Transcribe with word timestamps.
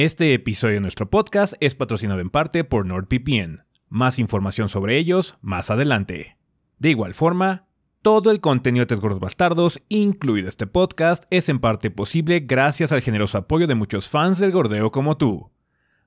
Este 0.00 0.32
episodio 0.32 0.74
de 0.74 0.80
nuestro 0.80 1.10
podcast 1.10 1.54
es 1.58 1.74
patrocinado 1.74 2.20
en 2.20 2.30
parte 2.30 2.62
por 2.62 2.86
NordVPN. 2.86 3.64
Más 3.88 4.20
información 4.20 4.68
sobre 4.68 4.96
ellos 4.96 5.34
más 5.40 5.72
adelante. 5.72 6.36
De 6.78 6.90
igual 6.90 7.14
forma, 7.14 7.66
todo 8.00 8.30
el 8.30 8.40
contenido 8.40 8.84
de 8.84 8.86
Tres 8.86 9.00
Gordos 9.00 9.18
Bastardos, 9.18 9.82
incluido 9.88 10.48
este 10.48 10.68
podcast, 10.68 11.24
es 11.30 11.48
en 11.48 11.58
parte 11.58 11.90
posible 11.90 12.38
gracias 12.38 12.92
al 12.92 13.02
generoso 13.02 13.38
apoyo 13.38 13.66
de 13.66 13.74
muchos 13.74 14.08
fans 14.08 14.38
del 14.38 14.52
gordeo 14.52 14.92
como 14.92 15.16
tú. 15.16 15.50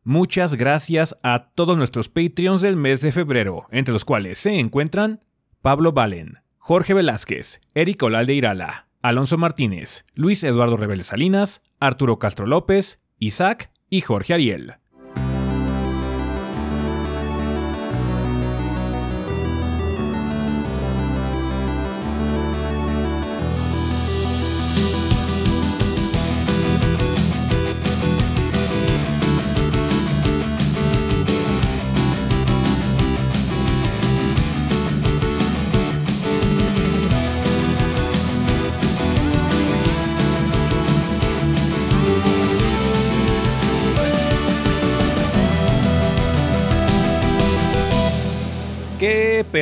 Muchas 0.05 0.55
gracias 0.55 1.17
a 1.21 1.49
todos 1.53 1.77
nuestros 1.77 2.07
Patreons 2.07 2.61
del 2.61 2.77
mes 2.77 3.01
de 3.01 3.11
febrero, 3.11 3.67
entre 3.71 3.91
los 3.91 4.05
cuales 4.05 4.37
se 4.37 4.57
encuentran 4.57 5.19
Pablo 5.61 5.91
Valen, 5.91 6.37
Jorge 6.59 6.93
Velázquez, 6.93 7.59
Eric 7.73 8.01
Olalde 8.03 8.35
Irala, 8.35 8.87
Alonso 9.01 9.37
Martínez, 9.37 10.05
Luis 10.15 10.45
Eduardo 10.45 10.77
Rebel 10.77 11.03
Salinas, 11.03 11.61
Arturo 11.81 12.19
Castro 12.19 12.45
López, 12.45 13.01
Isaac 13.19 13.70
y 13.91 14.01
Jorge 14.01 14.33
Ariel. 14.33 14.80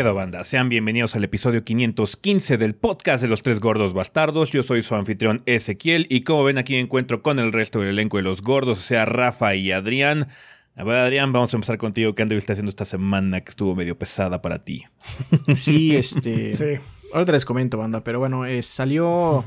Pedo, 0.04 0.16
banda? 0.16 0.46
Sean 0.46 0.70
bienvenidos 0.70 1.14
al 1.18 1.26
episodio 1.26 1.66
515 1.66 2.58
del 2.58 2.74
podcast 2.74 3.22
de 3.22 3.28
los 3.28 3.42
tres 3.42 3.60
gordos 3.60 3.92
bastardos. 3.94 4.50
Yo 4.50 4.64
soy 4.64 4.82
su 4.82 4.96
anfitrión 4.96 5.44
Ezequiel 5.46 6.08
y 6.10 6.22
como 6.22 6.46
ven 6.46 6.58
aquí 6.58 6.72
me 6.72 6.80
encuentro 6.80 7.22
con 7.22 7.38
el 7.38 7.52
resto 7.52 7.80
del 7.80 7.90
elenco 7.90 8.16
de 8.16 8.24
los 8.24 8.42
gordos, 8.42 8.80
o 8.80 8.82
sea, 8.82 9.04
Rafa 9.04 9.56
y 9.56 9.74
Adrián. 9.74 10.30
A 10.78 10.86
ver, 10.86 10.96
Adrián, 10.96 11.34
vamos 11.34 11.54
a 11.54 11.58
empezar 11.58 11.78
contigo. 11.78 12.16
¿Qué 12.16 12.22
anduviste 12.22 12.54
haciendo 12.54 12.70
esta 12.70 12.86
semana 12.86 13.42
que 13.42 13.50
estuvo 13.50 13.76
medio 13.76 14.00
pesada 14.00 14.42
para 14.42 14.60
ti? 14.60 14.86
Sí, 15.58 15.98
este. 15.98 16.52
Sí. 16.54 16.76
Ahorita 17.12 17.34
les 17.34 17.44
comento, 17.44 17.78
banda, 17.78 18.02
pero 18.02 18.20
bueno, 18.20 18.46
eh, 18.46 18.64
salió 18.64 19.44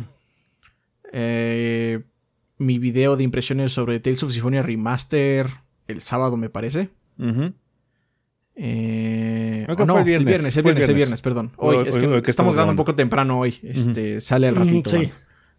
eh, 1.14 2.02
mi 2.58 2.78
video 2.78 3.16
de 3.16 3.24
impresiones 3.24 3.72
sobre 3.72 4.00
Tales 4.00 4.22
of 4.22 4.32
Symphonia 4.32 4.62
Remaster 4.62 5.46
el 5.88 6.02
sábado, 6.02 6.36
me 6.36 6.50
parece. 6.50 6.90
Eh, 8.54 9.64
no, 9.68 9.74
fue 9.86 9.98
el 9.98 10.04
viernes. 10.04 10.18
El 10.20 10.24
viernes, 10.24 10.56
el 10.56 10.62
viernes, 10.62 10.88
el 10.88 10.94
viernes. 10.94 10.96
viernes, 10.96 11.22
perdón. 11.22 11.50
Hoy- 11.56 11.76
Hoy, 11.76 11.88
es 11.88 11.96
hoy- 11.96 12.00
que 12.02 12.06
hoy 12.08 12.22
que 12.22 12.30
estamos 12.30 12.54
grabando 12.54 12.72
un 12.72 12.76
poco 12.76 12.94
temprano 12.94 13.38
hoy. 13.40 13.58
Este, 13.62 14.20
sale 14.20 14.48
al 14.48 14.54
Mm, 14.54 14.58
ratito. 14.58 14.90
sí. 14.90 15.10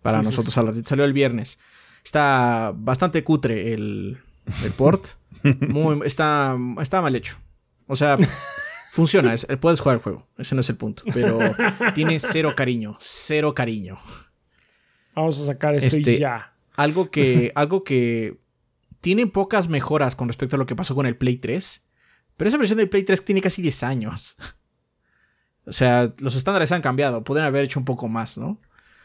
Para 0.02 0.22
Sí, 0.22 0.26
nosotros 0.30 0.54
sí. 0.54 0.60
al 0.60 0.68
ratito. 0.68 0.90
Salió 0.90 1.06
el 1.06 1.14
viernes. 1.14 1.60
Está 2.04 2.72
bastante 2.76 3.24
cutre 3.24 3.74
el, 3.74 4.18
el 4.64 4.72
port. 4.72 5.06
Muy, 5.70 6.02
está, 6.06 6.58
está 6.82 7.02
mal 7.02 7.16
hecho. 7.16 7.38
O 7.88 7.96
sea, 7.96 8.18
funciona. 8.92 9.34
es- 9.34 9.48
puedes 9.60 9.80
jugar 9.80 9.98
el 9.98 10.04
juego. 10.04 10.28
Ese 10.38 10.56
no 10.56 10.62
es 10.62 10.70
el 10.70 10.76
punto. 10.78 11.04
Pero 11.14 11.40
tiene 11.96 12.20
cero 12.20 12.54
cariño. 12.56 12.96
Cero 13.00 13.54
cariño. 13.56 13.98
Vamos 15.16 15.40
a 15.42 15.46
sacar 15.46 15.76
esto 15.76 15.96
Este- 15.98 16.14
y 16.14 16.18
ya. 16.20 16.54
Algo 16.76 17.10
que, 17.12 17.52
algo 17.56 17.84
que 17.84 18.38
tiene 19.02 19.28
pocas 19.28 19.68
mejoras 19.70 20.16
con 20.16 20.28
respecto 20.28 20.56
a 20.56 20.60
lo 20.60 20.66
que 20.66 20.76
pasó 20.76 20.96
con 20.96 21.06
el 21.06 21.16
Play 21.18 21.38
3. 21.38 21.88
Pero 22.38 22.48
esa 22.48 22.58
versión 22.58 22.78
del 22.78 22.90
Play 22.90 23.04
3 23.04 23.24
tiene 23.26 23.42
casi 23.42 23.62
10 23.62 23.84
años. 23.84 24.36
O 25.66 25.72
sea, 25.72 26.14
los 26.20 26.36
estándares 26.36 26.74
han 26.74 26.82
cambiado. 26.82 27.24
Pueden 27.24 27.46
haber 27.46 27.64
hecho 27.64 27.80
un 27.80 27.86
poco 27.86 28.10
más, 28.10 28.38
¿no? 28.38 28.60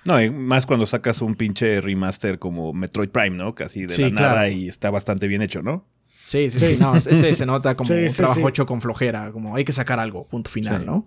No, 0.05 0.21
y 0.21 0.28
más 0.28 0.66
cuando 0.66 0.87
sacas 0.87 1.22
un 1.22 1.37
pinche 1.37 1.81
remaster 1.81 2.41
como 2.41 2.72
Metroid 2.72 3.11
Prime, 3.11 3.37
¿no? 3.37 3.55
Casi 3.55 3.83
de 3.83 3.89
Sí, 3.91 4.03
la 4.11 4.11
nada 4.11 4.49
y 4.49 4.66
está 4.66 4.91
bastante 4.91 5.28
bien 5.28 5.41
hecho, 5.41 5.62
¿no? 5.62 5.87
Sí, 6.27 6.50
sí, 6.50 6.59
sí. 6.59 6.66
Sí. 6.72 6.77
No, 6.81 6.97
este 6.97 7.33
se 7.33 7.47
nota 7.47 7.77
como 7.77 7.87
Sí, 7.94 7.94
un 7.94 8.09
sí, 8.09 8.16
trabajo 8.16 8.41
sí. 8.41 8.47
hecho 8.49 8.66
con 8.66 8.81
flojera. 8.81 9.31
Como 9.31 9.55
hay 9.55 9.65
que 9.65 9.71
sacar 9.71 10.00
algo, 10.00 10.27
punto 10.27 10.50
final, 10.50 10.81
Sí. 10.81 10.87
¿no? 10.87 11.06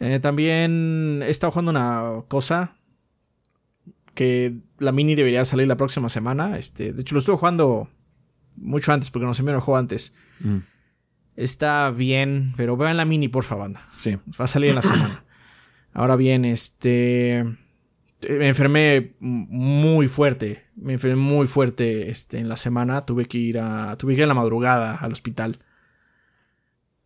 Eh, 0.00 0.18
también 0.18 1.20
he 1.22 1.30
estado 1.30 1.52
jugando 1.52 1.70
una 1.70 2.24
cosa 2.26 2.76
que 4.14 4.56
la 4.78 4.90
mini 4.90 5.14
debería 5.14 5.44
salir 5.44 5.68
la 5.68 5.76
próxima 5.76 6.08
semana. 6.08 6.58
Este, 6.58 6.92
de 6.92 7.02
hecho, 7.02 7.14
lo 7.14 7.20
estuve 7.20 7.36
jugando 7.36 7.88
mucho 8.56 8.92
antes 8.92 9.12
porque 9.12 9.26
no 9.26 9.34
se 9.34 9.44
me 9.44 9.52
el 9.52 9.60
juego 9.60 9.78
antes. 9.78 10.12
Mm. 10.40 10.56
Está 11.36 11.90
bien, 11.90 12.52
pero 12.56 12.76
vean 12.76 12.96
la 12.96 13.04
mini, 13.04 13.28
por 13.28 13.44
favor, 13.44 13.64
banda. 13.64 13.88
Sí. 13.96 14.16
Va 14.40 14.44
a 14.44 14.48
salir 14.48 14.70
en 14.70 14.76
la 14.76 14.82
semana. 14.92 15.24
Ahora 15.92 16.16
bien, 16.16 16.44
este. 16.44 17.44
Me 18.28 18.48
enfermé 18.48 19.14
muy 19.20 20.08
fuerte. 20.08 20.64
Me 20.76 20.94
enfermé 20.94 21.16
muy 21.16 21.46
fuerte 21.46 22.08
este, 22.08 22.38
en 22.38 22.48
la 22.48 22.56
semana. 22.56 23.04
Tuve 23.04 23.26
que 23.26 23.38
ir 23.38 23.58
a. 23.58 23.96
Tuve 23.98 24.12
que 24.14 24.18
ir 24.18 24.22
en 24.22 24.28
la 24.28 24.34
madrugada 24.34 24.96
al 24.96 25.12
hospital. 25.12 25.58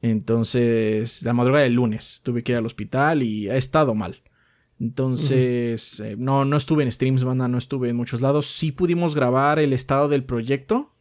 Entonces. 0.01 1.23
La 1.23 1.33
madrugada 1.33 1.65
del 1.65 1.75
lunes. 1.75 2.21
Tuve 2.25 2.43
que 2.43 2.53
ir 2.53 2.59
al 2.59 2.67
hospital 2.67 3.23
y 3.23 3.49
ha 3.49 3.57
estado 3.57 3.95
mal. 3.95 4.23
Entonces. 4.81 6.01
eh, 6.01 6.15
no, 6.17 6.45
no 6.45 6.57
estuve 6.57 6.85
en 6.85 6.93
streams, 6.93 7.25
banda. 7.25 7.49
No 7.49 7.59
estuve 7.59 7.89
en 7.89 7.97
muchos 7.97 8.21
lados. 8.21 8.47
Sí 8.47 8.73
pudimos 8.73 9.15
grabar 9.15 9.59
el 9.59 9.73
estado 9.73 10.09
del 10.09 10.25
proyecto. 10.25 10.95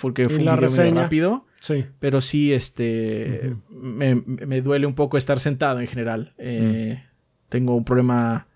Porque 0.00 0.26
fue 0.28 0.38
un 0.38 0.44
video 0.44 0.56
reseña. 0.56 1.02
rápido. 1.02 1.46
Sí. 1.62 1.86
Pero 2.00 2.20
sí, 2.20 2.52
este. 2.52 3.54
me, 3.70 4.16
me 4.16 4.60
duele 4.60 4.84
un 4.84 4.96
poco 4.96 5.16
estar 5.16 5.38
sentado 5.38 5.78
en 5.78 5.86
general. 5.86 6.34
Eh, 6.36 7.04
Tengo 7.48 7.76
un 7.76 7.84
problema 7.84 8.48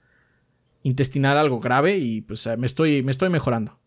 intestinal 0.83 1.39
algo 1.39 1.61
grave 1.61 1.99
y 1.99 2.23
pues 2.23 2.45
eh, 2.49 2.57
me 2.57 2.67
estoy, 2.67 3.05
me 3.05 3.13
estoy 3.13 3.29
mejorando. 3.29 3.79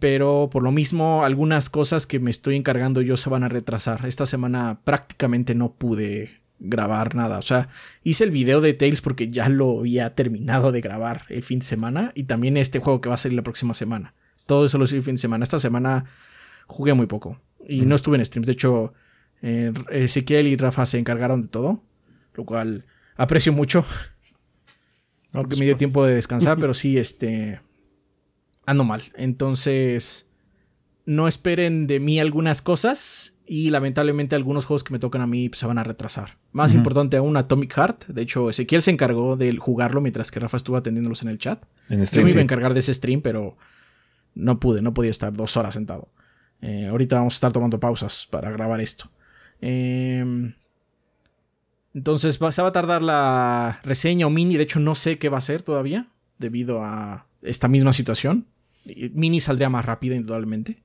Pero 0.00 0.48
por 0.50 0.64
lo 0.64 0.72
mismo, 0.72 1.24
algunas 1.24 1.70
cosas 1.70 2.06
que 2.08 2.18
me 2.18 2.30
estoy 2.32 2.56
encargando 2.56 3.02
yo 3.02 3.16
se 3.16 3.30
van 3.30 3.44
a 3.44 3.48
retrasar. 3.48 4.04
Esta 4.06 4.26
semana 4.26 4.80
prácticamente 4.82 5.54
no 5.54 5.74
pude 5.74 6.40
grabar 6.58 7.14
nada. 7.14 7.38
O 7.38 7.42
sea, 7.42 7.68
hice 8.02 8.24
el 8.24 8.30
video 8.32 8.60
de 8.60 8.72
Tales 8.72 9.02
porque 9.02 9.28
ya 9.30 9.48
lo 9.48 9.80
había 9.80 10.14
terminado 10.16 10.72
de 10.72 10.80
grabar 10.80 11.22
el 11.28 11.44
fin 11.44 11.60
de 11.60 11.66
semana. 11.66 12.10
Y 12.16 12.24
también 12.24 12.56
este 12.56 12.80
juego 12.80 13.00
que 13.00 13.10
va 13.10 13.14
a 13.14 13.18
salir 13.18 13.36
la 13.36 13.42
próxima 13.44 13.74
semana. 13.74 14.14
Todo 14.46 14.66
eso 14.66 14.78
lo 14.78 14.84
hice 14.86 14.96
el 14.96 15.02
fin 15.02 15.14
de 15.14 15.20
semana. 15.20 15.44
Esta 15.44 15.60
semana 15.60 16.06
jugué 16.66 16.94
muy 16.94 17.06
poco. 17.06 17.38
Y 17.68 17.82
no 17.82 17.94
estuve 17.94 18.16
en 18.16 18.24
streams. 18.24 18.46
De 18.46 18.52
hecho, 18.52 18.94
eh, 19.42 19.72
Ezequiel 19.90 20.46
y 20.46 20.56
Rafa 20.56 20.86
se 20.86 20.98
encargaron 20.98 21.42
de 21.42 21.48
todo. 21.48 21.82
Lo 22.34 22.44
cual 22.44 22.86
aprecio 23.16 23.52
mucho. 23.52 23.84
No, 25.32 25.40
Porque 25.40 25.48
pues, 25.48 25.60
me 25.60 25.66
dio 25.66 25.76
tiempo 25.76 26.04
de 26.04 26.14
descansar, 26.14 26.58
pero 26.58 26.74
sí, 26.74 26.98
este. 26.98 27.60
Ando 28.66 28.84
mal. 28.84 29.02
Entonces. 29.16 30.28
No 31.04 31.26
esperen 31.26 31.88
de 31.88 31.98
mí 31.98 32.20
algunas 32.20 32.62
cosas. 32.62 33.38
Y 33.44 33.70
lamentablemente 33.70 34.36
algunos 34.36 34.66
juegos 34.66 34.84
que 34.84 34.92
me 34.92 35.00
tocan 35.00 35.20
a 35.20 35.26
mí 35.26 35.48
pues, 35.48 35.58
se 35.58 35.66
van 35.66 35.76
a 35.76 35.84
retrasar. 35.84 36.38
Más 36.52 36.74
importante 36.74 37.16
aún, 37.16 37.36
Atomic 37.36 37.74
Heart. 37.74 38.06
De 38.06 38.22
hecho, 38.22 38.48
Ezequiel 38.48 38.82
se 38.82 38.92
encargó 38.92 39.36
de 39.36 39.54
jugarlo 39.56 40.00
mientras 40.00 40.30
que 40.30 40.38
Rafa 40.38 40.56
estuvo 40.56 40.76
atendiéndolos 40.76 41.22
en 41.22 41.28
el 41.28 41.38
chat. 41.38 41.62
En 41.88 41.98
Yo 41.98 42.06
stream, 42.06 42.26
me 42.26 42.30
iba 42.30 42.40
a 42.40 42.44
encargar 42.44 42.72
de 42.72 42.80
ese 42.80 42.94
stream, 42.94 43.20
pero 43.20 43.58
no 44.34 44.60
pude, 44.60 44.80
no 44.80 44.94
podía 44.94 45.10
estar 45.10 45.32
dos 45.32 45.56
horas 45.56 45.74
sentado. 45.74 46.08
Eh, 46.62 46.86
ahorita 46.86 47.16
vamos 47.16 47.34
a 47.34 47.36
estar 47.36 47.52
tomando 47.52 47.78
pausas 47.78 48.26
para 48.30 48.50
grabar 48.50 48.80
esto. 48.80 49.10
Eh, 49.60 50.54
entonces 51.94 52.38
se 52.50 52.62
va 52.62 52.68
a 52.68 52.72
tardar 52.72 53.02
la 53.02 53.80
reseña 53.84 54.26
o 54.26 54.30
mini. 54.30 54.56
De 54.56 54.62
hecho, 54.62 54.80
no 54.80 54.94
sé 54.94 55.18
qué 55.18 55.28
va 55.28 55.38
a 55.38 55.42
ser 55.42 55.62
todavía, 55.62 56.08
debido 56.38 56.82
a 56.82 57.26
esta 57.42 57.68
misma 57.68 57.92
situación. 57.92 58.46
Mini 59.12 59.40
saldría 59.40 59.68
más 59.68 59.84
rápido, 59.84 60.14
indudablemente. 60.14 60.82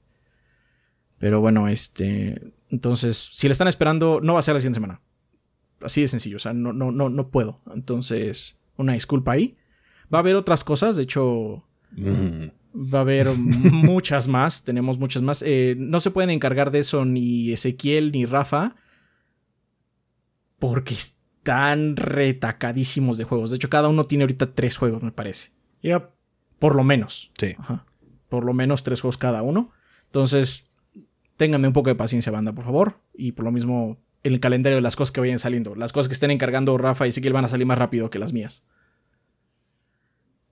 Pero 1.19 1.39
bueno, 1.39 1.67
este. 1.67 2.53
Entonces, 2.69 3.17
si 3.17 3.47
la 3.47 3.53
están 3.53 3.67
esperando, 3.67 4.19
no 4.21 4.33
va 4.33 4.39
a 4.39 4.43
ser 4.43 4.53
la 4.55 4.59
siguiente 4.59 4.77
semana. 4.77 5.01
Así 5.81 6.01
de 6.01 6.07
sencillo. 6.07 6.37
O 6.37 6.39
sea, 6.39 6.53
no, 6.53 6.73
no, 6.73 6.91
no, 6.91 7.09
no 7.09 7.29
puedo. 7.29 7.55
Entonces, 7.73 8.59
una 8.75 8.93
disculpa 8.93 9.31
ahí. 9.31 9.55
Va 10.13 10.19
a 10.19 10.21
haber 10.21 10.35
otras 10.35 10.63
cosas. 10.63 10.95
De 10.95 11.03
hecho, 11.03 11.63
Mm. 11.91 12.47
Va 12.75 12.99
a 12.99 13.01
haber 13.01 13.27
muchas 13.37 14.27
más, 14.27 14.63
tenemos 14.63 14.99
muchas 14.99 15.21
más. 15.23 15.43
Eh, 15.45 15.75
no 15.77 15.99
se 15.99 16.11
pueden 16.11 16.29
encargar 16.29 16.71
de 16.71 16.79
eso 16.79 17.05
ni 17.05 17.51
Ezequiel 17.51 18.11
ni 18.11 18.25
Rafa. 18.25 18.75
Porque 20.59 20.95
están 20.95 21.95
retacadísimos 21.95 23.17
de 23.17 23.23
juegos. 23.23 23.51
De 23.51 23.57
hecho, 23.57 23.69
cada 23.69 23.87
uno 23.87 24.05
tiene 24.05 24.23
ahorita 24.23 24.53
tres 24.53 24.77
juegos, 24.77 25.03
me 25.03 25.11
parece. 25.11 25.51
Yep. 25.81 26.09
Por 26.59 26.75
lo 26.75 26.83
menos. 26.83 27.31
Sí. 27.37 27.55
Ajá. 27.57 27.85
Por 28.29 28.43
lo 28.43 28.53
menos 28.53 28.83
tres 28.83 29.01
juegos 29.01 29.17
cada 29.17 29.43
uno. 29.43 29.71
Entonces, 30.05 30.69
ténganme 31.37 31.67
un 31.67 31.73
poco 31.73 31.89
de 31.89 31.95
paciencia, 31.95 32.31
banda, 32.31 32.53
por 32.53 32.65
favor. 32.65 32.99
Y 33.13 33.33
por 33.33 33.45
lo 33.45 33.51
mismo, 33.51 33.97
en 34.23 34.33
el 34.33 34.39
calendario 34.39 34.77
de 34.77 34.81
las 34.81 34.95
cosas 34.95 35.11
que 35.11 35.21
vayan 35.21 35.39
saliendo. 35.39 35.75
Las 35.75 35.93
cosas 35.93 36.07
que 36.09 36.13
estén 36.13 36.31
encargando 36.31 36.77
Rafa 36.77 37.05
y 37.05 37.09
Ezequiel 37.09 37.33
van 37.33 37.45
a 37.45 37.49
salir 37.49 37.65
más 37.65 37.77
rápido 37.77 38.09
que 38.09 38.19
las 38.19 38.33
mías. 38.33 38.65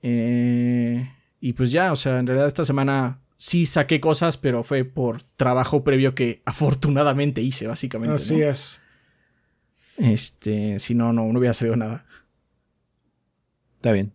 Eh, 0.01 1.09
y 1.45 1.53
pues 1.53 1.71
ya, 1.71 1.91
o 1.91 1.95
sea, 1.95 2.17
en 2.17 2.25
realidad 2.25 2.47
esta 2.47 2.65
semana 2.65 3.19
sí 3.37 3.67
saqué 3.67 3.99
cosas, 3.99 4.35
pero 4.35 4.63
fue 4.63 4.83
por 4.83 5.21
trabajo 5.21 5.83
previo 5.83 6.15
que 6.15 6.41
afortunadamente 6.45 7.39
hice, 7.39 7.67
básicamente. 7.67 8.15
Así 8.15 8.37
¿no? 8.37 8.49
es. 8.49 8.83
Este, 9.97 10.79
si 10.79 10.95
no, 10.95 11.13
no, 11.13 11.31
no 11.31 11.37
hubiera 11.37 11.53
salido 11.53 11.75
nada. 11.75 12.03
Está 13.75 13.91
bien. 13.91 14.11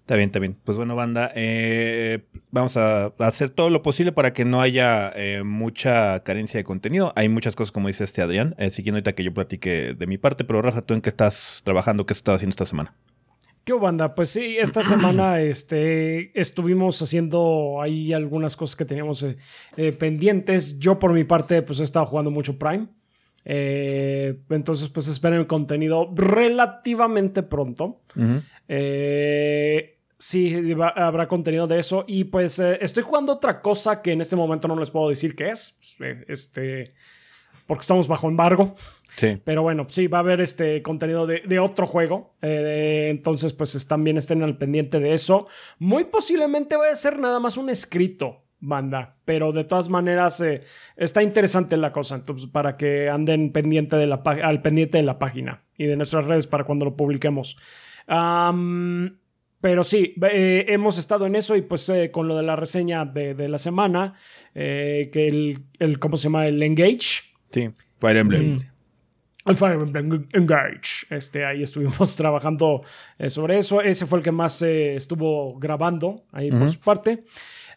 Está 0.00 0.16
bien, 0.16 0.28
está 0.28 0.40
bien. 0.40 0.58
Pues 0.62 0.76
bueno, 0.76 0.94
banda, 0.94 1.32
eh, 1.34 2.26
vamos 2.50 2.76
a 2.76 3.06
hacer 3.20 3.48
todo 3.48 3.70
lo 3.70 3.80
posible 3.80 4.12
para 4.12 4.34
que 4.34 4.44
no 4.44 4.60
haya 4.60 5.10
eh, 5.16 5.44
mucha 5.44 6.22
carencia 6.22 6.58
de 6.58 6.64
contenido. 6.64 7.14
Hay 7.16 7.30
muchas 7.30 7.56
cosas, 7.56 7.72
como 7.72 7.86
dice 7.86 8.04
este 8.04 8.20
Adrián, 8.20 8.54
eh, 8.58 8.68
siguiendo 8.68 8.96
ahorita 8.96 9.14
que 9.14 9.24
yo 9.24 9.32
platique 9.32 9.94
de 9.94 10.06
mi 10.06 10.18
parte, 10.18 10.44
pero 10.44 10.60
Rafa, 10.60 10.82
¿tú 10.82 10.92
en 10.92 11.00
qué 11.00 11.08
estás 11.08 11.62
trabajando? 11.64 12.04
¿Qué 12.04 12.12
has 12.12 12.18
estado 12.18 12.36
haciendo 12.36 12.52
esta 12.52 12.66
semana? 12.66 12.94
¿Qué 13.64 13.72
banda? 13.74 14.14
Pues 14.14 14.30
sí, 14.30 14.56
esta 14.58 14.82
semana 14.82 15.40
este, 15.40 16.38
estuvimos 16.38 17.00
haciendo 17.02 17.80
ahí 17.80 18.12
algunas 18.12 18.56
cosas 18.56 18.76
que 18.76 18.84
teníamos 18.84 19.22
eh, 19.22 19.36
eh, 19.76 19.92
pendientes. 19.92 20.78
Yo 20.78 20.98
por 20.98 21.12
mi 21.12 21.24
parte 21.24 21.62
pues 21.62 21.80
he 21.80 21.84
estado 21.84 22.06
jugando 22.06 22.30
mucho 22.30 22.58
Prime. 22.58 22.88
Eh, 23.44 24.38
entonces 24.50 24.88
pues 24.88 25.08
esperen 25.08 25.40
el 25.40 25.46
contenido 25.46 26.08
relativamente 26.14 27.42
pronto. 27.42 28.00
Sí, 30.18 30.72
va- 30.74 30.90
habrá 30.90 31.26
contenido 31.26 31.66
de 31.66 31.78
eso. 31.80 32.04
Y 32.06 32.24
pues 32.24 32.58
estoy 32.60 33.02
jugando 33.02 33.32
otra 33.32 33.60
cosa 33.60 34.00
que 34.02 34.12
en 34.12 34.20
este 34.20 34.36
momento 34.36 34.68
no 34.68 34.76
les 34.78 34.90
puedo 34.90 35.08
decir 35.08 35.34
qué 35.34 35.50
es. 35.50 35.96
Eh, 36.00 36.24
Este, 36.28 36.94
porque 37.66 37.80
estamos 37.82 38.06
bajo 38.06 38.28
embargo. 38.28 38.74
Sí. 39.16 39.38
Pero 39.44 39.62
bueno, 39.62 39.86
sí, 39.88 40.06
va 40.06 40.18
a 40.18 40.20
haber 40.20 40.40
este 40.40 40.82
contenido 40.82 41.26
de, 41.26 41.42
de 41.46 41.58
otro 41.58 41.86
juego. 41.86 42.34
Eh, 42.42 43.08
entonces, 43.10 43.52
pues 43.52 43.86
también 43.86 44.16
estén 44.16 44.42
al 44.42 44.56
pendiente 44.56 45.00
de 45.00 45.12
eso. 45.12 45.48
Muy 45.78 46.04
posiblemente 46.04 46.76
va 46.76 46.90
a 46.90 46.94
ser 46.94 47.18
nada 47.18 47.38
más 47.38 47.56
un 47.56 47.70
escrito, 47.70 48.44
banda. 48.58 49.16
Pero 49.24 49.52
de 49.52 49.64
todas 49.64 49.88
maneras, 49.88 50.40
eh, 50.40 50.60
está 50.96 51.22
interesante 51.22 51.76
la 51.76 51.92
cosa. 51.92 52.14
Entonces, 52.14 52.48
para 52.48 52.76
que 52.76 53.08
anden 53.08 53.52
pendiente 53.52 53.96
de 53.96 54.06
la, 54.06 54.22
al 54.24 54.62
pendiente 54.62 54.98
de 54.98 55.04
la 55.04 55.18
página 55.18 55.62
y 55.76 55.86
de 55.86 55.96
nuestras 55.96 56.24
redes 56.24 56.46
para 56.46 56.64
cuando 56.64 56.86
lo 56.86 56.96
publiquemos. 56.96 57.58
Pero 59.62 59.84
sí, 59.84 60.14
eh, 60.20 60.66
hemos 60.68 60.98
estado 60.98 61.24
en 61.24 61.36
eso 61.36 61.54
y 61.54 61.62
pues 61.62 61.88
eh, 61.88 62.10
con 62.10 62.26
lo 62.26 62.36
de 62.36 62.42
la 62.42 62.56
reseña 62.56 63.04
de, 63.04 63.34
de 63.34 63.48
la 63.48 63.58
semana, 63.58 64.14
eh, 64.56 65.08
que 65.12 65.28
el, 65.28 65.66
el, 65.78 66.00
¿cómo 66.00 66.16
se 66.16 66.24
llama? 66.24 66.48
El 66.48 66.60
Engage. 66.64 67.32
Sí. 67.50 67.70
Fire 68.00 68.16
Emblem. 68.16 68.58
El 69.46 69.56
Fire 69.56 69.80
Emblem 69.80 70.28
Engage. 70.32 71.06
Este, 71.10 71.44
ahí 71.44 71.62
estuvimos 71.62 72.16
trabajando 72.16 72.82
eh, 73.18 73.28
sobre 73.28 73.58
eso. 73.58 73.80
Ese 73.80 74.06
fue 74.06 74.18
el 74.18 74.24
que 74.24 74.32
más 74.32 74.62
eh, 74.62 74.94
estuvo 74.96 75.58
grabando 75.58 76.24
ahí 76.32 76.50
por 76.50 76.70
su 76.70 76.80
parte. 76.80 77.24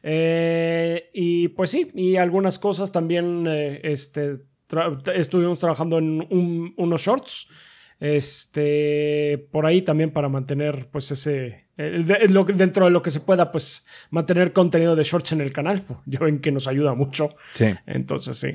Eh, 0.04 1.10
y 1.14 1.48
pues 1.50 1.72
sí, 1.72 1.90
y 1.96 2.18
algunas 2.18 2.60
cosas 2.60 2.92
también 2.92 3.46
eh, 3.48 3.82
este, 3.84 4.38
tra- 4.70 4.96
estuvimos 5.16 5.58
trabajando 5.60 5.98
en 5.98 6.22
un- 6.30 6.74
unos 6.78 7.02
shorts. 7.02 7.50
Este, 7.98 9.48
por 9.52 9.66
ahí 9.66 9.82
también 9.82 10.12
para 10.12 10.30
mantener, 10.30 10.90
pues, 10.92 11.12
ese. 11.12 11.66
de- 11.78 12.28
lo 12.30 12.44
dentro 12.44 12.86
de 12.86 12.92
lo 12.92 13.02
que 13.02 13.10
se 13.10 13.22
pueda, 13.22 13.52
pues, 13.52 13.88
mantener 14.12 14.54
contenido 14.54 14.96
de 14.96 15.04
shorts 15.04 15.32
en 15.32 15.42
el 15.42 15.52
canal. 15.54 15.84
Ya 16.06 16.20
ven 16.20 16.40
que 16.40 16.52
nos 16.52 16.68
ayuda 16.68 16.94
mucho. 16.94 17.36
Sí. 17.54 17.74
Entonces, 17.86 18.38
sí. 18.38 18.52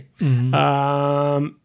Am, 0.53 1.59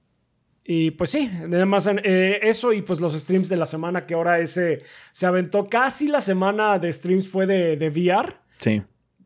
y 0.67 0.91
pues 0.91 1.11
sí, 1.11 1.29
además 1.43 1.87
eh, 2.03 2.39
eso 2.41 2.73
y 2.73 2.81
pues 2.81 2.99
los 2.99 3.13
streams 3.13 3.49
de 3.49 3.57
la 3.57 3.67
semana 3.67 4.05
que 4.07 4.15
ahora 4.15 4.39
ese 4.39 4.81
se 5.11 5.25
aventó 5.27 5.69
casi 5.69 6.07
la 6.07 6.21
semana 6.21 6.79
de 6.79 6.91
streams 6.91 7.27
fue 7.29 7.45
de, 7.45 7.77
de 7.77 7.89
VR. 7.89 8.33
Sí. 8.57 8.81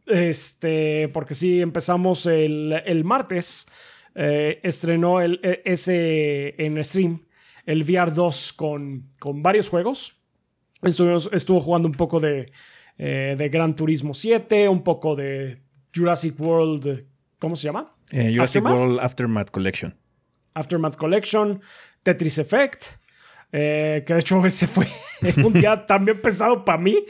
Este, 0.06 1.08
porque 1.10 1.34
sí, 1.36 1.62
empezamos 1.62 2.26
el, 2.26 2.82
el 2.86 3.04
martes, 3.04 3.72
eh, 4.16 4.60
estrenó 4.64 5.22
el, 5.22 5.40
e- 5.44 5.62
ese 5.66 6.56
en 6.64 6.84
stream 6.84 7.22
el 7.66 7.84
VR 7.84 8.12
2 8.12 8.54
con, 8.54 9.08
con 9.20 9.42
varios 9.44 9.70
juegos. 9.70 10.18
Estuvimos, 10.82 11.30
estuvo 11.32 11.62
jugando 11.62 11.88
un 11.88 11.94
poco 11.94 12.20
de, 12.20 12.52
eh, 12.98 13.36
de 13.38 13.50
Gran 13.50 13.76
Turismo 13.76 14.14
7, 14.14 14.68
un 14.68 14.84
poco 14.84 15.16
de 15.16 15.62
Jurassic 15.96 16.40
World, 16.40 17.06
¿cómo 17.38 17.56
se 17.56 17.68
llama? 17.68 17.94
Jurassic 18.12 18.40
Aftermath. 18.66 18.74
World 18.74 19.00
Aftermath 19.00 19.52
Collection. 19.52 19.96
Aftermath 20.54 20.96
Collection, 20.96 21.62
Tetris 22.04 22.38
Effect, 22.38 23.00
eh, 23.52 24.04
que 24.06 24.14
de 24.14 24.20
hecho 24.20 24.46
ese 24.46 24.68
fue 24.68 24.88
un 25.44 25.54
día 25.54 25.86
también 25.86 26.22
pesado 26.22 26.64
para 26.64 26.78
mí. 26.78 26.98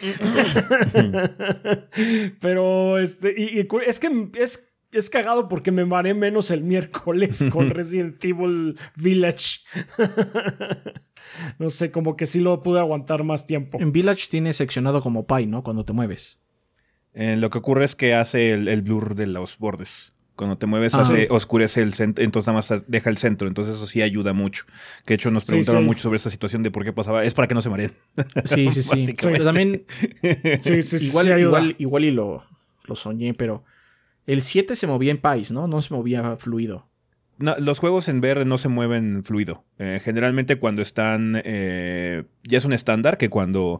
Pero 2.40 2.98
este, 2.98 3.34
y, 3.38 3.68
es 3.86 4.00
que 4.00 4.30
es, 4.38 4.78
es 4.92 5.10
cagado 5.10 5.48
porque 5.48 5.72
me 5.72 5.86
mareé 5.86 6.14
menos 6.14 6.52
el 6.52 6.64
miércoles 6.64 7.46
con 7.52 7.70
Resident 7.70 8.24
Evil 8.24 8.80
Village. 8.96 9.60
no 11.60 11.70
sé, 11.70 11.92
como 11.92 12.16
que 12.16 12.26
sí 12.26 12.40
lo 12.40 12.64
pude 12.64 12.80
aguantar 12.80 13.24
más 13.24 13.46
tiempo. 13.46 13.80
En 13.82 13.92
Village 13.92 14.28
tiene 14.30 14.54
seccionado 14.54 15.02
como 15.02 15.28
pie, 15.28 15.48
¿no? 15.48 15.64
Cuando 15.64 15.84
te 15.84 15.94
mueves. 15.94 16.40
Eh, 17.14 17.36
lo 17.38 17.50
que 17.50 17.58
ocurre 17.58 17.86
es 17.86 17.96
que 17.96 18.14
hace 18.14 18.52
el, 18.52 18.68
el 18.68 18.82
blur 18.82 19.16
de 19.16 19.28
los 19.28 19.58
bordes. 19.58 20.14
Cuando 20.40 20.58
te 20.58 20.66
mueves, 20.68 20.94
Ah. 20.94 21.02
hace, 21.02 21.28
oscurece 21.30 21.82
el 21.82 21.94
centro, 21.94 22.24
entonces 22.24 22.48
nada 22.48 22.58
más 22.60 22.86
deja 22.88 23.10
el 23.10 23.18
centro. 23.18 23.48
Entonces, 23.50 23.76
eso 23.76 23.86
sí 23.88 24.02
ayuda 24.02 24.32
mucho. 24.32 24.64
Que 25.06 25.10
de 25.14 25.16
hecho 25.16 25.32
nos 25.32 25.46
preguntaron 25.46 25.82
sí. 25.82 25.86
mucho 25.86 26.02
sobre 26.04 26.16
esa 26.16 26.30
situación 26.30 26.64
de 26.64 26.72
por 26.72 26.86
qué 26.86 26.94
pasaba. 26.94 27.26
Es 27.26 27.34
para 27.34 27.50
que 27.50 27.56
no 27.56 27.62
se 27.62 27.70
mareen. 27.70 27.92
Sí, 28.46 28.72
sí, 28.72 28.82
sí. 28.84 29.14
Pero 29.22 29.44
también 29.44 29.84
Sí, 30.62 30.82
sí, 30.82 31.00
sí, 31.00 31.06
igual, 31.08 31.40
igual, 31.40 31.76
igual 31.78 32.06
y 32.06 32.12
lo, 32.12 32.46
lo 32.86 32.96
soñé, 32.96 33.34
pero 33.34 33.66
el 34.26 34.42
7 34.42 34.76
se 34.78 34.88
movía 34.88 35.12
en 35.12 35.18
pies, 35.20 35.52
¿no? 35.52 35.68
No 35.68 35.82
se 35.82 35.94
movía 35.94 36.38
fluido. 36.38 36.88
No, 37.38 37.56
los 37.60 37.80
juegos 37.80 38.08
en 38.08 38.20
VR 38.20 38.46
no 38.46 38.58
se 38.58 38.70
mueven 38.70 39.24
fluido. 39.26 39.66
Eh, 39.78 40.00
generalmente 40.04 40.58
cuando 40.58 40.82
están... 40.82 41.42
eh, 41.44 42.24
ya 42.44 42.58
es 42.58 42.66
un 42.66 42.74
estándar 42.74 43.18
que 43.18 43.30
cuando 43.30 43.80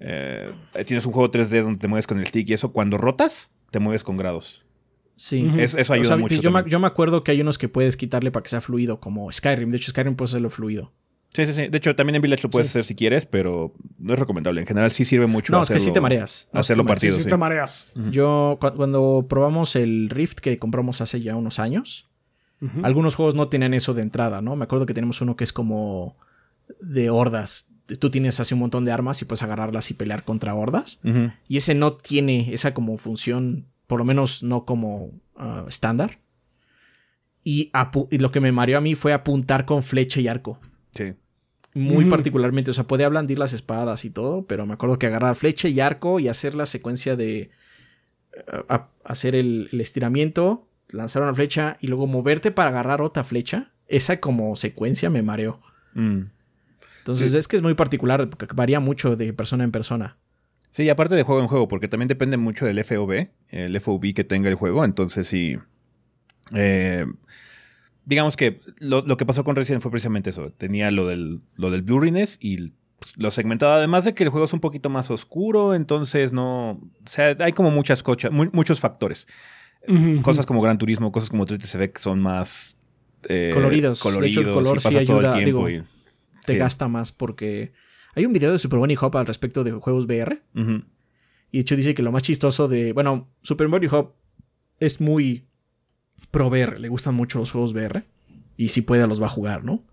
eh, 0.00 0.50
tienes 0.86 1.06
un 1.06 1.12
juego 1.12 1.30
3D 1.30 1.62
donde 1.62 1.78
te 1.78 1.88
mueves 1.88 2.06
con 2.08 2.18
el 2.18 2.26
stick 2.26 2.48
y 2.50 2.54
eso, 2.54 2.72
cuando 2.72 2.98
rotas, 2.98 3.52
te 3.70 3.78
mueves 3.78 4.02
con 4.04 4.16
grados. 4.16 4.64
Sí. 5.16 5.50
Es- 5.58 5.74
eso 5.74 5.92
ayuda 5.92 6.06
O 6.06 6.08
sea, 6.08 6.16
mucho. 6.16 6.34
yo, 6.36 6.50
me, 6.50 6.64
yo 6.68 6.80
me 6.80 6.86
acuerdo 6.86 7.22
que 7.22 7.30
hay 7.32 7.40
unos 7.40 7.58
que 7.58 7.68
puedes 7.68 7.96
quitarle 7.96 8.30
para 8.30 8.42
que 8.42 8.48
sea 8.50 8.60
fluido, 8.60 8.98
como 9.00 9.30
Skyrim. 9.30 9.70
De 9.70 9.76
hecho, 9.76 9.90
Skyrim 9.90 10.16
puede 10.16 10.30
hacerlo 10.30 10.50
fluido. 10.50 10.92
Sí, 11.34 11.46
sí, 11.46 11.52
sí. 11.54 11.68
De 11.68 11.78
hecho, 11.78 11.94
también 11.96 12.16
en 12.16 12.22
Village 12.22 12.42
lo 12.42 12.50
puedes 12.50 12.68
hacer 12.68 12.84
si 12.84 12.94
quieres, 12.94 13.24
pero 13.24 13.72
no 13.98 14.12
es 14.12 14.18
recomendable. 14.18 14.60
En 14.60 14.66
general 14.66 14.90
sí 14.90 15.04
sirve 15.06 15.26
mucho. 15.26 15.52
No, 15.52 15.62
es 15.62 15.70
que 15.70 15.80
sí 15.80 15.90
te 15.92 16.00
mareas. 16.00 16.48
No, 16.52 16.60
Hacerlo 16.60 16.84
partido, 16.84 17.16
sí 17.16 17.22
sí. 17.22 17.28
te 17.28 17.36
mareas. 17.38 17.92
Yo, 18.10 18.58
cu- 18.60 18.74
cuando 18.74 19.26
probamos 19.28 19.74
el 19.76 20.10
Rift 20.10 20.40
que 20.40 20.58
compramos 20.58 21.00
hace 21.00 21.20
ya 21.22 21.34
unos 21.36 21.58
años, 21.58 22.08
algunos 22.82 23.14
juegos 23.16 23.34
no 23.34 23.48
tenían 23.48 23.74
eso 23.74 23.92
de 23.94 24.02
entrada, 24.02 24.40
¿no? 24.42 24.54
Me 24.56 24.64
acuerdo 24.64 24.86
que 24.86 24.94
tenemos 24.94 25.20
uno 25.20 25.34
que 25.34 25.42
es 25.44 25.52
como 25.52 26.16
de 26.80 27.10
hordas. 27.10 27.72
Tú 27.98 28.10
tienes 28.10 28.38
así 28.38 28.54
un 28.54 28.60
montón 28.60 28.84
de 28.84 28.92
armas 28.92 29.20
y 29.20 29.24
puedes 29.24 29.42
agarrarlas 29.42 29.90
y 29.90 29.94
pelear 29.94 30.24
contra 30.24 30.54
hordas. 30.54 31.00
Y 31.48 31.56
ese 31.56 31.74
no 31.74 31.94
tiene 31.94 32.52
esa 32.54 32.72
como 32.74 32.98
función, 32.98 33.66
por 33.86 33.98
lo 33.98 34.04
menos 34.04 34.42
no 34.42 34.64
como 34.64 35.12
ah, 35.36 35.64
estándar. 35.68 36.20
Y, 37.44 37.72
lo 38.10 38.30
que 38.30 38.40
me 38.40 38.52
mareó 38.52 38.78
a 38.78 38.80
mí 38.80 38.94
fue 38.94 39.12
apuntar 39.12 39.64
con 39.64 39.82
flecha 39.82 40.20
y 40.20 40.28
arco. 40.28 40.60
Sí. 40.92 41.14
Muy 41.74 42.04
particularmente, 42.04 42.70
o 42.70 42.74
sea, 42.74 42.84
podía 42.84 43.08
blandir 43.08 43.38
las 43.38 43.52
espadas 43.52 44.04
y 44.04 44.10
todo, 44.10 44.46
pero 44.46 44.66
me 44.66 44.74
acuerdo 44.74 44.98
que 44.98 45.06
agarrar 45.06 45.36
flecha 45.36 45.68
y 45.68 45.80
arco 45.80 46.20
y 46.20 46.28
hacer 46.28 46.54
la 46.54 46.66
secuencia 46.66 47.16
de 47.16 47.40
eh, 47.40 47.50
a- 48.68 48.90
hacer 49.04 49.34
el, 49.34 49.70
el 49.72 49.80
estiramiento, 49.80 50.68
lanzar 50.90 51.22
una 51.22 51.34
flecha 51.34 51.78
y 51.80 51.86
luego 51.86 52.06
moverte 52.06 52.50
para 52.50 52.68
agarrar 52.70 53.00
otra 53.00 53.24
flecha. 53.24 53.72
Esa 53.88 54.20
como 54.20 54.54
secuencia 54.54 55.10
me 55.10 55.22
mareó. 55.22 55.60
Mm. 55.94 56.24
Entonces 56.98 57.34
es 57.34 57.48
que 57.48 57.56
es 57.56 57.62
muy 57.62 57.74
particular, 57.74 58.28
porque 58.30 58.46
varía 58.54 58.78
mucho 58.78 59.16
de 59.16 59.32
persona 59.32 59.64
en 59.64 59.72
persona. 59.72 60.18
Sí, 60.72 60.82
y 60.84 60.88
aparte 60.88 61.14
de 61.14 61.22
juego 61.22 61.40
en 61.40 61.46
juego, 61.48 61.68
porque 61.68 61.86
también 61.86 62.08
depende 62.08 62.36
mucho 62.38 62.64
del 62.66 62.78
FOV, 62.82 63.28
el 63.50 63.76
FOV 63.80 64.12
que 64.14 64.24
tenga 64.24 64.48
el 64.48 64.56
juego. 64.56 64.84
Entonces, 64.84 65.28
sí. 65.28 65.58
eh, 66.54 67.06
digamos 68.04 68.36
que 68.36 68.60
lo, 68.78 69.02
lo 69.02 69.16
que 69.16 69.26
pasó 69.26 69.44
con 69.44 69.54
Resident 69.54 69.82
fue 69.82 69.90
precisamente 69.90 70.30
eso. 70.30 70.50
Tenía 70.52 70.90
lo 70.90 71.06
del, 71.06 71.40
lo 71.56 71.70
del 71.70 71.82
blurriness 71.82 72.38
y 72.40 72.72
lo 73.16 73.30
segmentado. 73.30 73.72
Además 73.74 74.04
de 74.04 74.14
que 74.14 74.24
el 74.24 74.30
juego 74.30 74.46
es 74.46 74.52
un 74.52 74.60
poquito 74.60 74.88
más 74.90 75.10
oscuro, 75.10 75.74
entonces 75.74 76.32
no. 76.32 76.70
O 76.72 76.80
sea, 77.06 77.36
hay 77.40 77.52
como 77.52 77.70
muchas 77.70 78.02
cochas, 78.02 78.32
mu- 78.32 78.50
muchos 78.52 78.80
factores. 78.80 79.26
Cosas 80.22 80.46
como 80.46 80.62
Gran 80.62 80.78
Turismo, 80.78 81.10
cosas 81.10 81.28
como 81.28 81.44
3 81.44 81.58
que 81.92 82.00
son 82.00 82.20
más. 82.22 82.76
eh, 83.28 83.50
Coloridos. 83.52 83.98
De 83.98 84.02
coloridos 84.02 84.30
hecho, 84.30 84.40
el 84.48 84.54
color 84.54 84.80
sí 84.80 84.96
ayuda, 84.96 85.34
digo, 85.36 85.68
y- 85.68 85.82
Te 86.46 86.52
sí. 86.52 86.56
gasta 86.58 86.86
más 86.88 87.10
porque 87.12 87.72
hay 88.14 88.26
un 88.26 88.32
video 88.32 88.52
de 88.52 88.58
Super 88.58 88.78
Bunny 88.78 88.96
Hop 89.00 89.16
al 89.16 89.26
respecto 89.26 89.64
de 89.64 89.72
juegos 89.72 90.06
VR. 90.06 90.42
Y 90.54 91.58
de 91.58 91.60
hecho 91.60 91.76
dice 91.76 91.94
que 91.94 92.02
lo 92.02 92.12
más 92.12 92.22
chistoso 92.22 92.68
de. 92.68 92.92
Bueno, 92.92 93.28
Super 93.42 93.68
Mario 93.68 93.90
Hop 93.92 94.14
es 94.80 95.00
muy 95.00 95.46
pro 96.30 96.48
VR. 96.48 96.80
Le 96.80 96.88
gustan 96.88 97.14
mucho 97.14 97.38
los 97.38 97.52
juegos 97.52 97.72
VR. 97.72 98.04
Y 98.56 98.68
si 98.68 98.82
puede, 98.82 99.06
los 99.06 99.20
va 99.20 99.26
a 99.26 99.30
jugar, 99.30 99.64
¿no? 99.64 99.84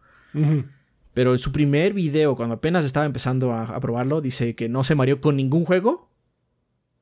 Pero 1.13 1.33
en 1.33 1.39
su 1.39 1.51
primer 1.51 1.93
video, 1.93 2.35
cuando 2.35 2.55
apenas 2.55 2.85
estaba 2.85 3.05
empezando 3.05 3.51
a, 3.51 3.63
a 3.63 3.79
probarlo, 3.79 4.21
dice 4.21 4.55
que 4.55 4.69
no 4.69 4.83
se 4.83 4.95
mareó 4.95 5.21
con 5.21 5.35
ningún 5.35 5.65
juego. 5.65 6.09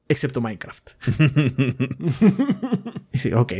excepto 0.07 0.41
Minecraft. 0.41 0.91
sí, 3.13 3.33
ok. 3.33 3.53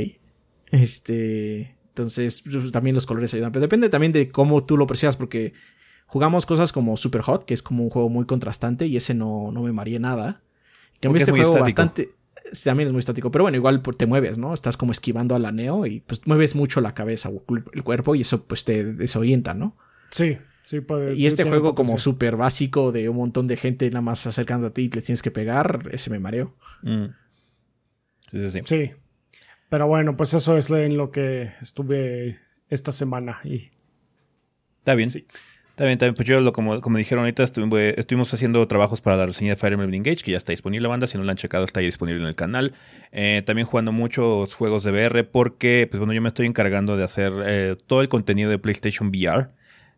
Este. 0.72 1.76
Entonces, 1.90 2.44
pues, 2.44 2.72
también 2.72 2.96
los 2.96 3.06
colores 3.06 3.34
ayudan. 3.34 3.52
Pero 3.52 3.62
depende 3.62 3.90
también 3.90 4.14
de 4.14 4.30
cómo 4.30 4.64
tú 4.64 4.78
lo 4.78 4.88
percibas, 4.88 5.18
porque 5.18 5.54
jugamos 6.08 6.46
cosas 6.46 6.74
como 6.74 6.98
Super 6.98 7.22
Hot, 7.22 7.46
que 7.46 7.54
es 7.54 7.62
como 7.62 7.84
un 7.84 7.90
juego 7.90 8.10
muy 8.10 8.26
contrastante, 8.26 8.88
y 8.88 8.98
ese 8.98 9.14
no, 9.14 9.52
no 9.52 9.62
me 9.62 9.72
maría 9.72 10.00
nada. 10.00 10.42
Cambio, 11.00 11.20
este 11.20 11.32
juego 11.32 11.60
bastante. 11.60 12.10
También 12.64 12.88
es 12.88 12.94
muy 12.94 13.00
estático, 13.00 13.30
pero 13.30 13.44
bueno, 13.44 13.58
igual 13.58 13.82
te 13.82 14.06
mueves, 14.06 14.38
¿no? 14.38 14.54
Estás 14.54 14.78
como 14.78 14.94
esquivando 14.94 15.36
a 15.36 15.40
la 15.40 15.52
Neo 15.52 15.86
y 15.86 16.00
pues 16.00 16.26
mueves 16.26 16.56
mucho 16.56 16.80
la 16.80 16.94
cabeza 16.94 17.30
o 17.30 17.44
el 17.74 17.84
cuerpo 17.84 18.16
y 18.16 18.22
eso 18.22 18.46
pues 18.46 18.64
te 18.64 18.86
desorienta, 18.86 19.54
¿no? 19.54 19.76
Sí, 20.12 20.38
sí 20.64 20.80
puede. 20.80 21.14
Y 21.16 21.28
este 21.28 21.44
juego 21.44 21.76
como 21.76 21.98
súper 21.98 22.38
básico 22.38 22.94
de 22.94 23.10
un 23.10 23.18
montón 23.18 23.48
de 23.48 23.58
gente 23.58 23.90
nada 23.90 24.02
más 24.02 24.26
acercando 24.26 24.68
a 24.68 24.70
ti 24.70 24.84
y 24.84 24.90
le 24.90 25.02
tienes 25.02 25.22
que 25.22 25.30
pegar, 25.30 25.90
ese 25.92 26.10
me 26.10 26.20
mareo. 26.20 26.56
Mm. 26.84 27.08
Sí, 28.30 28.40
sí, 28.40 28.50
sí. 28.50 28.62
Sí. 28.64 28.92
Pero 29.70 29.88
bueno, 29.88 30.16
pues 30.16 30.34
eso 30.34 30.58
es 30.58 30.72
en 30.72 30.96
lo 30.96 31.12
que 31.12 31.52
estuve 31.62 32.40
esta 32.70 32.94
semana 32.94 33.42
y... 33.44 33.72
Está 34.80 34.96
bien. 34.96 35.10
Sí. 35.10 35.28
También, 35.78 36.00
también, 36.00 36.16
pues 36.16 36.28
yo, 36.28 36.42
lo, 36.42 36.54
como, 36.54 36.82
como 36.82 36.98
dijeron 36.98 37.24
ahorita, 37.24 37.44
estuvimos, 37.44 38.34
haciendo 38.34 38.68
trabajos 38.68 39.00
para 39.00 39.16
la 39.16 39.28
reseña 39.28 39.52
de 39.52 39.58
Fire 39.58 39.74
Emblem 39.74 39.94
Engage, 39.94 40.24
que 40.24 40.32
ya 40.32 40.38
está 40.38 40.52
disponible, 40.52 40.88
banda. 40.88 41.06
Si 41.06 41.20
no 41.20 41.24
la 41.24 41.34
han 41.34 41.38
checado, 41.38 41.66
está 41.66 41.82
ahí 41.82 41.86
disponible 41.86 42.20
en 42.20 42.28
el 42.28 42.34
canal. 42.34 42.74
Eh, 43.12 43.44
también 43.46 43.68
jugando 43.68 43.92
muchos 43.92 44.56
juegos 44.56 44.84
de 44.84 44.92
VR, 44.92 45.24
porque, 45.26 45.88
pues 45.88 46.00
bueno, 46.00 46.14
yo 46.14 46.22
me 46.24 46.30
estoy 46.30 46.48
encargando 46.48 46.98
de 46.98 47.04
hacer 47.04 47.32
eh, 47.46 47.76
todo 47.86 48.02
el 48.02 48.10
contenido 48.10 48.50
de 48.50 48.58
PlayStation 48.58 49.10
VR. 49.10 49.50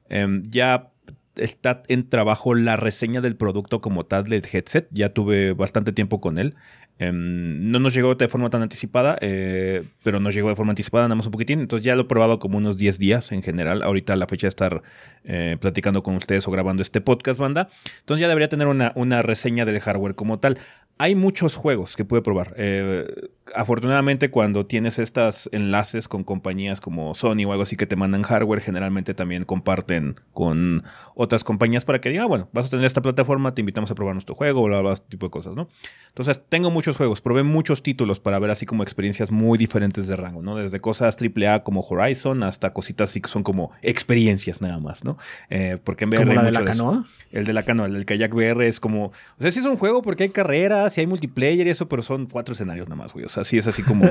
Em, 0.10 0.44
ya 0.50 0.90
está 1.40 1.84
en 1.88 2.08
trabajo 2.08 2.56
la 2.56 2.78
reseña 2.78 3.22
del 3.22 3.36
producto 3.36 3.82
como 3.82 4.06
tal 4.06 4.26
del 4.26 4.44
headset. 4.52 4.88
Ya 4.92 5.10
tuve 5.10 5.54
bastante 5.54 5.92
tiempo 5.92 6.22
con 6.22 6.38
él. 6.38 6.56
Em, 7.00 7.72
no 7.72 7.80
nos 7.80 7.94
llegó 7.94 8.16
de 8.16 8.28
forma 8.28 8.50
tan 8.50 8.62
anticipada, 8.62 9.18
eh, 9.22 9.84
pero 10.04 10.20
nos 10.20 10.36
llegó 10.36 10.50
de 10.50 10.56
forma 10.56 10.72
anticipada 10.72 11.06
nada 11.06 11.16
más 11.16 11.26
un 11.26 11.32
poquitín. 11.32 11.62
Entonces 11.62 11.86
ya 11.86 11.96
lo 11.96 12.02
he 12.02 12.06
probado 12.06 12.40
como 12.40 12.58
unos 12.58 12.78
10 12.78 13.00
días 13.00 13.32
en 13.32 13.42
general. 13.42 13.82
Ahorita 13.84 14.16
la 14.16 14.28
fecha 14.28 14.48
de 14.48 14.50
estar 14.50 14.82
eh, 15.24 15.58
platicando 15.60 16.04
con 16.04 16.16
ustedes 16.16 16.48
o 16.48 16.52
grabando 16.52 16.82
este 16.82 17.02
podcast, 17.02 17.40
banda. 17.40 17.70
Entonces 18.00 18.22
ya 18.22 18.28
debería 18.28 18.50
tener 18.50 18.68
una, 18.68 18.92
una 18.96 19.22
reseña 19.22 19.66
del 19.66 19.80
hardware 19.80 20.16
como 20.16 20.40
tal 20.40 20.58
hay 21.00 21.16
muchos 21.16 21.56
juegos 21.56 21.96
que 21.96 22.04
puede 22.04 22.22
probar. 22.22 22.54
Eh, 22.58 23.08
afortunadamente, 23.56 24.32
cuando 24.32 24.66
tienes 24.66 25.00
estos 25.00 25.50
enlaces 25.52 26.08
con 26.08 26.24
compañías 26.24 26.82
como 26.82 27.14
Sony 27.14 27.46
o 27.46 27.52
algo 27.52 27.64
así 27.64 27.76
que 27.76 27.88
te 27.88 27.96
mandan 27.96 28.24
hardware, 28.24 28.62
generalmente 28.62 29.14
también 29.14 29.46
comparten 29.46 30.16
con 30.34 30.84
otras 31.16 31.44
compañías 31.44 31.86
para 31.86 32.02
que 32.02 32.10
digan, 32.10 32.26
ah, 32.26 32.28
bueno, 32.28 32.50
vas 32.54 32.68
a 32.68 32.70
tener 32.70 32.86
esta 32.86 33.02
plataforma, 33.02 33.54
te 33.54 33.62
invitamos 33.62 33.92
a 33.92 33.96
probar 33.96 34.16
nuestro 34.16 34.36
juego, 34.36 34.64
bla, 34.64 34.82
bla, 34.82 34.96
tipo 34.96 35.26
de 35.26 35.32
cosas, 35.32 35.56
¿no? 35.56 35.68
Entonces, 36.08 36.42
tengo 36.50 36.72
muchos 36.72 36.98
juegos, 36.98 37.22
probé 37.22 37.44
muchos 37.44 37.84
títulos 37.84 38.20
para 38.20 38.40
ver 38.40 38.52
así 38.52 38.66
como 38.66 38.84
experiencias 38.84 39.32
muy 39.32 39.58
diferentes 39.58 40.08
de 40.08 40.16
rango, 40.16 40.42
¿no? 40.42 40.56
Desde 40.56 40.80
cosas 40.80 41.18
AAA 41.20 41.64
como 41.64 41.82
Horizon 41.82 42.44
hasta 42.44 42.74
cositas 42.74 43.10
así 43.10 43.22
que 43.22 43.30
son 43.30 43.44
como 43.44 43.72
experiencias 43.82 44.62
nada 44.62 44.80
más, 44.80 45.04
¿no? 45.04 45.18
Eh, 45.50 45.78
porque 45.84 46.06
en 46.06 46.12
VR. 46.12 46.24
¿Como 46.24 46.34
la 46.34 46.44
de 46.44 46.52
la 46.52 46.66
canoa? 46.66 47.06
El 47.32 47.46
de 47.46 47.54
la 47.54 47.64
canoa, 47.64 47.88
el 47.88 47.94
del 47.94 48.06
kayak 48.06 48.34
VR 48.34 48.68
es 48.68 48.80
como. 48.80 49.06
O 49.06 49.42
sea, 49.42 49.52
sí 49.52 49.60
es 49.60 49.66
un 49.66 49.78
juego 49.78 50.02
porque 50.02 50.24
hay 50.24 50.30
carreras 50.30 50.98
y 50.98 51.02
hay 51.02 51.08
multiplayer 51.08 51.68
y 51.68 51.70
eso, 51.70 51.88
pero 51.88 52.02
son 52.02 52.26
cuatro 52.26 52.54
escenarios 52.54 52.88
nada 52.88 53.02
más, 53.02 53.14
güey. 53.14 53.26
O 53.26 53.30
sea, 53.30 53.39
sí 53.44 53.58
es 53.58 53.68
así 53.68 53.84
como. 53.84 54.06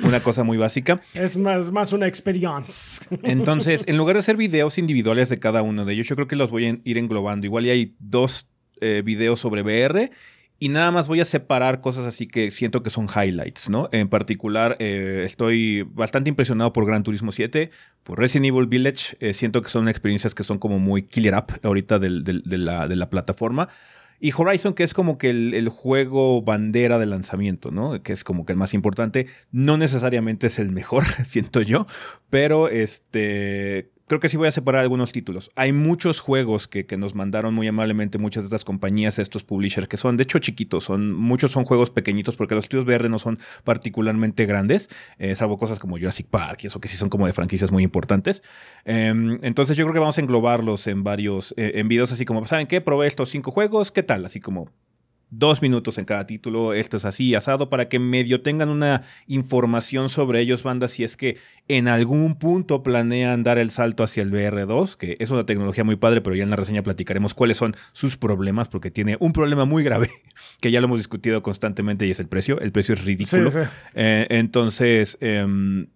una 0.00 0.20
cosa 0.20 0.44
muy 0.44 0.56
básica. 0.56 1.00
Es 1.12 1.36
más, 1.36 1.72
más 1.72 1.92
una 1.92 2.06
experiencia. 2.06 3.18
Entonces, 3.24 3.82
en 3.88 3.96
lugar 3.96 4.14
de 4.14 4.20
hacer 4.20 4.36
videos 4.36 4.78
individuales 4.78 5.28
de 5.28 5.40
cada 5.40 5.62
uno 5.62 5.84
de 5.84 5.94
ellos, 5.94 6.06
yo 6.06 6.14
creo 6.14 6.28
que 6.28 6.36
los 6.36 6.52
voy 6.52 6.66
a 6.66 6.76
ir 6.84 6.98
englobando. 6.98 7.46
Igual 7.46 7.66
y 7.66 7.70
hay 7.70 7.96
dos 7.98 8.48
eh, 8.80 9.02
videos 9.04 9.40
sobre 9.40 9.62
VR 9.62 10.12
y 10.60 10.70
nada 10.70 10.90
más 10.90 11.06
voy 11.06 11.20
a 11.20 11.24
separar 11.24 11.80
cosas 11.80 12.04
así 12.04 12.26
que 12.26 12.50
siento 12.50 12.82
que 12.82 12.90
son 12.90 13.06
highlights, 13.06 13.70
¿no? 13.70 13.88
En 13.92 14.08
particular, 14.08 14.76
eh, 14.80 15.22
estoy 15.24 15.82
bastante 15.82 16.30
impresionado 16.30 16.72
por 16.72 16.84
Gran 16.84 17.04
Turismo 17.04 17.30
7, 17.30 17.70
por 18.02 18.18
Resident 18.18 18.46
Evil 18.46 18.66
Village. 18.66 19.16
Eh, 19.20 19.34
siento 19.34 19.62
que 19.62 19.68
son 19.68 19.88
experiencias 19.88 20.34
que 20.34 20.42
son 20.42 20.58
como 20.58 20.80
muy 20.80 21.02
killer 21.02 21.34
up 21.36 21.60
ahorita 21.62 22.00
de, 22.00 22.10
la, 22.58 22.88
de, 22.88 22.96
la, 22.96 23.08
plataforma. 23.08 23.68
Y 24.20 24.32
Horizon, 24.36 24.74
que 24.74 24.82
es 24.82 24.94
como 24.94 25.16
que 25.18 25.30
el, 25.30 25.54
el, 25.54 25.68
juego 25.68 26.42
bandera 26.42 26.98
de 26.98 27.06
lanzamiento, 27.06 27.70
¿no? 27.70 28.02
Que 28.02 28.12
es 28.12 28.24
como 28.24 28.44
que 28.44 28.52
el 28.52 28.58
más 28.58 28.74
importante. 28.74 29.26
No 29.52 29.76
necesariamente 29.76 30.48
es 30.48 30.58
el 30.58 30.70
mejor, 30.70 31.04
siento 31.24 31.62
yo. 31.62 31.86
Pero 32.30 32.68
este 32.68 33.90
creo 34.08 34.20
que 34.20 34.28
sí 34.28 34.36
voy 34.36 34.48
a 34.48 34.52
separar 34.52 34.82
algunos 34.82 35.12
títulos. 35.12 35.50
Hay 35.54 35.72
muchos 35.72 36.20
juegos 36.20 36.66
que, 36.66 36.88
nos 36.98 37.14
mandaron 37.14 37.54
muy 37.54 37.68
amablemente 37.68 38.18
muchas 38.18 38.42
de 38.42 38.46
estas 38.46 38.64
compañías, 38.64 39.18
estos 39.20 39.44
publishers, 39.44 39.86
que 39.86 39.96
son 39.96 40.16
de 40.16 40.24
hecho 40.24 40.40
chiquitos, 40.40 40.84
son, 40.84 41.12
muchos 41.12 41.52
son 41.52 41.64
juegos 41.64 41.90
pequeñitos 41.90 42.34
porque 42.34 42.56
los 42.56 42.64
estudios 42.64 42.86
VR 42.86 43.08
no 43.08 43.18
son 43.20 43.38
particularmente 43.62 44.46
grandes, 44.46 44.88
eh, 45.18 45.34
salvo 45.36 45.58
cosas 45.58 45.78
como 45.78 45.96
Jurassic 45.96 46.26
Park 46.26 46.60
y 46.64 46.66
eso 46.66 46.80
que 46.80 46.88
sí 46.88 46.96
son 46.96 47.08
como 47.08 47.26
de 47.26 47.32
franquicias 47.32 47.70
muy 47.70 47.84
importantes. 47.84 48.42
Em, 48.84 49.38
entonces 49.42 49.76
yo 49.76 49.84
creo 49.84 49.94
que 49.94 50.00
vamos 50.00 50.18
a 50.18 50.20
englobarlos 50.22 50.86
en 50.88 51.04
varios, 51.04 51.54
eh, 51.56 51.72
en 51.76 51.86
videos 51.86 52.10
así 52.10 52.24
como, 52.24 52.44
¿saben 52.46 52.66
qué? 52.66 52.80
Probé 52.80 53.06
estos 53.06 53.28
cinco 53.28 53.52
juegos, 53.52 53.92
¿qué 53.92 54.02
tal? 54.02 54.24
Así 54.24 54.40
como 54.40 54.68
dos 55.30 55.60
minutos 55.60 55.98
en 55.98 56.04
cada 56.04 56.26
título, 56.26 56.72
esto 56.72 56.96
es 56.96 57.04
así, 57.04 57.34
asado, 57.34 57.68
para 57.68 57.88
que 57.88 57.98
medio 57.98 58.40
tengan 58.40 58.68
una 58.68 59.02
información 59.26 60.08
sobre 60.08 60.40
ellos, 60.40 60.62
banda, 60.62 60.88
si 60.88 61.04
es 61.04 61.16
que 61.16 61.36
en 61.68 61.86
algún 61.88 62.36
punto 62.36 62.82
planean 62.82 63.42
dar 63.42 63.58
el 63.58 63.70
salto 63.70 64.02
hacia 64.02 64.22
el 64.22 64.32
VR2, 64.32 64.96
que 64.96 65.16
es 65.20 65.30
una 65.30 65.44
tecnología 65.44 65.84
muy 65.84 65.96
padre, 65.96 66.22
pero 66.22 66.34
ya 66.34 66.44
en 66.44 66.50
la 66.50 66.56
reseña 66.56 66.82
platicaremos 66.82 67.34
cuáles 67.34 67.58
son 67.58 67.76
sus 67.92 68.16
problemas, 68.16 68.68
porque 68.68 68.90
tiene 68.90 69.16
un 69.20 69.32
problema 69.32 69.66
muy 69.66 69.84
grave, 69.84 70.10
que 70.60 70.70
ya 70.70 70.80
lo 70.80 70.86
hemos 70.86 70.98
discutido 70.98 71.42
constantemente, 71.42 72.06
y 72.06 72.10
es 72.10 72.20
el 72.20 72.28
precio. 72.28 72.58
El 72.60 72.72
precio 72.72 72.94
es 72.94 73.04
ridículo. 73.04 73.50
Eh, 73.94 74.26
entonces... 74.30 75.18
Em, 75.20 75.88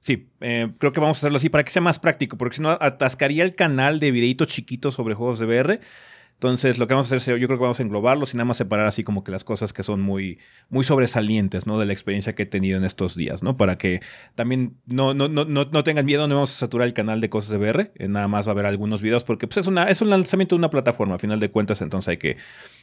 sí, 0.00 0.28
eh, 0.40 0.68
creo 0.78 0.92
que 0.92 1.00
vamos 1.00 1.18
a 1.18 1.20
hacerlo 1.20 1.36
así 1.36 1.48
para 1.48 1.62
que 1.62 1.70
sea 1.70 1.82
más 1.82 2.00
práctico, 2.00 2.36
porque 2.36 2.56
si 2.56 2.62
no 2.62 2.70
atascaría 2.70 3.44
el 3.44 3.54
canal 3.54 4.00
de 4.00 4.10
videitos 4.10 4.48
chiquitos 4.48 4.94
sobre 4.94 5.14
juegos 5.14 5.38
de 5.38 5.46
VR 5.46 5.80
entonces, 6.40 6.78
lo 6.78 6.86
que 6.86 6.94
vamos 6.94 7.12
a 7.12 7.16
hacer, 7.16 7.38
yo 7.38 7.46
creo 7.46 7.58
que 7.58 7.64
vamos 7.64 7.80
a 7.80 7.82
englobarlos 7.82 8.32
y 8.32 8.38
nada 8.38 8.46
más 8.46 8.56
separar 8.56 8.86
así 8.86 9.04
como 9.04 9.22
que 9.22 9.30
las 9.30 9.44
cosas 9.44 9.74
que 9.74 9.82
son 9.82 10.00
muy, 10.00 10.38
muy 10.70 10.84
sobresalientes, 10.84 11.66
¿no? 11.66 11.78
De 11.78 11.84
la 11.84 11.92
experiencia 11.92 12.34
que 12.34 12.44
he 12.44 12.46
tenido 12.46 12.78
en 12.78 12.84
estos 12.84 13.14
días, 13.14 13.42
¿no? 13.42 13.58
Para 13.58 13.76
que 13.76 14.00
también 14.36 14.78
no, 14.86 15.12
no, 15.12 15.28
no, 15.28 15.44
no 15.44 15.84
tengan 15.84 16.06
miedo, 16.06 16.26
no 16.28 16.36
vamos 16.36 16.52
a 16.52 16.54
saturar 16.54 16.88
el 16.88 16.94
canal 16.94 17.20
de 17.20 17.28
cosas 17.28 17.50
de 17.50 17.58
VR, 17.58 17.92
eh, 17.94 18.08
nada 18.08 18.26
más 18.26 18.46
va 18.46 18.52
a 18.52 18.54
haber 18.54 18.64
algunos 18.64 19.02
videos 19.02 19.22
porque 19.22 19.46
pues, 19.48 19.58
es, 19.58 19.66
una, 19.66 19.84
es 19.90 20.00
un 20.00 20.08
lanzamiento 20.08 20.54
de 20.54 20.60
una 20.60 20.70
plataforma, 20.70 21.16
a 21.16 21.18
final 21.18 21.40
de 21.40 21.50
cuentas, 21.50 21.82
entonces 21.82 22.08
hay 22.08 22.16
que, 22.16 22.38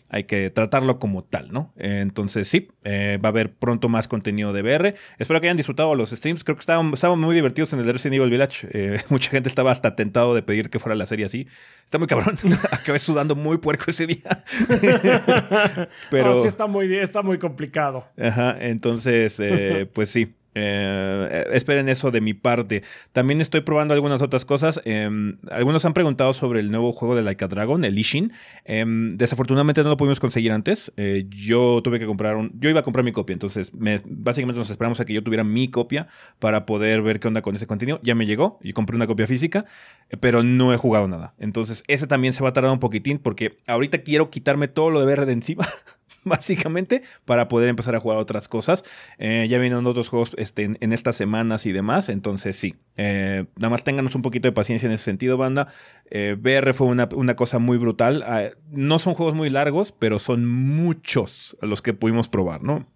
hay 0.10 0.26
que 0.26 0.52
tratarlo 0.52 1.00
como 1.00 1.24
tal, 1.24 1.52
¿no? 1.52 1.74
entonces, 1.78 2.48
sí, 2.48 2.68
eh, 2.84 3.18
va 3.24 3.30
a 3.30 3.32
haber 3.32 3.56
pronto 3.56 3.90
más 3.90 4.08
contenido 4.08 4.54
de 4.54 4.62
VR. 4.62 4.96
Espero 5.18 5.42
que 5.42 5.48
hayan 5.48 5.58
disfrutado 5.58 5.96
los 5.96 6.12
streams, 6.12 6.44
creo 6.44 6.56
que 6.56 6.62
estaban, 6.62 6.94
estaban 6.94 7.20
muy 7.20 7.34
divertidos 7.34 7.74
en 7.74 7.80
el 7.80 7.92
Resident 7.92 8.16
Evil 8.18 8.30
Village. 8.30 8.68
Eh, 8.72 9.02
mucha 9.10 9.32
gente 9.32 9.50
estaba 9.50 9.72
hasta 9.72 9.96
tentado 9.96 10.36
de 10.36 10.44
pedir 10.44 10.70
que 10.70 10.78
fuera 10.78 10.96
la 10.96 11.08
serie 11.08 11.26
así. 11.26 11.48
Está 11.86 11.98
muy 11.98 12.08
cabrón, 12.08 12.38
acabé 12.72 13.00
sudando 13.00 13.36
muy 13.36 13.47
muy 13.48 13.58
puerco 13.58 13.86
ese 13.88 14.06
día. 14.08 14.44
Pero 16.12 16.36
sí 16.36 16.48
está 16.48 16.68
muy, 16.68 16.96
está 16.96 17.22
muy 17.22 17.39
complicado. 17.39 18.08
Ajá, 18.22 18.56
entonces, 18.60 19.39
eh, 19.39 19.89
pues 19.94 20.10
sí. 20.10 20.34
Eh, 20.60 21.46
esperen 21.52 21.88
eso 21.88 22.10
de 22.10 22.20
mi 22.20 22.34
parte. 22.34 22.84
También 23.14 23.42
estoy 23.42 23.62
probando 23.62 23.94
algunas 23.94 24.22
otras 24.24 24.44
cosas. 24.44 24.82
Em, 24.86 25.38
algunos 25.52 25.86
han 25.86 25.94
preguntado 25.94 26.34
sobre 26.34 26.60
el 26.60 26.72
nuevo 26.72 26.92
juego 26.92 27.16
de 27.16 27.22
Like 27.22 27.46
a 27.46 27.48
Dragon, 27.48 27.84
el 27.86 27.98
Ishin. 27.98 28.34
Em, 28.66 29.10
desafortunadamente 29.12 29.84
no 29.84 29.90
lo 29.90 29.98
pudimos 29.98 30.20
conseguir 30.20 30.52
antes. 30.52 30.92
Eh, 30.98 31.26
yo 31.30 31.82
tuve 31.84 32.00
que 32.00 32.08
comprar 32.08 32.36
un. 32.38 32.52
Yo 32.60 32.70
iba 32.70 32.80
a 32.80 32.84
comprar 32.84 33.06
mi 33.06 33.12
copia, 33.12 33.34
entonces 33.34 33.72
básicamente 33.74 34.58
nos 34.58 34.70
esperamos 34.70 35.00
a 35.00 35.06
que 35.06 35.14
yo 35.14 35.24
tuviera 35.24 35.44
mi 35.44 35.70
copia 35.70 36.08
para 36.40 36.66
poder 36.66 37.02
ver 37.04 37.20
qué 37.20 37.28
onda 37.28 37.42
con 37.42 37.56
ese 37.56 37.68
contenido. 37.68 38.00
Ya 38.02 38.16
me 38.16 38.26
llegó 38.26 38.60
y 38.64 38.74
compré 38.74 38.96
una 38.96 39.06
copia 39.06 39.28
física, 39.28 39.66
eh, 40.10 40.18
pero 40.18 40.42
no 40.42 40.74
he 40.74 40.78
jugado 40.78 41.08
nada. 41.08 41.36
Entonces, 41.38 41.84
ese 41.88 42.08
también 42.08 42.34
se 42.34 42.42
va 42.42 42.50
a 42.50 42.54
tardar 42.54 42.72
un 42.72 42.80
poquitín 42.80 43.20
porque 43.20 43.60
ahorita 43.68 44.00
quiero 44.00 44.32
quitarme 44.32 44.68
todo 44.68 44.90
lo 44.90 45.00
de 45.00 45.06
VR 45.06 45.26
de 45.26 45.34
encima. 45.34 45.68
básicamente, 46.27 47.03
para 47.25 47.48
poder 47.48 47.69
empezar 47.69 47.96
a 47.96 48.00
jugar 48.00 48.17
otras 48.17 48.48
cosas. 48.48 48.84
Eh, 49.17 49.48
ya 49.50 49.57
vienen 49.60 49.86
otros 49.86 50.10
juegos 50.10 50.31
este, 50.38 50.63
en, 50.79 50.93
estas 50.93 51.15
semanas 51.15 51.65
y 51.65 51.72
demás, 51.72 52.10
entonces 52.10 52.55
sí, 52.55 52.75
eh, 52.96 53.46
nada 53.55 53.69
más 53.69 53.84
ténganos 53.84 54.15
un 54.15 54.22
poquito 54.22 54.48
de 54.48 54.51
paciencia 54.51 54.88
en 54.88 54.93
ese 54.93 55.05
sentido, 55.05 55.38
banda. 55.38 55.67
Eh, 56.10 56.38
VR 56.39 56.74
fue 56.74 56.88
una, 56.88 57.36
cosa 57.36 57.60
muy 57.60 57.77
brutal. 57.77 58.24
Ah, 58.25 58.50
no 58.72 59.00
son 59.00 59.13
juegos 59.13 59.36
muy 59.36 59.50
largos, 59.50 59.91
pero 59.91 60.19
son 60.19 60.46
muchos 60.46 61.57
los 61.62 61.81
que 61.81 61.93
pudimos 61.93 62.29
probar, 62.29 62.63
¿no? 62.63 62.88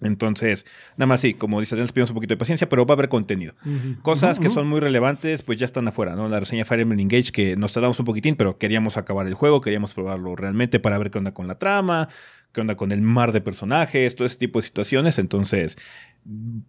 Entonces, 0.00 0.64
nada 0.96 1.06
más 1.06 1.20
sí, 1.20 1.34
como 1.34 1.58
dice, 1.58 1.74
les 1.74 1.92
pedimos 1.92 2.10
un 2.10 2.14
poquito 2.14 2.34
de 2.34 2.38
paciencia, 2.38 2.68
pero 2.68 2.86
va 2.86 2.92
a 2.92 2.96
haber 2.96 3.08
contenido. 3.08 3.54
Cosas 4.02 4.38
que 4.38 4.48
son 4.48 4.68
muy 4.68 4.80
relevantes, 4.80 5.42
pues 5.42 5.58
ya 5.58 5.64
están 5.64 5.88
afuera, 5.88 6.14
¿no? 6.14 6.28
La 6.28 6.38
reseña 6.38 6.64
Fire 6.64 6.80
Emblem 6.80 7.00
Engage, 7.00 7.32
que 7.32 7.56
nos 7.56 7.72
tardamos 7.72 7.98
un 7.98 8.04
poquitín, 8.04 8.36
pero 8.36 8.58
queríamos 8.58 8.96
acabar 8.96 9.26
el 9.26 9.34
juego, 9.34 9.60
queríamos 9.60 9.94
probarlo 9.94 10.36
realmente 10.36 10.78
para 10.78 10.98
ver 10.98 11.10
qué 11.10 11.18
onda 11.18 11.34
con 11.34 11.48
la 11.48 11.58
trama, 11.58 12.08
qué 12.52 12.60
onda 12.60 12.76
con 12.76 12.92
el 12.92 13.02
mar 13.02 13.32
de 13.32 13.40
personajes, 13.40 14.14
todo 14.14 14.26
ese 14.26 14.38
tipo 14.38 14.58
de 14.58 14.66
situaciones. 14.66 15.18
Entonces, 15.18 15.76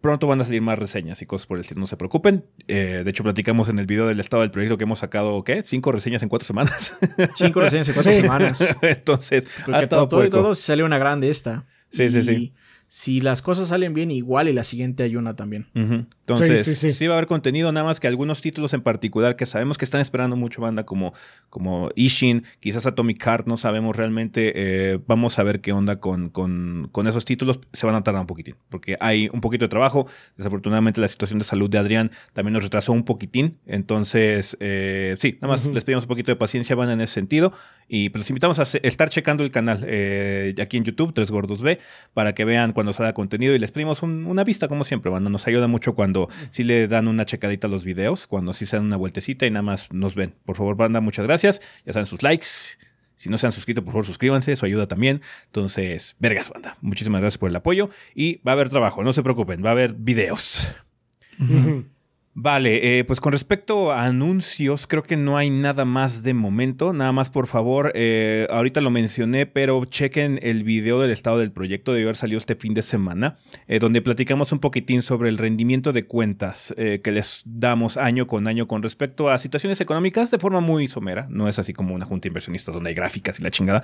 pronto 0.01 0.27
van 0.27 0.41
a 0.41 0.45
salir 0.45 0.61
más 0.61 0.79
reseñas 0.79 1.21
y 1.21 1.25
cosas 1.25 1.47
por 1.47 1.57
el 1.57 1.61
estilo, 1.61 1.79
no 1.79 1.85
se 1.87 1.97
preocupen. 1.97 2.45
Eh, 2.67 3.01
de 3.03 3.09
hecho, 3.09 3.23
platicamos 3.23 3.69
en 3.69 3.79
el 3.79 3.85
video 3.85 4.07
del 4.07 4.19
estado 4.19 4.41
del 4.41 4.51
proyecto 4.51 4.77
que 4.77 4.83
hemos 4.83 4.99
sacado, 4.99 5.43
¿qué? 5.43 5.61
Cinco 5.63 5.91
reseñas 5.91 6.23
en 6.23 6.29
cuatro 6.29 6.45
semanas. 6.45 6.93
Cinco 7.35 7.61
reseñas 7.61 7.87
en 7.89 7.93
cuatro 7.95 8.11
semanas. 8.13 8.77
Entonces, 8.81 9.45
Porque 9.65 9.87
todo, 9.87 10.07
todo, 10.07 10.25
y 10.25 10.29
todo 10.29 10.55
salió 10.55 10.85
una 10.85 10.97
grande 10.97 11.29
esta. 11.29 11.65
Sí, 11.89 12.09
sí, 12.09 12.21
sí 12.21 12.53
si 12.89 13.21
las 13.21 13.43
cosas 13.43 13.67
salen 13.67 13.93
bien, 13.93 14.09
igual 14.09 14.49
y 14.49 14.53
la 14.53 14.63
siguiente 14.63 15.03
hay 15.03 15.15
una 15.15 15.35
también. 15.35 15.67
Entonces, 16.33 16.77
sí, 16.77 16.93
sí, 16.93 17.07
va 17.07 17.15
a 17.15 17.17
haber 17.17 17.27
contenido, 17.27 17.71
nada 17.71 17.85
más 17.85 17.99
que 17.99 18.07
algunos 18.07 18.41
títulos 18.41 18.73
en 18.73 18.81
particular 18.81 19.35
que 19.35 19.45
sabemos 19.45 19.77
que 19.77 19.85
están 19.85 20.01
esperando 20.01 20.35
mucho 20.35 20.61
banda, 20.61 20.85
como, 20.85 21.13
como 21.49 21.89
Ishin, 21.95 22.43
quizás 22.59 22.85
Atomic 22.85 23.23
Heart, 23.23 23.47
no 23.47 23.57
sabemos 23.57 23.95
realmente. 23.95 24.53
Eh, 24.55 24.99
vamos 25.07 25.39
a 25.39 25.43
ver 25.43 25.61
qué 25.61 25.71
onda 25.71 25.99
con, 25.99 26.29
con, 26.29 26.89
con, 26.91 27.07
esos 27.07 27.25
títulos. 27.25 27.59
Se 27.73 27.85
van 27.85 27.95
a 27.95 28.03
tardar 28.03 28.21
un 28.21 28.27
poquitín, 28.27 28.55
porque 28.69 28.97
hay 28.99 29.29
un 29.31 29.41
poquito 29.41 29.65
de 29.65 29.69
trabajo. 29.69 30.07
Desafortunadamente, 30.37 31.01
la 31.01 31.07
situación 31.07 31.39
de 31.39 31.45
salud 31.45 31.69
de 31.69 31.77
Adrián 31.77 32.11
también 32.33 32.53
nos 32.53 32.63
retrasó 32.63 32.93
un 32.93 33.03
poquitín. 33.03 33.57
Entonces, 33.65 34.57
eh, 34.59 35.15
sí, 35.19 35.37
nada 35.41 35.53
más 35.53 35.65
les 35.65 35.83
pedimos 35.83 36.03
un 36.03 36.09
poquito 36.09 36.31
de 36.31 36.35
paciencia, 36.35 36.75
van 36.75 36.89
en 36.89 37.01
ese 37.01 37.13
sentido. 37.13 37.53
Y 37.91 38.09
pues 38.09 38.19
los 38.19 38.29
invitamos 38.29 38.59
a 38.59 38.63
estar 38.63 39.09
checando 39.09 39.43
el 39.43 39.49
canal 39.49 39.83
eh, 39.87 40.53
aquí 40.61 40.77
en 40.77 40.83
YouTube, 40.83 41.11
Tres 41.13 41.31
Gordos 41.31 41.63
B, 41.63 41.79
para 42.13 42.35
que 42.35 42.45
vean 42.45 42.71
cuando 42.71 42.93
salga 42.93 43.13
contenido 43.13 43.55
y 43.55 43.59
les 43.59 43.71
pedimos 43.71 44.03
una 44.03 44.43
vista, 44.43 44.67
como 44.67 44.83
siempre. 44.83 45.09
Cuando 45.09 45.29
nos 45.31 45.47
ayuda 45.47 45.67
mucho 45.67 45.95
cuando 45.95 46.18
sí 46.49 46.63
le 46.63 46.87
dan 46.87 47.07
una 47.07 47.25
checadita 47.25 47.67
a 47.67 47.69
los 47.69 47.85
videos, 47.85 48.27
cuando 48.27 48.53
sí 48.53 48.65
se 48.65 48.75
dan 48.75 48.85
una 48.85 48.97
vueltecita 48.97 49.45
y 49.45 49.51
nada 49.51 49.63
más 49.63 49.91
nos 49.93 50.15
ven. 50.15 50.35
Por 50.45 50.55
favor, 50.55 50.75
banda, 50.75 51.01
muchas 51.01 51.25
gracias. 51.25 51.61
Ya 51.85 51.93
saben 51.93 52.05
sus 52.05 52.23
likes. 52.23 52.47
Si 53.15 53.29
no 53.29 53.37
se 53.37 53.45
han 53.45 53.51
suscrito, 53.51 53.83
por 53.83 53.91
favor, 53.91 54.05
suscríbanse, 54.05 54.53
eso 54.53 54.65
ayuda 54.65 54.87
también. 54.87 55.21
Entonces, 55.47 56.15
vergas, 56.19 56.49
banda. 56.49 56.77
Muchísimas 56.81 57.19
gracias 57.19 57.37
por 57.37 57.49
el 57.49 57.55
apoyo 57.55 57.89
y 58.15 58.41
va 58.47 58.51
a 58.51 58.53
haber 58.53 58.69
trabajo, 58.69 59.03
no 59.03 59.11
se 59.11 59.23
preocupen, 59.23 59.63
va 59.63 59.69
a 59.69 59.71
haber 59.73 59.93
videos. 59.93 60.73
Vale, 62.41 62.99
eh, 62.99 63.03
pues 63.03 63.19
con 63.19 63.33
respecto 63.33 63.91
a 63.91 64.05
anuncios, 64.05 64.87
creo 64.87 65.03
que 65.03 65.17
no 65.17 65.35
hay 65.35 65.49
nada 65.49 65.83
más 65.83 66.23
de 66.23 66.33
momento. 66.33 66.93
Nada 66.93 67.11
más, 67.11 67.31
por 67.31 67.47
favor, 67.47 67.91
eh, 67.95 68.47
ahorita 68.49 68.79
lo 68.79 68.91
mencioné, 68.91 69.45
pero 69.45 69.83
chequen 69.83 70.39
el 70.41 70.63
video 70.63 71.01
del 71.01 71.11
estado 71.11 71.39
del 71.39 71.51
proyecto, 71.51 71.91
debe 71.91 72.05
haber 72.05 72.15
salido 72.15 72.37
este 72.37 72.55
fin 72.55 72.73
de 72.73 72.81
semana, 72.81 73.39
eh, 73.67 73.79
donde 73.79 74.01
platicamos 74.01 74.53
un 74.53 74.59
poquitín 74.59 75.01
sobre 75.01 75.27
el 75.27 75.37
rendimiento 75.37 75.91
de 75.91 76.05
cuentas 76.05 76.73
que 76.77 77.11
les 77.11 77.41
damos 77.45 77.97
año 77.97 78.25
con 78.25 78.47
año 78.47 78.69
con 78.69 78.83
respecto 78.83 79.29
a 79.29 79.37
situaciones 79.37 79.81
económicas 79.81 80.31
de 80.31 80.39
forma 80.39 80.61
muy 80.61 80.87
somera. 80.87 81.27
No 81.29 81.49
es 81.49 81.59
así 81.59 81.73
como 81.73 81.93
una 81.93 82.05
junta 82.05 82.23
de 82.23 82.29
inversionistas 82.29 82.73
donde 82.73 82.91
hay 82.91 82.95
gráficas 82.95 83.37
y 83.41 83.43
la 83.43 83.51
chingada. 83.51 83.81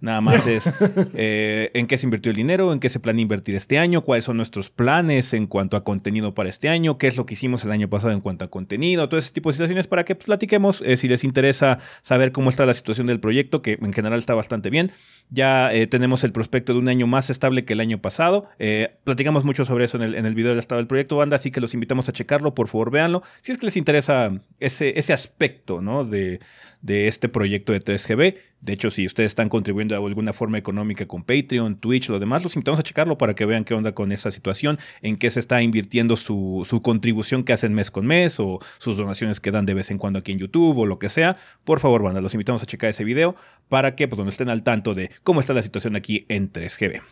Nada 0.00 0.22
más 0.22 0.46
es 0.46 0.70
en 1.12 1.86
qué 1.86 1.98
se 1.98 2.06
invirtió 2.06 2.30
el 2.30 2.36
dinero, 2.36 2.72
en 2.72 2.80
qué 2.80 2.88
se 2.88 3.00
planea 3.00 3.20
invertir 3.20 3.54
este 3.54 3.78
año, 3.78 4.00
cuáles 4.00 4.24
son 4.24 4.38
nuestros 4.38 4.70
planes 4.70 5.34
en 5.34 5.46
cuanto 5.46 5.76
a 5.76 5.84
contenido 5.84 6.32
para 6.32 6.48
este 6.48 6.70
año, 6.70 6.96
qué 6.96 7.06
es 7.06 7.18
lo 7.18 7.26
que 7.26 7.34
hicimos 7.34 7.64
el 7.64 7.72
año 7.72 7.90
pasado 7.90 7.97
en 8.04 8.20
cuanto 8.20 8.44
a 8.44 8.48
contenido, 8.48 9.08
todo 9.08 9.18
ese 9.18 9.32
tipo 9.32 9.48
de 9.50 9.54
situaciones 9.54 9.86
para 9.86 10.04
que 10.04 10.14
pues, 10.14 10.26
platiquemos 10.26 10.82
eh, 10.84 10.96
si 10.96 11.08
les 11.08 11.24
interesa 11.24 11.78
saber 12.02 12.32
cómo 12.32 12.50
está 12.50 12.66
la 12.66 12.74
situación 12.74 13.06
del 13.06 13.20
proyecto, 13.20 13.62
que 13.62 13.78
en 13.80 13.92
general 13.92 14.18
está 14.18 14.34
bastante 14.34 14.70
bien. 14.70 14.92
Ya 15.30 15.72
eh, 15.72 15.86
tenemos 15.86 16.24
el 16.24 16.32
prospecto 16.32 16.72
de 16.72 16.78
un 16.78 16.88
año 16.88 17.06
más 17.06 17.30
estable 17.30 17.64
que 17.64 17.74
el 17.74 17.80
año 17.80 18.00
pasado. 18.00 18.48
Eh, 18.58 18.96
platicamos 19.04 19.44
mucho 19.44 19.64
sobre 19.64 19.84
eso 19.84 19.96
en 19.96 20.02
el, 20.04 20.14
en 20.14 20.26
el 20.26 20.34
video 20.34 20.50
del 20.50 20.58
estado 20.58 20.78
del 20.78 20.86
proyecto, 20.86 21.16
banda, 21.16 21.36
así 21.36 21.50
que 21.50 21.60
los 21.60 21.74
invitamos 21.74 22.08
a 22.08 22.12
checarlo, 22.12 22.54
por 22.54 22.68
favor, 22.68 22.90
véanlo. 22.90 23.22
Si 23.40 23.52
es 23.52 23.58
que 23.58 23.66
les 23.66 23.76
interesa 23.76 24.32
ese, 24.60 24.98
ese 24.98 25.12
aspecto 25.12 25.80
¿no? 25.80 26.04
de, 26.04 26.40
de 26.80 27.08
este 27.08 27.28
proyecto 27.28 27.72
de 27.72 27.80
3GB. 27.80 28.36
De 28.60 28.72
hecho, 28.72 28.90
si 28.90 29.06
ustedes 29.06 29.30
están 29.30 29.48
contribuyendo 29.48 29.94
de 29.94 30.04
alguna 30.04 30.32
forma 30.32 30.58
económica 30.58 31.06
con 31.06 31.22
Patreon, 31.22 31.76
Twitch, 31.76 32.08
lo 32.08 32.18
demás, 32.18 32.42
los 32.42 32.54
invitamos 32.56 32.80
a 32.80 32.82
checarlo 32.82 33.18
para 33.18 33.34
que 33.34 33.46
vean 33.46 33.64
qué 33.64 33.74
onda 33.74 33.92
con 33.92 34.12
esa 34.12 34.30
situación, 34.30 34.78
en 35.02 35.16
qué 35.16 35.30
se 35.30 35.40
está 35.40 35.62
invirtiendo 35.62 36.16
su, 36.16 36.66
contribución 36.82 37.44
que 37.44 37.52
hacen 37.52 37.74
mes 37.74 37.90
con 37.90 38.06
mes 38.06 38.40
o 38.40 38.58
sus 38.78 38.96
donaciones 38.96 39.40
que 39.40 39.50
dan 39.50 39.66
de 39.66 39.74
vez 39.74 39.90
en 39.90 39.98
cuando 39.98 40.18
aquí 40.18 40.32
en 40.32 40.38
YouTube 40.38 40.78
o 40.78 40.86
lo 40.86 40.98
que 40.98 41.08
sea. 41.08 41.36
Por 41.64 41.80
favor, 41.80 42.02
banda, 42.02 42.20
los 42.20 42.34
invitamos 42.34 42.62
a 42.62 42.66
checar 42.66 42.90
ese 42.90 43.04
video 43.04 43.36
para 43.68 43.94
que 43.94 44.08
pues, 44.08 44.28
estén 44.28 44.48
al 44.48 44.62
tanto 44.62 44.94
de 44.94 45.10
cómo 45.22 45.40
está 45.40 45.52
la 45.52 45.62
situación 45.62 45.96
aquí 45.96 46.26
en 46.28 46.52
3GB. 46.52 47.02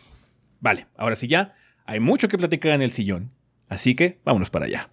Vale, 0.59 0.87
ahora 0.97 1.15
sí 1.15 1.27
ya, 1.27 1.53
hay 1.85 1.99
mucho 1.99 2.27
que 2.27 2.37
platicar 2.37 2.71
en 2.71 2.81
el 2.81 2.91
sillón, 2.91 3.31
así 3.69 3.95
que 3.95 4.19
vámonos 4.23 4.49
para 4.49 4.65
allá. 4.65 4.89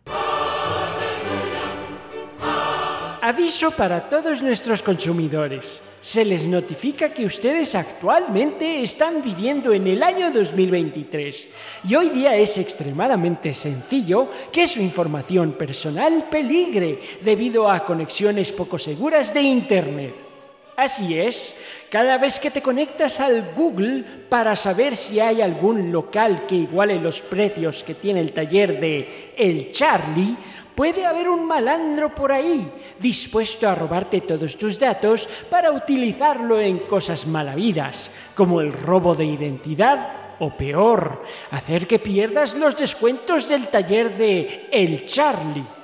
Aviso 3.24 3.70
para 3.70 4.06
todos 4.06 4.42
nuestros 4.42 4.82
consumidores. 4.82 5.80
Se 6.02 6.26
les 6.26 6.44
notifica 6.44 7.14
que 7.14 7.24
ustedes 7.24 7.74
actualmente 7.74 8.82
están 8.82 9.22
viviendo 9.22 9.72
en 9.72 9.86
el 9.86 10.02
año 10.02 10.30
2023 10.30 11.48
y 11.88 11.94
hoy 11.94 12.10
día 12.10 12.36
es 12.36 12.58
extremadamente 12.58 13.54
sencillo 13.54 14.28
que 14.52 14.66
su 14.66 14.82
información 14.82 15.54
personal 15.56 16.28
peligre 16.28 17.00
debido 17.22 17.70
a 17.70 17.86
conexiones 17.86 18.52
poco 18.52 18.78
seguras 18.78 19.32
de 19.32 19.40
Internet. 19.40 20.34
Así 20.76 21.16
es, 21.16 21.56
cada 21.88 22.18
vez 22.18 22.40
que 22.40 22.50
te 22.50 22.60
conectas 22.60 23.20
al 23.20 23.54
Google 23.54 24.04
para 24.28 24.56
saber 24.56 24.96
si 24.96 25.20
hay 25.20 25.40
algún 25.40 25.92
local 25.92 26.46
que 26.48 26.56
iguale 26.56 26.96
los 26.96 27.22
precios 27.22 27.84
que 27.84 27.94
tiene 27.94 28.20
el 28.20 28.32
taller 28.32 28.80
de 28.80 29.32
El 29.36 29.70
Charlie, 29.70 30.36
Puede 30.74 31.06
haber 31.06 31.28
un 31.28 31.46
malandro 31.46 32.12
por 32.14 32.32
ahí 32.32 32.68
dispuesto 32.98 33.68
a 33.68 33.76
robarte 33.76 34.20
todos 34.20 34.56
tus 34.56 34.78
datos 34.78 35.28
para 35.48 35.70
utilizarlo 35.70 36.60
en 36.60 36.80
cosas 36.80 37.26
malavidas, 37.26 38.10
como 38.34 38.60
el 38.60 38.72
robo 38.72 39.14
de 39.14 39.24
identidad 39.24 40.36
o 40.40 40.50
peor, 40.56 41.22
hacer 41.52 41.86
que 41.86 42.00
pierdas 42.00 42.54
los 42.54 42.76
descuentos 42.76 43.48
del 43.48 43.68
taller 43.68 44.16
de 44.16 44.68
El 44.72 45.06
Charlie. 45.06 45.83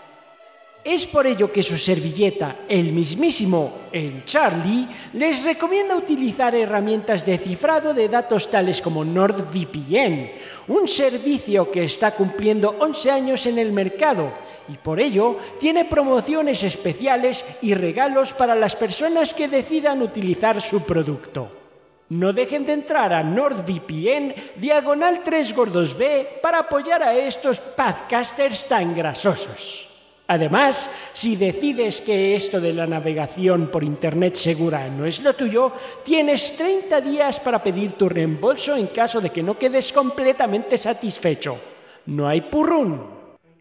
Es 0.82 1.06
por 1.06 1.26
ello 1.26 1.52
que 1.52 1.62
su 1.62 1.76
servilleta, 1.76 2.60
el 2.66 2.94
mismísimo 2.94 3.80
El 3.92 4.24
Charlie, 4.24 4.88
les 5.12 5.44
recomienda 5.44 5.94
utilizar 5.94 6.54
herramientas 6.54 7.26
de 7.26 7.36
cifrado 7.36 7.92
de 7.92 8.08
datos 8.08 8.50
tales 8.50 8.80
como 8.80 9.04
NordVPN, 9.04 10.30
un 10.68 10.88
servicio 10.88 11.70
que 11.70 11.84
está 11.84 12.12
cumpliendo 12.12 12.76
11 12.78 13.10
años 13.10 13.44
en 13.44 13.58
el 13.58 13.72
mercado 13.72 14.32
y 14.68 14.78
por 14.78 15.00
ello 15.00 15.36
tiene 15.58 15.84
promociones 15.84 16.62
especiales 16.62 17.44
y 17.60 17.74
regalos 17.74 18.32
para 18.32 18.54
las 18.54 18.74
personas 18.74 19.34
que 19.34 19.48
decidan 19.48 20.00
utilizar 20.00 20.62
su 20.62 20.82
producto. 20.84 21.50
No 22.08 22.32
dejen 22.32 22.64
de 22.64 22.72
entrar 22.72 23.12
a 23.12 23.22
NordVPN 23.22 24.34
diagonal 24.56 25.20
3 25.22 25.54
gordos 25.54 25.96
B 25.96 26.40
para 26.42 26.60
apoyar 26.60 27.02
a 27.02 27.14
estos 27.14 27.60
podcasters 27.60 28.66
tan 28.66 28.94
grasosos. 28.96 29.89
Además, 30.30 30.88
si 31.12 31.34
decides 31.34 32.00
que 32.00 32.36
esto 32.36 32.60
de 32.60 32.72
la 32.72 32.86
navegación 32.86 33.66
por 33.66 33.82
Internet 33.82 34.36
segura 34.36 34.86
no 34.86 35.04
es 35.04 35.24
lo 35.24 35.34
tuyo, 35.34 35.72
tienes 36.04 36.56
30 36.56 37.00
días 37.00 37.40
para 37.40 37.60
pedir 37.60 37.94
tu 37.94 38.08
reembolso 38.08 38.76
en 38.76 38.86
caso 38.86 39.20
de 39.20 39.30
que 39.30 39.42
no 39.42 39.58
quedes 39.58 39.92
completamente 39.92 40.78
satisfecho. 40.78 41.58
No 42.06 42.28
hay 42.28 42.42
purrún. 42.42 43.02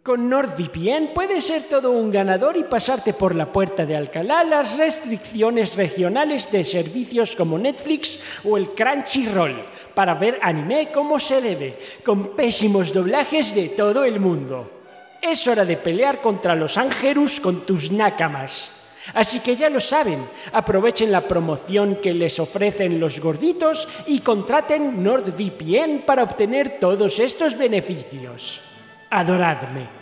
Con 0.03 0.29
NordVPN 0.29 1.11
puedes 1.15 1.45
ser 1.45 1.63
todo 1.63 1.89
un 1.89 2.11
ganador 2.11 2.55
y 2.55 2.65
pasarte 2.65 3.13
por 3.13 3.33
la 3.33 3.51
puerta 3.51 3.87
de 3.87 3.95
Alcalá 3.95 4.43
las 4.43 4.77
restricciones 4.77 5.75
regionales 5.75 6.51
de 6.51 6.63
servicios 6.63 7.35
como 7.35 7.57
Netflix 7.57 8.21
o 8.43 8.57
el 8.57 8.75
Crunchyroll 8.75 9.55
para 9.95 10.13
ver 10.13 10.37
anime 10.43 10.91
como 10.91 11.17
se 11.17 11.41
debe, 11.41 11.79
con 12.05 12.35
pésimos 12.35 12.93
doblajes 12.93 13.55
de 13.55 13.69
todo 13.69 14.03
el 14.05 14.19
mundo. 14.19 14.78
Es 15.21 15.47
hora 15.47 15.65
de 15.65 15.77
pelear 15.77 16.21
contra 16.21 16.55
los 16.55 16.77
ángelus 16.77 17.39
con 17.39 17.65
tus 17.65 17.91
nakamas. 17.91 18.75
Así 19.13 19.39
que 19.39 19.55
ya 19.55 19.69
lo 19.69 19.79
saben, 19.79 20.23
aprovechen 20.53 21.11
la 21.11 21.21
promoción 21.21 21.97
que 22.01 22.13
les 22.13 22.39
ofrecen 22.39 22.99
los 22.99 23.19
gorditos 23.19 23.87
y 24.05 24.19
contraten 24.19 25.03
NordVPN 25.03 26.03
para 26.05 26.23
obtener 26.23 26.79
todos 26.79 27.19
estos 27.19 27.57
beneficios 27.57 28.61
adoradme. 29.09 29.98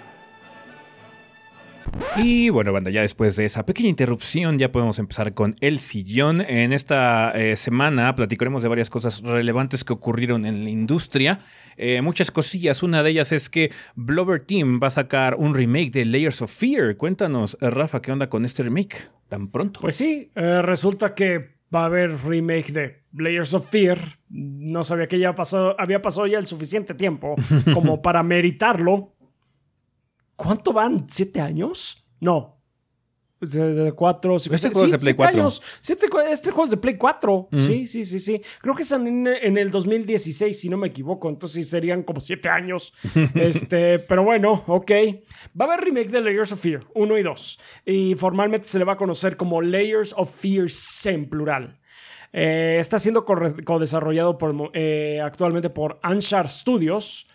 Y 2.15 2.49
bueno, 2.49 2.73
banda, 2.73 2.89
ya 2.89 3.01
después 3.01 3.35
de 3.35 3.45
esa 3.45 3.65
pequeña 3.65 3.89
interrupción 3.89 4.57
ya 4.57 4.71
podemos 4.71 4.99
empezar 4.99 5.33
con 5.33 5.53
el 5.61 5.79
sillón. 5.79 6.41
En 6.41 6.73
esta 6.73 7.31
eh, 7.31 7.55
semana 7.55 8.15
platicaremos 8.15 8.63
de 8.63 8.69
varias 8.69 8.89
cosas 8.89 9.21
relevantes 9.21 9.83
que 9.83 9.93
ocurrieron 9.93 10.45
en 10.45 10.63
la 10.63 10.69
industria. 10.69 11.39
Eh, 11.77 12.01
muchas 12.01 12.31
cosillas. 12.31 12.81
Una 12.81 13.03
de 13.03 13.11
ellas 13.11 13.31
es 13.31 13.49
que 13.49 13.71
Blover 13.95 14.39
Team 14.39 14.79
va 14.81 14.87
a 14.87 14.91
sacar 14.91 15.35
un 15.35 15.53
remake 15.53 15.91
de 15.91 16.05
Layers 16.05 16.41
of 16.41 16.51
Fear. 16.51 16.97
Cuéntanos, 16.97 17.57
eh, 17.61 17.69
Rafa, 17.69 18.01
¿qué 18.01 18.11
onda 18.11 18.29
con 18.29 18.45
este 18.45 18.63
remake 18.63 19.09
tan 19.29 19.49
pronto? 19.49 19.79
Pues 19.81 19.95
sí, 19.95 20.31
resulta 20.35 21.13
que 21.13 21.57
Va 21.73 21.81
a 21.81 21.85
haber 21.85 22.15
remake 22.23 22.71
de 22.71 23.03
Layers 23.13 23.53
of 23.53 23.69
Fear. 23.69 23.99
No 24.29 24.85
sabía 24.85 25.07
que 25.07 25.19
ya 25.19 25.35
pasó, 25.35 25.75
había 25.77 26.01
pasado 26.01 26.25
ya 26.25 26.37
el 26.37 26.47
suficiente 26.47 26.93
tiempo 26.93 27.35
como 27.73 28.01
para 28.01 28.23
meritarlo. 28.23 29.16
¿Cuánto 30.37 30.71
van? 30.71 31.05
¿Siete 31.09 31.41
años? 31.41 32.05
No. 32.21 32.53
De, 33.39 33.73
de 33.73 33.91
cuatro, 33.91 34.39
cinco, 34.39 34.55
Este 34.55 34.69
juego 34.69 34.85
es 34.85 34.91
de 34.91 34.97
Play 34.97 35.03
siete 35.03 35.17
4. 35.17 35.41
años. 35.41 35.61
Siete 35.81 36.07
este 36.31 36.51
juego 36.51 36.63
es 36.63 36.71
de 36.71 36.77
Play 36.77 36.97
4. 36.97 37.49
Sí, 37.57 37.85
sí, 37.85 38.05
sí, 38.05 38.19
sí. 38.19 38.41
Creo 38.61 38.75
que 38.75 38.83
es 38.83 38.91
en, 38.91 39.27
en 39.27 39.57
el 39.57 39.69
2016, 39.69 40.59
si 40.59 40.69
no 40.69 40.77
me 40.77 40.87
equivoco. 40.87 41.27
Entonces 41.29 41.69
serían 41.69 42.03
como 42.03 42.19
siete 42.21 42.49
años. 42.49 42.93
este, 43.35 43.99
pero 43.99 44.23
bueno, 44.23 44.63
ok. 44.67 44.91
Va 45.59 45.65
a 45.65 45.73
haber 45.73 45.85
remake 45.85 46.09
de 46.09 46.21
Layers 46.21 46.51
of 46.51 46.61
Fear 46.61 46.85
1 46.93 47.17
y 47.17 47.23
2. 47.23 47.59
Y 47.85 48.15
formalmente 48.15 48.67
se 48.67 48.79
le 48.79 48.85
va 48.85 48.93
a 48.93 48.97
conocer 48.97 49.37
como 49.37 49.61
Layers 49.61 50.13
of 50.17 50.33
Fears 50.33 51.05
en 51.07 51.29
plural. 51.29 51.79
Eh, 52.31 52.77
está 52.79 52.99
siendo 52.99 53.25
co-desarrollado 53.25 54.37
eh, 54.73 55.19
actualmente 55.23 55.69
por 55.69 55.99
Anshar 56.03 56.47
Studios. 56.49 57.27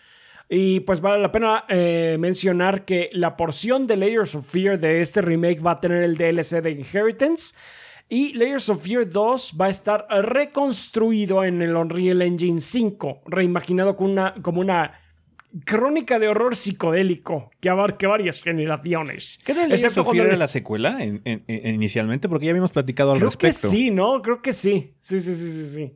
Y 0.55 0.81
pues 0.81 1.01
vale 1.01 1.19
la 1.19 1.31
pena 1.31 1.65
eh, 1.67 2.15
mencionar 2.19 2.85
que 2.85 3.09
la 3.13 3.35
porción 3.35 3.87
de 3.87 3.97
Layers 3.97 4.35
of 4.35 4.45
Fear 4.47 4.79
de 4.79 5.01
este 5.01 5.21
remake 5.21 5.59
va 5.65 5.71
a 5.71 5.79
tener 5.79 6.03
el 6.03 6.15
DLC 6.15 6.61
de 6.61 6.69
Inheritance. 6.71 7.55
Y 8.07 8.33
Layers 8.33 8.69
of 8.69 8.83
Fear 8.85 9.09
2 9.09 9.57
va 9.59 9.65
a 9.65 9.69
estar 9.69 10.05
reconstruido 10.09 11.43
en 11.43 11.61
el 11.63 11.75
Unreal 11.75 12.21
Engine 12.21 12.59
5, 12.61 13.23
reimaginado 13.25 13.95
como 13.95 14.11
una, 14.11 14.35
como 14.43 14.61
una 14.61 14.99
crónica 15.65 16.19
de 16.19 16.27
horror 16.27 16.55
psicodélico 16.55 17.49
que 17.59 17.69
abarque 17.69 18.05
varias 18.05 18.41
generaciones. 18.43 19.39
¿Qué 19.43 19.55
tal 19.55 19.69
Layers 19.69 19.97
of 19.97 20.11
Fear 20.11 20.27
era 20.27 20.35
la 20.35 20.47
secuela 20.47 21.03
en- 21.03 21.21
en- 21.25 21.43
en- 21.47 21.73
inicialmente? 21.75 22.29
Porque 22.29 22.45
ya 22.45 22.51
habíamos 22.51 22.71
platicado 22.71 23.11
al 23.13 23.17
Creo 23.17 23.29
respecto. 23.29 23.61
que 23.61 23.67
sí, 23.75 23.89
¿no? 23.89 24.21
Creo 24.21 24.41
que 24.41 24.53
sí. 24.53 24.93
Sí, 24.99 25.19
sí, 25.19 25.33
sí, 25.35 25.51
sí, 25.51 25.65
sí. 25.75 25.93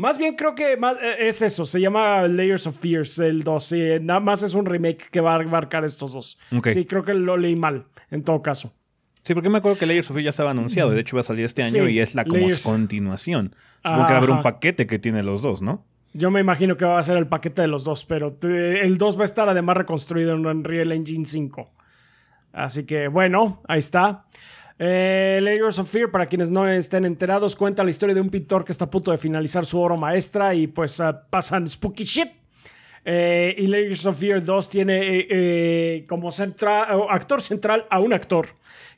Más 0.00 0.16
bien 0.16 0.34
creo 0.34 0.54
que 0.54 0.78
más, 0.78 0.96
eh, 0.96 1.28
es 1.28 1.42
eso. 1.42 1.66
Se 1.66 1.78
llama 1.78 2.26
Layers 2.26 2.66
of 2.66 2.80
Fears 2.80 3.18
el 3.18 3.44
2. 3.44 3.62
sí, 3.62 3.82
nada 4.00 4.18
más 4.18 4.42
es 4.42 4.54
un 4.54 4.64
remake 4.64 5.10
que 5.10 5.20
va 5.20 5.34
a 5.34 5.40
abarcar 5.40 5.84
estos 5.84 6.14
dos. 6.14 6.38
Sí, 6.68 6.86
creo 6.86 7.04
que 7.04 7.12
lo 7.12 7.36
leí 7.36 7.54
mal, 7.54 7.84
en 8.10 8.24
todo 8.24 8.40
caso. 8.40 8.72
Sí, 9.24 9.34
porque 9.34 9.50
me 9.50 9.58
acuerdo 9.58 9.78
que 9.78 9.84
Layers 9.84 10.08
of 10.10 10.14
Fear 10.14 10.24
ya 10.24 10.30
estaba 10.30 10.52
anunciado. 10.52 10.90
De 10.90 11.00
hecho, 11.00 11.16
va 11.16 11.20
a 11.20 11.24
salir 11.24 11.44
este 11.44 11.62
año 11.62 11.84
Sí, 11.84 11.92
y 11.92 12.00
es 12.00 12.14
la 12.14 12.24
como 12.24 12.46
continuación. 12.64 13.54
Supongo 13.84 14.06
que 14.06 14.12
va 14.12 14.14
a 14.14 14.18
haber 14.18 14.30
un 14.30 14.42
paquete 14.42 14.86
que 14.86 14.98
tiene 14.98 15.22
los 15.22 15.42
dos, 15.42 15.60
¿no? 15.60 15.84
Yo 16.14 16.30
me 16.30 16.40
imagino 16.40 16.78
que 16.78 16.86
va 16.86 16.98
a 16.98 17.02
ser 17.02 17.18
el 17.18 17.26
paquete 17.26 17.60
de 17.60 17.68
los 17.68 17.84
dos, 17.84 18.06
pero 18.06 18.34
el 18.42 18.96
2 18.96 19.18
va 19.18 19.20
a 19.20 19.24
estar 19.24 19.50
además 19.50 19.76
reconstruido 19.76 20.34
en 20.34 20.46
Unreal 20.46 20.92
Engine 20.92 21.26
5. 21.26 21.70
Así 22.54 22.86
que 22.86 23.08
bueno, 23.08 23.62
ahí 23.68 23.78
está. 23.78 24.24
Eh, 24.82 25.40
Layers 25.42 25.78
of 25.78 25.90
Fear, 25.90 26.10
para 26.10 26.24
quienes 26.26 26.50
no 26.50 26.66
estén 26.66 27.04
enterados, 27.04 27.54
cuenta 27.54 27.84
la 27.84 27.90
historia 27.90 28.14
de 28.14 28.22
un 28.22 28.30
pintor 28.30 28.64
que 28.64 28.72
está 28.72 28.86
a 28.86 28.90
punto 28.90 29.10
de 29.10 29.18
finalizar 29.18 29.66
su 29.66 29.78
obra 29.78 29.94
maestra 29.96 30.54
y 30.54 30.68
pues 30.68 30.98
ah, 31.00 31.26
pasan 31.28 31.68
spooky 31.68 32.04
shit. 32.04 32.28
Eh, 33.04 33.54
y 33.58 33.66
Layers 33.66 34.06
of 34.06 34.18
Fear 34.18 34.42
2 34.42 34.68
tiene 34.70 35.26
eh, 35.30 36.06
como 36.08 36.30
centra- 36.30 36.86
actor 37.10 37.42
central 37.42 37.86
a 37.90 38.00
un 38.00 38.12
actor 38.14 38.48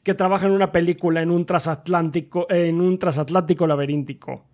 que 0.04 0.14
trabaja 0.14 0.46
en 0.46 0.52
una 0.52 0.70
película 0.72 1.20
en 1.22 1.30
un 1.32 1.46
transatlántico, 1.46 2.46
en 2.48 2.80
un 2.80 2.98
transatlántico 2.98 3.66
laberíntico. 3.66 4.46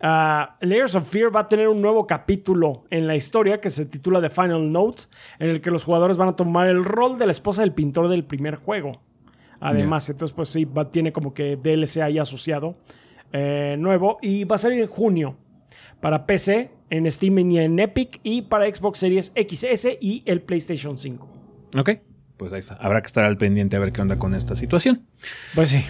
Ah, 0.00 0.56
Layers 0.60 0.94
of 0.94 1.08
Fear 1.08 1.34
va 1.34 1.40
a 1.40 1.46
tener 1.46 1.68
un 1.68 1.80
nuevo 1.80 2.06
capítulo 2.06 2.84
en 2.90 3.06
la 3.06 3.14
historia 3.16 3.58
que 3.60 3.70
se 3.70 3.86
titula 3.86 4.20
The 4.20 4.28
Final 4.30 4.70
Note, 4.70 5.04
en 5.38 5.48
el 5.50 5.60
que 5.62 5.70
los 5.70 5.84
jugadores 5.84 6.16
van 6.18 6.28
a 6.28 6.36
tomar 6.36 6.68
el 6.68 6.84
rol 6.84 7.18
de 7.18 7.24
la 7.26 7.32
esposa 7.32 7.62
del 7.62 7.72
pintor 7.72 8.08
del 8.08 8.24
primer 8.24 8.56
juego. 8.56 9.00
Además, 9.64 10.08
entonces, 10.10 10.34
pues 10.34 10.48
sí, 10.48 10.64
va- 10.64 10.90
tiene 10.90 11.12
como 11.12 11.32
que 11.34 11.56
DLC 11.56 12.02
ahí 12.02 12.18
asociado 12.18 12.76
eh, 13.32 13.76
nuevo 13.78 14.18
y 14.22 14.44
va 14.44 14.56
a 14.56 14.58
salir 14.58 14.80
en 14.80 14.86
junio 14.86 15.36
para 16.00 16.26
PC, 16.26 16.70
en 16.90 17.10
Steam 17.10 17.38
y 17.50 17.58
en 17.58 17.78
Epic 17.78 18.20
y 18.22 18.42
para 18.42 18.72
Xbox 18.72 18.98
Series 18.98 19.32
XS 19.34 19.98
y 20.00 20.22
el 20.26 20.40
PlayStation 20.42 20.96
5. 20.98 21.28
Ok. 21.78 21.90
Pues 22.36 22.52
ahí 22.52 22.58
está. 22.58 22.74
Habrá 22.74 23.00
que 23.00 23.06
estar 23.06 23.24
al 23.24 23.36
pendiente 23.38 23.76
a 23.76 23.78
ver 23.80 23.92
qué 23.92 24.02
onda 24.02 24.18
con 24.18 24.34
esta 24.34 24.54
situación. 24.54 25.06
Pues 25.54 25.70
sí. 25.70 25.84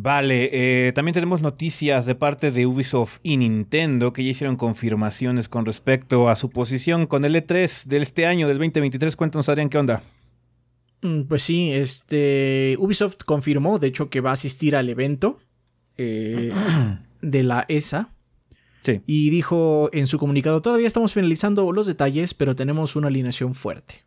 Vale, 0.00 0.50
eh, 0.52 0.92
también 0.92 1.12
tenemos 1.14 1.42
noticias 1.42 2.06
de 2.06 2.14
parte 2.14 2.52
de 2.52 2.66
Ubisoft 2.66 3.18
y 3.24 3.36
Nintendo 3.36 4.12
que 4.12 4.22
ya 4.22 4.30
hicieron 4.30 4.56
confirmaciones 4.56 5.48
con 5.48 5.66
respecto 5.66 6.28
a 6.28 6.36
su 6.36 6.50
posición 6.50 7.06
con 7.06 7.24
el 7.24 7.34
E3 7.34 7.86
de 7.86 7.96
este 7.96 8.24
año, 8.26 8.46
del 8.46 8.58
2023. 8.58 9.16
Cuéntanos, 9.16 9.48
Adrián, 9.48 9.68
¿qué 9.68 9.78
onda? 9.78 10.02
Mm, 11.02 11.22
Pues 11.22 11.42
sí, 11.42 11.72
este 11.72 12.76
Ubisoft 12.78 13.22
confirmó, 13.24 13.78
de 13.78 13.88
hecho, 13.88 14.10
que 14.10 14.20
va 14.20 14.30
a 14.30 14.34
asistir 14.34 14.74
al 14.76 14.88
evento 14.88 15.38
eh, 15.96 16.52
de 17.22 17.42
la 17.42 17.64
ESA 17.68 18.14
Sí. 18.80 19.00
y 19.06 19.30
dijo 19.30 19.90
en 19.92 20.06
su 20.06 20.18
comunicado, 20.18 20.62
todavía 20.62 20.86
estamos 20.86 21.12
finalizando 21.12 21.72
los 21.72 21.86
detalles, 21.86 22.32
pero 22.32 22.54
tenemos 22.54 22.94
una 22.96 23.08
alineación 23.08 23.54
fuerte. 23.54 24.06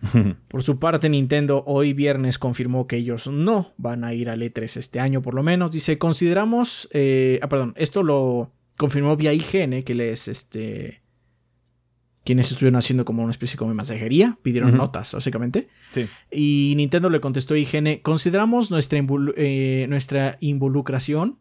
Por 0.48 0.62
su 0.62 0.78
parte, 0.78 1.08
Nintendo 1.08 1.62
hoy 1.66 1.92
viernes 1.92 2.38
confirmó 2.38 2.86
que 2.86 2.96
ellos 2.96 3.28
no 3.28 3.72
van 3.76 4.02
a 4.04 4.14
ir 4.14 4.30
al 4.30 4.40
E3 4.42 4.78
este 4.78 4.98
año, 4.98 5.22
por 5.22 5.34
lo 5.34 5.42
menos. 5.42 5.70
Dice, 5.72 5.98
consideramos, 5.98 6.88
eh, 6.92 7.38
ah, 7.42 7.48
perdón, 7.48 7.74
esto 7.76 8.02
lo 8.02 8.50
confirmó 8.78 9.14
vía 9.16 9.32
IGN, 9.34 9.82
que 9.82 9.94
les, 9.94 10.26
este, 10.26 11.01
quienes 12.24 12.50
estuvieron 12.50 12.76
haciendo 12.76 13.04
como 13.04 13.22
una 13.22 13.30
especie 13.32 13.56
como 13.56 13.70
de 13.72 13.76
mensajería, 13.76 14.38
pidieron 14.42 14.76
notas, 14.76 15.12
básicamente. 15.14 15.68
Sí. 15.92 16.06
Y 16.30 16.74
Nintendo 16.76 17.10
le 17.10 17.20
contestó 17.20 17.54
a 17.54 17.58
IGN, 17.58 17.98
consideramos 18.02 18.70
nuestra, 18.70 18.98
involu- 18.98 19.34
eh, 19.36 19.86
nuestra 19.88 20.36
involucración 20.40 21.38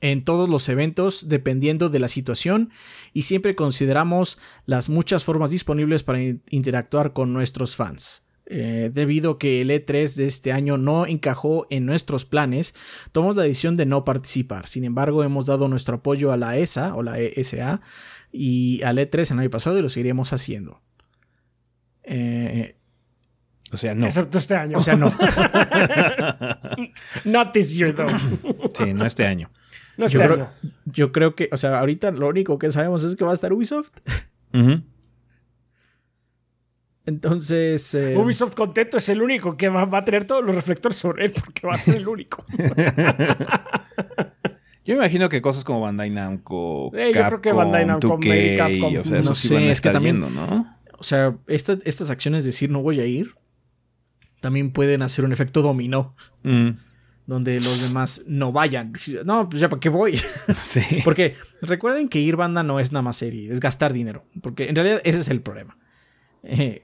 en 0.00 0.24
todos 0.24 0.48
los 0.48 0.68
eventos 0.70 1.28
dependiendo 1.28 1.90
de 1.90 1.98
la 1.98 2.08
situación 2.08 2.70
y 3.12 3.22
siempre 3.22 3.54
consideramos 3.54 4.38
las 4.64 4.88
muchas 4.88 5.24
formas 5.24 5.50
disponibles 5.50 6.02
para 6.02 6.22
in- 6.22 6.42
interactuar 6.48 7.12
con 7.12 7.32
nuestros 7.34 7.76
fans. 7.76 8.24
Eh, 8.52 8.90
debido 8.92 9.32
a 9.32 9.38
que 9.38 9.60
el 9.60 9.70
E3 9.70 10.16
de 10.16 10.26
este 10.26 10.50
año 10.52 10.76
no 10.76 11.06
encajó 11.06 11.68
en 11.70 11.86
nuestros 11.86 12.24
planes, 12.24 12.74
tomamos 13.12 13.36
la 13.36 13.44
decisión 13.44 13.76
de 13.76 13.86
no 13.86 14.02
participar. 14.04 14.66
Sin 14.66 14.82
embargo, 14.84 15.22
hemos 15.22 15.46
dado 15.46 15.68
nuestro 15.68 15.96
apoyo 15.98 16.32
a 16.32 16.36
la 16.36 16.56
ESA 16.58 16.96
o 16.96 17.02
la 17.04 17.20
ESA 17.20 17.80
y 18.32 18.82
al 18.82 18.98
E3 18.98 19.32
el 19.32 19.38
año 19.40 19.50
pasado 19.50 19.78
y 19.78 19.82
lo 19.82 19.88
seguiremos 19.88 20.32
haciendo. 20.32 20.80
Eh, 22.02 22.76
O 23.72 23.76
sea, 23.76 23.94
no. 23.94 24.06
Excepto 24.06 24.38
este 24.38 24.56
año. 24.56 24.78
o 24.78 24.80
sea, 24.80 24.96
no. 24.96 25.08
Not 27.24 27.52
this 27.52 27.74
year, 27.76 27.94
though. 27.94 28.08
Sí, 28.76 28.92
no 28.94 29.04
este 29.06 29.26
año. 29.26 29.48
No 29.96 30.06
este 30.06 30.18
Yo 30.18 30.24
año. 30.24 30.34
creo, 30.34 30.48
yo 30.86 31.12
creo 31.12 31.34
que, 31.36 31.48
o 31.52 31.56
sea, 31.56 31.78
ahorita 31.78 32.10
lo 32.10 32.28
único 32.28 32.58
que 32.58 32.70
sabemos 32.70 33.04
es 33.04 33.14
que 33.16 33.24
va 33.24 33.30
a 33.30 33.34
estar 33.34 33.52
Ubisoft. 33.52 33.90
Entonces, 37.06 37.94
eh, 37.94 38.16
Ubisoft 38.16 38.54
contento 38.54 38.98
es 38.98 39.08
el 39.08 39.22
único 39.22 39.56
que 39.56 39.68
va, 39.68 39.84
va 39.84 39.98
a 39.98 40.04
tener 40.04 40.24
todos 40.24 40.44
los 40.44 40.54
reflectores 40.54 40.96
sobre 40.96 41.26
él 41.26 41.32
porque 41.32 41.66
va 41.66 41.74
a 41.74 41.78
ser 41.78 41.96
el 41.96 42.08
único. 42.08 42.44
Yo 44.84 44.94
me 44.94 45.00
imagino 45.04 45.28
que 45.28 45.42
cosas 45.42 45.62
como 45.64 45.80
Bandai 45.80 46.10
Namco, 46.10 46.90
Eh, 46.96 47.12
yo 47.14 47.26
creo 47.26 47.40
que 47.42 47.52
Bandai 47.52 47.84
Namco, 47.86 48.18
2K, 48.18 48.28
Mary 48.28 48.56
Capcom. 48.56 49.00
o 49.00 49.04
sea, 49.04 49.18
eso 49.18 49.28
No 49.30 49.34
sí 49.34 49.48
sé, 49.48 49.54
van 49.54 49.62
a 49.64 49.66
es 49.66 49.80
que 49.80 49.88
estar 49.88 49.92
también- 49.92 50.20
viendo, 50.20 50.40
¿no? 50.40 50.76
o 50.98 51.02
sea, 51.04 51.36
esta- 51.46 51.78
estas 51.84 52.10
acciones 52.10 52.44
de 52.44 52.48
decir 52.48 52.70
no 52.70 52.82
voy 52.82 53.00
a 53.00 53.06
ir, 53.06 53.34
también 54.40 54.70
pueden 54.72 55.02
hacer 55.02 55.24
un 55.24 55.32
efecto 55.32 55.60
dominó, 55.62 56.14
Mm, 56.42 56.70
donde 57.26 57.54
los 57.56 57.88
demás 57.88 58.24
no 58.26 58.50
vayan. 58.52 58.92
No, 59.24 59.48
pues 59.48 59.60
ya 59.60 59.68
para 59.68 59.78
qué 59.80 59.88
voy. 59.90 60.16
sí. 60.56 60.80
Porque 61.04 61.36
recuerden 61.62 62.08
que 62.08 62.18
ir 62.20 62.36
banda 62.36 62.62
no 62.62 62.80
es 62.80 62.90
nada 62.92 63.02
más 63.02 63.16
serie, 63.16 63.52
es 63.52 63.60
gastar 63.60 63.92
dinero. 63.92 64.24
Porque 64.42 64.68
en 64.68 64.74
realidad 64.74 65.00
ese 65.04 65.20
es 65.20 65.28
el 65.28 65.40
problema. 65.42 65.76
Eh, 66.42 66.82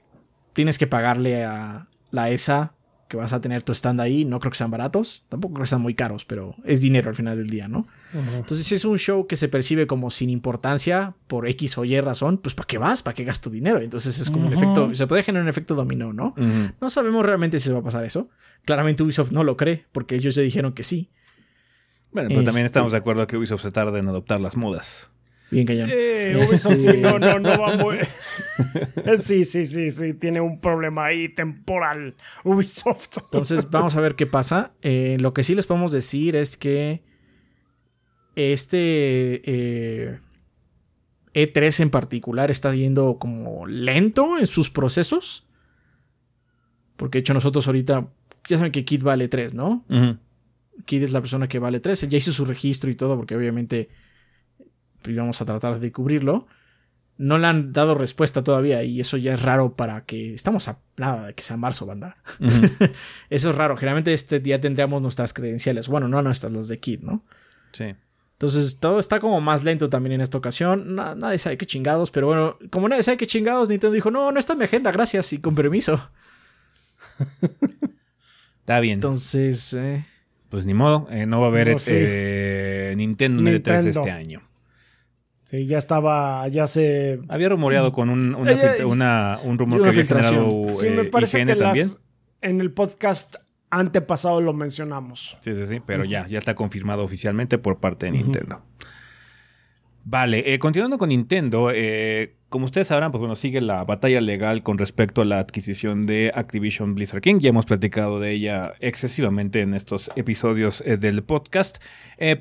tienes 0.53 0.77
que 0.77 0.87
pagarle 0.87 1.43
a 1.43 1.87
la 2.11 2.29
ESA 2.29 2.73
que 3.07 3.17
vas 3.17 3.31
a 3.33 3.39
tener 3.41 3.63
tu 3.63 3.71
stand 3.73 4.01
ahí. 4.01 4.25
No 4.25 4.39
creo 4.39 4.51
que 4.51 4.57
sean 4.57 4.69
baratos, 4.71 5.23
tampoco 5.29 5.53
creo 5.55 5.63
que 5.63 5.69
sean 5.69 5.81
muy 5.81 5.93
caros, 5.93 6.25
pero 6.25 6.55
es 6.65 6.81
dinero 6.81 7.09
al 7.09 7.15
final 7.15 7.37
del 7.37 7.47
día, 7.47 7.67
¿no? 7.67 7.87
Entonces, 8.35 8.65
si 8.65 8.75
es 8.75 8.83
un 8.85 8.97
show 8.97 9.27
que 9.27 9.35
se 9.35 9.47
percibe 9.47 9.87
como 9.87 10.09
sin 10.09 10.29
importancia 10.29 11.13
por 11.27 11.47
X 11.47 11.77
o 11.77 11.85
Y 11.85 11.99
razón, 12.01 12.37
pues 12.37 12.53
¿para 12.55 12.67
qué 12.67 12.77
vas? 12.77 13.03
¿Para 13.03 13.13
qué 13.13 13.23
gasto 13.23 13.49
dinero? 13.49 13.79
Entonces 13.81 14.19
es 14.19 14.29
como 14.29 14.47
un 14.47 14.53
efecto, 14.53 14.93
se 14.93 15.07
puede 15.07 15.23
generar 15.23 15.43
un 15.43 15.49
efecto 15.49 15.75
dominó, 15.75 16.11
¿no? 16.13 16.35
No 16.81 16.89
sabemos 16.89 17.25
realmente 17.25 17.59
si 17.59 17.65
se 17.67 17.73
va 17.73 17.79
a 17.79 17.83
pasar 17.83 18.03
eso. 18.05 18.29
Claramente 18.65 19.03
Ubisoft 19.03 19.31
no 19.31 19.43
lo 19.43 19.55
cree, 19.57 19.85
porque 19.91 20.15
ellos 20.15 20.35
ya 20.35 20.41
dijeron 20.41 20.73
que 20.73 20.83
sí. 20.83 21.09
Bueno, 22.11 22.29
pero 22.29 22.41
también 22.43 22.65
Este- 22.65 22.67
estamos 22.67 22.91
de 22.93 22.97
acuerdo 22.97 23.27
que 23.27 23.37
Ubisoft 23.37 23.61
se 23.61 23.71
tarda 23.71 23.99
en 23.99 24.07
adoptar 24.07 24.39
las 24.39 24.55
modas. 24.57 25.09
Bien 25.49 25.65
cañón. 25.65 25.89
Eh, 25.91 26.37
Este- 26.39 26.45
Ubisoft 26.45 26.79
sí, 26.91 26.97
no, 26.97 27.17
no, 27.19 27.39
no 27.39 27.61
va 27.61 27.77
muy... 27.77 27.97
Sí, 29.17 29.45
sí, 29.45 29.65
sí, 29.65 29.89
sí, 29.91 30.13
tiene 30.13 30.41
un 30.41 30.59
problema 30.59 31.05
ahí 31.05 31.29
temporal. 31.29 32.15
Ubisoft. 32.43 33.17
Entonces, 33.23 33.69
vamos 33.69 33.95
a 33.95 34.01
ver 34.01 34.15
qué 34.15 34.25
pasa. 34.27 34.71
Eh, 34.81 35.17
lo 35.19 35.33
que 35.33 35.43
sí 35.43 35.55
les 35.55 35.65
podemos 35.67 35.91
decir 35.93 36.35
es 36.35 36.57
que 36.57 37.01
este 38.35 39.41
eh, 39.45 40.19
E3 41.33 41.79
en 41.81 41.89
particular 41.89 42.51
está 42.51 42.73
yendo 42.75 43.17
como 43.19 43.65
lento 43.67 44.37
en 44.37 44.47
sus 44.47 44.69
procesos. 44.69 45.45
Porque 46.97 47.17
de 47.17 47.21
hecho 47.21 47.33
nosotros 47.33 47.67
ahorita, 47.67 48.07
ya 48.47 48.57
saben 48.57 48.71
que 48.71 48.83
Kit 48.85 49.03
vale 49.03 49.27
3, 49.27 49.53
¿no? 49.53 49.85
Ujú. 49.89 50.17
Kid 50.85 51.03
es 51.03 51.11
la 51.13 51.21
persona 51.21 51.47
que 51.47 51.59
vale 51.59 51.79
3. 51.79 52.03
Él 52.03 52.09
ya 52.09 52.17
hizo 52.17 52.31
su 52.31 52.45
registro 52.45 52.89
y 52.91 52.95
todo, 52.95 53.15
porque 53.15 53.35
obviamente 53.35 53.89
íbamos 55.05 55.41
a 55.41 55.45
tratar 55.45 55.79
de 55.79 55.91
cubrirlo. 55.91 56.47
No 57.17 57.37
le 57.39 57.47
han 57.47 57.73
dado 57.73 57.95
respuesta 57.95 58.43
todavía 58.43 58.83
y 58.83 58.99
eso 58.99 59.17
ya 59.17 59.33
es 59.33 59.41
raro 59.41 59.75
para 59.75 60.05
que. 60.05 60.33
Estamos 60.33 60.67
a 60.67 60.79
nada 60.97 61.27
de 61.27 61.33
que 61.33 61.43
sea 61.43 61.57
marzo, 61.57 61.85
banda. 61.85 62.17
eso 63.29 63.49
es 63.49 63.55
raro. 63.55 63.75
Generalmente 63.75 64.13
este 64.13 64.39
día 64.39 64.61
tendríamos 64.61 65.01
nuestras 65.01 65.33
credenciales. 65.33 65.87
Bueno, 65.87 66.07
no 66.07 66.21
nuestras, 66.21 66.51
las 66.51 66.67
de 66.67 66.79
Kid, 66.79 67.01
¿no? 67.01 67.23
Sí. 67.71 67.95
Entonces 68.33 68.79
todo 68.79 68.99
está 68.99 69.19
como 69.19 69.41
más 69.41 69.63
lento 69.63 69.89
también 69.89 70.13
en 70.13 70.21
esta 70.21 70.37
ocasión. 70.37 70.93
nadie 70.93 71.39
sabe 71.39 71.57
qué 71.57 71.65
chingados, 71.65 72.11
pero 72.11 72.27
bueno, 72.27 72.59
como 72.69 72.87
nadie 72.87 73.01
sabe 73.01 73.17
qué 73.17 73.25
chingados, 73.25 73.67
Nintendo 73.67 73.95
dijo, 73.95 74.11
no, 74.11 74.31
no 74.31 74.37
está 74.37 74.53
en 74.53 74.59
mi 74.59 74.65
agenda, 74.65 74.91
gracias 74.91 75.33
y 75.33 75.41
con 75.41 75.55
permiso. 75.55 76.11
está 78.59 78.79
bien. 78.79 78.95
Entonces... 78.95 79.73
Eh, 79.73 80.05
pues 80.49 80.65
ni 80.65 80.75
modo, 80.75 81.07
eh, 81.09 81.25
no 81.25 81.41
va 81.41 81.47
a 81.47 81.49
haber 81.49 81.75
eh, 81.87 82.93
Nintendo, 82.95 83.41
en 83.41 83.47
el 83.47 83.61
3 83.61 83.83
de 83.85 83.89
este 83.89 84.11
año. 84.11 84.41
Sí, 85.49 85.65
ya 85.65 85.77
estaba, 85.77 86.45
ya 86.49 86.67
se... 86.67 87.21
Había 87.29 87.47
rumoreado 87.47 87.93
con 87.93 88.09
un, 88.09 88.35
un 88.35 88.45
rumor 89.57 89.81
que 89.81 89.87
había 89.87 90.03
generado 90.03 90.65
Sí, 90.67 90.89
me 90.89 91.05
parece 91.05 91.45
que 91.45 91.55
también. 91.55 91.87
en 92.41 92.59
el 92.59 92.73
podcast 92.73 93.37
antepasado 93.69 94.41
lo 94.41 94.51
mencionamos. 94.51 95.37
Sí, 95.39 95.55
sí, 95.55 95.65
sí, 95.65 95.81
pero 95.85 96.03
ya, 96.03 96.27
ya 96.27 96.37
está 96.37 96.53
confirmado 96.53 97.01
oficialmente 97.01 97.57
por 97.57 97.79
parte 97.79 98.07
de 98.07 98.11
Nintendo. 98.11 98.61
Vale, 100.09 100.53
eh, 100.53 100.57
continuando 100.57 100.97
con 100.97 101.09
Nintendo, 101.09 101.69
eh, 101.69 102.37
como 102.47 102.63
ustedes 102.63 102.87
sabrán, 102.87 103.11
pues 103.11 103.19
bueno, 103.19 103.35
sigue 103.35 103.59
la 103.59 103.83
batalla 103.83 104.21
legal 104.21 104.63
con 104.63 104.77
respecto 104.77 105.21
a 105.21 105.25
la 105.25 105.39
adquisición 105.39 106.05
de 106.05 106.31
Activision 106.33 106.95
Blizzard 106.95 107.19
King. 107.19 107.39
Ya 107.39 107.49
hemos 107.49 107.65
platicado 107.65 108.21
de 108.21 108.31
ella 108.31 108.73
excesivamente 108.79 109.59
en 109.59 109.73
estos 109.73 110.09
episodios 110.15 110.81
eh, 110.85 110.95
del 110.95 111.23
podcast, 111.23 111.83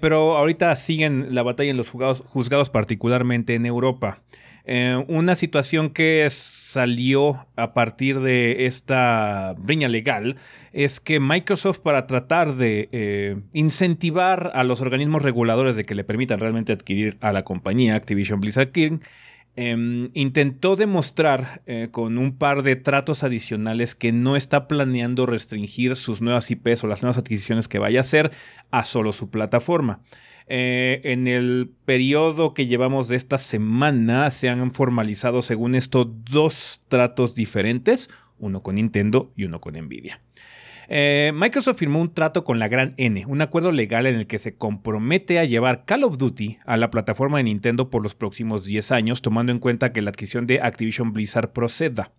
pero 0.01 0.37
ahorita 0.37 0.77
siguen 0.77 1.35
la 1.35 1.43
batalla 1.43 1.73
en 1.73 1.77
los 1.77 1.91
juzgados 1.91 2.71
particularmente 2.71 3.57
en 3.57 3.67
Europa. 3.67 4.23
Una 5.09 5.35
situación 5.37 5.91
que 5.91 6.27
salió 6.31 7.47
a 7.57 7.73
partir 7.73 8.21
de 8.21 8.67
esta 8.67 9.55
riña 9.55 9.89
legal 9.89 10.37
es 10.77 11.01
que 11.01 11.21
Microsoft 11.21 11.79
para 11.79 12.07
tratar 12.07 12.55
de 12.55 12.91
eh, 12.93 13.41
incentivar 13.55 14.53
a 14.55 14.63
los 14.63 14.83
organismos 14.83 15.23
reguladores 15.23 15.75
de 15.75 15.85
que 15.85 15.95
le 15.95 16.05
permitan 16.05 16.39
realmente 16.39 16.75
adquirir 16.75 17.17
a 17.23 17.33
la 17.33 17.45
compañía 17.45 17.95
Activision 17.95 18.41
Blizzard 18.41 18.73
King, 18.73 18.99
em, 19.57 20.11
intentó 20.13 20.77
demostrar 20.77 21.63
eh, 21.65 21.89
con 21.91 22.19
un 22.19 22.37
par 22.37 22.63
de 22.63 22.77
tratos 22.77 23.23
adicionales 23.23 23.95
que 23.95 24.13
no 24.13 24.37
está 24.37 24.69
planeando 24.69 25.25
restringir 25.25 25.97
sus 25.97 26.21
nuevas 26.21 26.51
IPs 26.51 26.85
o 26.85 26.89
las 26.89 27.01
nuevas 27.01 27.17
adquisiciones 27.17 27.69
que 27.69 27.79
vaya 27.79 28.01
a 28.01 28.03
hacer 28.03 28.31
a 28.71 28.85
solo 28.85 29.13
su 29.13 29.31
plataforma. 29.31 30.01
Eh, 30.47 31.01
en 31.05 31.27
el 31.27 31.71
periodo 31.87 32.53
que 32.53 32.67
llevamos 32.67 33.09
de 33.09 33.17
esta 33.17 33.39
semana 33.39 34.31
se 34.31 34.51
han 34.51 34.71
formalizado, 34.73 35.41
según 35.41 35.75
esto, 35.75 36.05
dos 36.05 36.83
tratos 36.89 37.35
diferentes, 37.35 38.11
uno 38.39 38.63
con 38.63 38.75
Nintendo 38.75 39.33
y 39.37 39.45
uno 39.45 39.59
con 39.59 39.73
Nvidia. 39.73 40.21
Eh, 40.89 41.33
Microsoft 41.35 41.79
firmó 41.79 42.01
un 42.01 42.15
trato 42.15 42.45
con 42.45 42.59
la 42.59 42.69
Gran 42.69 42.95
N, 42.97 43.25
un 43.27 43.43
acuerdo 43.43 43.73
legal 43.73 44.07
en 44.07 44.15
el 44.15 44.27
que 44.27 44.39
se 44.39 44.57
compromete 44.57 45.39
a 45.39 45.45
llevar 45.45 45.85
Call 45.85 46.05
of 46.05 46.19
Duty 46.19 46.59
a 46.65 46.77
la 46.77 46.91
plataforma 46.91 47.39
de 47.39 47.45
Nintendo 47.45 47.91
por 47.91 48.03
los 48.03 48.15
próximos 48.15 48.65
10 48.65 48.93
años, 48.93 49.23
tomando 49.23 49.53
en 49.53 49.59
cuenta 49.59 49.93
que 49.93 50.03
la 50.03 50.11
adquisición 50.11 50.47
de 50.47 50.61
Activision 50.61 51.13
Blizzard 51.13 51.53
proceda. 51.53 52.13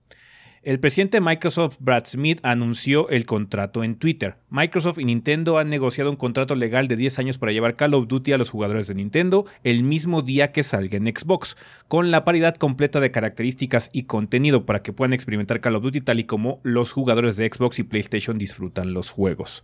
El 0.63 0.79
presidente 0.79 1.17
de 1.17 1.21
Microsoft, 1.21 1.77
Brad 1.79 2.05
Smith, 2.05 2.39
anunció 2.43 3.09
el 3.09 3.25
contrato 3.25 3.83
en 3.83 3.95
Twitter. 3.95 4.37
Microsoft 4.49 4.97
y 4.99 5.05
Nintendo 5.05 5.59
han 5.59 5.69
negociado 5.69 6.09
un 6.09 6.15
contrato 6.15 6.55
legal 6.55 6.87
de 6.87 6.95
10 6.95 7.19
años 7.19 7.37
para 7.37 7.51
llevar 7.51 7.75
Call 7.75 7.93
of 7.93 8.07
Duty 8.07 8.33
a 8.33 8.37
los 8.37 8.49
jugadores 8.49 8.87
de 8.87 8.95
Nintendo 8.95 9.45
el 9.63 9.83
mismo 9.83 10.21
día 10.21 10.51
que 10.51 10.63
salga 10.63 10.97
en 10.97 11.05
Xbox, 11.05 11.57
con 11.87 12.11
la 12.11 12.25
paridad 12.25 12.55
completa 12.55 12.99
de 12.99 13.11
características 13.11 13.89
y 13.93 14.03
contenido 14.03 14.65
para 14.65 14.81
que 14.81 14.93
puedan 14.93 15.13
experimentar 15.13 15.61
Call 15.61 15.75
of 15.75 15.83
Duty 15.83 16.01
tal 16.01 16.19
y 16.19 16.25
como 16.25 16.59
los 16.63 16.91
jugadores 16.91 17.37
de 17.37 17.49
Xbox 17.51 17.79
y 17.79 17.83
PlayStation 17.83 18.37
disfrutan 18.37 18.93
los 18.93 19.09
juegos. 19.11 19.63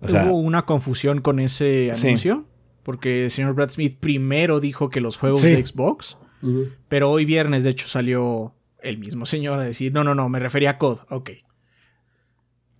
¿Hubo 0.00 0.38
una 0.38 0.66
confusión 0.66 1.20
con 1.20 1.40
ese 1.40 1.90
anuncio? 1.90 2.46
Porque 2.82 3.24
el 3.24 3.30
señor 3.30 3.54
Brad 3.54 3.70
Smith 3.70 3.96
primero 3.98 4.60
dijo 4.60 4.88
que 4.88 5.00
los 5.00 5.16
juegos 5.16 5.42
de 5.42 5.64
Xbox, 5.64 6.18
pero 6.88 7.10
hoy 7.10 7.24
viernes 7.24 7.64
de 7.64 7.70
hecho 7.70 7.88
salió 7.88 8.55
el 8.82 8.98
mismo 8.98 9.26
señor 9.26 9.60
a 9.60 9.64
decir, 9.64 9.92
no, 9.92 10.04
no, 10.04 10.14
no, 10.14 10.28
me 10.28 10.38
refería 10.38 10.70
a 10.70 10.78
COD, 10.78 11.00
ok. 11.10 11.30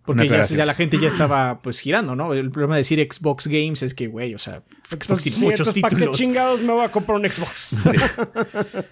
Porque 0.04 0.28
ya, 0.28 0.64
la 0.64 0.74
gente 0.74 1.00
ya 1.00 1.08
estaba 1.08 1.60
pues 1.62 1.80
girando, 1.80 2.14
¿no? 2.14 2.32
El 2.32 2.50
problema 2.52 2.76
de 2.76 2.80
decir 2.80 3.04
Xbox 3.10 3.48
Games 3.48 3.82
es 3.82 3.92
que, 3.92 4.06
güey, 4.06 4.34
o 4.36 4.38
sea, 4.38 4.62
Xbox 4.88 5.24
tiene 5.24 5.38
muchos 5.40 5.74
títulos. 5.74 5.92
¿Para 5.98 6.06
qué 6.06 6.10
chingados 6.12 6.60
me 6.60 6.72
voy 6.72 6.84
a 6.84 6.88
comprar 6.90 7.18
un 7.18 7.28
Xbox? 7.28 7.80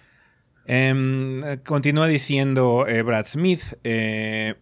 Em, 0.66 1.42
continúa 1.58 2.08
diciendo 2.08 2.86
eh, 2.88 3.02
Brad 3.02 3.26
Smith, 3.26 3.74
eh, 3.84 4.54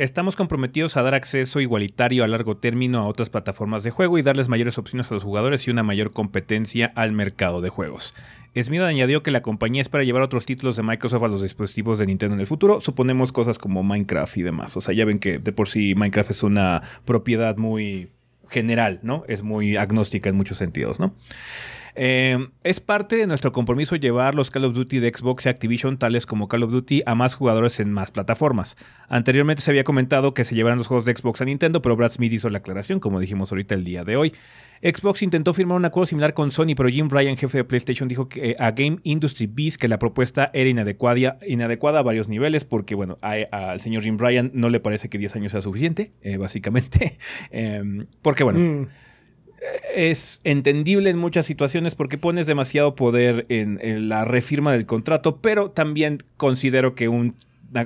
Estamos 0.00 0.34
comprometidos 0.34 0.96
a 0.96 1.02
dar 1.02 1.12
acceso 1.12 1.60
igualitario 1.60 2.24
a 2.24 2.26
largo 2.26 2.56
término 2.56 3.00
a 3.00 3.06
otras 3.06 3.28
plataformas 3.28 3.82
de 3.82 3.90
juego 3.90 4.16
y 4.16 4.22
darles 4.22 4.48
mayores 4.48 4.78
opciones 4.78 5.10
a 5.10 5.14
los 5.14 5.24
jugadores 5.24 5.68
y 5.68 5.70
una 5.70 5.82
mayor 5.82 6.14
competencia 6.14 6.90
al 6.94 7.12
mercado 7.12 7.60
de 7.60 7.68
juegos. 7.68 8.14
Smith 8.56 8.80
añadió 8.80 9.22
que 9.22 9.30
la 9.30 9.42
compañía 9.42 9.82
espera 9.82 10.02
llevar 10.02 10.22
otros 10.22 10.46
títulos 10.46 10.76
de 10.76 10.84
Microsoft 10.84 11.24
a 11.24 11.28
los 11.28 11.42
dispositivos 11.42 11.98
de 11.98 12.06
Nintendo 12.06 12.34
en 12.34 12.40
el 12.40 12.46
futuro. 12.46 12.80
Suponemos 12.80 13.30
cosas 13.30 13.58
como 13.58 13.82
Minecraft 13.82 14.38
y 14.38 14.42
demás. 14.42 14.74
O 14.78 14.80
sea, 14.80 14.94
ya 14.94 15.04
ven 15.04 15.18
que 15.18 15.38
de 15.38 15.52
por 15.52 15.68
sí 15.68 15.94
Minecraft 15.94 16.30
es 16.30 16.42
una 16.44 16.80
propiedad 17.04 17.58
muy 17.58 18.08
general, 18.48 19.00
¿no? 19.02 19.24
Es 19.28 19.42
muy 19.42 19.76
agnóstica 19.76 20.30
en 20.30 20.36
muchos 20.36 20.56
sentidos, 20.56 20.98
¿no? 20.98 21.14
Eh, 21.94 22.38
es 22.64 22.80
parte 22.80 23.16
de 23.16 23.26
nuestro 23.26 23.52
compromiso 23.52 23.96
llevar 23.96 24.34
los 24.34 24.50
Call 24.50 24.64
of 24.64 24.74
Duty 24.74 24.98
de 24.98 25.12
Xbox 25.14 25.46
y 25.46 25.48
Activision, 25.48 25.98
tales 25.98 26.26
como 26.26 26.48
Call 26.48 26.62
of 26.62 26.70
Duty, 26.70 27.02
a 27.06 27.14
más 27.14 27.34
jugadores 27.34 27.80
en 27.80 27.92
más 27.92 28.10
plataformas. 28.10 28.76
Anteriormente 29.08 29.62
se 29.62 29.70
había 29.70 29.84
comentado 29.84 30.34
que 30.34 30.44
se 30.44 30.54
llevaran 30.54 30.78
los 30.78 30.86
juegos 30.86 31.04
de 31.04 31.14
Xbox 31.14 31.40
a 31.40 31.44
Nintendo, 31.44 31.82
pero 31.82 31.96
Brad 31.96 32.12
Smith 32.12 32.32
hizo 32.32 32.50
la 32.50 32.58
aclaración, 32.58 33.00
como 33.00 33.20
dijimos 33.20 33.52
ahorita 33.52 33.74
el 33.74 33.84
día 33.84 34.04
de 34.04 34.16
hoy. 34.16 34.32
Xbox 34.82 35.22
intentó 35.22 35.52
firmar 35.52 35.76
un 35.76 35.84
acuerdo 35.84 36.06
similar 36.06 36.32
con 36.32 36.50
Sony, 36.50 36.74
pero 36.74 36.88
Jim 36.88 37.10
Ryan, 37.10 37.36
jefe 37.36 37.58
de 37.58 37.64
PlayStation, 37.64 38.08
dijo 38.08 38.28
que, 38.28 38.50
eh, 38.50 38.56
a 38.58 38.70
Game 38.70 38.98
Industry 39.02 39.46
Beast 39.46 39.78
que 39.78 39.88
la 39.88 39.98
propuesta 39.98 40.50
era 40.54 40.70
inadecuada, 40.70 41.98
a 41.98 42.02
varios 42.02 42.28
niveles, 42.28 42.64
porque 42.64 42.94
bueno, 42.94 43.18
al 43.20 43.80
señor 43.80 44.02
Jim 44.02 44.16
Ryan 44.18 44.50
no 44.54 44.70
le 44.70 44.80
parece 44.80 45.10
que 45.10 45.18
10 45.18 45.36
años 45.36 45.52
sea 45.52 45.60
suficiente, 45.60 46.12
eh, 46.22 46.36
básicamente. 46.36 47.18
Em, 47.50 48.06
porque 48.22 48.44
bueno. 48.44 48.58
Mm 48.58 48.86
es 49.94 50.40
entendible 50.44 51.10
en 51.10 51.18
muchas 51.18 51.46
situaciones 51.46 51.94
porque 51.94 52.18
pones 52.18 52.46
demasiado 52.46 52.94
poder 52.94 53.46
en, 53.48 54.08
la 54.08 54.24
refirma 54.24 54.72
del 54.72 54.86
contrato, 54.86 55.38
pero 55.38 55.70
también 55.70 56.18
considero 56.36 56.94
que 56.94 57.08
una 57.08 57.34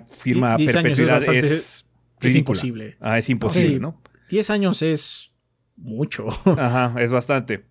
firma 0.09 0.55
a 0.55 0.57
perpetuidad 0.57 1.23
es, 1.35 1.87
es, 2.21 2.35
imposible. 2.35 2.97
Ah, 3.01 3.19
es 3.19 3.29
imposible, 3.29 3.81
¿no? 3.81 4.01
10 4.31 4.51
años 4.51 4.83
es 4.83 5.33
mucho. 5.77 6.29
Ajá, 6.59 6.95
es 7.01 7.11
bastante. 7.11 7.65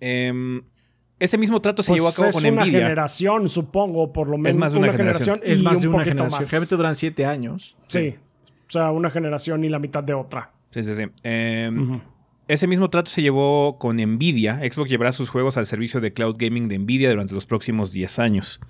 Em, 0.00 0.62
ese 1.18 1.38
mismo 1.38 1.60
trato 1.62 1.82
se 1.82 1.94
llevó 1.94 2.08
a 2.08 2.12
cabo 2.12 2.30
pues 2.30 2.34
con 2.36 2.42
Nvidia. 2.42 2.62
Es 2.62 2.68
una 2.68 2.80
generación, 2.80 3.48
supongo, 3.48 4.12
por 4.12 4.28
lo 4.28 4.36
menos. 4.36 4.50
Es 4.50 4.56
más 4.56 4.72
de 4.72 4.78
una, 4.78 4.92
generación. 4.92 5.40
Es 5.42 5.62
más 5.62 5.80
de 5.80 5.88
una 5.88 6.04
generación. 6.04 6.44
Generalmente 6.44 6.76
duran 6.76 6.94
7 6.94 7.26
años. 7.26 7.76
Sí. 7.86 8.16
O 8.68 8.70
sea, 8.70 8.90
una 8.90 9.10
generación 9.10 9.64
y 9.64 9.68
la 9.68 9.78
mitad 9.78 10.02
de 10.02 10.14
otra. 10.14 10.50
Sí, 10.70 10.82
sí, 10.82 10.94
sí. 10.94 11.04
Eh, 11.22 11.70
ese 12.46 12.66
mismo 12.66 12.90
trato 12.90 13.10
se 13.10 13.22
llevó 13.22 13.78
con 13.78 13.96
Nvidia. 13.96 14.58
Xbox 14.58 14.90
llevará 14.90 15.12
sus 15.12 15.30
juegos 15.30 15.56
al 15.56 15.64
servicio 15.64 16.00
de 16.00 16.12
cloud 16.12 16.36
gaming 16.38 16.68
de 16.68 16.78
Nvidia 16.78 17.08
durante 17.08 17.32
los 17.32 17.46
próximos 17.46 17.90
10 17.90 18.18
años. 18.18 18.60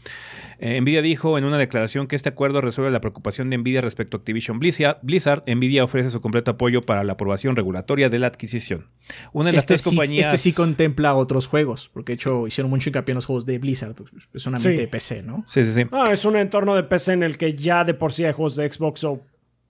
Eh, 0.61 0.81
Nvidia 0.81 1.03
dijo 1.03 1.39
en 1.39 1.45
una 1.45 1.59
declaración 1.59 2.07
que 2.07 2.15
este 2.15 2.29
acuerdo 2.29 2.61
resuelve 2.61 2.93
la 2.93 3.01
preocupación 3.01 3.51
de 3.51 3.59
Nvidia 3.59 3.81
respecto 3.81 4.17
a 4.17 4.19
Activision 4.19 4.61
Blizzard. 4.61 5.43
Nvidia 5.47 5.83
ofrece 5.83 6.11
su 6.11 6.21
completo 6.21 6.53
apoyo 6.53 6.83
para 6.83 7.03
la 7.03 7.15
aprobación 7.15 7.57
regulatoria 7.57 8.09
de 8.09 8.21
la 8.21 8.29
adquisición. 8.29 8.91
Una 9.33 9.47
de 9.47 9.55
las 9.55 9.65
este 9.65 9.75
tres 9.75 9.83
compañías. 9.83 10.27
Este 10.27 10.39
sí 10.39 10.53
contempla 10.53 11.15
otros 11.17 11.49
juegos, 11.49 11.91
porque 11.93 12.13
de 12.13 12.15
hecho 12.15 12.47
hicieron 12.47 12.71
mucho 12.71 12.91
hincapié 12.91 13.13
en 13.13 13.17
los 13.17 13.27
juegos 13.27 13.45
de 13.45 13.59
Blizzard. 13.59 13.95
Pues, 13.95 14.11
es 14.33 14.47
una 14.47 14.59
mente 14.59 14.83
de 14.83 14.89
PC, 14.89 15.25
¿no? 15.25 15.45
Sí, 15.49 15.65
sí, 15.65 15.73
sí. 15.73 15.83
Ah, 15.91 16.11
es 16.13 16.25
un 16.25 16.37
entorno 16.37 16.77
de 16.77 16.85
PC 16.85 17.15
en 17.15 17.25
el 17.25 17.37
que 17.37 17.55
ya 17.55 17.83
de 17.83 17.95
por 17.95 18.13
sí 18.13 18.25
hay 18.25 18.33
juegos 18.33 18.55
de 18.55 18.73
Xbox, 18.73 19.03
o 19.03 19.27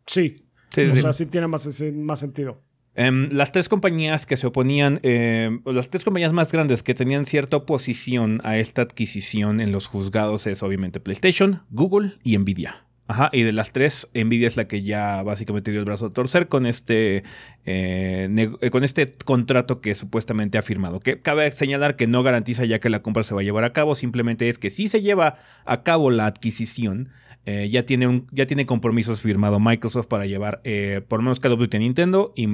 sí. 0.07 0.45
sí 0.69 0.83
o 0.83 0.95
sea, 0.95 1.13
sí 1.15 1.27
tiene 1.27 1.47
más, 1.47 1.83
más 1.95 2.21
sentido. 2.21 2.63
Em, 2.97 3.29
las 3.33 3.51
tres 3.51 3.69
compañías 3.69 4.25
que 4.25 4.37
se 4.37 4.47
oponían, 4.47 5.01
em, 5.03 5.63
las 5.67 5.91
tres 5.91 6.05
compañías 6.05 6.33
más 6.33 6.53
grandes 6.53 6.83
que 6.83 6.95
tenían 6.95 7.27
cierta 7.27 7.57
oposición 7.57 8.41
a 8.45 8.57
esta 8.59 8.83
adquisición 8.83 9.61
en 9.61 9.73
los 9.73 9.89
juzgados 9.89 10.47
es 10.47 10.63
obviamente 10.63 11.01
PlayStation, 11.01 11.63
Google 11.71 12.13
y 12.23 12.39
Nvidia. 12.39 12.85
Ajá, 13.07 13.29
y 13.33 13.43
de 13.43 13.53
las 13.53 13.73
tres, 13.73 14.09
Nvidia 14.15 14.47
es 14.47 14.57
la 14.57 14.67
que 14.67 14.83
ya 14.83 15.23
básicamente 15.23 15.71
dio 15.71 15.81
el 15.81 15.85
brazo 15.85 16.07
a 16.07 16.13
torcer 16.13 16.49
con 16.49 16.65
este, 16.65 17.23
eh, 17.67 18.57
eh, 18.61 18.71
con 18.71 18.83
este 18.83 19.13
contrato 19.25 19.83
que 19.83 19.95
supuestamente 19.95 20.57
ha 20.57 20.63
firmado. 20.63 21.01
Que 21.01 21.21
cabe 21.21 21.51
señalar 21.51 21.97
que 21.97 22.07
no 22.07 22.23
garantiza 22.23 22.65
ya 22.65 22.79
que 22.79 22.89
la 22.89 23.03
compra 23.03 23.23
se 23.23 23.35
va 23.35 23.43
a 23.43 23.45
llevar 23.45 23.65
a 23.65 23.75
cabo, 23.75 23.95
simplemente 23.95 24.49
es 24.49 24.59
que 24.59 24.71
si 24.71 24.89
se 24.89 25.03
lleva 25.03 25.37
a 25.67 25.83
cabo 25.83 26.11
la 26.11 26.25
adquisición, 26.25 27.11
eh, 27.47 27.69
ya, 27.71 27.85
tiene 27.85 28.07
un, 28.07 28.27
ya 28.33 28.47
tiene 28.47 28.67
compromisos 28.67 29.21
firmado 29.21 29.61
Microsoft 29.61 30.07
para 30.07 30.27
llevar 30.27 30.63
por 31.09 31.19
lo 31.19 31.25
menos 31.25 31.41
Call 31.41 31.53
of 31.53 31.59
Duty 31.59 31.77
a 31.77 31.81
Nintendo 31.81 32.33
y 32.37 32.49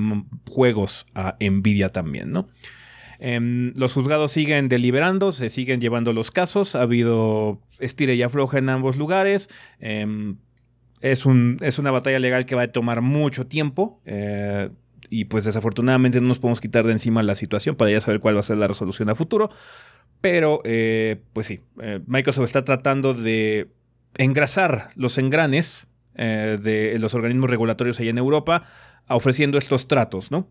juegos 0.48 1.07
a 1.14 1.37
Nvidia 1.40 1.90
también, 1.90 2.33
¿no? 2.33 2.48
Em, 3.22 3.74
los 3.76 3.92
juzgados 3.92 4.33
siguen 4.33 4.68
deliberando, 4.68 5.31
se 5.31 5.50
siguen 5.50 5.81
llevando 5.83 6.14
los 6.14 6.31
casos, 6.31 6.74
ha 6.74 6.83
habido 6.83 7.61
estira 7.79 8.14
y 8.14 8.22
afloja 8.22 8.59
en 8.59 8.70
ambos 8.70 8.96
lugares. 8.96 9.50
Em, 9.79 10.38
es, 11.03 11.26
un, 11.26 11.59
es, 11.61 11.79
una 11.79 11.90
batalla 11.90 12.18
legal 12.18 12.46
que 12.46 12.55
va 12.55 12.62
a 12.62 12.68
tomar 12.68 13.03
mucho 13.03 13.46
tiempo. 13.46 14.00
Eh, 14.07 14.70
y 15.11 15.26
pues 15.26 15.44
desafortunadamente 15.44 16.20
no 16.20 16.29
nos 16.29 16.38
podemos 16.38 16.61
quitar 16.61 16.87
de 16.87 16.92
encima 16.92 17.22
la 17.22 17.35
situación 17.35 17.74
para 17.74 17.90
ya 17.90 18.00
saber 18.00 18.20
cuál 18.20 18.37
va 18.37 18.40
a 18.40 18.44
ser 18.44 18.57
la 18.57 18.68
resolución 18.68 19.11
a 19.11 19.14
futuro. 19.14 19.50
Pero, 20.22 20.62
eh, 20.64 21.20
pues 21.35 21.46
sí, 21.46 21.61
eh, 21.83 22.00
Microsoft 22.07 22.46
está 22.46 22.64
tratando 22.64 23.12
de 23.12 23.70
engrasar 24.16 24.90
los 24.94 25.18
engranes 25.18 25.86
de 26.14 26.96
los 26.98 27.14
organismos 27.14 27.48
regulatorios 27.48 27.98
allá 27.98 28.10
en 28.10 28.18
Europa, 28.18 28.64
ofreciendo 29.08 29.56
estos 29.56 29.88
tratos, 29.88 30.30
¿no? 30.30 30.48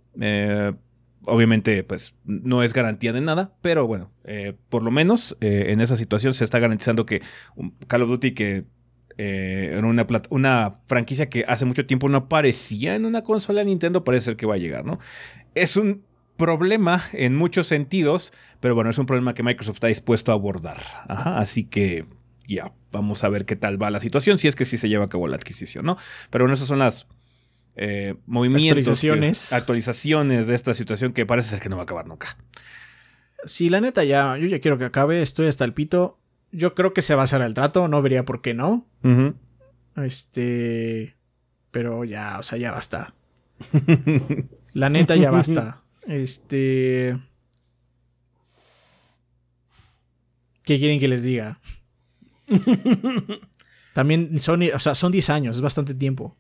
obviamente, 1.25 1.83
pues 1.83 2.15
no 2.25 2.63
es 2.63 2.73
garantía 2.73 3.13
de 3.13 3.21
nada, 3.21 3.53
pero 3.61 3.87
bueno, 3.87 4.11
eh, 4.23 4.55
por 4.69 4.83
lo 4.83 4.91
menos 4.91 5.37
eh, 5.41 5.67
en 5.69 5.81
esa 5.81 5.97
situación 5.97 6.33
se 6.33 6.43
está 6.43 6.59
garantizando 6.59 7.05
que 7.05 7.21
Call 7.87 8.03
of 8.03 8.09
Duty, 8.09 8.31
que 8.31 8.65
eh, 9.17 9.79
una, 10.29 10.73
franquicia 10.85 11.29
que 11.29 11.45
hace 11.47 11.65
mucho 11.65 11.85
tiempo 11.85 12.07
no 12.09 12.17
aparecía 12.17 12.95
en 12.95 13.05
una 13.05 13.23
consola 13.23 13.59
de 13.59 13.65
Nintendo, 13.65 14.03
parece 14.03 14.25
ser 14.25 14.35
que 14.37 14.45
va 14.45 14.55
a 14.55 14.59
llegar, 14.59 14.85
¿no? 14.85 14.99
Es 15.55 15.75
un 15.75 16.03
problema 16.37 17.01
en 17.11 17.35
muchos 17.35 17.67
sentidos, 17.67 18.31
pero 18.61 18.75
bueno, 18.75 18.89
es 18.89 18.97
un 18.97 19.05
problema 19.05 19.33
que 19.33 19.43
Microsoft 19.43 19.75
está 19.75 19.87
dispuesto 19.87 20.31
a 20.31 20.35
abordar. 20.35 20.77
así 21.07 21.65
que 21.65 22.05
ya, 22.49 22.73
vamos 22.91 23.23
a 23.23 23.29
ver 23.29 23.45
qué 23.45 23.55
tal 23.55 23.81
va 23.81 23.91
la 23.91 23.99
situación, 23.99 24.37
si 24.37 24.47
es 24.47 24.55
que 24.55 24.65
sí 24.65 24.77
se 24.77 24.89
lleva 24.89 25.05
a 25.05 25.09
cabo 25.09 25.27
la 25.27 25.35
adquisición, 25.35 25.85
¿no? 25.85 25.97
Pero 26.29 26.43
bueno, 26.43 26.53
esas 26.53 26.67
son 26.67 26.79
las 26.79 27.07
eh, 27.75 28.15
movimientos, 28.25 28.87
actualizaciones. 28.87 29.53
actualizaciones 29.53 30.47
de 30.47 30.55
esta 30.55 30.73
situación 30.73 31.13
que 31.13 31.25
parece 31.25 31.51
ser 31.51 31.59
que 31.59 31.69
no 31.69 31.75
va 31.75 31.83
a 31.83 31.83
acabar 31.83 32.07
nunca. 32.07 32.37
Sí, 33.45 33.69
la 33.69 33.79
neta, 33.79 34.03
ya, 34.03 34.35
yo 34.37 34.47
ya 34.47 34.59
quiero 34.59 34.77
que 34.77 34.85
acabe, 34.85 35.21
estoy 35.21 35.47
hasta 35.47 35.63
el 35.63 35.73
pito. 35.73 36.19
Yo 36.51 36.73
creo 36.73 36.93
que 36.93 37.01
se 37.01 37.15
va 37.15 37.21
a 37.21 37.23
hacer 37.25 37.41
el 37.41 37.53
trato, 37.53 37.87
no 37.87 38.01
vería 38.01 38.25
por 38.25 38.41
qué 38.41 38.53
no. 38.53 38.87
Este. 39.95 41.15
Pero 41.71 42.03
ya, 42.03 42.39
o 42.39 42.43
sea, 42.43 42.57
ya 42.57 42.71
basta. 42.71 43.13
la 44.73 44.89
neta, 44.89 45.15
ya 45.15 45.31
basta. 45.31 45.83
Este. 46.07 47.17
¿Qué 50.63 50.77
quieren 50.77 50.99
que 50.99 51.07
les 51.07 51.23
diga? 51.23 51.59
También 53.93 54.37
son, 54.37 54.63
o 54.73 54.79
sea, 54.79 54.95
son 54.95 55.11
10 55.11 55.29
años, 55.29 55.55
es 55.57 55.61
bastante 55.61 55.93
tiempo. 55.93 56.37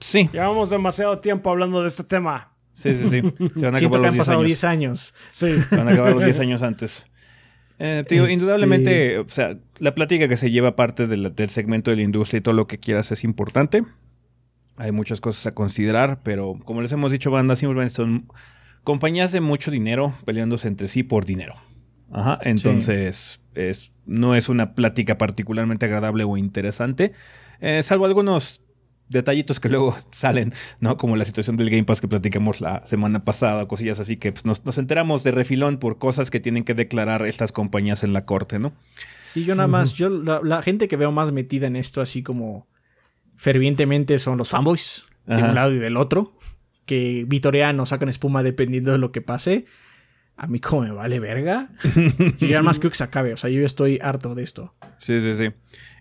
Sí. 0.00 0.28
Llevamos 0.32 0.70
demasiado 0.70 1.18
tiempo 1.18 1.50
hablando 1.50 1.82
de 1.82 1.88
este 1.88 2.04
tema. 2.04 2.52
Sí, 2.72 2.94
sí, 2.94 3.08
sí. 3.08 3.22
Se 3.54 3.64
van 3.64 3.74
a 3.74 3.78
Siento 3.78 4.00
que 4.00 4.08
han 4.08 4.16
pasado 4.16 4.42
10 4.42 4.64
años. 4.64 5.14
Sí. 5.28 5.60
Se 5.60 5.76
van 5.76 5.88
a 5.88 5.92
acabar 5.92 6.12
los 6.12 6.24
10 6.24 6.40
años 6.40 6.62
antes. 6.62 7.06
Eh, 7.78 8.00
este 8.00 8.16
indudablemente, 8.16 9.18
o 9.18 9.28
sea, 9.28 9.56
la 9.78 9.94
plática 9.94 10.28
que 10.28 10.36
se 10.36 10.50
lleva 10.50 10.76
parte 10.76 11.06
del, 11.06 11.32
segmento 11.48 11.90
de 11.90 11.96
la 11.96 12.02
industria 12.02 12.38
y 12.38 12.40
todo 12.42 12.54
lo 12.54 12.66
que 12.66 12.78
quieras 12.78 13.10
es 13.10 13.24
importante. 13.24 13.84
Hay 14.76 14.92
muchas 14.92 15.22
cosas 15.22 15.46
a 15.46 15.54
considerar, 15.54 16.20
pero 16.22 16.58
como 16.64 16.82
les 16.82 16.92
hemos 16.92 17.10
dicho, 17.10 17.30
bandas 17.30 17.58
simplemente 17.58 17.94
son 17.94 18.28
compañías 18.84 19.32
de 19.32 19.40
mucho 19.40 19.70
dinero 19.70 20.14
peleándose 20.26 20.68
entre 20.68 20.88
sí 20.88 21.02
por 21.02 21.24
dinero. 21.24 21.54
Ajá, 22.12 22.38
entonces 22.42 23.40
es, 23.54 23.92
no 24.10 24.34
es 24.34 24.48
una 24.48 24.74
plática 24.74 25.16
particularmente 25.16 25.86
agradable 25.86 26.24
o 26.24 26.36
interesante, 26.36 27.12
eh, 27.60 27.82
salvo 27.82 28.06
algunos 28.06 28.62
detallitos 29.08 29.60
que 29.60 29.68
luego 29.68 29.94
salen, 30.10 30.52
¿no? 30.80 30.96
Como 30.96 31.16
la 31.16 31.24
situación 31.24 31.56
del 31.56 31.70
Game 31.70 31.84
Pass 31.84 32.00
que 32.00 32.08
platicamos 32.08 32.60
la 32.60 32.84
semana 32.86 33.24
pasada, 33.24 33.66
cosillas 33.68 34.00
así 34.00 34.16
que 34.16 34.32
pues, 34.32 34.44
nos, 34.44 34.78
enteramos 34.78 35.22
de 35.22 35.30
refilón 35.30 35.78
por 35.78 35.98
cosas 35.98 36.30
que 36.30 36.40
tienen 36.40 36.64
que 36.64 36.74
declarar 36.74 37.24
estas 37.24 37.52
compañías 37.52 38.02
en 38.02 38.12
la 38.12 38.24
corte, 38.24 38.58
¿no? 38.58 38.72
Sí, 39.22 39.44
yo 39.44 39.54
nada 39.54 39.68
más, 39.68 39.92
yo 39.94 40.08
la, 40.08 40.62
gente 40.62 40.88
que 40.88 40.96
veo 40.96 41.12
más 41.12 41.30
metida 41.30 41.68
en 41.68 41.76
esto 41.76 42.00
así 42.00 42.22
como 42.22 42.66
fervientemente 43.36 44.18
son 44.18 44.38
los 44.38 44.50
fanboys, 44.50 45.04
de 45.26 45.42
un 45.42 45.54
lado 45.54 45.72
y 45.72 45.78
del 45.78 45.96
otro, 45.96 46.36
que 46.84 47.24
vitorean 47.28 47.78
o 47.78 47.86
sacan 47.86 48.08
espuma 48.08 48.42
dependiendo 48.42 48.90
de 48.90 48.98
lo 48.98 49.12
que 49.12 49.22
pase. 49.22 49.66
A 50.42 50.46
mí 50.46 50.58
como 50.58 50.80
me 50.80 50.90
vale 50.90 51.20
verga. 51.20 51.68
yo 52.38 52.56
además 52.56 52.78
creo 52.78 52.90
que 52.90 52.96
se 52.96 53.04
acabe, 53.04 53.34
o 53.34 53.36
sea, 53.36 53.50
yo 53.50 53.62
estoy 53.66 53.98
harto 54.00 54.34
de 54.34 54.42
esto. 54.42 54.74
Sí, 54.96 55.20
sí, 55.20 55.34
sí. 55.34 55.48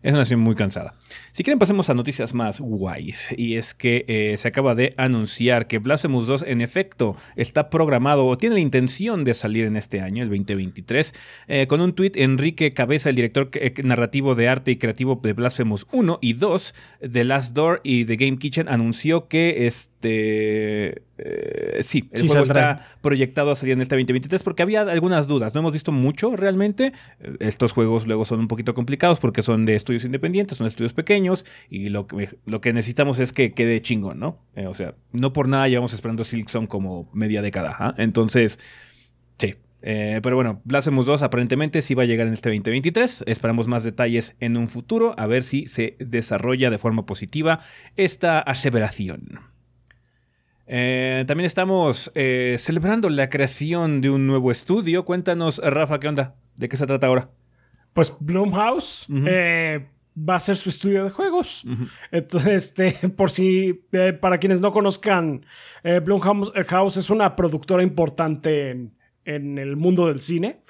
Es 0.02 0.14
una 0.14 0.24
situación 0.24 0.40
muy 0.40 0.56
cansada. 0.56 0.96
Si 1.34 1.44
quieren, 1.44 1.60
pasemos 1.60 1.90
a 1.90 1.94
noticias 1.94 2.34
más 2.34 2.62
guays. 2.62 3.34
Y 3.38 3.56
es 3.56 3.74
que 3.74 4.06
eh, 4.08 4.36
se 4.38 4.48
acaba 4.48 4.74
de 4.74 4.94
anunciar 4.98 5.68
que 5.68 5.80
Blasphemous 5.80 6.28
2, 6.28 6.46
en 6.48 6.62
efecto, 6.62 7.18
está 7.36 7.70
programado 7.70 8.26
o 8.26 8.38
tiene 8.38 8.56
la 8.56 8.62
intención 8.62 9.26
de 9.26 9.34
salir 9.34 9.66
en 9.66 9.76
este 9.76 10.00
año, 10.02 10.24
el 10.24 10.30
2023. 10.30 11.14
Eh, 11.48 11.68
con 11.68 11.82
un 11.82 11.94
tuit, 11.94 12.16
Enrique 12.16 12.72
Cabeza, 12.72 13.10
el 13.10 13.16
director 13.18 13.50
eh, 13.54 13.74
narrativo 13.84 14.36
de 14.36 14.48
arte 14.48 14.72
y 14.72 14.78
creativo 14.78 15.20
de 15.22 15.34
Blasphemous 15.34 15.86
1 15.92 16.20
y 16.22 16.34
2, 16.34 16.76
The 17.12 17.24
Last 17.26 17.54
Door 17.54 17.82
y 17.84 18.06
The 18.06 18.16
Game 18.16 18.38
Kitchen, 18.38 18.70
anunció 18.70 19.28
que 19.28 19.68
este. 19.68 21.04
sí, 21.82 22.10
el 22.14 22.28
juego 22.28 22.44
está 22.44 22.88
proyectado 23.02 23.52
a 23.52 23.56
salir 23.56 23.74
en 23.74 23.82
este 23.82 23.96
2023 23.96 24.44
porque 24.44 24.64
había 24.64 24.82
algunas 24.82 25.28
dudas. 25.28 25.54
No 25.54 25.60
hemos 25.60 25.74
visto 25.74 25.92
mucho 25.92 26.36
realmente. 26.36 26.94
Estos 27.40 27.74
juegos 27.74 28.08
luego 28.08 28.24
son 28.24 28.40
un 28.40 28.48
poquito 28.48 28.74
complicados 28.74 29.20
porque 29.20 29.42
son 29.42 29.66
de 29.66 29.76
estudios 29.76 29.89
independientes, 29.90 30.58
son 30.58 30.68
estudios 30.68 30.94
pequeños 30.94 31.46
y 31.70 31.90
lo 31.90 32.08
que, 32.08 32.74
necesitamos 32.74 33.20
es 33.20 33.34
que 33.34 33.54
quede 33.54 33.82
chingón, 33.82 34.20
¿no? 34.20 34.46
Eh, 34.56 34.68
o 34.68 34.74
sea, 34.74 34.96
no 35.12 35.34
por 35.34 35.48
nada 35.48 35.68
llevamos 35.68 35.94
esperando 35.94 36.24
Silksong 36.24 36.68
como 36.68 37.10
media 37.14 37.42
década. 37.42 37.76
¿ah? 37.80 37.96
Entonces, 37.98 38.60
sí. 39.38 39.56
Eh, 39.82 40.20
pero 40.22 40.36
bueno, 40.36 40.62
Blasphemous 40.66 41.06
2 41.06 41.22
aparentemente 41.22 41.82
sí 41.82 41.94
va 41.94 42.04
a 42.04 42.06
llegar 42.06 42.28
en 42.28 42.34
este 42.34 42.50
2023. 42.50 43.24
Esperamos 43.28 43.68
más 43.68 43.84
detalles 43.84 44.36
en 44.40 44.58
un 44.58 44.70
futuro, 44.70 45.16
a 45.18 45.26
ver 45.26 45.44
si 45.44 45.68
se 45.68 45.96
desarrolla 46.00 46.70
de 46.70 46.78
forma 46.78 47.06
positiva 47.06 47.62
esta 47.96 48.40
aseveración. 48.40 49.40
Eh, 50.68 51.24
también 51.28 51.46
estamos 51.46 52.12
celebrando 52.14 53.10
la 53.10 53.30
creación 53.30 54.02
de 54.02 54.10
un 54.10 54.28
nuevo 54.28 54.52
estudio. 54.52 55.06
Cuéntanos, 55.06 55.60
Rafa, 55.64 56.00
¿qué 56.00 56.10
onda? 56.10 56.36
¿De 56.58 56.68
qué 56.68 56.76
se 56.76 56.86
trata 56.86 57.08
ahora? 57.08 57.30
Pues 58.00 58.16
Blumhouse 58.22 59.08
eh, 59.28 59.86
va 60.18 60.36
a 60.36 60.40
ser 60.40 60.56
su 60.56 60.70
estudio 60.70 61.04
de 61.04 61.10
juegos. 61.10 61.66
Entonces, 62.14 62.74
este, 62.78 63.10
por 63.10 63.30
si, 63.30 63.84
eh, 63.92 64.14
para 64.14 64.38
quienes 64.38 64.62
no 64.62 64.72
conozcan, 64.72 65.46
eh, 65.84 66.00
Blumhouse 66.00 66.96
es 66.96 67.10
una 67.10 67.36
productora 67.36 67.84
importante 67.84 68.70
en, 69.26 69.58
el 69.58 69.76
mundo 69.76 70.08
del 70.08 70.22
cine. 70.22 70.62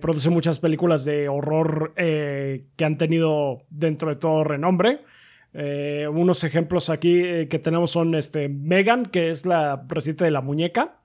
produce 0.00 0.30
muchas 0.30 0.60
películas 0.60 1.04
de 1.04 1.28
horror 1.28 1.92
que 1.96 2.84
han 2.84 2.96
tenido 2.96 3.64
dentro 3.68 4.10
de 4.10 4.14
todo 4.14 4.44
renombre. 4.44 5.00
unos 5.52 6.44
ejemplos 6.44 6.88
aquí 6.88 7.48
que 7.48 7.58
tenemos 7.60 7.90
son 7.90 8.14
este, 8.14 8.48
Megan, 8.48 9.06
que 9.06 9.30
es 9.30 9.44
la 9.44 9.88
presidenta 9.88 10.24
de 10.24 10.30
la 10.30 10.40
muñeca. 10.40 10.99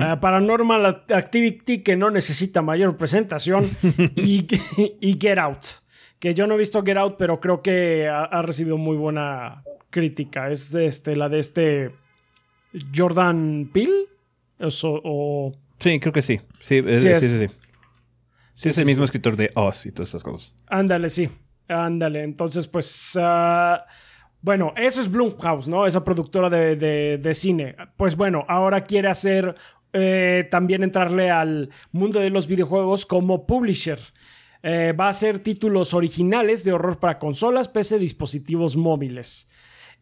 Ah, 0.00 0.18
Paranormal 0.20 1.04
Activity, 1.10 1.82
que 1.82 1.96
no 1.96 2.10
necesita 2.10 2.62
mayor 2.62 2.96
presentación, 2.96 3.68
y, 4.16 4.46
Get 5.20 5.38
Out, 5.38 5.66
que 6.18 6.32
yo 6.34 6.46
no 6.46 6.54
he 6.54 6.58
visto 6.58 6.82
Get 6.82 6.96
Out, 6.96 7.16
pero 7.18 7.40
creo 7.40 7.62
que 7.62 8.08
ha, 8.08 8.40
recibido 8.42 8.78
muy 8.78 8.96
buena 8.96 9.62
crítica. 9.90 10.50
Es 10.50 10.74
este, 10.74 11.14
la 11.14 11.28
de 11.28 11.38
este 11.38 11.94
Jordan 12.94 13.70
Peele. 13.72 14.06
O, 14.60 15.52
Sí, 15.78 16.00
creo 16.00 16.12
que 16.12 16.22
sí. 16.22 16.40
Sí, 16.62 16.80
sí, 16.82 17.14
sí, 17.20 17.48
sí, 18.54 18.68
es 18.70 18.78
el 18.78 18.86
mismo 18.86 19.04
escritor 19.04 19.36
de 19.36 19.50
Oz 19.54 19.84
y 19.84 19.92
todas 19.92 20.08
esas 20.08 20.24
cosas. 20.24 20.54
Ándale, 20.68 21.10
sí. 21.10 21.28
Ándale. 21.68 22.22
Entonces, 22.22 22.66
pues. 22.66 23.18
Ah, 23.20 23.84
bueno, 24.42 24.72
eso 24.76 25.00
es 25.00 25.10
Blumhouse, 25.10 25.68
¿no? 25.68 25.86
Esa 25.86 26.04
productora 26.04 26.50
de, 26.50 27.30
cine. 27.34 27.76
Pues 27.96 28.16
bueno, 28.16 28.44
ahora 28.48 28.84
quiere 28.84 29.08
hacer 29.08 29.56
eh, 29.92 30.46
también 30.50 30.82
entrarle 30.82 31.30
al 31.30 31.70
mundo 31.92 32.20
de 32.20 32.30
los 32.30 32.46
videojuegos 32.46 33.06
como 33.06 33.46
publisher. 33.46 33.98
Eh, 34.62 34.92
va 34.92 35.06
a 35.06 35.10
hacer 35.10 35.38
títulos 35.38 35.94
originales 35.94 36.64
de 36.64 36.72
horror 36.72 36.98
para 36.98 37.18
consolas, 37.18 37.68
PC, 37.68 37.98
dispositivos 37.98 38.76
móviles. 38.76 39.50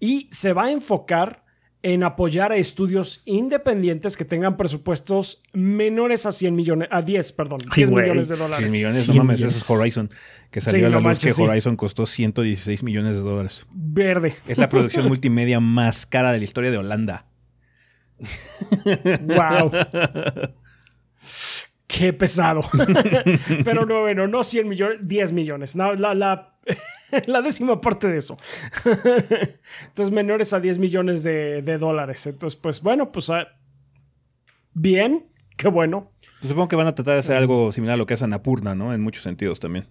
Y 0.01 0.29
se 0.31 0.53
va 0.53 0.64
a 0.64 0.70
enfocar 0.70 1.44
en 1.87 2.03
apoyar 2.03 2.51
a 2.51 2.57
estudios 2.57 3.20
independientes 3.27 4.16
que 4.16 4.25
tengan 4.25 4.57
presupuestos 4.57 5.42
menores 5.53 6.25
a 6.25 6.33
100 6.33 6.57
millones, 6.57 6.88
a 6.90 7.03
10, 7.03 7.33
perdón, 7.33 7.61
10 7.75 7.90
güey. 7.90 8.05
millones 8.05 8.29
de 8.29 8.37
dólares. 8.37 8.57
100 8.57 8.73
millones, 8.73 9.05
100 9.05 9.16
no 9.18 9.25
mames, 9.25 9.42
eso 9.42 9.57
es 9.59 9.70
Horizon. 9.70 10.11
Que 10.51 10.62
salió 10.62 10.79
Sí, 10.79 10.85
a 10.87 10.88
la 10.88 10.94
no 10.94 11.01
luz 11.01 11.05
manches, 11.05 11.25
que 11.25 11.33
sí. 11.33 11.42
Horizon 11.42 11.77
costó 11.77 12.07
116 12.07 12.83
millones 12.85 13.16
de 13.16 13.23
dólares. 13.23 13.66
Verde. 13.70 14.35
Es 14.49 14.57
la 14.57 14.70
producción 14.70 15.07
multimedia 15.09 15.61
más 15.61 16.07
cara 16.07 16.33
de 16.33 16.38
la 16.38 16.44
historia 16.44 16.70
de 16.70 16.79
Holanda. 16.79 17.27
Wow. 19.20 19.70
Qué 21.87 22.15
pesado. 22.15 22.63
Pero 23.65 23.85
no, 23.85 24.00
bueno, 24.00 24.27
no 24.27 24.42
100 24.42 24.69
millones, 24.69 24.98
10 25.06 25.33
millones. 25.33 25.77
No, 25.77 25.92
la, 25.94 26.15
la, 26.15 26.56
la 27.27 27.42
décima 27.42 27.81
parte 27.81 28.08
de 28.08 28.17
eso. 28.17 28.38
Entonces, 29.87 30.12
menores 30.12 30.52
a 30.52 30.60
10 30.60 30.79
millones 30.79 31.23
de, 31.23 31.62
de 31.62 31.79
dólares. 31.79 32.27
Entonces, 32.27 32.58
pues 32.58 32.83
bueno, 32.83 33.12
pues 33.12 33.31
ah, 33.31 33.46
bien, 34.73 35.27
qué 35.56 35.69
bueno. 35.69 36.12
Pues 36.40 36.50
supongo 36.50 36.69
que 36.69 36.77
van 36.77 36.87
a 36.87 36.94
tratar 36.94 37.15
de 37.15 37.21
hacer 37.21 37.37
algo 37.37 37.73
similar 37.73 37.94
a 37.94 37.96
lo 37.96 38.06
que 38.06 38.15
hace 38.15 38.25
Annapurna, 38.25 38.75
¿no? 38.75 38.92
En 38.92 39.00
muchos 39.00 39.23
sentidos 39.23 39.60
también. 39.60 39.87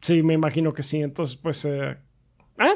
Sí, 0.00 0.22
me 0.22 0.34
imagino 0.34 0.72
que 0.72 0.82
sí. 0.82 1.02
Entonces, 1.02 1.36
pues. 1.36 1.64
eh, 1.64 1.96
¿ah? 2.58 2.74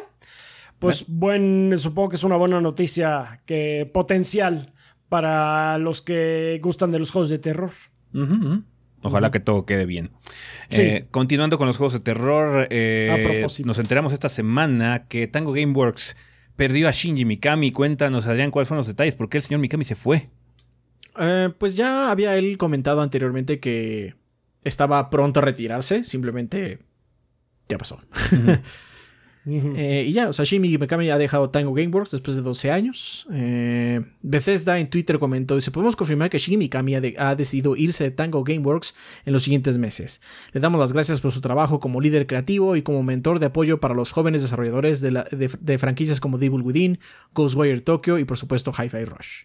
Pues 0.78 1.06
buen. 1.08 1.72
Supongo 1.76 2.10
que 2.10 2.16
es 2.16 2.24
una 2.24 2.36
buena 2.36 2.60
noticia 2.60 3.42
que 3.44 3.90
potencial 3.92 4.72
para 5.08 5.78
los 5.78 6.02
que 6.02 6.60
gustan 6.62 6.90
de 6.90 6.98
los 7.00 7.10
juegos 7.10 7.30
de 7.30 7.38
terror. 7.38 7.72
Ojalá 9.02 9.30
que 9.30 9.40
todo 9.40 9.66
quede 9.66 9.86
bien. 9.86 10.10
Sí. 10.68 10.82
Eh, 10.82 11.06
continuando 11.10 11.56
con 11.56 11.66
los 11.66 11.76
juegos 11.76 11.94
de 11.94 12.00
terror, 12.00 12.66
eh, 12.70 13.46
nos 13.64 13.78
enteramos 13.78 14.12
esta 14.12 14.28
semana 14.28 15.06
que 15.08 15.26
Tango 15.26 15.52
Gameworks 15.52 16.16
perdió 16.56 16.88
a 16.88 16.90
Shinji 16.90 17.24
Mikami. 17.24 17.72
Cuéntanos, 17.72 18.26
Adrián, 18.26 18.50
cuáles 18.50 18.68
fueron 18.68 18.80
los 18.80 18.86
detalles. 18.86 19.16
¿Por 19.16 19.28
qué 19.28 19.38
el 19.38 19.42
señor 19.42 19.60
Mikami 19.60 19.84
se 19.84 19.94
fue? 19.94 20.28
Eh, 21.18 21.50
pues 21.56 21.76
ya 21.76 22.10
había 22.10 22.36
él 22.36 22.58
comentado 22.58 23.00
anteriormente 23.00 23.60
que 23.60 24.14
estaba 24.62 25.08
pronto 25.10 25.40
a 25.40 25.42
retirarse, 25.42 26.04
simplemente 26.04 26.78
ya 27.68 27.78
pasó. 27.78 28.00
Eh, 29.50 30.04
y 30.08 30.12
ya, 30.12 30.28
o 30.28 30.32
sea, 30.32 30.44
Shinji 30.44 30.76
Mikami 30.78 31.08
ha 31.10 31.16
dejado 31.16 31.48
Tango 31.50 31.72
Gameworks 31.72 32.10
después 32.10 32.36
de 32.36 32.42
12 32.42 32.70
años. 32.70 33.26
Eh, 33.32 34.00
Bethesda 34.20 34.78
en 34.78 34.90
Twitter 34.90 35.18
comentó, 35.18 35.54
dice, 35.54 35.70
podemos 35.70 35.96
confirmar 35.96 36.28
que 36.28 36.38
Shinji 36.38 36.56
Mikami 36.58 36.94
ha, 36.96 37.00
de- 37.00 37.14
ha 37.18 37.34
decidido 37.34 37.74
irse 37.76 38.04
de 38.04 38.10
Tango 38.10 38.44
Gameworks 38.44 38.94
en 39.24 39.32
los 39.32 39.42
siguientes 39.44 39.78
meses. 39.78 40.20
Le 40.52 40.60
damos 40.60 40.78
las 40.80 40.92
gracias 40.92 41.20
por 41.20 41.32
su 41.32 41.40
trabajo 41.40 41.80
como 41.80 42.00
líder 42.00 42.26
creativo 42.26 42.76
y 42.76 42.82
como 42.82 43.02
mentor 43.02 43.38
de 43.38 43.46
apoyo 43.46 43.80
para 43.80 43.94
los 43.94 44.12
jóvenes 44.12 44.42
desarrolladores 44.42 45.00
de, 45.00 45.10
la- 45.12 45.24
de- 45.24 45.50
de 45.60 45.78
franquicias 45.78 46.20
como 46.20 46.36
Devil 46.38 46.62
Within, 46.62 46.98
Ghostwire 47.34 47.80
Tokyo 47.80 48.18
y 48.18 48.24
por 48.24 48.36
supuesto 48.36 48.72
Hi-Fi 48.72 49.04
Rush. 49.04 49.44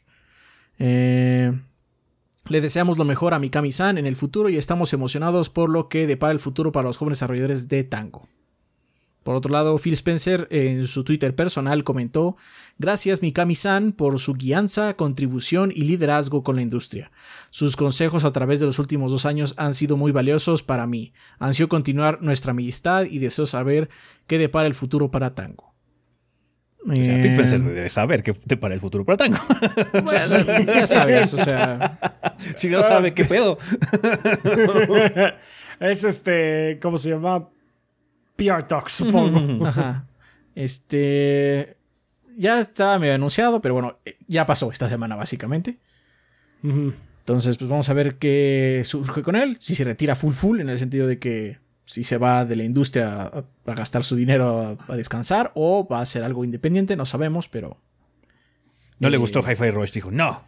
Eh, 0.79 1.53
le 2.49 2.61
deseamos 2.61 2.97
lo 2.97 3.05
mejor 3.05 3.33
a 3.33 3.39
Mikami-san 3.39 3.97
en 3.97 4.05
el 4.05 4.15
futuro 4.15 4.49
y 4.49 4.57
estamos 4.57 4.91
emocionados 4.91 5.49
por 5.49 5.69
lo 5.69 5.87
que 5.87 6.07
depara 6.07 6.33
el 6.33 6.39
futuro 6.39 6.71
para 6.71 6.87
los 6.87 6.97
jóvenes 6.97 7.17
desarrolladores 7.19 7.69
de 7.69 7.83
Tango. 7.83 8.27
Por 9.23 9.35
otro 9.35 9.51
lado, 9.51 9.77
Phil 9.77 9.93
Spencer 9.93 10.47
en 10.51 10.85
su 10.85 11.03
Twitter 11.03 11.33
personal 11.33 11.83
comentó, 11.83 12.35
gracias 12.77 13.21
Mikami-san 13.21 13.93
por 13.93 14.19
su 14.19 14.33
guianza, 14.33 14.95
contribución 14.95 15.71
y 15.73 15.83
liderazgo 15.85 16.43
con 16.43 16.57
la 16.57 16.61
industria. 16.61 17.11
Sus 17.49 17.75
consejos 17.75 18.25
a 18.25 18.31
través 18.31 18.59
de 18.59 18.65
los 18.65 18.79
últimos 18.79 19.11
dos 19.11 19.25
años 19.25 19.53
han 19.57 19.73
sido 19.73 19.95
muy 19.97 20.11
valiosos 20.11 20.61
para 20.63 20.85
mí. 20.87 21.13
Ansio 21.39 21.69
continuar 21.69 22.21
nuestra 22.21 22.51
amistad 22.51 23.05
y 23.05 23.19
deseo 23.19 23.45
saber 23.45 23.89
qué 24.27 24.37
depara 24.37 24.67
el 24.67 24.73
futuro 24.75 25.09
para 25.09 25.33
Tango. 25.33 25.73
O 26.85 26.93
sea, 26.93 27.17
Eh, 27.17 27.21
Phil 27.21 27.31
Spencer 27.31 27.61
debe 27.63 27.89
saber 27.89 28.23
qué 28.23 28.33
te 28.33 28.57
para 28.57 28.73
el 28.73 28.81
futuro 28.81 29.05
para 29.05 29.15
Tango. 29.15 29.37
bueno, 30.03 30.65
ya 30.73 30.85
sabes, 30.85 31.33
o 31.33 31.37
sea, 31.37 31.97
si 32.57 32.67
no 32.67 32.83
sabe, 32.83 33.13
¿qué 33.13 33.23
pedo? 33.33 33.57
es 35.79 36.03
este. 36.03 36.79
¿Cómo 36.81 36.97
se 36.97 37.09
llama? 37.11 37.47
PR 38.35 38.63
Talk, 38.67 38.89
supongo. 38.89 39.65
Ajá. 39.67 40.07
Este. 40.55 41.77
Ya 42.35 42.59
estaba 42.59 42.97
medio 42.97 43.13
anunciado, 43.13 43.61
pero 43.61 43.75
bueno, 43.75 43.99
eh, 44.05 44.17
ya 44.27 44.45
pasó 44.45 44.71
esta 44.71 44.89
semana, 44.89 45.15
básicamente. 45.15 45.77
Entonces, 46.63 47.57
pues 47.57 47.69
vamos 47.69 47.89
a 47.89 47.93
ver 47.93 48.15
qué 48.17 48.81
surge 48.85 49.21
con 49.21 49.35
él. 49.35 49.57
Si 49.59 49.75
se 49.75 49.83
retira 49.83 50.15
full 50.15 50.33
full, 50.33 50.59
en 50.61 50.69
el 50.69 50.79
sentido 50.79 51.07
de 51.07 51.19
que 51.19 51.59
si 51.85 52.03
se 52.03 52.17
va 52.17 52.45
de 52.45 52.55
la 52.55 52.63
industria 52.63 53.21
a, 53.23 53.43
a 53.65 53.73
gastar 53.75 54.03
su 54.03 54.15
dinero 54.15 54.77
a, 54.87 54.91
a 54.93 54.95
descansar, 54.95 55.51
o 55.55 55.87
va 55.87 55.99
a 55.99 56.01
hacer 56.01 56.23
algo 56.23 56.43
independiente, 56.43 56.95
no 56.95 57.05
sabemos, 57.05 57.47
pero. 57.49 57.77
No 58.99 59.09
le 59.09 59.17
Eh, 59.17 59.19
gustó 59.19 59.41
Hi-Fi 59.41 59.69
Rush. 59.71 59.91
Dijo, 59.91 60.09
no. 60.11 60.43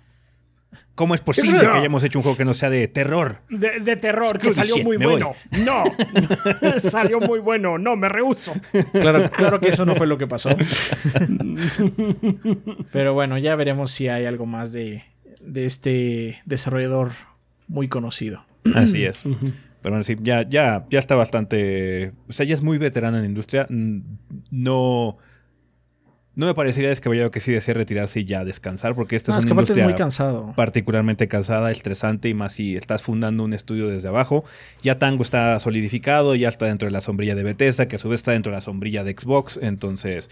¿Cómo 0.95 1.13
es 1.15 1.21
posible 1.21 1.61
No. 1.63 1.71
que 1.71 1.77
hayamos 1.77 2.03
hecho 2.03 2.19
un 2.19 2.23
juego 2.23 2.37
que 2.37 2.45
no 2.45 2.53
sea 2.53 2.69
de 2.69 2.87
terror? 2.87 3.41
De, 3.49 3.79
de 3.81 3.95
terror, 3.97 4.37
que 4.37 4.51
salió 4.51 4.75
shit, 4.75 4.85
muy 4.85 4.97
bueno. 4.97 5.33
No, 5.65 5.83
salió 6.83 7.19
muy 7.19 7.39
bueno. 7.39 7.77
No, 7.77 7.95
me 7.95 8.09
rehuso. 8.09 8.53
Claro, 8.93 9.29
claro 9.31 9.59
que 9.59 9.69
eso 9.69 9.85
no 9.85 9.95
fue 9.95 10.07
lo 10.07 10.17
que 10.17 10.27
pasó. 10.27 10.49
Pero 12.91 13.13
bueno, 13.13 13.37
ya 13.37 13.55
veremos 13.55 13.91
si 13.91 14.07
hay 14.07 14.25
algo 14.25 14.45
más 14.45 14.71
de, 14.71 15.03
de 15.41 15.65
este 15.65 16.41
desarrollador 16.45 17.11
muy 17.67 17.87
conocido. 17.87 18.45
Así 18.73 19.05
es. 19.05 19.21
Pero 19.23 19.91
bueno, 19.93 20.03
sí, 20.03 20.15
ya, 20.21 20.47
ya, 20.47 20.85
ya 20.89 20.99
está 20.99 21.15
bastante. 21.15 22.13
O 22.27 22.31
sea, 22.33 22.45
ya 22.45 22.53
es 22.53 22.61
muy 22.61 22.77
veterano 22.77 23.17
en 23.17 23.23
la 23.23 23.29
industria. 23.29 23.67
Mm, 23.69 24.01
No. 24.51 25.17
No 26.35 26.45
me 26.47 26.53
parecería 26.53 26.89
descabellado 26.89 27.31
que 27.31 27.39
sí 27.39 27.51
desee 27.53 27.73
retirarse 27.73 28.19
y 28.19 28.25
ya 28.25 28.43
descansar, 28.43 28.93
porque 28.93 29.15
esta 29.15 29.31
No, 29.31 29.37
es 29.37 29.45
es 29.45 29.51
que 29.51 29.71
es 29.73 29.83
muy 29.85 29.93
cansado. 29.93 30.51
particularmente 30.55 31.27
cansada, 31.29 31.71
estresante 31.71 32.27
y 32.27 32.33
más 32.33 32.53
si 32.53 32.75
estás 32.75 33.03
fundando 33.03 33.43
un 33.43 33.53
estudio 33.53 33.87
desde 33.87 34.09
abajo. 34.09 34.43
Ya 34.81 34.95
Tango 34.97 35.23
está 35.23 35.57
solidificado, 35.59 36.35
ya 36.35 36.49
está 36.49 36.65
dentro 36.65 36.87
de 36.87 36.91
la 36.91 36.99
sombrilla 37.01 37.35
de 37.35 37.43
Bethesda, 37.43 37.87
que 37.87 37.95
a 37.95 37.99
su 37.99 38.09
vez 38.09 38.19
está 38.19 38.33
dentro 38.33 38.51
de 38.51 38.57
la 38.57 38.61
sombrilla 38.61 39.03
de 39.05 39.13
Xbox. 39.17 39.57
Entonces, 39.61 40.29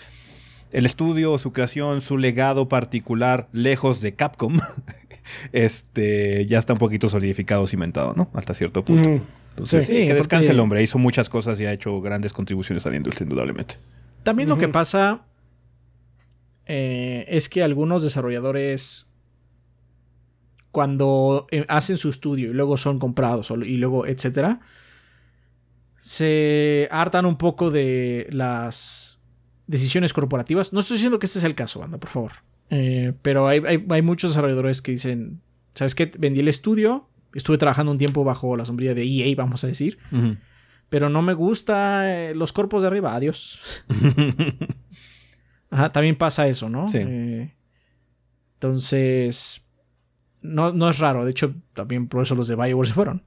el 0.74 0.86
estudio, 0.86 1.38
su 1.38 1.54
creación, 1.54 2.02
su 2.02 2.18
legado 2.18 2.68
particular, 2.68 3.48
lejos 3.54 4.02
de 4.02 4.14
Capcom, 4.14 4.60
este, 5.54 6.46
ya 6.46 6.60
está 6.60 6.74
un 6.74 6.80
poquito 6.80 7.08
solidificado, 7.10 7.66
cimentado, 7.68 8.14
¿no? 8.16 8.30
Hasta 8.34 8.54
cierto 8.54 8.84
punto. 8.84 9.22
Entonces, 9.52 9.86
Sí, 9.86 9.92
sí, 9.94 9.98
que 10.00 10.06
porque- 10.08 10.14
descanse 10.16 10.52
el 10.52 10.60
hombre. 10.60 10.82
Hizo 10.84 10.98
muchas 10.98 11.30
cosas 11.30 11.60
y 11.60 11.66
ha 11.66 11.72
hecho 11.72 12.02
grandes 12.02 12.34
contribuciones 12.34 12.86
a 12.86 12.90
la 12.90 12.98
industria, 12.98 13.24
indudablemente. 13.26 13.76
También 14.24 14.50
lo 14.50 14.58
que 14.58 14.68
pasa 14.70 15.22
eh, 16.66 17.26
es 17.28 17.50
que 17.50 17.64
algunos 17.64 18.04
desarrolladores 18.04 19.08
cuando 20.72 21.46
eh, 21.52 21.66
hacen 21.70 21.98
su 21.98 22.10
estudio 22.10 22.50
y 22.52 22.54
luego 22.54 22.78
son 22.78 22.98
comprados 23.00 23.52
y 23.52 23.78
luego 23.78 24.08
etcétera 24.08 24.60
se 25.98 26.88
hartan 26.92 27.26
un 27.26 27.38
poco 27.38 27.72
de 27.72 28.28
las 28.32 29.22
decisiones 29.68 30.12
corporativas. 30.14 30.74
No 30.74 30.80
estoy 30.82 30.96
diciendo 30.98 31.20
que 31.20 31.28
este 31.28 31.40
sea 31.40 31.48
el 31.48 31.56
caso, 31.56 31.80
banda, 31.80 31.98
por 31.98 32.10
favor. 32.10 32.32
Eh, 32.70 33.14
pero 33.22 33.48
hay, 33.48 33.62
hay- 33.66 33.86
hay 33.90 34.02
muchos 34.02 34.32
desarrolladores 34.32 34.82
que 34.82 34.92
dicen, 34.92 35.42
¿sabes 35.74 35.96
qué? 35.96 36.12
Vendí 36.20 36.42
el 36.42 36.48
estudio, 36.50 37.08
estuve 37.34 37.58
trabajando 37.58 37.92
un 37.92 37.98
tiempo 37.98 38.24
bajo 38.24 38.58
la 38.58 38.66
sombrilla 38.66 38.94
de 38.94 39.04
EA, 39.04 39.34
vamos 39.38 39.64
a 39.64 39.68
decir, 39.68 39.98
pero 40.90 41.10
no 41.10 41.22
me 41.22 41.34
gusta 41.34 42.12
eh, 42.30 42.36
los 42.36 42.52
corpos 42.52 42.82
de 42.82 42.88
arriba, 42.88 43.16
adiós. 43.16 43.62
Ajá, 45.74 45.92
también 45.92 46.16
pasa 46.16 46.48
eso, 46.48 46.70
¿no? 46.70 46.88
Sí. 46.88 47.00
Eh, 47.02 47.54
entonces, 48.56 49.66
no, 50.42 50.72
no 50.72 50.90
es 50.90 51.00
raro. 51.00 51.26
De 51.26 51.32
hecho, 51.32 51.54
también 51.74 52.08
por 52.08 52.24
eso 52.24 52.36
los 52.36 52.48
de 52.48 52.56
Bioware 52.56 52.88
se 52.88 52.94
fueron 52.94 53.24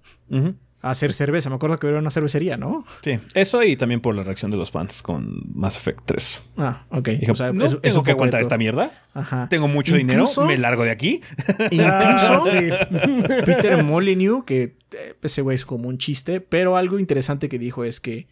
a 0.82 0.90
hacer 0.90 1.12
cerveza. 1.12 1.50
Me 1.50 1.56
acuerdo 1.56 1.78
que 1.78 1.88
era 1.88 1.98
una 1.98 2.10
cervecería, 2.10 2.56
¿no? 2.56 2.84
Sí, 3.02 3.18
eso 3.34 3.62
y 3.64 3.76
también 3.76 4.00
por 4.00 4.14
la 4.14 4.22
reacción 4.22 4.50
de 4.50 4.56
los 4.56 4.70
fans 4.70 5.02
con 5.02 5.42
Mass 5.54 5.76
Effect 5.78 6.00
3. 6.06 6.42
Ah, 6.58 6.84
ok. 6.90 7.08
Dijo, 7.08 7.32
O 7.32 7.36
sea, 7.36 7.52
no 7.52 7.64
es- 7.64 7.72
es 7.72 7.80
tengo 7.80 7.98
un 7.98 8.04
que 8.04 8.10
aguantar 8.12 8.40
esta 8.40 8.56
mierda. 8.58 8.90
Ajá. 9.14 9.48
Tengo 9.48 9.66
mucho 9.68 9.96
Incluso- 9.98 10.42
dinero, 10.42 10.56
me 10.56 10.58
largo 10.62 10.84
de 10.84 10.90
aquí. 10.90 11.20
Ah, 11.48 11.68
Incluso 11.70 12.40
sí. 12.50 12.58
Peter 13.44 13.82
Molyneux, 13.82 14.44
que 14.44 14.76
eh, 14.92 15.14
ese 15.22 15.42
güey 15.42 15.54
es 15.56 15.64
como 15.64 15.88
un 15.88 15.98
chiste, 15.98 16.40
pero 16.40 16.76
algo 16.76 16.98
interesante 16.98 17.48
que 17.48 17.58
dijo 17.58 17.84
es 17.84 18.00
que 18.00 18.28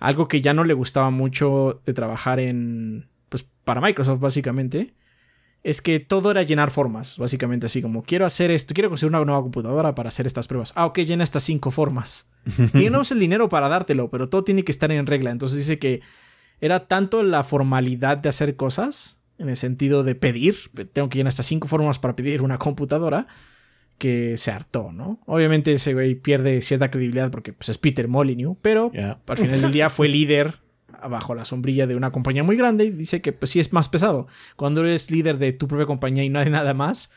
algo 0.00 0.28
que 0.28 0.42
ya 0.42 0.52
no 0.52 0.64
le 0.64 0.74
gustaba 0.74 1.08
mucho 1.10 1.80
de 1.86 1.94
trabajar 1.94 2.40
en, 2.40 3.08
pues 3.34 3.50
para 3.64 3.80
Microsoft 3.80 4.20
básicamente, 4.20 4.94
es 5.64 5.82
que 5.82 5.98
todo 5.98 6.30
era 6.30 6.44
llenar 6.44 6.70
formas, 6.70 7.18
básicamente 7.18 7.66
así 7.66 7.82
como 7.82 8.04
quiero 8.04 8.26
hacer 8.26 8.52
esto, 8.52 8.74
quiero 8.74 8.90
conseguir 8.90 9.10
una 9.10 9.24
nueva 9.24 9.42
computadora 9.42 9.92
para 9.96 10.06
hacer 10.06 10.24
estas 10.28 10.46
pruebas. 10.46 10.72
Ah, 10.76 10.86
ok, 10.86 11.00
llena 11.00 11.24
estas 11.24 11.42
cinco 11.42 11.72
formas. 11.72 12.30
Tenemos 12.72 13.10
el 13.10 13.18
dinero 13.18 13.48
para 13.48 13.68
dártelo, 13.68 14.08
pero 14.08 14.28
todo 14.28 14.44
tiene 14.44 14.62
que 14.62 14.70
estar 14.70 14.92
en 14.92 15.04
regla. 15.04 15.32
Entonces 15.32 15.58
dice 15.58 15.80
que 15.80 16.00
era 16.60 16.86
tanto 16.86 17.24
la 17.24 17.42
formalidad 17.42 18.18
de 18.18 18.28
hacer 18.28 18.54
cosas, 18.54 19.20
en 19.38 19.48
el 19.48 19.56
sentido 19.56 20.04
de 20.04 20.14
pedir, 20.14 20.54
tengo 20.92 21.08
que 21.08 21.18
llenar 21.18 21.30
estas 21.30 21.46
cinco 21.46 21.66
formas 21.66 21.98
para 21.98 22.14
pedir 22.14 22.40
una 22.40 22.58
computadora, 22.58 23.26
que 23.98 24.36
se 24.36 24.52
hartó, 24.52 24.92
¿no? 24.92 25.18
Obviamente 25.26 25.72
ese 25.72 25.92
güey 25.92 26.14
pierde 26.14 26.60
cierta 26.60 26.88
credibilidad 26.88 27.32
porque 27.32 27.52
pues, 27.52 27.68
es 27.68 27.78
Peter 27.78 28.06
Molyneux, 28.06 28.56
pero 28.62 28.92
Ya. 28.94 29.18
al 29.26 29.36
final 29.36 29.60
del 29.60 29.72
día 29.72 29.90
fue 29.90 30.06
líder 30.08 30.60
bajo 31.08 31.34
la 31.34 31.44
sombrilla 31.44 31.86
de 31.86 31.96
una 31.96 32.10
compañía 32.12 32.42
muy 32.42 32.56
grande 32.56 32.84
y 32.84 32.90
dice 32.90 33.20
que 33.22 33.32
pues 33.32 33.50
sí 33.50 33.60
es 33.60 33.72
más 33.72 33.88
pesado. 33.88 34.26
Cuando 34.56 34.82
eres 34.82 35.10
líder 35.10 35.38
de 35.38 35.52
tu 35.52 35.68
propia 35.68 35.86
compañía 35.86 36.24
y 36.24 36.28
no 36.28 36.38
hay 36.40 36.50
nada 36.50 36.74
más, 36.74 37.10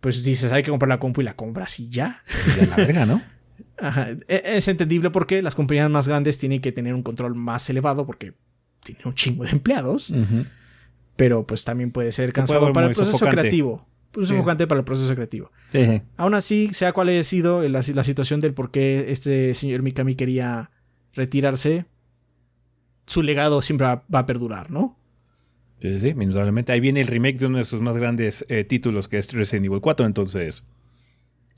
pues 0.00 0.22
dices 0.24 0.52
hay 0.52 0.62
que 0.62 0.70
comprar 0.70 0.88
la 0.88 0.98
compu 0.98 1.20
y 1.20 1.24
la 1.24 1.34
compras 1.36 1.78
y 1.80 1.88
ya. 1.88 2.22
Y 2.58 2.64
a 2.64 2.66
la 2.66 2.76
verga, 2.76 3.06
¿no? 3.06 3.22
Ajá. 3.78 4.08
E- 4.28 4.42
Es 4.44 4.68
entendible 4.68 5.10
porque 5.10 5.42
las 5.42 5.54
compañías 5.54 5.90
más 5.90 6.08
grandes 6.08 6.38
tienen 6.38 6.60
que 6.60 6.72
tener 6.72 6.94
un 6.94 7.02
control 7.02 7.34
más 7.34 7.68
elevado 7.70 8.06
porque 8.06 8.34
tienen 8.80 9.02
un 9.06 9.14
chingo 9.14 9.44
de 9.44 9.50
empleados, 9.50 10.12
pero 11.16 11.46
pues 11.46 11.64
también 11.64 11.90
puede 11.90 12.12
ser 12.12 12.32
cansado 12.32 12.72
para 12.72 12.88
el 12.88 12.94
proceso 12.94 13.16
sofocante. 13.18 13.40
creativo. 13.42 13.86
Sí. 14.14 14.26
sofocante 14.26 14.66
para 14.68 14.78
el 14.80 14.84
proceso 14.84 15.12
creativo. 15.14 15.50
Sí. 15.72 16.02
Aún 16.16 16.34
así, 16.34 16.70
sea 16.72 16.92
cual 16.92 17.08
haya 17.08 17.24
sido 17.24 17.62
la, 17.68 17.80
la 17.94 18.04
situación 18.04 18.40
del 18.40 18.54
por 18.54 18.70
qué 18.70 19.06
este 19.10 19.54
señor 19.54 19.82
Mikami 19.82 20.14
quería 20.14 20.70
retirarse, 21.14 21.86
su 23.06 23.22
legado 23.22 23.62
siempre 23.62 23.86
va, 23.86 24.04
va 24.12 24.20
a 24.20 24.26
perdurar, 24.26 24.70
¿no? 24.70 24.96
Sí, 25.80 25.90
sí, 25.92 25.98
sí, 25.98 26.08
indudablemente. 26.08 26.72
Ahí 26.72 26.80
viene 26.80 27.00
el 27.00 27.06
remake 27.08 27.38
de 27.38 27.46
uno 27.46 27.58
de 27.58 27.64
sus 27.64 27.80
más 27.80 27.96
grandes 27.96 28.46
eh, 28.48 28.64
títulos, 28.64 29.08
que 29.08 29.18
es 29.18 29.32
Resident 29.32 29.66
Evil 29.66 29.80
4. 29.80 30.06
Entonces, 30.06 30.64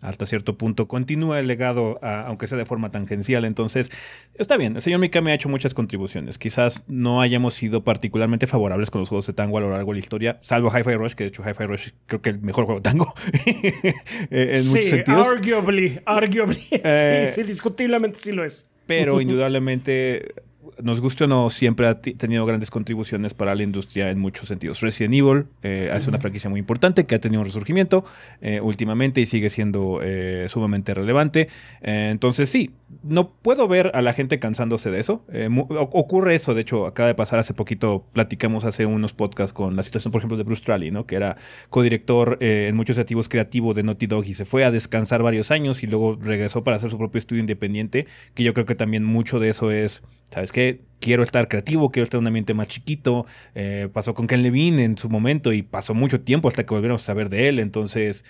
hasta 0.03 0.27
cierto 0.27 0.59
punto 0.59 0.89
continúa 0.89 1.39
el 1.39 1.47
legado, 1.47 1.99
a- 2.03 2.23
aunque 2.27 2.47
sea 2.49 2.59
de 2.59 2.67
forma 2.67 2.91
tangencial. 2.91 3.45
Entonces, 3.45 3.91
está 4.35 4.57
bien. 4.57 4.75
El 4.77 4.83
señor 4.83 4.99
Mikami 5.01 5.31
ha 5.31 5.35
hecho 5.35 5.49
muchas 5.49 5.75
contribuciones. 5.75 6.39
Quizás 6.39 6.83
no 6.89 7.21
hayamos 7.21 7.55
sido 7.55 7.85
particularmente 7.85 8.47
favorables 8.49 8.91
con 8.91 8.99
los 9.01 9.09
juegos 9.09 9.27
de 9.29 9.33
tango 9.33 9.59
a 9.59 9.61
lo 9.61 9.71
largo 9.71 9.93
de 9.93 9.97
la 9.97 10.01
historia, 10.01 10.39
salvo 10.43 10.71
Hi-Fi 10.77 10.95
Rush, 10.97 11.13
que 11.15 11.25
de 11.25 11.29
hecho 11.29 11.43
Hi-Fi 11.49 11.65
Rush 11.67 11.89
creo 12.07 12.21
que 12.21 12.31
el 12.31 12.41
mejor 12.41 12.65
juego 12.67 12.81
de 12.81 12.85
tango 12.91 13.15
eh, 13.47 13.93
en 14.31 14.61
sí, 14.61 14.69
muchos 14.71 14.91
sentidos. 14.91 15.29
arguably, 15.29 16.01
arguably. 16.05 16.65
Eh, 16.73 17.27
sí, 17.29 17.43
sí, 17.43 17.47
discutiblemente 17.47 18.19
sí 18.19 18.33
lo 18.33 18.45
es. 18.45 18.71
Pero 18.87 19.21
indudablemente, 19.21 20.35
nos 20.83 21.01
guste 21.01 21.25
o 21.25 21.27
no, 21.27 21.51
siempre 21.51 21.87
ha 21.87 22.01
tenido 22.01 22.45
grandes 22.47 22.71
contribuciones 22.71 23.35
para 23.35 23.55
la 23.55 23.63
industria 23.63 24.11
en 24.11 24.19
muchos 24.19 24.49
sentidos. 24.49 24.81
Resident 24.81 25.15
Evil 25.15 25.47
eh, 25.63 25.91
es 25.95 26.07
una 26.07 26.19
franquicia 26.19 26.51
muy 26.51 26.61
importante 26.61 27.05
que 27.05 27.15
ha 27.15 27.21
tenido 27.21 27.41
un 27.41 27.47
resurgimiento 27.47 28.05
eh, 28.41 28.61
últimamente 28.61 29.21
y 29.21 29.27
sigue 29.27 29.49
siendo 29.51 30.01
eh, 30.03 30.47
sumamente 30.49 30.95
relevante. 30.95 31.49
Eh, 31.83 32.09
entonces 32.11 32.49
sí, 32.49 32.71
no 33.03 33.31
puedo 33.31 33.67
ver 33.67 33.91
a 33.95 34.03
la 34.03 34.13
gente 34.13 34.39
cansándose 34.39 34.91
de 34.91 35.01
eso. 35.01 35.25
Eh, 35.33 35.49
ocurre 35.51 36.35
eso, 36.35 36.55
de 36.55 36.61
hecho, 36.61 36.87
acaba 36.87 37.09
de 37.09 37.15
pasar 37.15 37.39
hace 37.39 37.53
poquito, 37.53 38.05
platicamos 38.13 38.65
hace 38.65 38.87
unos 38.87 39.13
podcasts 39.13 39.53
con 39.53 39.75
la 39.75 39.83
situación, 39.83 40.13
por 40.13 40.21
ejemplo, 40.21 40.37
de 40.37 40.45
Bruce 40.45 40.63
Straley, 40.63 40.91
¿no? 40.91 41.07
que 41.07 41.17
era 41.17 41.37
codirector 41.71 42.39
eh, 42.41 42.67
en 42.69 42.77
muchos 42.77 42.99
activos 42.99 43.29
creativos 43.29 43.75
de 43.75 43.83
Naughty 43.83 44.07
Dog 44.07 44.25
y 44.27 44.35
se 44.35 44.45
fue 44.45 44.65
a 44.65 44.71
descansar 44.71 45.23
varios 45.23 45.51
años 45.51 45.83
y 45.83 45.87
luego 45.89 46.17
regresó 46.21 46.63
para 46.63 46.77
hacer 46.77 46.91
su 46.91 46.99
propio 46.99 47.19
estudio 47.19 47.41
independiente, 47.41 48.07
que 48.35 48.45
yo 48.45 48.55
creo 48.55 48.67
que 48.67 48.77
también 48.77 49.05
mucho 49.05 49.41
de 49.41 49.49
eso 49.49 49.71
es, 49.73 50.03
¿sabes 50.31 50.53
qué? 50.53 50.83
Quiero 51.01 51.23
estar 51.23 51.49
creativo, 51.49 51.91
quiero 51.91 52.05
estar 52.05 52.19
en 52.19 52.23
un 52.23 52.29
ambiente 52.29 52.55
más 52.55 52.69
chiquito. 52.69 53.27
Eh, 53.55 53.89
pasó 53.93 54.15
con 54.15 54.27
Ken 54.27 54.43
Levine 54.43 54.85
en 54.85 54.97
su 54.97 55.11
momento 55.11 55.53
y 55.53 55.63
pasó 55.63 55.93
mucho 55.95 56.21
tiempo 56.21 56.49
hasta 56.49 56.65
que 56.65 56.73
volviéramos 56.73 57.03
a 57.03 57.07
saber 57.07 57.29
de 57.29 57.49
él, 57.49 57.59
entonces 57.59 58.25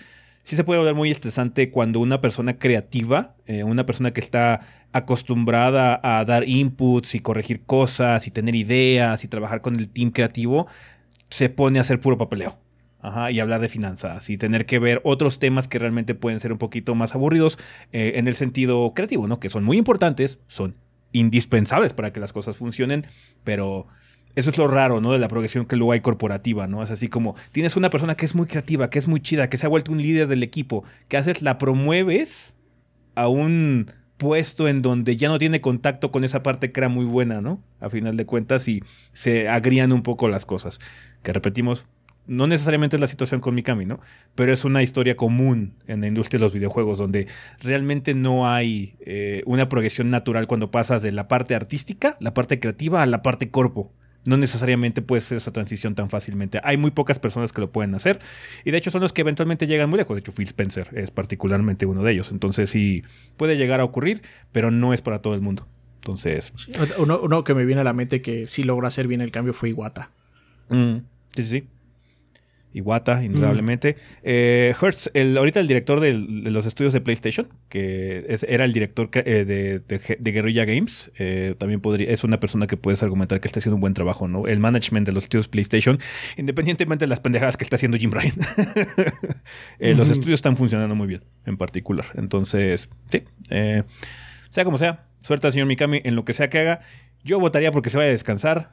sí 0.47 0.55
se 0.55 0.63
puede 0.63 0.79
volver 0.79 0.95
muy 0.95 1.11
estresante 1.11 1.71
cuando 1.71 1.99
una 1.99 2.21
persona 2.21 2.57
creativa, 2.57 3.35
eh, 3.47 3.65
una 3.65 3.85
persona 3.85 4.13
que 4.13 4.21
está 4.21 4.61
acostumbrada 4.93 5.99
a 6.01 6.23
dar 6.23 6.47
inputs 6.47 7.15
y 7.15 7.19
corregir 7.19 7.65
cosas 7.65 8.27
y 8.27 8.31
tener 8.31 8.55
ideas 8.55 9.25
y 9.25 9.27
trabajar 9.27 9.59
con 9.59 9.75
el 9.75 9.89
team 9.89 10.09
creativo, 10.11 10.65
se 11.29 11.49
pone 11.49 11.79
a 11.79 11.81
hacer 11.81 11.99
puro 11.99 12.17
papeleo. 12.17 12.57
Ajá, 13.01 13.29
y 13.29 13.41
hablar 13.41 13.59
de 13.59 13.67
finanzas 13.67 14.29
y 14.29 14.37
tener 14.37 14.65
que 14.65 14.79
ver 14.79 15.01
otros 15.03 15.37
temas 15.37 15.67
que 15.67 15.79
realmente 15.79 16.15
pueden 16.15 16.39
ser 16.39 16.53
un 16.53 16.57
poquito 16.59 16.95
más 16.95 17.13
aburridos 17.13 17.59
eh, 17.91 18.13
en 18.15 18.29
el 18.29 18.33
sentido 18.33 18.93
creativo, 18.95 19.27
¿no? 19.27 19.41
Que 19.41 19.49
son 19.49 19.65
muy 19.65 19.77
importantes, 19.77 20.39
son 20.47 20.75
indispensables 21.11 21.91
para 21.91 22.13
que 22.13 22.21
las 22.21 22.31
cosas 22.31 22.55
funcionen, 22.55 23.05
pero 23.43 23.87
eso 24.37 24.51
es 24.51 24.57
lo 24.59 24.67
raro, 24.67 25.01
¿no? 25.01 25.11
De 25.11 25.17
la 25.17 25.27
progresión 25.27 25.65
que 25.65 25.75
luego 25.75 25.93
hay 25.93 26.01
corporativa, 26.01 26.67
¿no? 26.67 26.83
Es 26.83 26.91
así 26.91 27.07
como 27.07 27.35
tienes 27.51 27.75
una 27.75 27.89
persona 27.89 28.13
que 28.13 28.23
es 28.23 28.35
muy 28.35 28.45
creativa, 28.45 28.87
que 28.87 28.99
es 28.99 29.07
muy 29.07 29.19
chida, 29.19 29.49
que 29.49 29.57
se 29.57 29.65
ha 29.65 29.69
vuelto 29.69 29.91
un 29.91 29.99
líder 29.99 30.27
del 30.27 30.43
equipo, 30.43 30.83
que 31.07 31.17
haces, 31.17 31.41
la 31.41 31.57
promueves 31.57 32.55
a 33.15 33.29
un 33.29 33.91
puesto 34.17 34.67
en 34.67 34.83
donde 34.83 35.17
ya 35.17 35.27
no 35.27 35.39
tiene 35.39 35.59
contacto 35.59 36.11
con 36.11 36.23
esa 36.23 36.43
parte 36.43 36.71
que 36.71 36.79
era 36.79 36.87
muy 36.87 37.03
buena, 37.03 37.41
¿no? 37.41 37.63
A 37.79 37.89
final 37.89 38.15
de 38.15 38.27
cuentas 38.27 38.67
y 38.67 38.83
se 39.11 39.49
agrían 39.49 39.91
un 39.91 40.03
poco 40.03 40.27
las 40.27 40.45
cosas. 40.45 40.77
Que 41.23 41.33
repetimos, 41.33 41.87
no 42.27 42.45
necesariamente 42.45 42.95
es 42.97 43.01
la 43.01 43.07
situación 43.07 43.41
con 43.41 43.55
Mikami, 43.55 43.85
¿no? 43.85 43.99
Pero 44.35 44.53
es 44.53 44.65
una 44.65 44.83
historia 44.83 45.17
común 45.17 45.73
en 45.87 46.01
la 46.01 46.07
industria 46.07 46.37
de 46.37 46.45
los 46.45 46.53
videojuegos 46.53 46.99
donde 46.99 47.27
realmente 47.59 48.13
no 48.13 48.47
hay 48.47 48.97
eh, 48.99 49.41
una 49.47 49.67
progresión 49.67 50.11
natural 50.11 50.45
cuando 50.45 50.69
pasas 50.69 51.01
de 51.01 51.11
la 51.11 51.27
parte 51.27 51.55
artística, 51.55 52.17
la 52.19 52.35
parte 52.35 52.59
creativa, 52.59 53.01
a 53.01 53.07
la 53.07 53.23
parte 53.23 53.49
corpo. 53.49 53.93
No 54.27 54.37
necesariamente 54.37 55.01
puede 55.01 55.21
ser 55.21 55.37
esa 55.37 55.51
transición 55.51 55.95
tan 55.95 56.09
fácilmente. 56.09 56.59
Hay 56.63 56.77
muy 56.77 56.91
pocas 56.91 57.19
personas 57.19 57.53
que 57.53 57.61
lo 57.61 57.71
pueden 57.71 57.95
hacer. 57.95 58.19
Y 58.65 58.71
de 58.71 58.77
hecho 58.77 58.91
son 58.91 59.01
los 59.01 59.13
que 59.13 59.21
eventualmente 59.21 59.67
llegan 59.67 59.89
muy 59.89 59.97
lejos. 59.97 60.15
De 60.15 60.19
hecho, 60.19 60.31
Phil 60.31 60.47
Spencer 60.47 60.89
es 60.93 61.11
particularmente 61.11 61.85
uno 61.85 62.03
de 62.03 62.11
ellos. 62.11 62.31
Entonces 62.31 62.69
sí 62.69 63.03
puede 63.37 63.57
llegar 63.57 63.79
a 63.79 63.83
ocurrir, 63.83 64.21
pero 64.51 64.69
no 64.71 64.93
es 64.93 65.01
para 65.01 65.21
todo 65.21 65.33
el 65.33 65.41
mundo. 65.41 65.67
Entonces, 65.95 66.53
Uno, 66.99 67.19
uno 67.19 67.43
que 67.43 67.53
me 67.53 67.65
viene 67.65 67.81
a 67.81 67.83
la 67.83 67.93
mente 67.93 68.21
que 68.21 68.45
sí 68.45 68.63
logró 68.63 68.87
hacer 68.87 69.07
bien 69.07 69.21
el 69.21 69.31
cambio 69.31 69.53
fue 69.53 69.69
Iwata. 69.69 70.11
Mm, 70.69 70.97
sí, 71.35 71.43
sí, 71.43 71.43
sí. 71.43 71.67
Iwata, 72.77 73.23
indudablemente. 73.23 73.95
Eh, 74.23 74.73
Hertz, 74.81 75.09
el, 75.13 75.37
ahorita 75.37 75.59
el 75.59 75.67
director 75.67 75.99
del- 75.99 76.43
de 76.43 76.51
los 76.51 76.65
estudios 76.65 76.93
de 76.93 77.01
PlayStation, 77.01 77.47
que 77.69 78.25
es- 78.29 78.43
era 78.47 78.65
el 78.65 78.73
director 78.73 79.09
eh, 79.13 79.45
de, 79.45 79.79
de, 79.79 80.17
de 80.19 80.31
Guerrilla 80.31 80.65
Games, 80.65 81.11
eh, 81.17 81.55
también 81.57 81.81
podría, 81.81 82.09
es 82.11 82.23
una 82.23 82.39
persona 82.39 82.67
que 82.67 82.77
puedes 82.77 83.03
argumentar 83.03 83.39
que 83.39 83.47
está 83.47 83.59
haciendo 83.59 83.75
un 83.75 83.81
buen 83.81 83.93
trabajo, 83.93 84.27
¿no? 84.27 84.47
El 84.47 84.59
management 84.59 85.05
de 85.07 85.13
los 85.13 85.23
estudios 85.23 85.47
PlayStation, 85.47 85.99
independientemente 86.37 87.05
de 87.05 87.09
las 87.09 87.19
pendejadas 87.19 87.57
que 87.57 87.63
está 87.63 87.75
haciendo 87.75 87.97
Jim 87.97 88.11
Ryan. 88.11 88.35
Los 89.97 90.09
estudios 90.09 90.37
están 90.37 90.57
funcionando 90.57 90.95
muy 90.95 91.07
bien, 91.07 91.23
en 91.45 91.57
particular. 91.57 92.05
Entonces, 92.15 92.89
sí. 93.09 93.23
sea 94.49 94.63
como 94.65 94.77
sea, 94.77 95.07
suerte 95.21 95.47
al 95.47 95.53
señor 95.53 95.67
Mikami 95.67 96.01
en 96.03 96.15
lo 96.15 96.25
que 96.25 96.33
sea 96.33 96.49
que 96.49 96.59
haga. 96.59 96.79
Yo 97.23 97.39
votaría 97.39 97.71
porque 97.71 97.89
se 97.89 97.97
vaya 97.97 98.09
a 98.09 98.11
descansar. 98.11 98.71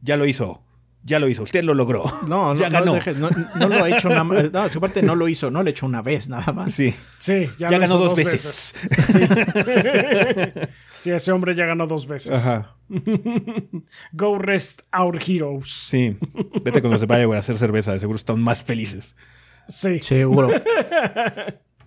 Ya 0.00 0.16
lo 0.16 0.26
hizo. 0.26 0.62
Ya 1.04 1.18
lo 1.18 1.28
hizo. 1.28 1.42
Usted 1.42 1.64
lo 1.64 1.74
logró. 1.74 2.04
No, 2.28 2.54
no, 2.54 2.60
ya 2.60 2.68
no, 2.70 2.94
deje- 2.94 3.14
no, 3.16 3.28
no 3.58 3.68
lo 3.68 3.84
ha 3.84 3.88
hecho 3.88 4.08
nada 4.08 4.22
más. 4.24 4.52
No, 4.52 4.68
su 4.68 4.80
parte 4.80 5.02
no 5.02 5.14
lo 5.16 5.26
hizo, 5.28 5.50
no 5.50 5.62
lo 5.62 5.66
ha 5.68 5.70
hecho 5.70 5.86
una 5.86 6.00
vez 6.02 6.28
nada 6.28 6.52
más. 6.52 6.72
Sí. 6.74 6.94
Sí, 7.20 7.50
ya, 7.58 7.68
Ya, 7.68 7.78
lo 7.78 7.80
ganó 7.80 7.84
hizo 7.86 7.98
dos 7.98 8.16
veces. 8.16 8.74
Sí, 10.98 11.10
ese 11.10 11.32
hombre 11.32 11.52
ya 11.54 11.66
ganó 11.66 11.86
dos 11.88 12.06
veces. 12.06 12.46
Ajá. 12.46 12.76
Go 14.12 14.38
rest 14.38 14.82
our 14.96 15.18
heroes. 15.20 15.68
Sí. 15.68 16.16
Vete 16.62 16.80
con 16.80 16.92
los 16.92 17.00
de 17.00 17.06
Bioware 17.08 17.36
a 17.36 17.40
hacer 17.40 17.58
cerveza. 17.58 17.92
De 17.92 17.98
seguro 17.98 18.14
están 18.16 18.40
más 18.40 18.62
felices. 18.62 19.16
Sí. 19.68 19.98
Seguro. 20.00 20.48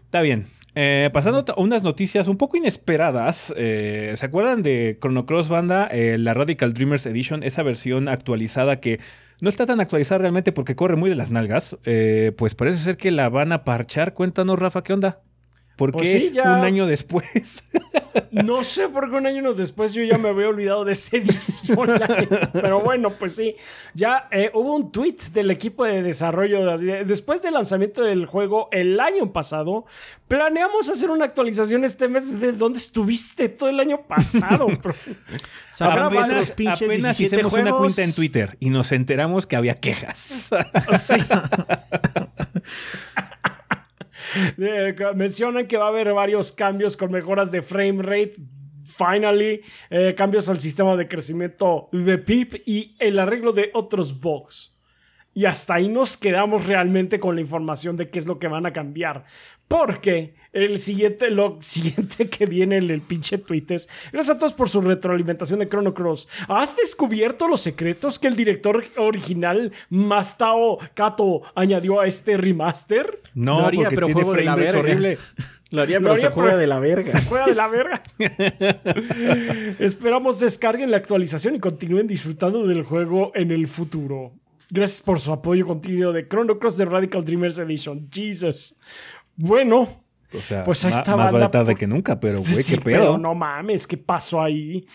Está 0.04 0.22
bien. 0.22 0.48
Eh, 0.76 1.10
pasando 1.14 1.46
a 1.48 1.60
unas 1.62 1.84
noticias 1.84 2.28
un 2.28 2.38
poco 2.38 2.58
inesperadas. 2.58 3.54
eh, 3.58 4.12
¿Se 4.16 4.26
acuerdan 4.26 4.62
de 4.62 4.98
Chrono 5.00 5.26
Cross 5.26 5.48
Banda? 5.50 5.88
Eh, 5.92 6.18
la 6.18 6.34
Radical 6.34 6.74
Dreamers 6.74 7.06
Edition, 7.06 7.44
esa 7.44 7.64
versión 7.64 8.10
actualizada 8.10 8.80
que 8.82 9.00
no 9.42 9.50
está 9.50 9.66
tan 9.66 9.80
actualizada 9.80 10.20
realmente 10.20 10.52
porque 10.52 10.76
corre 10.76 10.96
muy 10.98 11.10
de 11.10 11.16
las 11.16 11.32
nalgas. 11.32 11.78
Eh, 11.86 12.34
pues 12.38 12.56
parece 12.56 12.80
ser 12.80 12.98
que 12.98 13.12
la 13.12 13.30
van 13.30 13.52
a 13.54 13.64
parchar. 13.64 14.14
Cuéntanos, 14.14 14.60
Rafa, 14.60 14.84
¿qué 14.84 14.94
onda? 14.94 15.22
¿Por 15.78 15.92
Pues 15.92 16.12
qué 16.12 16.20
sí, 16.20 16.32
ya- 16.34 16.58
un 16.58 16.64
año 16.66 16.86
después? 16.88 17.64
No 18.32 18.64
sé 18.64 18.90
por 18.90 19.10
qué 19.10 19.16
un 19.16 19.28
año 19.28 19.54
después 19.54 19.94
yo 19.94 20.04
ya 20.04 20.18
me 20.18 20.30
había 20.30 20.50
olvidado 20.50 20.86
de 20.86 20.94
esa 20.94 21.18
edición. 21.18 21.78
Pero 22.54 22.82
bueno, 22.82 23.10
pues 23.12 23.36
sí. 23.36 23.56
Ya 23.94 24.28
eh, 24.32 24.52
hubo 24.54 24.76
un 24.76 24.92
tweet 24.92 25.18
del 25.34 25.52
equipo 25.52 25.86
de 25.86 26.02
desarrollo. 26.02 26.78
Después 26.78 27.42
del 27.42 27.54
lanzamiento 27.54 28.04
del 28.04 28.26
juego 28.26 28.68
el 28.72 29.00
año 29.00 29.32
pasado, 29.32 29.86
planeamos 30.28 30.90
hacer 30.90 31.10
una 31.10 31.26
actualización 31.26 31.86
este 31.86 32.08
mes. 32.08 32.40
¿De 32.40 32.52
dónde 32.52 32.78
estuviste 32.78 33.50
todo 33.50 33.70
el 33.70 33.80
año 33.80 34.02
pasado? 34.08 34.68
Habrá 35.80 36.08
otros 36.08 36.52
pinches 36.52 36.82
apenas 36.82 37.18
17 37.18 37.36
hicimos 37.36 37.54
una 37.54 37.62
juegos. 37.64 37.80
cuenta 37.80 38.04
en 38.04 38.16
Twitter 38.16 38.58
y 38.60 38.70
nos 38.70 38.92
enteramos 38.92 39.48
que 39.48 39.56
había 39.56 39.80
quejas. 39.80 40.50
Sí. 40.98 41.16
Mencionan 45.16 45.68
que 45.68 45.78
va 45.78 45.86
a 45.86 45.90
haber 45.90 46.14
varios 46.14 46.52
cambios 46.52 46.98
con 46.98 47.12
mejoras 47.12 47.52
de 47.52 47.62
frame 47.62 48.02
rate. 48.02 48.36
Finally, 48.86 49.62
eh, 49.90 50.14
cambios 50.16 50.48
al 50.48 50.60
sistema 50.60 50.96
de 50.96 51.08
crecimiento 51.08 51.90
de 51.92 52.20
PIP 52.20 52.62
y 52.68 52.96
el 53.00 53.18
arreglo 53.18 53.52
de 53.52 53.72
otros 53.74 54.20
bugs. 54.20 54.76
Y 55.34 55.46
hasta 55.46 55.76
ahí 55.76 55.90
nos 55.90 56.16
quedamos 56.16 56.66
realmente 56.66 57.20
con 57.20 57.36
la 57.36 57.42
información 57.42 57.98
de 57.98 58.10
qué 58.10 58.20
es 58.20 58.28
lo 58.28 58.40
que 58.40 58.48
van 58.48 58.66
a 58.66 58.72
cambiar. 58.72 59.26
Porque 59.68 60.36
el 60.56 60.80
siguiente, 60.80 61.30
lo 61.30 61.58
siguiente 61.62 62.30
que 62.30 62.46
viene 62.46 62.78
en 62.78 62.90
el 62.90 63.02
pinche 63.02 63.38
tweet 63.38 63.66
es: 63.70 63.90
Gracias 64.12 64.36
a 64.36 64.40
todos 64.40 64.54
por 64.54 64.70
su 64.70 64.82
retroalimentación 64.82 65.60
de 65.60 65.70
Chrono 65.70 65.94
Cross. 65.94 66.28
¿Has 66.48 66.78
descubierto 66.78 67.48
los 67.48 67.62
secretos 67.62 68.18
que 68.18 68.28
el 68.28 68.36
director 68.36 68.84
original 68.98 69.72
Mastao 69.90 70.80
Kato 70.94 71.42
añadió 71.56 72.00
a 72.00 72.08
este 72.08 72.38
remaster? 72.38 73.20
No, 73.34 73.60
Lo 73.60 73.66
haría, 73.68 73.84
porque 73.84 73.96
pero 73.96 74.08
tiene 74.08 74.24
juego 74.24 74.38
de 74.38 74.44
la 74.46 74.56
verga. 74.56 74.80
horrible. 74.80 75.18
Lo 75.72 75.82
haría, 75.82 75.98
Lo 75.98 76.04
pero 76.04 76.14
haría, 76.14 76.22
se 76.30 76.34
juega 76.34 76.50
pero 76.52 76.60
de 76.60 76.68
la 76.68 76.80
verga. 76.80 77.12
Se 77.12 77.22
juega 77.24 77.46
de 77.48 77.56
la 77.56 77.68
verga. 77.68 78.04
Esperamos 79.80 80.40
descarguen 80.40 80.92
la 80.92 80.98
actualización 80.98 81.56
y 81.56 81.60
continúen 81.60 82.08
disfrutando 82.08 82.66
del 82.66 82.84
juego 82.84 83.32
en 83.36 83.52
el 83.52 83.68
futuro. 83.68 84.32
Gracias 84.70 85.02
por 85.02 85.20
su 85.20 85.32
apoyo 85.34 85.66
continuo 85.68 86.14
de 86.14 86.28
Chrono 86.28 86.58
Cross 86.60 86.78
de 86.78 86.86
Radical 86.86 87.26
Dreamers 87.26 87.60
Edition. 87.60 88.08
Jesus. 88.12 88.78
Bueno, 89.36 90.05
O 90.34 90.42
sea, 90.42 90.64
Pues 90.66 90.84
ahí 90.86 90.92
está, 90.92 91.16
más 91.16 91.32
vale 91.32 91.48
tarde 91.50 91.72
por- 91.74 91.80
que 91.80 91.88
nunca, 91.88 92.20
pero 92.20 92.40
güey, 92.40 92.64
sí, 92.64 92.76
qué 92.76 92.82
pero 92.82 93.00
pedo. 93.02 93.18
no 93.18 93.34
mames, 93.36 93.88
¿qué 93.88 93.98
pasó 93.98 94.42
ahí? 94.44 94.86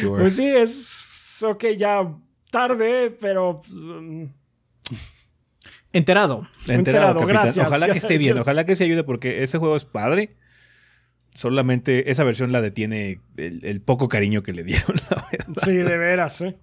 Sure. 0.00 0.22
Pues 0.22 0.36
sí, 0.36 0.46
es, 0.46 1.42
ok, 1.42 1.64
ya 1.76 2.12
tarde, 2.50 3.16
pero 3.20 3.60
mm, 3.70 4.24
Enterado. 5.92 6.46
Enterado, 6.66 7.24
gracias. 7.26 7.66
Ojalá 7.66 7.90
que 7.90 7.98
esté 7.98 8.18
bien, 8.18 8.36
ojalá 8.38 8.64
que 8.66 8.74
se 8.74 8.84
ayude 8.84 9.04
porque 9.04 9.42
ese 9.42 9.58
juego 9.58 9.76
es 9.76 9.84
padre. 9.84 10.36
Solamente 11.34 12.10
esa 12.10 12.24
versión 12.24 12.50
la 12.50 12.60
detiene 12.60 13.20
el, 13.36 13.64
el 13.64 13.80
poco 13.80 14.08
cariño 14.08 14.42
que 14.42 14.52
le 14.52 14.64
dieron, 14.64 14.96
la 15.10 15.24
verdad. 15.30 15.62
sí, 15.64 15.72
de 15.74 15.96
veras, 15.98 16.40
¿eh? 16.40 16.58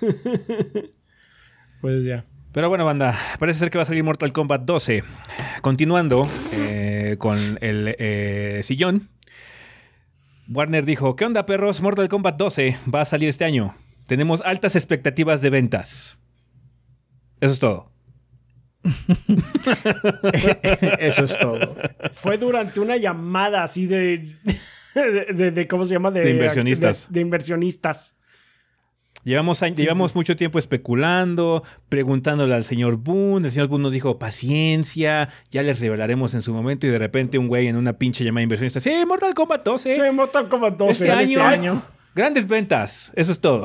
pues 1.80 2.04
ya. 2.04 2.24
Pero 2.52 2.68
bueno, 2.68 2.84
banda, 2.84 3.14
parece 3.38 3.60
ser 3.60 3.70
que 3.70 3.78
va 3.78 3.82
a 3.82 3.86
salir 3.86 4.02
Mortal 4.04 4.32
Kombat 4.32 4.62
12. 4.62 5.04
Continuando 5.62 6.26
eh, 6.54 7.16
con 7.18 7.38
el 7.60 7.94
eh, 7.98 8.60
sillón. 8.62 9.08
Warner 10.48 10.84
dijo, 10.84 11.14
¿qué 11.14 11.24
onda 11.26 11.44
perros? 11.46 11.80
Mortal 11.82 12.08
Kombat 12.08 12.36
12 12.36 12.76
va 12.92 13.02
a 13.02 13.04
salir 13.04 13.28
este 13.28 13.44
año. 13.44 13.74
Tenemos 14.06 14.42
altas 14.44 14.74
expectativas 14.76 15.42
de 15.42 15.50
ventas. 15.50 16.18
Eso 17.40 17.52
es 17.52 17.58
todo. 17.58 17.92
Eso 20.98 21.24
es 21.24 21.38
todo. 21.38 21.76
Fue 22.12 22.38
durante 22.38 22.80
una 22.80 22.96
llamada 22.96 23.62
así 23.62 23.86
de. 23.86 24.34
de, 24.94 25.26
de- 25.34 25.50
de- 25.50 25.68
¿Cómo 25.68 25.84
se 25.84 25.94
llama? 25.94 26.10
De 26.10 26.30
inversionistas. 26.30 27.08
De, 27.10 27.14
de 27.14 27.20
inversionistas. 27.20 28.17
Llevamos, 29.28 29.62
años- 29.62 29.78
llevamos 29.78 30.14
mucho 30.14 30.36
tiempo 30.36 30.58
especulando, 30.58 31.62
preguntándole 31.88 32.54
al 32.54 32.64
señor 32.64 32.96
Boone. 32.96 33.46
El 33.48 33.52
señor 33.52 33.68
Boone 33.68 33.82
nos 33.82 33.92
dijo, 33.92 34.18
paciencia, 34.18 35.28
ya 35.50 35.62
les 35.62 35.80
revelaremos 35.80 36.34
en 36.34 36.42
su 36.42 36.52
momento. 36.54 36.86
Y 36.86 36.90
de 36.90 36.98
repente 36.98 37.38
un 37.38 37.46
güey 37.48 37.66
en 37.68 37.76
una 37.76 37.92
pinche 37.92 38.24
llamada 38.24 38.42
inversionista, 38.42 38.80
sí, 38.80 38.90
Mortal 39.06 39.34
Kombat 39.34 39.64
12. 39.64 39.94
Sí, 39.94 40.00
Mortal 40.12 40.48
Kombat 40.48 40.76
12. 40.76 40.92
Este 40.92 41.04
¿Sale 41.06 41.20
año, 41.20 41.30
este 41.30 41.40
año. 41.42 41.82
grandes 42.14 42.48
ventas. 42.48 43.12
Eso 43.14 43.32
es 43.32 43.38
todo. 43.40 43.64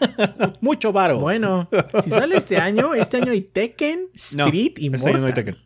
Mucho 0.60 0.92
varo. 0.92 1.18
Bueno, 1.20 1.68
si 2.02 2.10
sale 2.10 2.36
este 2.36 2.58
año, 2.58 2.94
este 2.94 3.16
año 3.18 3.32
hay 3.32 3.42
Tekken, 3.42 4.08
No, 4.36 4.44
Street 4.46 4.72
y 4.76 4.86
este 4.94 5.08
año 5.08 5.18
Mortal. 5.18 5.20
no 5.20 5.26
hay 5.26 5.32
Tekken. 5.32 5.56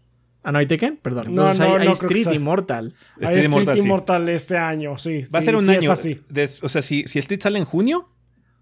Ah, 0.43 0.53
no 0.53 0.59
hay 0.59 0.67
Tekken, 0.67 0.97
perdón. 0.97 1.25
No, 1.35 1.43
Entonces 1.43 1.59
no, 1.61 1.75
hay, 1.75 1.81
hay 1.83 1.87
no 1.89 1.93
Street 1.93 2.25
sea. 2.25 2.33
y 2.35 2.39
Mortal. 2.39 2.95
Hay 3.21 3.25
Street 3.27 3.45
Immortal, 3.45 3.75
sí. 3.75 3.81
Immortal 3.83 4.29
este 4.31 4.57
año, 4.57 4.97
sí. 4.97 5.23
Va 5.35 5.39
a 5.41 5.43
sí, 5.43 5.47
ser 5.47 5.57
un 5.57 5.65
sí, 5.65 5.71
año. 5.73 5.81
Es 5.81 5.91
así. 5.91 6.21
de- 6.29 6.49
o 6.63 6.69
sea, 6.69 6.81
si, 6.81 7.05
si 7.07 7.19
Street 7.19 7.43
sale 7.43 7.59
en 7.59 7.65
junio, 7.67 8.09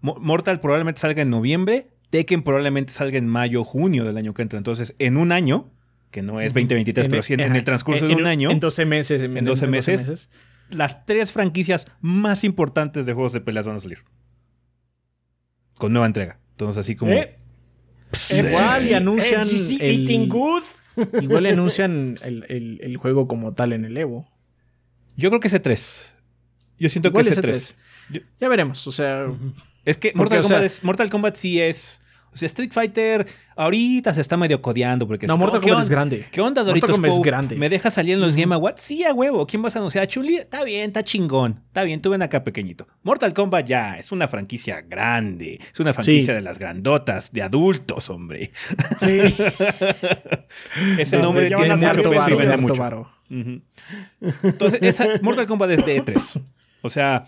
Mortal 0.01 0.59
probablemente 0.59 1.01
salga 1.01 1.21
en 1.21 1.29
noviembre, 1.29 1.89
Tekken 2.09 2.41
probablemente 2.43 2.91
salga 2.93 3.17
en 3.17 3.27
mayo, 3.27 3.63
junio 3.63 4.03
del 4.05 4.17
año 4.17 4.33
que 4.33 4.41
entra. 4.41 4.57
Entonces, 4.57 4.95
en 4.99 5.17
un 5.17 5.31
año, 5.31 5.69
que 6.11 6.21
no 6.21 6.39
es 6.41 6.53
2023, 6.53 7.07
pero 7.09 7.21
sí 7.21 7.33
en, 7.33 7.41
en 7.41 7.55
el 7.55 7.63
transcurso 7.63 8.07
de 8.07 8.15
un 8.15 8.25
año, 8.25 8.49
En 8.51 8.59
12 8.59 8.85
meses. 8.85 9.21
En, 9.21 9.37
En 9.37 9.45
12 9.45 9.67
meses. 9.67 10.29
las 10.69 11.05
tres 11.05 11.31
franquicias 11.31 11.85
más 12.01 12.43
importantes 12.43 13.05
de 13.05 13.13
juegos 13.13 13.33
de 13.33 13.41
peleas 13.41 13.67
van 13.67 13.75
a 13.75 13.79
salir. 13.79 13.99
Con 15.77 15.93
nueva 15.93 16.07
entrega. 16.07 16.39
Entonces, 16.51 16.79
así 16.81 16.95
como. 16.95 17.11
¿Eh? 17.13 17.37
Igual 18.31 18.69
FGC 18.69 18.89
y 18.89 18.93
anuncian 18.93 19.45
FGC 19.45 19.77
el- 19.81 20.01
Eating 20.01 20.29
Good. 20.29 20.63
Igual 21.21 21.45
anuncian 21.45 22.17
el, 22.23 22.45
el- 22.49 22.79
el 22.81 22.97
juego 22.97 23.27
como 23.27 23.53
tal 23.53 23.71
en 23.73 23.85
el 23.85 23.95
Evo. 23.97 24.27
Yo 25.15 25.29
creo 25.29 25.39
que 25.39 25.47
ese 25.47 25.59
3. 25.59 26.13
Yo 26.79 26.89
siento 26.89 27.09
Igual 27.09 27.25
que 27.25 27.31
ese 27.31 27.39
ese 27.41 27.47
3. 27.47 27.77
3. 28.11 28.23
Ya 28.41 28.49
veremos. 28.49 28.87
O 28.87 28.91
sea, 28.91 29.27
Es 29.89 29.97
que 29.97 30.09
Porque, 30.11 30.35
Mortal, 30.35 30.39
o 30.39 30.43
sea- 30.43 30.57
Kombat 30.57 30.71
es- 30.71 30.83
Mortal 30.83 31.09
Kombat 31.09 31.35
sí 31.35 31.59
es. 31.61 32.01
O 32.31 32.35
sea, 32.37 32.45
Street 32.45 32.69
Fighter 32.71 33.25
ahorita 33.55 34.13
se 34.13 34.21
está 34.21 34.37
medio 34.37 34.61
codeando. 34.61 35.07
Porque 35.07 35.25
No, 35.25 35.35
Mortal 35.35 35.61
¿qué 35.61 35.69
Kombat 35.69 35.83
es 35.83 35.89
grande. 35.89 36.27
¿Qué 36.31 36.41
onda, 36.41 36.61
Mortal 36.61 36.65
Doritos 36.67 36.91
Kombat 36.91 37.11
es 37.11 37.19
grande. 37.21 37.55
¿Me 37.55 37.69
deja 37.69 37.89
salir 37.89 38.13
en 38.13 38.21
los 38.21 38.35
Game 38.35 38.53
Awards? 38.53 38.83
Sí, 38.83 39.03
a 39.03 39.13
huevo. 39.15 39.47
¿Quién 39.47 39.63
vas 39.63 39.75
a 39.75 39.79
anunciar? 39.79 40.05
Chuli, 40.05 40.35
está 40.35 40.63
bien, 40.63 40.89
está 40.89 41.01
chingón. 41.01 41.63
Está 41.65 41.81
bien, 41.83 42.01
tú 42.03 42.11
ven 42.11 42.21
acá 42.21 42.43
pequeñito. 42.43 42.87
Mortal 43.01 43.33
Kombat 43.33 43.65
ya 43.65 43.97
es 43.97 44.11
una 44.11 44.27
franquicia 44.27 44.81
grande. 44.81 45.59
Es 45.73 45.79
una 45.79 45.91
franquicia 45.91 46.33
Sí. 46.33 46.35
de 46.35 46.41
las 46.41 46.59
grandotas, 46.59 47.33
de 47.33 47.41
adultos, 47.41 48.11
hombre. 48.11 48.51
Sí. 48.99 49.17
Ese 50.99 51.17
Donde 51.17 51.17
nombre 51.17 51.47
tiene 51.47 51.75
mucho 51.75 52.01
peso 52.11 52.29
y 52.29 52.35
vende 52.35 52.57
mucho. 52.57 53.09
Entonces, 54.43 54.79
esa- 54.83 55.07
Mortal 55.21 55.47
Kombat 55.47 55.71
es 55.71 55.85
de 55.85 56.03
E3. 56.03 56.41
O 56.81 56.89
sea, 56.89 57.25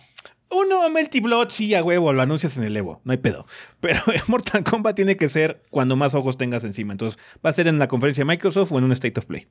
uno 0.52 0.90
Melty 0.90 1.20
Blood, 1.20 1.50
sí, 1.50 1.74
a 1.76 1.84
huevo, 1.84 2.14
lo 2.14 2.22
anuncias 2.22 2.58
en 2.58 2.64
el 2.64 2.76
Evo, 2.76 3.02
no 3.04 3.12
hay 3.12 3.18
pedo. 3.18 3.46
Pero 3.80 4.00
Mortal 4.28 4.64
Kombat 4.64 4.96
tiene 4.96 5.18
que 5.18 5.30
ser 5.30 5.64
cuando 5.70 5.96
más 5.96 6.16
ojos 6.16 6.38
tengas 6.38 6.64
encima. 6.64 6.94
Entonces, 6.94 7.22
va 7.46 7.50
a 7.50 7.54
ser 7.54 7.68
en 7.68 7.80
la 7.80 7.88
conferencia 7.88 8.24
de 8.24 8.28
Microsoft 8.28 8.72
o 8.72 8.78
en 8.78 8.84
un 8.84 8.92
State 8.92 9.20
of 9.20 9.26
Play. 9.26 9.48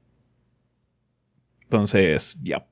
Entonces, 1.64 2.36
ya. 2.42 2.66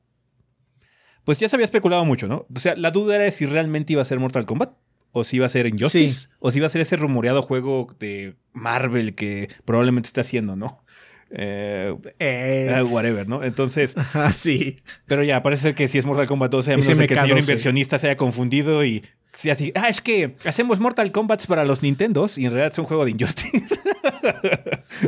Pues 1.24 1.39
ya 1.39 1.49
se 1.49 1.57
había 1.57 1.64
especulado 1.64 2.05
mucho, 2.05 2.26
¿no? 2.26 2.47
O 2.55 2.59
sea, 2.59 2.74
la 2.74 2.91
duda 2.91 3.16
era 3.16 3.31
si 3.31 3.47
realmente 3.47 3.93
iba 3.93 4.03
a 4.03 4.05
ser 4.05 4.18
Mortal 4.18 4.47
Kombat. 4.47 4.72
O 5.12 5.24
si 5.24 5.37
iba 5.37 5.47
a 5.47 5.49
ser 5.49 5.66
Injustice. 5.66 6.20
Sí. 6.20 6.26
O 6.39 6.51
si 6.51 6.59
iba 6.59 6.66
a 6.66 6.70
ser 6.70 6.83
ese 6.83 6.97
rumoreado 6.97 7.43
juego 7.43 7.87
de 7.99 8.37
Marvel 8.53 9.14
que 9.14 9.49
probablemente 9.64 10.07
está 10.07 10.20
haciendo, 10.20 10.55
¿no? 10.55 10.85
Eh, 11.31 11.95
Eh, 12.18 12.83
whatever, 12.89 13.29
¿no? 13.29 13.45
Entonces, 13.45 13.95
ah, 14.14 14.33
sí. 14.33 14.79
pero 15.07 15.22
ya, 15.22 15.43
parece 15.43 15.62
ser 15.64 15.74
que 15.74 15.89
si 15.89 15.99
es 15.99 16.07
Mortal 16.07 16.26
Kombat 16.26 16.51
12, 16.51 16.72
a 16.72 16.76
menos 16.76 16.99
de 16.99 17.07
que 17.07 17.14
el 17.14 17.20
señor 17.20 17.39
MK12. 17.39 17.43
inversionista 17.43 17.99
se 17.99 18.09
haya 18.09 18.16
confundido 18.16 18.85
y 18.85 19.05
sea 19.39 19.53
así, 19.53 19.70
ah, 19.76 19.89
es 19.89 20.01
que 20.01 20.34
hacemos 20.47 20.80
Mortal 20.80 21.12
Kombat 21.12 21.47
para 21.47 21.64
los 21.64 21.80
Nintendos 21.80 22.39
y 22.39 22.47
en 22.47 22.51
realidad 22.51 22.72
es 22.72 22.78
un 22.80 22.86
juego 22.86 23.05
de 23.05 23.12
Injustice. 23.12 23.78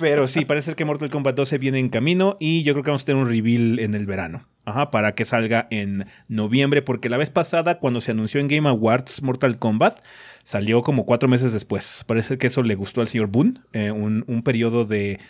pero 0.00 0.26
sí, 0.26 0.44
parece 0.44 0.66
ser 0.66 0.74
que 0.74 0.84
Mortal 0.84 1.08
Kombat 1.08 1.36
12 1.36 1.58
viene 1.58 1.78
en 1.78 1.88
camino 1.88 2.36
y 2.40 2.64
yo 2.64 2.72
creo 2.72 2.82
que 2.82 2.90
vamos 2.90 3.02
a 3.02 3.04
tener 3.04 3.22
un 3.22 3.28
reveal 3.28 3.78
en 3.78 3.94
el 3.94 4.06
verano. 4.06 4.48
Ajá, 4.64 4.90
para 4.90 5.14
que 5.14 5.24
salga 5.24 5.68
en 5.70 6.06
noviembre, 6.26 6.82
porque 6.82 7.08
la 7.08 7.16
vez 7.16 7.30
pasada, 7.30 7.78
cuando 7.78 8.00
se 8.00 8.10
anunció 8.10 8.40
en 8.40 8.48
Game 8.48 8.68
Awards 8.68 9.22
Mortal 9.22 9.56
Kombat, 9.56 10.04
salió 10.42 10.82
como 10.82 11.06
cuatro 11.06 11.28
meses 11.28 11.52
después. 11.52 12.02
Parece 12.08 12.38
que 12.38 12.48
eso 12.48 12.64
le 12.64 12.74
gustó 12.74 13.02
al 13.02 13.08
señor 13.08 13.28
Boone, 13.28 13.60
eh, 13.72 13.92
un, 13.92 14.24
un 14.26 14.42
periodo 14.42 14.84
de, 14.84 15.20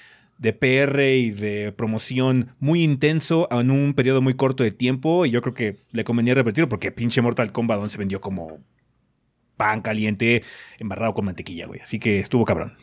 de 0.42 0.52
PR 0.52 1.00
y 1.00 1.30
de 1.30 1.70
promoción 1.70 2.56
muy 2.58 2.82
intenso 2.82 3.46
en 3.52 3.70
un 3.70 3.94
periodo 3.94 4.20
muy 4.20 4.34
corto 4.34 4.64
de 4.64 4.72
tiempo, 4.72 5.24
y 5.24 5.30
yo 5.30 5.40
creo 5.40 5.54
que 5.54 5.76
le 5.92 6.02
convenía 6.02 6.34
repetirlo, 6.34 6.68
porque 6.68 6.90
pinche 6.90 7.22
Mortal 7.22 7.52
Kombat 7.52 7.78
11 7.78 7.92
se 7.92 7.98
vendió 7.98 8.20
como 8.20 8.58
pan 9.56 9.82
caliente 9.82 10.42
embarrado 10.80 11.14
con 11.14 11.26
mantequilla, 11.26 11.66
güey. 11.66 11.80
Así 11.80 12.00
que 12.00 12.18
estuvo 12.18 12.44
cabrón. 12.44 12.76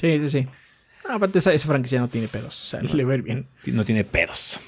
Sí, 0.00 0.18
sí, 0.20 0.28
sí. 0.28 0.46
Ah, 1.08 1.16
aparte, 1.16 1.38
esa, 1.38 1.52
esa 1.52 1.66
franquicia 1.66 1.98
no 1.98 2.06
tiene 2.06 2.28
pedos. 2.28 2.62
O 2.62 2.66
sea, 2.66 2.80
le 2.80 3.04
va 3.04 3.14
a 3.14 3.16
ir 3.16 3.22
bien. 3.22 3.48
No 3.66 3.84
tiene 3.84 4.04
pedos. 4.04 4.60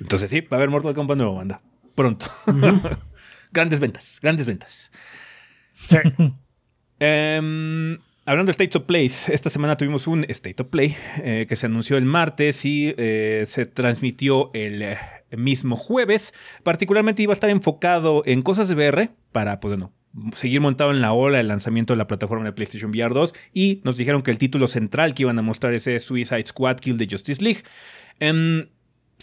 Entonces 0.00 0.30
sí, 0.30 0.42
va 0.42 0.48
a 0.50 0.54
haber 0.56 0.68
Mortal 0.68 0.92
Kombat 0.92 1.16
nuevo, 1.16 1.36
banda. 1.36 1.62
Pronto. 1.94 2.26
grandes 3.50 3.80
ventas, 3.80 4.18
grandes 4.20 4.44
ventas. 4.44 4.92
Sí. 5.74 5.96
Em, 7.00 7.98
hablando 8.26 8.50
de 8.50 8.52
State 8.52 8.78
of 8.78 8.84
Plays, 8.84 9.28
esta 9.28 9.50
semana 9.50 9.76
tuvimos 9.76 10.06
un 10.06 10.24
State 10.28 10.62
of 10.62 10.68
Play 10.68 10.96
eh, 11.18 11.46
que 11.48 11.56
se 11.56 11.66
anunció 11.66 11.96
el 11.96 12.04
martes 12.04 12.64
y 12.64 12.94
eh, 12.96 13.44
se 13.46 13.66
transmitió 13.66 14.50
el 14.54 14.82
eh, 14.82 14.98
mismo 15.36 15.76
jueves. 15.76 16.34
Particularmente 16.62 17.22
iba 17.22 17.32
a 17.32 17.34
estar 17.34 17.50
enfocado 17.50 18.22
en 18.26 18.42
cosas 18.42 18.68
de 18.68 18.74
VR 18.74 19.10
para, 19.32 19.60
pues 19.60 19.76
bueno, 19.76 19.92
seguir 20.32 20.60
montado 20.60 20.90
en 20.90 21.00
la 21.00 21.12
ola 21.12 21.38
del 21.38 21.48
lanzamiento 21.48 21.92
de 21.92 21.98
la 21.98 22.06
plataforma 22.06 22.44
de 22.44 22.52
PlayStation 22.52 22.90
VR 22.90 23.12
2 23.12 23.34
y 23.52 23.80
nos 23.84 23.96
dijeron 23.96 24.22
que 24.22 24.30
el 24.30 24.38
título 24.38 24.68
central 24.68 25.14
que 25.14 25.22
iban 25.22 25.38
a 25.38 25.42
mostrar 25.42 25.74
es 25.74 25.84
Suicide 26.02 26.46
Squad 26.46 26.76
Kill 26.76 26.98
the 26.98 27.08
Justice 27.10 27.42
League. 27.42 27.62
Em, 28.20 28.68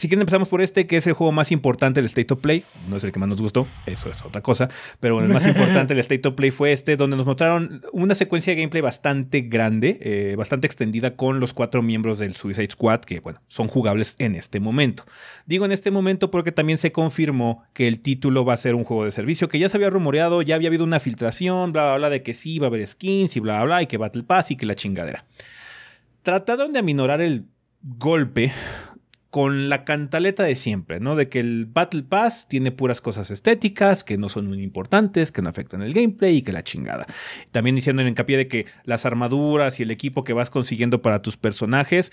si 0.02 0.08
quieren 0.08 0.22
empezamos 0.22 0.50
por 0.50 0.64
este, 0.64 0.88
que 0.88 0.98
es 0.98 1.06
el 1.06 1.14
juego 1.14 1.32
más 1.32 1.52
importante 1.52 2.00
del 2.00 2.08
State 2.08 2.34
of 2.34 2.42
Play. 2.42 2.64
No 2.90 2.98
es 2.98 3.04
el 3.04 3.12
que 3.12 3.20
más 3.20 3.30
nos 3.30 3.40
gustó, 3.40 3.68
eso 3.86 4.10
es 4.10 4.26
otra 4.26 4.42
cosa. 4.42 4.68
Pero 5.00 5.14
bueno, 5.14 5.28
el 5.28 5.34
más 5.34 5.46
importante 5.48 5.94
del 5.94 6.00
State 6.00 6.28
of 6.28 6.34
Play 6.34 6.50
fue 6.50 6.72
este, 6.72 6.98
donde 6.98 7.18
nos 7.18 7.28
mostraron 7.28 7.84
una 7.94 8.16
secuencia 8.16 8.52
de 8.52 8.60
gameplay 8.60 8.82
bastante 8.82 9.42
grande, 9.42 10.00
eh, 10.02 10.34
bastante 10.36 10.66
extendida 10.66 11.16
con 11.16 11.40
los 11.40 11.54
cuatro 11.54 11.84
miembros 11.84 12.18
del 12.18 12.36
Suicide 12.36 12.72
Squad, 12.72 13.02
que 13.02 13.20
bueno, 13.20 13.44
son 13.46 13.68
jugables 13.68 14.16
en 14.18 14.34
este 14.34 14.60
momento. 14.60 15.04
Digo 15.46 15.66
en 15.66 15.72
este 15.72 15.92
momento 15.92 16.32
porque 16.32 16.52
también 16.52 16.80
se 16.80 16.92
confirmó 16.92 17.64
que 17.74 17.88
el 17.88 18.00
título 18.00 18.44
va 18.44 18.54
a 18.54 18.58
ser 18.58 18.74
un 18.74 18.86
juego 18.86 19.06
de 19.06 19.12
servicio, 19.12 19.50
que 19.50 19.60
ya 19.60 19.70
se 19.70 19.78
había 19.78 19.92
rumoreado, 19.92 20.42
ya 20.42 20.56
había 20.56 20.70
habido 20.70 20.84
una 20.84 21.00
filtración, 21.00 21.74
bla, 21.74 21.84
bla, 21.84 21.98
bla, 21.98 22.10
de 22.10 22.24
que 22.24 22.34
sí 22.34 22.58
va 22.58 22.66
a 22.66 22.70
haber 22.70 22.88
skins 22.88 23.38
y 23.38 23.40
bla, 23.40 23.58
bla, 23.58 23.66
bla, 23.66 23.82
y 23.84 23.86
que 23.86 23.98
Battle 23.98 24.24
Pass 24.24 24.50
y 24.50 24.56
que 24.56 24.66
la 24.66 24.74
chingadera. 24.74 25.26
Trataron 26.24 26.74
de 26.74 26.80
aminorar 26.80 27.22
el 27.22 27.46
golpe 27.84 28.52
con 29.32 29.70
la 29.70 29.86
cantaleta 29.86 30.44
de 30.44 30.56
siempre, 30.56 31.00
¿no? 31.00 31.16
De 31.16 31.30
que 31.30 31.40
el 31.40 31.66
Battle 31.66 32.04
Pass 32.04 32.48
tiene 32.50 32.72
puras 32.72 33.00
cosas 33.00 33.32
estéticas, 33.32 34.04
que 34.04 34.18
no 34.18 34.28
son 34.28 34.48
muy 34.48 34.62
importantes, 34.62 35.32
que 35.32 35.42
no 35.42 35.48
afectan 35.48 35.82
el 35.82 35.94
gameplay 35.94 36.38
y 36.38 36.42
que 36.42 36.52
la 36.52 36.64
chingada. 36.64 37.08
También 37.52 37.78
diciendo 37.78 38.02
en 38.02 38.10
hincapié 38.10 38.36
de 38.36 38.50
que 38.50 38.66
las 38.84 39.06
armaduras 39.06 39.80
y 39.80 39.84
el 39.84 39.92
equipo 39.92 40.26
que 40.26 40.34
vas 40.34 40.50
consiguiendo 40.50 41.02
para 41.02 41.20
tus 41.20 41.38
personajes, 41.38 42.12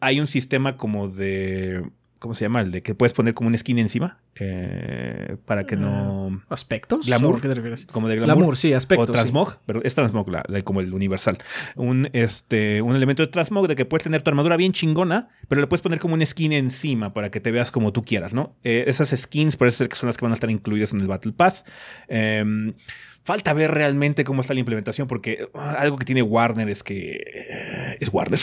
hay 0.00 0.20
un 0.20 0.26
sistema 0.26 0.78
como 0.78 1.08
de 1.08 1.84
¿Cómo 2.18 2.32
se 2.34 2.44
llama? 2.46 2.60
El 2.62 2.70
de 2.70 2.82
que 2.82 2.94
puedes 2.94 3.12
poner 3.12 3.34
como 3.34 3.48
un 3.48 3.58
skin 3.58 3.78
encima. 3.78 4.18
Eh, 4.36 5.36
para 5.44 5.64
que 5.64 5.76
no. 5.76 6.40
Ah, 6.48 6.54
¿Aspectos? 6.54 7.06
Glamour. 7.06 7.36
¿O 7.36 7.40
¿Qué 7.40 7.48
te 7.48 7.54
refieres? 7.54 7.86
Como 7.86 8.08
de 8.08 8.16
glamour. 8.16 8.36
Glamour, 8.36 8.56
sí, 8.56 8.72
aspectos. 8.72 9.10
O 9.10 9.12
transmog, 9.12 9.58
pero 9.66 9.82
es 9.84 9.94
transmog, 9.94 10.28
la- 10.30 10.42
la- 10.48 10.62
como 10.62 10.80
el 10.80 10.94
universal. 10.94 11.36
Un, 11.76 12.08
este, 12.14 12.80
un 12.82 12.96
elemento 12.96 13.22
de 13.22 13.28
transmog 13.28 13.68
de 13.68 13.76
que 13.76 13.84
puedes 13.84 14.04
tener 14.04 14.22
tu 14.22 14.30
armadura 14.30 14.56
bien 14.56 14.72
chingona, 14.72 15.28
pero 15.48 15.60
le 15.60 15.66
puedes 15.66 15.82
poner 15.82 15.98
como 15.98 16.14
un 16.14 16.24
skin 16.26 16.52
encima 16.52 17.12
para 17.12 17.30
que 17.30 17.40
te 17.40 17.50
veas 17.52 17.70
como 17.70 17.92
tú 17.92 18.04
quieras, 18.04 18.32
¿no? 18.32 18.56
Eh, 18.64 18.84
esas 18.86 19.10
skins 19.10 19.56
parece 19.56 19.78
ser 19.78 19.88
que 19.88 19.96
son 19.96 20.06
las 20.06 20.16
que 20.16 20.24
van 20.24 20.32
a 20.32 20.34
estar 20.34 20.50
incluidas 20.50 20.92
en 20.94 21.00
el 21.00 21.06
Battle 21.06 21.32
Pass. 21.32 21.64
Em, 22.08 22.72
falta 23.22 23.52
ver 23.52 23.70
realmente 23.70 24.24
cómo 24.24 24.40
está 24.40 24.54
la 24.54 24.60
implementación, 24.60 25.06
porque 25.06 25.48
ah, 25.54 25.76
algo 25.78 25.96
que 25.98 26.04
tiene 26.06 26.22
Warner 26.22 26.68
es 26.70 26.82
que 26.82 27.16
eh, 27.16 27.96
es 28.00 28.08
Warner. 28.12 28.40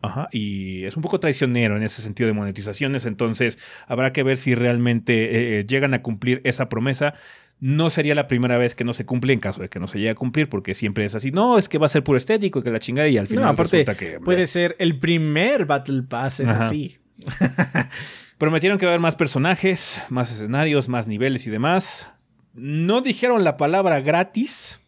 Ajá, 0.00 0.28
y 0.30 0.84
es 0.84 0.96
un 0.96 1.02
poco 1.02 1.18
traicionero 1.18 1.76
en 1.76 1.82
ese 1.82 2.02
sentido 2.02 2.28
de 2.28 2.32
monetizaciones, 2.32 3.04
entonces 3.04 3.58
habrá 3.86 4.12
que 4.12 4.22
ver 4.22 4.36
si 4.36 4.54
realmente 4.54 5.58
eh, 5.58 5.64
llegan 5.66 5.92
a 5.94 6.02
cumplir 6.02 6.40
esa 6.44 6.68
promesa. 6.68 7.14
No 7.60 7.90
sería 7.90 8.14
la 8.14 8.28
primera 8.28 8.56
vez 8.56 8.76
que 8.76 8.84
no 8.84 8.92
se 8.92 9.04
cumple 9.04 9.32
en 9.32 9.40
caso 9.40 9.62
de 9.62 9.68
que 9.68 9.80
no 9.80 9.88
se 9.88 9.98
llegue 9.98 10.10
a 10.10 10.14
cumplir, 10.14 10.48
porque 10.48 10.74
siempre 10.74 11.04
es 11.04 11.16
así, 11.16 11.32
no, 11.32 11.58
es 11.58 11.68
que 11.68 11.78
va 11.78 11.86
a 11.86 11.88
ser 11.88 12.04
puro 12.04 12.16
estético, 12.16 12.62
que 12.62 12.70
la 12.70 12.78
chingada, 12.78 13.08
y 13.08 13.18
al 13.18 13.26
final 13.26 13.44
No, 13.44 13.50
aparte, 13.50 13.78
resulta 13.78 13.96
que... 13.96 14.20
puede 14.20 14.46
ser 14.46 14.76
el 14.78 14.96
primer 14.98 15.66
Battle 15.66 16.04
Pass, 16.04 16.40
es 16.40 16.50
Ajá. 16.50 16.66
así. 16.66 16.98
Prometieron 18.38 18.78
que 18.78 18.86
va 18.86 18.92
a 18.92 18.94
haber 18.94 19.00
más 19.00 19.16
personajes, 19.16 20.00
más 20.10 20.30
escenarios, 20.30 20.88
más 20.88 21.08
niveles 21.08 21.48
y 21.48 21.50
demás. 21.50 22.08
No 22.54 23.00
dijeron 23.00 23.42
la 23.42 23.56
palabra 23.56 24.00
gratis 24.00 24.78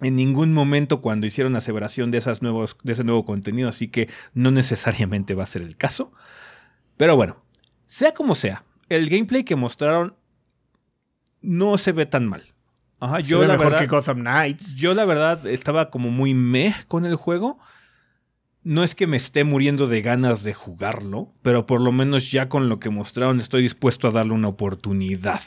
en 0.00 0.16
ningún 0.16 0.52
momento 0.52 1.00
cuando 1.00 1.26
hicieron 1.26 1.56
aseveración 1.56 2.10
de, 2.10 2.18
esas 2.18 2.42
nuevos, 2.42 2.76
de 2.82 2.92
ese 2.92 3.04
nuevo 3.04 3.24
contenido, 3.24 3.68
así 3.68 3.88
que 3.88 4.08
no 4.34 4.50
necesariamente 4.50 5.34
va 5.34 5.44
a 5.44 5.46
ser 5.46 5.62
el 5.62 5.76
caso. 5.76 6.12
Pero 6.96 7.16
bueno, 7.16 7.36
sea 7.86 8.12
como 8.12 8.34
sea, 8.34 8.64
el 8.88 9.08
gameplay 9.08 9.44
que 9.44 9.56
mostraron 9.56 10.14
no 11.40 11.78
se 11.78 11.92
ve 11.92 12.06
tan 12.06 12.26
mal. 12.26 12.42
Ajá, 12.98 13.20
Yo 13.20 13.42
la 13.42 13.54
mejor 13.54 13.66
verdad, 13.66 13.80
que 13.80 13.86
Gotham 13.88 14.20
Knights. 14.20 14.76
yo 14.76 14.94
la 14.94 15.04
verdad 15.04 15.46
estaba 15.46 15.90
como 15.90 16.10
muy 16.10 16.32
meh 16.34 16.74
con 16.88 17.04
el 17.04 17.16
juego. 17.16 17.58
No 18.62 18.82
es 18.82 18.94
que 18.94 19.06
me 19.06 19.16
esté 19.16 19.44
muriendo 19.44 19.86
de 19.86 20.02
ganas 20.02 20.42
de 20.42 20.54
jugarlo, 20.54 21.32
pero 21.42 21.66
por 21.66 21.80
lo 21.80 21.92
menos 21.92 22.30
ya 22.32 22.48
con 22.48 22.68
lo 22.68 22.80
que 22.80 22.90
mostraron 22.90 23.38
estoy 23.38 23.62
dispuesto 23.62 24.08
a 24.08 24.10
darle 24.10 24.32
una 24.32 24.48
oportunidad. 24.48 25.42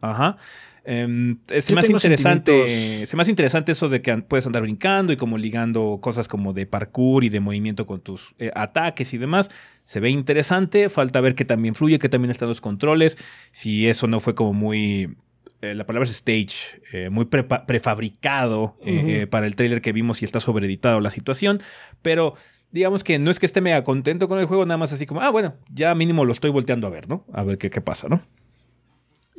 Ajá. 0.00 0.36
Em, 0.84 1.38
es 1.50 1.68
Yo 1.68 1.74
más 1.74 1.84
tengo 1.84 1.96
interesante, 1.98 2.52
sentimientos- 2.68 3.02
es 3.02 3.14
más 3.14 3.28
interesante 3.28 3.72
eso 3.72 3.88
de 3.88 4.00
que 4.00 4.16
puedes 4.18 4.46
andar 4.46 4.62
brincando 4.62 5.12
y 5.12 5.16
como 5.16 5.36
ligando 5.38 5.98
cosas 6.00 6.26
como 6.28 6.52
de 6.52 6.66
parkour 6.66 7.24
y 7.24 7.28
de 7.28 7.40
movimiento 7.40 7.86
con 7.86 8.00
tus 8.00 8.34
eh, 8.38 8.50
ataques 8.54 9.12
y 9.14 9.18
demás. 9.18 9.50
Se 9.84 10.00
ve 10.00 10.10
interesante, 10.10 10.88
falta 10.88 11.20
ver 11.20 11.34
que 11.34 11.44
también 11.44 11.74
fluye, 11.74 11.98
que 11.98 12.08
también 12.08 12.30
están 12.30 12.48
los 12.48 12.60
controles. 12.60 13.18
Si 13.52 13.88
eso 13.88 14.06
no 14.06 14.20
fue 14.20 14.34
como 14.34 14.52
muy 14.52 15.16
eh, 15.62 15.74
la 15.74 15.84
palabra 15.84 16.08
es 16.08 16.14
stage, 16.14 16.80
eh, 16.92 17.10
muy 17.10 17.26
prefabricado 17.26 18.76
eh, 18.84 19.26
para 19.28 19.46
el 19.46 19.56
trailer 19.56 19.80
que 19.80 19.92
vimos 19.92 20.22
y 20.22 20.24
está 20.24 20.40
sobreeditado 20.40 21.00
la 21.00 21.10
situación, 21.10 21.60
pero 22.02 22.34
digamos 22.70 23.04
que 23.04 23.18
no 23.18 23.30
es 23.30 23.38
que 23.38 23.46
esté 23.46 23.60
mega 23.60 23.84
contento 23.84 24.28
con 24.28 24.38
el 24.38 24.46
juego, 24.46 24.64
nada 24.64 24.78
más 24.78 24.92
así 24.92 25.06
como, 25.06 25.20
ah, 25.20 25.30
bueno, 25.30 25.56
ya 25.72 25.94
mínimo 25.94 26.24
lo 26.24 26.32
estoy 26.32 26.50
volteando 26.50 26.86
a 26.86 26.90
ver, 26.90 27.08
¿no? 27.08 27.26
A 27.32 27.42
ver 27.42 27.58
qué, 27.58 27.68
qué 27.70 27.80
pasa, 27.80 28.08
¿no? 28.08 28.22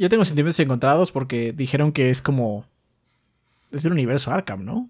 Yo 0.01 0.09
tengo 0.09 0.25
sentimientos 0.25 0.59
encontrados 0.59 1.11
porque 1.11 1.53
dijeron 1.53 1.91
que 1.91 2.09
es 2.09 2.23
como. 2.23 2.65
Es 3.71 3.83
del 3.83 3.93
universo 3.93 4.31
Arkham, 4.31 4.65
¿no? 4.65 4.89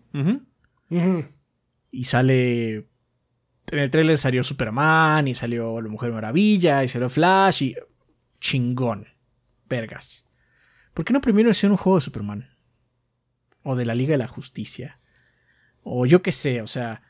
Y 1.92 2.06
sale. 2.06 2.88
En 3.72 3.80
el 3.80 3.90
trailer 3.90 4.18
salió 4.18 4.42
Superman 4.46 5.28
y 5.28 5.36
salió 5.36 5.82
la 5.82 5.90
Mujer 5.90 6.14
Maravilla 6.14 6.82
y 6.86 6.88
salió 6.88 7.10
Flash 7.10 7.62
y. 7.64 7.76
Chingón. 8.40 9.06
Vergas. 9.68 10.30
¿Por 10.94 11.04
qué 11.04 11.12
no 11.12 11.20
primero 11.20 11.50
hicieron 11.50 11.74
un 11.74 11.78
juego 11.78 11.98
de 11.98 12.06
Superman? 12.06 12.50
O 13.64 13.76
de 13.76 13.86
la 13.86 13.96
Liga 13.96 14.12
de 14.14 14.18
la 14.18 14.30
Justicia. 14.30 15.00
O 15.84 16.06
yo 16.06 16.22
qué 16.22 16.32
sé, 16.32 16.62
o 16.62 16.68
sea. 16.68 17.02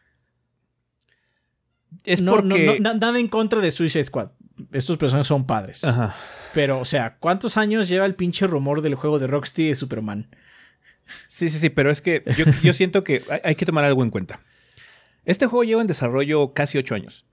Es 2.04 2.20
no, 2.24 2.32
porque... 2.36 2.80
no- 2.80 2.94
nada 2.96 3.20
en 3.20 3.28
contra 3.28 3.60
de 3.62 3.70
Suicide 3.70 4.06
Squad. 4.06 4.32
Estos 4.72 4.98
personajes 4.98 5.28
son 5.28 5.46
padres. 5.46 5.84
Ajá. 5.84 6.16
Pero, 6.54 6.80
o 6.80 6.86
sea, 6.86 7.18
¿cuántos 7.20 7.58
años 7.58 7.88
lleva 7.90 8.06
el 8.06 8.16
pinche 8.16 8.48
rumor 8.48 8.82
del 8.82 8.96
juego 8.96 9.20
de 9.20 9.28
Rocksteady 9.28 9.70
de 9.70 9.76
Superman? 9.76 10.36
Sí, 11.28 11.50
sí, 11.50 11.60
sí, 11.60 11.70
pero 11.70 11.92
es 11.92 12.02
que 12.02 12.24
yo, 12.38 12.46
yo 12.64 12.74
siento 12.74 13.04
que 13.04 13.24
hay, 13.30 13.40
hay 13.44 13.56
que 13.56 13.66
tomar 13.66 13.84
algo 13.86 14.04
en 14.04 14.10
cuenta. 14.12 14.42
Este 15.26 15.46
juego 15.48 15.64
lleva 15.64 15.82
en 15.82 15.88
desarrollo 15.88 16.54
casi 16.54 16.78
ocho 16.78 16.96
años. 16.96 17.26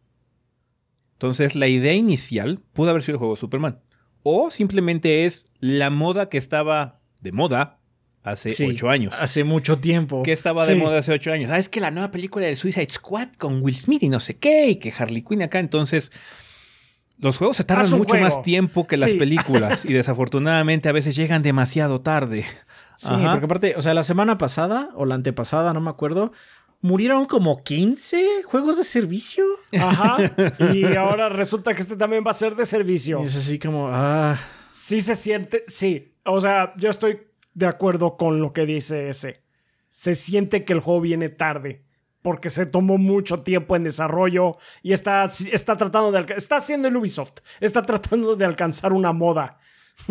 Entonces, 1.14 1.54
la 1.56 1.66
idea 1.68 1.94
inicial 1.94 2.60
pudo 2.72 2.90
haber 2.90 3.02
sido 3.02 3.14
el 3.14 3.18
juego 3.18 3.34
de 3.34 3.40
Superman. 3.40 3.80
O 4.22 4.50
simplemente 4.50 5.24
es 5.24 5.50
la 5.58 5.90
moda 5.90 6.28
que 6.28 6.38
estaba 6.38 7.00
de 7.20 7.32
moda 7.32 7.80
hace 8.22 8.52
Sí, 8.52 8.66
ocho 8.66 8.88
años. 8.90 9.14
Hace 9.18 9.42
mucho 9.42 9.78
tiempo. 9.78 10.22
que 10.22 10.32
estaba 10.32 10.66
de 10.66 10.74
Sí. 10.74 10.78
moda 10.78 10.98
hace 10.98 11.12
ocho 11.12 11.32
años. 11.32 11.50
Ah, 11.50 11.58
es 11.58 11.68
que 11.68 11.80
la 11.80 11.90
nueva 11.90 12.10
película 12.10 12.46
de 12.46 12.54
Suicide 12.56 12.88
Squad 12.90 13.28
con 13.38 13.62
Will 13.62 13.74
Smith 13.74 14.02
y 14.02 14.08
no 14.08 14.20
sé 14.20 14.36
qué, 14.36 14.68
y 14.68 14.76
que 14.76 14.92
Harley 14.96 15.22
Quinn 15.22 15.42
acá. 15.42 15.58
Entonces, 15.58 16.12
los 17.18 17.36
juegos 17.38 17.56
se 17.56 17.64
tardan 17.64 17.90
mucho 17.92 18.10
juego. 18.10 18.24
más 18.24 18.42
tiempo 18.42 18.86
que 18.86 18.96
las 18.96 19.10
Sí. 19.10 19.18
películas 19.18 19.84
y 19.84 19.92
desafortunadamente 19.92 20.88
a 20.88 20.92
veces 20.92 21.16
llegan 21.16 21.42
demasiado 21.42 22.00
tarde. 22.00 22.44
Sí, 22.96 23.12
Ajá. 23.12 23.30
porque 23.32 23.44
aparte, 23.46 23.74
o 23.76 23.82
sea, 23.82 23.94
la 23.94 24.02
semana 24.02 24.38
pasada 24.38 24.90
o 24.94 25.04
la 25.04 25.14
antepasada, 25.14 25.72
no 25.72 25.80
me 25.80 25.90
acuerdo, 25.90 26.32
murieron 26.80 27.26
como 27.26 27.62
15 27.62 28.42
juegos 28.44 28.76
de 28.76 28.84
servicio. 28.84 29.44
Ajá. 29.80 30.16
Y 30.74 30.84
ahora 30.96 31.28
resulta 31.28 31.74
que 31.74 31.82
este 31.82 31.96
también 31.96 32.24
va 32.26 32.30
a 32.30 32.34
ser 32.34 32.54
de 32.56 32.64
servicio. 32.66 33.20
Y 33.20 33.24
es 33.24 33.36
así 33.36 33.58
como, 33.58 33.88
ah, 33.92 34.36
Sí 34.70 35.00
se 35.00 35.16
siente, 35.16 35.64
sí. 35.66 36.14
O 36.24 36.40
sea, 36.40 36.72
yo 36.76 36.90
estoy 36.90 37.20
de 37.54 37.66
acuerdo 37.66 38.16
con 38.16 38.40
lo 38.40 38.52
que 38.52 38.64
dice 38.66 39.08
ese. 39.08 39.42
Se 39.88 40.14
siente 40.14 40.64
que 40.64 40.72
el 40.72 40.80
juego 40.80 41.00
viene 41.00 41.28
tarde. 41.30 41.84
Porque 42.28 42.50
se 42.50 42.66
tomó 42.66 42.98
mucho 42.98 43.40
tiempo 43.40 43.74
en 43.74 43.84
desarrollo 43.84 44.58
y 44.82 44.92
está, 44.92 45.24
está 45.24 45.78
tratando 45.78 46.12
de 46.12 46.34
está 46.36 46.56
haciendo 46.56 46.86
el 46.88 46.94
Ubisoft. 46.94 47.38
Está 47.58 47.80
tratando 47.80 48.36
de 48.36 48.44
alcanzar 48.44 48.92
una 48.92 49.14
moda. 49.14 49.58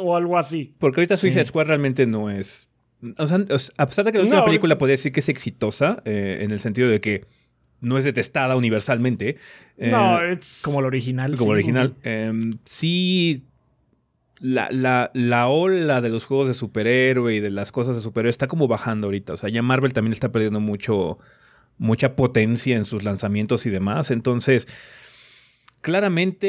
o 0.00 0.14
algo 0.14 0.38
así. 0.38 0.76
Porque 0.78 1.00
ahorita 1.00 1.16
Sí. 1.16 1.22
Suicide 1.22 1.46
Squad 1.46 1.66
realmente 1.66 2.06
no 2.06 2.30
es. 2.30 2.68
O 3.16 3.26
sea, 3.26 3.38
a 3.78 3.86
pesar 3.86 4.04
de 4.04 4.12
que 4.12 4.18
la 4.18 4.22
última 4.24 4.40
No, 4.42 4.44
película 4.46 4.78
podría 4.78 4.92
decir 4.92 5.10
que 5.10 5.18
es 5.18 5.28
exitosa, 5.28 6.02
eh, 6.04 6.38
en 6.42 6.52
el 6.52 6.60
sentido 6.60 6.88
de 6.88 7.00
que 7.00 7.26
no 7.80 7.98
es 7.98 8.04
detestada 8.04 8.54
universalmente. 8.54 9.38
eh, 9.76 9.90
no, 9.90 10.22
es 10.24 10.62
como 10.64 10.78
el 10.78 10.86
original. 10.86 11.32
como 11.32 11.50
sí. 11.50 11.54
original. 11.54 11.96
em, 12.04 12.58
sí. 12.64 13.44
La, 14.40 14.68
la, 14.70 15.10
la 15.14 15.48
ola 15.48 16.00
de 16.00 16.08
los 16.08 16.24
juegos 16.24 16.48
de 16.48 16.54
superhéroe 16.54 17.34
y 17.34 17.40
de 17.40 17.50
las 17.50 17.72
cosas 17.72 17.96
de 17.96 18.02
superhéroe 18.02 18.30
está 18.30 18.46
como 18.46 18.68
bajando 18.68 19.08
ahorita. 19.08 19.32
O 19.32 19.36
sea, 19.36 19.48
ya 19.50 19.62
Marvel 19.62 19.92
también 19.92 20.12
está 20.12 20.30
perdiendo 20.30 20.60
mucho. 20.60 21.18
mucha 21.78 22.16
potencia 22.16 22.76
en 22.76 22.84
sus 22.84 23.04
lanzamientos 23.04 23.66
y 23.66 23.70
demás. 23.70 24.10
Entonces. 24.10 24.68
Claramente, 25.80 26.48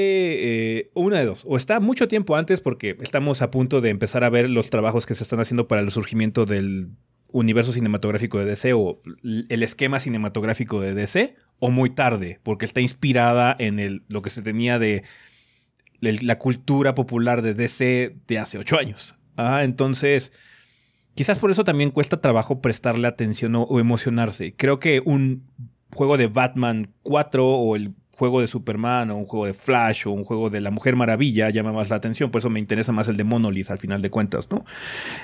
eh, 0.79 0.91
una 0.95 1.19
de 1.19 1.25
dos. 1.25 1.45
O 1.47 1.55
está 1.55 1.79
mucho 1.79 2.07
tiempo 2.07 2.35
antes 2.35 2.61
porque 2.61 2.97
estamos 2.99 3.43
a 3.43 3.51
punto 3.51 3.79
de 3.79 3.89
empezar 3.91 4.23
a 4.23 4.29
ver 4.31 4.49
los 4.49 4.71
trabajos 4.71 5.05
que 5.05 5.13
se 5.13 5.21
están 5.21 5.39
haciendo 5.39 5.67
para 5.67 5.81
el 5.81 5.91
surgimiento 5.91 6.45
del 6.45 6.89
universo 7.31 7.71
cinematográfico 7.71 8.39
de 8.39 8.45
DC 8.45 8.73
o 8.73 8.99
el 9.23 9.63
esquema 9.63 9.99
cinematográfico 9.99 10.81
de 10.81 10.93
DC, 10.93 11.35
o 11.59 11.71
muy 11.71 11.89
tarde, 11.89 12.39
porque 12.43 12.65
está 12.65 12.81
inspirada 12.81 13.55
en 13.59 13.79
el, 13.79 14.03
lo 14.07 14.21
que 14.21 14.29
se 14.29 14.41
tenía 14.41 14.79
de 14.79 15.03
la 16.01 16.37
cultura 16.37 16.95
popular 16.95 17.41
de 17.41 17.53
DC 17.53 18.15
de 18.27 18.39
hace 18.39 18.57
ocho 18.57 18.77
años. 18.77 19.15
Ah, 19.37 19.63
entonces, 19.63 20.33
quizás 21.15 21.39
por 21.39 21.51
eso 21.51 21.63
también 21.63 21.91
cuesta 21.91 22.21
trabajo 22.21 22.61
prestarle 22.61 23.07
atención 23.07 23.55
o, 23.55 23.63
o 23.63 23.79
emocionarse. 23.79 24.53
Creo 24.55 24.77
que 24.79 25.01
un 25.03 25.43
juego 25.93 26.17
de 26.17 26.27
Batman 26.27 26.87
4 27.03 27.45
o 27.45 27.75
el 27.75 27.93
juego 28.19 28.41
de 28.41 28.47
Superman 28.47 29.09
o 29.11 29.15
un 29.15 29.25
juego 29.25 29.45
de 29.45 29.53
Flash 29.53 30.05
o 30.05 30.11
un 30.11 30.25
juego 30.25 30.49
de 30.49 30.59
la 30.59 30.71
Mujer 30.71 30.97
Maravilla 30.97 31.49
llama 31.49 31.71
más 31.71 31.89
la 31.89 31.95
atención. 31.95 32.29
Por 32.29 32.39
eso 32.39 32.49
me 32.49 32.59
interesa 32.59 32.91
más 32.91 33.07
el 33.07 33.15
de 33.15 33.23
Monolith 33.23 33.71
al 33.71 33.77
final 33.79 34.01
de 34.01 34.09
cuentas, 34.09 34.49
¿no? 34.51 34.65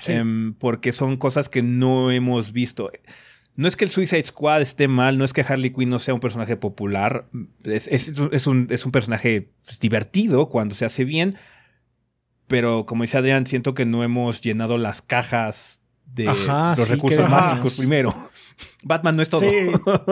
Em, 0.08 0.54
porque 0.54 0.94
son 0.94 1.18
cosas 1.18 1.50
que 1.50 1.62
no 1.62 2.10
hemos 2.10 2.54
visto. 2.54 2.90
No 3.58 3.68
es 3.68 3.76
que 3.78 3.86
el 3.86 3.92
Suicide 3.92 4.24
Squad 4.26 4.62
esté 4.62 4.88
mal, 4.88 5.18
no 5.18 5.24
es 5.26 5.32
que 5.34 5.42
Harley 5.42 5.72
Quinn 5.72 5.90
no 5.90 6.00
sea 6.00 6.14
un 6.14 6.20
personaje 6.20 6.58
popular. 6.58 7.28
Es, 7.64 7.88
es- 7.88 8.14
es 8.32 8.48
un, 8.48 8.68
es 8.70 8.86
un 8.86 8.92
personaje 8.92 9.50
pues, 9.66 9.80
divertido 9.80 10.50
cuando 10.50 10.76
se 10.76 10.86
hace 10.86 11.04
bien. 11.06 11.38
Pero 12.48 12.86
como 12.86 13.04
dice 13.04 13.18
Adrián, 13.18 13.48
siento 13.48 13.74
que 13.74 13.86
no 13.86 14.04
hemos 14.04 14.42
llenado 14.42 14.78
las 14.78 15.02
cajas 15.02 15.82
de 16.06 16.28
Ajá, 16.30 16.76
los 16.78 16.86
sí, 16.88 16.94
recursos 16.94 17.26
que 17.26 17.32
básicos 17.32 17.78
primero. 17.78 18.30
Batman 18.84 19.16
no 19.18 19.22
es 19.24 19.30
todo. 19.30 19.42
Sí, 19.42 19.48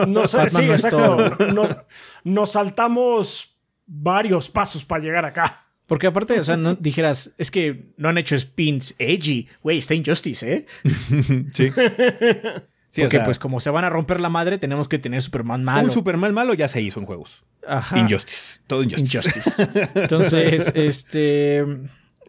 no 0.08 0.26
sé, 0.26 0.38
Batman 0.38 0.50
sí, 0.64 0.68
no 0.68 0.74
es 0.74 0.84
exacto. 0.86 0.98
todo. 1.38 1.54
Nos, 1.54 1.78
nos 2.24 2.52
saltamos 2.52 3.58
varios 3.86 4.50
pasos 4.50 4.84
para 4.84 5.04
llegar 5.04 5.26
acá. 5.26 5.60
Porque 5.86 6.08
aparte, 6.08 6.39
o 6.39 6.44
sea, 6.44 6.58
no 6.58 6.76
dijeras, 6.76 7.36
es 7.38 7.52
que 7.52 7.94
no 7.98 8.10
han 8.10 8.18
hecho 8.18 8.38
spins 8.39 8.96
edgy. 9.00 9.48
Güey, 9.62 9.78
está 9.78 9.94
Injustice, 9.94 10.54
¿eh? 10.54 10.66
Sí. 11.54 11.70
Sí, 12.94 13.02
o 13.02 13.06
Porque 13.06 13.18
sea, 13.18 13.26
pues 13.26 13.39
como 13.39 13.60
se 13.60 13.72
van 13.72 13.86
a 13.86 13.89
romper 13.89 14.22
la 14.22 14.30
madre, 14.30 14.60
tenemos 14.60 14.88
que 14.88 15.00
tener 15.00 15.24
Superman 15.24 15.64
malo. 15.64 15.88
un 15.88 15.91
Superman 15.91 16.32
malo 16.32 16.54
ya 16.54 16.68
se 16.68 16.80
hizo 16.80 17.00
en 17.00 17.08
juegos. 17.08 17.44
Ajá. 17.68 17.98
Injustice. 17.98 18.60
Todo 18.68 18.84
Injustice. 18.84 19.18
Injustice. 19.18 19.89
Entonces, 19.96 20.72
este. 20.76 21.66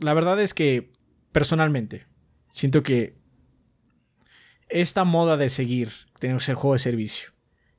La 0.01 0.15
verdad 0.15 0.41
es 0.41 0.55
que, 0.55 0.91
personalmente, 1.33 2.07
siento 2.49 2.83
que 2.83 3.15
esta 4.69 5.05
moda 5.05 5.37
de 5.37 5.49
seguir 5.51 5.91
tiene 6.19 6.37
que 6.39 6.45
ser 6.45 6.55
juego 6.55 6.73
de 6.73 6.79
servicio. 6.79 7.31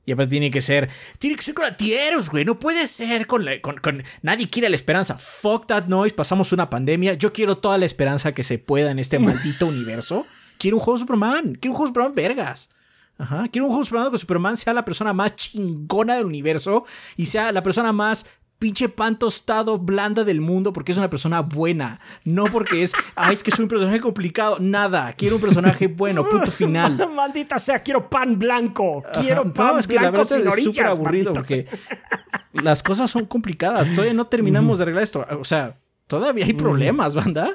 Y 0.04 0.12
aparte 0.12 0.30
tiene 0.30 0.52
que 0.52 0.60
ser. 0.60 0.88
Tiene 1.18 1.34
que 1.34 1.42
ser 1.42 1.54
con 1.54 1.64
atieros, 1.64 2.30
güey. 2.30 2.44
No 2.44 2.60
puede 2.60 2.86
ser 2.86 3.26
con, 3.26 3.44
la- 3.44 3.60
con, 3.60 3.78
con- 3.78 4.04
Nadie 4.22 4.48
quiere 4.48 4.68
la 4.68 4.76
esperanza. 4.76 5.18
Fuck 5.18 5.66
that 5.66 5.86
noise. 5.86 6.14
Pasamos 6.14 6.52
una 6.52 6.70
pandemia. 6.70 7.14
Yo 7.14 7.32
quiero 7.32 7.58
toda 7.58 7.78
la 7.78 7.86
esperanza 7.86 8.30
que 8.30 8.44
se 8.44 8.58
pueda 8.60 8.92
en 8.92 9.00
este 9.00 9.18
maldito 9.18 9.66
universo. 9.66 10.24
Quiero 10.58 10.76
un 10.76 10.82
juego 10.82 10.98
de 10.98 11.00
Superman. 11.00 11.56
Quiero 11.60 11.72
un 11.72 11.76
juego 11.76 11.86
de 11.86 11.90
Superman 11.90 12.14
vergas. 12.14 12.70
Ajá. 13.18 13.48
Quiero 13.50 13.66
un 13.66 13.70
juego 13.70 13.82
de 13.82 13.86
Superman 13.86 14.04
donde 14.04 14.18
Superman 14.18 14.56
sea 14.56 14.74
la 14.74 14.84
persona 14.84 15.12
más 15.12 15.36
chingona 15.36 16.16
del 16.16 16.26
universo 16.26 16.84
y 17.16 17.26
sea 17.26 17.52
la 17.52 17.62
persona 17.62 17.92
más 17.92 18.26
pinche 18.58 18.88
pan 18.88 19.18
tostado 19.18 19.78
blanda 19.78 20.24
del 20.24 20.40
mundo 20.40 20.72
porque 20.72 20.92
es 20.92 20.98
una 20.98 21.10
persona 21.10 21.40
buena. 21.40 22.00
No 22.24 22.44
porque 22.44 22.82
es, 22.82 22.92
ay, 23.16 23.34
es 23.34 23.42
que 23.42 23.50
soy 23.50 23.64
un 23.64 23.68
personaje 23.68 24.00
complicado. 24.00 24.58
Nada. 24.60 25.12
Quiero 25.14 25.36
un 25.36 25.42
personaje 25.42 25.86
bueno. 25.86 26.24
Punto 26.24 26.50
final. 26.50 27.08
Maldita 27.14 27.58
sea, 27.58 27.82
quiero 27.82 28.08
pan 28.08 28.38
blanco. 28.38 29.02
Quiero 29.20 29.42
Ajá. 29.42 29.52
pan 29.52 29.66
No, 29.74 29.78
es 29.78 29.86
que 29.86 29.94
la 29.94 30.10
blanco 30.10 30.18
verdad 30.18 30.36
sin 30.36 30.46
es 30.46 30.64
súper 30.64 30.86
aburrido 30.86 31.32
porque 31.32 31.66
las 32.52 32.82
cosas 32.82 33.10
son 33.10 33.26
complicadas. 33.26 33.90
Todavía 33.90 34.14
no 34.14 34.26
terminamos 34.26 34.78
de 34.78 34.82
arreglar 34.82 35.04
esto. 35.04 35.24
O 35.38 35.44
sea, 35.44 35.74
todavía 36.06 36.44
hay 36.44 36.54
problemas, 36.54 37.14
banda. 37.14 37.50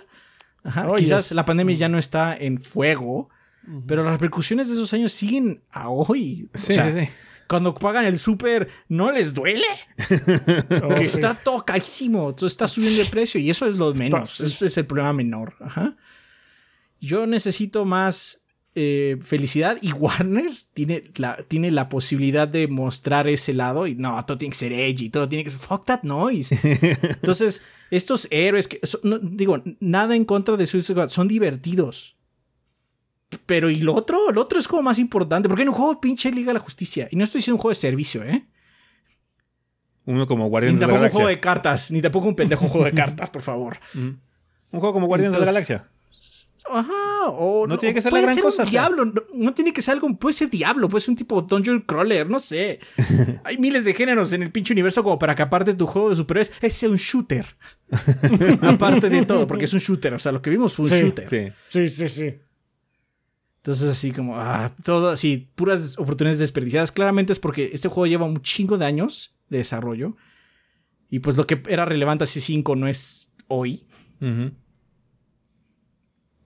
Ajá. 0.64 0.88
Oye, 0.90 1.04
Quizás 1.04 1.32
es- 1.32 1.36
la 1.36 1.46
pandemia 1.46 1.76
ya 1.76 1.90
no 1.90 1.98
está 1.98 2.36
en 2.36 2.58
fuego, 2.60 3.30
pero 3.88 4.04
las 4.04 4.14
repercusiones 4.14 4.68
de 4.68 4.74
esos 4.76 4.94
años 4.94 5.12
siguen 5.12 5.62
a 5.72 5.90
hoy. 5.90 6.50
O 6.54 6.58
Sí, 6.58 6.74
sea, 6.74 6.92
sí, 6.92 7.00
sí. 7.02 7.10
Cuando 7.48 7.76
pagan 7.76 8.06
el 8.06 8.18
súper, 8.18 8.70
¿no 8.88 9.12
les 9.12 9.34
duele? 9.34 9.66
Oh, 10.84 10.96
que 10.96 11.04
está 11.04 11.34
todo 11.34 11.64
carísimo, 11.66 12.34
todo 12.34 12.48
está 12.48 12.68
subiendo 12.68 13.04
de 13.04 13.10
precio 13.10 13.40
y 13.42 13.50
eso 13.50 13.66
es 13.68 13.76
lo 13.76 13.94
menos, 13.94 14.40
ese 14.40 14.66
es 14.68 14.78
el 14.78 14.86
problema 14.86 15.12
menor. 15.14 15.56
Ajá. 15.60 15.96
Yo 17.00 17.26
necesito 17.28 17.84
más 17.86 18.44
eh, 18.74 19.18
felicidad 19.22 19.78
y 19.82 19.92
Warner 19.94 20.52
tiene 20.74 21.04
la, 21.18 21.38
tiene 21.48 21.72
la 21.72 21.90
posibilidad 21.90 22.48
de 22.48 22.68
mostrar 22.68 23.28
ese 23.28 23.54
lado 23.54 23.88
y 23.88 23.96
no, 23.96 24.24
todo 24.26 24.38
tiene 24.38 24.52
que 24.52 24.58
ser 24.58 24.72
edgy, 24.72 25.10
todo 25.10 25.28
tiene 25.28 25.44
que 25.44 25.52
fuck 25.52 25.86
that 25.86 26.04
noise. 26.04 26.58
Entonces, 27.04 27.64
estos 27.90 28.28
héroes 28.32 28.68
que 28.68 28.80
no, 29.04 29.20
digo, 29.20 29.62
nada 29.80 30.16
en 30.16 30.26
contra 30.26 30.56
de 30.58 30.66
Suicide 30.66 30.94
Squad, 30.94 31.10
son 31.10 31.28
divertidos. 31.28 32.16
Pero 33.46 33.70
¿y 33.70 33.78
lo 33.78 33.94
otro? 33.96 34.32
Lo 34.32 34.42
otro 34.42 34.60
es 34.60 34.68
como 34.68 34.82
más 34.82 35.00
importante. 35.00 35.48
Porque 35.48 35.62
en 35.64 35.70
un 35.70 35.74
juego 35.76 36.02
pinche 36.02 36.32
Liga 36.32 36.48
de 36.48 36.56
la 36.56 36.60
Justicia. 36.60 37.08
Y 37.12 37.16
no 37.16 37.24
estoy 37.24 37.40
diciendo 37.40 37.56
un 37.56 37.62
juego 37.62 37.72
de 37.74 37.80
servicio, 37.80 38.24
¿eh? 38.24 38.46
Uno 40.06 40.28
como 40.28 40.46
Ni 40.46 40.50
Guardianes 40.50 40.80
de 40.80 40.88
la 40.88 40.88
tampoco 40.88 40.96
un 40.96 41.02
Galaxia. 41.02 41.16
juego 41.16 41.30
de 41.30 41.40
cartas, 41.40 41.92
ni 41.92 42.02
tampoco 42.02 42.28
un 42.28 42.36
pendejo 42.36 42.68
juego 42.68 42.86
de 42.86 42.94
cartas, 42.94 43.30
por 43.30 43.42
favor. 43.42 43.80
Un 44.74 44.80
juego 44.80 44.94
como 44.94 45.08
Guardianes 45.08 45.38
de 45.38 45.40
la 45.42 45.52
Galaxia. 45.52 45.86
Ajá, 46.70 47.30
o 47.30 47.66
No 47.68 47.78
tiene 47.78 47.96
que 47.96 48.02
ser 48.02 48.10
puede 48.12 48.22
la 48.24 48.28
gran 48.28 48.36
ser 48.36 48.44
cosa, 48.44 48.64
un 48.64 48.70
diablo, 48.70 49.06
no, 49.06 49.22
no 49.34 49.54
tiene 49.54 49.74
que 49.74 49.82
ser 49.82 49.94
algo, 49.94 50.14
puede 50.18 50.34
ser 50.34 50.50
diablo, 50.50 50.88
puede 50.90 51.02
ser 51.02 51.12
un 51.12 51.16
tipo 51.16 51.42
dungeon 51.42 51.82
crawler, 51.82 52.30
no 52.30 52.40
sé. 52.40 52.80
Hay 53.44 53.58
miles 53.58 53.86
de 53.86 53.94
géneros 53.94 54.34
en 54.34 54.44
el 54.44 54.52
pinche 54.52 54.74
universo 54.74 55.04
como 55.04 55.18
para 55.18 55.34
que 55.36 55.42
aparte 55.42 55.74
tu 55.74 55.88
juego 55.88 56.10
de 56.10 56.16
superhéroes 56.16 56.54
es 56.62 56.74
sea 56.74 56.90
un 56.90 56.98
shooter. 56.98 57.46
aparte 58.62 59.10
de 59.10 59.26
todo, 59.26 59.48
porque 59.48 59.66
es 59.66 59.74
un 59.74 59.80
shooter, 59.80 60.14
o 60.14 60.20
sea, 60.20 60.32
lo 60.32 60.42
que 60.42 60.50
vimos 60.50 60.74
fue 60.74 60.86
un 60.86 60.92
Sí. 60.92 61.00
shooter. 61.02 61.30
Sí. 61.30 61.54
Sí, 61.70 61.88
sí, 61.88 62.10
sí. 62.10 62.34
Entonces 63.58 63.90
así 63.90 64.12
como, 64.12 64.40
ah, 64.40 64.74
todo 64.84 65.10
así, 65.10 65.52
puras 65.56 65.98
oportunidades 66.00 66.40
desperdiciadas. 66.40 66.92
Claramente 66.92 67.32
es 67.32 67.40
porque 67.40 67.70
este 67.74 67.90
juego 67.90 68.08
lleva 68.08 68.26
un 68.26 68.42
chingo 68.42 68.78
de 68.80 68.86
años 68.86 69.38
de 69.50 69.60
desarrollo. 69.60 70.16
Y 71.12 71.20
pues 71.20 71.38
lo 71.38 71.46
que 71.46 71.62
era 71.68 71.86
relevante 71.86 72.24
así 72.24 72.42
5 72.42 72.76
no 72.76 72.88
es 72.88 73.34
hoy. 73.48 73.86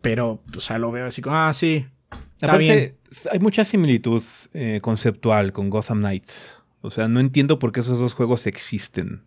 Pero, 0.05 0.39
o 0.55 0.59
sea, 0.59 0.77
lo 0.77 0.91
veo 0.91 1.07
así 1.07 1.23
como, 1.23 1.35
ah, 1.35 1.51
sí. 1.51 1.87
Está 2.35 2.57
bien. 2.57 2.95
Hay 3.31 3.39
mucha 3.39 3.63
similitud 3.63 4.21
eh, 4.53 4.77
conceptual 4.79 5.51
con 5.51 5.71
Gotham 5.71 5.97
Knights. 5.97 6.59
O 6.81 6.91
sea, 6.91 7.07
no 7.07 7.19
entiendo 7.19 7.57
por 7.57 7.71
qué 7.71 7.79
esos 7.79 7.97
dos 7.97 8.13
juegos 8.13 8.45
existen. 8.45 9.23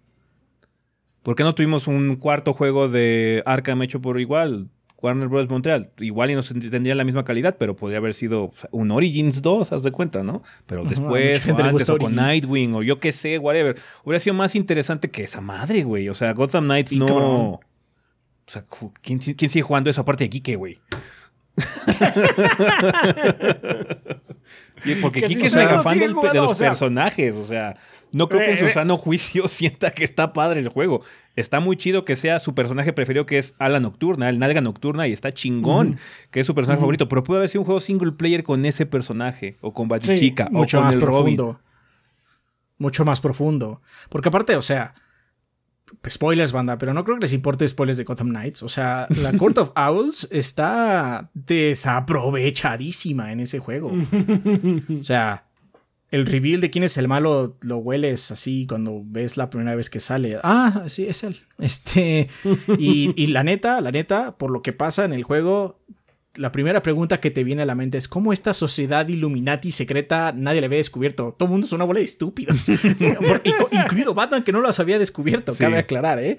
¿Por 1.24 1.34
qué 1.34 1.42
no 1.42 1.56
tuvimos 1.56 1.88
un 1.88 2.14
cuarto 2.14 2.52
juego 2.52 2.88
de 2.88 3.42
Arkham 3.44 3.82
hecho 3.82 4.00
por 4.00 4.20
igual? 4.20 4.68
Warner 5.02 5.26
Bros. 5.26 5.48
Montreal. 5.48 5.90
Igual 5.98 6.30
y 6.30 6.34
no 6.36 6.42
tendría 6.42 6.94
la 6.94 7.04
misma 7.04 7.24
calidad, 7.24 7.56
pero 7.58 7.74
podría 7.74 7.98
haber 7.98 8.14
sido 8.14 8.52
un 8.70 8.92
Origins 8.92 9.42
2, 9.42 9.72
haz 9.72 9.82
de 9.82 9.90
cuenta, 9.90 10.22
¿no? 10.22 10.44
Pero 10.66 10.84
después, 10.84 11.40
gente 11.42 11.62
antes, 11.62 11.90
o 11.90 11.98
con. 11.98 12.14
Nightwing, 12.14 12.74
o 12.74 12.82
yo 12.84 13.00
qué 13.00 13.10
sé, 13.10 13.38
whatever. 13.38 13.76
Hubiera 14.04 14.20
sido 14.20 14.34
más 14.34 14.54
interesante 14.54 15.10
que 15.10 15.24
esa 15.24 15.40
madre, 15.40 15.82
güey. 15.82 16.08
O 16.08 16.14
sea, 16.14 16.32
Gotham 16.34 16.66
Knights 16.66 16.92
no. 16.92 17.06
cabrón. 17.06 17.58
O 18.48 18.50
sea, 18.50 18.64
¿quién, 19.02 19.18
quién 19.18 19.50
sigue 19.50 19.62
jugando 19.62 19.90
eso 19.90 20.00
aparte 20.00 20.24
de 20.24 20.30
Kike, 20.30 20.56
güey? 20.56 20.80
Porque 25.02 25.20
Que 25.22 25.26
Kike 25.26 25.40
sí, 25.40 25.46
es 25.48 25.56
mega 25.56 25.82
fan 25.82 25.94
sigue 25.94 26.06
del- 26.06 26.14
jugando, 26.14 26.32
de 26.34 26.40
los 26.40 26.52
o 26.52 26.54
sea. 26.54 26.68
personajes. 26.70 27.34
O 27.36 27.44
sea, 27.44 27.76
no 28.12 28.28
creo 28.28 28.42
que 28.44 28.50
en 28.52 28.56
Eh, 28.56 28.60
su 28.60 28.66
eh. 28.66 28.72
sano 28.72 28.96
juicio 28.96 29.48
sienta 29.48 29.90
que 29.90 30.04
está 30.04 30.32
padre 30.32 30.60
el 30.60 30.68
juego. 30.68 31.02
Está 31.36 31.60
muy 31.60 31.76
chido 31.76 32.04
que 32.04 32.16
sea 32.16 32.38
su 32.38 32.54
personaje 32.54 32.92
preferido, 32.92 33.26
que 33.26 33.38
es 33.38 33.54
Ala 33.58 33.80
Nocturna, 33.80 34.28
el 34.28 34.38
Nalga 34.38 34.60
Nocturna, 34.60 35.06
y 35.08 35.12
está 35.12 35.32
chingón, 35.32 35.98
que 36.30 36.40
es 36.40 36.46
su 36.46 36.54
personaje 36.54 36.80
favorito. 36.80 37.08
Pero 37.08 37.24
pudo 37.24 37.38
haber 37.38 37.48
sido 37.48 37.62
un 37.62 37.66
juego 37.66 37.80
single 37.80 38.12
player 38.12 38.44
con 38.44 38.64
ese 38.64 38.86
personaje, 38.86 39.56
o 39.60 39.72
con 39.74 39.88
Batichica, 39.88 40.46
o 40.46 40.50
mucho 40.58 40.78
con 40.78 40.86
más 40.86 40.94
el 40.94 41.00
Robin. 41.00 41.36
profundo. 41.36 41.60
Mucho 42.78 43.04
más 43.04 43.20
profundo. 43.20 43.82
Porque 44.08 44.28
aparte, 44.28 44.54
o 44.56 44.62
sea, 44.62 44.94
spoilers, 46.08 46.52
banda, 46.52 46.78
pero 46.78 46.94
no 46.94 47.04
creo 47.04 47.16
que 47.16 47.22
les 47.22 47.32
importe 47.32 47.66
spoilers 47.66 47.96
de 47.96 48.04
Gotham 48.04 48.28
Knights. 48.28 48.62
O 48.62 48.68
sea, 48.68 49.06
la 49.22 49.32
Court 49.32 49.58
of 49.58 49.72
Owls 49.76 50.28
está 50.30 51.30
desaprovechadísima 51.34 53.32
en 53.32 53.40
ese 53.40 53.58
juego. 53.58 53.92
o 53.92 55.02
sea, 55.02 55.46
el 56.10 56.26
reveal 56.26 56.60
de 56.60 56.70
quién 56.70 56.84
es 56.84 56.96
el 56.96 57.08
malo 57.08 57.56
lo 57.60 57.78
hueles 57.78 58.30
así 58.30 58.66
cuando 58.66 59.02
ves 59.04 59.36
la 59.36 59.50
primera 59.50 59.74
vez 59.74 59.90
que 59.90 60.00
sale. 60.00 60.38
Ah, 60.42 60.84
sí, 60.86 61.06
es 61.06 61.22
él. 61.24 61.40
Este. 61.58 62.28
Y, 62.78 63.12
y 63.20 63.26
la 63.28 63.44
neta, 63.44 63.80
la 63.80 63.90
neta, 63.90 64.38
por 64.38 64.50
lo 64.50 64.62
que 64.62 64.72
pasa 64.72 65.04
en 65.04 65.12
el 65.12 65.22
juego, 65.22 65.80
la 66.38 66.52
primera 66.52 66.82
pregunta 66.82 67.20
que 67.20 67.30
te 67.30 67.44
viene 67.44 67.62
a 67.62 67.66
la 67.66 67.74
mente 67.74 67.98
es 67.98 68.08
cómo 68.08 68.32
esta 68.32 68.54
sociedad 68.54 69.06
Illuminati 69.08 69.72
secreta 69.72 70.32
nadie 70.32 70.60
la 70.60 70.66
había 70.66 70.78
descubierto. 70.78 71.32
Todo 71.32 71.46
el 71.46 71.50
mundo 71.52 71.66
es 71.66 71.72
una 71.72 71.84
bola 71.84 71.98
de 71.98 72.04
estúpidos. 72.04 72.68
Incluido 73.70 74.14
Batman 74.14 74.42
que 74.44 74.52
no 74.52 74.60
los 74.60 74.80
había 74.80 74.98
descubierto, 74.98 75.52
Sí. 75.54 75.64
cabe 75.64 75.78
aclarar, 75.78 76.18
¿eh? 76.18 76.38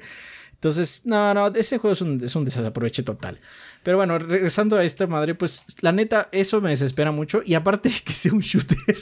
Entonces, 0.54 1.04
no, 1.06 1.34
no, 1.34 1.48
ese 1.48 1.78
juego 1.78 1.94
es 1.94 2.02
un, 2.02 2.22
es 2.24 2.36
un 2.36 2.44
desaproveche 2.44 3.04
total. 3.04 3.40
Pero 3.82 3.96
bueno, 3.96 4.20
regresando 4.20 4.76
a 4.76 4.84
esta 4.84 5.08
madre, 5.08 5.34
pues 5.36 5.66
la 5.82 5.94
neta, 5.94 6.28
eso 6.34 6.60
me 6.60 6.72
desespera 6.72 7.12
mucho. 7.12 7.42
Y 7.46 7.54
aparte 7.54 7.90
que 8.06 8.12
sea 8.14 8.34
un 8.34 8.40
shooter. 8.42 8.78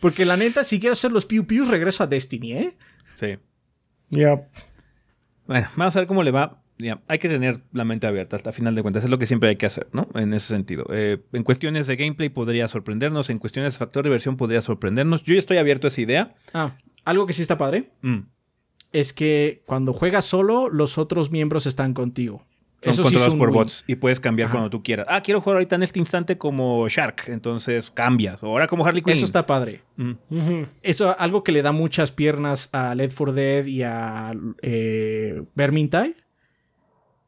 Porque 0.00 0.24
la 0.24 0.36
neta, 0.36 0.64
si 0.64 0.78
quiero 0.80 0.92
hacer 0.92 1.10
los 1.12 1.24
piu 1.26 1.46
pius, 1.46 1.68
regreso 1.68 2.04
a 2.04 2.06
Destiny, 2.06 2.52
¿eh? 2.52 2.76
Sí. 3.16 3.38
Yep. 4.10 4.44
Bueno, 5.46 5.68
vamos 5.76 5.96
a 5.96 6.00
ver 6.00 6.06
cómo 6.06 6.22
le 6.22 6.30
va. 6.30 6.62
Ya, 6.78 7.00
hay 7.06 7.18
que 7.18 7.28
tener 7.28 7.60
la 7.72 7.84
mente 7.84 8.06
abierta 8.06 8.34
hasta 8.34 8.50
final 8.50 8.74
de 8.74 8.82
cuentas. 8.82 9.04
Es 9.04 9.10
lo 9.10 9.18
que 9.18 9.26
siempre 9.26 9.48
hay 9.48 9.56
que 9.56 9.66
hacer, 9.66 9.86
¿no? 9.92 10.08
En 10.14 10.34
ese 10.34 10.48
sentido. 10.48 10.84
Eh, 10.90 11.18
en 11.32 11.44
cuestiones 11.44 11.86
de 11.86 11.94
gameplay 11.96 12.28
podría 12.30 12.66
sorprendernos. 12.66 13.30
En 13.30 13.38
cuestiones 13.38 13.74
de 13.74 13.78
factor 13.78 14.02
de 14.02 14.08
diversión 14.10 14.36
podría 14.36 14.60
sorprendernos. 14.60 15.22
Yo 15.22 15.34
ya 15.34 15.38
estoy 15.38 15.58
abierto 15.58 15.86
a 15.86 15.88
esa 15.88 16.00
idea. 16.00 16.34
Ah, 16.52 16.74
algo 17.04 17.26
que 17.26 17.32
sí 17.32 17.42
está 17.42 17.56
padre 17.58 17.90
Mm. 18.02 18.20
es 18.92 19.12
que 19.12 19.62
cuando 19.66 19.92
juegas 19.92 20.24
solo, 20.24 20.68
los 20.68 20.98
otros 20.98 21.30
miembros 21.30 21.66
están 21.66 21.94
contigo. 21.94 22.44
Son 22.82 22.90
Eso 22.92 23.02
sí 23.04 23.14
controlados 23.14 23.36
por 23.36 23.48
win. 23.48 23.54
bots 23.54 23.84
y 23.86 23.94
puedes 23.94 24.20
cambiar 24.20 24.46
Ajá. 24.48 24.54
cuando 24.56 24.68
tú 24.70 24.82
quieras. 24.82 25.06
Ah, 25.08 25.22
quiero 25.22 25.40
jugar 25.40 25.56
ahorita 25.56 25.76
en 25.76 25.84
este 25.84 26.00
instante 26.00 26.36
como 26.36 26.86
Shark. 26.88 27.22
Entonces 27.28 27.90
cambias. 27.90 28.42
O 28.42 28.48
ahora 28.48 28.66
como 28.66 28.84
Harley 28.84 29.00
Quinn. 29.00 29.14
Eso 29.14 29.24
está 29.24 29.46
padre. 29.46 29.80
Mm. 29.96 30.10
Ujú. 30.28 30.66
Eso, 30.82 31.16
algo 31.18 31.42
que 31.44 31.52
le 31.52 31.62
da 31.62 31.72
muchas 31.72 32.12
piernas 32.12 32.68
a 32.74 32.94
Led 32.94 33.10
for 33.10 33.32
Dead 33.32 33.64
y 33.64 33.82
a 33.84 34.32
eh, 34.60 35.42
Vermintide. 35.54 36.14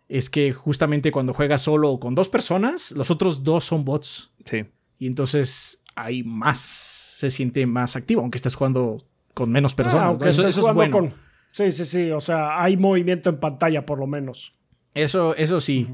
Es 0.08 0.30
que 0.30 0.52
justamente 0.52 1.10
cuando 1.10 1.32
juegas 1.34 1.62
solo 1.62 1.90
o 1.90 2.00
con 2.00 2.14
dos 2.14 2.28
personas, 2.28 2.92
los 2.92 3.10
otros 3.10 3.42
dos 3.42 3.64
son 3.64 3.84
bots. 3.84 4.30
Sí. 4.44 4.64
Y 4.98 5.06
entonces 5.06 5.82
hay 5.96 6.22
más, 6.22 6.58
se 6.60 7.28
siente 7.30 7.66
más 7.66 7.96
activo, 7.96 8.20
aunque 8.20 8.36
estés 8.36 8.54
jugando 8.54 8.98
con 9.34 9.50
menos 9.50 9.74
personas. 9.74 10.02
Ah, 10.02 10.04
¿no? 10.04 10.10
aunque 10.10 10.28
Eso, 10.28 10.42
estés 10.42 10.52
eso 10.58 10.60
es 10.60 10.72
jugando 10.72 10.98
bueno. 10.98 11.10
con- 11.14 11.26
Sí, 11.50 11.70
sí, 11.70 11.84
sí. 11.86 12.10
O 12.10 12.20
sea, 12.20 12.62
hay 12.62 12.76
movimiento 12.76 13.30
en 13.30 13.40
pantalla 13.40 13.84
por 13.86 13.98
lo 13.98 14.06
menos. 14.06 14.54
Eso, 14.94 15.34
eso 15.36 15.60
sí. 15.60 15.88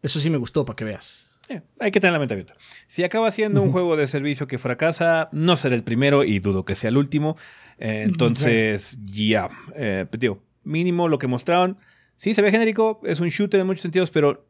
Eso 0.00 0.18
sí 0.20 0.30
me 0.30 0.36
gustó 0.38 0.64
para 0.64 0.76
que 0.76 0.84
veas. 0.84 1.28
eh, 1.48 1.60
hay 1.80 1.90
que 1.90 2.00
tener 2.00 2.12
la 2.12 2.18
mente 2.20 2.34
abierta. 2.34 2.54
Si 2.86 3.02
acaba 3.04 3.30
siendo 3.32 3.62
un 3.62 3.72
juego 3.72 3.96
de 3.96 4.06
servicio 4.06 4.46
que 4.46 4.58
fracasa, 4.58 5.28
no 5.32 5.56
será 5.56 5.74
el 5.74 5.82
primero 5.84 6.22
y 6.24 6.38
dudo 6.38 6.64
que 6.64 6.74
sea 6.76 6.88
el 6.88 6.96
último. 6.96 7.36
Eh, 7.78 8.02
entonces, 8.04 8.96
ya, 9.04 9.48
eh, 9.74 10.06
digo, 10.18 10.40
mínimo 10.64 11.08
lo 11.08 11.18
que 11.18 11.26
mostraron. 11.26 11.78
Sí, 12.22 12.34
se 12.34 12.42
ve 12.42 12.52
genérico, 12.52 13.00
es 13.02 13.18
un 13.18 13.30
shooter 13.30 13.58
en 13.58 13.66
muchos 13.66 13.82
sentidos, 13.82 14.12
pero 14.12 14.46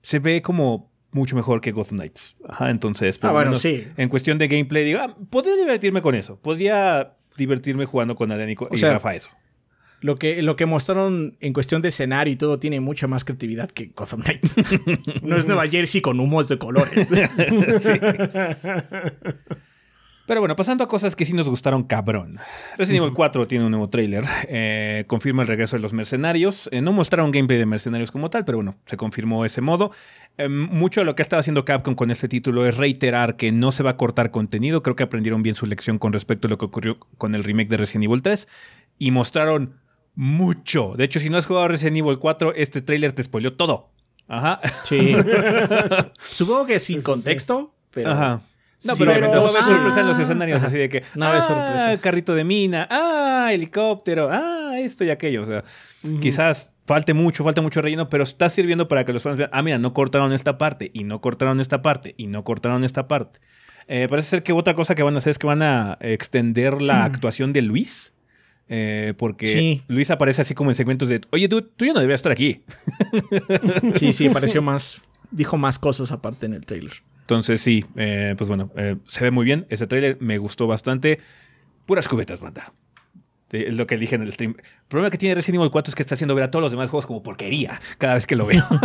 se 0.00 0.20
ve 0.20 0.40
como 0.40 0.90
mucho 1.10 1.36
mejor 1.36 1.60
que 1.60 1.70
Gotham 1.70 1.98
Knights. 1.98 2.34
Ajá, 2.48 2.70
entonces, 2.70 3.18
por 3.18 3.28
Ah, 3.28 3.32
bueno, 3.34 3.50
menos 3.50 3.60
sí. 3.60 3.86
en 3.98 4.08
cuestión 4.08 4.38
de 4.38 4.48
gameplay, 4.48 4.86
digo, 4.86 5.00
ah, 5.02 5.14
podría 5.28 5.54
divertirme 5.54 6.00
con 6.00 6.14
eso. 6.14 6.40
Podría 6.40 7.18
divertirme 7.36 7.84
jugando 7.84 8.14
con 8.14 8.32
Adrián 8.32 8.48
y, 8.48 8.54
O 8.58 8.74
sea, 8.74 8.92
Rafa 8.92 9.14
eso. 9.14 9.28
Lo 10.00 10.16
que, 10.16 10.42
lo 10.42 10.56
que 10.56 10.64
mostraron 10.64 11.36
en 11.40 11.52
cuestión 11.52 11.82
de 11.82 11.90
escenario 11.90 12.32
y 12.32 12.36
todo 12.36 12.58
tiene 12.58 12.80
mucha 12.80 13.06
más 13.06 13.26
creatividad 13.26 13.70
que 13.70 13.92
Gotham 13.94 14.22
Knights. 14.22 14.56
no 15.22 15.36
es 15.36 15.44
Nueva 15.44 15.66
Jersey 15.66 16.00
con 16.00 16.20
humos 16.20 16.48
de 16.48 16.56
colores. 16.56 17.10
Pero 20.30 20.42
bueno, 20.42 20.54
pasando 20.54 20.84
a 20.84 20.86
cosas 20.86 21.16
que 21.16 21.24
sí 21.24 21.32
nos 21.32 21.48
gustaron 21.48 21.82
cabrón. 21.82 22.36
Resident 22.78 23.02
Evil 23.02 23.16
4 23.16 23.48
tiene 23.48 23.64
un 23.64 23.72
nuevo 23.72 23.88
tráiler. 23.90 24.24
eh, 24.46 25.02
confirma 25.08 25.42
el 25.42 25.48
regreso 25.48 25.74
de 25.74 25.82
los 25.82 25.92
mercenarios. 25.92 26.68
Eh, 26.70 26.80
no 26.80 26.92
mostraron 26.92 27.32
gameplay 27.32 27.58
de 27.58 27.66
mercenarios 27.66 28.12
como 28.12 28.30
tal, 28.30 28.44
pero 28.44 28.58
bueno, 28.58 28.76
se 28.86 28.96
confirmó 28.96 29.44
ese 29.44 29.60
modo. 29.60 29.90
Eh, 30.38 30.48
mucho 30.48 31.00
de 31.00 31.04
lo 31.06 31.16
que 31.16 31.22
ha 31.22 31.24
estado 31.24 31.40
haciendo 31.40 31.64
Capcom 31.64 31.96
con 31.96 32.12
este 32.12 32.28
título 32.28 32.64
es 32.64 32.76
reiterar 32.76 33.34
que 33.34 33.50
no 33.50 33.72
se 33.72 33.82
va 33.82 33.90
a 33.90 33.96
cortar 33.96 34.30
contenido. 34.30 34.84
Creo 34.84 34.94
que 34.94 35.02
aprendieron 35.02 35.42
bien 35.42 35.56
su 35.56 35.66
lección 35.66 35.98
con 35.98 36.12
respecto 36.12 36.46
a 36.46 36.50
lo 36.50 36.58
que 36.58 36.66
ocurrió 36.66 37.00
con 37.18 37.34
el 37.34 37.42
remake 37.42 37.68
de 37.68 37.78
Resident 37.78 38.04
Evil 38.04 38.22
3. 38.22 38.46
Y 39.00 39.10
mostraron 39.10 39.80
mucho. 40.14 40.94
De 40.96 41.02
hecho, 41.06 41.18
si 41.18 41.28
no 41.28 41.38
has 41.38 41.46
jugado 41.46 41.66
Resident 41.66 41.96
Evil 41.96 42.20
4, 42.20 42.54
este 42.54 42.82
tráiler 42.82 43.10
te 43.14 43.24
spoileó 43.24 43.54
todo. 43.54 43.88
Ajá. 44.28 44.60
sí. 44.84 45.12
Supongo 46.20 46.66
que 46.66 46.78
sin 46.78 46.98
Sí, 46.98 47.00
sí, 47.00 47.04
contexto, 47.04 47.74
pero. 47.90 48.10
Ajá. 48.12 48.42
No, 48.86 48.94
Sí, 48.94 49.04
pero, 49.04 49.12
pero- 49.12 49.26
no 49.34 49.38
Ah. 49.38 49.40
sorpresa 49.40 50.00
en 50.00 50.06
los 50.06 50.18
escenarios, 50.18 50.62
así 50.62 50.78
de 50.78 50.88
que. 50.88 50.98
Haber 51.20 51.38
ah, 51.38 51.40
sorpresa. 51.40 51.98
carrito 52.00 52.34
de 52.34 52.44
mina, 52.44 52.86
ah, 52.90 53.50
helicóptero, 53.52 54.28
ah, 54.30 54.74
esto 54.78 55.04
y 55.04 55.10
aquello. 55.10 55.42
O 55.42 55.46
sea, 55.46 55.64
quizás 56.20 56.72
falte 56.86 57.12
mucho, 57.14 57.44
falta 57.44 57.60
mucho 57.62 57.82
relleno, 57.82 58.08
pero 58.08 58.22
está 58.24 58.48
sirviendo 58.48 58.88
para 58.88 59.04
que 59.04 59.12
los 59.12 59.22
fans 59.22 59.36
vean, 59.38 59.50
ah, 59.52 59.62
mira, 59.62 59.78
no 59.78 59.92
cortaron 59.92 60.32
esta 60.32 60.56
parte, 60.58 60.90
y 60.94 61.04
no 61.04 61.20
cortaron 61.20 61.60
esta 61.60 61.82
parte, 61.82 62.14
y 62.16 62.26
no 62.26 62.42
cortaron 62.42 62.82
esta 62.84 63.06
parte. 63.06 63.40
Eh, 63.86 64.06
parece 64.08 64.30
ser 64.30 64.42
que 64.42 64.52
otra 64.52 64.74
cosa 64.74 64.94
que 64.94 65.02
van 65.02 65.14
a 65.14 65.18
hacer 65.18 65.32
es 65.32 65.38
que 65.38 65.46
van 65.46 65.62
a 65.62 65.98
extender 66.00 66.80
la 66.80 67.04
actuación 67.04 67.52
de 67.52 67.62
Luis. 67.62 68.14
eh, 68.72 69.14
porque 69.18 69.46
Sí. 69.46 69.82
Luis 69.88 70.12
aparece 70.12 70.42
así 70.42 70.54
como 70.54 70.70
en 70.70 70.76
segmentos 70.76 71.08
de, 71.08 71.20
oye, 71.30 71.48
tú, 71.48 71.60
tú 71.62 71.84
ya 71.86 71.92
no 71.92 71.98
deberías 71.98 72.20
estar 72.20 72.30
aquí. 72.30 72.62
Sí, 73.94 74.12
sí, 74.12 74.28
pareció 74.28 74.62
más. 74.62 75.00
Dijo 75.32 75.56
más 75.56 75.78
cosas 75.80 76.12
aparte 76.12 76.46
en 76.46 76.54
el 76.54 76.60
trailer. 76.64 76.92
Entonces 77.30 77.60
sí, 77.60 77.84
eh, 77.94 78.34
pues 78.36 78.48
bueno, 78.48 78.72
eh, 78.76 78.96
se 79.06 79.22
ve 79.22 79.30
muy 79.30 79.44
bien. 79.44 79.64
Ese 79.68 79.86
tráiler 79.86 80.16
me 80.18 80.38
gustó 80.38 80.66
bastante. 80.66 81.20
Puras 81.86 82.08
cubetas, 82.08 82.40
banda. 82.40 82.72
Es 83.52 83.76
lo 83.76 83.86
que 83.86 83.96
dije 83.96 84.16
en 84.16 84.22
el 84.22 84.32
stream. 84.32 84.56
El 84.58 84.64
problema 84.88 85.10
que 85.10 85.18
tiene 85.18 85.36
Resident 85.36 85.60
Evil 85.60 85.70
4 85.70 85.92
es 85.92 85.94
que 85.94 86.02
está 86.02 86.16
haciendo 86.16 86.34
ver 86.34 86.42
a 86.42 86.50
todos 86.50 86.60
los 86.64 86.72
demás 86.72 86.90
juegos 86.90 87.06
como 87.06 87.22
porquería 87.22 87.80
cada 87.98 88.14
vez 88.14 88.26
que 88.26 88.34
lo 88.34 88.46
veo. 88.46 88.66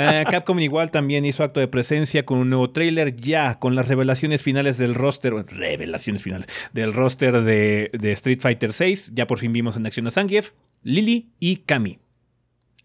Eh, 0.00 0.24
Capcom 0.30 0.58
igual 0.60 0.90
también 0.90 1.24
hizo 1.24 1.42
acto 1.42 1.60
de 1.60 1.66
presencia 1.66 2.24
con 2.24 2.38
un 2.38 2.50
nuevo 2.50 2.70
tráiler 2.70 3.16
ya 3.16 3.58
con 3.58 3.74
las 3.74 3.88
revelaciones 3.88 4.42
finales 4.42 4.78
del 4.78 4.94
roster, 4.94 5.32
revelaciones 5.34 6.22
finales 6.22 6.46
del 6.72 6.92
roster 6.92 7.42
de, 7.42 7.90
de 7.92 8.12
Street 8.12 8.40
Fighter 8.40 8.72
6. 8.72 9.12
Ya 9.14 9.26
por 9.26 9.38
fin 9.38 9.52
vimos 9.52 9.76
en 9.76 9.86
acción 9.86 10.06
a 10.06 10.10
Zangief, 10.10 10.52
Lily 10.84 11.30
y 11.40 11.56
Kami 11.58 11.98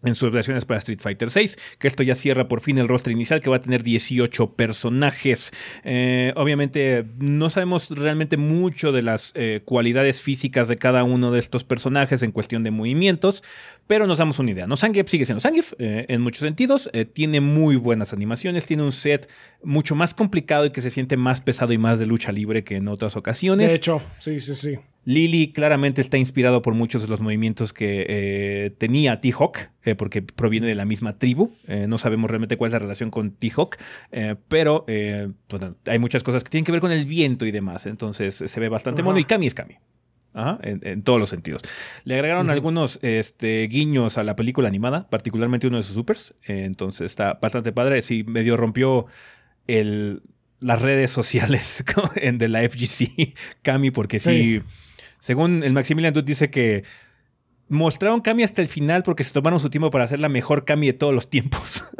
en 0.04 0.14
sus 0.14 0.30
versiones 0.30 0.64
para 0.64 0.78
Street 0.78 0.98
Fighter 1.00 1.30
6, 1.30 1.58
que 1.78 1.88
esto 1.88 2.02
ya 2.02 2.14
cierra 2.14 2.48
por 2.48 2.60
fin 2.60 2.78
el 2.78 2.88
roster 2.88 3.12
inicial 3.12 3.40
que 3.40 3.50
va 3.50 3.56
a 3.56 3.60
tener 3.60 3.82
18 3.82 4.52
personajes. 4.54 5.52
Eh, 5.84 6.32
obviamente 6.36 7.04
no 7.18 7.50
sabemos 7.50 7.90
realmente 7.90 8.36
mucho 8.36 8.92
de 8.92 9.02
las 9.02 9.32
eh, 9.34 9.62
cualidades 9.64 10.20
físicas 10.20 10.68
de 10.68 10.76
cada 10.76 11.04
uno 11.04 11.30
de 11.30 11.38
estos 11.38 11.64
personajes 11.64 12.22
en 12.22 12.32
cuestión 12.32 12.64
de 12.64 12.70
movimientos, 12.70 13.42
pero 13.86 14.06
nos 14.06 14.18
damos 14.18 14.38
una 14.38 14.50
idea. 14.50 14.66
¿no? 14.66 14.76
Zangief 14.76 15.08
sigue 15.08 15.24
siendo 15.24 15.40
Zangief 15.40 15.72
eh, 15.78 16.06
en 16.08 16.20
muchos 16.20 16.40
sentidos, 16.40 16.90
tiene 17.12 17.40
muy 17.40 17.76
buenas 17.76 18.12
animaciones, 18.12 18.66
tiene 18.66 18.82
un 18.82 18.92
set 18.92 19.28
mucho 19.62 19.94
más 19.94 20.14
complicado 20.14 20.66
y 20.66 20.70
que 20.70 20.80
se 20.80 20.90
siente 20.90 21.16
más 21.16 21.40
pesado 21.40 21.72
y 21.72 21.78
más 21.78 21.98
de 21.98 22.06
lucha 22.06 22.32
libre 22.32 22.64
que 22.64 22.76
en 22.76 22.88
otras 22.88 23.16
ocasiones. 23.16 23.70
De 23.70 23.76
hecho, 23.76 24.02
sí, 24.18 24.40
sí, 24.40 24.54
sí. 24.54 24.78
Lily 25.04 25.52
claramente 25.52 26.00
está 26.00 26.16
inspirado 26.16 26.62
por 26.62 26.74
muchos 26.74 27.02
de 27.02 27.08
los 27.08 27.20
movimientos 27.20 27.72
que 27.72 28.06
eh, 28.08 28.70
tenía 28.78 29.20
T-Hawk, 29.20 29.70
eh, 29.84 29.94
porque 29.94 30.22
proviene 30.22 30.66
de 30.66 30.74
la 30.74 30.84
misma 30.84 31.18
tribu. 31.18 31.52
Eh, 31.68 31.86
no 31.88 31.98
sabemos 31.98 32.30
realmente 32.30 32.56
cuál 32.56 32.70
es 32.70 32.72
la 32.72 32.78
relación 32.78 33.10
con 33.10 33.32
T-Hawk, 33.32 33.76
pero 34.48 34.86
bueno, 35.48 35.76
hay 35.86 35.98
muchas 35.98 36.22
cosas 36.22 36.42
que 36.42 36.50
tienen 36.50 36.64
que 36.64 36.72
ver 36.72 36.80
con 36.80 36.92
el 36.92 37.04
viento 37.04 37.44
y 37.46 37.50
demás. 37.50 37.86
Entonces 37.86 38.34
se 38.34 38.60
ve 38.60 38.68
bastante 38.68 39.02
mono 39.02 39.18
y 39.18 39.24
Kami 39.24 39.46
es 39.46 39.54
Kami. 39.54 39.74
Ajá, 40.36 40.58
en, 40.62 40.80
en 40.82 41.02
todos 41.02 41.20
los 41.20 41.28
sentidos. 41.28 41.62
Le 42.02 42.16
agregaron 42.16 42.50
algunos 42.50 42.98
este, 43.02 43.68
guiños 43.68 44.18
a 44.18 44.24
la 44.24 44.34
película 44.34 44.66
animada, 44.66 45.08
particularmente 45.08 45.68
uno 45.68 45.76
de 45.76 45.84
sus 45.84 45.94
supers. 45.94 46.34
entonces 46.42 47.06
está 47.06 47.34
bastante 47.34 47.70
padre. 47.70 48.02
Sí, 48.02 48.24
medio 48.24 48.56
rompió 48.56 49.06
el, 49.68 50.22
las 50.60 50.80
redes 50.82 51.10
sociales 51.10 51.84
de 52.32 52.48
la 52.48 52.68
FGC, 52.68 53.34
Kami, 53.62 53.90
porque 53.90 54.18
sí. 54.18 54.60
Sí. 54.60 54.62
Según 55.24 55.62
el 55.64 55.72
Maximilian 55.72 56.12
Dude 56.12 56.26
dice 56.26 56.50
que 56.50 56.84
mostraron 57.68 58.20
Kami 58.20 58.42
hasta 58.42 58.60
el 58.60 58.68
final 58.68 59.02
porque 59.02 59.24
se 59.24 59.32
tomaron 59.32 59.58
su 59.58 59.70
tiempo 59.70 59.88
para 59.88 60.04
hacer 60.04 60.20
la 60.20 60.28
mejor 60.28 60.66
Kami 60.66 60.88
de 60.88 60.92
todos 60.92 61.14
los 61.14 61.30
tiempos. 61.30 61.84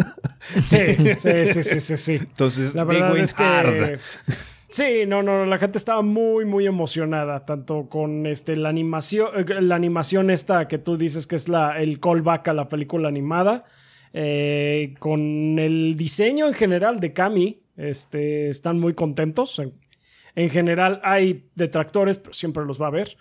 Sí, 0.66 0.76
sí, 1.18 1.46
sí, 1.46 1.62
sí, 1.62 1.80
sí, 1.80 1.96
sí. 1.96 2.14
Entonces, 2.16 2.74
La 2.74 2.84
verdad 2.84 3.16
es 3.16 3.32
que. 3.32 3.42
hard. 3.42 3.98
Sí, 4.68 5.06
no, 5.06 5.22
no, 5.22 5.46
la 5.46 5.58
gente 5.58 5.78
estaba 5.78 6.02
muy, 6.02 6.44
muy 6.44 6.66
emocionada, 6.66 7.46
tanto 7.46 7.88
con 7.88 8.26
este, 8.26 8.54
la 8.54 8.68
animación, 8.68 9.28
eh, 9.36 9.62
la 9.62 9.74
animación 9.74 10.28
esta 10.28 10.68
que 10.68 10.76
tú 10.76 10.98
dices 10.98 11.26
que 11.26 11.36
es 11.36 11.48
la, 11.48 11.80
el 11.80 11.98
callback 11.98 12.48
a 12.48 12.52
la 12.52 12.68
película 12.68 13.08
animada, 13.08 13.64
eh, 14.12 14.94
con 14.98 15.58
el 15.58 15.96
diseño 15.96 16.46
en 16.46 16.54
general 16.54 17.00
de 17.00 17.14
Kami, 17.14 17.62
este, 17.78 18.50
están 18.50 18.78
muy 18.78 18.92
contentos. 18.92 19.60
En, 20.34 20.44
en 20.44 20.50
general 20.50 21.00
hay 21.04 21.48
detractores, 21.54 22.18
pero 22.18 22.32
siempre 22.34 22.64
los 22.64 22.80
va 22.80 22.86
a 22.86 22.88
haber. 22.88 23.16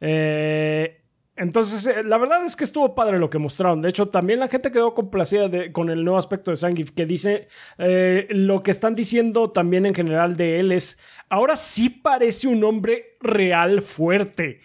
Eh, 0.00 1.00
entonces, 1.36 1.84
eh, 1.88 2.04
la 2.04 2.16
verdad 2.16 2.44
es 2.44 2.54
que 2.54 2.62
estuvo 2.62 2.94
padre 2.94 3.18
lo 3.18 3.28
que 3.28 3.38
mostraron. 3.38 3.80
De 3.80 3.88
hecho, 3.88 4.06
también 4.06 4.38
la 4.38 4.46
gente 4.48 4.70
quedó 4.70 4.94
complacida 4.94 5.48
de- 5.48 5.72
con 5.72 5.90
el 5.90 6.04
nuevo 6.04 6.16
aspecto 6.18 6.50
de 6.52 6.56
Zangief, 6.56 6.92
que 6.92 7.06
dice 7.06 7.48
eh, 7.78 8.28
lo 8.30 8.62
que 8.62 8.70
están 8.70 8.94
diciendo 8.94 9.50
también 9.50 9.84
en 9.84 9.94
general 9.94 10.36
de 10.36 10.60
él 10.60 10.70
es, 10.70 11.00
ahora 11.28 11.56
sí 11.56 11.88
parece 11.90 12.46
un 12.46 12.62
hombre 12.62 13.16
real 13.20 13.82
fuerte, 13.82 14.60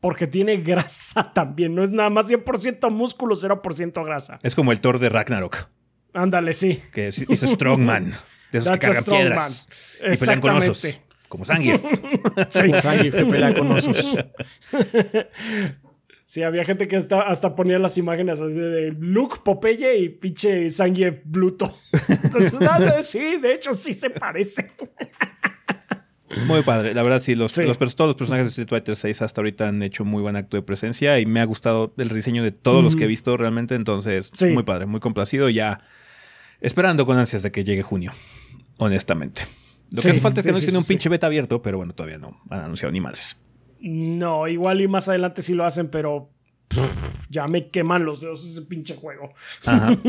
porque 0.00 0.26
tiene 0.26 0.56
grasa 0.62 1.30
también, 1.34 1.74
no 1.74 1.82
es 1.82 1.92
nada 1.92 2.08
más 2.08 2.30
100% 2.30 2.90
músculo, 2.90 3.36
0% 3.36 4.04
grasa. 4.06 4.40
Es 4.42 4.54
como 4.54 4.72
el 4.72 4.80
Thor 4.80 4.98
de 4.98 5.10
Ragnarok, 5.10 5.68
Ándale, 6.14 6.54
sí. 6.54 6.80
que 6.92 7.08
es, 7.08 7.18
es 7.28 7.40
strongman. 7.40 8.12
De 8.50 8.60
esos 8.60 8.70
que 8.70 8.78
That's 8.78 9.04
cargan 9.04 9.04
piedras 9.20 9.68
man. 10.02 10.12
y 10.12 10.16
pelean 10.16 10.40
con 10.40 10.50
osos. 10.52 11.00
Como 11.28 11.44
Zangief. 11.44 11.82
Como 11.82 12.80
Zangief 12.80 13.14
que 13.14 13.24
pelea 13.24 13.54
con 13.54 13.70
osos. 13.72 14.16
Sí, 16.26 16.42
había 16.42 16.64
gente 16.64 16.88
que 16.88 16.96
hasta, 16.96 17.20
hasta 17.20 17.54
ponía 17.54 17.78
las 17.78 17.98
imágenes 17.98 18.40
así 18.40 18.54
de 18.54 18.96
Luke 18.98 19.40
Popeye 19.44 19.98
y 19.98 20.08
pinche 20.08 20.70
Zangief 20.70 21.18
Bluto. 21.22 21.76
Entonces, 22.24 23.06
sí, 23.06 23.36
de 23.42 23.52
hecho 23.52 23.74
sí 23.74 23.92
se 23.92 24.08
parece. 24.08 24.72
Muy 26.46 26.62
padre. 26.62 26.94
La 26.94 27.02
verdad, 27.02 27.20
sí, 27.20 27.34
los, 27.34 27.52
Sí. 27.52 27.60
todos 27.94 28.08
los 28.08 28.16
personajes 28.16 28.46
de 28.46 28.48
Street 28.48 28.68
Fighter 28.70 28.96
6 28.96 29.20
hasta 29.20 29.40
ahorita 29.42 29.68
han 29.68 29.82
hecho 29.82 30.06
muy 30.06 30.22
buen 30.22 30.34
acto 30.36 30.56
de 30.56 30.62
presencia 30.62 31.20
y 31.20 31.26
me 31.26 31.40
ha 31.40 31.44
gustado 31.44 31.92
el 31.98 32.08
diseño 32.08 32.42
de 32.42 32.52
todos 32.52 32.82
los 32.82 32.96
que 32.96 33.04
he 33.04 33.06
visto 33.06 33.36
realmente. 33.36 33.74
Entonces, 33.74 34.30
Sí. 34.32 34.46
muy 34.46 34.62
padre, 34.62 34.86
muy 34.86 35.00
complacido. 35.00 35.50
Ya 35.50 35.80
esperando 36.62 37.04
con 37.04 37.18
ansias 37.18 37.42
de 37.42 37.52
que 37.52 37.64
llegue 37.64 37.82
junio, 37.82 38.12
honestamente. 38.78 39.42
Lo 39.94 40.02
que 40.02 40.10
hace 40.10 40.20
falta 40.20 40.40
es 40.40 40.46
que 40.46 40.52
sí, 40.52 40.54
no 40.54 40.60
sí, 40.60 40.66
tiene 40.66 40.78
un 40.78 40.84
sí, 40.84 40.92
pinche 40.92 41.08
beta 41.08 41.26
abierto, 41.26 41.62
pero 41.62 41.78
bueno, 41.78 41.92
todavía 41.92 42.18
no 42.18 42.40
han 42.50 42.60
anunciado 42.60 42.92
ni 42.92 43.00
madres. 43.00 43.40
No, 43.80 44.48
igual 44.48 44.80
y 44.80 44.88
más 44.88 45.08
adelante 45.08 45.42
sí 45.42 45.54
lo 45.54 45.64
hacen, 45.64 45.88
pero 45.88 46.30
pff, 46.68 47.28
ya 47.30 47.46
me 47.46 47.68
queman 47.68 48.04
los 48.04 48.20
dedos 48.20 48.44
ese 48.44 48.62
pinche 48.62 48.94
juego. 48.96 49.32
Ajá. 49.66 49.96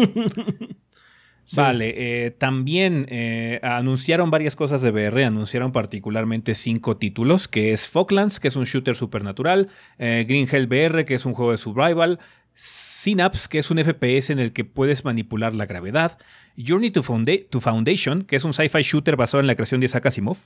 Vale, 1.55 1.93
eh, 1.95 2.31
también 2.31 3.05
eh, 3.09 3.59
anunciaron 3.61 4.31
varias 4.31 4.55
cosas 4.55 4.81
de 4.81 4.89
VR, 4.89 5.25
anunciaron 5.25 5.71
particularmente 5.71 6.55
cinco 6.55 6.97
títulos, 6.97 7.47
que 7.47 7.71
es 7.71 7.87
Falklands, 7.87 8.39
que 8.39 8.47
es 8.47 8.55
un 8.55 8.63
shooter 8.63 8.95
supernatural, 8.95 9.69
eh, 9.99 10.25
Green 10.27 10.47
Hell 10.51 10.67
VR, 10.67 11.05
que 11.05 11.13
es 11.13 11.25
un 11.25 11.33
juego 11.33 11.51
de 11.51 11.57
survival, 11.57 12.19
Synapse, 12.55 13.47
que 13.49 13.59
es 13.59 13.69
un 13.69 13.77
FPS 13.83 14.31
en 14.31 14.39
el 14.39 14.53
que 14.53 14.63
puedes 14.65 15.03
manipular 15.05 15.53
la 15.53 15.65
gravedad, 15.65 16.17
Journey 16.57 16.89
to, 16.89 17.03
Founda- 17.03 17.45
to 17.49 17.59
Foundation, 17.59 18.23
que 18.23 18.37
es 18.37 18.43
un 18.45 18.53
sci-fi 18.53 18.81
shooter 18.81 19.17
basado 19.17 19.41
en 19.41 19.47
la 19.47 19.55
creación 19.55 19.81
de 19.81 19.87
Isaac 19.87 20.05
Asimov, 20.05 20.37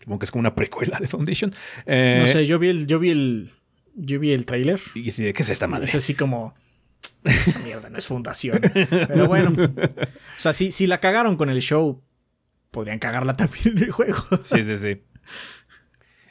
supongo 0.00 0.20
que 0.20 0.24
es 0.26 0.30
como 0.30 0.40
una 0.40 0.54
precuela 0.54 0.98
de 1.00 1.08
Foundation. 1.08 1.52
Eh, 1.86 2.18
No 2.20 2.26
sé, 2.28 2.46
yo 2.46 2.58
vi 2.60 2.68
el, 2.68 2.86
yo 2.86 2.98
vi 3.00 3.10
el, 3.10 3.50
yo 3.96 4.20
vi 4.20 4.30
el 4.32 4.46
trailer. 4.46 4.80
Y 4.94 5.08
así 5.08 5.24
de, 5.24 5.32
¿qué 5.32 5.42
es 5.42 5.50
esta 5.50 5.66
madre? 5.66 5.86
Es 5.86 5.94
así 5.96 6.14
como. 6.14 6.54
esa 7.24 7.58
mierda 7.60 7.90
no 7.90 7.98
es 7.98 8.06
fundación. 8.06 8.60
Pero 9.08 9.26
bueno, 9.26 9.50
o 9.60 10.40
sea, 10.40 10.52
si, 10.52 10.70
si 10.70 10.86
la 10.86 11.00
cagaron 11.00 11.36
con 11.36 11.50
el 11.50 11.60
show, 11.60 12.00
podrían 12.70 13.00
cagarla 13.00 13.36
también 13.36 13.76
en 13.76 13.82
el 13.84 13.90
juego. 13.90 14.18
Sí, 14.44 14.62
sí, 14.62 14.76
sí. 14.76 15.02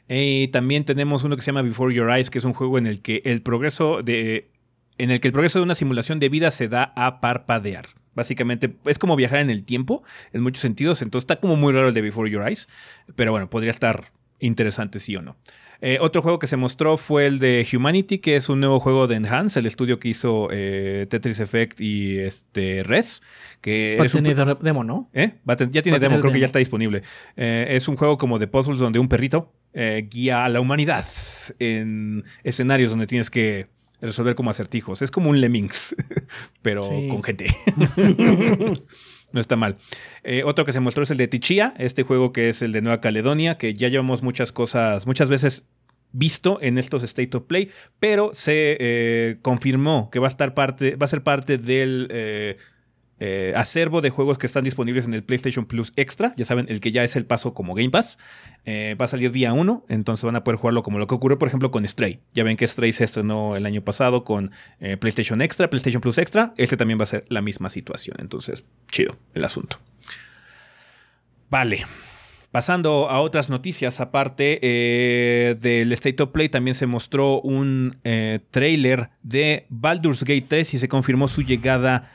Y 0.09 0.47
también 0.47 0.85
tenemos 0.85 1.23
uno 1.23 1.35
que 1.35 1.41
se 1.41 1.47
llama 1.47 1.61
Before 1.61 1.93
Your 1.93 2.09
Eyes, 2.09 2.29
que 2.29 2.38
es 2.39 2.45
un 2.45 2.53
juego 2.53 2.77
en 2.77 2.85
el 2.85 3.01
que 3.01 3.21
el 3.25 3.41
progreso 3.41 4.01
de. 4.01 4.49
En 4.97 5.11
el 5.11 5.19
que 5.19 5.27
el 5.27 5.31
progreso 5.33 5.59
de 5.59 5.63
una 5.63 5.75
simulación 5.75 6.19
de 6.19 6.29
vida 6.29 6.51
se 6.51 6.67
da 6.67 6.93
a 6.95 7.19
parpadear. 7.21 7.85
Básicamente 8.15 8.75
es 8.85 8.97
como 8.97 9.15
viajar 9.15 9.39
en 9.39 9.49
el 9.51 9.63
tiempo, 9.63 10.01
en 10.33 10.41
muchos 10.41 10.61
sentidos. 10.61 11.01
Entonces 11.03 11.23
está 11.25 11.39
como 11.39 11.55
muy 11.55 11.71
raro 11.73 11.89
el 11.89 11.93
de 11.93 12.01
Before 12.01 12.29
Your 12.31 12.47
Eyes. 12.47 12.67
Pero 13.15 13.31
bueno, 13.31 13.47
podría 13.49 13.69
estar 13.71 14.05
interesante, 14.39 14.99
sí 14.99 15.15
o 15.15 15.21
no. 15.21 15.35
Eh, 15.81 15.99
otro 16.01 16.23
juego 16.23 16.39
que 16.39 16.47
se 16.47 16.57
mostró 16.57 16.97
fue 16.97 17.27
el 17.27 17.37
de 17.37 17.65
Humanity, 17.71 18.17
que 18.17 18.35
es 18.35 18.49
un 18.49 18.59
nuevo 18.59 18.79
juego 18.79 19.05
de 19.05 19.15
Enhance, 19.17 19.59
el 19.59 19.67
estudio 19.67 19.99
que 19.99 20.07
hizo 20.09 20.47
eh, 20.51 21.05
Tetris 21.07 21.39
Effect 21.39 21.79
y 21.79 22.17
este 22.17 22.81
Res. 22.81 23.21
Que 23.61 23.97
Va 23.99 24.05
a 24.05 24.17
un- 24.17 24.23
tener 24.23 24.57
demo, 24.59 24.83
¿no? 24.83 25.09
¿Eh? 25.13 25.33
Va 25.47 25.53
a 25.53 25.55
ten- 25.57 25.71
ya 25.71 25.83
tiene 25.83 25.99
Va 25.99 25.99
demo, 25.99 26.19
creo 26.19 26.33
que 26.33 26.39
ya 26.39 26.45
está 26.47 26.57
disponible. 26.57 27.03
Es 27.35 27.87
un 27.87 27.95
juego 27.97 28.17
como 28.17 28.39
de 28.39 28.47
puzzles 28.47 28.79
donde 28.79 28.97
un 28.97 29.07
perrito 29.09 29.53
guía 30.09 30.43
a 30.45 30.49
la 30.49 30.59
humanidad 30.59 31.05
en 31.59 32.23
escenarios 32.43 32.89
donde 32.89 33.05
tienes 33.05 33.29
que 33.29 33.67
resolver 34.01 34.35
como 34.35 34.49
acertijos. 34.49 35.01
Es 35.01 35.11
como 35.11 35.29
un 35.29 35.41
Lemmings, 35.41 35.95
pero 36.61 36.83
Sí. 36.83 37.07
con 37.09 37.23
gente. 37.23 37.45
no 39.33 39.39
está 39.39 39.55
mal. 39.55 39.77
Eh, 40.23 40.43
otro 40.45 40.65
que 40.65 40.71
se 40.71 40.79
mostró 40.79 41.03
es 41.03 41.11
el 41.11 41.17
de 41.17 41.27
Tichia, 41.27 41.73
este 41.77 42.03
juego 42.03 42.31
que 42.31 42.49
es 42.49 42.61
el 42.61 42.71
de 42.71 42.81
Nueva 42.81 43.01
Caledonia, 43.01 43.57
que 43.57 43.73
ya 43.73 43.87
llevamos 43.89 44.23
muchas 44.23 44.51
cosas, 44.51 45.05
muchas 45.07 45.29
veces 45.29 45.65
visto 46.11 46.57
en 46.61 46.77
estos 46.77 47.03
State 47.03 47.35
of 47.35 47.43
Play, 47.43 47.69
pero 47.99 48.31
se 48.33 48.77
eh, 48.79 49.37
confirmó 49.41 50.09
que 50.09 50.19
va 50.19 50.27
a 50.27 50.29
estar 50.29 50.53
parte, 50.53 50.95
va 50.95 51.05
a 51.05 51.09
ser 51.09 51.21
parte 51.21 51.57
del 51.57 52.07
eh, 52.11 52.57
eh, 53.20 53.53
acervo 53.55 54.01
de 54.01 54.11
juegos 54.11 54.38
que 54.38 54.45
están 54.45 54.63
disponibles 54.63 55.05
en 55.05 55.13
el 55.13 55.24
PlayStation 55.24 55.65
Plus 55.65 55.91
Extra. 55.95 56.34
Ya 56.38 56.45
saben, 56.45 56.68
el 56.70 56.80
que 56.80 56.91
ya 56.91 57.03
es 57.03 57.15
el 57.15 57.26
paso 57.26 57.53
como 57.53 57.74
Game 57.74 57.89
Pass. 57.89 58.18
Eh, 58.65 58.95
va 58.99 59.05
a 59.05 59.07
salir 59.07 59.32
día 59.32 59.53
1, 59.53 59.86
entonces 59.89 60.24
van 60.24 60.36
a 60.36 60.43
poder 60.43 60.59
jugarlo 60.59 60.84
como 60.84 60.99
lo 60.99 61.07
que 61.07 61.15
ocurrió, 61.15 61.39
por 61.39 61.47
ejemplo, 61.47 61.72
con 61.72 61.88
Stray. 61.88 62.20
Ya 62.34 62.43
ven 62.43 62.57
que 62.57 62.68
Stray 62.68 62.91
se 62.91 63.03
estrenó 63.03 63.55
el 63.55 63.65
año 63.65 63.82
pasado 63.82 64.24
con 64.24 64.51
eh, 64.80 64.97
PlayStation 64.97 65.41
Extra, 65.41 65.70
PlayStation 65.70 66.01
Plus 66.01 66.18
Extra. 66.20 66.53
Este 66.57 66.78
también 66.78 66.99
va 66.99 67.03
a 67.03 67.07
ser 67.07 67.26
la 67.30 67.41
misma 67.41 67.70
situación. 67.70 68.18
Entonces, 68.20 68.65
chido 68.91 69.18
el 69.34 69.43
asunto. 69.43 69.78
Vale. 71.49 71.86
Pasando 72.51 73.09
a 73.09 73.20
otras 73.22 73.49
noticias, 73.49 73.99
aparte 73.99 74.59
del 75.59 75.91
State 75.91 76.24
of 76.24 76.32
Play, 76.32 76.49
también 76.49 76.76
se 76.76 76.88
mostró 76.88 77.41
un 77.41 77.97
trailer 78.51 79.09
de 79.22 79.65
Baldur's 79.70 80.24
Gate 80.24 80.45
3 80.47 80.74
y 80.74 80.80
se 80.80 80.88
confirmó 80.88 81.28
su 81.28 81.41
llegada 81.41 82.09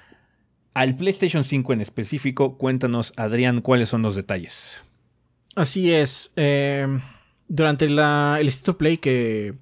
al 0.75 0.97
PlayStation 0.97 1.45
5 1.45 1.73
en 1.73 1.81
específico. 1.81 2.57
Cuéntanos, 2.59 3.13
Adrián, 3.17 3.61
cuáles 3.61 3.89
son 3.89 4.03
los 4.03 4.15
detalles. 4.15 4.83
Así 5.55 5.93
es. 5.93 6.33
eh, 6.37 6.87
durante 7.49 7.85
el 7.85 7.99
State 8.49 8.79
Play 8.79 8.97
que 8.99 9.55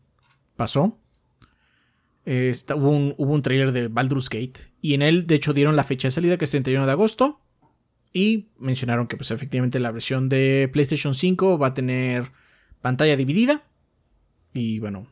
pasó, 0.56 0.98
eh, 2.24 2.48
está- 2.50 2.76
hubo, 2.76 2.90
un, 2.90 3.14
hubo 3.16 3.32
un 3.32 3.42
trailer 3.42 3.72
de 3.72 3.88
Baldur's 3.88 4.28
Gate. 4.28 4.70
Y 4.80 4.94
en 4.94 5.02
él, 5.02 5.26
de 5.26 5.34
hecho, 5.34 5.52
dieron 5.52 5.74
la 5.76 5.82
fecha 5.84 6.08
de 6.08 6.12
salida, 6.12 6.36
que 6.36 6.44
es 6.44 6.50
31 6.50 6.86
de 6.86 6.92
agosto. 6.92 7.40
Y 8.12 8.48
mencionaron 8.58 9.06
que, 9.06 9.16
pues, 9.16 9.30
efectivamente, 9.30 9.78
la 9.80 9.90
versión 9.90 10.28
de 10.28 10.68
PlayStation 10.72 11.14
5 11.14 11.58
va 11.58 11.68
a 11.68 11.74
tener 11.74 12.30
pantalla 12.80 13.16
dividida. 13.16 13.62
Y 14.52 14.78
bueno, 14.80 15.06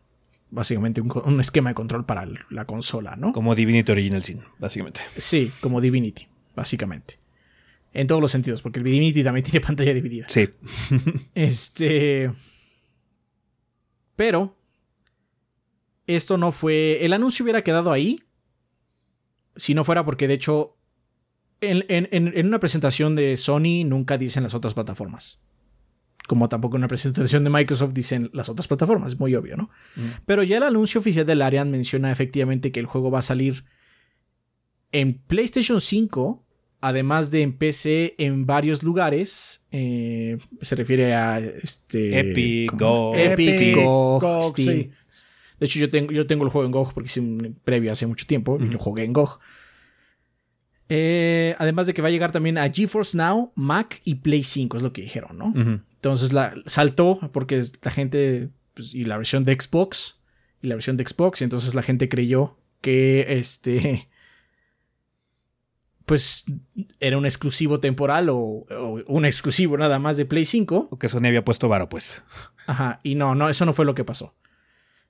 básicamente 0.50 1.00
un, 1.00 1.12
un 1.24 1.40
esquema 1.40 1.70
de 1.70 1.74
control 1.74 2.04
para 2.06 2.26
la 2.50 2.64
consola, 2.64 3.16
¿no? 3.16 3.32
Como 3.32 3.54
Divinity 3.54 3.92
Original 3.92 4.22
Sin, 4.24 4.40
básicamente. 4.58 5.00
Sí, 5.16 5.50
como 5.60 5.80
Divinity, 5.80 6.26
básicamente. 6.56 7.18
En 7.92 8.06
todos 8.06 8.20
los 8.20 8.30
sentidos, 8.30 8.60
porque 8.62 8.78
el 8.80 8.84
Divinity 8.84 9.24
también 9.24 9.44
tiene 9.50 9.60
pantalla 9.60 9.94
dividida. 9.94 10.26
Sí. 10.28 10.48
Este. 11.34 12.30
Pero. 14.16 14.56
Esto 16.06 16.38
no 16.38 16.52
fue. 16.52 17.04
El 17.04 17.12
anuncio 17.12 17.42
hubiera 17.44 17.62
quedado 17.62 17.92
ahí. 17.92 18.20
Si 19.56 19.74
no 19.74 19.84
fuera 19.84 20.04
porque, 20.04 20.28
de 20.28 20.34
hecho. 20.34 20.74
En- 21.60 21.84
en- 21.88 22.08
en 22.12 22.46
una 22.46 22.60
presentación 22.60 23.16
de 23.16 23.36
Sony 23.36 23.84
nunca 23.84 24.16
dicen 24.16 24.44
las 24.44 24.54
otras 24.54 24.74
plataformas. 24.74 25.40
Como 26.28 26.48
tampoco 26.48 26.76
en 26.76 26.82
una 26.82 26.88
presentación 26.88 27.42
de 27.42 27.50
Microsoft 27.50 27.92
dicen 27.92 28.30
las 28.32 28.48
otras 28.48 28.68
plataformas. 28.68 29.14
Es 29.14 29.18
muy 29.18 29.34
obvio, 29.34 29.56
¿no? 29.56 29.70
Pero 30.24 30.44
ya 30.44 30.58
el 30.58 30.62
anuncio 30.62 31.00
oficial 31.00 31.26
del 31.26 31.42
Arian 31.42 31.70
menciona 31.70 32.12
efectivamente 32.12 32.70
que 32.70 32.78
el 32.78 32.86
juego 32.86 33.10
va 33.10 33.18
a 33.18 33.22
salir 33.22 33.64
en 34.92 35.14
PlayStation 35.14 35.80
5 35.80 36.44
además 36.80 37.30
de 37.30 37.42
en 37.42 37.52
PC 37.52 38.14
en 38.18 38.46
varios 38.46 38.82
lugares. 38.82 39.66
eh, 39.72 40.38
se 40.60 40.76
refiere 40.76 41.14
a 41.14 41.38
este. 41.38 42.18
Epic. 42.20 42.72
GOG, 42.78 43.16
Epic, 43.16 43.50
Steam. 44.42 44.54
Sí. 44.54 44.90
De 45.58 45.66
hecho, 45.66 45.80
yo 45.80 45.90
tengo, 45.90 46.12
yo 46.12 46.26
tengo 46.26 46.44
el 46.44 46.50
juego 46.50 46.66
en 46.66 46.72
GOG 46.72 46.94
porque 46.94 47.06
hice 47.08 47.20
un 47.20 47.56
previo 47.64 47.90
hace 47.90 48.06
mucho 48.06 48.26
tiempo 48.26 48.58
y 48.60 48.66
lo 48.66 48.78
jugué 48.78 49.04
en 49.04 49.12
GOG. 49.12 49.40
Eh, 50.88 51.54
además 51.58 51.86
de 51.86 51.94
que 51.94 52.00
va 52.00 52.08
a 52.08 52.10
llegar 52.10 52.32
también 52.32 52.56
a 52.58 52.70
GeForce 52.70 53.16
Now, 53.16 53.52
Mac 53.56 54.00
y 54.04 54.16
Play 54.16 54.42
5, 54.42 54.76
es 54.76 54.82
lo 54.82 54.92
que 54.92 55.02
dijeron, 55.02 55.36
¿no? 55.36 55.82
Entonces 55.98 56.32
la, 56.32 56.54
saltó 56.66 57.18
porque 57.32 57.60
la 57.82 57.90
gente 57.90 58.50
pues, 58.74 58.94
y 58.94 59.04
la 59.04 59.16
versión 59.16 59.44
de 59.44 59.54
Xbox 59.54 60.20
y 60.62 60.68
la 60.68 60.74
versión 60.74 60.96
de 60.96 61.06
Xbox 61.06 61.40
y 61.40 61.44
entonces 61.44 61.74
la 61.74 61.82
gente 61.82 62.08
creyó 62.08 62.56
que 62.80 63.26
este 63.38 64.08
pues 66.08 66.46
era 67.00 67.18
un 67.18 67.26
exclusivo 67.26 67.80
temporal 67.80 68.30
o, 68.30 68.36
o 68.36 69.02
un 69.06 69.24
exclusivo 69.26 69.76
nada 69.76 69.98
más 69.98 70.16
de 70.16 70.24
Play 70.24 70.46
5. 70.46 70.88
O 70.90 70.98
que 70.98 71.08
Sony 71.08 71.26
había 71.26 71.44
puesto 71.44 71.68
varo, 71.68 71.90
pues. 71.90 72.24
Ajá, 72.66 72.98
y 73.02 73.14
no, 73.14 73.34
no, 73.34 73.50
eso 73.50 73.66
no 73.66 73.74
fue 73.74 73.84
lo 73.84 73.94
que 73.94 74.04
pasó. 74.04 74.34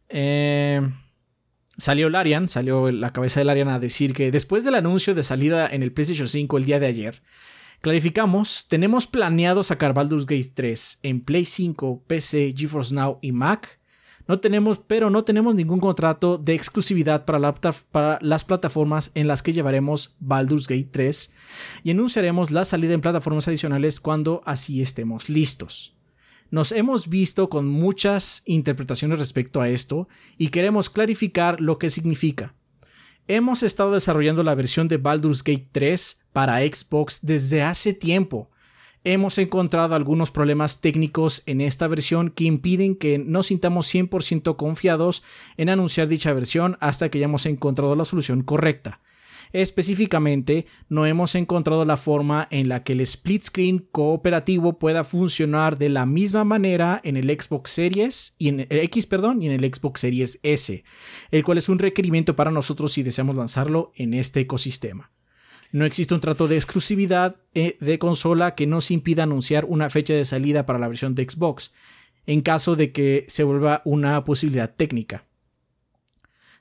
Eh, 0.09 0.81
salió 1.77 2.11
Larian, 2.11 2.49
salió 2.49 2.91
la 2.91 3.13
cabeza 3.13 3.39
de 3.39 3.45
Larian 3.45 3.69
a 3.69 3.79
decir 3.79 4.13
que 4.13 4.33
después 4.33 4.65
del 4.65 4.75
anuncio 4.75 5.15
de 5.15 5.23
salida 5.23 5.69
en 5.69 5.85
el 5.85 5.93
PlayStation 5.93 6.27
5 6.27 6.59
el 6.59 6.65
día 6.65 6.81
de 6.81 6.87
ayer, 6.87 7.23
clarificamos, 7.81 8.67
tenemos 8.69 9.07
planeado 9.07 9.63
sacar 9.63 9.95
Baldur's 9.95 10.27
Gate 10.27 10.53
3 10.55 11.01
en 11.03 11.21
Play 11.21 11.45
5, 11.45 12.05
PC, 12.07 12.55
GeForce 12.57 12.95
Now 12.95 13.19
y 13.23 13.33
Mac. 13.33 13.79
No 14.27 14.41
tenemos, 14.41 14.79
pero 14.87 15.09
no 15.09 15.25
tenemos 15.25 15.55
ningún 15.55 15.81
contrato 15.81 16.37
de 16.37 16.55
exclusividad 16.55 17.25
para, 17.25 17.55
para 17.55 18.19
las 18.21 18.45
plataformas 18.45 19.11
en 19.15 19.27
las 19.27 19.43
que 19.43 19.55
llevaremos 19.55 20.17
Baldur's 20.21 20.67
Gate 20.67 20.91
3 20.91 21.35
y 21.85 21.91
anunciaremos 21.93 22.51
la 22.51 22.67
salida 22.67 22.93
en 22.93 23.01
plataformas 23.01 23.49
adicionales 23.49 24.01
cuando 24.01 24.43
así 24.45 24.83
estemos 24.83 25.31
listos. 25.31 25.95
Nos 26.51 26.73
hemos 26.73 27.09
visto 27.09 27.49
con 27.49 27.69
muchas 27.69 28.43
interpretaciones 28.47 29.19
respecto 29.19 29.61
a 29.61 29.69
esto 29.69 30.09
y 30.37 30.49
queremos 30.49 30.89
clarificar 30.91 31.61
lo 31.61 31.79
que 31.79 31.91
significa. 31.91 32.55
Hemos 33.31 33.63
estado 33.63 33.93
desarrollando 33.93 34.43
la 34.43 34.55
versión 34.55 34.89
de 34.89 34.97
Baldur's 34.97 35.45
Gate 35.45 35.69
3 35.71 36.29
para 36.33 36.61
Xbox 36.61 37.19
desde 37.21 37.63
hace 37.63 37.93
tiempo. 37.93 38.49
Hemos 39.05 39.37
encontrado 39.37 39.95
algunos 39.95 40.31
problemas 40.31 40.81
técnicos 40.81 41.43
en 41.45 41.61
esta 41.61 41.87
versión 41.89 42.31
que 42.31 42.45
impiden 42.45 42.97
que 42.97 43.19
nos 43.19 43.49
sintamos 43.49 43.95
100% 43.95 44.57
confiados 44.57 45.23
en 45.59 45.69
anunciar 45.69 46.09
dicha 46.09 46.33
versión 46.33 46.79
hasta 46.81 47.11
que 47.11 47.19
hayamos 47.19 47.45
encontrado 47.45 47.95
la 47.97 48.07
solución 48.07 48.41
correcta. 48.41 49.03
Específicamente, 49.53 50.67
no 50.89 51.07
hemos 51.07 51.35
encontrado 51.35 51.85
la 51.85 51.97
forma 51.97 52.49
en 52.51 52.69
la 52.69 52.83
que 52.83 52.93
el 52.93 53.01
split 53.01 53.43
screen 53.43 53.79
cooperativo 53.91 54.79
pueda 54.79 55.05
funcionar 55.05 55.79
de 55.79 55.89
la 55.89 56.07
misma 56.07 56.45
manera 56.45 57.01
en 57.05 57.17
el 57.17 57.29
Xbox 57.29 57.71
Series 57.71 58.35
y 58.39 58.49
en 58.49 58.61
el 58.61 58.79
X, 58.81 59.07
perdón, 59.07 59.43
y 59.43 59.47
en 59.47 59.53
el 59.53 59.75
Xbox 59.75 60.01
Series 60.01 60.41
S, 60.43 60.85
el 61.31 61.45
cual 61.45 61.59
es 61.59 61.69
un 61.69 61.79
requerimiento 61.79 62.37
para 62.37 62.51
nosotros 62.51 62.93
si 62.93 63.03
deseamos 63.03 63.37
lanzarlo 63.37 63.93
en 63.97 64.15
este 64.15 64.41
ecosistema. 64.41 65.11
No 65.71 65.85
existe 65.85 66.15
un 66.15 66.21
trato 66.21 66.49
de 66.49 66.57
exclusividad 66.57 67.37
eh, 67.55 67.77
de 67.81 67.99
consola 67.99 68.55
que 68.55 68.67
nos 68.67 68.91
impida 68.91 69.25
anunciar 69.25 69.67
una 69.67 69.91
fecha 69.91 70.15
de 70.15 70.25
salida 70.25 70.65
para 70.65 70.79
la 70.79 70.89
versión 70.89 71.15
de 71.15 71.29
Xbox, 71.29 71.73
en 72.27 72.41
caso 72.41 72.77
de 72.77 72.93
que 72.93 73.27
se 73.29 73.45
vuelva 73.45 73.83
una 73.85 74.25
posibilidad 74.25 74.75
técnica. 74.75 75.28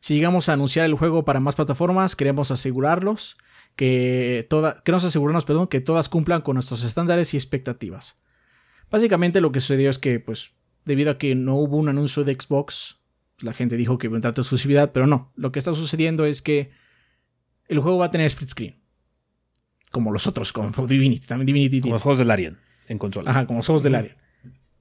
Si 0.08 0.16
llegamos 0.16 0.48
a 0.48 0.54
anunciar 0.54 0.86
el 0.86 0.96
juego 0.96 1.26
para 1.26 1.42
más 1.42 1.56
plataformas, 1.56 2.16
queremos 2.16 2.50
asegurarlos 2.50 3.36
que 3.76 4.48
toda, 4.50 4.82
queremos 4.86 5.04
asegurarnos, 5.04 5.44
perdón, 5.44 5.68
que 5.68 5.82
todas 5.82 6.08
cumplan 6.08 6.40
con 6.44 6.54
nuestros 6.54 6.86
estándares 6.86 7.34
y 7.34 7.38
expectativas. 7.38 8.16
Básicamente 8.90 9.42
lo 9.42 9.52
que 9.52 9.60
sucedió 9.60 9.90
es 9.90 10.00
que, 10.00 10.22
pues, 10.22 10.54
debido 10.86 11.12
a 11.12 11.18
que 11.18 11.36
no 11.36 11.56
hubo 11.56 11.76
un 11.76 11.90
anuncio 11.90 12.24
de 12.24 12.36
Xbox, 12.36 13.00
la 13.42 13.52
gente 13.52 13.76
dijo 13.76 13.98
que 13.98 14.08
iba 14.08 14.16
a 14.16 14.20
entrar 14.20 14.34
de 14.34 14.44
exclusividad, 14.44 14.94
pero 14.94 15.08
no. 15.08 15.34
Lo 15.36 15.52
que 15.52 15.60
está 15.60 15.74
sucediendo 15.74 16.24
es 16.24 16.42
que 16.42 16.72
el 17.68 17.80
juego 17.80 17.98
va 17.98 18.06
a 18.06 18.12
tener 18.12 18.28
split 18.28 18.52
screen. 18.52 18.76
Como 19.92 20.14
los 20.14 20.26
otros, 20.26 20.54
como 20.54 20.88
Divinity. 20.88 21.28
También 21.28 21.48
Divinity 21.48 21.82
Como 21.82 21.84
tiene. 21.84 21.96
los 21.96 22.02
juegos 22.04 22.20
del 22.20 22.32
Arian 22.32 22.58
en 22.88 22.98
consola. 22.98 23.32
Ajá, 23.32 23.46
como 23.46 23.62
somos 23.62 23.84
del 23.84 23.96
área. 23.96 24.16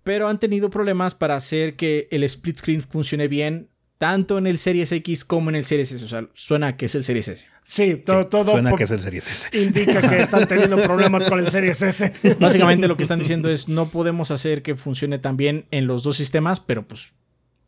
Pero 0.04 0.28
han 0.28 0.38
tenido 0.38 0.70
problemas 0.70 1.16
para 1.16 1.34
hacer 1.34 1.74
que 1.74 2.06
el 2.12 2.22
split 2.22 2.58
screen 2.58 2.80
funcione 2.80 3.26
bien 3.26 3.70
tanto 3.98 4.36
en 4.38 4.46
el 4.46 4.58
Series 4.58 4.92
X 4.92 5.24
como 5.24 5.48
en 5.50 5.56
el 5.56 5.64
Series 5.64 5.90
S. 5.92 6.04
O 6.04 6.08
sea, 6.08 6.26
suena 6.34 6.76
que 6.76 6.86
es 6.86 6.94
el 6.94 7.04
Series 7.04 7.28
S. 7.28 7.48
Sí, 7.62 7.96
todo, 8.04 8.26
todo 8.26 8.52
Suena 8.52 8.72
que 8.74 8.84
es 8.84 8.90
el 8.90 8.98
Series 8.98 9.26
S. 9.30 9.58
indica 9.58 10.08
que 10.08 10.18
están 10.18 10.46
teniendo 10.46 10.76
problemas 10.76 11.24
con 11.24 11.38
el 11.38 11.48
Series 11.48 11.80
S. 11.82 12.12
Básicamente 12.40 12.88
lo 12.88 12.96
que 12.96 13.02
están 13.04 13.18
diciendo 13.18 13.48
es 13.50 13.68
no 13.68 13.90
podemos 13.90 14.30
hacer 14.30 14.62
que 14.62 14.76
funcione 14.76 15.18
tan 15.18 15.36
bien 15.36 15.66
en 15.70 15.86
los 15.86 16.02
dos 16.02 16.16
sistemas, 16.16 16.60
pero 16.60 16.86
pues 16.86 17.14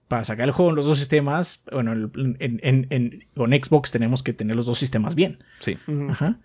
para 0.07 0.25
sacar 0.25 0.47
el 0.49 0.53
juego 0.53 0.71
en 0.71 0.77
los 0.77 0.87
dos 0.87 0.99
sistemas, 0.99 1.65
bueno, 1.73 1.93
en- 1.93 2.37
en- 2.91 3.27
con 3.35 3.51
Xbox 3.53 3.91
tenemos 3.91 4.23
que 4.23 4.33
tener 4.33 4.57
los 4.57 4.67
dos 4.67 4.79
sistemas 4.79 5.15
bien. 5.15 5.43
Sí. 5.61 5.77
Ajá. 6.11 6.41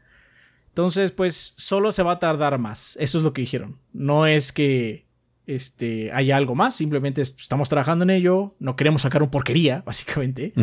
Entonces, 0.70 1.12
pues 1.12 1.54
solo 1.58 1.92
se 1.92 2.04
va 2.04 2.14
a 2.14 2.20
tardar 2.20 2.58
más. 2.58 2.98
Eso 3.00 3.18
es 3.20 3.24
lo 3.24 3.32
que 3.32 3.42
dijeron. 3.42 3.78
No 3.94 4.26
es 4.28 4.52
que 4.52 5.06
este, 5.48 6.12
haya 6.14 6.38
algo 6.38 6.56
más, 6.56 6.76
simplemente 6.76 7.22
es- 7.22 7.36
estamos 7.40 7.70
trabajando 7.70 8.04
en 8.04 8.10
ello, 8.10 8.56
no 8.60 8.76
queremos 8.76 9.02
sacar 9.04 9.24
un 9.24 9.30
porquería, 9.30 9.82
básicamente, 9.86 10.54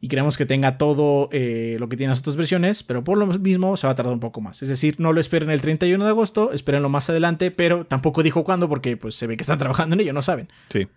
y 0.00 0.08
queremos 0.08 0.36
que 0.36 0.46
tenga 0.46 0.78
todo 0.78 1.28
eh, 1.32 1.76
lo 1.78 1.88
que 1.88 1.96
tienen 1.96 2.10
las 2.10 2.18
otras 2.20 2.36
versiones, 2.36 2.82
pero 2.82 3.04
por 3.04 3.16
lo 3.18 3.26
mismo 3.26 3.76
se 3.76 3.86
va 3.86 3.92
a 3.92 3.94
tardar 3.96 4.12
un 4.12 4.18
poco 4.20 4.40
más. 4.40 4.60
Es 4.62 4.68
decir, 4.68 4.96
no 4.98 5.12
lo 5.12 5.20
esperen 5.20 5.48
el 5.50 5.60
31 5.60 6.04
de 6.04 6.10
agosto, 6.10 6.52
espérenlo 6.52 6.88
más 6.88 7.08
adelante, 7.08 7.50
pero 7.52 7.86
tampoco 7.86 8.22
dijo 8.24 8.42
cuándo 8.42 8.68
porque 8.68 8.96
pues 8.96 9.14
se 9.14 9.26
ve 9.28 9.36
que 9.36 9.42
están 9.42 9.58
trabajando 9.60 9.94
en 9.94 10.00
ello, 10.00 10.12
no 10.12 10.22
saben. 10.22 10.48
Sí. 10.70 10.88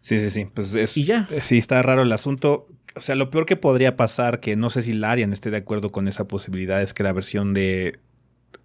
Sí, 0.00 0.18
sí, 0.18 0.30
sí. 0.30 0.46
Pues 0.52 0.74
es, 0.74 0.96
Y 0.96 1.04
ya. 1.04 1.28
Sí, 1.40 1.58
está 1.58 1.80
raro 1.82 2.02
el 2.02 2.12
asunto. 2.12 2.68
O 2.96 3.00
sea, 3.00 3.14
lo 3.14 3.30
peor 3.30 3.46
que 3.46 3.56
podría 3.56 3.96
pasar, 3.96 4.40
que 4.40 4.54
no 4.56 4.70
sé 4.70 4.82
si 4.82 4.92
Larian 4.92 5.32
esté 5.32 5.50
de 5.50 5.56
acuerdo 5.58 5.92
con 5.92 6.08
esa 6.08 6.26
posibilidad, 6.28 6.80
es 6.82 6.94
que 6.94 7.02
la 7.02 7.12
versión 7.12 7.54
de 7.54 7.98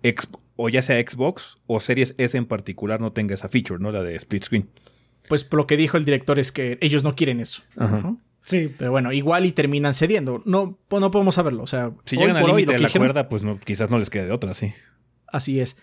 X, 0.03 0.29
o 0.61 0.67
ya 0.69 0.81
sea 0.81 0.99
Xbox 0.99 1.55
o 1.67 1.79
Series 1.79 2.15
S 2.17 2.37
en 2.37 2.45
particular 2.45 2.99
no 2.99 3.13
tenga 3.13 3.33
esa 3.33 3.47
feature, 3.47 3.81
¿no? 3.81 3.91
La 3.93 4.03
de 4.03 4.15
split 4.17 4.43
screen. 4.43 4.69
Pues 5.29 5.47
lo 5.53 5.65
que 5.67 5.77
dijo 5.77 5.95
el 5.95 6.03
director 6.05 6.37
es 6.39 6.51
que 6.51 6.77
ellos 6.81 7.03
no 7.03 7.15
quieren 7.15 7.39
eso. 7.39 7.61
Ajá. 7.77 7.97
Ajá. 7.97 8.15
Sí, 8.41 8.73
Pero 8.77 8.91
bueno, 8.91 9.11
igual 9.13 9.45
y 9.45 9.51
terminan 9.51 9.93
cediendo. 9.93 10.41
No, 10.45 10.77
no 10.91 11.11
podemos 11.11 11.35
saberlo. 11.35 11.63
O 11.63 11.67
sea, 11.67 11.91
Si 12.05 12.17
llegan 12.17 12.35
al 12.37 12.45
límite 12.47 12.73
de 12.73 12.79
la 12.79 12.87
dijeron- 12.87 13.07
cuerda, 13.07 13.29
pues 13.29 13.43
no, 13.43 13.59
quizás 13.59 13.89
no 13.91 13.99
les 13.99 14.09
quede 14.09 14.25
de 14.25 14.31
otra, 14.33 14.53
sí. 14.53 14.73
Así 15.27 15.59
es. 15.61 15.77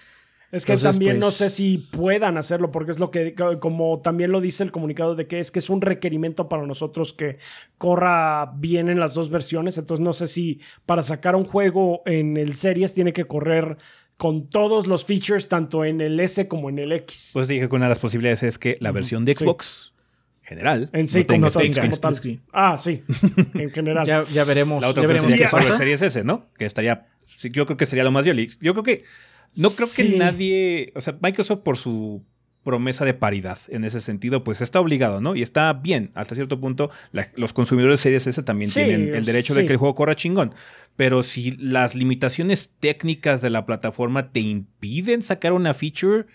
Es 0.52 0.64
que 0.64 0.72
Entonces, 0.72 0.94
también 0.96 1.18
no 1.18 1.26
pues- 1.26 1.34
sé 1.34 1.50
si 1.50 1.78
puedan 1.78 2.36
hacerlo, 2.38 2.70
porque 2.72 2.90
es 2.92 2.98
lo 2.98 3.10
que, 3.10 3.34
como 3.60 4.00
también 4.00 4.30
lo 4.32 4.40
dice 4.40 4.62
el 4.64 4.72
comunicado 4.72 5.14
de 5.14 5.26
que 5.26 5.38
es 5.40 5.50
que 5.50 5.58
es 5.58 5.70
un 5.70 5.80
requerimiento 5.80 6.48
para 6.48 6.66
nosotros 6.66 7.12
que 7.12 7.38
corra 7.78 8.52
bien 8.56 8.88
en 8.88 8.98
las 9.00 9.14
dos 9.14 9.30
versiones. 9.30 9.76
Entonces 9.78 10.02
no 10.04 10.12
sé 10.12 10.26
si 10.26 10.60
para 10.86 11.02
sacar 11.02 11.36
un 11.36 11.44
juego 11.44 12.02
en 12.06 12.36
el 12.36 12.54
Series 12.54 12.94
tiene 12.94 13.12
que 13.12 13.24
correr 13.26 13.76
con 14.16 14.48
todos 14.48 14.86
los 14.86 15.04
features, 15.04 15.48
tanto 15.48 15.84
en 15.84 16.00
el 16.00 16.18
S 16.20 16.48
como 16.48 16.70
en 16.70 16.78
el 16.78 16.92
X. 16.92 17.30
Pues 17.34 17.48
dije 17.48 17.68
que 17.68 17.74
una 17.76 17.84
de 17.86 17.90
las 17.90 17.98
posibilidades 17.98 18.42
es 18.42 18.58
que 18.58 18.74
la 18.80 18.92
versión 18.92 19.24
de 19.24 19.34
Sí. 19.36 19.44
Xbox 19.44 19.92
general 20.42 20.88
en 20.92 21.08
sí, 21.08 21.20
no 21.20 21.26
tenga 21.26 21.50
como 21.50 22.14
screen. 22.14 22.40
Ah, 22.52 22.76
sí, 22.78 23.02
en 23.54 23.70
general. 23.70 24.06
Ya, 24.06 24.22
ya 24.24 24.44
veremos, 24.44 24.80
La 24.80 24.88
otra 24.90 25.02
ya 25.02 25.08
veremos 25.08 25.32
qué 25.32 25.40
que 25.40 25.48
pasa. 25.48 25.76
Series 25.76 26.00
S, 26.02 26.22
¿no? 26.24 26.46
Que 26.56 26.64
estaría. 26.66 27.08
sí, 27.26 27.50
yo 27.50 27.66
creo 27.66 27.76
que 27.76 27.84
sería 27.86 28.04
lo 28.04 28.10
más 28.12 28.24
viable. 28.24 28.46
Yo 28.60 28.72
creo 28.72 28.82
que. 28.84 29.04
No 29.56 29.68
creo 29.70 29.86
Sí. 29.88 30.12
que 30.12 30.18
nadie. 30.18 30.92
O 30.94 31.00
sea, 31.00 31.16
Microsoft, 31.20 31.60
por 31.62 31.76
su 31.76 32.24
promesa 32.62 33.04
de 33.04 33.14
paridad 33.14 33.58
en 33.68 33.84
ese 33.84 34.00
sentido, 34.00 34.42
pues 34.42 34.60
está 34.60 34.80
obligado, 34.80 35.20
¿no? 35.20 35.36
Y 35.36 35.42
está 35.42 35.72
bien, 35.72 36.10
hasta 36.14 36.34
cierto 36.34 36.60
punto. 36.60 36.90
la- 37.12 37.28
los 37.36 37.52
consumidores 37.52 38.00
de 38.00 38.02
Series 38.02 38.26
S 38.26 38.42
también 38.42 38.68
Sí, 38.70 38.82
tienen 38.84 39.14
el 39.14 39.24
derecho 39.24 39.54
de 39.54 39.60
sí. 39.62 39.66
que 39.66 39.72
el 39.72 39.78
juego 39.78 39.94
corra 39.94 40.16
chingón. 40.16 40.52
Pero 40.96 41.22
si 41.22 41.52
las 41.52 41.94
limitaciones 41.94 42.74
técnicas 42.80 43.42
de 43.42 43.50
la 43.50 43.66
plataforma 43.66 44.32
te 44.32 44.40
impiden 44.40 45.22
sacar 45.22 45.52
una 45.52 45.74
feature, 45.74 46.26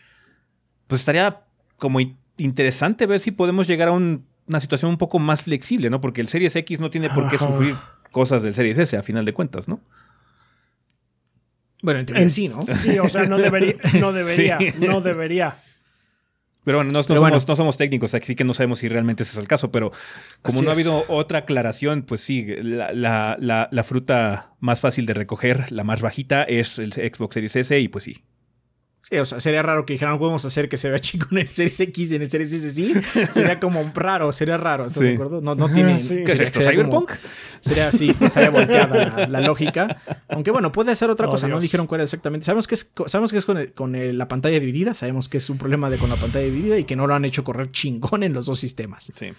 pues 0.87 1.01
estaría 1.01 1.41
como 1.77 1.99
in- 1.99 2.17
interesante 2.37 3.05
ver 3.07 3.19
si 3.19 3.31
podemos 3.31 3.67
llegar 3.67 3.87
a 3.87 3.91
un- 3.91 4.25
una 4.47 4.59
situación 4.59 4.91
un 4.91 4.97
poco 4.97 5.17
más 5.19 5.43
flexible, 5.43 5.89
¿no? 5.89 5.99
Porque 6.01 6.21
el 6.21 6.27
Series 6.27 6.55
X 6.55 6.79
no 6.79 6.89
tiene 6.89 7.09
por 7.09 7.27
qué 7.29 7.37
sufrir 7.37 7.75
cosas 8.11 8.43
del 8.43 8.53
Series 8.53 8.77
S, 8.77 8.95
a 8.97 9.01
final 9.01 9.25
de 9.25 9.33
cuentas, 9.33 9.67
¿no? 9.67 9.79
Bueno, 11.83 12.03
en 12.15 12.29
sí, 12.29 12.47
¿no? 12.47 12.61
Sí, 12.61 12.99
o 12.99 13.07
sea, 13.09 13.25
no 13.25 13.37
debería, 13.37 13.75
no 13.99 14.11
debería, 14.13 14.59
Sí. 14.59 14.67
no 14.79 15.01
debería. 15.01 15.55
Pero 16.63 16.77
bueno, 16.77 16.91
no, 16.91 16.99
no 16.99 17.03
Pero 17.05 17.19
somos, 17.19 17.31
bueno. 17.31 17.45
no 17.47 17.55
somos 17.55 17.77
técnicos, 17.77 18.13
así 18.13 18.35
que 18.35 18.43
no 18.43 18.53
sabemos 18.53 18.79
si 18.79 18.87
realmente 18.87 19.23
ese 19.23 19.31
es 19.33 19.39
el 19.39 19.47
caso, 19.47 19.71
pero 19.71 19.89
como 20.41 20.57
Así 20.57 20.63
no 20.63 20.69
ha 20.69 20.73
es. 20.73 20.79
habido 20.79 21.05
otra 21.07 21.39
aclaración, 21.39 22.03
pues 22.03 22.21
sí, 22.21 22.45
la, 22.61 22.93
la- 22.93 23.35
la- 23.39 23.67
la 23.71 23.83
fruta 23.83 24.53
más 24.59 24.79
fácil 24.79 25.05
de 25.07 25.13
recoger, 25.15 25.71
la 25.71 25.83
más 25.83 26.01
bajita, 26.01 26.43
es 26.43 26.77
el 26.77 26.91
Xbox 26.93 27.33
Series 27.33 27.55
S 27.55 27.79
y 27.79 27.87
pues 27.87 28.03
sí. 28.03 28.23
Sí, 29.01 29.17
o 29.17 29.25
sea, 29.25 29.39
sería 29.39 29.61
raro 29.61 29.85
que 29.85 29.93
dijeran, 29.93 30.17
podemos 30.19 30.45
hacer 30.45 30.69
que 30.69 30.77
se 30.77 30.89
vea 30.89 30.99
chico 30.99 31.27
en 31.31 31.39
el 31.39 31.49
Series 31.49 31.79
X 31.79 32.11
y 32.11 32.15
en 32.15 32.21
el 32.21 32.29
Series 32.29 32.53
S, 32.53 32.69
sí. 32.71 32.93
Sería 33.33 33.59
como 33.59 33.81
raro, 33.93 34.31
sería 34.31 34.57
raro, 34.57 34.85
¿estás 34.85 35.01
Sí. 35.03 35.09
de 35.09 35.13
acuerdo? 35.15 35.41
No, 35.41 35.55
no 35.55 35.69
tiene... 35.69 35.99
Sí. 35.99 36.23
¿Qué 36.23 36.31
es 36.33 36.37
sería- 36.37 36.43
esto, 36.43 36.61
sería 36.61 36.85
como- 36.85 37.01
Cyberpunk? 37.07 37.11
Sería 37.59 37.87
así, 37.89 38.15
estaría 38.21 38.49
volteada 38.51 38.95
la, 39.17 39.27
la 39.27 39.41
lógica. 39.41 39.97
Aunque 40.29 40.51
bueno, 40.51 40.71
puede 40.71 40.95
ser 40.95 41.09
otra 41.09 41.27
Oh, 41.27 41.31
cosa, 41.31 41.47
no 41.47 41.59
dijeron 41.59 41.87
cuál 41.87 41.99
era 42.01 42.05
exactamente. 42.05 42.45
Sabemos 42.45 42.67
que 42.67 42.75
es, 42.75 42.93
sabemos 43.07 43.31
que 43.31 43.37
es 43.39 43.45
con, 43.45 43.57
el- 43.57 43.73
con 43.73 43.95
el- 43.95 44.17
la 44.17 44.27
pantalla 44.27 44.59
dividida, 44.59 44.93
sabemos 44.93 45.27
que 45.29 45.37
es 45.37 45.49
un 45.49 45.57
problema 45.57 45.89
de 45.89 45.97
con 45.97 46.09
la 46.09 46.15
pantalla 46.15 46.45
dividida 46.45 46.77
y 46.77 46.83
que 46.85 46.95
no 46.95 47.05
lo 47.07 47.13
han 47.15 47.25
hecho 47.25 47.43
correr 47.43 47.71
chingón 47.71 48.23
en 48.23 48.33
los 48.33 48.45
dos 48.45 48.59
sistemas. 48.59 49.11
Sí. 49.15 49.29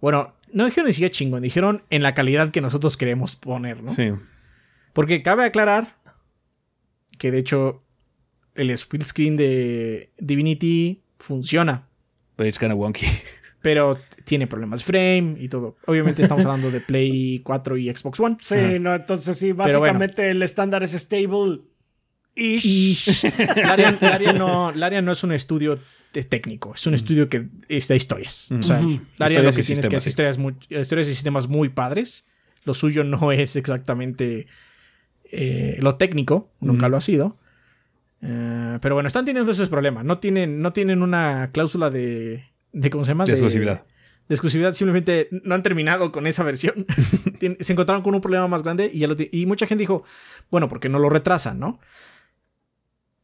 Bueno, 0.00 0.34
no 0.52 0.64
dijeron 0.64 0.86
ni 0.86 0.92
siquiera 0.92 1.10
chingón, 1.12 1.42
dijeron 1.42 1.82
en 1.90 2.02
la 2.02 2.14
calidad 2.14 2.50
que 2.50 2.60
nosotros 2.60 2.96
queremos 2.96 3.36
poner, 3.36 3.82
¿no? 3.82 3.92
Sí. 3.92 4.10
Porque 4.92 5.22
cabe 5.22 5.44
aclarar 5.44 5.96
que 7.18 7.30
de 7.30 7.38
hecho 7.38 7.82
el 8.54 8.70
split 8.70 9.02
screen 9.04 9.36
de 9.36 10.10
Divinity 10.18 11.02
funciona, 11.18 11.88
Pero 12.36 12.48
it's 12.48 12.58
kind 12.58 12.72
of 12.72 12.78
wonky. 12.78 13.06
pero 13.62 13.96
tiene 14.24 14.46
problemas 14.48 14.80
de 14.80 14.86
frame 14.86 15.36
y 15.38 15.48
todo. 15.48 15.76
Obviamente 15.86 16.22
estamos 16.22 16.44
hablando 16.44 16.70
de 16.70 16.80
Play 16.80 17.38
4 17.44 17.76
y 17.76 17.94
Xbox 17.94 18.18
One. 18.20 18.36
Sí, 18.40 18.56
no, 18.80 18.94
entonces 18.94 19.38
sí, 19.38 19.52
bueno. 19.52 19.80
básicamente 19.80 20.30
el 20.30 20.42
estándar 20.42 20.82
es 20.82 20.92
stable. 20.92 21.60
Ish. 22.34 23.24
Larian, 23.66 23.98
Larian 24.00 24.36
no, 24.38 24.72
Larian 24.72 25.04
no 25.04 25.12
es 25.12 25.22
un 25.22 25.32
estudio 25.32 25.78
técnico, 26.12 26.72
es 26.74 26.86
un 26.86 26.94
estudio 26.94 27.28
que 27.28 27.48
es 27.68 27.88
de 27.88 27.96
historias. 27.96 28.50
O 28.52 28.62
sea. 28.62 28.80
Larian 29.18 29.44
lo 29.44 29.52
que 29.52 29.62
tiene 29.62 29.80
es 29.80 29.88
que 29.88 30.00
sistemas, 30.00 30.02
hacer 30.02 30.08
historias, 30.08 30.38
muy- 30.38 30.54
historias 30.68 31.08
y 31.08 31.10
sistemas 31.12 31.48
muy 31.48 31.68
padres. 31.68 32.28
Lo 32.64 32.74
suyo 32.74 33.04
no 33.04 33.32
es 33.32 33.56
exactamente 33.56 34.46
eh, 35.30 35.76
lo 35.80 35.96
técnico, 35.96 36.52
nunca 36.60 36.86
Ujú. 36.86 36.90
lo 36.90 36.96
ha 36.96 37.00
sido. 37.00 37.38
Eh, 38.22 38.78
pero 38.80 38.94
bueno, 38.94 39.08
están 39.08 39.24
teniendo 39.24 39.50
esos 39.52 39.68
problemas. 39.68 40.04
No 40.04 40.18
tienen, 40.18 40.60
no 40.60 40.72
tienen 40.72 41.02
una 41.02 41.50
cláusula 41.52 41.90
de, 41.90 42.44
de 42.72 42.90
¿cómo 42.90 43.04
se 43.04 43.10
llama? 43.10 43.24
De 43.24 43.32
exclusividad. 43.32 43.84
de 44.28 44.34
exclusividad, 44.34 44.72
simplemente 44.72 45.28
no 45.44 45.54
han 45.56 45.62
terminado 45.62 46.12
con 46.12 46.26
esa 46.26 46.44
versión. 46.44 46.86
Se 47.60 47.72
encontraron 47.72 48.02
con 48.04 48.14
un 48.14 48.20
problema 48.20 48.46
más 48.48 48.62
grande 48.62 48.90
y, 48.92 49.00
ya 49.00 49.08
lo 49.08 49.16
y 49.18 49.46
mucha 49.46 49.66
gente 49.66 49.82
dijo, 49.82 50.04
bueno, 50.50 50.68
¿por 50.68 50.78
qué 50.80 50.88
no 50.88 50.98
lo 51.00 51.08
retrasan, 51.10 51.58
no? 51.58 51.80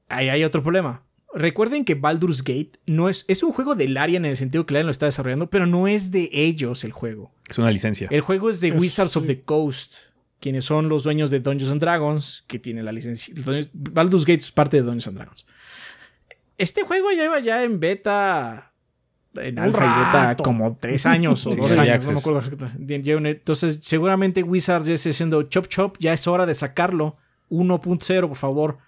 Ahí 0.08 0.28
hay 0.28 0.44
otro 0.44 0.62
problema. 0.62 1.04
Recuerden 1.34 1.84
que 1.84 1.94
Baldur's 1.94 2.42
Gate 2.42 2.72
no 2.86 3.08
es, 3.10 3.24
es 3.28 3.42
un 3.42 3.52
juego 3.52 3.74
de 3.74 3.86
Larian 3.86 4.24
en 4.24 4.30
el 4.30 4.36
sentido 4.38 4.64
que 4.64 4.72
Larian 4.72 4.86
lo 4.86 4.90
está 4.90 5.06
desarrollando, 5.06 5.50
pero 5.50 5.66
no 5.66 5.86
es 5.86 6.10
de 6.10 6.30
ellos 6.32 6.84
el 6.84 6.92
juego. 6.92 7.32
Es 7.48 7.58
una 7.58 7.70
licencia. 7.70 8.08
El 8.10 8.22
juego 8.22 8.48
es 8.48 8.60
de 8.62 8.68
Es- 8.68 8.80
Wizards 8.80 9.16
of 9.18 9.26
the 9.26 9.42
Coast, 9.42 10.07
quienes 10.40 10.64
son 10.64 10.88
los 10.88 11.04
dueños 11.04 11.30
de 11.30 11.40
Dungeons 11.40 11.72
and 11.72 11.80
Dragons, 11.80 12.44
que 12.46 12.58
tiene 12.58 12.82
la 12.82 12.92
licencia. 12.92 13.34
Baldur's 13.72 14.24
Gate 14.24 14.40
es 14.40 14.52
parte 14.52 14.76
de 14.78 14.82
Dungeons 14.82 15.08
and 15.08 15.16
Dragons. 15.16 15.46
Este 16.56 16.82
juego 16.82 17.10
lleva 17.10 17.38
ya 17.40 17.62
en 17.62 17.78
beta, 17.80 18.72
en 19.36 19.58
alfa 19.58 19.84
y 19.84 20.04
beta, 20.04 20.36
como 20.42 20.76
tres 20.76 21.06
años 21.06 21.46
o 21.46 21.52
Sí, 21.52 21.56
dos 21.58 21.76
años, 21.76 22.06
no 22.06 22.12
me 22.14 22.18
acuerdo. 22.18 22.42
un- 23.18 23.26
Entonces, 23.26 23.80
seguramente 23.82 24.42
Wizards 24.42 24.86
ya 24.88 24.94
está 24.94 25.08
diciendo 25.10 25.42
chop 25.44 25.68
chop, 25.68 25.96
ya 26.00 26.12
es 26.12 26.26
hora 26.26 26.46
de 26.46 26.54
sacarlo. 26.54 27.16
1.0, 27.50 28.28
por 28.28 28.36
favor. 28.36 28.78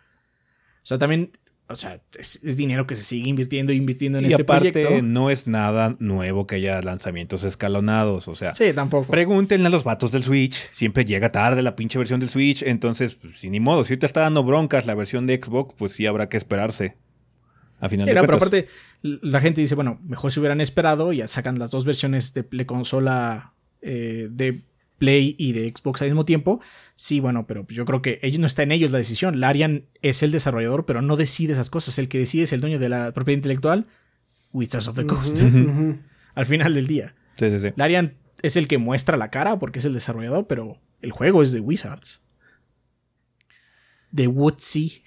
O 0.82 0.86
sea, 0.86 0.98
también, 0.98 1.30
o 1.70 1.74
sea, 1.76 2.00
es, 2.18 2.42
es 2.44 2.56
dinero 2.56 2.86
que 2.86 2.96
se 2.96 3.02
sigue 3.02 3.28
invirtiendo 3.28 3.72
e 3.72 3.76
invirtiendo 3.76 4.18
en 4.18 4.24
y 4.24 4.28
este 4.28 4.42
aparte, 4.42 4.72
proyecto. 4.72 5.02
no 5.02 5.30
es 5.30 5.46
nada 5.46 5.96
nuevo 6.00 6.46
que 6.46 6.56
haya 6.56 6.80
lanzamientos 6.82 7.44
escalonados. 7.44 8.28
O 8.28 8.34
sea, 8.34 8.52
Sí, 8.52 8.72
tampoco. 8.74 9.10
Pregúntenle 9.10 9.66
a 9.68 9.70
los 9.70 9.84
vatos 9.84 10.12
del 10.12 10.22
Switch. 10.22 10.54
Siempre 10.72 11.04
llega 11.04 11.30
tarde 11.30 11.62
la 11.62 11.76
pinche 11.76 11.98
versión 11.98 12.20
del 12.20 12.28
Switch. 12.28 12.62
Entonces, 12.62 13.14
pues, 13.14 13.38
sin 13.38 13.52
ni 13.52 13.60
modo. 13.60 13.84
Si 13.84 13.92
ahorita 13.92 14.06
está 14.06 14.20
dando 14.20 14.42
broncas 14.44 14.86
la 14.86 14.94
versión 14.94 15.26
de 15.26 15.40
Xbox, 15.42 15.74
pues 15.78 15.92
sí 15.92 16.06
habrá 16.06 16.28
que 16.28 16.36
esperarse. 16.36 16.96
A 17.78 17.88
final 17.88 18.06
Sí, 18.06 18.10
de 18.10 18.20
no, 18.20 18.26
pero 18.26 18.36
aparte, 18.36 18.66
la 19.02 19.40
gente 19.40 19.60
dice, 19.62 19.74
bueno, 19.74 19.98
mejor 20.04 20.30
si 20.30 20.40
hubieran 20.40 20.60
esperado, 20.60 21.12
ya 21.14 21.26
sacan 21.26 21.58
las 21.58 21.70
dos 21.70 21.84
versiones 21.86 22.34
de, 22.34 22.42
de 22.50 22.66
consola 22.66 23.54
eh, 23.80 24.28
de 24.30 24.58
Play 25.00 25.34
y 25.38 25.52
de 25.52 25.66
Xbox 25.66 26.02
al 26.02 26.08
mismo 26.08 26.26
tiempo. 26.26 26.60
Sí, 26.94 27.20
bueno, 27.20 27.46
pero 27.46 27.66
yo 27.68 27.86
creo 27.86 28.02
que 28.02 28.18
ellos 28.20 28.38
no 28.38 28.46
está 28.46 28.62
en 28.62 28.70
ellos 28.70 28.90
la 28.90 28.98
decisión. 28.98 29.40
Larian 29.40 29.86
es 30.02 30.22
el 30.22 30.30
desarrollador, 30.30 30.84
pero 30.84 31.00
no 31.00 31.16
decide 31.16 31.54
esas 31.54 31.70
cosas. 31.70 31.98
El 31.98 32.08
que 32.08 32.18
decide 32.18 32.42
es 32.42 32.52
el 32.52 32.60
dueño 32.60 32.78
de 32.78 32.90
la 32.90 33.10
propiedad 33.12 33.38
intelectual, 33.38 33.86
Wizards 34.52 34.88
of 34.88 34.96
the 34.96 35.06
Coast, 35.06 35.42
al 36.34 36.46
final 36.46 36.74
del 36.74 36.86
día. 36.86 37.14
Sí, 37.38 37.48
sí, 37.48 37.58
sí. 37.58 37.68
Larian 37.76 38.18
es 38.42 38.56
el 38.56 38.68
que 38.68 38.76
muestra 38.76 39.16
la 39.16 39.30
cara 39.30 39.58
porque 39.58 39.78
es 39.78 39.86
el 39.86 39.94
desarrollador, 39.94 40.46
pero 40.46 40.78
el 41.00 41.12
juego 41.12 41.42
es 41.42 41.52
de 41.52 41.60
Wizards. 41.60 42.22
De 44.10 44.26
Woodsy. 44.26 45.02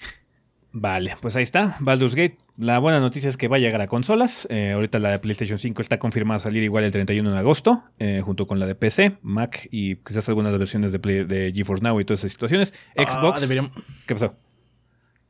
Vale, 0.75 1.15
pues 1.21 1.35
ahí 1.35 1.43
está, 1.43 1.77
Baldur's 1.79 2.15
Gate. 2.15 2.37
La 2.57 2.79
buena 2.79 2.99
noticia 2.99 3.29
es 3.29 3.37
que 3.37 3.47
va 3.47 3.57
a 3.57 3.59
llegar 3.59 3.79
a 3.81 3.87
consolas. 3.87 4.47
Eh, 4.49 4.71
ahorita 4.73 4.97
la 4.99 5.09
de 5.11 5.19
PlayStation 5.19 5.57
5 5.59 5.81
está 5.81 5.99
confirmada 5.99 6.37
a 6.37 6.39
salir 6.39 6.63
igual 6.63 6.83
el 6.83 6.91
31 6.91 7.31
de 7.31 7.37
agosto, 7.37 7.83
eh, 7.99 8.21
junto 8.23 8.47
con 8.47 8.59
la 8.59 8.65
de 8.65 8.73
PC, 8.75 9.17
Mac 9.21 9.67
y 9.71 9.97
quizás 9.97 10.27
algunas 10.29 10.55
versiones 10.57 10.91
de, 10.91 10.99
Play- 10.99 11.25
de 11.25 11.51
GeForce 11.53 11.83
Now 11.83 11.99
y 11.99 12.05
todas 12.05 12.21
esas 12.21 12.31
situaciones. 12.31 12.73
Ah, 12.97 13.03
Xbox. 13.07 13.41
deberíamos- 13.41 13.71
¿Qué 14.07 14.15
pasó? 14.15 14.35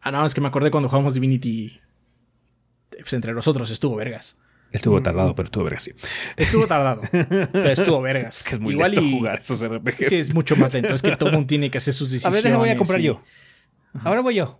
Ah, 0.01 0.11
no, 0.11 0.25
es 0.25 0.33
que 0.33 0.39
me 0.41 0.47
acordé 0.47 0.71
cuando 0.71 0.87
jugamos 0.89 1.13
Divinity. 1.13 1.79
Pues 2.99 3.11
entre 3.13 3.33
nosotros 3.33 3.69
estuvo 3.71 3.95
vergas. 3.97 4.37
Estuvo 4.71 5.01
tardado, 5.03 5.35
pero 5.35 5.45
estuvo 5.45 5.63
verga, 5.65 5.79
sí. 5.79 5.91
Estuvo 6.35 6.67
tardado, 6.67 7.01
pero 7.11 7.69
estuvo 7.69 8.01
vergas. 8.01 8.43
Que 8.43 8.55
es 8.55 8.59
muy 8.61 8.73
Igual 8.73 8.91
lento 8.91 9.05
y- 9.05 9.11
jugar 9.11 9.39
esos 9.39 9.61
RPGs. 9.61 10.07
Sí, 10.07 10.15
es 10.15 10.33
mucho 10.33 10.55
más 10.55 10.73
lento. 10.73 10.93
Es 10.95 11.01
que 11.01 11.15
todo 11.15 11.31
mundo 11.31 11.47
tiene 11.47 11.69
que 11.69 11.77
hacer 11.79 11.93
sus 11.93 12.09
a 12.11 12.13
decisiones. 12.13 12.35
ver, 12.43 12.51
deja, 12.51 12.57
voy 12.57 12.69
a 12.69 12.77
comprar 12.77 12.99
y- 12.99 13.03
yo. 13.03 13.21
Ahora 14.03 14.21
voy 14.21 14.35
yo. 14.35 14.59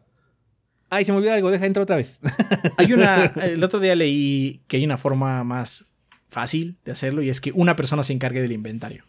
Ay, 0.93 1.05
se 1.05 1.11
me 1.11 1.17
olvidó 1.17 1.33
algo, 1.33 1.51
deja 1.51 1.65
entrar 1.65 1.83
otra 1.83 1.95
vez. 1.95 2.19
Hay 2.77 2.93
una. 2.93 3.25
El 3.25 3.63
otro 3.63 3.79
día 3.79 3.95
leí 3.95 4.61
que 4.67 4.77
hay 4.77 4.85
una 4.85 4.97
forma 4.97 5.43
más 5.43 5.93
fácil 6.29 6.77
de 6.85 6.91
hacerlo 6.91 7.21
y 7.21 7.29
es 7.29 7.41
que 7.41 7.51
una 7.53 7.75
persona 7.75 8.03
se 8.03 8.13
encargue 8.13 8.41
del 8.41 8.51
inventario. 8.51 9.05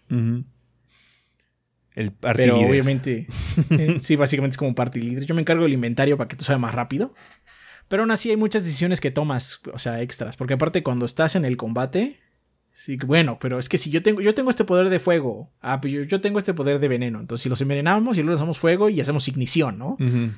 El 1.95 2.11
party 2.13 2.43
Pero 2.43 2.55
leader. 2.57 2.71
obviamente, 2.71 3.27
eh, 3.71 3.97
sí, 4.01 4.17
básicamente 4.17 4.55
es 4.55 4.59
como 4.59 4.69
un 4.69 4.75
party 4.75 5.01
leader. 5.01 5.25
Yo 5.27 5.35
me 5.35 5.41
encargo 5.41 5.63
del 5.63 5.73
inventario 5.73 6.17
para 6.17 6.29
que 6.29 6.37
todo 6.37 6.47
sea 6.47 6.59
más 6.59 6.75
rápido. 6.75 7.13
Pero 7.89 8.03
aún 8.03 8.11
así 8.11 8.31
hay 8.31 8.37
muchas 8.37 8.65
decisiones 8.65 9.01
que 9.01 9.11
tomas, 9.11 9.61
o 9.73 9.79
sea, 9.79 10.01
extras. 10.01 10.37
Porque 10.37 10.55
aparte 10.55 10.83
cuando 10.83 11.07
estás 11.07 11.37
en 11.37 11.45
el 11.45 11.57
combate, 11.57 12.19
sí, 12.73 12.97
bueno, 12.97 13.39
pero 13.41 13.59
es 13.59 13.69
que 13.69 13.79
si 13.79 13.91
yo 13.91 14.03
tengo, 14.03 14.21
yo 14.21 14.35
tengo 14.35 14.51
este 14.51 14.65
poder 14.65 14.89
de 14.89 14.99
fuego, 14.99 15.53
ah, 15.61 15.81
pues 15.81 15.93
yo, 15.93 16.03
yo 16.03 16.21
tengo 16.21 16.39
este 16.39 16.55
poder 16.55 16.79
de 16.81 16.89
veneno. 16.89 17.21
Entonces 17.21 17.43
si 17.43 17.49
los 17.49 17.61
envenenamos 17.61 18.19
y 18.19 18.23
luego 18.23 18.37
hacemos 18.37 18.59
fuego 18.59 18.89
y 18.89 19.01
hacemos 19.01 19.29
ignición, 19.29 19.79
¿no? 19.79 19.97
Ujú. 20.01 20.31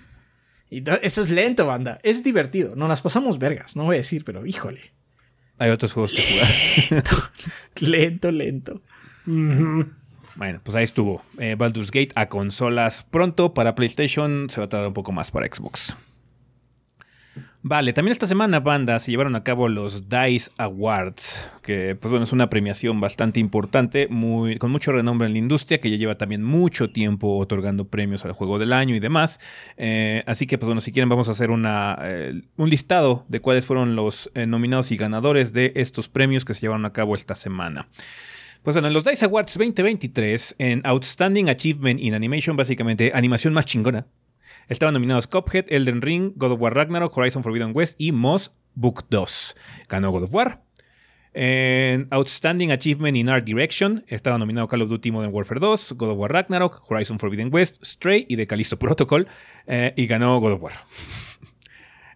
Y 0.70 0.82
eso 1.02 1.20
es 1.20 1.30
lento, 1.30 1.66
banda. 1.66 1.98
Es 2.02 2.24
divertido. 2.24 2.74
Nos 2.76 2.88
las 2.88 3.02
pasamos 3.02 3.38
vergas, 3.38 3.76
no 3.76 3.84
voy 3.84 3.96
a 3.96 3.98
decir, 3.98 4.24
pero 4.24 4.44
híjole. 4.46 4.92
Hay 5.58 5.70
otros 5.70 5.92
juegos 5.92 6.12
que 6.12 6.22
jugar. 6.22 7.02
Lento, 7.80 8.30
lento. 8.32 8.82
Bueno, 9.24 10.60
pues 10.62 10.76
ahí 10.76 10.84
estuvo. 10.84 11.22
Eh, 11.38 11.54
Baldur's 11.56 11.90
Gate 11.90 12.10
a 12.14 12.28
consolas 12.28 13.06
pronto 13.10 13.54
para 13.54 13.74
PlayStation. 13.74 14.50
Se 14.50 14.60
va 14.60 14.66
a 14.66 14.68
tardar 14.68 14.88
un 14.88 14.94
poco 14.94 15.12
más 15.12 15.30
para 15.30 15.46
Xbox. 15.46 15.96
Vale, 17.68 17.92
también 17.92 18.12
esta 18.12 18.28
semana, 18.28 18.60
banda, 18.60 18.96
se 19.00 19.10
llevaron 19.10 19.34
a 19.34 19.42
cabo 19.42 19.68
los 19.68 20.08
DICE 20.08 20.52
Awards, 20.56 21.48
que 21.62 21.96
pues 21.96 22.10
bueno, 22.10 22.22
es 22.22 22.32
una 22.32 22.48
premiación 22.48 23.00
bastante 23.00 23.40
importante, 23.40 24.06
muy, 24.06 24.56
con 24.56 24.70
mucho 24.70 24.92
renombre 24.92 25.26
en 25.26 25.32
la 25.32 25.40
industria, 25.40 25.80
que 25.80 25.90
ya 25.90 25.96
lleva 25.96 26.14
también 26.14 26.44
mucho 26.44 26.90
tiempo 26.90 27.38
otorgando 27.38 27.88
premios 27.88 28.24
al 28.24 28.30
juego 28.30 28.60
del 28.60 28.72
año 28.72 28.94
y 28.94 29.00
demás. 29.00 29.40
Eh, 29.76 30.22
así 30.28 30.46
que, 30.46 30.58
pues 30.58 30.68
bueno, 30.68 30.80
si 30.80 30.92
quieren 30.92 31.08
vamos 31.08 31.28
a 31.28 31.32
hacer 31.32 31.50
una, 31.50 31.98
eh, 32.02 32.40
un 32.56 32.70
listado 32.70 33.24
de 33.26 33.40
cuáles 33.40 33.66
fueron 33.66 33.96
los 33.96 34.30
eh, 34.34 34.46
nominados 34.46 34.92
y 34.92 34.96
ganadores 34.96 35.52
de 35.52 35.72
estos 35.74 36.08
premios 36.08 36.44
que 36.44 36.54
se 36.54 36.60
llevaron 36.60 36.84
a 36.84 36.92
cabo 36.92 37.16
esta 37.16 37.34
semana. 37.34 37.88
Pues 38.62 38.76
bueno, 38.76 38.86
en 38.86 38.94
los 38.94 39.02
DICE 39.02 39.24
Awards 39.24 39.54
2023, 39.58 40.54
en 40.60 40.82
Outstanding 40.84 41.48
Achievement 41.48 41.98
in 41.98 42.14
Animation, 42.14 42.56
básicamente 42.56 43.10
animación 43.12 43.52
más 43.52 43.66
chingona, 43.66 44.06
estaban 44.68 44.94
nominados 44.94 45.26
Cuphead, 45.26 45.66
Elden 45.68 46.02
Ring, 46.02 46.32
God 46.36 46.52
of 46.52 46.60
War 46.60 46.74
Ragnarok, 46.74 47.16
Horizon 47.16 47.42
Forbidden 47.42 47.72
West 47.74 47.94
y 47.98 48.12
Moss 48.12 48.52
Book 48.74 49.04
2. 49.08 49.24
Ganó 49.88 50.10
God 50.10 50.24
of 50.24 50.34
War. 50.34 50.62
Outstanding 52.10 52.70
Achievement 52.70 53.14
in 53.14 53.28
Art 53.28 53.44
Direction 53.44 54.04
estaba 54.08 54.38
nominado 54.38 54.68
Call 54.68 54.80
of 54.82 54.88
Duty 54.88 55.10
Modern 55.10 55.34
Warfare 55.34 55.60
2, 55.60 55.94
God 55.96 56.10
of 56.10 56.16
War 56.16 56.32
Ragnarok, 56.32 56.80
Horizon 56.88 57.18
Forbidden 57.18 57.50
West, 57.52 57.76
Stray 57.84 58.24
y 58.28 58.36
The 58.36 58.46
Callisto 58.46 58.78
Protocol. 58.78 59.28
eh, 59.66 59.92
y 59.96 60.06
ganó 60.06 60.40
God 60.40 60.52
of 60.52 60.62
War. 60.62 60.72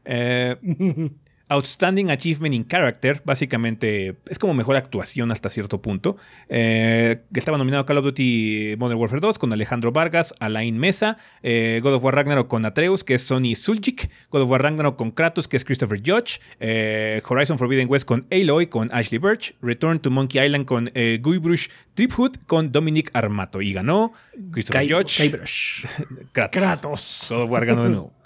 Eh, 0.07 0.57
Outstanding 1.51 2.11
Achievement 2.11 2.55
in 2.55 2.65
Character, 2.65 3.21
básicamente 3.25 4.17
es 4.29 4.39
como 4.39 4.55
mejor 4.55 4.77
actuación 4.77 5.33
hasta 5.33 5.49
cierto 5.51 5.83
punto. 5.83 6.17
Eh, 6.49 7.23
estaba 7.35 7.59
nominado 7.59 7.85
Call 7.85 7.99
of 7.99 8.05
Duty 8.05 8.77
Modern 8.79 8.99
Warfare 9.01 9.21
2 9.21 9.39
con 9.39 9.53
Alejandro 9.53 9.91
Vargas, 9.93 10.33
Alain 10.39 10.79
Mesa, 10.79 11.17
eh, 11.43 11.81
God 11.83 11.95
of 11.95 12.05
War 12.05 12.15
Ragnarok 12.15 12.47
con 12.49 12.65
Atreus, 12.65 13.03
que 13.05 13.15
es 13.15 13.23
Sonny 13.23 13.55
Suljic, 13.57 14.11
God 14.31 14.43
of 14.43 14.51
War 14.51 14.63
Ragnarok 14.63 14.97
con 14.97 15.11
Kratos, 15.11 15.49
que 15.49 15.57
es 15.57 15.65
Christopher 15.65 15.99
Judge, 15.99 16.39
eh, 16.61 17.21
Horizon 17.29 17.59
Forbidden 17.59 17.89
West 17.91 18.07
con 18.07 18.27
Aloy, 18.31 18.69
con 18.69 18.89
Ashley 18.93 19.19
Birch, 19.19 19.55
Return 19.61 19.99
to 19.99 20.11
Monkey 20.11 20.41
Island 20.45 20.67
con 20.67 20.91
eh, 20.95 21.19
Guybrush 21.21 21.67
Triphood, 21.95 22.37
con 22.47 22.71
Dominic 22.71 23.11
Armato. 23.13 23.61
Y 23.61 23.73
ganó 23.73 24.13
Christopher 24.53 24.87
Guy- 24.87 24.93
Judge. 24.95 25.23
Guybrush. 25.25 25.85
Kratos. 26.33 26.51
Kratos. 26.53 27.27
God 27.31 27.43
of 27.43 27.51
War 27.51 27.67
ganó 27.67 27.83
de 27.85 27.91
nuevo. 27.91 28.20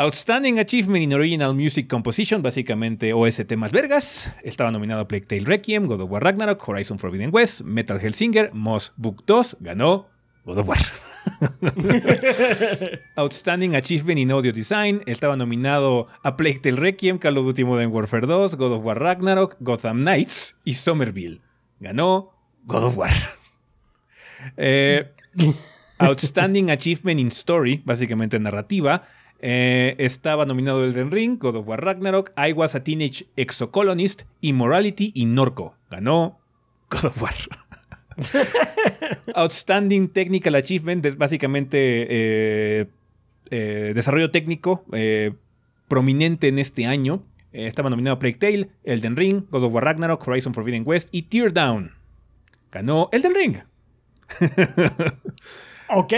Outstanding 0.00 0.60
Achievement 0.60 1.02
in 1.02 1.12
Original 1.12 1.52
Music 1.54 1.88
Composition, 1.88 2.40
básicamente 2.40 3.12
OST 3.14 3.56
más 3.56 3.72
vergas. 3.72 4.32
Estaba 4.44 4.70
nominado 4.70 5.00
a 5.00 5.08
Plague 5.08 5.26
Tale 5.26 5.44
Requiem, 5.44 5.86
God 5.86 6.02
of 6.02 6.08
War 6.08 6.22
Ragnarok, 6.22 6.62
Horizon 6.68 7.00
Forbidden 7.00 7.30
West, 7.34 7.62
Metal 7.62 7.98
Hellsinger, 7.98 8.50
Moss 8.52 8.92
Book 8.96 9.24
2. 9.26 9.56
Ganó 9.58 10.06
God 10.44 10.58
of 10.60 10.68
War. 10.68 10.78
Outstanding 13.18 13.74
Achievement 13.74 14.20
in 14.20 14.30
Audio 14.30 14.52
Design. 14.52 15.02
Estaba 15.06 15.36
nominado 15.36 16.06
a 16.22 16.36
Plague 16.36 16.60
Tale 16.60 16.76
Requiem, 16.76 17.18
Call 17.18 17.36
of 17.36 17.46
Duty 17.46 17.64
Modern 17.64 17.90
Warfare 17.90 18.24
2, 18.24 18.56
God 18.56 18.74
of 18.74 18.84
War 18.84 18.96
Ragnarok, 19.00 19.56
Gotham 19.58 20.04
Knights 20.04 20.54
y 20.64 20.74
Somerville. 20.74 21.40
Ganó 21.80 22.34
God 22.66 22.84
of 22.84 22.96
War. 22.96 23.10
Eh, 24.56 25.10
Outstanding 26.00 26.70
Achievement 26.70 27.18
in 27.18 27.32
Story, 27.32 27.82
básicamente 27.84 28.38
narrativa. 28.38 29.02
Eh, 29.40 29.94
estaba 29.98 30.46
nominado 30.46 30.84
Elden 30.84 31.10
Ring, 31.10 31.38
God 31.38 31.56
of 31.56 31.68
War 31.68 31.80
Ragnarok, 31.80 32.32
I 32.36 32.52
Was 32.52 32.74
a 32.74 32.82
Teenage 32.82 33.26
Exocolonist, 33.36 34.22
Immorality 34.40 35.12
y 35.14 35.26
Norco. 35.26 35.74
Ganó 35.90 36.40
God 36.90 37.04
of 37.06 37.22
War. 37.22 37.34
Outstanding 39.34 40.08
Technical 40.08 40.56
Achievement 40.56 41.06
es 41.06 41.16
básicamente 41.16 41.78
eh, 41.78 42.86
eh, 43.50 43.92
desarrollo 43.94 44.32
técnico 44.32 44.84
prominente 45.86 46.48
en 46.48 46.58
este 46.58 46.86
año. 46.86 47.22
Estaba 47.52 47.90
nominado 47.90 48.16
a 48.16 48.18
Plague 48.18 48.36
Tale, 48.36 48.70
Elden 48.84 49.16
Ring, 49.16 49.44
God 49.50 49.64
of 49.64 49.72
War 49.72 49.84
Ragnarok, 49.84 50.26
Horizon 50.26 50.52
Forbidden 50.52 50.82
West 50.84 51.08
y 51.12 51.22
Teardown. 51.22 51.92
Ganó 52.70 53.08
Elden 53.12 53.34
Ring. 53.34 53.56
Ok. 55.88 56.12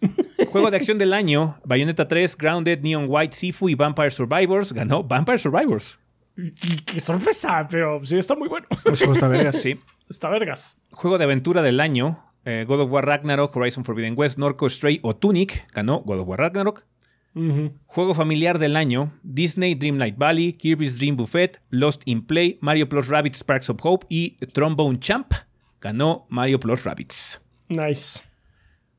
Juego 0.48 0.70
de 0.70 0.76
acción 0.76 0.98
del 0.98 1.12
año: 1.12 1.58
Bayonetta 1.64 2.08
3, 2.08 2.36
Grounded, 2.36 2.80
Neon 2.82 3.06
White, 3.08 3.36
Sifu 3.36 3.68
y 3.68 3.74
Vampire 3.74 4.10
Survivors. 4.10 4.72
Ganó 4.72 5.02
Vampire 5.02 5.38
Survivors. 5.38 5.98
Y 6.36 6.80
Qué 6.82 7.00
sorpresa, 7.00 7.66
pero 7.70 8.04
sí 8.04 8.16
está 8.18 8.34
muy 8.34 8.48
bueno. 8.48 8.66
Eso 8.84 9.12
está 9.12 9.28
vergas. 9.28 9.60
Sí. 9.60 9.78
Está 10.08 10.28
vergas. 10.28 10.80
Juego 10.90 11.18
de 11.18 11.24
aventura 11.24 11.62
del 11.62 11.80
año: 11.80 12.24
eh, 12.44 12.64
God 12.66 12.80
of 12.80 12.90
War 12.90 13.06
Ragnarok, 13.06 13.56
Horizon 13.56 13.84
Forbidden 13.84 14.14
West, 14.16 14.38
Norco 14.38 14.68
Stray 14.68 15.00
o 15.02 15.14
Tunic. 15.14 15.66
Ganó 15.72 16.00
God 16.00 16.20
of 16.20 16.28
War 16.28 16.40
Ragnarok. 16.40 16.84
Juego 17.86 18.14
familiar 18.14 18.60
del 18.60 18.76
año: 18.76 19.12
Disney 19.24 19.74
Dreamlight 19.74 20.16
Valley, 20.16 20.52
Kirby's 20.52 20.98
Dream 20.98 21.16
Buffet, 21.16 21.60
Lost 21.70 22.02
in 22.04 22.24
Play, 22.24 22.58
Mario 22.60 22.88
Plus 22.88 23.08
Rabbids 23.08 23.38
Sparks 23.38 23.70
of 23.70 23.78
Hope 23.82 24.06
y 24.08 24.36
Trombone 24.52 24.98
Champ. 25.00 25.32
Ganó 25.80 26.26
Mario 26.28 26.60
Plus 26.60 26.84
Rabbids. 26.84 27.40
Nice. 27.68 28.33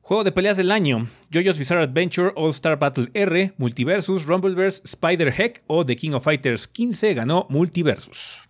Juego 0.08 0.24
de 0.24 0.32
peleas 0.32 0.56
del 0.56 0.70
año: 0.70 1.08
JoJo's 1.32 1.58
Bizarre 1.58 1.82
Adventure, 1.82 2.32
All 2.36 2.52
Star 2.52 2.78
Battle 2.78 3.10
R, 3.16 3.54
Multiversus, 3.58 4.28
Rumbleverse, 4.28 4.84
Spider 4.86 5.34
Heck 5.36 5.64
o 5.66 5.84
The 5.84 5.96
King 5.96 6.12
of 6.12 6.24
Fighters 6.24 6.68
15 6.68 7.16
ganó 7.16 7.48
Multiversus. 7.50 8.44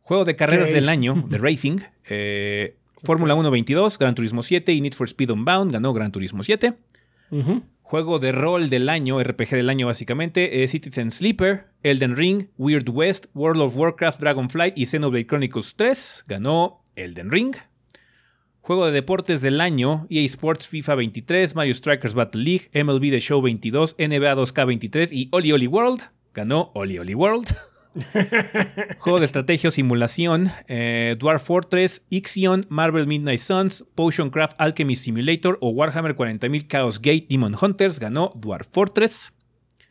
Juego 0.00 0.24
de 0.24 0.34
carreras 0.34 0.72
del 0.72 0.88
año, 0.88 1.24
de 1.28 1.38
Racing: 1.38 1.78
eh, 2.08 2.76
Fórmula 2.96 3.36
1 3.36 3.52
22, 3.52 4.00
Gran 4.00 4.16
Turismo 4.16 4.42
7 4.42 4.72
y 4.72 4.80
Need 4.80 4.94
for 4.94 5.06
Speed 5.06 5.30
Unbound 5.30 5.70
ganó 5.72 5.92
Gran 5.92 6.10
Turismo 6.10 6.42
7. 6.42 6.74
Juego 7.82 8.18
de 8.18 8.32
rol 8.32 8.68
del 8.68 8.88
año, 8.88 9.22
RPG 9.22 9.50
del 9.50 9.70
año 9.70 9.86
básicamente, 9.86 10.64
eh, 10.64 10.66
Citizen 10.66 11.12
Sleeper, 11.12 11.68
Elden 11.84 12.16
Ring, 12.16 12.48
Weird 12.58 12.88
West, 12.88 13.26
World 13.32 13.62
of 13.62 13.76
Warcraft, 13.76 14.20
Dragonflight 14.22 14.76
y 14.76 14.86
Xenoblade 14.86 15.28
Chronicles 15.28 15.76
3 15.76 16.24
ganó 16.26 16.82
Elden 16.96 17.30
Ring. 17.30 17.54
Juego 18.66 18.86
de 18.86 18.90
deportes 18.90 19.42
del 19.42 19.60
año, 19.60 20.08
EA 20.10 20.24
Sports 20.24 20.66
FIFA 20.66 20.96
23, 20.96 21.54
Mario 21.54 21.72
Strikers 21.72 22.14
Battle 22.14 22.42
League, 22.42 22.68
MLB 22.74 23.12
The 23.12 23.20
Show 23.20 23.40
22, 23.40 23.94
NBA 23.96 24.34
2K23 24.34 25.12
y 25.12 25.28
Oli 25.30 25.52
Oli 25.52 25.68
World. 25.68 26.10
Ganó 26.34 26.72
Oli 26.74 26.98
Oli 26.98 27.14
World. 27.14 27.46
Juego 28.98 29.20
de 29.20 29.24
estrategia 29.24 29.68
o 29.68 29.70
simulación, 29.70 30.50
eh, 30.66 31.14
Dwarf 31.16 31.44
Fortress, 31.44 32.04
Ixion, 32.10 32.66
Marvel 32.68 33.06
Midnight 33.06 33.38
Suns, 33.38 33.84
Potion 33.94 34.30
Craft 34.30 34.56
Alchemy 34.58 34.96
Simulator 34.96 35.58
o 35.60 35.68
Warhammer 35.68 36.16
40.000 36.16 36.66
Chaos 36.66 37.00
Gate 37.00 37.26
Demon 37.28 37.54
Hunters. 37.54 38.00
Ganó 38.00 38.32
Dwarf 38.34 38.66
Fortress. 38.72 39.32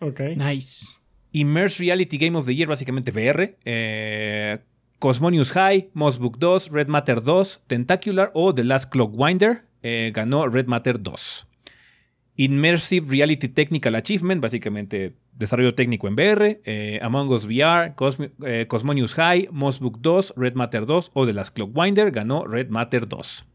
Ok. 0.02 0.19
Nice. 0.35 0.85
Immerse 1.31 1.81
Reality 1.81 2.18
Game 2.18 2.38
of 2.38 2.45
the 2.45 2.53
Year, 2.53 2.68
básicamente 2.68 3.14
VR. 3.14 3.57
Eh, 3.64 4.60
Cosmonius 5.06 5.52
High, 5.52 5.91
Moss 5.94 6.18
Book 6.18 6.40
2, 6.40 6.72
Red 6.72 6.88
Matter 6.88 7.22
2, 7.22 7.61
Tentacular 7.68 8.32
o 8.34 8.56
The 8.56 8.64
Last 8.64 8.90
Clockwinder. 8.91 9.68
Eh, 9.84 10.11
ganó 10.11 10.48
Red 10.48 10.65
Matter 10.65 10.98
2. 10.98 11.45
Immersive 12.38 13.11
Reality 13.11 13.48
Technical 13.49 13.94
Achievement, 13.94 14.41
básicamente 14.41 15.15
desarrollo 15.32 15.76
técnico 15.76 16.07
en 16.07 16.15
VR, 16.15 16.60
eh, 16.65 16.98
Among 17.03 17.30
Us 17.30 17.45
VR, 17.45 17.94
eh, 18.48 18.65
Cosmonius 18.68 19.14
High, 19.14 19.49
Mossbook 19.52 19.99
2, 20.02 20.34
Red 20.38 20.56
Matter 20.56 20.88
2 20.88 21.11
o 21.14 21.27
The 21.27 21.34
Last 21.36 21.53
Clockwinder 21.53 22.10
ganó 22.10 22.44
Red 22.44 22.69
Matter 22.69 23.07
2. 23.07 23.45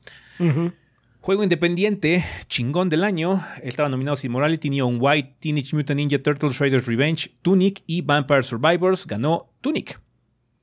Juego 1.18 1.43
independiente, 1.43 2.24
chingón 2.47 2.90
del 2.90 3.02
año. 3.02 3.43
Estaban 3.64 3.90
nominados 3.90 4.24
Immorality, 4.24 4.70
Neon 4.70 4.98
White, 5.01 5.39
Teenage 5.40 5.74
Mutant 5.74 5.98
Ninja 5.98 6.22
Turtles, 6.22 6.55
Shredder's 6.55 6.86
Revenge, 6.86 7.32
Tunic 7.43 7.82
y 7.89 8.02
Vampire 8.02 8.44
Survivors. 8.44 9.05
Ganó 9.05 9.51
Tunic. 9.60 9.98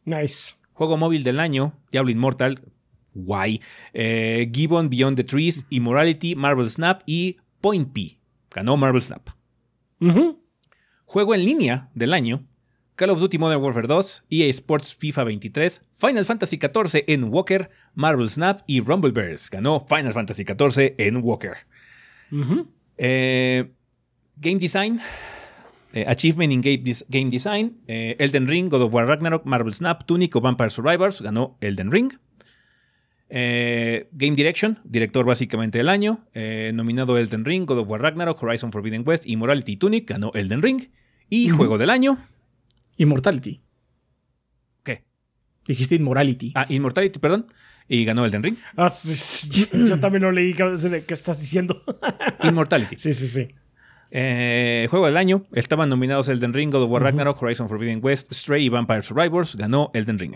Nice. 0.06 0.57
Juego 0.78 0.96
móvil 0.96 1.24
del 1.24 1.40
año, 1.40 1.74
Diablo 1.90 2.12
Immortal, 2.12 2.62
Guay. 3.16 3.60
Eh, 3.94 4.48
Gibbon 4.54 4.92
Beyond 4.92 5.18
the 5.18 5.24
Trees, 5.24 5.66
Immorality, 5.72 6.36
Marvel 6.36 6.70
Snap 6.70 7.02
y 7.08 7.38
Point 7.62 7.92
P. 7.94 8.20
Ganó 8.52 8.78
Marvel 8.78 9.02
Snap. 9.02 9.28
Juego 11.06 11.34
en 11.34 11.44
línea 11.44 11.90
del 11.96 12.14
año, 12.14 12.46
Call 12.94 13.10
of 13.10 13.20
Duty 13.20 13.40
Modern 13.40 13.60
Warfare 13.60 13.88
2, 13.88 14.26
EA 14.30 14.50
Sports 14.50 14.96
FIFA 14.96 15.24
23, 15.24 15.82
Final 15.94 16.26
Fantasy 16.26 16.58
XIV 16.58 17.04
en 17.08 17.24
Walker, 17.24 17.72
Marvel 17.96 18.30
Snap 18.30 18.62
y 18.68 18.80
Rumble 18.80 19.12
Bears. 19.12 19.50
Ganó 19.50 19.80
Final 19.80 20.14
Fantasy 20.14 20.44
XIV 20.44 20.94
en 21.00 21.18
Walker. 21.18 21.58
Eh, 22.98 23.72
game 24.36 24.60
Design, 24.60 25.00
eh, 25.98 26.06
Achievement 26.08 26.54
in 26.54 26.62
Game, 26.62 27.30
Design, 27.32 27.82
eh, 27.88 28.16
Elden 28.20 28.48
Ring, 28.48 28.70
God 28.70 28.84
of 28.84 28.94
War 28.94 29.08
Ragnarok, 29.08 29.46
Marvel 29.46 29.74
Snap, 29.74 30.06
Tunic 30.06 30.36
o 30.36 30.42
Vampire 30.42 30.70
Survivors. 30.70 31.22
Ganó 31.22 31.58
Elden 31.60 31.92
Ring. 31.92 32.14
Game 33.30 34.36
Direction, 34.36 34.80
director 34.84 35.26
básicamente 35.26 35.80
del 35.80 35.90
año. 35.90 36.28
nominado 36.74 37.18
Elden 37.18 37.46
Ring, 37.46 37.66
God 37.66 37.80
of 37.80 37.90
War 37.90 38.02
Ragnarok, 38.02 38.42
Horizon 38.42 38.72
Forbidden 38.72 39.04
West, 39.06 39.26
Immorality 39.26 39.78
Tunic. 39.78 40.08
Ganó 40.08 40.32
Elden 40.36 40.62
Ring. 40.62 40.90
Y 41.30 41.50
Juego 41.50 41.78
del 41.78 41.90
año. 41.90 42.18
Immortality. 42.98 43.62
¿Qué? 44.84 45.04
Dijiste 45.66 45.96
Immorality. 45.96 46.52
Ah, 46.56 46.66
Immortality, 46.70 47.20
perdón. 47.20 47.48
Y 47.88 48.06
ganó 48.06 48.24
Elden 48.26 48.44
Ring. 48.44 48.58
Ah, 48.76 48.94
yo 49.74 50.00
también 50.00 50.24
lo 50.24 50.32
leí. 50.32 50.54
¿Qué 50.54 51.14
estás 51.14 51.40
diciendo? 51.40 51.84
Immortality. 52.44 52.96
Sí, 53.00 53.14
sí, 53.14 53.28
sí. 53.28 53.56
Eh, 54.12 54.88
juego 54.90 55.06
del 55.06 55.18
año. 55.18 55.44
Estaban 55.54 55.90
nominados 55.90 56.28
Elden 56.30 56.54
Ring, 56.54 56.72
God 56.72 56.84
of 56.84 56.92
War 56.92 57.04
Ragnarok, 57.04 57.42
Horizon 57.42 57.68
Forbidden 57.68 58.00
West, 58.02 58.34
Stray 58.34 58.66
y 58.66 58.70
Vampire 58.70 59.02
Survivors. 59.02 59.56
Ganó 59.56 59.92
Elden 59.94 60.20
Ring. 60.20 60.36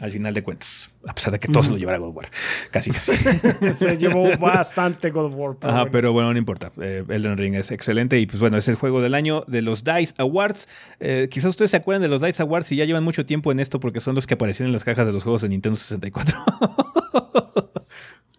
Al 0.00 0.10
final 0.10 0.34
de 0.34 0.42
cuentas. 0.42 0.90
A 1.06 1.14
pesar 1.14 1.32
de 1.32 1.38
que 1.38 1.46
todos 1.46 1.68
lo 1.68 1.76
llevara 1.76 1.98
God 1.98 2.08
of 2.08 2.16
War. 2.16 2.28
Casi 2.72 2.90
casi. 2.90 3.14
Se 3.74 3.96
llevó 3.96 4.24
bastante 4.38 5.10
God 5.10 5.26
of 5.26 5.34
War. 5.36 5.56
Pero 5.58 5.72
Ajá, 5.72 5.78
bueno. 5.82 5.92
pero 5.92 6.12
bueno, 6.12 6.32
no 6.32 6.38
importa. 6.38 6.72
Eh, 6.80 7.04
Elden 7.08 7.38
Ring 7.38 7.54
es 7.54 7.70
excelente. 7.70 8.18
Y 8.18 8.26
pues 8.26 8.40
bueno, 8.40 8.56
es 8.56 8.66
el 8.66 8.74
juego 8.74 9.00
del 9.00 9.14
año 9.14 9.44
de 9.46 9.62
los 9.62 9.84
DICE 9.84 10.14
Awards. 10.18 10.68
Eh, 10.98 11.28
quizás 11.30 11.50
ustedes 11.50 11.70
se 11.70 11.76
acuerdan 11.76 12.02
de 12.02 12.08
los 12.08 12.20
DICE 12.20 12.42
Awards 12.42 12.72
y 12.72 12.76
ya 12.76 12.84
llevan 12.86 13.04
mucho 13.04 13.24
tiempo 13.24 13.52
en 13.52 13.60
esto 13.60 13.78
porque 13.78 14.00
son 14.00 14.16
los 14.16 14.26
que 14.26 14.34
aparecieron 14.34 14.70
en 14.70 14.72
las 14.72 14.84
cajas 14.84 15.06
de 15.06 15.12
los 15.12 15.22
juegos 15.22 15.42
de 15.42 15.48
Nintendo 15.48 15.78
64. 15.78 16.38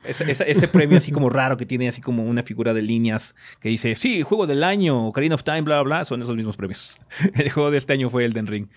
Ese, 0.07 0.29
ese, 0.29 0.49
ese, 0.49 0.67
premio 0.67 0.97
así 0.97 1.11
como 1.11 1.29
raro 1.29 1.57
que 1.57 1.65
tiene 1.65 1.87
así 1.87 2.01
como 2.01 2.23
una 2.23 2.43
figura 2.43 2.73
de 2.73 2.81
líneas 2.81 3.35
que 3.59 3.69
dice, 3.69 3.95
sí, 3.95 4.21
juego 4.21 4.47
del 4.47 4.63
año, 4.63 5.07
Ocarina 5.07 5.35
of 5.35 5.43
Time, 5.43 5.61
bla, 5.61 5.81
bla, 5.81 5.97
bla, 5.97 6.05
son 6.05 6.21
esos 6.21 6.35
mismos 6.35 6.57
premios. 6.57 6.99
El 7.35 7.49
juego 7.49 7.71
de 7.71 7.77
este 7.77 7.93
año 7.93 8.09
fue 8.09 8.25
Elden 8.25 8.47
Ring. 8.47 8.67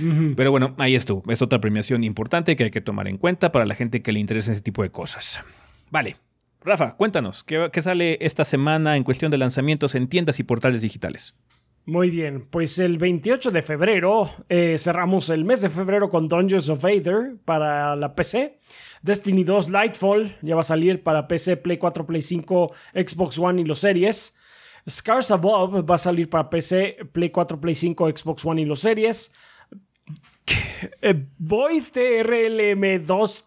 Uh 0.00 0.02
-huh. 0.04 0.34
Pero 0.36 0.50
bueno, 0.50 0.74
ahí 0.78 0.94
estuvo. 0.94 1.22
Es 1.30 1.42
otra 1.42 1.60
premiación 1.60 2.04
importante 2.04 2.56
que 2.56 2.64
hay 2.64 2.70
que 2.70 2.80
tomar 2.80 3.08
en 3.08 3.18
cuenta 3.18 3.50
para 3.52 3.66
la 3.66 3.74
gente 3.74 4.02
que 4.02 4.12
le 4.12 4.20
interesa 4.20 4.52
ese 4.52 4.62
tipo 4.62 4.82
de 4.82 4.90
cosas. 4.90 5.40
Vale. 5.90 6.16
Rafa, 6.60 6.96
cuéntanos, 6.96 7.44
¿qué, 7.44 7.70
qué 7.72 7.82
sale 7.82 8.18
esta 8.20 8.44
semana 8.44 8.96
en 8.96 9.04
cuestión 9.04 9.30
de 9.30 9.38
lanzamientos 9.38 9.94
en 9.94 10.08
tiendas 10.08 10.40
y 10.40 10.42
portales 10.42 10.82
digitales? 10.82 11.34
Muy 11.88 12.10
bien, 12.10 12.46
pues 12.50 12.78
el 12.80 12.98
28 12.98 13.50
de 13.50 13.62
febrero 13.62 14.30
eh, 14.50 14.76
cerramos 14.76 15.30
el 15.30 15.46
mes 15.46 15.62
de 15.62 15.70
febrero 15.70 16.10
con 16.10 16.28
Dungeons 16.28 16.68
of 16.68 16.84
Aether 16.84 17.36
para 17.46 17.96
la 17.96 18.14
PC. 18.14 18.58
Destiny 19.02 19.44
2 19.44 19.70
Lightfall 19.70 20.36
ya 20.42 20.54
va 20.54 20.60
a 20.60 20.64
salir 20.64 21.02
para 21.02 21.28
PC, 21.28 21.56
Play 21.58 21.78
4, 21.78 22.06
Play 22.06 22.20
5, 22.20 22.72
Xbox 22.94 23.38
One 23.38 23.62
y 23.62 23.64
los 23.64 23.78
series. 23.80 24.38
Scars 24.88 25.30
Above 25.30 25.82
va 25.82 25.94
a 25.94 25.98
salir 25.98 26.28
para 26.28 26.48
PC, 26.48 26.98
Play 27.12 27.30
4, 27.30 27.60
Play 27.60 27.74
5, 27.74 28.10
Xbox 28.16 28.44
One 28.44 28.62
y 28.62 28.64
los 28.64 28.80
series. 28.80 29.34
Eh, 31.02 31.20
Void 31.38 31.84
TRLM 31.92 33.04
2 33.04 33.44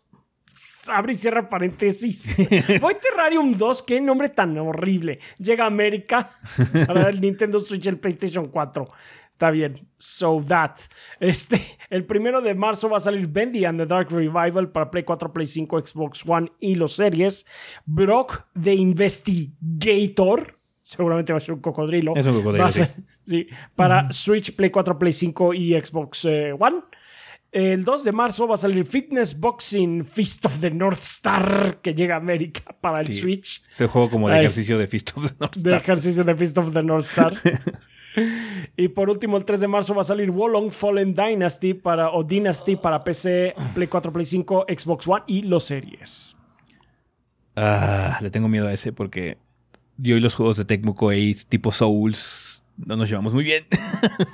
abre 0.90 1.14
y 1.14 1.16
cierra 1.16 1.48
paréntesis. 1.50 2.38
Void 2.82 2.98
Terrarium 2.98 3.54
2, 3.54 3.84
qué 3.84 4.02
nombre 4.02 4.30
tan 4.30 4.58
horrible. 4.58 5.20
Llega 5.38 5.64
a 5.64 5.68
América 5.68 6.38
para 6.88 7.10
el 7.10 7.22
Nintendo 7.22 7.60
Switch 7.60 7.86
y 7.86 7.90
el 7.90 8.00
PlayStation 8.00 8.48
4. 8.48 8.88
Está 9.42 9.50
bien. 9.50 9.88
So 9.98 10.44
that. 10.48 10.76
Este, 11.20 11.80
el 11.90 12.06
primero 12.06 12.42
de 12.42 12.54
marzo 12.54 12.88
va 12.92 12.98
a 12.98 13.00
salir 13.00 13.28
Bendy 13.28 13.66
and 13.66 13.80
the 13.80 13.88
Dark 13.88 14.12
Revival 14.12 14.70
para 14.70 14.92
Play 14.92 15.04
4, 15.04 15.34
Play 15.34 15.48
5, 15.48 15.82
Xbox 15.84 16.24
One 16.28 16.52
y 16.60 16.76
los 16.76 16.94
series. 16.94 17.48
Brock 17.84 18.46
the 18.54 18.76
Investigator. 18.76 20.60
Seguramente 20.80 21.34
va 21.34 21.38
a 21.38 21.40
ser 21.40 21.56
un 21.56 21.62
cocodrilo. 21.62 22.12
Es 22.16 22.28
un 22.28 22.36
cocodrilo. 22.36 22.70
Ser, 22.70 22.94
sí. 23.26 23.48
Para 23.76 24.04
uh 24.04 24.08
-huh. 24.10 24.12
Switch, 24.12 24.56
Play 24.56 24.70
4, 24.70 25.00
Play 25.00 25.12
5 25.12 25.56
y 25.56 25.74
Xbox 25.74 26.26
eh, 26.26 26.54
One. 26.60 26.84
El 27.52 27.84
2 27.84 28.04
de 28.04 28.12
marzo 28.12 28.48
va 28.48 28.54
a 28.54 28.58
salir 28.58 28.86
Fitness 28.86 29.40
Boxing 29.40 30.06
Fist 30.06 30.46
of 30.46 30.60
the 30.62 30.70
North 30.70 31.02
Star 31.02 31.80
que 31.82 31.96
llega 31.96 32.14
a 32.14 32.18
América 32.18 32.76
para 32.80 33.02
el 33.02 33.08
sí, 33.08 33.22
Switch. 33.22 33.62
Ese 33.68 33.88
juego 33.88 34.12
como 34.12 34.30
de 34.30 34.38
ejercicio 34.38 34.78
de 34.78 34.86
Fist 34.86 35.18
of 35.18 35.32
the 35.32 35.36
North 35.40 35.58
Star. 35.58 35.72
De 35.72 35.78
ejercicio 35.78 36.24
de 36.24 36.36
Fist 36.36 36.58
of 36.60 36.74
the 36.74 36.84
North 36.84 37.06
Star. 37.06 37.34
Y 38.78 38.88
por 38.90 39.10
último, 39.10 39.38
el 39.38 39.46
3 39.46 39.62
de 39.62 39.68
marzo 39.68 39.96
va 39.96 40.02
a 40.02 40.06
salir 40.06 40.32
Wolong 40.32 40.72
Fallen 40.72 41.14
Dynasty 41.14 41.74
para, 41.74 42.12
o 42.12 42.24
Dynasty 42.24 42.76
para 42.76 43.04
PC, 43.04 43.56
Play 43.74 43.88
4, 43.88 44.12
Play 44.12 44.26
5, 44.26 44.66
Xbox 44.68 45.08
One 45.08 45.24
y 45.28 45.42
los 45.44 45.64
series. 45.64 46.38
Ah, 47.56 48.20
le 48.22 48.30
tengo 48.30 48.48
miedo 48.48 48.68
a 48.68 48.74
ese 48.74 48.94
porque 48.94 49.38
yo 49.98 50.18
y 50.18 50.20
los 50.20 50.36
juegos 50.36 50.58
de 50.58 50.66
Tecmo 50.66 50.96
Koei 50.96 51.36
tipo 51.48 51.72
Souls 51.72 52.64
no 52.78 52.96
nos 52.96 53.10
llevamos 53.10 53.34
muy 53.34 53.44
bien. 53.44 53.66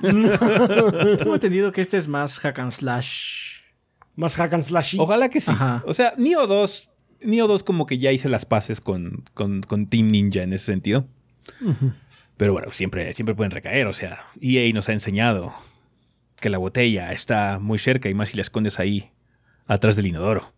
Tengo 0.00 1.34
entendido 1.34 1.72
que 1.72 1.80
este 1.80 1.96
es 1.96 2.08
más 2.08 2.38
hack 2.38 2.58
and 2.58 2.72
slash. 2.72 3.60
Más 4.16 4.36
hack 4.36 4.54
and 4.54 4.62
slash. 4.62 4.96
Ojalá 4.98 5.28
que 5.28 5.40
sí. 5.40 5.50
Ajá. 5.50 5.82
O 5.86 5.92
sea, 5.92 6.14
Nioh 6.16 6.46
2, 6.46 6.90
Nioh 7.22 7.46
2 7.46 7.62
como 7.62 7.86
que 7.86 7.98
ya 7.98 8.10
hice 8.12 8.28
las 8.28 8.46
paces 8.46 8.80
con, 8.80 9.24
con, 9.34 9.62
con 9.62 9.86
Team 9.86 10.10
Ninja 10.10 10.42
en 10.42 10.52
ese 10.52 10.66
sentido. 10.66 11.06
Uh 11.60 11.70
-huh. 11.70 11.92
Pero 12.38 12.54
bueno, 12.54 12.70
siempre, 12.70 13.12
siempre 13.12 13.34
pueden 13.34 13.50
recaer. 13.50 13.86
O 13.86 13.92
sea, 13.92 14.24
EA 14.40 14.72
nos 14.72 14.88
ha 14.88 14.92
enseñado 14.92 15.54
que 16.36 16.48
la 16.48 16.56
botella 16.56 17.12
está 17.12 17.58
muy 17.58 17.78
cerca 17.78 18.08
y 18.08 18.14
más 18.14 18.30
si 18.30 18.36
la 18.36 18.42
escondes 18.42 18.78
ahí 18.78 19.10
atrás 19.66 19.96
del 19.96 20.06
inodoro. 20.06 20.54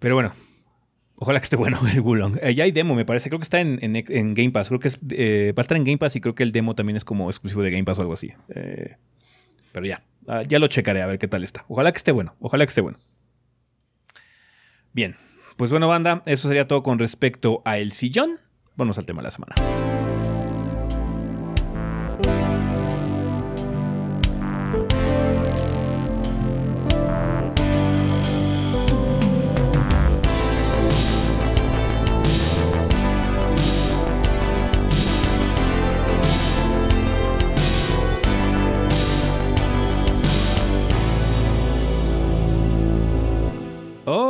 Pero 0.00 0.16
bueno, 0.16 0.32
Ojalá 1.20 1.40
que 1.40 1.44
esté 1.44 1.56
bueno 1.56 1.78
el 1.92 2.00
Wulong. 2.00 2.38
Eh, 2.42 2.54
ya 2.54 2.64
hay 2.64 2.70
demo, 2.70 2.94
me 2.94 3.04
parece. 3.04 3.28
Creo 3.28 3.38
que 3.38 3.44
está 3.44 3.60
en, 3.60 3.80
Game 4.34 4.50
Pass. 4.50 4.68
Creo 4.68 4.80
que 4.80 4.90
eh, 5.10 5.52
va 5.56 5.60
a 5.60 5.62
estar 5.62 5.76
en 5.76 5.84
Game 5.84 5.98
Pass 5.98 6.16
y 6.16 6.20
creo 6.20 6.34
que 6.34 6.42
el 6.42 6.52
demo 6.52 6.74
también 6.74 6.96
es 6.96 7.04
como 7.04 7.28
exclusivo 7.28 7.62
de 7.62 7.70
Game 7.70 7.84
Pass 7.84 7.98
o 7.98 8.02
algo 8.02 8.14
así. 8.14 8.32
Eh, 8.54 8.96
pero 9.72 9.86
ya, 9.86 10.02
uh, 10.26 10.42
ya 10.46 10.58
lo 10.58 10.68
checaré 10.68 11.02
a 11.02 11.06
ver 11.06 11.18
qué 11.18 11.28
tal 11.28 11.44
está. 11.44 11.64
Ojalá 11.68 11.92
que 11.92 11.98
esté 11.98 12.12
bueno. 12.12 12.36
Ojalá 12.40 12.64
que 12.64 12.70
esté 12.70 12.80
bueno. 12.80 12.98
Bien, 14.92 15.16
pues 15.56 15.70
bueno, 15.70 15.88
banda, 15.88 16.22
eso 16.26 16.48
sería 16.48 16.66
todo 16.66 16.82
con 16.82 16.98
respecto 16.98 17.62
a 17.64 17.78
El 17.78 17.92
Sillón. 17.92 18.38
Vamos 18.76 18.96
al 18.98 19.06
tema 19.06 19.20
de 19.20 19.24
la 19.24 19.30
semana. 19.30 19.97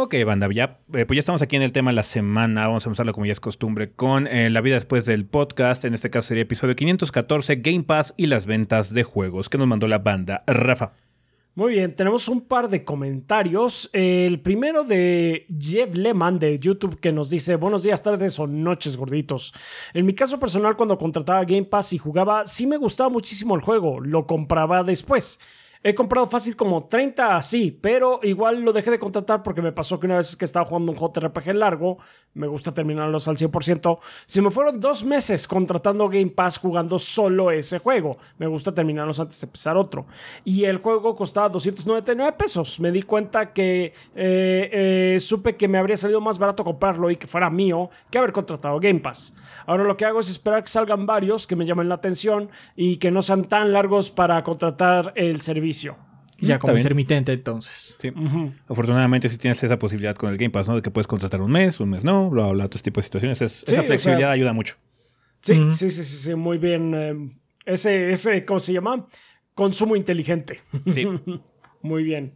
Ok, 0.08 0.14
banda, 0.24 0.48
ya, 0.50 0.80
eh, 0.94 1.04
pues 1.04 1.16
ya 1.16 1.20
estamos 1.20 1.42
aquí 1.42 1.56
en 1.56 1.60
el 1.60 1.70
tema 1.70 1.90
de 1.90 1.96
la 1.96 2.02
semana. 2.02 2.66
Vamos 2.66 2.86
a 2.86 2.88
empezarlo 2.88 3.12
como 3.12 3.26
ya 3.26 3.32
es 3.32 3.40
costumbre 3.40 3.88
con 3.88 4.26
eh, 4.26 4.48
la 4.48 4.62
vida 4.62 4.76
después 4.76 5.04
del 5.04 5.26
podcast. 5.26 5.84
En 5.84 5.92
este 5.92 6.08
caso 6.08 6.28
sería 6.28 6.44
episodio 6.44 6.74
514, 6.74 7.56
Game 7.56 7.82
Pass 7.82 8.14
y 8.16 8.24
las 8.24 8.46
ventas 8.46 8.94
de 8.94 9.02
juegos 9.02 9.50
que 9.50 9.58
nos 9.58 9.66
mandó 9.66 9.86
la 9.86 9.98
banda. 9.98 10.44
Rafa. 10.46 10.92
Muy 11.54 11.72
bien, 11.72 11.94
tenemos 11.94 12.26
un 12.30 12.40
par 12.40 12.70
de 12.70 12.86
comentarios. 12.86 13.90
El 13.92 14.40
primero 14.40 14.82
de 14.82 15.46
Jeff 15.50 15.94
Lehman 15.94 16.38
de 16.38 16.58
YouTube 16.58 16.98
que 16.98 17.12
nos 17.12 17.28
dice 17.28 17.56
buenos 17.56 17.82
días, 17.82 18.02
tardes 18.02 18.38
o 18.38 18.46
noches 18.46 18.96
gorditos. 18.96 19.52
En 19.92 20.06
mi 20.06 20.14
caso 20.14 20.40
personal 20.40 20.74
cuando 20.74 20.96
contrataba 20.96 21.44
Game 21.44 21.64
Pass 21.64 21.92
y 21.92 21.98
jugaba, 21.98 22.46
sí 22.46 22.66
me 22.66 22.78
gustaba 22.78 23.10
muchísimo 23.10 23.54
el 23.54 23.60
juego, 23.60 24.00
lo 24.00 24.26
compraba 24.26 24.82
después. 24.84 25.38
He 25.82 25.94
comprado 25.94 26.26
fácil 26.26 26.56
como 26.56 26.86
30 26.86 27.36
así, 27.36 27.70
pero 27.70 28.18
igual 28.24 28.62
lo 28.62 28.72
dejé 28.72 28.90
de 28.90 28.98
contratar 28.98 29.44
porque 29.44 29.62
me 29.62 29.70
pasó 29.70 30.00
que 30.00 30.06
una 30.06 30.16
vez 30.16 30.34
que 30.34 30.44
estaba 30.44 30.66
jugando 30.66 30.90
un 30.90 30.98
JRPG 30.98 31.54
largo, 31.54 31.98
me 32.34 32.48
gusta 32.48 32.74
terminarlos 32.74 33.28
al 33.28 33.36
100%, 33.36 33.98
se 34.26 34.42
me 34.42 34.50
fueron 34.50 34.80
dos 34.80 35.04
meses 35.04 35.46
contratando 35.46 36.08
Game 36.08 36.30
Pass 36.30 36.58
jugando 36.58 36.98
solo 36.98 37.52
ese 37.52 37.78
juego. 37.78 38.18
Me 38.38 38.46
gusta 38.48 38.74
terminarlos 38.74 39.20
antes 39.20 39.40
de 39.40 39.46
empezar 39.46 39.76
otro. 39.76 40.06
Y 40.44 40.64
el 40.64 40.78
juego 40.78 41.14
costaba 41.14 41.48
299 41.48 42.32
pesos. 42.36 42.80
Me 42.80 42.90
di 42.90 43.02
cuenta 43.02 43.52
que 43.52 43.92
eh, 44.16 44.70
eh, 44.72 45.16
supe 45.20 45.56
que 45.56 45.68
me 45.68 45.78
habría 45.78 45.96
salido 45.96 46.20
más 46.20 46.38
barato 46.38 46.64
comprarlo 46.64 47.10
y 47.10 47.16
que 47.16 47.28
fuera 47.28 47.50
mío 47.50 47.88
que 48.10 48.18
haber 48.18 48.32
contratado 48.32 48.80
Game 48.80 49.00
Pass. 49.00 49.36
Ahora 49.66 49.84
lo 49.84 49.96
que 49.96 50.04
hago 50.04 50.20
es 50.20 50.28
esperar 50.28 50.62
que 50.62 50.68
salgan 50.68 51.06
varios 51.06 51.46
que 51.46 51.56
me 51.56 51.66
llamen 51.66 51.88
la 51.88 51.96
atención 51.96 52.50
y 52.74 52.96
que 52.96 53.10
no 53.10 53.22
sean 53.22 53.44
tan 53.44 53.72
largos 53.72 54.10
para 54.10 54.42
contratar 54.42 55.12
el 55.14 55.40
servicio 55.40 55.67
ya 56.40 56.58
como 56.58 56.76
intermitente 56.76 57.32
entonces. 57.32 57.96
Sí. 58.00 58.12
Afortunadamente 58.68 59.28
sí 59.28 59.38
tienes 59.38 59.62
esa 59.62 59.78
posibilidad 59.78 60.14
con 60.14 60.30
el 60.30 60.36
Game 60.36 60.50
Pass, 60.50 60.68
¿no? 60.68 60.76
De 60.76 60.82
que 60.82 60.90
puedes 60.90 61.06
contratar 61.06 61.40
un 61.40 61.50
mes, 61.50 61.80
un 61.80 61.90
mes 61.90 62.04
no, 62.04 62.30
bla, 62.30 62.48
bla, 62.48 62.66
otros 62.66 62.82
tipos 62.82 63.02
de 63.02 63.06
situaciones. 63.06 63.42
esa 63.42 63.82
flexibilidad 63.82 64.30
ayuda 64.30 64.52
mucho. 64.52 64.76
Sí, 65.40 65.70
sí, 65.70 65.90
sí, 65.90 66.04
sí, 66.04 66.16
sí, 66.16 66.34
muy 66.34 66.58
bien. 66.58 66.94
Eh, 66.94 67.30
ese, 67.64 68.10
ese, 68.10 68.44
¿cómo 68.44 68.60
se 68.60 68.72
llama? 68.72 69.06
Consumo 69.54 69.96
inteligente. 69.96 70.60
Sí. 70.90 71.06
muy 71.82 72.02
bien. 72.02 72.34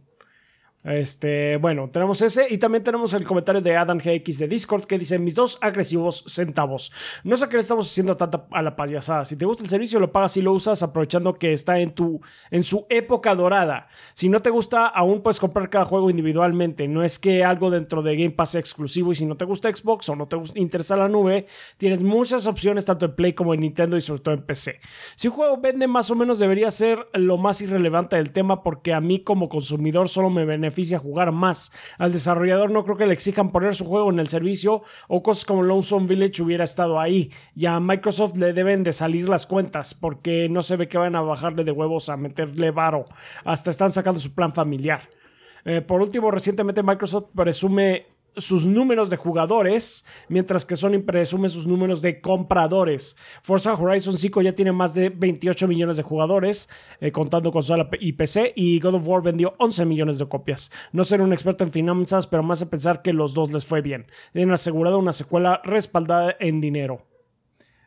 Este, 0.83 1.55
bueno, 1.57 1.89
tenemos 1.89 2.21
ese 2.21 2.45
y 2.49 2.57
también 2.57 2.83
tenemos 2.83 3.13
el 3.13 3.23
comentario 3.23 3.61
de 3.61 3.77
Adam 3.77 3.99
GX 3.99 4.37
de 4.37 4.47
Discord 4.49 4.83
que 4.83 4.97
dice: 4.97 5.17
Mis 5.17 5.33
dos 5.33 5.57
agresivos 5.61 6.25
centavos. 6.27 6.91
No 7.23 7.37
sé 7.37 7.47
qué 7.47 7.55
le 7.55 7.61
estamos 7.61 7.89
haciendo 7.89 8.17
tanta 8.17 8.47
a 8.51 8.61
la 8.61 8.75
payasada. 8.75 9.23
Si 9.23 9.37
te 9.37 9.45
gusta 9.45 9.63
el 9.63 9.69
servicio, 9.69 9.99
lo 9.99 10.11
pagas 10.11 10.35
y 10.35 10.41
lo 10.41 10.51
usas 10.51 10.83
aprovechando 10.83 11.35
que 11.35 11.53
está 11.53 11.79
en, 11.79 11.91
tu, 11.91 12.19
en 12.51 12.63
su 12.63 12.85
época 12.89 13.33
dorada. 13.33 13.87
Si 14.13 14.27
no 14.27 14.41
te 14.41 14.49
gusta, 14.49 14.87
aún 14.87 15.21
puedes 15.21 15.39
comprar 15.39 15.69
cada 15.69 15.85
juego 15.85 16.09
individualmente. 16.09 16.87
No 16.89 17.01
es 17.03 17.17
que 17.17 17.45
algo 17.45 17.71
dentro 17.71 18.01
de 18.01 18.17
Game 18.17 18.31
Pass 18.31 18.51
sea 18.51 18.59
exclusivo 18.59 19.13
y 19.13 19.15
si 19.15 19.25
no 19.25 19.37
te 19.37 19.45
gusta 19.45 19.73
Xbox 19.73 20.09
o 20.09 20.17
no 20.17 20.27
te 20.27 20.37
interesa 20.55 20.97
la 20.97 21.07
nube, 21.07 21.45
tienes 21.77 22.03
muchas 22.03 22.45
opciones 22.45 22.83
tanto 22.83 23.05
en 23.05 23.15
Play 23.15 23.33
como 23.33 23.53
en 23.53 23.61
Nintendo 23.61 23.95
y 23.95 24.01
sobre 24.01 24.21
todo 24.21 24.33
en 24.33 24.43
PC. 24.43 24.81
Si 25.15 25.29
un 25.29 25.33
juego 25.33 25.57
vende 25.57 25.87
más 25.87 26.11
o 26.11 26.15
menos, 26.15 26.39
debería 26.39 26.69
ser 26.71 27.07
lo 27.13 27.37
más 27.37 27.61
irrelevante 27.61 28.17
del 28.17 28.33
tema 28.33 28.63
porque 28.63 28.93
a 28.93 28.99
mí 28.99 29.21
como 29.21 29.47
consumidor 29.47 30.09
solo 30.09 30.29
me 30.29 30.43
beneficia 30.43 30.72
jugar 30.97 31.31
más. 31.31 31.71
Al 31.97 32.11
desarrollador 32.11 32.71
no 32.71 32.83
creo 32.83 32.97
que 32.97 33.05
le 33.05 33.13
exijan 33.13 33.51
poner 33.51 33.75
su 33.75 33.85
juego 33.85 34.09
en 34.09 34.19
el 34.19 34.27
servicio 34.27 34.83
o 35.07 35.23
cosas 35.23 35.45
como 35.45 35.63
Lonesome 35.63 36.07
Village 36.07 36.41
hubiera 36.41 36.63
estado 36.63 36.99
ahí. 36.99 37.31
Y 37.55 37.65
a 37.65 37.79
Microsoft 37.79 38.37
le 38.37 38.53
deben 38.53 38.83
de 38.83 38.91
salir 38.91 39.29
las 39.29 39.45
cuentas 39.45 39.93
porque 39.93 40.47
no 40.49 40.61
se 40.61 40.75
ve 40.75 40.87
que 40.87 40.97
van 40.97 41.15
a 41.15 41.21
bajarle 41.21 41.63
de 41.63 41.71
huevos 41.71 42.09
a 42.09 42.17
meterle 42.17 42.71
varo. 42.71 43.05
Hasta 43.45 43.69
están 43.69 43.91
sacando 43.91 44.19
su 44.19 44.33
plan 44.33 44.51
familiar. 44.51 45.01
Eh, 45.65 45.81
por 45.81 46.01
último, 46.01 46.29
recientemente 46.29 46.83
Microsoft 46.83 47.29
presume 47.35 48.12
sus 48.37 48.65
números 48.65 49.09
de 49.09 49.17
jugadores, 49.17 50.05
mientras 50.29 50.65
que 50.65 50.75
Sony 50.75 50.99
presume 51.05 51.49
sus 51.49 51.67
números 51.67 52.01
de 52.01 52.21
compradores. 52.21 53.17
Forza 53.41 53.73
Horizon 53.73 54.17
5 54.17 54.41
ya 54.41 54.53
tiene 54.53 54.71
más 54.71 54.93
de 54.93 55.09
28 55.09 55.67
millones 55.67 55.97
de 55.97 56.03
jugadores, 56.03 56.69
eh, 56.99 57.11
contando 57.11 57.51
consola 57.51 57.89
y 57.99 58.13
PC, 58.13 58.53
y 58.55 58.79
God 58.79 58.95
of 58.95 59.07
War 59.07 59.21
vendió 59.21 59.53
11 59.57 59.85
millones 59.85 60.17
de 60.17 60.27
copias. 60.27 60.71
No 60.91 61.03
ser 61.03 61.21
un 61.21 61.33
experto 61.33 61.63
en 61.63 61.71
finanzas, 61.71 62.27
pero 62.27 62.43
más 62.43 62.61
a 62.61 62.69
pensar 62.69 63.01
que 63.01 63.13
los 63.13 63.33
dos 63.33 63.51
les 63.51 63.65
fue 63.65 63.81
bien. 63.81 64.07
Tienen 64.31 64.53
asegurado 64.53 64.99
una 64.99 65.13
secuela 65.13 65.61
respaldada 65.63 66.35
en 66.39 66.61
dinero. 66.61 67.12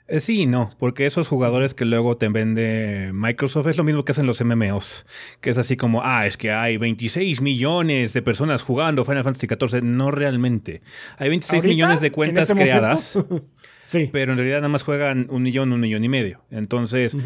Eh, 0.08 0.20
sí 0.20 0.42
y 0.42 0.46
no, 0.46 0.70
porque 0.78 1.04
esos 1.04 1.26
jugadores 1.26 1.74
que 1.74 1.84
luego 1.84 2.16
te 2.16 2.28
vende 2.28 3.10
Microsoft 3.12 3.66
es 3.66 3.76
lo 3.76 3.82
mismo 3.82 4.04
que 4.04 4.12
hacen 4.12 4.26
los 4.26 4.40
MMOs, 4.40 5.04
que 5.40 5.50
es 5.50 5.58
así 5.58 5.76
como, 5.76 6.02
ah, 6.04 6.26
es 6.26 6.36
que 6.36 6.52
hay 6.52 6.76
26 6.76 7.40
millones 7.40 8.12
de 8.12 8.22
personas 8.22 8.62
jugando 8.62 9.04
Final 9.04 9.24
Fantasy 9.24 9.48
XIV. 9.48 9.82
No 9.82 10.12
realmente. 10.12 10.82
Hay 11.18 11.28
26 11.28 11.64
millones 11.64 12.00
de 12.00 12.12
cuentas 12.12 12.48
este 12.48 12.54
creadas, 12.62 13.18
sí. 13.84 14.08
pero 14.12 14.32
en 14.32 14.38
realidad 14.38 14.58
nada 14.58 14.68
más 14.68 14.84
juegan 14.84 15.26
un 15.28 15.42
millón, 15.42 15.72
un 15.72 15.80
millón 15.80 16.04
y 16.04 16.08
medio. 16.08 16.40
Entonces, 16.52 17.16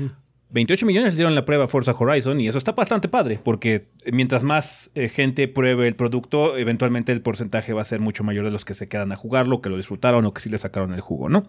28 0.52 0.84
millones 0.84 1.14
dieron 1.14 1.34
la 1.34 1.44
prueba 1.44 1.68
Forza 1.68 1.92
Horizon 1.92 2.40
y 2.40 2.48
eso 2.48 2.58
está 2.58 2.72
bastante 2.72 3.08
padre, 3.08 3.38
porque 3.42 3.84
mientras 4.10 4.42
más 4.42 4.90
eh, 4.94 5.08
gente 5.08 5.46
pruebe 5.46 5.86
el 5.86 5.94
producto, 5.94 6.56
eventualmente 6.56 7.12
el 7.12 7.22
porcentaje 7.22 7.72
va 7.72 7.82
a 7.82 7.84
ser 7.84 8.00
mucho 8.00 8.24
mayor 8.24 8.44
de 8.44 8.50
los 8.50 8.64
que 8.64 8.74
se 8.74 8.88
quedan 8.88 9.12
a 9.12 9.16
jugarlo, 9.16 9.60
que 9.60 9.68
lo 9.68 9.76
disfrutaron 9.76 10.24
o 10.26 10.34
que 10.34 10.40
sí 10.40 10.48
le 10.50 10.58
sacaron 10.58 10.92
el 10.92 11.00
jugo, 11.00 11.28
¿no? 11.28 11.44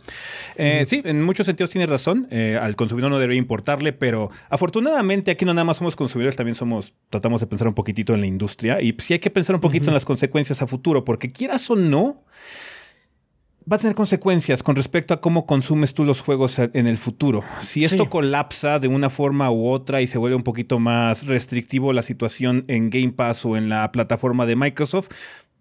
Eh, 0.56 0.84
sí, 0.86 1.02
en 1.04 1.24
muchos 1.24 1.48
sentidos 1.48 1.72
tiene 1.72 1.88
razón, 1.88 2.28
eh, 2.30 2.60
al 2.62 2.76
consumidor 2.76 3.10
no 3.10 3.20
debería 3.20 3.40
importarle, 3.40 3.92
pero 3.92 4.30
afortunadamente 4.50 5.32
aquí 5.32 5.46
no 5.46 5.54
nada 5.54 5.66
más 5.66 5.78
somos 5.78 5.96
consumidores, 5.96 6.36
también 6.36 6.56
somos, 6.56 6.94
tratamos 7.10 7.42
de 7.42 7.48
pensar 7.48 7.68
un 7.68 7.74
poquitito 7.74 8.14
en 8.14 8.22
la 8.22 8.28
industria 8.28 8.82
y 8.82 8.96
sí 9.00 9.14
hay 9.14 9.20
que 9.20 9.32
pensar 9.32 9.56
un 9.56 9.62
poquito 9.62 9.90
en 9.90 9.96
las 9.96 10.06
consecuencias 10.06 10.62
a 10.62 10.68
futuro, 10.68 11.04
porque 11.04 11.30
quieras 11.30 11.68
o 11.72 11.76
no, 11.76 12.24
va 13.70 13.76
a 13.76 13.80
tener 13.80 13.96
consecuencias 13.96 14.64
con 14.64 14.76
respecto 14.76 15.14
a 15.14 15.22
cómo 15.22 15.46
consumes 15.46 15.94
tú 15.94 16.04
los 16.04 16.22
juegos 16.22 16.60
en 16.60 16.88
el 16.88 16.98
futuro. 16.98 17.44
Si 17.62 17.84
esto 17.84 18.10
colapsa 18.10 18.80
de 18.80 18.88
una 18.88 19.10
forma 19.10 19.52
u 19.52 19.70
otra 19.70 20.02
y 20.02 20.08
se 20.08 20.18
vuelve 20.18 20.36
un 20.36 20.44
poquito 20.44 20.80
más 20.80 21.28
restrictivo 21.28 21.94
la 21.94 22.02
situación 22.02 22.66
en 22.68 22.90
Game 22.90 23.12
Pass 23.12 23.46
o 23.46 23.58
en 23.58 23.70
la 23.70 23.92
plataforma 23.92 24.46
de 24.46 24.56
Microsoft, 24.56 25.10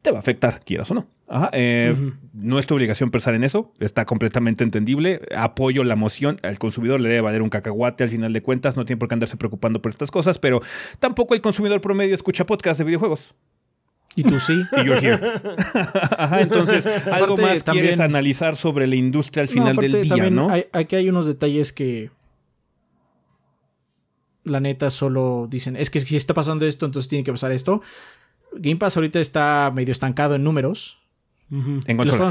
te 0.02 0.10
va 0.10 0.16
a 0.16 0.20
afectar, 0.20 0.60
quieras 0.64 0.90
o 0.90 0.94
no. 0.94 1.08
Eh, 1.52 1.94
no 2.32 2.58
es 2.58 2.66
tu 2.66 2.74
obligación 2.74 3.10
pensar 3.10 3.34
en 3.34 3.44
eso, 3.44 3.72
está 3.78 4.04
completamente 4.06 4.64
entendible. 4.64 5.20
Apoyo 5.36 5.84
la 5.84 5.94
moción, 5.94 6.38
al 6.42 6.58
consumidor 6.58 7.00
le 7.00 7.08
debe 7.08 7.20
valer 7.20 7.42
un 7.42 7.50
cacahuate 7.50 8.04
al 8.04 8.10
final 8.10 8.32
de 8.32 8.42
cuentas, 8.42 8.76
no 8.76 8.84
tiene 8.84 8.98
por 8.98 9.08
qué 9.08 9.14
andarse 9.14 9.36
preocupando 9.36 9.82
por 9.82 9.90
estas 9.90 10.10
cosas, 10.10 10.38
pero 10.38 10.60
tampoco 10.98 11.34
el 11.34 11.42
consumidor 11.42 11.80
promedio 11.80 12.14
escucha 12.14 12.46
podcasts 12.46 12.78
de 12.78 12.84
videojuegos. 12.84 13.34
Y 14.16 14.24
tú 14.24 14.40
sí. 14.40 14.64
Y 14.72 14.84
you're 14.84 14.98
here. 14.98 15.20
entonces, 16.40 16.86
algo 17.06 17.36
más 17.36 17.62
quieres 17.62 18.00
analizar 18.00 18.56
sobre 18.56 18.86
la 18.86 18.96
industria 18.96 19.42
al 19.42 19.48
final 19.48 19.76
del 19.76 20.02
día, 20.02 20.30
¿no? 20.30 20.50
aquí 20.72 20.96
hay 20.96 21.08
unos 21.08 21.26
detalles 21.26 21.72
que. 21.72 22.10
La 24.42 24.58
neta 24.58 24.88
solo 24.88 25.46
dicen, 25.48 25.76
es 25.76 25.90
que 25.90 26.00
si 26.00 26.16
está 26.16 26.32
pasando 26.32 26.66
esto, 26.66 26.86
entonces 26.86 27.08
tiene 27.08 27.24
que 27.24 27.30
pasar 27.30 27.52
esto. 27.52 27.82
Game 28.54 28.76
Pass 28.76 28.96
ahorita 28.96 29.20
está 29.20 29.70
medio 29.72 29.92
estancado 29.92 30.34
en 30.34 30.42
números. 30.42 30.98
En 31.50 31.96
consola. 31.96 32.30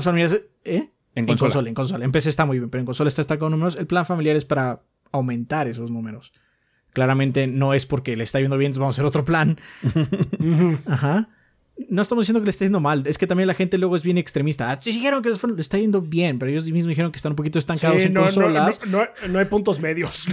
¿eh? 0.66 0.90
En, 1.16 1.26
consola. 1.28 1.70
En 1.70 1.76
consola. 1.76 2.04
En 2.04 2.12
PC 2.12 2.30
está 2.30 2.46
muy 2.46 2.58
bien, 2.58 2.70
pero 2.70 2.80
en 2.80 2.86
consola 2.86 3.08
está 3.08 3.22
estancado 3.22 3.48
en 3.48 3.52
números. 3.52 3.76
El 3.76 3.86
plan 3.86 4.06
familiar 4.06 4.36
es 4.36 4.44
para 4.44 4.82
aumentar 5.12 5.68
esos 5.68 5.92
números. 5.92 6.34
Claramente 6.92 7.46
no 7.46 7.76
es 7.76 7.86
porque 7.86 8.18
le 8.18 8.24
está 8.24 8.40
yendo 8.40 8.58
bien, 8.58 8.70
entonces 8.70 8.80
vamos 8.80 8.98
a 8.98 9.02
hacer 9.02 9.06
otro 9.06 9.24
plan. 9.24 9.60
Ajá 10.88 11.30
no 11.88 12.02
estamos 12.02 12.24
diciendo 12.24 12.42
que 12.42 12.46
le 12.46 12.52
esté 12.52 12.66
yendo 12.66 12.80
mal, 12.80 13.04
es 13.06 13.18
que 13.18 13.26
también 13.26 13.48
la 13.48 13.54
gente 13.54 13.78
luego 13.78 13.96
es 13.96 14.04
bien 14.04 14.18
extremista. 14.18 14.72
Ah, 14.72 14.78
sí, 14.82 14.92
dijeron 14.92 15.22
que 15.22 15.30
le 15.30 15.62
está 15.62 15.78
yendo 15.78 16.02
bien, 16.02 16.38
pero 16.38 16.52
ellos 16.52 16.66
mismos 16.66 16.90
dijeron 16.90 17.12
que 17.12 17.18
están 17.18 17.32
un 17.32 17.36
poquito 17.36 17.58
estancados 17.58 18.04
en 18.04 18.14
consolas. 18.14 18.82
No, 18.88 19.40
hay 19.40 19.46
puntos 19.46 19.80
medios. 19.80 20.28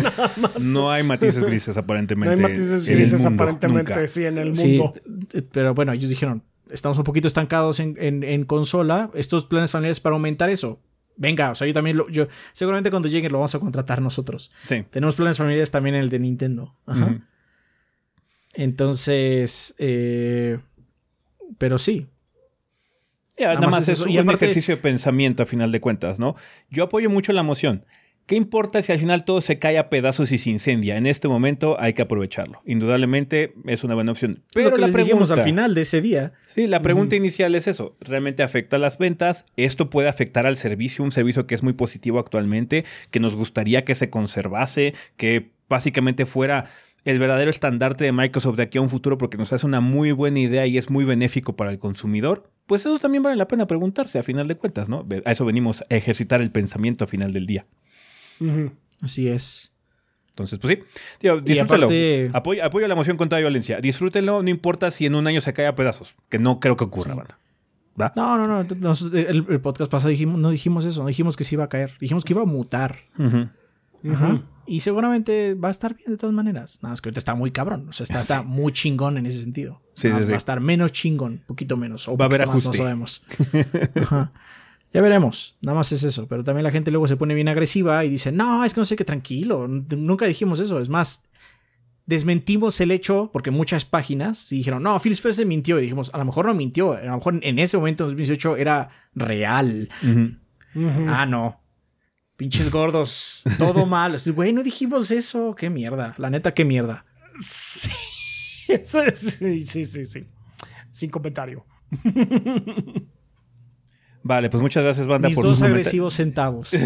no 0.72 0.90
hay 0.90 1.02
matices 1.02 1.44
grises 1.44 1.76
aparentemente. 1.76 2.34
No 2.34 2.46
hay 2.46 2.52
matices 2.52 2.88
grises 2.88 3.24
aparentemente, 3.24 4.08
sí, 4.08 4.24
en 4.24 4.38
el 4.38 4.52
mundo. 4.52 4.92
Sí, 5.30 5.42
pero 5.52 5.74
bueno, 5.74 5.92
ellos 5.92 6.10
dijeron, 6.10 6.42
estamos 6.70 6.98
un 6.98 7.04
poquito 7.04 7.28
estancados 7.28 7.78
en, 7.80 8.44
consola, 8.44 9.10
estos 9.14 9.46
planes 9.46 9.70
familiares 9.70 10.00
para 10.00 10.14
aumentar 10.14 10.50
eso. 10.50 10.80
Venga, 11.16 11.50
o 11.50 11.54
sea, 11.54 11.66
yo 11.66 11.74
también 11.74 11.98
lo, 11.98 12.08
yo 12.08 12.28
seguramente 12.52 12.90
cuando 12.90 13.06
lleguen 13.06 13.30
lo 13.30 13.38
vamos 13.38 13.54
a 13.54 13.58
contratar 13.58 14.00
nosotros. 14.00 14.50
Sí. 14.62 14.84
Tenemos 14.90 15.16
planes 15.16 15.36
familiares 15.36 15.70
también 15.70 15.94
en 15.96 16.02
el 16.02 16.08
de 16.08 16.18
Nintendo. 16.18 16.74
Ajá. 16.86 17.20
Entonces, 18.54 19.74
eh, 19.78 20.58
pero 21.60 21.76
sí. 21.76 22.06
nada, 23.38 23.60
más, 23.68 23.86
es 23.86 24.00
un 24.00 24.30
ejercicio 24.30 24.76
de 24.76 24.80
pensamiento 24.80 25.42
a 25.42 25.46
final 25.46 25.70
de 25.70 25.78
cuentas, 25.78 26.18
¿no? 26.18 26.34
Yo 26.70 26.84
apoyo 26.84 27.10
mucho 27.10 27.34
la 27.34 27.42
moción. 27.42 27.84
¿Qué 28.24 28.34
importa 28.34 28.80
si 28.80 28.92
al 28.92 28.98
final 28.98 29.26
todo 29.26 29.42
se 29.42 29.58
cae 29.58 29.76
a 29.76 29.90
pedazos 29.90 30.32
y 30.32 30.38
se 30.38 30.48
incendia? 30.48 30.96
En 30.96 31.06
este 31.06 31.28
momento 31.28 31.76
hay 31.78 31.92
que 31.92 32.00
aprovecharlo. 32.00 32.62
Indudablemente 32.64 33.52
es 33.66 33.84
una 33.84 33.94
buena 33.94 34.12
opción. 34.12 34.42
Pero 34.54 34.70
Lo 34.70 34.76
que 34.76 34.80
la 34.80 34.88
pregunta, 34.88 35.34
al 35.34 35.42
final 35.42 35.74
de 35.74 35.82
ese 35.82 36.00
día. 36.00 36.32
Sí, 36.46 36.66
la 36.66 36.80
pregunta 36.80 37.14
inicial 37.14 37.54
es 37.54 37.66
eso. 37.66 37.94
¿Realmente 38.00 38.42
afecta 38.42 38.76
a 38.76 38.78
las 38.78 38.96
ventas? 38.96 39.44
¿Esto 39.58 39.90
puede 39.90 40.08
afectar 40.08 40.46
al 40.46 40.56
servicio? 40.56 41.04
Un 41.04 41.12
servicio 41.12 41.46
que 41.46 41.54
es 41.54 41.62
muy 41.62 41.74
positivo 41.74 42.18
actualmente, 42.20 42.86
que 43.10 43.20
nos 43.20 43.36
gustaría 43.36 43.84
que 43.84 43.94
se 43.94 44.08
conservase, 44.08 44.94
que 45.18 45.50
básicamente 45.68 46.24
fuera 46.24 46.70
el 47.04 47.18
verdadero 47.18 47.50
estandarte 47.50 48.04
de 48.04 48.12
Microsoft 48.12 48.56
de 48.56 48.64
aquí 48.64 48.78
a 48.78 48.80
un 48.80 48.88
futuro 48.88 49.18
porque 49.18 49.36
nos 49.36 49.52
hace 49.52 49.66
una 49.66 49.80
muy 49.80 50.12
buena 50.12 50.38
idea 50.38 50.66
y 50.66 50.78
es 50.78 50.90
muy 50.90 51.04
benéfico 51.04 51.56
para 51.56 51.70
el 51.70 51.78
consumidor, 51.78 52.50
pues 52.66 52.82
eso 52.82 52.98
también 52.98 53.22
vale 53.22 53.36
la 53.36 53.48
pena 53.48 53.66
preguntarse 53.66 54.18
a 54.18 54.22
final 54.22 54.46
de 54.46 54.56
cuentas, 54.56 54.88
¿no? 54.88 55.06
A 55.24 55.32
eso 55.32 55.44
venimos 55.44 55.82
a 55.82 55.94
ejercitar 55.94 56.40
el 56.42 56.50
pensamiento 56.50 57.04
a 57.04 57.06
final 57.06 57.32
del 57.32 57.46
día. 57.46 57.66
Así 59.02 59.28
es. 59.28 59.72
Entonces, 60.30 60.58
pues 60.58 60.78
sí, 60.78 61.00
tío, 61.18 61.40
disfrútelo. 61.40 61.86
apoyo, 62.32 62.86
la 62.86 62.94
emoción 62.94 63.16
contra 63.16 63.38
la 63.38 63.40
violencia. 63.40 63.80
Disfrútenlo, 63.80 64.42
no 64.42 64.48
importa 64.48 64.90
si 64.90 65.06
en 65.06 65.14
un 65.14 65.26
año 65.26 65.40
se 65.40 65.52
cae 65.52 65.66
a 65.66 65.74
pedazos, 65.74 66.14
que 66.28 66.38
no 66.38 66.60
creo 66.60 66.76
que 66.76 66.84
ocurra, 66.84 67.14
¿verdad? 67.14 67.36
No, 68.16 68.38
no, 68.38 68.64
no. 68.64 68.94
el, 69.12 69.60
podcast 69.60 69.90
pasado 69.90 70.08
dijimos, 70.08 70.38
no 70.38 70.50
dijimos 70.50 70.86
eso, 70.86 71.02
no 71.02 71.08
dijimos 71.08 71.36
que 71.36 71.44
se 71.44 71.56
iba 71.56 71.64
a 71.64 71.68
caer, 71.68 71.92
dijimos 72.00 72.24
que 72.24 72.32
iba 72.32 72.42
a 72.42 72.46
mutar. 72.46 73.00
Y 74.70 74.80
seguramente 74.80 75.54
va 75.54 75.66
a 75.66 75.70
estar 75.72 75.96
bien 75.96 76.12
de 76.12 76.16
todas 76.16 76.32
maneras. 76.32 76.78
Nada 76.80 76.92
más 76.92 77.00
que 77.00 77.08
ahorita 77.08 77.18
está 77.18 77.34
muy 77.34 77.50
cabrón. 77.50 77.88
O 77.88 77.92
sea, 77.92 78.04
está, 78.04 78.20
está 78.20 78.42
muy 78.44 78.70
chingón 78.70 79.18
en 79.18 79.26
ese 79.26 79.40
sentido. 79.40 79.82
Sí, 79.94 80.08
sí, 80.12 80.20
sí. 80.20 80.26
Va 80.26 80.34
a 80.34 80.36
estar 80.36 80.60
menos 80.60 80.92
chingón, 80.92 81.42
poquito 81.44 81.76
menos. 81.76 82.06
O 82.06 82.16
Va 82.16 82.26
a 82.26 82.28
haber 82.28 82.46
más, 82.46 82.50
ajuste. 82.50 82.68
No 82.68 82.72
sabemos. 82.74 83.24
Ajá. 84.00 84.30
Ya 84.94 85.02
veremos. 85.02 85.56
Nada 85.60 85.74
más 85.74 85.90
es 85.90 86.04
eso. 86.04 86.28
Pero 86.28 86.44
también 86.44 86.62
la 86.62 86.70
gente 86.70 86.92
luego 86.92 87.08
se 87.08 87.16
pone 87.16 87.34
bien 87.34 87.48
agresiva 87.48 88.04
y 88.04 88.10
dice, 88.10 88.30
no, 88.30 88.64
es 88.64 88.72
que 88.72 88.80
no 88.80 88.84
sé 88.84 88.94
qué, 88.94 89.04
tranquilo. 89.04 89.66
Nunca 89.66 90.26
dijimos 90.26 90.60
eso. 90.60 90.78
Es 90.78 90.88
más, 90.88 91.24
desmentimos 92.06 92.80
el 92.80 92.92
hecho 92.92 93.28
porque 93.32 93.50
muchas 93.50 93.84
páginas 93.84 94.50
dijeron, 94.50 94.84
no, 94.84 95.00
Phil 95.00 95.14
Spencer 95.14 95.46
mintió. 95.46 95.80
Y 95.80 95.82
dijimos, 95.82 96.14
a 96.14 96.18
lo 96.18 96.24
mejor 96.24 96.46
no 96.46 96.54
mintió. 96.54 96.92
A 96.92 97.00
lo 97.00 97.16
mejor 97.16 97.40
en 97.42 97.58
ese 97.58 97.76
momento, 97.76 98.04
en 98.04 98.10
2018, 98.10 98.56
era 98.56 98.88
real. 99.16 99.88
Ah, 101.08 101.26
no. 101.26 101.60
Pinches 102.36 102.70
gordos. 102.70 103.29
Todo 103.58 103.86
mal. 103.86 104.14
Así, 104.14 104.30
Güey, 104.30 104.52
no 104.52 104.62
dijimos 104.62 105.10
eso. 105.10 105.54
Qué 105.54 105.70
mierda. 105.70 106.14
La 106.18 106.30
neta, 106.30 106.52
qué 106.54 106.64
mierda. 106.64 107.04
Sí, 107.38 107.90
sí, 109.14 109.66
sí, 109.66 109.84
sí, 109.84 110.06
sí. 110.06 110.26
Sin 110.90 111.10
comentario. 111.10 111.64
Vale, 114.30 114.48
pues 114.48 114.62
muchas 114.62 114.84
gracias, 114.84 115.08
banda, 115.08 115.26
Mis 115.26 115.34
por 115.34 115.44
dos 115.44 115.58
sus 115.58 115.66
agresivos 115.66 116.14
centavos. 116.14 116.68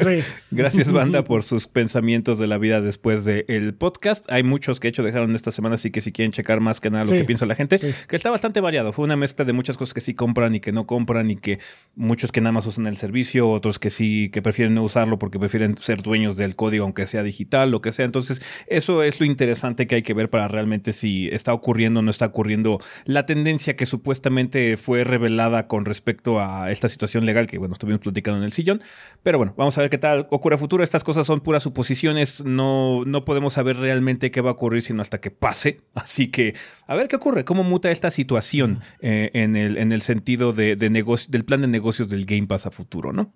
Sí. 0.00 0.22
Gracias, 0.50 0.90
banda, 0.90 1.22
por 1.30 1.42
sus 1.42 1.66
pensamientos 1.66 2.38
de 2.38 2.46
la 2.46 2.56
vida 2.56 2.80
después 2.80 3.26
del 3.26 3.74
podcast. 3.74 4.24
Hay 4.30 4.42
muchos 4.42 4.80
que, 4.80 4.88
de 4.88 4.90
hecho, 4.90 5.02
dejaron 5.02 5.34
esta 5.34 5.50
semana, 5.50 5.74
así 5.74 5.90
que 5.90 6.00
si 6.00 6.12
quieren 6.12 6.32
checar 6.32 6.60
más 6.60 6.80
que 6.80 6.88
nada 6.88 7.04
lo 7.04 7.10
Sí, 7.10 7.18
que 7.18 7.24
piensa 7.24 7.44
la 7.44 7.54
gente, 7.54 7.76
sí. 7.76 7.88
que 8.08 8.16
está 8.16 8.30
bastante 8.30 8.62
variado. 8.62 8.94
Fue 8.94 9.04
una 9.04 9.16
mezcla 9.16 9.44
de 9.44 9.52
muchas 9.52 9.76
cosas 9.76 9.92
que 9.92 10.00
sí 10.00 10.14
compran 10.14 10.54
y 10.54 10.60
que 10.60 10.72
no 10.72 10.86
compran, 10.86 11.30
y 11.30 11.36
que 11.36 11.58
muchos 11.94 12.32
que 12.32 12.40
nada 12.40 12.52
más 12.52 12.66
usan 12.66 12.86
el 12.86 12.96
servicio, 12.96 13.50
otros 13.50 13.78
que 13.78 13.90
sí, 13.90 14.30
que 14.32 14.40
prefieren 14.40 14.74
no 14.74 14.82
usarlo 14.82 15.18
porque 15.18 15.38
prefieren 15.38 15.76
ser 15.76 16.00
dueños 16.00 16.38
del 16.38 16.56
código, 16.56 16.84
aunque 16.84 17.06
sea 17.06 17.22
digital, 17.22 17.70
lo 17.70 17.82
que 17.82 17.92
sea. 17.92 18.06
Entonces, 18.06 18.40
eso 18.66 19.02
es 19.02 19.20
lo 19.20 19.26
interesante 19.26 19.86
que 19.86 19.96
hay 19.96 20.02
que 20.02 20.14
ver 20.14 20.30
para 20.30 20.48
realmente 20.48 20.94
si 20.94 21.28
está 21.28 21.52
ocurriendo 21.52 22.00
o 22.00 22.02
no 22.02 22.10
está 22.10 22.24
ocurriendo 22.24 22.80
la 23.04 23.26
tendencia 23.26 23.76
que 23.76 23.84
supuestamente 23.84 24.78
fue 24.78 25.04
revelada 25.04 25.66
con 25.66 25.84
respecto 25.84 26.29
a 26.38 26.70
esta 26.70 26.88
situación 26.88 27.26
legal 27.26 27.46
que, 27.46 27.58
bueno, 27.58 27.72
estuvimos 27.72 28.00
platicando 28.00 28.38
en 28.38 28.44
el 28.44 28.52
sillón. 28.52 28.82
Pero 29.22 29.38
bueno, 29.38 29.54
vamos 29.56 29.76
a 29.78 29.80
ver 29.80 29.90
qué 29.90 29.98
tal 29.98 30.28
ocurre 30.30 30.54
a 30.54 30.58
futuro. 30.58 30.84
Estas 30.84 31.02
cosas 31.02 31.26
son 31.26 31.40
puras 31.40 31.62
suposiciones. 31.62 32.44
No, 32.44 33.04
no 33.06 33.24
podemos 33.24 33.54
saber 33.54 33.78
realmente 33.78 34.30
qué 34.30 34.40
va 34.40 34.50
a 34.50 34.52
ocurrir 34.52 34.82
sino 34.82 35.02
hasta 35.02 35.18
que 35.18 35.30
pase. 35.30 35.80
Así 35.94 36.28
que 36.28 36.54
a 36.86 36.94
ver 36.94 37.08
qué 37.08 37.16
ocurre, 37.16 37.44
cómo 37.44 37.64
muta 37.64 37.90
esta 37.90 38.10
situación 38.10 38.80
eh, 39.00 39.30
en, 39.32 39.56
el, 39.56 39.78
en 39.78 39.90
el 39.90 40.02
sentido 40.02 40.52
de, 40.52 40.76
de 40.76 40.90
negocio, 40.90 41.30
del 41.30 41.44
plan 41.44 41.62
de 41.62 41.68
negocios 41.68 42.08
del 42.08 42.26
Game 42.26 42.46
Pass 42.46 42.66
a 42.66 42.70
futuro, 42.70 43.12
¿no? 43.12 43.32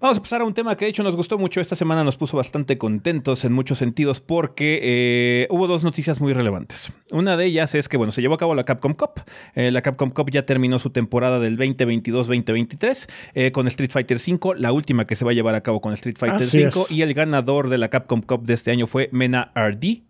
Vamos 0.00 0.18
a 0.18 0.22
pasar 0.22 0.42
a 0.42 0.44
un 0.44 0.54
tema 0.54 0.76
que 0.76 0.84
de 0.84 0.92
hecho 0.92 1.02
nos 1.02 1.16
gustó 1.16 1.38
mucho. 1.38 1.60
Esta 1.60 1.74
semana 1.74 2.04
nos 2.04 2.16
puso 2.16 2.36
bastante 2.36 2.78
contentos 2.78 3.44
en 3.44 3.52
muchos 3.52 3.78
sentidos 3.78 4.20
porque 4.20 4.78
eh, 4.80 5.48
hubo 5.50 5.66
dos 5.66 5.82
noticias 5.82 6.20
muy 6.20 6.32
relevantes. 6.32 6.92
Una 7.10 7.36
de 7.36 7.46
ellas 7.46 7.74
es 7.74 7.88
que, 7.88 7.96
bueno, 7.96 8.12
se 8.12 8.20
llevó 8.20 8.34
a 8.34 8.38
cabo 8.38 8.54
la 8.54 8.62
Capcom 8.62 8.94
Cup. 8.94 9.22
Eh, 9.56 9.72
la 9.72 9.82
Capcom 9.82 10.10
Cup 10.10 10.30
ya 10.30 10.46
terminó 10.46 10.78
su 10.78 10.90
temporada 10.90 11.40
del 11.40 11.58
2022-2023 11.58 13.10
eh, 13.34 13.50
con 13.50 13.66
Street 13.66 13.90
Fighter 13.90 14.18
V, 14.18 14.54
la 14.56 14.70
última 14.70 15.04
que 15.04 15.16
se 15.16 15.24
va 15.24 15.32
a 15.32 15.34
llevar 15.34 15.56
a 15.56 15.62
cabo 15.62 15.80
con 15.80 15.92
Street 15.94 16.16
Fighter 16.16 16.46
Así 16.46 16.62
V. 16.62 16.68
es. 16.68 16.90
Y 16.92 17.02
el 17.02 17.12
ganador 17.12 17.68
de 17.68 17.78
la 17.78 17.88
Capcom 17.88 18.22
Cup 18.22 18.44
de 18.44 18.54
este 18.54 18.70
año 18.70 18.86
fue 18.86 19.08
Mena 19.10 19.50
RD 19.56 20.07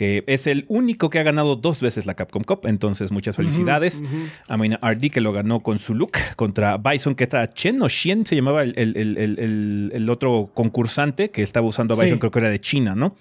que 0.00 0.24
es 0.26 0.46
el 0.46 0.64
único 0.68 1.10
que 1.10 1.18
ha 1.18 1.22
ganado 1.22 1.56
dos 1.56 1.82
veces 1.82 2.06
la 2.06 2.14
Capcom 2.14 2.42
Cup. 2.42 2.60
Entonces, 2.64 3.12
muchas 3.12 3.36
felicidades 3.36 4.02
a 4.48 4.56
Maina 4.56 4.78
RD, 4.82 5.10
que 5.10 5.20
lo 5.20 5.30
ganó 5.30 5.60
con 5.60 5.78
su 5.78 5.94
look 5.94 6.12
contra 6.36 6.78
Bison, 6.78 7.14
que 7.14 7.24
era 7.24 7.46
Chen 7.52 7.82
o 7.82 7.88
Xian, 7.90 8.24
se 8.24 8.34
llamaba 8.34 8.62
el, 8.62 8.72
el- 8.78 8.96
el- 8.96 9.90
el- 9.94 10.08
otro 10.08 10.52
concursante 10.54 11.30
que 11.30 11.42
estaba 11.42 11.66
usando 11.66 11.92
a 11.92 11.98
Sí. 11.98 12.04
Bison, 12.04 12.18
creo 12.18 12.30
que 12.30 12.38
era 12.38 12.48
de 12.48 12.62
China, 12.62 12.94
¿no? 12.94 13.14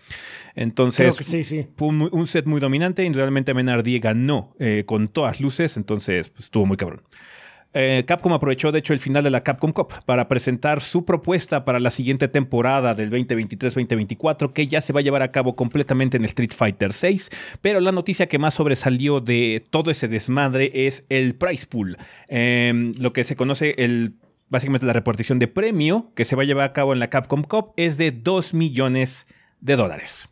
Entonces, 0.56 1.18
sí, 1.20 1.44
sí. 1.44 1.68
fue 1.76 1.90
un, 1.90 2.08
un 2.14 2.28
set 2.28 2.46
muy 2.46 2.62
dominante. 2.62 3.04
Indudablemente, 3.04 3.54
Maina 3.54 3.76
RD 3.76 4.00
ganó 4.00 4.56
eh, 4.58 4.84
con 4.86 5.10
todas 5.10 5.42
luces, 5.42 5.76
entonces 5.76 6.30
pues, 6.30 6.46
estuvo 6.46 6.66
muy 6.66 6.78
cabrón. 6.78 7.02
Eh, 7.74 8.04
Capcom 8.08 8.34
aprovechó, 8.34 8.72
de 8.72 8.80
hecho, 8.80 8.94
el 8.94 9.00
final 9.00 9.24
de 9.24 9.30
la 9.30 9.44
Capcom 9.44 9.72
Cup 9.72 9.94
para 10.06 10.28
presentar 10.28 10.82
su 10.82 11.06
propuesta 11.06 11.66
para 11.66 11.80
la 11.80 11.92
siguiente 11.92 12.28
temporada 12.28 12.96
del 12.96 13.12
2023-2024, 13.12 14.54
que 14.54 14.68
ya 14.68 14.82
se 14.82 14.92
va 14.92 15.02
a 15.02 15.04
llevar 15.04 15.22
a 15.22 15.32
cabo 15.32 15.56
completamente 15.56 16.18
en 16.18 16.26
Street 16.26 16.52
Fighter 16.56 16.92
VI. 17.00 17.22
Pero 17.62 17.80
la 17.80 17.92
noticia 17.92 18.28
que 18.28 18.40
más 18.40 18.56
sobresalió 18.56 19.20
de 19.20 19.64
todo 19.70 19.92
ese 19.92 20.08
desmadre 20.08 20.72
es 20.74 21.06
el 21.10 21.36
price 21.36 21.68
pool, 21.68 21.98
Eh, 22.30 22.94
lo 23.00 23.14
que 23.14 23.24
se 23.24 23.36
conoce 23.36 23.76
básicamente 24.50 24.86
la 24.86 24.94
repartición 24.94 25.40
de 25.40 25.48
premio 25.48 26.12
que 26.16 26.26
se 26.26 26.36
va 26.36 26.44
a 26.44 26.46
llevar 26.46 26.66
a 26.66 26.74
cabo 26.74 26.94
en 26.94 27.00
la 27.00 27.10
Capcom 27.10 27.44
Cup 27.44 27.74
es 27.78 27.98
de 27.98 28.12
2 28.12 28.54
millones 28.54 29.28
de 29.62 29.76
dólares. 29.76 30.28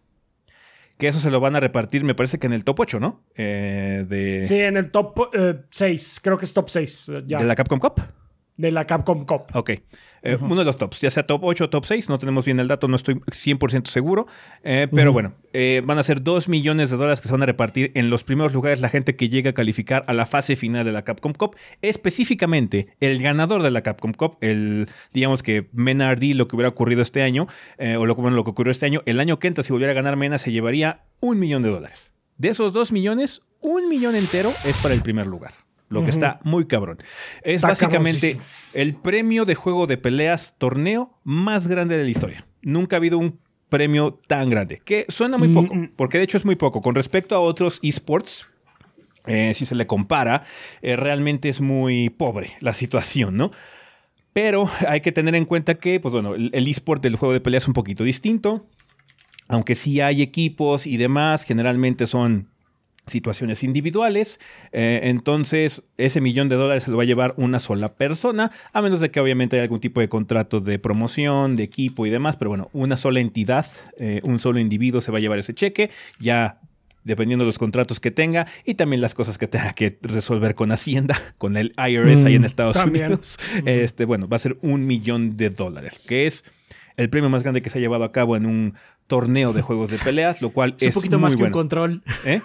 Que 0.98 1.07
eso 1.07 1.19
se 1.19 1.30
lo 1.30 1.40
van 1.40 1.56
a 1.56 1.60
repartir, 1.60 2.03
me 2.03 2.15
parece 2.15 2.40
que 2.40 2.48
en 2.48 2.53
el 2.53 2.64
top 2.64 2.80
8, 2.80 2.99
¿no? 2.99 3.24
Eh, 3.36 4.06
de, 4.07 4.41
Sí, 4.44 4.60
en 4.60 4.78
el 4.78 4.90
top 4.91 5.30
6. 5.69 6.19
creo 6.24 6.38
que 6.38 6.45
es 6.45 6.53
top 6.53 6.69
6 6.69 7.11
ya. 7.26 7.38
de 7.38 7.44
la 7.45 7.56
Capcom 7.56 7.80
Cup. 7.80 8.02
De 8.58 8.72
la 8.72 8.86
Capcom 8.86 9.26
Cup. 9.26 9.44
Ok. 9.54 9.70
Eh, 10.24 10.38
Uno 10.42 10.56
de 10.56 10.66
los 10.66 10.78
tops, 10.78 11.00
ya 11.00 11.10
sea 11.10 11.26
top 11.26 11.44
8 11.44 11.66
o 11.66 11.70
top 11.70 11.86
6, 11.86 12.10
no 12.10 12.18
tenemos 12.18 12.44
bien 12.44 12.60
el 12.60 12.68
dato, 12.68 12.88
no 12.88 12.96
estoy 12.96 13.16
100% 13.16 13.88
seguro. 13.88 14.28
Eh, 14.64 14.88
pero 14.94 15.14
bueno, 15.14 15.36
eh, 15.54 15.82
van 15.86 16.00
a 16.00 16.04
ser 16.04 16.22
2 16.24 16.50
millones 16.50 16.90
de 16.90 16.98
dólares 16.98 17.22
que 17.22 17.28
se 17.28 17.34
van 17.34 17.44
a 17.44 17.46
repartir 17.46 17.92
en 17.94 18.10
los 18.10 18.24
primeros 18.24 18.54
lugares 18.54 18.82
la 18.82 18.90
gente 18.90 19.16
que 19.16 19.30
llega 19.30 19.52
a 19.52 19.54
calificar 19.54 20.04
a 20.08 20.14
la 20.14 20.26
fase 20.26 20.56
final 20.56 20.84
de 20.86 20.92
la 20.92 21.04
Capcom 21.04 21.34
Cup. 21.34 21.56
Específicamente, 21.82 22.96
el 23.00 23.22
ganador 23.22 23.62
de 23.64 23.72
la 23.72 23.84
Capcom 23.84 24.12
Cup, 24.12 24.38
el, 24.42 24.88
digamos 25.14 25.44
que 25.44 25.70
Mena 25.72 26.14
RD, 26.14 26.34
lo 26.34 26.48
que 26.48 26.56
hubiera 26.56 26.70
ocurrido 26.70 27.02
este 27.02 27.22
año, 27.22 27.48
o 27.80 28.06
lo, 28.06 28.16
bueno, 28.16 28.36
lo 28.36 28.44
que 28.44 28.50
ocurrió 28.50 28.72
este 28.72 28.86
año, 28.86 29.02
el 29.06 29.20
año 29.20 29.40
que 29.40 29.48
entra, 29.48 29.64
si 29.64 29.72
volviera 29.72 29.92
a 29.92 29.96
ganar 29.96 30.18
Mena, 30.18 30.40
se 30.40 30.52
llevaría 30.52 31.06
un 31.20 31.40
millón 31.40 31.62
de 31.62 31.70
dólares. 31.70 32.14
De 32.38 32.50
esos 32.50 32.74
2 32.74 32.92
millones, 32.92 33.42
un 33.62 33.88
millón 33.88 34.16
entero 34.16 34.52
es 34.66 34.78
para 34.78 34.94
el 34.94 35.02
primer 35.02 35.28
lugar. 35.28 35.66
Lo 35.90 36.04
que 36.04 36.10
está 36.10 36.40
muy 36.44 36.66
cabrón. 36.66 36.98
Es 37.44 37.56
Está 37.56 37.70
básicamente 37.70 38.38
el 38.74 38.96
premio 38.96 39.46
de 39.46 39.56
juego 39.56 39.88
de 39.88 39.98
peleas 39.98 40.56
torneo 40.58 41.18
más 41.24 41.68
grande 41.68 41.98
de 41.98 42.04
la 42.04 42.10
historia. 42.10 42.46
Nunca 42.62 42.96
ha 42.96 43.00
habido 43.00 43.18
un 43.18 43.40
premio 43.70 44.18
tan 44.28 44.50
grande, 44.50 44.82
que 44.84 45.06
suena 45.10 45.38
muy 45.38 45.50
poco, 45.50 45.74
Mm. 45.76 45.92
porque 45.96 46.18
de 46.18 46.24
hecho 46.26 46.38
es 46.38 46.46
muy 46.46 46.56
poco. 46.56 46.82
Con 46.82 46.96
respecto 46.96 47.36
a 47.36 47.40
otros 47.40 47.80
esports, 47.84 48.48
eh, 49.26 49.54
si 49.54 49.66
se 49.66 49.76
le 49.76 49.88
compara, 49.88 50.44
eh, 50.82 50.96
realmente 50.96 51.50
es 51.50 51.60
muy 51.62 52.10
pobre 52.10 52.52
la 52.62 52.74
situación, 52.74 53.36
¿no? 53.38 53.52
Pero 54.34 54.70
hay 54.88 55.02
que 55.02 55.12
tener 55.12 55.36
en 55.36 55.46
cuenta 55.46 55.76
que, 55.76 56.00
pues 56.00 56.14
bueno, 56.14 56.36
el, 56.36 56.50
el 56.54 56.68
esport 56.68 57.02
del 57.02 57.16
juego 57.16 57.34
de 57.34 57.42
peleas 57.42 57.64
es 57.64 57.68
un 57.68 57.74
poquito 57.74 58.04
distinto. 58.04 58.68
Aunque 59.50 59.76
sí 59.76 60.02
hay 60.02 60.22
equipos 60.22 60.86
y 60.86 60.98
demás, 60.98 61.44
generalmente 61.44 62.08
son 62.08 62.50
situaciones 63.08 63.64
individuales. 63.64 64.40
Eh, 64.72 65.02
entonces, 65.04 65.84
ese 65.98 66.22
millón 66.22 66.50
de 66.50 66.56
dólares 66.56 66.84
se 66.84 66.92
lo 66.92 66.98
va 66.98 67.04
a 67.04 67.06
llevar 67.06 67.34
una 67.38 67.60
sola 67.60 67.96
persona, 67.96 68.52
a 68.74 68.82
menos 68.82 69.00
de 69.00 69.12
que 69.12 69.20
obviamente 69.20 69.56
haya 69.56 69.64
algún 69.64 69.80
tipo 69.80 70.02
de 70.02 70.10
contrato 70.10 70.60
de 70.60 70.80
promoción, 70.80 71.56
de 71.56 71.64
equipo 71.64 72.06
y 72.06 72.10
demás. 72.10 72.38
Pero 72.38 72.50
bueno, 72.50 72.70
una 72.74 72.98
sola 72.98 73.20
entidad, 73.20 73.66
eh, 73.98 74.22
un 74.24 74.40
solo 74.40 74.60
individuo 74.60 75.02
se 75.02 75.12
va 75.12 75.18
a 75.18 75.22
llevar 75.22 75.40
ese 75.40 75.54
cheque. 75.54 75.90
Ya 76.20 76.60
dependiendo 77.08 77.46
de 77.46 77.48
los 77.48 77.58
contratos 77.58 78.00
que 78.00 78.12
tenga 78.12 78.46
y 78.66 78.76
también 78.76 79.02
las 79.02 79.14
cosas 79.14 79.38
que 79.38 79.48
tenga 79.48 79.74
que 79.74 79.98
resolver 80.02 80.56
con 80.56 80.72
Hacienda, 80.72 81.16
con 81.38 81.58
el 81.58 81.74
IRS 81.78 82.26
ahí 82.26 82.36
en 82.36 82.44
Estados 82.44 82.76
también. 82.76 83.06
Unidos. 83.06 83.40
Este, 83.66 84.06
bueno, 84.06 84.28
va 84.28 84.36
a 84.36 84.40
ser 84.40 84.58
un 84.62 84.86
millón 84.86 85.38
de 85.38 85.50
dólares, 85.50 86.00
que 86.06 86.28
es 86.28 86.44
el 86.98 87.10
premio 87.10 87.30
más 87.30 87.44
grande 87.44 87.62
que 87.62 87.70
se 87.70 87.78
ha 87.78 87.82
llevado 87.82 88.04
a 88.04 88.12
cabo 88.12 88.36
en 88.36 88.46
un 88.46 88.74
torneo 89.08 89.54
de 89.54 89.62
juegos 89.62 89.90
de 89.90 89.98
peleas, 89.98 90.42
lo 90.42 90.52
cual 90.52 90.76
Es 90.80 90.84
es, 90.88 90.96
un 90.96 91.02
poquito 91.02 91.18
muy 91.18 91.24
más 91.24 91.38
que 91.38 91.44
un 91.44 91.52
control. 91.52 92.04
¿Eh? 92.26 92.42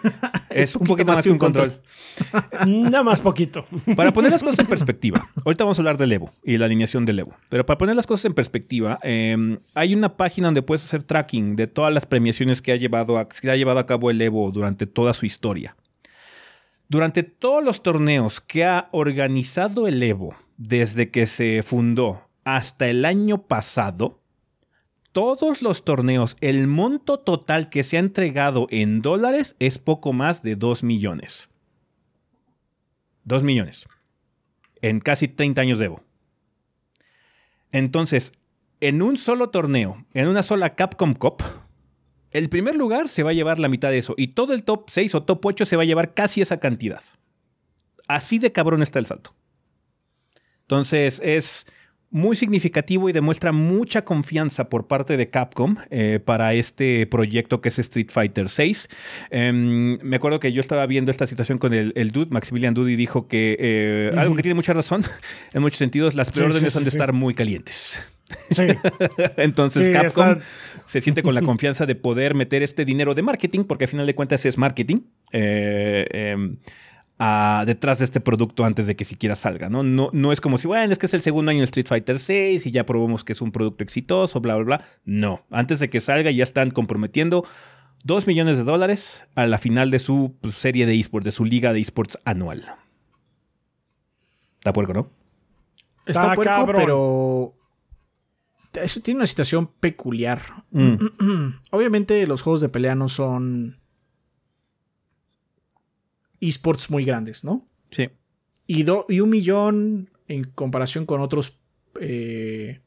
Es, 0.51 0.76
un 0.76 0.86
poquito 0.86 1.12
más 1.12 1.22
que 1.22 1.30
un 1.30 1.39
control. 1.39 1.72
Nada 2.66 3.02
más 3.02 3.20
poquito. 3.20 3.66
Para 3.97 4.12
poner 4.12 4.30
las 4.30 4.43
cosas 4.43 4.60
en 4.60 4.66
perspectiva, 4.66 5.28
ahorita 5.44 5.64
vamos 5.64 5.78
a 5.78 5.82
hablar 5.82 5.98
del 5.98 6.12
Evo 6.12 6.30
y 6.44 6.56
la 6.59 6.66
alineación 6.66 7.05
del 7.05 7.18
Evo, 7.18 7.34
pero 7.48 7.66
para 7.66 7.78
poner 7.78 7.97
las 7.97 8.06
cosas 8.06 8.26
en 8.26 8.34
perspectiva, 8.34 8.98
eh, 9.02 9.59
hay 9.74 9.94
una 9.94 10.16
página 10.16 10.47
donde 10.48 10.62
puedes 10.62 10.84
hacer 10.84 11.02
tracking 11.02 11.56
de 11.56 11.66
todas 11.66 11.93
las 11.93 12.06
premiaciones 12.06 12.62
que 12.62 12.72
ha 12.72 12.76
llevado 12.76 13.18
a, 13.18 13.28
que 13.28 13.51
ha 13.51 13.56
llevado 13.56 13.78
a 13.78 13.86
cabo 13.86 14.10
el 14.10 14.20
Evo 14.20 14.51
durante 14.51 14.86
toda 14.86 15.12
su 15.14 15.26
historia. 15.26 15.76
Durante 16.89 17.22
todos 17.22 17.64
los 17.64 17.82
torneos 17.82 18.40
que 18.40 18.64
ha 18.64 18.89
organizado 18.93 19.89
el 19.89 20.02
Evo 20.02 20.36
desde 20.59 21.10
que 21.10 21.26
se 21.26 21.62
fundó 21.62 22.28
hasta 22.44 22.89
el 22.89 23.05
año 23.05 23.47
pasado, 23.47 24.21
todos 25.12 25.62
los 25.62 25.84
torneos, 25.84 26.36
el 26.40 26.66
monto 26.66 27.18
total 27.18 27.68
que 27.68 27.84
se 27.84 27.97
ha 27.97 28.01
entregado 28.01 28.66
en 28.70 29.02
dólares 29.02 29.55
es 29.59 29.78
poco 29.78 30.12
más 30.12 30.43
de 30.43 30.56
2 30.56 30.82
millones. 30.82 31.48
2 33.24 33.43
millones. 33.43 33.86
En 34.80 35.01
casi 35.01 35.28
30 35.28 35.60
años 35.60 35.78
de 35.78 35.84
Evo. 35.86 36.02
Entonces, 37.70 38.32
en 38.80 39.02
un 39.02 39.16
solo 39.16 39.51
torneo, 39.51 40.05
en 40.12 40.28
una 40.28 40.43
sola 40.43 40.74
Capcom 40.74 41.14
Cup, 41.14 41.43
el 42.30 42.48
primer 42.48 42.76
lugar 42.76 43.09
se 43.09 43.22
va 43.22 43.30
a 43.30 43.34
llevar 43.34 43.59
la 43.59 43.68
mitad 43.68 43.90
de 43.90 43.98
eso. 43.98 44.14
Y 44.16 44.28
todo 44.28 44.55
el 44.55 44.64
top 44.64 44.89
6 44.89 45.14
o 45.14 45.22
top 45.22 45.44
8 45.44 45.64
se 45.66 45.76
va 45.76 45.82
a 45.82 45.86
llevar 45.86 46.14
casi 46.14 46.40
esa 46.40 46.59
cantidad. 46.59 47.02
Así 48.09 48.39
de 48.39 48.52
cabrón 48.52 48.82
está 48.82 48.98
el 48.98 49.06
salto. 49.06 49.34
Entonces, 50.62 51.20
es 51.22 51.66
muy 52.12 52.36
significativo 52.36 53.09
y 53.09 53.12
demuestra 53.12 53.51
mucha 53.52 54.05
confianza 54.05 54.68
por 54.68 54.86
parte 54.86 55.16
de 55.16 55.30
Capcom 55.30 55.76
eh, 55.90 56.20
para 56.24 56.55
este 56.55 57.06
proyecto 57.06 57.60
que 57.60 57.70
es 57.70 57.78
Street 57.78 58.10
Fighter 58.10 58.47
VI. 58.56 58.76
Em, 59.30 59.98
me 60.02 60.16
acuerdo 60.16 60.39
que 60.39 60.52
yo 60.52 60.60
estaba 60.60 60.86
viendo 60.86 61.10
esta 61.10 61.26
situación 61.26 61.59
con 61.59 61.72
el, 61.74 61.93
el 61.97 62.12
Dude, 62.12 62.30
Maximilian 62.30 62.74
Dude, 62.74 62.93
y 62.93 62.97
dijo 62.97 63.26
que 63.26 63.56
eh, 63.59 64.12
algo 64.16 64.34
que 64.36 64.43
tiene 64.43 64.55
mucha 64.55 64.72
razón, 64.74 65.02
en 65.52 65.62
muchos 65.62 65.78
sentidos, 65.78 66.14
las 66.14 66.30
preórdenes 66.30 66.76
han 66.76 66.84
de 66.84 66.90
estar 66.90 67.12
muy 67.12 67.34
calientes. 67.34 68.02
Sí. 68.51 68.66
Entonces 69.36 69.86
Sí, 69.86 69.93
Capcom 69.93 70.32
está- 70.32 70.44
se 70.86 71.01
siente 71.01 71.22
con 71.22 71.34
la 71.34 71.43
confianza 71.51 71.86
de 71.86 71.94
poder 71.94 72.34
meter 72.34 72.62
este 72.62 72.84
dinero 72.84 73.14
de 73.14 73.22
marketing, 73.22 73.64
porque 73.64 73.84
al 73.84 73.89
final 73.89 74.06
de 74.06 74.14
cuentas 74.14 74.44
es 74.47 74.59
marketing, 74.59 74.98
eh, 75.32 76.06
em, 76.10 76.56
a- 77.24 77.64
detrás 77.66 77.98
de 78.00 78.04
este 78.04 78.20
producto 78.20 78.64
antes 78.64 78.86
de 78.86 78.96
que 78.96 79.04
siquiera 79.04 79.36
salga. 79.36 79.68
¿no? 79.68 79.82
No, 79.82 80.10
no 80.12 80.32
es 80.32 80.40
como 80.40 80.58
si, 80.58 80.66
bueno, 80.66 80.92
es 80.92 80.98
que 80.98 81.06
es 81.06 81.14
el 81.14 81.20
segundo 81.22 81.50
año 81.50 81.60
de 81.60 81.64
Street 81.66 81.86
Fighter 81.86 82.18
6 82.18 82.66
y 82.66 82.70
ya 82.70 82.84
probamos 82.84 83.22
que 83.24 83.32
es 83.32 83.40
un 83.40 83.52
producto 83.52 83.84
exitoso, 83.84 84.40
bla, 84.40 84.56
bla, 84.56 84.64
bla. 84.64 84.84
No, 85.04 85.44
antes 85.50 85.78
de 85.80 85.88
que 85.90 86.00
salga 86.00 86.30
ya 86.30 86.42
están 86.42 86.70
comprometiendo 86.70 87.46
2 88.04 88.26
millones 88.26 88.58
de 88.58 88.64
dólares 88.64 89.24
a 89.36 89.46
la 89.46 89.58
final 89.58 89.90
de 89.92 89.98
su 90.00 90.34
pues, 90.40 90.54
serie 90.54 90.86
de 90.86 90.98
esports, 90.98 91.24
de 91.24 91.30
su 91.32 91.44
liga 91.44 91.72
de 91.72 91.80
esports 91.80 92.18
anual. 92.24 92.64
Está 94.58 94.72
puerco, 94.72 94.92
¿no? 94.92 95.10
Está 96.06 96.20
Está 96.22 96.34
puerco, 96.34 96.52
cabrón. 96.52 96.76
pero. 96.76 97.54
Eso 98.82 99.00
tiene 99.00 99.18
una 99.18 99.26
situación 99.26 99.66
peculiar. 99.80 100.40
Mm. 100.70 100.96
Obviamente, 101.72 102.26
los 102.26 102.42
juegos 102.42 102.60
de 102.60 102.68
pelea 102.68 102.94
no 102.94 103.08
son. 103.08 103.78
Esports 106.43 106.90
muy 106.90 107.05
grandes, 107.05 107.44
¿no? 107.44 107.66
Sí. 107.90 108.09
Y, 108.66 108.82
do- 108.82 109.06
y 109.09 109.20
un 109.20 109.31
millón 109.31 110.10
en 110.28 110.44
comparación 110.44 111.06
con 111.06 111.20
otros 111.20 111.60
eh, 112.01 112.81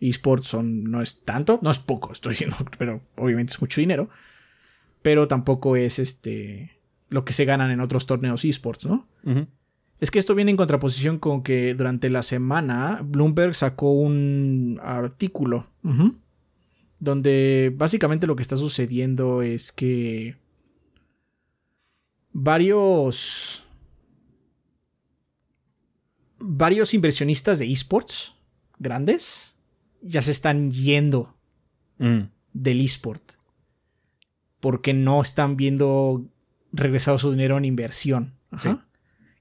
esports 0.00 0.48
son, 0.48 0.84
no 0.84 1.00
es 1.02 1.22
tanto, 1.24 1.58
no 1.62 1.70
es 1.70 1.78
poco, 1.78 2.12
estoy 2.12 2.30
diciendo, 2.32 2.56
pero 2.78 3.00
obviamente 3.16 3.52
es 3.52 3.60
mucho 3.60 3.80
dinero. 3.80 4.08
Pero 5.02 5.26
tampoco 5.28 5.76
es 5.76 5.98
este 5.98 6.78
lo 7.08 7.24
que 7.24 7.32
se 7.34 7.44
ganan 7.44 7.70
en 7.70 7.80
otros 7.80 8.06
torneos 8.06 8.44
esports, 8.44 8.86
¿no? 8.86 9.06
Es 10.00 10.10
que 10.10 10.18
esto 10.18 10.34
viene 10.34 10.50
en 10.50 10.56
contraposición 10.56 11.18
con 11.18 11.42
que 11.42 11.74
durante 11.74 12.08
la 12.08 12.22
semana 12.22 13.00
Bloomberg 13.04 13.54
sacó 13.54 13.92
un 13.92 14.80
artículo 14.82 15.66
donde 16.98 17.72
básicamente 17.76 18.26
lo 18.26 18.36
que 18.36 18.42
está 18.42 18.56
sucediendo 18.56 19.42
es 19.42 19.72
que 19.72 20.36
varios 22.32 23.66
varios 26.38 26.92
inversionistas 26.94 27.58
de 27.58 27.70
esports 27.70 28.34
grandes 28.78 29.56
ya 30.00 30.22
se 30.22 30.32
están 30.32 30.70
yendo 30.70 31.36
Mm. 31.98 32.30
del 32.52 32.80
esport 32.80 33.22
porque 34.58 34.92
no 34.92 35.22
están 35.22 35.56
viendo 35.56 36.24
regresado 36.72 37.18
su 37.18 37.30
dinero 37.30 37.58
en 37.58 37.64
inversión. 37.64 38.34
Ajá. 38.50 38.86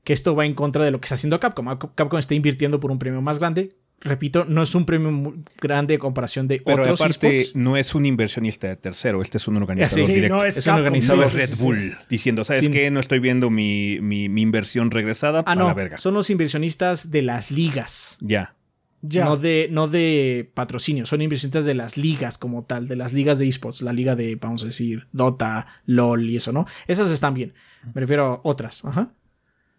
Que 0.04 0.14
esto 0.14 0.36
va 0.36 0.46
en 0.46 0.54
contra 0.54 0.84
de 0.84 0.92
lo 0.92 1.00
que 1.00 1.06
está 1.06 1.16
haciendo 1.16 1.40
Capcom. 1.40 1.78
Capcom 1.96 2.20
está 2.20 2.36
invirtiendo 2.36 2.80
por 2.80 2.92
un 2.92 3.00
premio 3.00 3.22
más 3.22 3.40
grande. 3.40 3.70
Repito, 4.04 4.46
no 4.46 4.64
es 4.64 4.74
un 4.74 4.86
premio 4.86 5.12
muy 5.12 5.44
grande 5.62 5.94
en 5.94 6.00
comparación 6.00 6.48
de 6.48 6.60
Pero 6.66 6.82
otros 6.82 7.00
aparte, 7.02 7.36
esports. 7.36 7.56
no 7.56 7.78
es 7.78 7.94
un 7.94 8.06
inversionista 8.08 8.68
de 8.68 8.76
tercero, 8.76 9.22
este 9.22 9.38
es 9.38 9.48
un 9.48 9.58
organizador 9.58 10.04
Sí, 10.06 10.12
directo. 10.14 10.38
no 10.38 10.44
es, 10.44 10.58
Es 10.58 10.66
un 10.68 10.74
organizador. 10.74 11.28
Sí, 11.28 11.40
sí, 11.40 11.56
Red. 11.56 11.64
Bull 11.64 11.98
diciendo, 12.10 12.44
¿sabes 12.44 12.70
qué? 12.70 12.90
No 12.90 13.00
estoy 13.00 13.20
viendo 13.20 13.50
mi, 13.52 14.00
mi- 14.02 14.28
mi 14.28 14.42
inversión 14.42 14.90
regresada 14.90 15.44
Ah, 15.46 15.52
a 15.52 15.56
no. 15.56 15.68
la 15.68 15.74
verga. 15.76 15.98
Son 16.00 16.14
los 16.16 16.30
inversionistas 16.32 17.12
de 17.12 17.22
las 17.22 17.52
ligas. 17.52 18.18
Ya. 18.22 18.56
Ya. 19.04 19.24
No 19.26 19.36
de, 19.38 19.68
no 19.72 19.88
de 19.88 20.52
patrocinio, 20.54 21.06
son 21.08 21.22
inversionistas 21.22 21.66
de 21.66 21.74
las 21.76 21.98
ligas 21.98 22.38
como 22.38 22.64
tal, 22.64 22.88
de 22.88 22.96
las 22.96 23.14
ligas 23.14 23.40
de 23.40 23.48
esports, 23.48 23.82
la 23.82 23.94
liga 23.94 24.16
de, 24.16 24.36
vamos 24.36 24.62
a 24.64 24.68
decir, 24.68 25.08
Dota, 25.12 25.66
LOL 25.88 26.30
y 26.30 26.36
eso, 26.38 26.52
¿no? 26.52 26.66
Esas 26.88 27.10
están 27.12 27.34
bien. 27.34 27.54
Me 27.94 28.02
refiero 28.02 28.26
a 28.26 28.42
otras. 28.44 28.84
Ajá. 28.86 29.12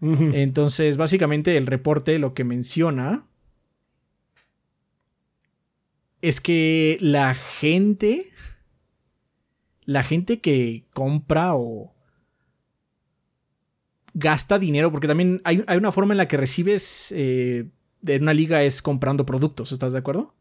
Entonces, 0.01 0.97
básicamente 0.97 1.57
el 1.57 1.67
reporte 1.67 2.19
lo 2.19 2.35
que 2.35 2.43
menciona 2.45 3.25
es 6.23 6.41
que 6.41 6.97
la 7.01 7.35
gente, 7.35 8.25
la 9.85 10.03
gente 10.05 10.41
que 10.41 10.87
compra 10.95 11.55
o 11.55 11.95
gasta 14.15 14.59
dinero, 14.59 14.91
porque 14.93 15.09
también 15.09 15.43
hay, 15.45 15.65
hay 15.67 15.77
una 15.77 15.93
forma 15.93 16.15
en 16.15 16.19
la 16.19 16.29
que 16.29 16.37
recibes 16.37 17.13
eh, 17.17 17.69
de 18.01 18.17
una 18.17 18.35
liga 18.35 18.63
es 18.63 18.83
comprando 18.83 19.27
productos, 19.27 19.73
¿estás 19.73 19.93
de 19.93 19.99
acuerdo? 19.99 20.35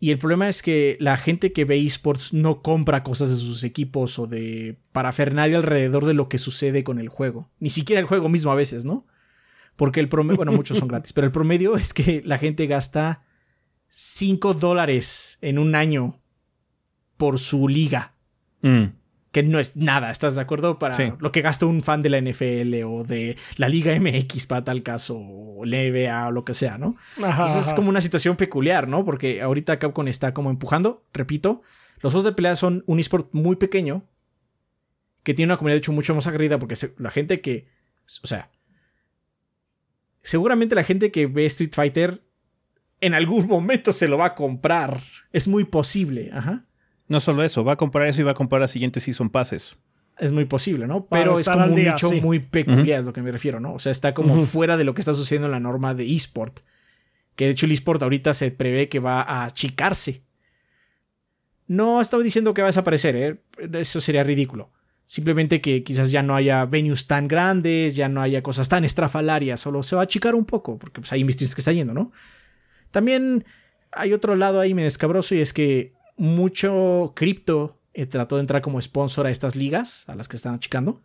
Y 0.00 0.10
el 0.10 0.18
problema 0.18 0.48
es 0.48 0.62
que 0.62 0.96
la 1.00 1.16
gente 1.16 1.52
que 1.52 1.64
ve 1.64 1.78
esports 1.78 2.32
no 2.32 2.62
compra 2.62 3.02
cosas 3.02 3.30
de 3.30 3.36
sus 3.36 3.62
equipos 3.62 4.18
o 4.18 4.26
de 4.26 4.78
parafernalia 4.92 5.56
alrededor 5.56 6.06
de 6.06 6.14
lo 6.14 6.28
que 6.28 6.38
sucede 6.38 6.82
con 6.82 6.98
el 6.98 7.08
juego. 7.08 7.50
Ni 7.60 7.70
siquiera 7.70 8.00
el 8.00 8.06
juego 8.06 8.28
mismo 8.28 8.50
a 8.50 8.56
veces, 8.56 8.84
¿no? 8.84 9.06
Porque 9.76 10.00
el 10.00 10.08
promedio, 10.08 10.36
bueno, 10.36 10.52
muchos 10.52 10.78
son 10.78 10.88
gratis, 10.88 11.12
pero 11.12 11.26
el 11.26 11.32
promedio 11.32 11.76
es 11.76 11.94
que 11.94 12.22
la 12.24 12.38
gente 12.38 12.66
gasta 12.66 13.22
5 13.94 14.54
dólares 14.54 15.36
en 15.42 15.58
un 15.58 15.74
año 15.74 16.18
por 17.18 17.38
su 17.38 17.68
liga. 17.68 18.14
Mm. 18.62 18.84
Que 19.32 19.42
no 19.42 19.58
es 19.58 19.76
nada, 19.76 20.10
¿estás 20.10 20.34
de 20.34 20.40
acuerdo? 20.40 20.78
Para 20.78 20.94
Sí. 20.94 21.12
lo 21.18 21.30
que 21.30 21.42
gasta 21.42 21.66
un 21.66 21.82
fan 21.82 22.00
de 22.00 22.08
la 22.08 22.18
NFL 22.18 22.84
o 22.84 23.04
de 23.04 23.36
la 23.56 23.68
Liga 23.68 23.94
MX 23.94 24.46
para 24.46 24.64
tal 24.64 24.82
caso, 24.82 25.18
o 25.18 25.64
la 25.66 25.76
NBA 25.78 26.28
o 26.28 26.32
lo 26.32 26.44
que 26.44 26.54
sea, 26.54 26.78
¿no? 26.78 26.96
Ajá, 27.18 27.42
Entonces 27.42 27.68
es 27.68 27.74
como 27.74 27.90
una 27.90 28.00
situación 28.00 28.36
peculiar, 28.36 28.88
¿no? 28.88 29.04
Porque 29.04 29.42
ahorita 29.42 29.78
Capcom 29.78 30.08
está 30.08 30.32
como 30.34 30.50
empujando, 30.50 31.04
repito, 31.12 31.60
los 32.00 32.12
juegos 32.14 32.24
de 32.24 32.32
pelea 32.32 32.56
son 32.56 32.82
un 32.86 32.98
esport 32.98 33.28
muy 33.32 33.56
pequeño 33.56 34.04
que 35.22 35.34
tiene 35.34 35.50
una 35.52 35.56
comunidad 35.58 35.74
de 35.76 35.78
hecho 35.78 35.92
mucho 35.92 36.14
más 36.14 36.26
aguerrida 36.26 36.58
porque 36.58 36.76
la 36.98 37.10
gente 37.10 37.40
que, 37.42 37.68
o 38.22 38.26
sea, 38.26 38.50
seguramente 40.22 40.74
la 40.74 40.84
gente 40.84 41.10
que 41.10 41.26
ve 41.26 41.46
Street 41.46 41.72
Fighter 41.74 42.22
en 43.02 43.14
algún 43.14 43.46
momento 43.46 43.92
se 43.92 44.08
lo 44.08 44.16
va 44.16 44.26
a 44.26 44.34
comprar. 44.34 45.00
Es 45.32 45.48
muy 45.48 45.64
posible, 45.64 46.30
ajá. 46.32 46.64
No 47.08 47.20
solo 47.20 47.42
eso, 47.42 47.64
va 47.64 47.72
a 47.72 47.76
comprar 47.76 48.06
eso 48.06 48.22
y 48.22 48.24
va 48.24 48.30
a 48.30 48.34
comprar 48.34 48.60
las 48.60 48.70
siguientes 48.70 49.02
Season 49.02 49.28
Passes. 49.28 49.76
Es 50.18 50.30
muy 50.30 50.44
posible, 50.44 50.86
¿no? 50.86 51.06
Pero 51.06 51.32
es 51.32 51.46
como 51.48 51.64
un 51.64 51.74
día, 51.74 51.92
nicho 51.92 52.08
sí. 52.08 52.20
muy 52.20 52.38
peculiar, 52.38 53.00
es 53.00 53.06
lo 53.06 53.12
que 53.12 53.20
me 53.20 53.32
refiero, 53.32 53.58
¿no? 53.58 53.74
O 53.74 53.78
sea, 53.78 53.90
está 53.90 54.14
como 54.14 54.38
fuera 54.38 54.76
de 54.76 54.84
lo 54.84 54.94
que 54.94 55.00
está 55.00 55.12
sucediendo 55.14 55.46
en 55.46 55.52
la 55.52 55.60
norma 55.60 55.94
de 55.94 56.10
eSport. 56.14 56.60
Que 57.34 57.46
de 57.46 57.50
hecho 57.50 57.66
el 57.66 57.72
eSport 57.72 58.02
ahorita 58.02 58.32
se 58.34 58.52
prevé 58.52 58.88
que 58.88 59.00
va 59.00 59.20
a 59.20 59.44
achicarse. 59.44 60.22
No 61.66 62.00
estoy 62.00 62.22
diciendo 62.22 62.54
que 62.54 62.62
va 62.62 62.68
a 62.68 62.70
desaparecer, 62.70 63.16
¿eh? 63.16 63.42
Eso 63.72 64.00
sería 64.00 64.22
ridículo. 64.22 64.70
Simplemente 65.04 65.60
que 65.60 65.82
quizás 65.82 66.12
ya 66.12 66.22
no 66.22 66.36
haya 66.36 66.64
venues 66.66 67.08
tan 67.08 67.26
grandes, 67.26 67.96
ya 67.96 68.08
no 68.08 68.22
haya 68.22 68.42
cosas 68.42 68.68
tan 68.68 68.84
estrafalarias, 68.84 69.60
solo 69.60 69.82
se 69.82 69.96
va 69.96 70.02
a 70.02 70.04
achicar 70.04 70.34
un 70.36 70.44
poco, 70.44 70.78
porque 70.78 71.00
pues 71.00 71.12
hay 71.12 71.20
investigaciones 71.20 71.54
que 71.56 71.60
está 71.62 71.72
yendo, 71.72 71.94
¿no? 71.94 72.12
También 72.92 73.44
hay 73.90 74.12
otro 74.12 74.36
lado 74.36 74.60
ahí 74.60 74.74
medio 74.74 74.88
escabroso 74.88 75.34
y 75.34 75.40
es 75.40 75.52
que 75.52 75.92
mucho 76.16 77.12
cripto 77.16 77.80
eh, 77.94 78.06
trató 78.06 78.36
de 78.36 78.42
entrar 78.42 78.62
como 78.62 78.80
sponsor 78.80 79.26
a 79.26 79.30
estas 79.30 79.56
ligas 79.56 80.08
a 80.08 80.14
las 80.14 80.28
que 80.28 80.36
están 80.36 80.54
achicando. 80.54 81.00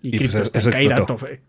Y, 0.00 0.08
Y, 0.08 0.18
pues, 0.18 0.30
cripto 0.30 0.42
está 0.42 0.60
en 0.60 0.70
caída 0.70 1.04
total. 1.04 1.40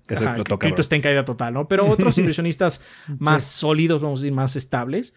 Está 0.79 0.95
en 0.95 1.01
caída 1.01 1.25
total, 1.25 1.53
¿no? 1.53 1.67
Pero 1.67 1.85
otros 1.85 2.17
inversionistas 2.19 2.81
más 3.19 3.43
sólidos, 3.43 4.01
vamos 4.01 4.19
a 4.19 4.23
decir, 4.23 4.33
más 4.33 4.55
estables, 4.55 5.13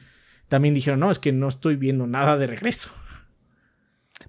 también 0.48 0.74
dijeron, 0.74 1.00
no, 1.00 1.10
es 1.10 1.18
que 1.18 1.32
no 1.32 1.48
estoy 1.48 1.76
viendo 1.76 2.06
nada 2.06 2.36
de 2.36 2.46
regreso. 2.46 2.90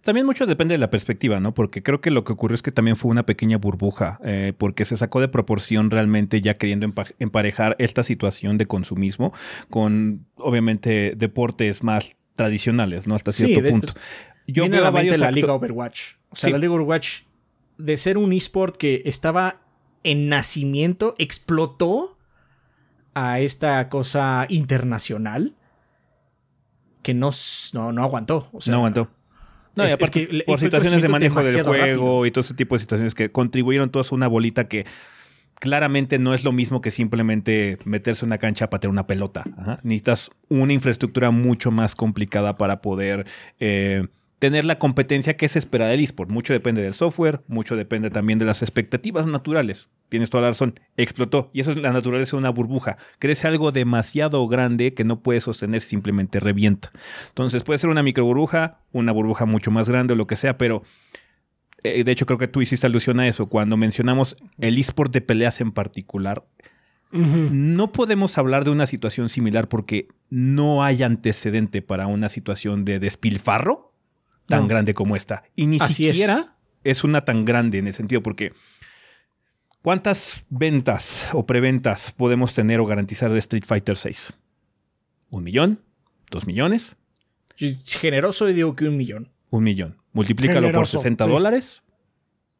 También 0.08 0.26
mucho 0.26 0.46
depende 0.46 0.74
de 0.74 0.78
la 0.78 0.90
perspectiva, 0.90 1.42
¿no? 1.42 1.54
Porque 1.54 1.84
creo 1.84 2.00
que 2.00 2.12
lo 2.12 2.24
que 2.24 2.32
ocurrió 2.32 2.56
es 2.56 2.62
que 2.62 2.72
también 2.72 2.96
fue 2.96 3.12
una 3.12 3.26
pequeña 3.26 3.58
burbuja, 3.58 4.20
eh, 4.24 4.54
porque 4.58 4.86
se 4.86 4.96
sacó 4.96 5.20
de 5.20 5.28
proporción 5.28 5.92
realmente 5.92 6.40
ya 6.40 6.58
queriendo 6.58 6.88
empa- 6.88 7.14
emparejar 7.20 7.76
esta 7.78 8.04
situación 8.04 8.58
de 8.58 8.68
consumismo 8.68 9.34
con, 9.70 10.26
obviamente, 10.38 11.14
deportes 11.18 11.84
más 11.84 12.16
tradicionales, 12.38 13.06
¿no? 13.06 13.16
Hasta 13.16 13.34
Sí, 13.34 13.48
cierto 13.48 13.64
de- 13.64 13.70
punto. 13.72 13.94
Yo 14.48 14.64
Viene 14.64 14.78
veo 14.78 14.84
la 14.84 14.88
a 14.88 14.92
varios 14.92 15.18
la 15.20 15.30
Liga 15.30 15.54
Overwatch. 15.54 16.14
O 16.30 16.36
sea, 16.38 16.48
Sí. 16.48 16.52
la 16.54 16.58
Liga 16.60 16.72
Overwatch, 16.72 17.24
de 17.78 17.98
ser 17.98 18.18
un 18.18 18.32
esport 18.32 18.78
que 18.78 19.02
estaba 19.04 19.60
en 20.04 20.30
nacimiento, 20.30 21.16
explotó 21.18 22.18
a 23.14 23.42
esta 23.42 23.90
cosa 23.90 24.46
internacional 24.48 25.54
que 27.04 27.14
no, 27.14 27.32
no, 27.74 27.92
no 27.92 28.04
aguantó. 28.04 28.48
O 28.54 28.62
sea, 28.62 28.72
no 28.72 28.78
aguantó. 28.78 29.10
No, 29.78 29.84
y 29.84 29.88
es 29.88 29.94
aparte, 29.94 30.28
que 30.28 30.44
por 30.46 30.60
situaciones 30.60 31.02
de 31.02 31.08
manejo 31.08 31.42
del 31.42 31.64
juego 31.64 31.74
rápido. 31.74 32.26
y 32.26 32.32
todo 32.32 32.42
ese 32.42 32.56
tipo 32.56 32.76
de 32.76 32.80
situaciones 32.80 33.14
que 33.16 33.32
contribuyeron 33.32 33.92
todos 33.92 34.12
a 34.12 34.16
una 34.16 34.28
bolita 34.28 34.68
que 34.68 34.86
claramente 35.60 36.20
no 36.20 36.34
es 36.34 36.44
lo 36.44 36.52
mismo 36.52 36.82
que 36.82 36.92
simplemente 36.92 37.78
meterse 37.86 38.26
en 38.26 38.30
una 38.30 38.38
cancha 38.40 38.66
a 38.66 38.70
patear 38.70 38.90
una 38.92 39.08
pelota. 39.08 39.44
Ajá. 39.58 39.80
Necesitas 39.84 40.32
una 40.50 40.74
infraestructura 40.74 41.32
mucho 41.32 41.72
más 41.72 41.96
complicada 41.96 42.58
para 42.58 42.82
poder 42.82 43.26
eh, 43.60 44.08
tener 44.40 44.66
la 44.66 44.78
competencia 44.78 45.36
que 45.36 45.48
se 45.48 45.60
espera 45.60 45.88
del 45.88 46.00
eSport. 46.00 46.30
Mucho 46.30 46.54
depende 46.54 46.84
del 46.84 46.94
software, 46.94 47.42
mucho 47.48 47.76
depende 47.76 48.10
también 48.10 48.38
de 48.40 48.46
las 48.46 48.62
expectativas 48.62 49.26
naturales. 49.26 49.90
Tienes 50.10 50.30
toda 50.30 50.44
la 50.44 50.50
razón, 50.50 50.80
explotó. 50.96 51.50
Y 51.54 51.62
eso 51.62 51.72
es 51.72 51.78
la 51.78 51.92
naturaleza 51.92 52.38
de 52.38 52.42
una 52.42 52.50
burbuja. 52.52 52.98
Crece 53.20 53.48
algo 53.48 53.72
demasiado 53.72 54.48
grande 54.48 54.94
que 54.94 55.04
no 55.04 55.22
puede 55.22 55.42
sostener, 55.42 55.82
simplemente 55.82 56.40
revienta. 56.40 56.92
Entonces 57.30 57.64
puede 57.64 57.80
ser 57.80 57.90
una 57.90 58.04
micro 58.04 58.26
burbuja, 58.26 58.82
una 58.92 59.12
burbuja 59.12 59.46
mucho 59.46 59.72
más 59.72 59.90
grande 59.90 60.14
o 60.14 60.16
lo 60.16 60.28
que 60.28 60.36
sea, 60.36 60.58
pero 60.58 60.84
eh, 61.84 62.04
de 62.04 62.12
hecho 62.12 62.26
creo 62.26 62.38
que 62.38 62.48
tú 62.48 62.62
hiciste 62.62 62.86
alusión 62.86 63.20
a 63.20 63.28
eso. 63.28 63.48
Cuando 63.48 63.76
mencionamos 63.76 64.36
el 64.60 64.78
eSport 64.78 65.12
de 65.12 65.22
peleas 65.22 65.62
en 65.62 65.72
particular, 65.72 66.46
no 67.10 67.94
podemos 67.94 68.38
hablar 68.38 68.66
de 68.66 68.70
una 68.70 68.86
situación 68.86 69.30
similar 69.30 69.70
porque 69.70 70.10
no 70.30 70.84
hay 70.84 71.04
antecedente 71.04 71.82
para 71.82 72.06
una 72.06 72.28
situación 72.28 72.84
de 72.84 73.00
despilfarro 73.00 73.87
tan 74.48 74.62
No. 74.64 74.68
grande 74.68 74.94
como 74.94 75.16
esta. 75.16 75.44
Y 75.56 75.68
ni 75.68 75.78
Así 75.80 76.08
siquiera 76.10 76.56
es. 76.84 77.04
una 77.04 77.22
tan 77.26 77.46
grande 77.46 77.78
en 77.78 77.88
el 77.88 77.94
sentido 77.94 78.22
porque 78.24 78.54
¿cuántas 79.82 80.46
ventas 80.50 81.30
o 81.34 81.46
preventas 81.46 82.12
podemos 82.18 82.54
tener 82.54 82.80
o 82.80 82.86
garantizar 82.86 83.32
de 83.32 83.40
Street 83.40 83.64
Fighter 83.66 83.98
6? 83.98 84.34
¿Un 85.30 85.44
millón? 85.44 85.82
¿Dos 86.32 86.48
millones? 86.48 86.96
Generoso 87.86 88.50
y 88.50 88.54
digo 88.54 88.76
que 88.76 88.88
un 88.88 88.98
millón. 88.98 89.32
Un 89.50 89.64
millón. 89.64 89.98
Multiplícalo 90.14 90.68
por 90.68 90.72
Generoso, 90.72 90.98
60 91.00 91.24
sí. 91.26 91.30
dólares. 91.30 91.84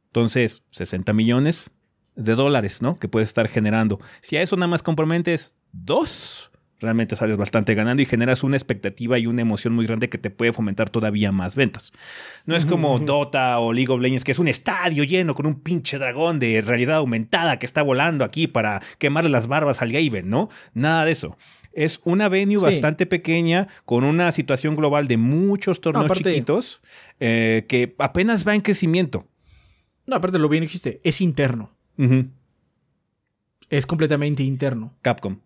Entonces, 0.08 0.64
60 0.72 1.14
millones 1.14 1.70
de 2.16 2.34
dólares, 2.36 2.82
¿no? 2.82 2.98
Que 2.98 3.08
puedes 3.08 3.30
estar 3.30 3.48
generando. 3.48 4.00
Si 4.22 4.38
a 4.38 4.42
eso 4.42 4.56
nada 4.56 4.68
más 4.68 4.82
comprometes 4.82 5.54
dos, 5.72 6.52
realmente 6.80 7.16
sales 7.16 7.38
bastante 7.38 7.74
ganando 7.74 8.02
y 8.02 8.06
generas 8.06 8.44
una 8.44 8.56
expectativa 8.58 9.18
y 9.18 9.26
una 9.28 9.42
emoción 9.42 9.74
muy 9.74 9.86
grande 9.88 10.10
que 10.10 10.18
te 10.18 10.30
puede 10.30 10.54
fomentar 10.54 10.90
todavía 10.90 11.32
más 11.32 11.56
ventas. 11.56 11.92
No 12.46 12.56
es 12.56 12.66
como 12.66 13.00
Dota 13.00 13.58
o 13.60 13.74
League 13.74 13.92
of 13.92 14.00
Legends, 14.02 14.24
que 14.24 14.32
es 14.32 14.40
un 14.40 14.48
estadio 14.48 15.04
lleno 15.04 15.34
con 15.36 15.46
un 15.48 15.56
pinche 15.62 15.98
dragón 15.98 16.40
de 16.40 16.62
realidad 16.62 16.98
aumentada 16.98 17.58
que 17.60 17.66
está 17.66 17.82
volando 17.82 18.24
aquí 18.24 18.48
para 18.48 18.82
quemarle 19.00 19.30
las 19.30 19.48
barbas 19.48 19.82
al 19.82 19.92
Gaben, 19.92 20.30
¿no? 20.30 20.50
Nada 20.74 21.06
de 21.06 21.12
eso. 21.12 21.38
Es 21.74 22.00
una 22.06 22.28
venue 22.30 22.58
Sí. 22.58 22.64
bastante 22.66 23.06
pequeña 23.06 23.68
con 23.86 24.04
una 24.04 24.32
situación 24.32 24.76
global 24.76 25.08
de 25.08 25.18
muchos 25.18 25.80
torneos 25.82 26.06
aparte- 26.06 26.30
chiquitos 26.32 26.82
eh, 27.20 27.66
que 27.68 27.96
apenas 28.00 28.48
va 28.48 28.56
en 28.56 28.62
crecimiento. 28.62 29.28
No, 30.08 30.16
aparte 30.16 30.40
lo 30.40 30.50
bien 30.50 30.62
dijiste, 30.62 31.00
es 31.04 31.22
interno. 31.22 31.72
Es 33.70 33.86
completamente 33.86 34.44
interno. 34.44 34.94
Capcom. 35.02 35.40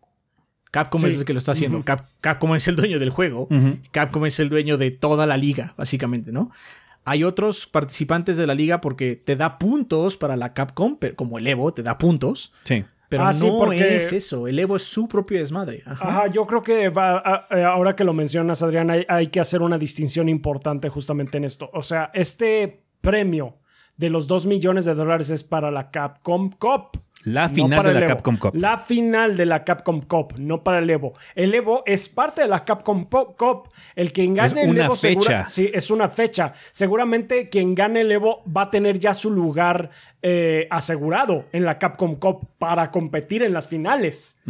Capcom 0.72 1.00
Sí. 1.02 1.08
es 1.08 1.16
el 1.18 1.26
que 1.26 1.34
lo 1.34 1.40
está 1.40 1.52
haciendo. 1.52 1.84
Cap- 1.84 2.06
Capcom 2.22 2.56
es 2.56 2.68
el 2.68 2.76
dueño 2.76 2.98
del 2.98 3.10
juego. 3.10 3.48
Capcom 3.92 4.26
es 4.26 4.40
el 4.40 4.50
dueño 4.50 4.78
de 4.78 4.92
toda 4.92 5.26
la 5.26 5.38
liga, 5.38 5.74
básicamente, 5.78 6.32
¿no? 6.32 6.50
Hay 7.04 7.24
otros 7.24 7.68
participantes 7.68 8.38
de 8.38 8.48
la 8.48 8.54
liga 8.56 8.80
porque 8.80 9.16
te 9.16 9.36
da 9.36 9.58
puntos 9.58 10.18
para 10.18 10.38
la 10.38 10.54
Capcom, 10.54 10.98
pero 10.98 11.16
como 11.16 11.38
el 11.40 11.48
Evo 11.48 11.74
te 11.74 11.82
da 11.84 11.98
puntos, 11.98 12.54
Sí. 12.64 12.86
pero 13.10 13.26
Ah, 13.26 13.34
sí, 13.34 13.48
no 13.48 13.58
porque- 13.58 13.98
es 13.98 14.14
eso. 14.14 14.48
El 14.48 14.60
Evo 14.60 14.76
es 14.76 14.84
su 14.84 15.08
propio 15.08 15.40
desmadre. 15.40 15.82
Ajá. 15.86 16.08
Ajá, 16.08 16.28
yo 16.28 16.46
creo 16.46 16.62
que 16.64 16.90
va, 16.90 17.48
eh, 17.50 17.64
ahora 17.64 17.96
que 17.96 18.04
lo 18.04 18.14
mencionas, 18.14 18.62
Adrián, 18.64 18.90
hay, 18.92 19.06
hay 19.10 19.28
que 19.28 19.40
hacer 19.40 19.62
una 19.64 19.78
distinción 19.80 20.30
importante 20.30 20.90
justamente 20.90 21.38
en 21.38 21.44
esto. 21.46 21.70
O 21.74 21.82
sea, 21.82 22.12
este 22.14 22.84
premio 23.02 23.58
de 23.98 24.10
los 24.10 24.28
2 24.28 24.46
millones 24.46 24.86
de 24.86 24.94
dólares 24.96 25.30
es 25.32 25.44
para 25.44 25.72
la 25.72 25.90
Capcom 25.92 26.52
Cup. 26.52 27.02
La 27.24 27.50
final 27.50 27.84
de 27.84 27.94
la 27.94 28.00
el 28.00 28.04
Evo. 28.06 28.08
Capcom 28.16 28.38
Cup. 28.38 28.56
La 28.56 28.78
final 28.78 29.38
de 29.38 29.46
la 29.46 29.64
Capcom 29.64 30.02
Cup, 30.02 30.34
no 30.38 30.64
para 30.64 30.80
el 30.80 30.90
Evo. 30.90 31.14
El 31.36 31.54
Evo 31.54 31.84
es 31.86 32.10
parte 32.10 32.42
de 32.42 32.48
la 32.48 32.66
Capcom 32.66 33.06
Cup. 33.06 33.70
El 33.96 34.08
Es 34.08 34.14
gane 34.34 34.64
el 34.64 34.70
una 34.72 34.86
Evo 34.86 34.96
segura- 34.96 35.26
fecha. 35.26 35.48
sí, 35.50 35.70
es 35.74 35.92
una 35.92 36.10
fecha. 36.10 36.54
Seguramente 36.72 37.48
quien 37.50 37.76
gane 37.76 38.02
el 38.02 38.12
Evo 38.12 38.44
va 38.46 38.64
a 38.64 38.70
tener 38.72 38.98
ya 39.00 39.14
su 39.14 39.30
lugar 39.32 39.90
eh, 40.24 40.68
asegurado 40.70 41.46
en 41.52 41.64
la 41.66 41.78
Capcom 41.80 42.16
Cup 42.16 42.48
para 42.58 42.92
competir 42.92 43.44
en 43.44 43.54
las 43.54 43.68
finales. 43.68 44.42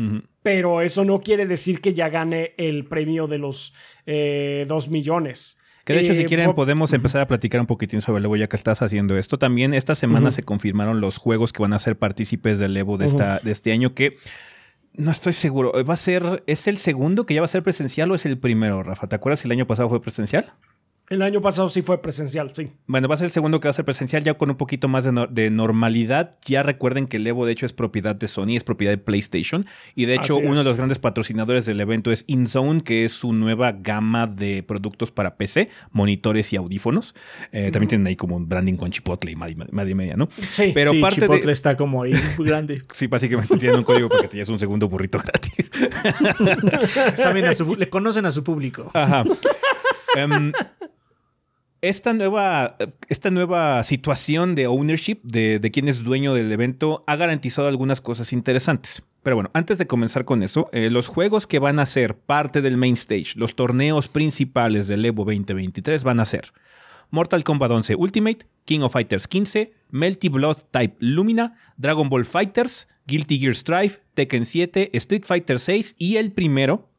Pero 0.44 0.82
eso 0.82 1.06
no 1.06 1.20
quiere 1.22 1.46
decir 1.46 1.82
que 1.82 1.94
ya 1.94 2.10
gane 2.10 2.54
el 2.58 2.86
premio 2.88 3.28
de 3.28 3.38
los 3.38 3.74
2 4.06 4.90
millones. 4.90 5.61
Que 5.86 5.94
de 5.94 6.02
hecho, 6.02 6.14
si 6.14 6.22
Eh, 6.22 6.26
quieren, 6.26 6.46
po- 6.48 6.56
podemos 6.56 6.94
empezar 6.94 7.22
a 7.22 7.28
platicar 7.28 7.60
un 7.62 7.68
poquitín 7.68 8.02
sobre 8.02 8.20
el 8.20 8.26
Evo 8.26 8.36
ya 8.36 8.48
que 8.48 8.56
estás 8.56 8.82
haciendo 8.82 9.18
esto. 9.18 9.38
También 9.40 9.74
esta 9.74 9.96
semana 9.96 10.30
se 10.32 10.44
confirmaron 10.44 11.02
los 11.02 11.18
juegos 11.18 11.54
que 11.54 11.62
van 11.62 11.74
a 11.74 11.80
ser 11.80 11.98
partícipes 11.98 12.60
del 12.60 12.76
Evo 12.78 12.98
de, 12.98 13.06
esta, 13.08 13.40
de 13.40 13.52
este 13.52 13.72
año 13.72 13.94
que 13.96 14.18
no 14.94 15.10
estoy 15.10 15.34
seguro. 15.34 15.72
Va 15.84 15.94
a 15.94 15.98
ser, 15.98 16.44
¿es 16.48 16.68
el 16.68 16.78
segundo 16.78 17.26
que 17.26 17.34
ya 17.34 17.42
va 17.42 17.46
a 17.46 17.48
ser 17.48 17.64
presencial 17.64 18.12
o 18.12 18.16
es 18.16 18.26
el 18.26 18.38
primero, 18.38 18.84
Rafa? 18.84 19.08
¿Te 19.08 19.16
acuerdas 19.16 19.40
si 19.40 19.48
el 19.48 19.54
año 19.54 19.66
pasado 19.66 19.90
fue 19.90 20.02
presencial? 20.02 20.54
El 21.12 21.22
año 21.24 21.42
pasado 21.42 21.68
sí 21.70 21.82
fue 21.82 22.02
presencial, 22.02 22.52
sí. 22.56 22.72
Bueno, 22.88 23.10
va 23.10 23.16
a 23.16 23.18
ser 23.18 23.26
el 23.26 23.32
segundo 23.32 23.60
que 23.60 23.68
va 23.68 23.72
a 23.72 23.74
ser 23.74 23.84
presencial 23.84 24.24
ya 24.24 24.34
con 24.36 24.50
un 24.50 24.56
poquito 24.56 24.88
más 24.88 25.04
de, 25.04 25.12
no- 25.12 25.28
de 25.28 25.50
normalidad. 25.50 26.38
Ya 26.46 26.64
recuerden 26.64 27.06
que 27.06 27.18
el 27.18 27.28
Evo 27.28 27.46
de 27.46 27.52
hecho 27.52 27.66
es 27.66 27.74
propiedad 27.74 28.16
de 28.16 28.30
Sony, 28.30 28.56
es 28.56 28.64
propiedad 28.64 28.94
de 28.94 28.98
PlayStation. 28.98 29.66
Y 29.94 30.06
de 30.06 30.16
hecho 30.16 30.36
Así 30.38 30.44
uno 30.44 30.54
es. 30.54 30.60
de 30.60 30.64
los 30.64 30.78
grandes 30.78 31.00
patrocinadores 31.00 31.66
del 31.66 31.82
evento 31.82 32.14
es 32.14 32.24
InZone, 32.28 32.82
que 32.82 33.04
es 33.04 33.12
su 33.12 33.34
nueva 33.34 33.74
gama 33.74 34.26
de 34.26 34.64
productos 34.64 35.12
para 35.12 35.36
PC, 35.36 35.70
monitores 35.92 36.54
y 36.54 36.56
audífonos. 36.56 37.14
Eh, 37.52 37.72
También 37.72 37.90
tienen 37.90 38.08
ahí 38.08 38.16
como 38.16 38.38
un 38.38 38.48
branding 38.48 38.76
con 38.78 38.90
chipotle 38.90 39.32
y 39.32 39.36
madre 39.36 39.94
media, 39.96 40.16
¿no? 40.16 40.30
Sí. 40.48 40.72
Pero 40.74 40.92
sí, 40.94 41.02
parte 41.02 41.20
Chipotle 41.22 41.46
de... 41.48 41.52
está 41.52 41.76
como 41.76 42.04
ahí 42.04 42.14
muy 42.38 42.48
grande. 42.48 42.82
Sí, 42.94 43.08
básicamente 43.08 43.58
tienen 43.58 43.80
un 43.80 43.84
código 43.84 44.08
para 44.08 44.22
que 44.22 44.28
te 44.30 44.38
lleves 44.38 44.50
un 44.50 44.60
segundo 44.60 44.88
burrito 44.88 45.20
gratis. 45.20 45.72
Saben 47.16 47.46
a 47.48 47.54
su, 47.54 47.76
le 47.76 47.90
conocen 47.90 48.26
a 48.26 48.32
su 48.32 48.46
público. 48.46 48.90
Ajá. 48.94 49.26
Em, 50.18 50.52
esta, 51.82 52.14
nueva, 52.14 52.78
esta 53.10 53.32
nueva 53.32 53.84
situación 53.84 54.56
de 54.56 54.68
ownership 54.68 55.20
de, 55.24 55.60
de 55.60 55.70
quién 55.70 55.88
es 55.88 56.04
dueño 56.04 56.34
del 56.34 56.52
evento 56.52 57.04
ha 57.08 57.16
garantizado 57.16 57.68
algunas 57.68 58.02
cosas 58.02 58.34
interesantes. 58.34 59.04
Pero 59.24 59.36
bueno, 59.36 59.52
antes 59.54 59.78
de 59.78 59.88
comenzar 59.88 60.26
con 60.26 60.42
eso, 60.42 60.68
eh, 60.72 60.90
los 60.90 61.08
juegos 61.08 61.46
que 61.46 61.60
van 61.60 61.80
a 61.80 61.86
ser 61.86 62.18
parte 62.18 62.62
del 62.62 62.78
main 62.78 62.96
stage, 62.96 63.34
los 63.36 63.56
torneos 63.56 64.08
principales 64.08 64.88
del 64.88 65.06
Evo 65.06 65.26
2023 65.26 66.04
van 66.04 66.20
a 66.20 66.26
ser 66.26 66.54
Mortal 67.12 67.44
Kombat 67.44 67.72
11 67.72 67.96
Ultimate, 67.96 68.48
King 68.66 68.82
of 68.82 68.94
Fighters 68.94 69.28
15, 69.28 69.74
Melty 69.90 70.30
Blood 70.30 70.58
Type 70.72 70.96
Lumina, 71.00 71.56
Dragon 71.78 72.10
Ball 72.10 72.26
Fighters, 72.26 72.88
Guilty 73.06 73.38
Gear 73.38 73.54
Strive, 73.54 74.02
Tekken 74.16 74.46
7, 74.46 74.90
Street 74.94 75.24
Fighter 75.26 75.60
6 75.60 75.96
y 76.00 76.16
el 76.16 76.32
primero 76.32 76.91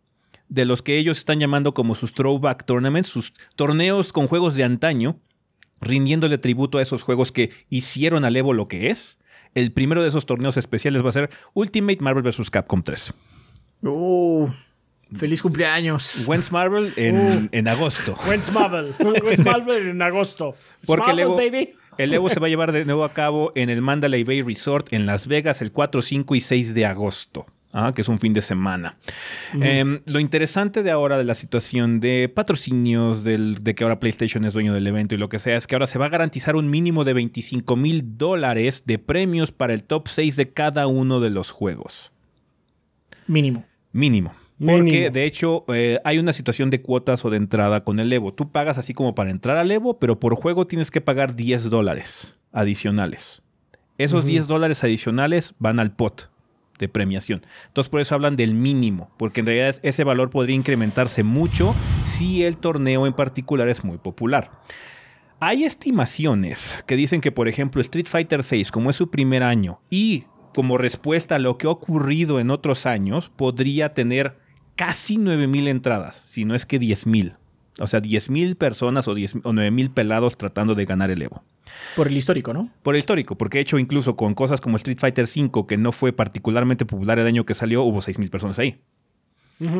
de 0.52 0.66
los 0.66 0.82
que 0.82 0.98
ellos 0.98 1.16
están 1.16 1.40
llamando 1.40 1.72
como 1.72 1.94
sus 1.94 2.12
throwback 2.12 2.66
tournaments, 2.66 3.08
sus 3.08 3.32
torneos 3.56 4.12
con 4.12 4.28
juegos 4.28 4.54
de 4.54 4.64
antaño, 4.64 5.18
rindiéndole 5.80 6.36
tributo 6.36 6.76
a 6.76 6.82
esos 6.82 7.02
juegos 7.02 7.32
que 7.32 7.50
hicieron 7.70 8.26
al 8.26 8.36
Evo 8.36 8.52
lo 8.52 8.68
que 8.68 8.90
es. 8.90 9.18
El 9.54 9.72
primero 9.72 10.02
de 10.02 10.08
esos 10.08 10.26
torneos 10.26 10.58
especiales 10.58 11.02
va 11.02 11.08
a 11.08 11.12
ser 11.12 11.30
Ultimate 11.54 12.00
Marvel 12.00 12.22
vs. 12.22 12.50
Capcom 12.50 12.82
3. 12.82 13.14
Uh, 13.82 14.48
feliz 15.14 15.40
cumpleaños. 15.40 16.26
When's 16.28 16.52
Marvel 16.52 16.92
en, 16.96 17.48
en 17.50 17.68
agosto. 17.68 18.14
When's 18.28 18.52
Marvel? 18.52 18.94
When's 19.24 19.42
Marvel 19.42 19.88
en 19.88 20.02
agosto? 20.02 20.54
Porque 20.86 21.12
el 21.12 21.16
Marvel, 21.16 21.20
Evo, 21.20 21.36
baby. 21.36 21.70
el 21.96 22.12
Evo 22.12 22.28
se 22.28 22.40
va 22.40 22.48
a 22.48 22.50
llevar 22.50 22.72
de 22.72 22.84
nuevo 22.84 23.04
a 23.04 23.14
cabo 23.14 23.52
en 23.54 23.70
el 23.70 23.80
Mandalay 23.80 24.22
Bay 24.22 24.42
Resort 24.42 24.92
en 24.92 25.06
Las 25.06 25.28
Vegas 25.28 25.62
el 25.62 25.72
4, 25.72 26.02
5 26.02 26.34
y 26.34 26.40
6 26.42 26.74
de 26.74 26.84
agosto. 26.84 27.46
Ah, 27.73 27.93
que 27.94 28.03
es 28.03 28.09
un 28.09 28.19
fin 28.19 28.32
de 28.32 28.43
semana. 28.43 28.97
Em, 29.61 30.01
lo 30.12 30.19
interesante 30.20 30.82
de 30.82 30.90
ahora 30.90 31.19
de 31.19 31.24
la 31.24 31.35
situación 31.35 32.01
de 32.01 32.31
patrocinios, 32.35 33.24
del- 33.24 33.57
de 33.57 33.74
que 33.74 33.85
ahora 33.85 34.01
PlayStation 34.01 34.44
es 34.44 34.53
dueño 34.53 34.74
del 34.74 34.86
evento 34.86 35.15
y 35.15 35.19
lo 35.19 35.28
que 35.28 35.39
sea, 35.39 35.57
es 35.57 35.66
que 35.66 35.74
ahora 35.74 35.86
se 35.86 35.99
va 35.99 36.07
a 36.07 36.11
garantizar 36.11 36.57
un 36.57 36.70
mínimo 36.70 37.05
de 37.05 37.12
25 37.15 37.77
mil 37.77 38.16
dólares 38.19 38.85
de 38.86 38.99
premios 38.99 39.53
para 39.53 39.74
el 39.74 39.82
top 39.85 40.09
6 40.09 40.36
de 40.36 40.51
cada 40.53 40.86
uno 40.86 41.20
de 41.20 41.31
los 41.31 41.51
juegos. 41.51 42.12
Mínimo. 43.27 43.65
Mínimo. 43.93 44.35
Porque 44.59 44.82
Mínimo. 44.82 45.11
de 45.11 45.24
hecho 45.24 45.65
eh, 45.69 45.99
hay 46.05 46.19
una 46.19 46.32
situación 46.32 46.70
de 46.70 46.82
cuotas 46.82 47.24
o 47.24 47.31
de 47.31 47.36
entrada 47.36 47.82
con 47.82 47.99
el 47.99 48.12
Evo. 48.12 48.32
Tú 48.32 48.53
pagas 48.53 48.78
así 48.78 48.94
como 48.94 49.15
para 49.15 49.31
entrar 49.31 49.57
al 49.57 49.70
Evo, 49.70 49.99
pero 49.99 50.20
por 50.20 50.35
juego 50.36 50.66
tienes 50.66 50.90
que 50.90 51.01
pagar 51.01 51.35
10 51.35 51.69
dólares 51.70 52.35
adicionales. 52.53 53.43
Esos 53.99 54.24
10 54.24 54.47
dólares 54.47 54.82
adicionales 54.85 55.55
van 55.59 55.78
al 55.81 55.94
pot 55.94 56.31
de 56.82 56.88
premiación. 56.88 57.42
Entonces 57.68 57.88
por 57.88 58.00
eso 58.00 58.14
hablan 58.14 58.36
del 58.36 58.54
mínimo, 58.54 59.10
porque 59.16 59.40
en 59.40 59.46
realidad 59.46 59.76
ese 59.82 60.04
valor 60.04 60.30
podría 60.30 60.56
incrementarse 60.56 61.22
mucho 61.22 61.74
si 62.04 62.44
el 62.44 62.56
torneo 62.59 63.06
en 63.06 63.12
particular 63.14 63.68
es 63.68 63.84
muy 63.84 63.98
popular. 63.98 64.50
Hay 65.40 65.64
estimaciones 65.64 66.84
que 66.86 66.96
dicen 66.96 67.20
que, 67.20 67.32
por 67.32 67.48
ejemplo, 67.48 67.80
Street 67.80 68.06
Fighter 68.09 68.42
VI, 68.48 68.64
como 68.66 68.90
es 68.90 68.96
su 68.96 69.10
primer 69.10 69.42
año, 69.42 69.80
y 69.90 70.24
como 70.54 70.76
respuesta 70.76 71.36
a 71.36 71.38
lo 71.38 71.56
que 71.56 71.66
ha 71.66 71.70
ocurrido 71.70 72.38
en 72.38 72.50
otros 72.50 72.84
años, 72.84 73.28
podría 73.28 73.94
tener 73.94 74.36
casi 74.76 75.16
9.000 75.16 75.68
entradas, 75.68 76.16
si 76.16 76.44
no 76.44 76.54
es 76.54 76.66
que 76.66 76.80
10.000. 76.80 77.36
O 77.80 77.86
sea, 77.86 78.02
10.000 78.02 78.56
personas 78.56 79.09
o, 79.09 79.14
10 79.14 79.36
o 79.36 79.52
9.000 79.52 79.94
pelados 79.94 80.36
tratando 80.36 80.74
de 80.74 80.84
ganar 80.84 81.10
el 81.10 81.22
Evo. 81.22 81.42
Por 81.97 82.09
el 82.09 82.16
histórico, 82.16 82.52
¿no? 82.52 82.70
Por 82.82 82.94
el 82.94 83.01
histórico, 83.01 83.36
porque 83.36 83.59
de 83.59 83.62
hecho 83.62 83.78
incluso 83.78 84.16
con 84.16 84.35
cosas 84.35 84.60
como 84.60 84.77
Street 84.77 84.98
Fighter 84.98 85.24
V, 85.24 85.66
que 85.66 85.77
no 85.77 85.93
fue 85.93 86.12
particularmente 86.12 86.85
popular 86.85 87.19
el 87.19 87.27
año 87.27 87.44
que 87.44 87.55
salió, 87.55 87.82
hubo 87.82 88.01
6.000 88.01 88.31
personas 88.31 88.59
ahí. 88.59 88.81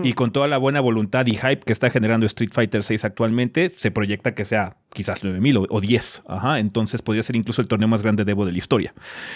Y 0.05 0.13
con 0.13 0.31
toda 0.31 0.47
la 0.47 0.59
buena 0.59 0.81
voluntad 0.81 1.27
y 1.27 1.35
hype 1.35 1.61
que 1.61 1.73
está 1.73 1.91
generando 1.91 2.25
Street 2.27 2.51
Fighter 2.53 2.85
6 2.85 3.05
actualmente, 3.05 3.69
se 3.75 3.91
proyecta 3.91 4.33
que 4.33 4.45
sea 4.45 4.77
quizás 4.93 5.25
9000 5.25 5.57
o, 5.57 5.67
o 5.69 5.81
10. 5.81 6.23
Ajá. 6.29 6.61
Entonces 6.61 7.03
podría 7.03 7.25
ser 7.25 7.35
incluso 7.35 7.61
el 7.61 7.69
torneo 7.69 7.89
más 7.89 8.03
grande 8.03 8.25
de 8.25 8.31
Evo 8.31 8.47
de 8.47 8.53
la 8.53 8.59
historia. 8.59 8.95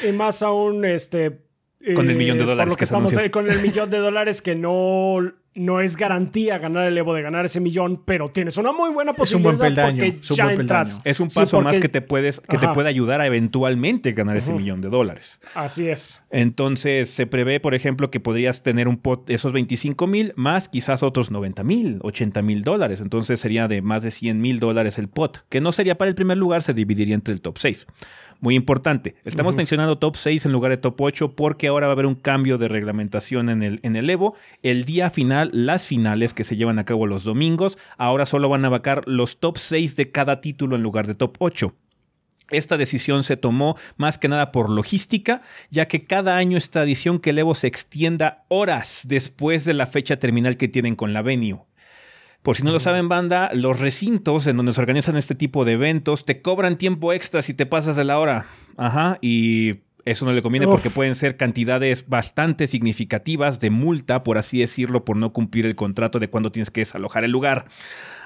Y 0.09 0.13
más 0.13 0.43
aún, 0.43 0.85
este. 0.85 1.41
Con 1.95 2.09
el 2.09 2.17
eh, 2.17 2.19
millón 2.19 2.39
de 2.39 2.45
por 2.45 2.53
dólares 2.53 2.73
lo 2.73 2.77
que, 2.77 2.79
que 2.79 2.85
estamos 2.85 3.17
ahí, 3.17 3.31
con 3.31 3.51
el 3.51 3.61
millón 3.61 3.91
de 3.91 3.99
dólares 3.99 4.41
que 4.41 4.55
no, 4.55 5.19
no 5.57 5.81
es 5.81 5.97
garantía 5.97 6.59
ganar 6.59 6.85
el 6.87 6.97
Evo 6.97 7.15
de 7.15 7.23
ganar 7.23 7.45
ese 7.45 7.61
millón, 7.61 8.03
pero 8.05 8.29
tienes 8.29 8.57
una 8.59 8.73
muy 8.73 8.91
buena 8.91 9.13
Es 9.13 9.33
un 9.35 9.43
buen 9.43 9.57
posibilidad 9.57 9.87
peldaño, 9.87 9.97
porque 9.97 10.21
es 10.23 10.31
un 10.31 10.37
buen 10.37 10.57
peldaño. 10.57 10.91
Es 11.05 11.21
un 11.21 11.31
Sí, 11.31 11.41
paso 11.41 11.61
más 11.61 11.79
que 11.79 11.89
te 11.89 12.03
puedes, 12.03 12.41
que 12.41 12.59
te 12.59 12.69
puede 12.69 12.89
ayudar 12.89 13.21
a 13.21 13.27
eventualmente 13.27 14.13
ganar 14.13 14.37
ese 14.37 14.53
millón 14.53 14.81
de 14.81 14.89
dólares. 14.89 15.41
Así 15.55 15.89
es. 15.89 16.27
Entonces 16.31 17.11
se 17.11 17.27
prevé, 17.27 17.59
por 17.59 17.75
ejemplo, 17.75 18.11
que 18.11 18.21
podrías 18.21 18.63
tener 18.63 18.87
un 18.87 18.99
pot 18.99 19.27
de 19.27 19.35
esos 19.35 19.53
25 19.53 20.07
mil 20.07 20.33
más 20.37 20.69
quizás 20.69 21.03
otros 21.03 21.31
90 21.31 21.65
mil, 21.65 21.99
80 22.03 22.43
mil 22.43 22.63
dólares. 22.63 23.01
Entonces 23.01 23.41
sería 23.41 23.67
de 23.67 23.83
más 23.83 24.03
de 24.03 24.11
100 24.11 24.41
mil 24.41 24.61
dólares 24.61 24.99
el 24.99 25.09
pot, 25.09 25.45
que 25.49 25.61
no 25.61 25.73
sería 25.73 25.97
para 25.97 26.09
el 26.09 26.15
primer 26.15 26.37
lugar, 26.37 26.63
se 26.63 26.75
dividiría 26.75 27.15
entre 27.15 27.33
el 27.35 27.41
top 27.41 27.59
6. 27.59 27.87
Muy 28.41 28.55
importante. 28.55 29.17
Estamos 29.25 29.55
mencionando 29.55 29.99
top 29.99 30.17
6 30.17 30.47
en 30.47 30.53
lugar 30.53 30.71
de 30.71 30.77
top 30.77 31.01
8 31.01 31.35
porque 31.35 31.69
ahora 31.69 31.87
va 31.87 31.93
a 31.93 31.95
haber 31.95 32.07
un 32.07 32.15
cambio 32.15 32.59
de 32.59 32.69
reglamentación 32.69 33.49
en 33.49 33.63
el, 33.63 33.81
en 33.83 33.97
el 33.97 34.09
Evo. 34.11 34.35
El 34.63 34.85
día 34.85 35.11
final, 35.11 35.51
las 35.53 35.87
finales 35.87 36.35
que 36.35 36.45
se 36.45 36.57
llevan 36.57 36.79
a 36.79 36.85
cabo 36.85 37.07
los 37.07 37.25
domingos, 37.25 37.79
ahora 37.97 38.27
solo 38.27 38.49
van 38.49 38.65
a 38.65 38.69
abarcar 38.69 39.03
los 39.07 39.41
top 39.41 39.59
6 39.59 39.97
de 39.97 40.11
cada 40.11 40.41
título 40.41 40.77
en 40.77 40.83
lugar 40.83 41.07
de 41.07 41.15
top 41.15 41.37
8. 41.39 41.75
Esta 42.51 42.77
decisión 42.77 43.25
se 43.25 43.37
tomó 43.37 43.77
más 43.97 44.19
que 44.19 44.29
nada 44.29 44.53
por 44.53 44.71
logística, 44.71 45.43
ya 45.71 45.89
que 45.89 46.05
cada 46.05 46.37
año 46.37 46.57
es 46.57 46.71
tradición 46.71 47.19
que 47.19 47.31
el 47.31 47.39
Evo 47.39 47.55
se 47.57 47.67
extienda 47.67 48.45
horas 48.49 49.03
después 49.09 49.65
de 49.65 49.75
la 49.75 49.87
fecha 49.87 50.19
terminal 50.19 50.57
que 50.57 50.69
tienen 50.69 50.95
con 50.95 51.13
la 51.13 51.23
venue. 51.23 51.65
Por 52.43 52.57
si 52.57 52.63
no 52.63 52.73
lo 52.73 52.79
saben, 52.79 53.09
banda, 53.09 53.51
los 53.53 53.81
recintos 53.81 54.47
en 54.47 54.57
donde 54.57 54.73
se 54.73 54.81
organizan 54.81 55.17
este 55.17 55.35
tipo 55.35 55.65
de 55.65 55.73
eventos 55.73 56.25
te 56.25 56.43
cobran 56.43 56.79
tiempo 56.79 57.13
extra 57.13 57.43
si 57.43 57.55
te 57.55 57.67
pasas 57.67 57.97
de 57.97 58.05
la 58.05 58.19
hora. 58.19 58.47
Ajá, 58.77 59.19
y 59.21 59.81
eso 60.07 60.25
no 60.25 60.33
le 60.33 60.41
conviene 60.41 60.67
Uf. 60.67 60.73
porque 60.73 60.89
pueden 60.89 61.17
ser 61.17 61.37
cantidades 61.37 62.09
bastante 62.09 62.69
significativas 62.69 63.59
de 63.59 63.71
multa, 63.71 64.23
por 64.23 64.39
así 64.39 64.61
decirlo, 64.61 65.05
por 65.05 65.17
no 65.17 65.33
cumplir 65.33 65.67
el 65.67 65.75
contrato 65.75 66.21
de 66.21 66.29
cuando 66.29 66.53
tienes 66.53 66.71
que 66.71 66.83
desalojar 66.83 67.25
el 67.25 67.33
lugar. 67.33 67.67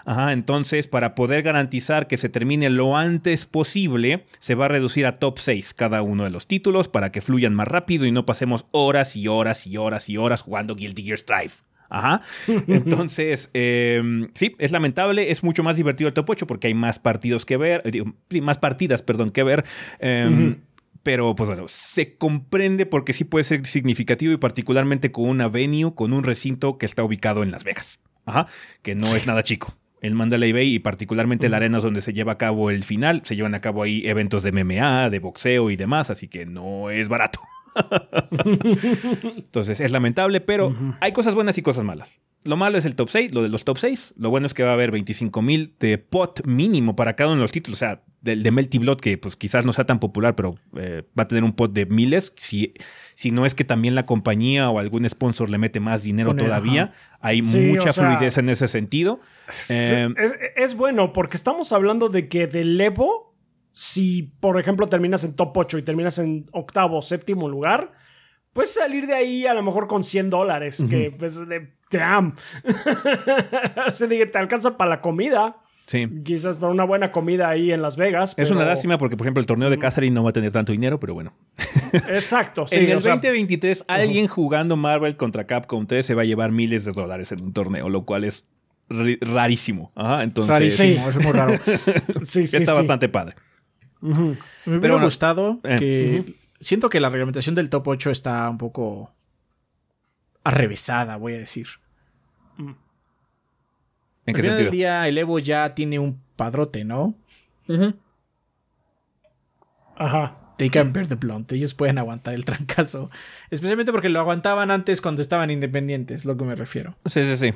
Ajá, 0.05 0.35
entonces, 0.35 0.89
para 0.89 1.15
poder 1.15 1.43
garantizar 1.43 2.07
que 2.07 2.19
se 2.19 2.29
termine 2.29 2.69
lo 2.69 2.99
antes 2.99 3.47
posible, 3.47 4.27
se 4.39 4.55
va 4.55 4.67
a 4.67 4.69
reducir 4.69 5.07
a 5.07 5.19
top 5.19 5.39
6 5.39 5.73
cada 5.73 6.03
uno 6.03 6.25
de 6.25 6.31
los 6.31 6.47
títulos 6.47 6.89
para 6.89 7.13
que 7.13 7.23
fluyan 7.23 7.55
más 7.55 7.69
rápido 7.69 8.05
y 8.05 8.13
no 8.13 8.27
pasemos 8.27 8.67
horas 8.73 9.17
y 9.17 9.29
horas 9.29 9.67
y 9.67 9.79
horas 9.79 10.11
y 10.11 10.19
horas 10.19 10.43
jugando 10.43 10.77
Guilty 10.77 11.03
Gear 11.03 11.19
Strive. 11.19 11.70
Ajá. 11.91 12.23
Entonces, 12.69 13.51
eh, 13.53 14.01
sí, 14.35 14.53
es 14.59 14.73
lamentable. 14.73 15.31
Es 15.31 15.45
mucho 15.45 15.63
más 15.63 15.77
divertido 15.77 16.09
el 16.09 16.15
top 16.15 16.31
8 16.31 16.47
porque 16.47 16.69
hay 16.69 16.75
más 16.75 16.99
partidos 16.99 17.45
que 17.45 17.57
ver. 17.57 17.83
digo, 17.91 18.15
sí, 18.31 18.41
más 18.41 18.59
partidas, 18.59 19.03
perdón, 19.03 19.31
que 19.31 19.43
ver. 19.43 19.65
Eh, 19.99 20.57
Pero, 21.03 21.35
pues 21.35 21.49
bueno, 21.49 21.65
se 21.67 22.17
comprende 22.17 22.85
porque 22.85 23.13
sí 23.13 23.25
puede 23.25 23.45
ser 23.45 23.67
significativo 23.67 24.33
y 24.33 24.37
particularmente 24.37 25.11
con 25.11 25.29
una 25.29 25.49
venue, 25.49 25.95
con 25.95 26.13
un 26.13 26.25
recinto 26.25 26.77
que 26.77 26.87
está 26.87 27.03
ubicado 27.03 27.43
en 27.43 27.51
Las 27.51 27.65
Vegas. 27.65 28.01
Ajá. 28.27 28.47
Que 28.83 28.95
no 28.95 29.07
es 29.17 29.27
nada 29.27 29.43
chico. 29.43 29.75
El 30.03 30.15
Mandalay 30.15 30.53
Bay 30.53 30.75
y 30.75 30.79
particularmente 30.79 31.49
la 31.49 31.59
arena 31.59 31.81
donde 31.81 32.01
se 32.01 32.13
lleva 32.13 32.33
a 32.33 32.39
cabo 32.39 32.71
el 32.71 32.85
final, 32.85 33.23
se 33.25 33.37
llevan 33.37 33.55
a 33.55 33.61
cabo 33.61 33.83
ahí 33.83 34.03
eventos 34.07 34.43
de 34.43 34.53
MMA, 34.53 35.11
de 35.11 35.19
boxeo 35.19 35.71
y 35.71 35.77
demás, 35.77 36.09
así 36.11 36.29
que 36.29 36.47
no 36.47 36.91
es 36.91 37.09
barato. 37.09 37.41
Entonces 39.37 39.81
es 39.81 39.93
lamentable, 39.93 40.41
pero 40.41 40.75
hay 41.01 41.13
cosas 41.13 41.35
buenas 41.35 41.59
y 41.59 41.63
cosas 41.63 41.85
malas. 41.85 42.21
Lo 42.45 42.57
malo 42.57 42.79
es 42.79 42.87
el 42.87 42.95
top 42.95 43.11
6, 43.11 43.35
lo 43.35 43.43
de 43.43 43.51
los 43.51 43.65
top 43.65 43.77
6. 43.77 44.15
Lo 44.17 44.31
bueno 44.31 44.47
es 44.47 44.55
que 44.55 44.63
va 44.63 44.71
a 44.71 44.75
haber 44.75 44.91
25 44.91 45.43
mil 45.43 45.75
de 45.79 45.99
pot 45.99 46.45
mínimo 46.47 46.97
para 46.97 47.15
cada 47.15 47.29
uno 47.29 47.37
de 47.37 47.43
los 47.43 47.53
títulos. 47.53 47.77
O 47.77 47.85
sea, 47.85 48.03
del 48.23 48.43
de 48.43 48.51
Melty 48.51 48.79
Blood, 48.79 48.99
que 48.99 49.19
pues 49.19 49.37
quizás 49.37 49.67
no 49.67 49.75
sea 49.75 49.85
tan 49.85 50.01
popular, 50.01 50.37
pero 50.37 50.55
eh, 50.77 51.03
va 51.19 51.25
a 51.25 51.29
tener 51.29 51.45
un 51.45 51.53
pot 51.53 51.71
de 51.71 51.85
miles. 51.85 52.33
Si, 52.37 52.73
si 53.15 53.31
no 53.31 53.45
es 53.45 53.55
que 53.55 53.65
también 53.65 53.95
la 53.95 54.07
compañía 54.07 54.71
o 54.71 54.79
algún 54.79 55.07
sponsor 55.07 55.51
le 55.51 55.59
mete 55.59 55.81
más 55.81 56.03
dinero 56.03 56.35
todavía. 56.35 56.85
ajá. 56.85 57.19
Hay 57.21 57.45
Sí, 57.45 57.59
mucha 57.59 57.91
o 57.91 57.93
sea, 57.93 58.11
fluidez 58.11 58.39
en 58.39 58.49
ese 58.49 58.69
sentido. 58.69 59.21
Eh, 59.69 60.09
es, 60.17 60.35
es 60.57 60.75
bueno 60.77 61.13
porque 61.13 61.37
estamos 61.37 61.73
hablando 61.75 62.09
de 62.09 62.31
que 62.31 62.47
del 62.47 62.81
Evo, 62.81 63.30
si 63.73 64.35
por 64.41 64.59
ejemplo 64.59 64.89
terminas 64.89 65.25
en 65.25 65.37
top 65.37 65.57
8 65.57 65.79
y 65.79 65.83
terminas 65.83 66.19
en 66.19 66.45
octavo 66.53 66.99
o 66.99 67.03
séptimo 67.03 67.49
lugar, 67.49 67.93
puedes 68.53 68.75
salir 68.75 69.07
de 69.07 69.15
ahí 69.15 69.47
a 69.47 69.55
lo 69.55 69.63
mejor 69.63 69.87
con 69.87 70.05
100 70.05 70.31
dólares, 70.31 70.85
que 70.89 71.15
pues 71.19 71.49
de 71.49 71.81
o 73.89 73.93
sea, 73.93 74.07
de 74.07 74.19
que 74.19 74.27
te 74.27 74.39
alcanza 74.39 74.77
para 74.77 74.91
la 74.91 75.01
comida. 75.01 75.57
sí. 75.87 76.09
Quizás 76.25 76.57
para 76.57 76.71
una 76.71 76.85
buena 76.85 77.11
comida 77.11 77.49
ahí 77.49 77.73
en 77.73 77.83
Las 77.83 77.97
Vegas. 77.97 78.35
Es 78.39 78.51
una 78.51 78.65
lástima 78.65 78.97
porque, 78.97 79.17
por 79.17 79.27
ejemplo, 79.27 79.41
el 79.41 79.47
torneo 79.47 79.71
de 79.71 79.79
Catherine 79.79 80.15
no 80.15 80.23
va 80.23 80.31
a 80.31 80.33
tener 80.33 80.53
tanto 80.53 80.71
dinero, 80.71 81.01
pero 81.01 81.15
bueno. 81.15 81.35
Exacto. 81.93 82.67
Sí, 82.69 82.77
en 82.77 82.91
el 82.91 82.99
o 82.99 83.01
sea, 83.01 83.15
2023, 83.15 83.87
alguien 83.89 84.29
jugando 84.29 84.77
Marvel 84.77 85.17
contra 85.17 85.47
Capcom 85.47 85.87
3 85.87 86.07
se 86.07 86.15
va 86.15 86.23
a 86.23 86.25
llevar 86.25 86.53
miles 86.53 86.85
de 86.85 86.93
dólares 86.93 87.33
en 87.33 87.43
un 87.43 87.53
torneo, 87.53 87.89
lo 87.89 88.05
cual 88.05 88.25
es 88.25 88.49
rarísimo. 88.89 89.93
Ajá, 89.95 90.23
entonces, 90.23 90.55
Rarísimo, 90.55 91.09
es 91.09 91.25
muy 91.25 91.33
raro. 91.33 91.55
sí, 92.25 92.47
sí, 92.47 92.57
está 92.57 92.73
sí. 92.73 92.79
bastante 92.79 93.09
padre. 93.09 93.35
Me 94.01 94.13
hubiera 94.19 94.37
Pero 94.65 94.81
bueno, 94.95 95.05
gustado 95.05 95.61
eh, 95.65 95.77
que. 95.79 96.35
Siento 96.61 96.89
que 96.91 97.01
la 97.01 97.09
reglamentación 97.09 97.55
del 97.55 97.71
top 97.71 97.89
8 97.89 98.11
está 98.11 98.49
un 98.51 98.59
poco. 98.59 99.13
arrevesada, 100.45 101.17
voy 101.17 101.35
a 101.35 101.39
decir. 101.39 101.67
¿En 102.59 102.67
Al 104.27 104.35
qué 104.35 104.43
final 104.43 104.57
del 104.59 104.67
sentido? 104.67 104.71
día, 104.73 105.09
el 105.09 105.17
Evo 105.19 105.39
ya 105.39 105.75
tiene 105.75 105.99
un 105.99 106.21
padrote, 106.37 106.85
¿no? 106.85 107.15
Ajá. 109.97 110.37
They 110.57 110.69
can 110.69 110.93
bear 110.93 111.07
the 111.09 111.15
blunt. 111.15 111.51
Ellos 111.53 111.73
pueden 111.75 111.97
aguantar 111.99 112.35
el 112.35 112.45
trancazo. 112.45 113.11
Especialmente 113.51 113.93
porque 113.93 114.11
lo 114.11 114.21
aguantaban 114.21 114.71
antes 114.71 115.01
cuando 115.01 115.23
estaban 115.23 115.51
independientes, 115.51 116.25
lo 116.27 116.37
que 116.37 116.45
me 116.45 116.55
refiero. 116.55 116.97
Sí, 117.07 117.25
sí, 117.25 117.37
sí. 117.37 117.55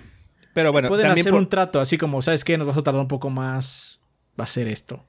Pero 0.54 0.72
bueno, 0.72 0.88
pueden 0.88 1.06
también 1.08 1.22
hacer 1.22 1.32
por- 1.32 1.40
un 1.42 1.48
trato 1.48 1.80
así 1.80 1.98
como, 1.98 2.22
¿sabes 2.22 2.44
qué? 2.44 2.56
Nos 2.56 2.66
vas 2.66 2.76
a 2.78 2.82
tardar 2.82 3.02
un 3.02 3.08
poco 3.08 3.28
más. 3.28 4.00
Va 4.40 4.44
a 4.44 4.46
ser 4.48 4.68
esto. 4.68 5.04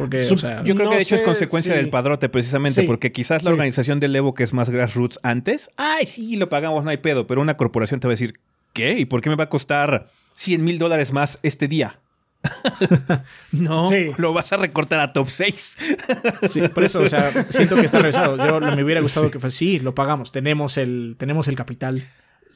Porque, 0.00 0.22
Sup- 0.24 0.34
o 0.36 0.38
sea, 0.38 0.64
yo 0.64 0.74
creo 0.74 0.86
no 0.86 0.90
que 0.90 0.96
de 0.96 1.02
hecho 1.02 1.14
es 1.14 1.22
consecuencia 1.22 1.74
sí. 1.74 1.78
del 1.78 1.90
padrote, 1.90 2.28
precisamente, 2.28 2.80
Sí, 2.80 2.86
porque 2.86 3.12
quizás 3.12 3.44
la 3.44 3.50
organización 3.50 4.00
del 4.00 4.14
Evo, 4.16 4.34
que 4.34 4.42
es 4.44 4.52
más 4.52 4.70
grassroots 4.70 5.18
antes, 5.22 5.70
ay, 5.76 6.06
sí, 6.06 6.36
lo 6.36 6.48
pagamos, 6.48 6.84
no 6.84 6.90
hay 6.90 6.96
pedo, 6.98 7.26
pero 7.26 7.40
una 7.40 7.56
corporación 7.56 8.00
te 8.00 8.06
va 8.08 8.12
a 8.12 8.14
decir, 8.14 8.40
¿qué? 8.72 8.98
¿Y 8.98 9.04
por 9.04 9.20
qué 9.20 9.30
me 9.30 9.36
va 9.36 9.44
a 9.44 9.48
costar 9.48 10.08
100 10.34 10.64
mil 10.64 10.78
dólares 10.78 11.12
más 11.12 11.38
este 11.42 11.68
día? 11.68 11.98
no, 13.52 13.86
Sí. 13.86 14.06
lo 14.16 14.32
vas 14.32 14.52
a 14.52 14.56
recortar 14.56 15.00
a 15.00 15.12
top 15.12 15.28
6. 15.28 15.76
sí, 16.42 16.62
por 16.68 16.84
eso, 16.84 17.00
o 17.00 17.06
sea, 17.06 17.30
siento 17.50 17.76
que 17.76 17.82
está 17.86 17.98
revesado. 18.02 18.36
Yo 18.36 18.60
me 18.60 18.82
hubiera 18.82 19.00
gustado 19.00 19.30
que 19.30 19.38
fuese, 19.38 19.56
sí, 19.56 19.78
lo 19.80 19.94
pagamos, 19.94 20.32
tenemos 20.32 20.76
el, 20.78 21.16
tenemos 21.18 21.48
el 21.48 21.56
capital. 21.56 22.02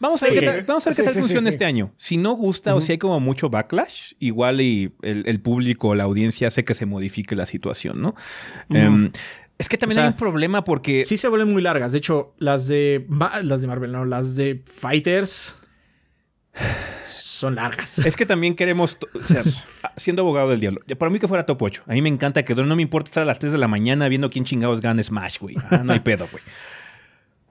Vamos 0.01 0.23
a 0.23 0.27
ver 0.27 0.41
qué 0.41 0.47
tal, 0.47 0.63
vamos 0.63 0.87
a 0.87 0.91
ver 0.91 0.97
qué 0.97 1.03
tal 1.03 1.15
funciona 1.15 1.49
este 1.49 1.65
año. 1.65 1.93
Si 1.97 2.17
no 2.17 2.33
gusta 2.33 2.75
o 2.75 2.81
si 2.81 2.93
hay 2.93 2.99
como 2.99 3.21
mucho 3.21 3.51
backlash, 3.51 4.15
igual 4.19 4.61
y 4.61 4.93
el, 5.03 5.25
el 5.27 5.41
público, 5.41 5.95
la 5.95 6.05
audiencia 6.05 6.49
hace 6.49 6.65
que 6.65 6.75
se 6.75 6.87
modifique 6.87 7.35
la 7.35 7.47
situación, 7.47 8.01
¿no? 8.01 8.15
Em, 8.71 9.11
es 9.59 9.69
que 9.69 9.79
también 9.79 9.99
O 9.99 10.01
sea, 10.01 10.05
hay 10.05 10.11
un 10.11 10.17
problema 10.17 10.65
porque 10.65 11.05
Sí 11.05 11.17
se 11.17 11.29
vuelven 11.29 11.53
muy 11.53 11.63
largas. 11.63 11.93
De 11.93 11.99
hecho, 11.99 12.35
las 12.39 12.67
de 12.67 13.07
las 13.43 13.61
de 13.61 13.67
Marvel, 13.67 13.93
no, 13.93 14.05
las 14.05 14.37
de 14.37 14.63
Fighters 14.67 15.59
son 17.07 17.55
largas. 17.55 17.99
es 18.07 18.17
que 18.17 18.27
también 18.27 18.57
queremos, 18.57 18.99
o 19.15 19.21
sea, 19.21 19.43
siendo 19.97 20.23
abogado 20.23 20.51
del 20.51 20.61
diablo, 20.61 20.81
para 20.99 21.11
mí 21.11 21.19
que 21.19 21.29
fuera 21.29 21.47
top 21.47 21.63
8. 21.63 21.85
A 21.87 21.93
mí 21.93 22.03
me 22.03 22.09
encanta 22.09 22.45
que 22.45 22.55
no 22.55 22.77
me 22.77 22.83
importa 22.83 23.11
estar 23.11 23.23
a 23.23 23.27
las 23.27 23.39
3 23.39 23.53
de 23.53 23.59
la 23.59 23.69
mañana 23.69 24.09
viendo 24.09 24.31
quién 24.31 24.45
chingados 24.45 24.81
gana 24.81 25.03
Smash, 25.03 25.39
güey. 25.39 25.57
Ah, 25.71 25.83
no 25.85 25.93
hay 25.93 26.01
pedo, 26.01 26.27
güey. 26.31 26.43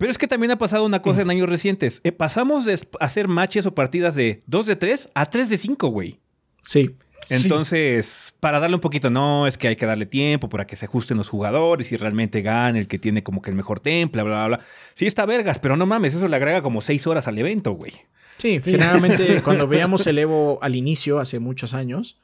Pero 0.03 0.11
es 0.11 0.17
que 0.17 0.27
también 0.27 0.51
ha 0.51 0.57
pasado 0.57 0.85
una 0.85 1.01
cosa 1.01 1.21
en 1.21 1.29
años 1.29 1.47
recientes. 1.47 2.01
Eh, 2.03 2.11
pasamos 2.11 2.65
de 2.65 2.77
hacer 2.99 3.29
matches 3.29 3.65
o 3.65 3.73
partidas 3.73 4.17
de 4.17 4.41
2 4.47 4.65
de 4.65 4.75
3 4.75 5.09
a 5.13 5.25
3 5.25 5.47
de 5.47 5.57
5, 5.57 5.87
güey. 5.87 6.19
Sí. 6.61 6.97
Entonces, 7.29 8.35
para 8.41 8.59
darle 8.59 8.75
un 8.75 8.81
poquito, 8.81 9.09
no, 9.09 9.47
es 9.47 9.57
que 9.57 9.69
hay 9.69 9.77
que 9.77 9.85
darle 9.85 10.05
tiempo 10.05 10.49
para 10.49 10.67
que 10.67 10.75
se 10.75 10.87
ajusten 10.87 11.15
los 11.15 11.29
jugadores 11.29 11.89
y 11.93 11.95
realmente 11.95 12.41
gane 12.41 12.81
el 12.81 12.89
que 12.89 12.99
tiene 12.99 13.23
como 13.23 13.41
que 13.41 13.49
el 13.49 13.55
mejor 13.55 13.79
temple, 13.79 14.23
bla, 14.23 14.45
bla, 14.45 14.57
bla. 14.57 14.65
Sí, 14.93 15.05
está 15.05 15.25
vergas, 15.25 15.59
pero 15.59 15.77
no 15.77 15.85
mames, 15.85 16.13
eso 16.13 16.27
le 16.27 16.35
agrega 16.35 16.61
como 16.61 16.81
seis 16.81 17.07
horas 17.07 17.29
al 17.29 17.37
evento, 17.37 17.71
güey. 17.71 17.93
Sí, 18.39 18.59
Sí, 18.61 18.71
generalmente 18.71 19.41
cuando 19.45 19.69
veíamos 19.69 20.05
el 20.05 20.19
Evo 20.19 20.59
al 20.61 20.75
inicio, 20.75 21.21
hace 21.21 21.39
muchos 21.39 21.73
años, 21.73 22.19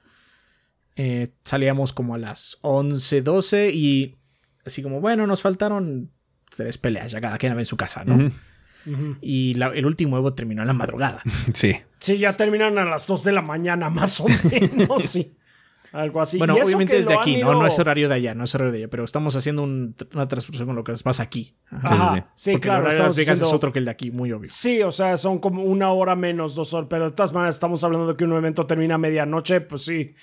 eh, 0.97 1.29
salíamos 1.43 1.93
como 1.93 2.15
a 2.15 2.17
las 2.17 2.57
11, 2.59 3.21
12 3.21 3.71
y 3.73 4.17
así 4.65 4.83
como, 4.83 4.99
bueno, 4.99 5.25
nos 5.25 5.41
faltaron 5.41 6.11
tres 6.49 6.77
peleas, 6.77 7.11
ya 7.11 7.21
cada 7.21 7.37
quien 7.37 7.57
en 7.57 7.65
su 7.65 7.77
casa, 7.77 8.03
¿no? 8.05 8.31
Y 9.21 9.53
la- 9.55 9.67
el 9.67 9.85
último 9.85 10.17
Evo 10.17 10.33
terminó 10.33 10.61
en 10.61 10.67
la 10.67 10.73
madrugada. 10.73 11.21
Sí. 11.53 11.75
Sí, 11.99 12.17
ya 12.17 12.35
terminaron 12.35 12.77
a 12.79 12.85
las 12.85 13.05
2 13.07 13.23
de 13.25 13.31
la 13.33 13.41
mañana, 13.41 13.89
más 13.89 14.19
o 14.21 14.25
menos. 14.49 15.03
sí. 15.03 15.35
Algo 15.91 16.21
así. 16.21 16.37
Bueno, 16.37 16.53
obviamente 16.53 16.93
que 16.93 16.99
es 16.99 17.07
de 17.07 17.13
lo 17.15 17.19
han 17.19 17.23
aquí, 17.23 17.33
¿no? 17.33 17.39
ido- 17.51 17.53
No 17.61 17.65
es 17.67 17.79
horario 17.79 18.07
de 18.07 18.13
allá, 18.15 18.35
no 18.35 18.43
es 18.43 18.53
horario 18.53 18.71
de 18.71 18.77
allá, 18.77 18.87
pero 18.89 19.03
estamos 19.03 19.35
haciendo 19.35 19.63
un- 19.63 19.95
una 20.13 20.27
transposición 20.27 20.67
con 20.67 20.75
lo 20.75 20.83
que 20.83 20.93
pasa 21.03 21.23
aquí. 21.23 21.55
Ajá. 21.71 21.81
Sí, 21.81 21.87
sí, 21.87 21.93
Ajá, 21.95 22.15
sí. 22.15 22.23
sí, 22.35 22.51
Porque 22.51 22.67
claro. 22.67 22.79
el 22.81 22.85
horario 22.85 22.99
de 23.03 23.07
Las 23.09 23.17
Vegas 23.17 23.41
es 23.41 23.51
otro 23.53 23.73
que 23.73 23.79
el 23.79 23.85
de 23.85 23.91
aquí, 23.91 24.11
muy 24.11 24.31
obvio. 24.31 24.49
Sí, 24.51 24.83
o 24.83 24.91
sea, 24.91 25.17
son 25.17 25.39
como 25.39 25.63
una 25.63 25.91
hora 25.91 26.15
menos, 26.15 26.53
dos 26.53 26.73
horas, 26.75 26.87
pero 26.91 27.05
de 27.09 27.15
todas 27.15 27.33
maneras 27.33 27.55
estamos 27.55 27.83
hablando 27.83 28.05
de 28.07 28.15
que 28.15 28.23
un 28.23 28.33
evento 28.33 28.67
termina 28.67 28.95
a 28.95 28.97
medianoche, 28.99 29.61
pues 29.61 29.81
sí, 29.83 30.13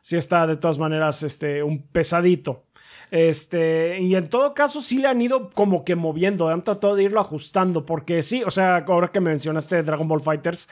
sí 0.00 0.16
está 0.16 0.46
de 0.46 0.56
todas 0.58 0.78
maneras 0.78 1.22
este, 1.24 1.60
un 1.64 1.82
pesadito. 1.88 2.64
Este, 3.10 4.00
y 4.00 4.14
en 4.16 4.28
todo 4.28 4.52
caso 4.54 4.80
sí 4.82 4.98
le 4.98 5.08
han 5.08 5.20
ido 5.22 5.50
como 5.50 5.84
que 5.84 5.94
moviendo, 5.94 6.48
han 6.48 6.64
tratado 6.64 6.94
de 6.96 7.04
irlo 7.04 7.20
ajustando, 7.20 7.84
porque 7.86 8.22
sí, 8.22 8.42
o 8.44 8.50
sea, 8.50 8.78
ahora 8.86 9.08
que 9.08 9.20
mencionaste 9.20 9.82
Dragon 9.82 10.08
Ball 10.08 10.20
Fighters, 10.20 10.68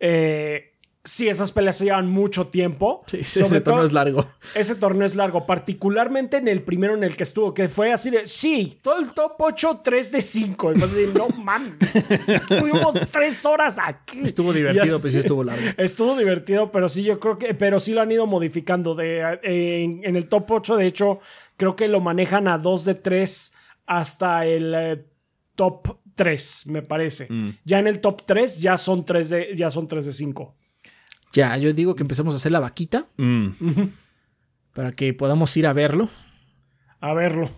eh, 0.00 0.70
sí, 1.06 1.28
esas 1.28 1.52
peleas 1.52 1.76
se 1.76 1.84
llevan 1.84 2.08
mucho 2.10 2.46
tiempo. 2.48 3.02
Sí, 3.24 3.40
ese 3.40 3.60
todo- 3.60 3.84
es 3.84 3.92
largo. 3.92 4.26
ese 4.54 4.74
torneo 4.74 5.04
es 5.06 5.14
largo, 5.14 5.44
particularmente 5.46 6.38
en 6.38 6.48
el 6.48 6.62
primero 6.62 6.94
en 6.94 7.04
el 7.04 7.16
que 7.16 7.22
estuvo, 7.22 7.52
que 7.54 7.68
fue 7.68 7.92
así 7.92 8.10
de, 8.10 8.26
sí, 8.26 8.78
todo 8.82 8.98
el 8.98 9.12
top 9.12 9.34
8, 9.38 9.80
3 9.84 10.12
de 10.12 10.20
5. 10.22 10.72
Y 10.72 10.78
fue 10.78 10.88
así 10.88 10.96
de, 11.06 11.06
no 11.18 11.28
mames, 11.44 12.10
estuvimos 12.28 12.98
3 13.10 13.44
horas 13.46 13.78
aquí. 13.82 14.20
Estuvo 14.24 14.52
divertido, 14.52 14.96
Ya- 14.96 15.00
pues 15.00 15.12
sí 15.12 15.18
estuvo 15.20 15.44
largo. 15.44 15.62
Estuvo 15.78 16.16
divertido, 16.16 16.72
pero 16.72 16.88
sí, 16.88 17.02
yo 17.04 17.20
creo 17.20 17.36
que, 17.36 17.54
pero 17.54 17.78
sí 17.78 17.92
lo 17.92 18.00
han 18.00 18.10
ido 18.10 18.26
modificando. 18.26 18.94
De, 18.94 19.20
eh, 19.42 19.84
en, 19.84 20.00
en 20.04 20.16
el 20.16 20.26
top 20.28 20.50
8, 20.50 20.76
de 20.76 20.86
hecho, 20.86 21.20
creo 21.56 21.76
que 21.76 21.88
lo 21.88 22.00
manejan 22.00 22.48
a 22.48 22.58
2 22.58 22.84
de 22.84 22.94
3 22.94 23.54
hasta 23.86 24.46
el 24.46 24.74
eh, 24.74 25.04
top 25.54 25.98
3, 26.14 26.66
me 26.68 26.82
parece. 26.82 27.28
Ya 27.64 27.78
en 27.78 27.86
el 27.86 28.00
top 28.00 28.22
3 28.26 28.60
ya 28.60 28.76
son 28.76 29.04
3 29.04 29.28
de, 29.30 29.52
ya 29.56 29.70
son 29.70 29.86
3 29.88 30.06
de 30.06 30.12
5. 30.12 30.54
Ya, 31.32 31.56
yo 31.56 31.72
digo 31.72 31.94
que 31.96 32.02
empecemos 32.02 32.34
a 32.34 32.36
hacer 32.36 32.52
la 32.52 32.60
vaquita 32.60 33.06
Mm. 33.16 33.48
para 34.72 34.92
que 34.92 35.12
podamos 35.14 35.56
ir 35.56 35.66
a 35.66 35.72
verlo. 35.72 36.08
A 37.00 37.12
verlo. 37.14 37.50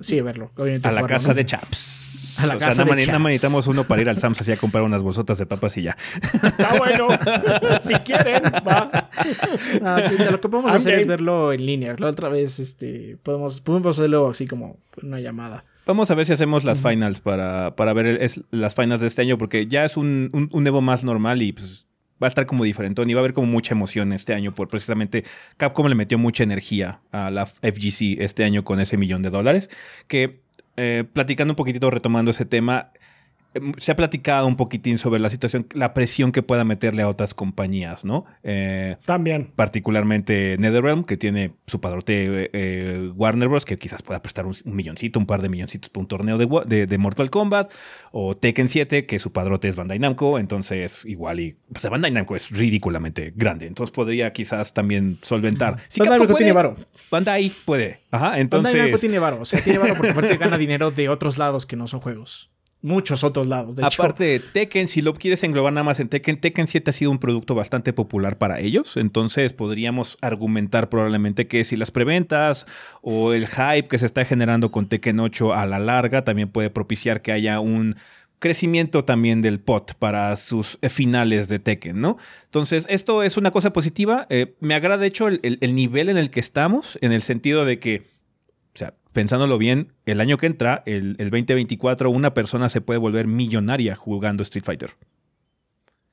Sí, 0.00 0.18
a 0.18 0.22
verlo. 0.22 0.50
obviamente 0.56 0.88
A 0.88 0.92
la 0.92 1.00
jugarlo, 1.00 1.16
casa 1.16 1.28
¿no? 1.28 1.34
de 1.34 1.44
Chaps. 1.46 2.38
A 2.40 2.46
la 2.46 2.54
o 2.56 2.58
sea, 2.58 2.68
casa 2.68 2.84
nada 2.84 2.94
de 2.96 3.00
más- 3.02 3.06
nada 3.08 3.18
más 3.18 3.30
Chaps. 3.30 3.32
necesitamos 3.42 3.66
uno 3.66 3.84
para 3.84 4.02
ir 4.02 4.08
al 4.08 4.16
Sam's 4.18 4.40
así 4.40 4.52
a 4.52 4.56
comprar 4.56 4.84
unas 4.84 5.02
bolsotas 5.02 5.38
de 5.38 5.46
papas 5.46 5.76
y 5.76 5.82
ya. 5.82 5.96
Está 6.42 6.74
bueno. 6.78 7.08
si 7.80 7.94
quieren, 7.96 8.42
va. 8.66 9.10
Ah, 9.84 10.02
sí, 10.08 10.14
lo 10.30 10.40
que 10.40 10.48
podemos 10.48 10.72
hacer 10.72 10.94
es 10.94 11.06
verlo 11.06 11.52
en 11.52 11.66
línea. 11.66 11.96
La 11.98 12.08
otra 12.08 12.28
vez, 12.28 12.58
este, 12.60 13.16
podemos, 13.22 13.60
podemos 13.60 13.98
hacerlo 13.98 14.28
así 14.30 14.46
como 14.46 14.78
una 15.02 15.18
llamada. 15.20 15.64
Vamos 15.86 16.10
a 16.10 16.14
ver 16.14 16.26
si 16.26 16.34
hacemos 16.34 16.64
las 16.64 16.82
finals 16.82 17.20
para, 17.20 17.74
para 17.74 17.92
ver 17.94 18.06
el- 18.06 18.16
es- 18.18 18.42
las 18.50 18.74
finals 18.74 19.00
de 19.00 19.06
este 19.08 19.22
año, 19.22 19.38
porque 19.38 19.66
ya 19.66 19.84
es 19.84 19.96
un, 19.96 20.28
un, 20.32 20.48
un 20.52 20.66
Evo 20.66 20.80
más 20.82 21.02
normal 21.02 21.40
y 21.42 21.52
pues 21.52 21.86
va 22.22 22.26
a 22.26 22.28
estar 22.28 22.46
como 22.46 22.64
diferentón 22.64 23.08
y 23.08 23.14
va 23.14 23.20
a 23.20 23.22
haber 23.22 23.32
como 23.32 23.46
mucha 23.46 23.74
emoción 23.74 24.12
este 24.12 24.34
año 24.34 24.54
por 24.54 24.68
precisamente 24.68 25.24
Capcom 25.56 25.86
le 25.86 25.94
metió 25.94 26.18
mucha 26.18 26.42
energía 26.42 27.00
a 27.12 27.30
la 27.30 27.46
FGC 27.46 28.20
este 28.20 28.44
año 28.44 28.64
con 28.64 28.80
ese 28.80 28.96
millón 28.96 29.22
de 29.22 29.30
dólares, 29.30 29.70
que 30.06 30.40
eh, 30.76 31.04
platicando 31.12 31.52
un 31.52 31.56
poquitito, 31.56 31.90
retomando 31.90 32.30
ese 32.30 32.44
tema, 32.44 32.92
se 33.78 33.92
ha 33.92 33.96
platicado 33.96 34.46
un 34.46 34.56
poquitín 34.56 34.98
sobre 34.98 35.20
la 35.20 35.30
situación, 35.30 35.66
la 35.72 35.94
presión 35.94 36.32
que 36.32 36.42
pueda 36.42 36.64
meterle 36.64 37.02
a 37.02 37.08
otras 37.08 37.34
compañías, 37.34 38.04
¿no? 38.04 38.24
Eh, 38.42 38.96
También. 39.04 39.50
particularmente 39.56 40.56
NetherRealm, 40.58 41.04
que 41.04 41.16
tiene 41.16 41.52
su 41.66 41.80
padrote 41.80 42.44
eh, 42.44 42.50
eh, 42.52 43.12
Warner 43.16 43.48
Bros., 43.48 43.64
que 43.64 43.76
quizás 43.78 44.02
pueda 44.02 44.20
prestar 44.22 44.46
un, 44.46 44.54
un 44.64 44.76
milloncito, 44.76 45.18
un 45.18 45.26
par 45.26 45.40
de 45.42 45.48
milloncitos 45.48 45.90
para 45.90 46.02
un 46.02 46.08
torneo 46.08 46.38
de, 46.38 46.46
de- 46.66 46.86
de 46.86 46.98
Mortal 46.98 47.30
Kombat, 47.30 47.72
o 48.12 48.36
Tekken 48.36 48.68
7, 48.68 49.06
que 49.06 49.18
su 49.18 49.32
padrote 49.32 49.68
es 49.68 49.76
Bandai 49.76 49.98
Namco, 49.98 50.38
entonces 50.38 51.02
igual 51.04 51.40
y... 51.40 51.56
Pues 51.72 51.88
Bandai 51.88 52.10
Namco 52.10 52.36
es 52.36 52.50
ridículamente 52.50 53.32
grande, 53.34 53.66
entonces 53.66 53.92
podría 53.94 54.32
quizás 54.32 54.74
también 54.74 55.18
solventar. 55.22 55.78
Si 55.88 56.00
Bandai 56.00 56.18
Namco 56.20 56.34
tiene 56.34 56.52
varo. 56.52 56.76
Bandai 57.10 57.50
puede. 57.64 58.00
Ajá, 58.10 58.38
entonces... 58.38 58.72
Bandai 58.72 58.88
Namco 58.90 59.00
tiene 59.00 59.18
varo. 59.18 59.38
O 59.40 59.44
sea, 59.44 59.60
tiene 59.60 59.78
varo 59.78 59.94
porque 59.96 60.12
aparte 60.12 60.36
gana 60.36 60.58
dinero 60.58 60.90
de 60.90 61.08
otros 61.08 61.38
lados 61.38 61.66
que 61.66 61.76
no 61.76 61.88
son 61.88 62.00
juegos. 62.00 62.50
Muchos 62.80 63.24
otros 63.24 63.48
lados, 63.48 63.74
de 63.74 63.82
hecho. 63.84 64.02
Aparte 64.02 64.22
de 64.24 64.38
Tekken, 64.40 64.86
si 64.86 65.02
lo 65.02 65.12
quieres 65.12 65.42
englobar 65.42 65.72
nada 65.72 65.82
más 65.82 65.98
en 65.98 66.08
Tekken, 66.08 66.40
Tekken 66.40 66.68
7 66.68 66.90
ha 66.90 66.92
sido 66.92 67.10
un 67.10 67.18
producto 67.18 67.56
bastante 67.56 67.92
popular 67.92 68.38
para 68.38 68.60
ellos. 68.60 68.96
Entonces 68.96 69.52
podríamos 69.52 70.16
argumentar 70.22 70.88
probablemente 70.88 71.48
que 71.48 71.64
si 71.64 71.76
las 71.76 71.90
preventas 71.90 72.66
o 73.02 73.32
el 73.32 73.48
hype 73.48 73.88
que 73.88 73.98
se 73.98 74.06
está 74.06 74.24
generando 74.24 74.70
con 74.70 74.88
Tekken 74.88 75.18
8 75.18 75.54
a 75.54 75.66
la 75.66 75.80
larga 75.80 76.22
también 76.22 76.48
puede 76.50 76.70
propiciar 76.70 77.20
que 77.20 77.32
haya 77.32 77.58
un 77.58 77.96
crecimiento 78.38 79.04
también 79.04 79.40
del 79.42 79.58
pot 79.58 79.94
para 79.94 80.36
sus 80.36 80.78
eh, 80.80 80.88
finales 80.88 81.48
de 81.48 81.58
Tekken, 81.58 82.00
¿no? 82.00 82.16
Entonces, 82.44 82.86
esto 82.88 83.24
es 83.24 83.36
una 83.36 83.50
cosa 83.50 83.72
positiva. 83.72 84.28
Eh, 84.30 84.54
me 84.60 84.74
agrada, 84.74 84.98
de 84.98 85.08
hecho, 85.08 85.26
el, 85.26 85.40
el- 85.42 85.58
el 85.60 85.74
nivel 85.74 86.08
en 86.08 86.16
el 86.18 86.30
que 86.30 86.38
estamos, 86.38 86.96
en 87.02 87.10
el 87.10 87.22
sentido 87.22 87.64
de 87.64 87.80
que 87.80 88.06
pensándolo 89.12 89.58
bien, 89.58 89.92
el 90.06 90.20
año 90.20 90.36
que 90.36 90.46
entra, 90.46 90.82
el, 90.86 91.16
el 91.18 91.30
2024, 91.30 92.10
una 92.10 92.34
persona 92.34 92.68
se 92.68 92.80
puede 92.80 92.98
volver 92.98 93.26
millonaria 93.26 93.96
jugando 93.96 94.42
Street 94.42 94.64
Fighter. 94.64 94.90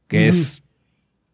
Que 0.07 0.27
es, 0.27 0.63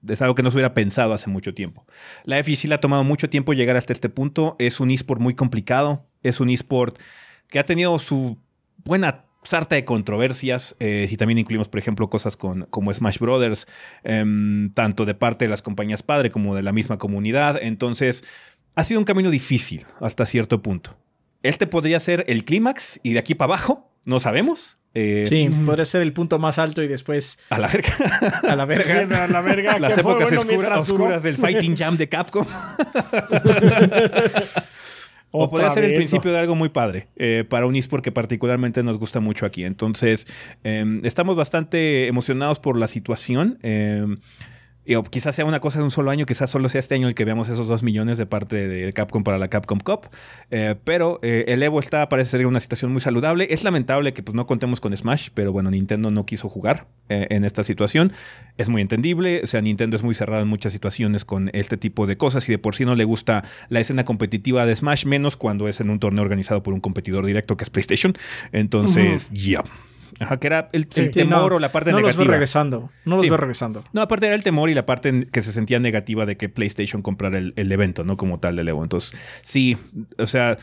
es 0.08 0.22
algo 0.22 0.36
que 0.36 0.44
no 0.44 0.52
se 0.52 0.58
hubiera 0.58 0.74
pensado 0.74 1.14
hace 1.14 1.30
mucho 1.30 1.54
tiempo. 1.54 1.86
La 2.24 2.42
FGC 2.42 2.66
le 2.66 2.76
ha 2.76 2.80
tomado 2.80 3.04
mucho 3.04 3.30
tiempo 3.30 3.54
llegar 3.54 3.76
hasta 3.76 3.94
este 3.94 4.10
punto. 4.10 4.56
Es 4.60 4.80
un 4.80 4.92
eSport 4.92 5.22
muy 5.22 5.36
complicado. 5.36 6.08
Es 6.24 6.40
un 6.40 6.50
eSport 6.50 6.98
que 7.50 7.60
ha 7.60 7.66
tenido 7.66 8.00
su 8.00 8.38
buena 8.84 9.26
sarta 9.44 9.76
de 9.76 9.86
controversias. 9.86 10.76
eh, 10.80 11.06
si 11.10 11.18
también 11.18 11.38
incluimos, 11.38 11.68
por 11.68 11.80
ejemplo, 11.80 12.10
cosas 12.10 12.38
con, 12.38 12.66
como 12.70 12.94
Smash 12.94 13.20
Brothers, 13.20 13.68
em, 14.04 14.72
tanto 14.74 15.06
de 15.06 15.16
parte 15.16 15.46
de 15.46 15.50
las 15.50 15.62
compañías 15.62 16.04
padre 16.04 16.32
como 16.32 16.56
de 16.56 16.64
la 16.64 16.72
misma 16.72 16.98
comunidad. 16.98 17.60
Entonces, 17.62 18.24
ha 18.76 18.84
sido 18.84 19.00
un 19.00 19.06
camino 19.06 19.30
difícil 19.30 19.86
hasta 20.00 20.26
cierto 20.26 20.62
punto. 20.62 20.98
Este 21.44 21.68
podría 21.68 22.00
ser 22.00 22.26
el 22.28 22.46
clímax 22.46 23.00
y 23.04 23.14
de 23.14 23.20
aquí 23.20 23.36
para 23.36 23.54
abajo, 23.54 23.92
no 24.06 24.20
sabemos. 24.20 24.78
Eh, 24.94 25.24
Sí, 25.28 25.50
podría 25.66 25.86
ser 25.86 26.02
el 26.02 26.12
punto 26.12 26.38
más 26.38 26.60
alto 26.60 26.84
y 26.84 26.88
después 26.88 27.40
A 27.50 27.60
la 27.60 27.68
verga. 27.70 27.90
a 28.50 28.56
la 28.58 28.66
verga. 28.66 29.08
Sí, 29.08 29.14
a 29.14 29.28
la 29.28 29.42
verga. 29.42 29.80
Las 29.80 29.98
épocas 29.98 30.30
bueno 30.30 30.42
oscura- 30.42 30.78
oscuras 30.80 31.24
del 31.24 31.36
Fighting 31.36 31.78
Jam 31.78 31.96
de 31.98 32.10
Capcom. 32.10 32.46
O 35.34 35.50
podría 35.50 35.70
ser 35.70 35.86
el 35.86 35.94
principio 35.94 36.30
de 36.34 36.40
algo 36.40 36.56
muy 36.56 36.68
padre 36.68 37.08
eh, 37.16 37.46
para 37.48 37.66
un 37.66 37.74
eSport 37.74 38.04
que 38.04 38.12
particularmente 38.12 38.84
nos 38.84 38.98
gusta 38.98 39.22
mucho 39.22 39.46
aquí. 39.46 39.64
Entonces, 39.64 40.28
eh, 40.66 40.84
estamos 41.04 41.38
bastante 41.38 42.08
emocionados 42.08 42.60
por 42.60 42.78
la 42.78 42.88
situación. 42.88 43.58
Y, 44.86 44.96
o 44.96 45.04
quizás 45.04 45.36
sea 45.36 45.46
una 45.46 45.60
cosa 45.60 45.80
de 45.80 45.86
un 45.86 45.92
solo 45.92 46.10
año, 46.10 46.26
quizás 46.26 46.50
solo 46.50 46.68
sea 46.70 46.80
este 46.80 46.96
año 46.96 47.08
el 47.08 47.14
que 47.14 47.26
veamos 47.26 47.50
esos 47.50 47.68
dos 47.68 47.84
millones 47.84 48.18
de 48.18 48.26
parte 48.26 48.68
de 48.68 48.94
Capcom 48.94 49.24
para 49.24 49.38
la 49.38 49.48
Capcom 49.48 49.80
Cup. 49.80 50.10
Eh, 50.50 50.76
pero 50.84 51.20
eh, 51.22 51.46
el 51.48 51.62
Evo 51.62 51.80
está, 51.80 52.10
parece 52.10 52.32
ser 52.32 52.46
una 52.48 52.60
situación 52.60 52.92
muy 52.92 53.02
saludable. 53.02 53.48
Es 53.52 53.64
lamentable 53.64 54.14
que 54.14 54.24
pues, 54.24 54.36
no 54.36 54.46
contemos 54.48 54.80
con 54.80 54.96
Smash, 54.96 55.30
pero 55.34 55.52
bueno, 55.52 55.70
Nintendo 55.70 56.10
no 56.10 56.26
quiso 56.26 56.50
jugar 56.50 56.88
eh, 57.10 57.28
en 57.30 57.46
esta 57.46 57.64
situación. 57.64 58.12
Es 58.58 58.70
muy 58.70 58.82
entendible. 58.82 59.42
O 59.44 59.48
sea, 59.48 59.62
Nintendo 59.62 59.96
es 59.96 60.04
muy 60.04 60.16
cerrado 60.16 60.42
en 60.42 60.48
muchas 60.48 60.74
situaciones 60.74 61.26
con 61.26 61.50
este 61.54 61.78
tipo 61.78 62.08
de 62.08 62.18
cosas 62.18 62.48
y 62.50 62.52
de 62.52 62.58
por 62.58 62.76
sí 62.76 62.86
no 62.86 62.96
le 62.96 63.04
gusta 63.04 63.44
la 63.70 63.80
escena 63.80 64.04
competitiva 64.04 64.66
de 64.66 64.76
Smash, 64.76 65.06
menos 65.06 65.38
cuando 65.38 65.68
es 65.68 65.80
en 65.80 65.90
un 65.90 66.00
torneo 66.00 66.24
organizado 66.24 66.64
por 66.64 66.74
un 66.74 66.80
competidor 66.80 67.26
directo 67.26 67.56
que 67.56 67.64
es 67.64 67.70
PlayStation. 67.70 68.14
Entonces, 68.52 69.30
ya. 69.32 69.64
Ajá, 70.22 70.38
que 70.40 70.48
era 70.48 70.70
el, 70.72 70.88
Sí, 70.90 71.02
el 71.02 71.12
temor 71.12 71.52
no, 71.52 71.56
o 71.58 71.60
la 71.60 71.72
parte 71.72 71.92
no 71.92 71.98
los 71.98 72.04
veo 72.04 72.12
negativa. 72.14 72.32
regresando. 72.34 72.90
No 73.06 73.16
los 73.16 73.22
Sí. 73.24 73.30
veo 73.30 73.38
regresando. 73.38 73.84
No, 73.94 74.02
aparte 74.02 74.28
era 74.28 74.36
el 74.36 74.44
temor 74.44 74.70
y 74.70 74.74
la 74.74 74.86
parte 74.86 75.28
que 75.32 75.42
se 75.42 75.52
sentía 75.52 75.80
negativa 75.80 76.26
de 76.26 76.38
que 76.38 76.48
PlayStation 76.50 77.02
comprara 77.02 77.38
el, 77.38 77.54
el 77.56 77.72
evento, 77.72 78.04
¿no? 78.04 78.18
Como 78.18 78.40
tal 78.40 78.56
del 78.56 78.68
Evo. 78.70 78.84
Entonces, 78.84 79.20
sí, 79.42 79.78
o 80.18 80.28
sea, 80.28 80.58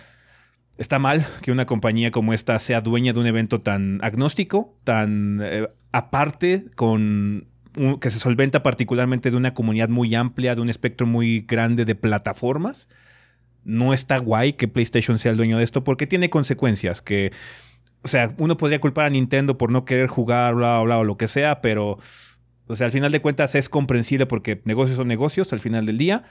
está 0.78 0.98
mal 0.98 1.26
que 1.42 1.50
una 1.52 1.66
compañía 1.66 2.10
como 2.10 2.32
esta 2.32 2.58
sea 2.60 2.80
dueña 2.80 3.12
de 3.12 3.20
un 3.20 3.26
evento 3.26 3.60
tan 3.60 3.98
agnóstico, 4.02 4.76
tan 4.84 5.40
eh, 5.42 5.68
aparte, 5.90 6.66
con 6.76 7.48
un- 7.76 7.98
que 8.00 8.10
se 8.10 8.18
solventa 8.20 8.62
particularmente 8.62 9.30
de 9.30 9.36
una 9.36 9.54
comunidad 9.54 9.88
muy 9.88 10.14
amplia, 10.14 10.54
de 10.54 10.60
un 10.60 10.68
espectro 10.68 11.06
muy 11.06 11.40
grande 11.48 11.84
de 11.84 11.94
plataformas. 11.94 12.88
No 13.64 13.92
está 13.92 14.18
guay 14.18 14.52
que 14.54 14.68
PlayStation 14.68 15.18
sea 15.18 15.32
el 15.32 15.36
dueño 15.36 15.58
de 15.58 15.64
esto 15.64 15.84
porque 15.84 16.06
tiene 16.06 16.30
consecuencias 16.30 17.02
que 17.02 17.32
o 18.02 18.08
sea, 18.08 18.32
uno 18.38 18.56
podría 18.56 18.80
culpar 18.80 19.06
a 19.06 19.10
Nintendo 19.10 19.58
por 19.58 19.70
no 19.70 19.84
querer 19.84 20.08
jugar, 20.08 20.54
bla, 20.54 20.76
bla, 20.76 20.84
bla, 20.84 20.98
o 20.98 21.04
lo 21.04 21.16
que 21.16 21.28
sea, 21.28 21.60
pero, 21.60 21.98
o 22.66 22.76
sea, 22.76 22.86
al 22.86 22.92
final 22.92 23.12
de 23.12 23.20
cuentas 23.20 23.54
es 23.54 23.68
comprensible 23.68 24.26
porque 24.26 24.60
negocios 24.64 24.96
son 24.96 25.08
negocios 25.08 25.52
al 25.52 25.58
final 25.58 25.86
del 25.86 25.98
día. 25.98 26.24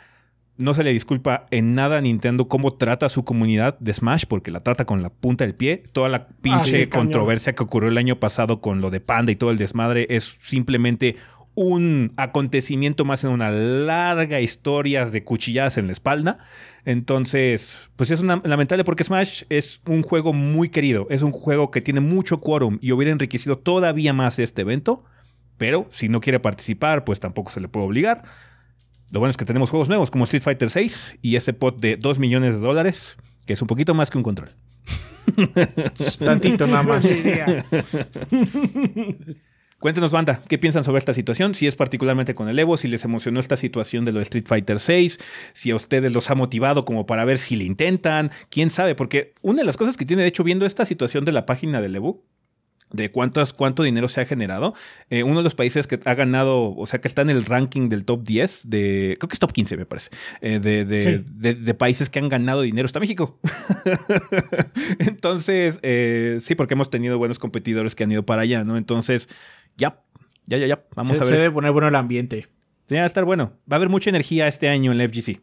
No 0.56 0.74
se 0.74 0.84
le 0.84 0.92
disculpa 0.92 1.46
en 1.52 1.74
nada 1.74 2.00
a 2.00 2.02
Nintendo 2.02 2.48
cómo 2.48 2.74
trata 2.74 3.06
a 3.06 3.10
su 3.10 3.24
comunidad 3.24 3.78
de 3.78 3.94
Smash, 3.94 4.26
porque 4.28 4.50
la 4.50 4.60
trata 4.60 4.86
con 4.86 5.04
la 5.04 5.10
punta 5.10 5.46
del 5.46 5.54
pie. 5.54 5.84
Toda 5.92 6.10
la 6.10 6.28
pinche 6.28 6.66
sí, 6.66 6.88
cañón. 6.88 7.08
controversia 7.08 7.54
que 7.54 7.62
ocurrió 7.62 7.90
el 7.90 7.98
año 7.98 8.20
pasado 8.20 8.60
con 8.60 8.82
lo 8.82 8.90
de 8.90 9.00
Panda 9.00 9.32
y 9.32 9.36
todo 9.36 9.52
el 9.52 9.58
desmadre 9.58 10.08
es 10.10 10.40
simplemente 10.42 11.16
un 11.58 12.14
acontecimiento 12.18 13.04
más 13.04 13.24
en 13.24 13.32
una 13.32 13.50
larga 13.50 14.40
historia 14.42 15.08
de 15.08 15.24
cuchilladas 15.24 15.80
en 15.80 15.88
la 15.88 15.94
espalda. 15.94 16.38
Entonces, 16.86 17.90
pues 17.96 18.12
es 18.12 18.20
una, 18.20 18.44
lamentable 18.46 18.84
porque 18.84 19.04
Smash 19.04 19.42
es 19.50 19.82
un 19.88 20.04
juego 20.04 20.34
muy 20.34 20.70
querido, 20.70 21.08
es 21.10 21.24
un 21.24 21.32
juego 21.32 21.72
que 21.72 21.82
tiene 21.82 22.00
mucho 22.00 22.42
quórum 22.42 22.78
y 22.80 22.92
hubiera 22.92 23.12
enriquecido 23.12 23.58
todavía 23.58 24.14
más 24.14 24.38
este 24.38 24.62
evento, 24.62 25.04
pero 25.58 25.88
si 25.90 26.10
no 26.10 26.22
quiere 26.22 26.40
participar, 26.40 27.04
pues 27.04 27.20
tampoco 27.20 27.50
se 27.50 27.60
le 27.60 27.68
puede 27.68 27.88
obligar. 27.88 28.22
Lo 29.10 29.20
bueno 29.20 29.32
es 29.32 29.38
que 29.38 29.46
tenemos 29.46 29.72
juegos 29.72 29.90
nuevos 29.90 30.12
como 30.12 30.26
Street 30.26 30.44
Fighter 30.44 30.70
6 30.70 31.18
y 31.24 31.38
ese 31.38 31.54
pot 31.54 31.80
de 31.80 31.98
2 31.98 32.20
millones 32.20 32.54
de 32.54 32.62
dólares, 32.62 33.18
que 33.48 33.54
es 33.54 33.62
un 33.64 33.68
poquito 33.68 33.96
más 33.96 34.12
que 34.12 34.20
un 34.20 34.24
control. 34.24 34.52
Tantito 36.24 36.68
nada 36.68 36.84
más. 36.84 37.04
Cuéntenos, 39.80 40.12
banda, 40.12 40.42
¿qué 40.48 40.58
piensan 40.58 40.84
sobre 40.84 40.98
esta 40.98 41.14
situación? 41.14 41.54
Si 41.54 41.68
es 41.68 41.76
particularmente 41.76 42.34
con 42.34 42.50
el 42.50 42.58
Evo, 42.58 42.78
si 42.78 42.88
les 42.88 43.06
emocionó 43.06 43.40
esta 43.40 43.56
situación 43.56 44.06
de 44.06 44.12
lo 44.12 44.18
de 44.18 44.24
Street 44.24 44.48
Fighter 44.48 44.80
6, 44.80 45.20
si 45.54 45.70
a 45.70 45.76
ustedes 45.76 46.12
los 46.12 46.32
ha 46.32 46.36
motivado 46.36 46.84
como 46.84 47.06
para 47.06 47.26
ver 47.26 47.38
si 47.38 47.56
le 47.56 47.64
intentan, 47.64 48.32
quién 48.50 48.72
sabe, 48.72 48.96
porque 48.96 49.36
una 49.44 49.60
de 49.60 49.66
las 49.66 49.78
cosas 49.78 49.96
que 49.96 50.06
tiene, 50.06 50.24
de 50.24 50.30
hecho, 50.30 50.44
viendo 50.44 50.66
esta 50.66 50.84
situación 50.84 51.26
de 51.26 51.32
la 51.32 51.46
página 51.46 51.80
del 51.80 51.96
Evo, 51.96 52.24
de 52.92 53.12
cuántos, 53.12 53.54
cuánto 53.54 53.84
dinero 53.84 54.08
se 54.08 54.22
ha 54.22 54.26
generado. 54.26 54.74
Eh, 55.10 55.24
uno 55.24 55.38
de 55.38 55.44
los 55.44 55.56
países 55.56 55.88
que 55.88 56.00
ha 56.06 56.14
ganado, 56.14 56.76
o 56.76 56.86
sea, 56.86 57.02
que 57.02 57.08
está 57.08 57.22
en 57.22 57.30
el 57.30 57.44
ranking 57.44 57.90
del 57.90 58.06
top 58.06 58.24
10, 58.24 58.70
de, 58.70 59.16
creo 59.20 59.28
que 59.28 59.34
es 59.34 59.40
top 59.40 59.52
15, 59.52 59.78
me 59.78 59.86
parece, 59.86 60.10
eh, 60.42 60.60
de, 60.60 60.86
de, 60.86 61.74
países 61.74 62.10
que 62.10 62.20
han 62.20 62.30
ganado 62.30 62.62
dinero, 62.62 62.86
está 62.86 63.00
México. 63.00 63.40
Entonces, 65.00 65.80
eh, 65.84 66.38
sí, 66.40 66.56
porque 66.56 66.74
hemos 66.74 66.90
tenido 66.90 67.18
buenos 67.18 67.40
competidores 67.40 67.94
que 67.94 68.04
han 68.04 68.12
ido 68.12 68.26
para 68.26 68.44
allá, 68.44 68.64
¿no? 68.64 68.78
Entonces, 68.78 69.30
ya, 69.78 70.04
ya, 70.46 70.58
ya, 70.58 70.68
ya, 70.68 70.86
vamos 70.96 71.12
a 71.12 71.20
ver. 71.20 71.24
Se 71.24 71.38
debe 71.38 71.52
poner 71.52 71.72
bueno 71.72 71.88
el 71.88 71.96
ambiente. 71.96 72.48
Sí, 72.88 72.96
va 72.96 73.04
a 73.04 73.06
estar 73.06 73.26
bueno. 73.26 73.54
Va 73.72 73.76
a 73.76 73.78
haber 73.78 73.90
mucha 73.90 74.10
energía 74.10 74.48
este 74.48 74.70
año 74.70 74.92
en 74.92 74.98
la 74.98 75.08
FGC. 75.08 75.42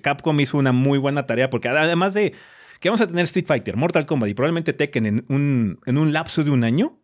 Capcom 0.00 0.40
hizo 0.40 0.56
una 0.56 0.72
muy 0.72 0.98
buena 0.98 1.26
tarea 1.26 1.50
porque 1.50 1.68
además 1.68 2.14
de 2.14 2.32
que 2.80 2.88
vamos 2.88 3.00
a 3.00 3.06
tener 3.06 3.24
Street 3.24 3.46
Fighter, 3.46 3.76
Mortal 3.76 4.06
Kombat 4.06 4.30
y 4.30 4.34
probablemente 4.34 4.72
Tekken 4.72 5.06
en 5.06 5.24
un, 5.28 5.80
en 5.84 5.98
un 5.98 6.12
lapso 6.12 6.44
de 6.44 6.50
un 6.50 6.64
año, 6.64 6.98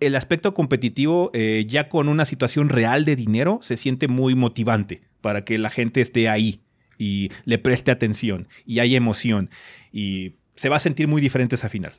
el 0.00 0.14
aspecto 0.14 0.54
competitivo, 0.54 1.30
eh, 1.32 1.64
ya 1.66 1.88
con 1.88 2.08
una 2.08 2.24
situación 2.24 2.68
real 2.68 3.04
de 3.04 3.16
dinero, 3.16 3.58
se 3.62 3.76
siente 3.76 4.08
muy 4.08 4.34
motivante 4.34 5.02
para 5.20 5.44
que 5.44 5.58
la 5.58 5.70
gente 5.70 6.00
esté 6.00 6.28
ahí 6.28 6.60
y 6.98 7.30
le 7.44 7.58
preste 7.58 7.90
atención 7.90 8.48
y 8.64 8.78
hay 8.78 8.96
emoción 8.96 9.50
y 9.92 10.34
se 10.54 10.68
va 10.68 10.76
a 10.76 10.80
sentir 10.80 11.08
muy 11.08 11.20
diferente 11.20 11.56
esa 11.56 11.68
final. 11.68 11.92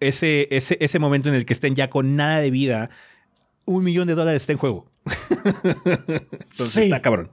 Ese, 0.00 0.48
ese, 0.50 0.78
ese 0.80 0.98
momento 0.98 1.28
en 1.28 1.34
el 1.34 1.44
que 1.44 1.52
estén 1.52 1.74
ya 1.74 1.90
con 1.90 2.16
nada 2.16 2.40
de 2.40 2.50
vida, 2.50 2.90
un 3.64 3.84
millón 3.84 4.08
de 4.08 4.14
dólares 4.14 4.42
está 4.42 4.52
en 4.52 4.58
juego. 4.58 4.90
Entonces 5.44 6.76
está 6.76 7.00
cabrón. 7.00 7.30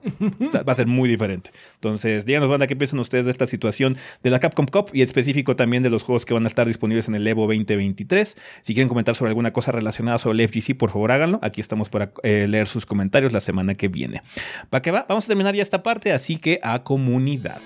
va 0.66 0.72
a 0.72 0.74
ser 0.74 0.86
muy 0.86 1.08
diferente. 1.08 1.50
Entonces, 1.74 2.24
díganos, 2.24 2.48
banda, 2.48 2.66
¿qué 2.66 2.76
piensan 2.76 2.98
ustedes 2.98 3.26
de 3.26 3.32
esta 3.32 3.46
situación 3.46 3.96
de 4.22 4.30
la 4.30 4.38
Capcom 4.38 4.66
Cup 4.66 4.90
y 4.92 5.02
específico 5.02 5.56
también 5.56 5.82
de 5.82 5.90
los 5.90 6.02
juegos 6.02 6.24
que 6.24 6.34
van 6.34 6.44
a 6.44 6.46
estar 6.46 6.66
disponibles 6.66 7.08
en 7.08 7.14
el 7.14 7.26
Evo 7.26 7.42
2023? 7.42 8.36
Si 8.62 8.74
quieren 8.74 8.88
comentar 8.88 9.14
sobre 9.14 9.30
alguna 9.30 9.52
cosa 9.52 9.72
relacionada 9.72 10.18
sobre 10.18 10.42
el 10.42 10.48
FGC, 10.48 10.76
por 10.76 10.90
favor 10.90 11.12
háganlo. 11.12 11.38
Aquí 11.42 11.60
estamos 11.60 11.90
para 11.90 12.12
eh, 12.22 12.46
leer 12.48 12.66
sus 12.66 12.86
comentarios 12.86 13.32
la 13.32 13.40
semana 13.40 13.74
que 13.74 13.88
viene. 13.88 14.22
¿Para 14.70 14.82
qué 14.82 14.90
va? 14.90 15.06
Vamos 15.08 15.24
a 15.24 15.28
terminar 15.28 15.54
ya 15.54 15.62
esta 15.62 15.82
parte, 15.82 16.12
así 16.12 16.38
que 16.38 16.60
a 16.62 16.82
comunidad. 16.82 17.60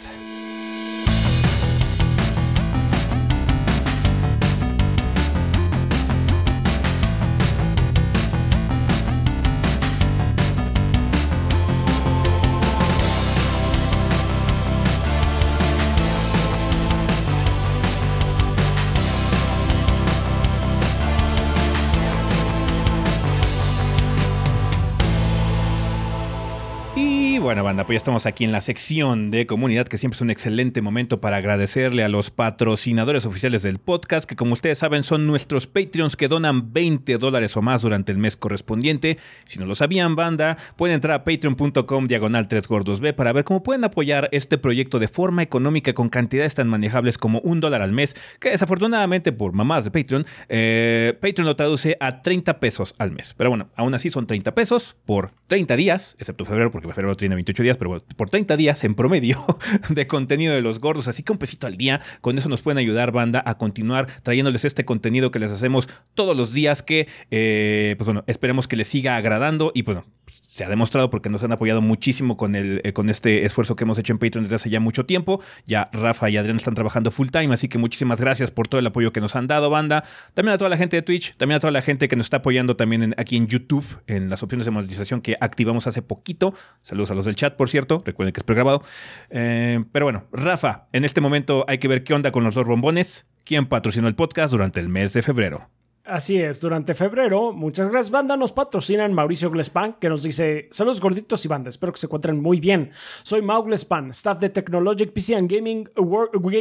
Bueno, 27.52 27.64
banda, 27.64 27.84
pues 27.84 27.96
ya 27.96 27.98
estamos 27.98 28.24
aquí 28.24 28.44
en 28.44 28.52
la 28.52 28.62
sección 28.62 29.30
de 29.30 29.46
comunidad, 29.46 29.86
que 29.86 29.98
siempre 29.98 30.16
es 30.16 30.22
un 30.22 30.30
excelente 30.30 30.80
momento 30.80 31.20
para 31.20 31.36
agradecerle 31.36 32.02
a 32.02 32.08
los 32.08 32.30
patrocinadores 32.30 33.26
oficiales 33.26 33.62
del 33.62 33.78
podcast, 33.78 34.26
que 34.26 34.36
como 34.36 34.54
ustedes 34.54 34.78
saben 34.78 35.02
son 35.02 35.26
nuestros 35.26 35.66
Patreons 35.66 36.16
que 36.16 36.28
donan 36.28 36.72
20 36.72 37.18
dólares 37.18 37.54
o 37.58 37.60
más 37.60 37.82
durante 37.82 38.10
el 38.10 38.16
mes 38.16 38.38
correspondiente. 38.38 39.18
Si 39.44 39.58
no 39.58 39.66
lo 39.66 39.74
sabían, 39.74 40.16
banda, 40.16 40.56
pueden 40.78 40.94
entrar 40.94 41.12
a 41.12 41.24
patreon.com 41.24 42.06
diagonal 42.06 42.48
3 42.48 42.66
gordos 42.66 43.02
B 43.02 43.12
para 43.12 43.34
ver 43.34 43.44
cómo 43.44 43.62
pueden 43.62 43.84
apoyar 43.84 44.30
este 44.32 44.56
proyecto 44.56 44.98
de 44.98 45.08
forma 45.08 45.42
económica 45.42 45.92
con 45.92 46.08
cantidades 46.08 46.54
tan 46.54 46.68
manejables 46.68 47.18
como 47.18 47.40
un 47.40 47.60
dólar 47.60 47.82
al 47.82 47.92
mes, 47.92 48.16
que 48.40 48.48
desafortunadamente 48.48 49.30
por 49.30 49.52
mamás 49.52 49.84
de 49.84 49.90
Patreon, 49.90 50.24
eh, 50.48 51.18
Patreon 51.20 51.44
lo 51.44 51.54
traduce 51.54 51.98
a 52.00 52.22
30 52.22 52.60
pesos 52.60 52.94
al 52.96 53.10
mes. 53.10 53.34
Pero 53.36 53.50
bueno, 53.50 53.68
aún 53.76 53.92
así 53.92 54.08
son 54.08 54.26
30 54.26 54.54
pesos 54.54 54.96
por 55.04 55.32
30 55.48 55.76
días, 55.76 56.16
excepto 56.18 56.46
febrero, 56.46 56.70
porque 56.70 56.88
febrero 56.88 57.14
tiene 57.14 57.41
28 57.42 57.62
días, 57.62 57.76
pero 57.76 57.98
por 58.16 58.30
30 58.30 58.56
días 58.56 58.84
en 58.84 58.94
promedio 58.94 59.44
de 59.88 60.06
contenido 60.06 60.54
de 60.54 60.62
los 60.62 60.80
gordos. 60.80 61.08
Así 61.08 61.22
que 61.22 61.32
un 61.32 61.38
pesito 61.38 61.66
al 61.66 61.76
día, 61.76 62.00
con 62.20 62.38
eso 62.38 62.48
nos 62.48 62.62
pueden 62.62 62.78
ayudar, 62.78 63.12
banda, 63.12 63.42
a 63.44 63.58
continuar 63.58 64.06
trayéndoles 64.22 64.64
este 64.64 64.84
contenido 64.84 65.30
que 65.30 65.38
les 65.38 65.52
hacemos 65.52 65.88
todos 66.14 66.36
los 66.36 66.52
días, 66.52 66.82
que, 66.82 67.08
eh, 67.30 67.94
pues 67.98 68.06
bueno, 68.06 68.24
esperemos 68.26 68.68
que 68.68 68.76
les 68.76 68.88
siga 68.88 69.16
agradando 69.16 69.72
y, 69.74 69.82
bueno, 69.82 70.04
se 70.52 70.64
ha 70.64 70.68
demostrado 70.68 71.08
porque 71.08 71.30
nos 71.30 71.42
han 71.42 71.50
apoyado 71.50 71.80
muchísimo 71.80 72.36
con, 72.36 72.54
el, 72.54 72.82
eh, 72.84 72.92
con 72.92 73.08
este 73.08 73.46
esfuerzo 73.46 73.74
que 73.74 73.84
hemos 73.84 73.96
hecho 73.96 74.12
en 74.12 74.18
Patreon 74.18 74.44
desde 74.44 74.56
hace 74.56 74.68
ya 74.68 74.80
mucho 74.80 75.06
tiempo. 75.06 75.40
Ya 75.64 75.88
Rafa 75.94 76.28
y 76.28 76.36
Adrián 76.36 76.56
están 76.56 76.74
trabajando 76.74 77.10
full 77.10 77.28
time, 77.28 77.54
así 77.54 77.68
que 77.68 77.78
muchísimas 77.78 78.20
gracias 78.20 78.50
por 78.50 78.68
todo 78.68 78.78
el 78.78 78.86
apoyo 78.86 79.14
que 79.14 79.22
nos 79.22 79.34
han 79.34 79.46
dado, 79.46 79.70
banda. 79.70 80.04
También 80.34 80.52
a 80.52 80.58
toda 80.58 80.68
la 80.68 80.76
gente 80.76 80.96
de 80.96 81.00
Twitch, 81.00 81.34
también 81.38 81.56
a 81.56 81.60
toda 81.60 81.70
la 81.70 81.80
gente 81.80 82.06
que 82.06 82.16
nos 82.16 82.26
está 82.26 82.36
apoyando 82.38 82.76
también 82.76 83.14
aquí 83.16 83.38
en 83.38 83.46
YouTube, 83.46 84.02
en 84.06 84.28
las 84.28 84.42
opciones 84.42 84.66
de 84.66 84.72
monetización 84.72 85.22
que 85.22 85.38
activamos 85.40 85.86
hace 85.86 86.02
poquito. 86.02 86.52
Saludos 86.82 87.10
a 87.12 87.14
los 87.14 87.24
del 87.24 87.34
chat, 87.34 87.56
por 87.56 87.70
cierto. 87.70 88.02
Recuerden 88.04 88.34
que 88.34 88.40
es 88.40 88.44
pregrabado. 88.44 88.82
Eh, 89.30 89.82
pero 89.90 90.04
bueno, 90.04 90.26
Rafa, 90.32 90.86
en 90.92 91.06
este 91.06 91.22
momento 91.22 91.64
hay 91.66 91.78
que 91.78 91.88
ver 91.88 92.04
qué 92.04 92.12
onda 92.12 92.30
con 92.30 92.44
los 92.44 92.54
dos 92.54 92.66
bombones. 92.66 93.26
¿Quién 93.46 93.64
patrocinó 93.64 94.06
el 94.06 94.16
podcast 94.16 94.52
durante 94.52 94.80
el 94.80 94.90
mes 94.90 95.14
de 95.14 95.22
febrero? 95.22 95.70
Así 96.04 96.36
es, 96.42 96.60
durante 96.60 96.94
febrero, 96.94 97.52
muchas 97.52 97.88
gracias 97.88 98.10
banda, 98.10 98.36
nos 98.36 98.50
patrocinan 98.50 99.12
Mauricio 99.12 99.52
Glespan, 99.52 99.92
que 100.00 100.08
nos 100.08 100.24
dice, 100.24 100.66
saludos 100.72 101.00
gorditos 101.00 101.44
y 101.44 101.48
banda, 101.48 101.68
espero 101.68 101.92
que 101.92 102.00
se 102.00 102.06
encuentren 102.06 102.42
muy 102.42 102.58
bien. 102.58 102.90
Soy 103.22 103.40
Mau 103.40 103.62
Glespan, 103.62 104.10
staff 104.10 104.40
de 104.40 104.48
Technologic 104.48 105.12
PC 105.12 105.36
and 105.36 105.48
Gaming, 105.48 105.88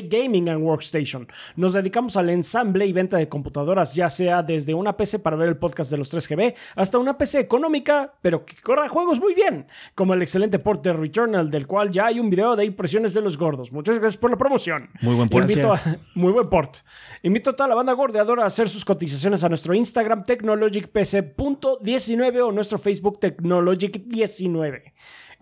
Gaming 0.08 0.48
and 0.48 0.64
Workstation. 0.64 1.28
Nos 1.56 1.74
dedicamos 1.74 2.18
al 2.18 2.30
ensamble 2.30 2.86
y 2.86 2.94
venta 2.94 3.18
de 3.18 3.30
computadoras, 3.30 3.96
ya 3.96 4.12
sea 4.12 4.44
desde 4.44 4.76
una 4.76 4.96
PC 4.96 5.18
para 5.18 5.36
ver 5.36 5.50
el 5.50 5.58
podcast 5.58 5.90
de 5.90 5.98
los 5.98 6.14
3GB, 6.14 6.54
hasta 6.76 7.00
una 7.00 7.18
PC 7.18 7.40
económica, 7.40 8.14
pero 8.22 8.46
que 8.46 8.54
corra 8.62 8.88
juegos 8.90 9.20
muy 9.20 9.34
bien, 9.34 9.66
como 9.96 10.14
el 10.14 10.22
excelente 10.22 10.60
port 10.60 10.84
de 10.84 10.94
Returnal, 10.94 11.50
del 11.50 11.66
cual 11.66 11.90
ya 11.90 12.06
hay 12.06 12.20
un 12.20 12.30
video 12.30 12.56
de 12.56 12.66
impresiones 12.66 13.16
de 13.16 13.22
los 13.22 13.40
gordos. 13.40 13.72
Muchas 13.72 13.98
gracias 13.98 14.22
por 14.22 14.30
la 14.30 14.38
promoción. 14.38 14.92
Muy 15.02 15.16
buen 15.16 15.30
port. 15.30 15.50
muy 16.14 16.32
buen 16.32 16.48
port. 16.48 16.78
Invito 17.24 17.50
a 17.50 17.56
toda 17.56 17.70
la 17.70 17.74
banda 17.74 17.94
gordeadora 17.94 18.44
a 18.44 18.46
hacer 18.46 18.70
sus 18.70 18.86
cotizaciones 18.86 19.31
a 19.32 19.50
nuestro 19.50 19.74
Instagram 19.74 20.26
technologicpc.19 20.26 22.48
o 22.48 22.52
nuestro 22.52 22.78
Facebook 22.78 23.20
technologic19. 23.20 24.92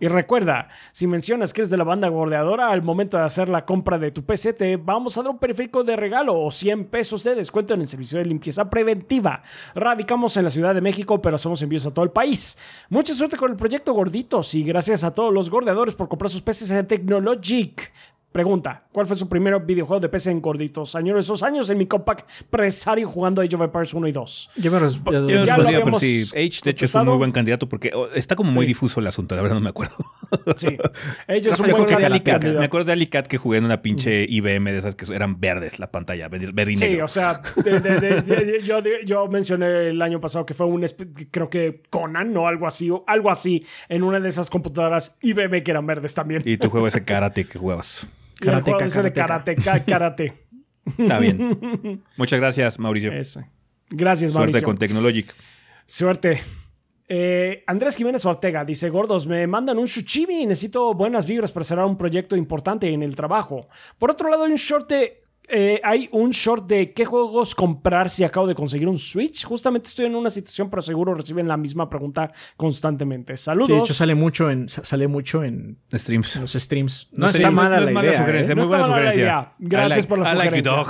Y 0.02 0.08
recuerda, 0.08 0.70
si 0.94 1.08
mencionas 1.08 1.52
que 1.52 1.62
eres 1.62 1.70
de 1.70 1.76
la 1.76 1.84
banda 1.84 2.08
gordeadora, 2.08 2.72
al 2.72 2.82
momento 2.82 3.18
de 3.18 3.24
hacer 3.24 3.50
la 3.50 3.66
compra 3.66 4.00
de 4.00 4.12
tu 4.12 4.24
PC, 4.24 4.54
te 4.54 4.78
vamos 4.78 5.18
a 5.18 5.24
dar 5.24 5.32
un 5.32 5.40
periférico 5.40 5.84
de 5.84 5.98
regalo 5.98 6.40
o 6.40 6.52
100 6.52 6.86
pesos 6.86 7.26
de 7.26 7.36
descuento 7.36 7.74
en 7.74 7.82
el 7.82 7.88
servicio 7.88 8.18
de 8.18 8.26
limpieza 8.26 8.70
preventiva. 8.70 9.42
Radicamos 9.76 10.38
en 10.38 10.46
la 10.46 10.50
Ciudad 10.50 10.74
de 10.74 10.80
México, 10.80 11.22
pero 11.22 11.36
hacemos 11.36 11.62
envíos 11.62 11.86
a 11.86 11.94
todo 11.94 12.06
el 12.06 12.12
país. 12.12 12.58
Mucha 12.90 13.14
suerte 13.14 13.36
con 13.36 13.52
el 13.52 13.58
proyecto 13.58 13.92
Gorditos 13.92 14.56
y 14.56 14.64
gracias 14.64 15.04
a 15.04 15.14
todos 15.14 15.34
los 15.34 15.50
gordeadores 15.50 15.96
por 15.96 16.08
comprar 16.08 16.30
sus 16.30 16.42
PCs 16.42 16.72
en 16.72 16.88
Technologic. 16.88 17.92
Pregunta, 18.32 18.88
¿cuál 18.92 19.08
fue 19.08 19.16
su 19.16 19.28
primer 19.28 19.60
videojuego 19.66 20.00
de 20.00 20.08
PC 20.08 20.30
en 20.30 20.40
gorditos? 20.40 20.94
Añoro 20.94 21.20
esos 21.20 21.42
años 21.42 21.68
en 21.72 21.80
mi 21.80 21.88
compact 21.88 22.30
presario 22.52 23.10
jugando 23.10 23.42
Age 23.42 23.56
of 23.56 23.62
Empires 23.62 23.92
1 23.92 24.08
y 24.08 24.12
2. 24.12 24.52
Yo 24.58 24.72
me 24.72 24.78
respondo. 24.78 25.30
Ya 25.30 25.58
lo 25.58 25.64
pero 25.64 26.00
sí, 26.00 26.24
Age 26.34 26.62
de 26.64 26.70
hecho 26.70 26.86
es 26.86 26.94
un 26.94 27.06
muy 27.06 27.18
buen 27.18 27.32
candidato 27.32 27.68
porque 27.68 27.92
oh, 27.96 28.08
está 28.14 28.36
como 28.36 28.52
muy 28.52 28.68
difuso 28.68 29.00
el 29.00 29.08
asunto, 29.08 29.36
la 29.36 29.42
verdad 29.42 29.56
no 29.56 29.62
me 29.62 29.70
acuerdo. 29.70 29.96
Sí, 30.58 30.78
Age 31.28 31.50
es 31.50 31.60
un 31.60 31.72
buen 31.72 31.86
candidato. 31.86 32.54
Me 32.60 32.66
acuerdo 32.66 32.86
de 32.86 32.94
Alicat 32.94 33.26
que 33.26 33.40
jugué 33.40 33.58
en 33.58 33.66
una 33.66 33.82
pinche 33.82 34.28
IBM 34.30 34.72
de 34.72 34.78
esas 34.78 34.94
que 34.94 35.12
eran 35.12 35.40
verdes 35.40 35.80
la 35.80 35.90
pantalla, 35.90 36.28
verde 36.28 36.72
y 36.72 36.76
Sí, 36.76 37.02
o 37.02 37.08
sea, 37.08 37.42
yo, 38.64 38.80
yo, 39.06 39.28
mencioné 39.28 39.90
el 39.90 40.02
año 40.04 40.20
pasado 40.20 40.46
que 40.46 40.54
fue 40.54 40.68
un, 40.68 40.86
creo 41.32 41.50
que 41.50 41.82
Conan 41.90 42.38
o 42.38 42.48
algo 42.48 42.68
así, 42.68 42.92
o 42.92 43.04
algo 43.08 43.32
así, 43.32 43.66
en 43.88 44.04
una 44.04 44.20
de 44.20 44.30
esas 44.30 44.52
computadoras 44.52 45.18
IBM 45.22 45.64
que 45.64 45.72
eran 45.72 45.88
verdes 45.88 46.14
también. 46.14 46.44
Y 46.46 46.58
tu 46.58 46.70
juego 46.70 46.86
ese 46.90 47.04
karate 47.04 47.46
que 47.46 47.58
jugabas. 47.58 48.08
Karate, 48.40 48.72
de 49.04 49.14
karate, 49.14 49.56
karate. 49.86 50.34
Está 50.98 51.20
bien. 51.20 52.02
Muchas 52.18 52.40
gracias, 52.40 52.80
Mauricio. 52.80 53.12
Gracias, 53.12 54.34
Mauricio. 54.34 54.34
Suerte 54.34 54.62
con 54.64 54.78
Technologic. 54.78 55.36
Suerte. 55.86 56.42
Eh, 57.12 57.64
Andrés 57.66 57.96
Jiménez 57.98 58.24
Ortega 58.26 58.64
dice: 58.64 58.90
Gordos, 58.90 59.26
me 59.26 59.46
mandan 59.48 59.80
un 59.80 59.86
shuchimi 59.86 60.44
y 60.44 60.46
necesito 60.46 60.94
buenas 60.94 61.26
vibras 61.26 61.52
para 61.52 61.64
cerrar 61.64 61.86
un 61.86 61.98
proyecto 61.98 62.36
importante 62.36 62.88
en 62.92 63.02
el 63.02 63.16
trabajo. 63.16 63.68
Por 63.98 64.12
otro 64.12 64.30
lado, 64.30 64.44
hay 64.44 64.52
un 64.52 64.58
short 64.58 64.92
eh, 65.52 65.80
hay 65.84 66.10
un 66.12 66.32
short 66.32 66.68
de 66.68 66.94
qué 66.94 67.06
juegos 67.06 67.54
comprar 67.56 68.10
si 68.10 68.24
acabo 68.24 68.48
de 68.48 68.56
conseguir 68.56 68.88
un 68.88 68.98
Switch. 68.98 69.44
Justamente 69.46 69.88
estoy 69.88 70.06
en 70.08 70.16
una 70.16 70.30
situación, 70.30 70.70
pero 70.70 70.82
seguro 70.82 71.14
reciben 71.14 71.48
la 71.48 71.58
misma 71.58 71.90
pregunta 71.90 72.32
constantemente. 72.58 73.36
Saludos. 73.38 73.68
Sí, 73.68 73.74
de 73.74 73.80
hecho 73.80 73.94
sale 73.94 74.16
mucho 74.16 74.50
en 74.50 74.68
sale 74.70 75.08
mucho 75.08 75.44
en, 75.44 75.78
Streams. 75.94 76.36
en 76.36 76.42
los 76.44 76.54
streams. 76.54 77.10
No, 77.16 77.28
está 77.28 77.52
mala 77.52 77.78
no 77.78 77.82
la 77.84 77.88
es 77.90 77.94
mala 77.94 78.08
idea. 78.10 78.20
sugerencia, 78.20 78.52
¿eh? 78.52 78.56
No 78.56 78.62
muy 78.62 78.70
buena 78.70 78.84
está 78.84 78.92
mala 78.92 79.04
la 79.06 79.12
sugerencia. 79.12 79.24
idea. 79.24 79.54
Gracias 79.60 79.98
I 79.98 80.02
like- 80.02 80.08
por 80.10 80.20
la 80.20 80.34
I 80.34 80.38
like 80.38 80.56
you, 80.58 80.64
dog. 80.64 80.88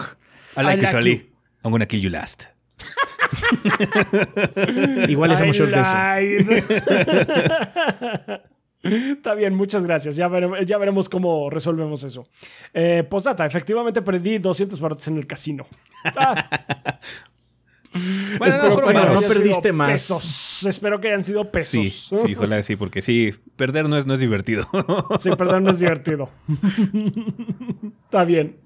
I 0.57 0.59
I 0.59 0.63
like 0.63 0.85
you, 0.85 0.99
you. 0.99 1.21
I'm 1.63 1.71
gonna 1.71 1.85
kill 1.87 2.01
you 2.01 2.09
last. 2.09 2.43
Igual 5.09 5.31
hacemos 5.31 5.55
I 5.55 5.59
short 5.59 5.71
de 5.71 5.81
eso. 5.81 5.93
Está 8.83 9.33
bien, 9.33 9.55
muchas 9.55 9.85
gracias. 9.85 10.15
Ya, 10.15 10.27
vere- 10.29 10.65
ya 10.65 10.77
veremos 10.77 11.09
cómo 11.09 11.49
resolvemos 11.49 12.03
eso. 12.03 12.27
Eh, 12.73 13.03
postdata, 13.09 13.45
efectivamente 13.45 14.01
perdí 14.01 14.37
200 14.37 14.79
barotes 14.79 15.07
en 15.09 15.17
el 15.17 15.27
casino. 15.27 15.67
Ah, 16.15 16.47
Bueno, 18.37 18.45
espero 18.45 18.69
no, 18.69 18.81
fueron 18.83 19.23
perdiste 19.23 19.71
más. 19.73 19.89
Pesos. 19.89 20.63
Espero 20.65 21.01
que 21.01 21.07
hayan 21.09 21.23
sido 21.23 21.51
pesos. 21.51 21.71
Sí, 21.71 21.89
sí, 21.89 22.35
ojalá 22.35 22.61
sí, 22.61 22.75
porque 22.75 23.01
sí, 23.01 23.31
perder 23.55 23.89
no 23.89 23.97
es, 23.97 24.05
no 24.05 24.13
es 24.13 24.19
divertido. 24.19 24.63
Sí, 25.17 25.31
perdón, 25.37 25.63
no 25.63 25.71
es 25.71 25.79
divertido. 25.79 26.29
Está 28.05 28.23
bien. 28.23 28.57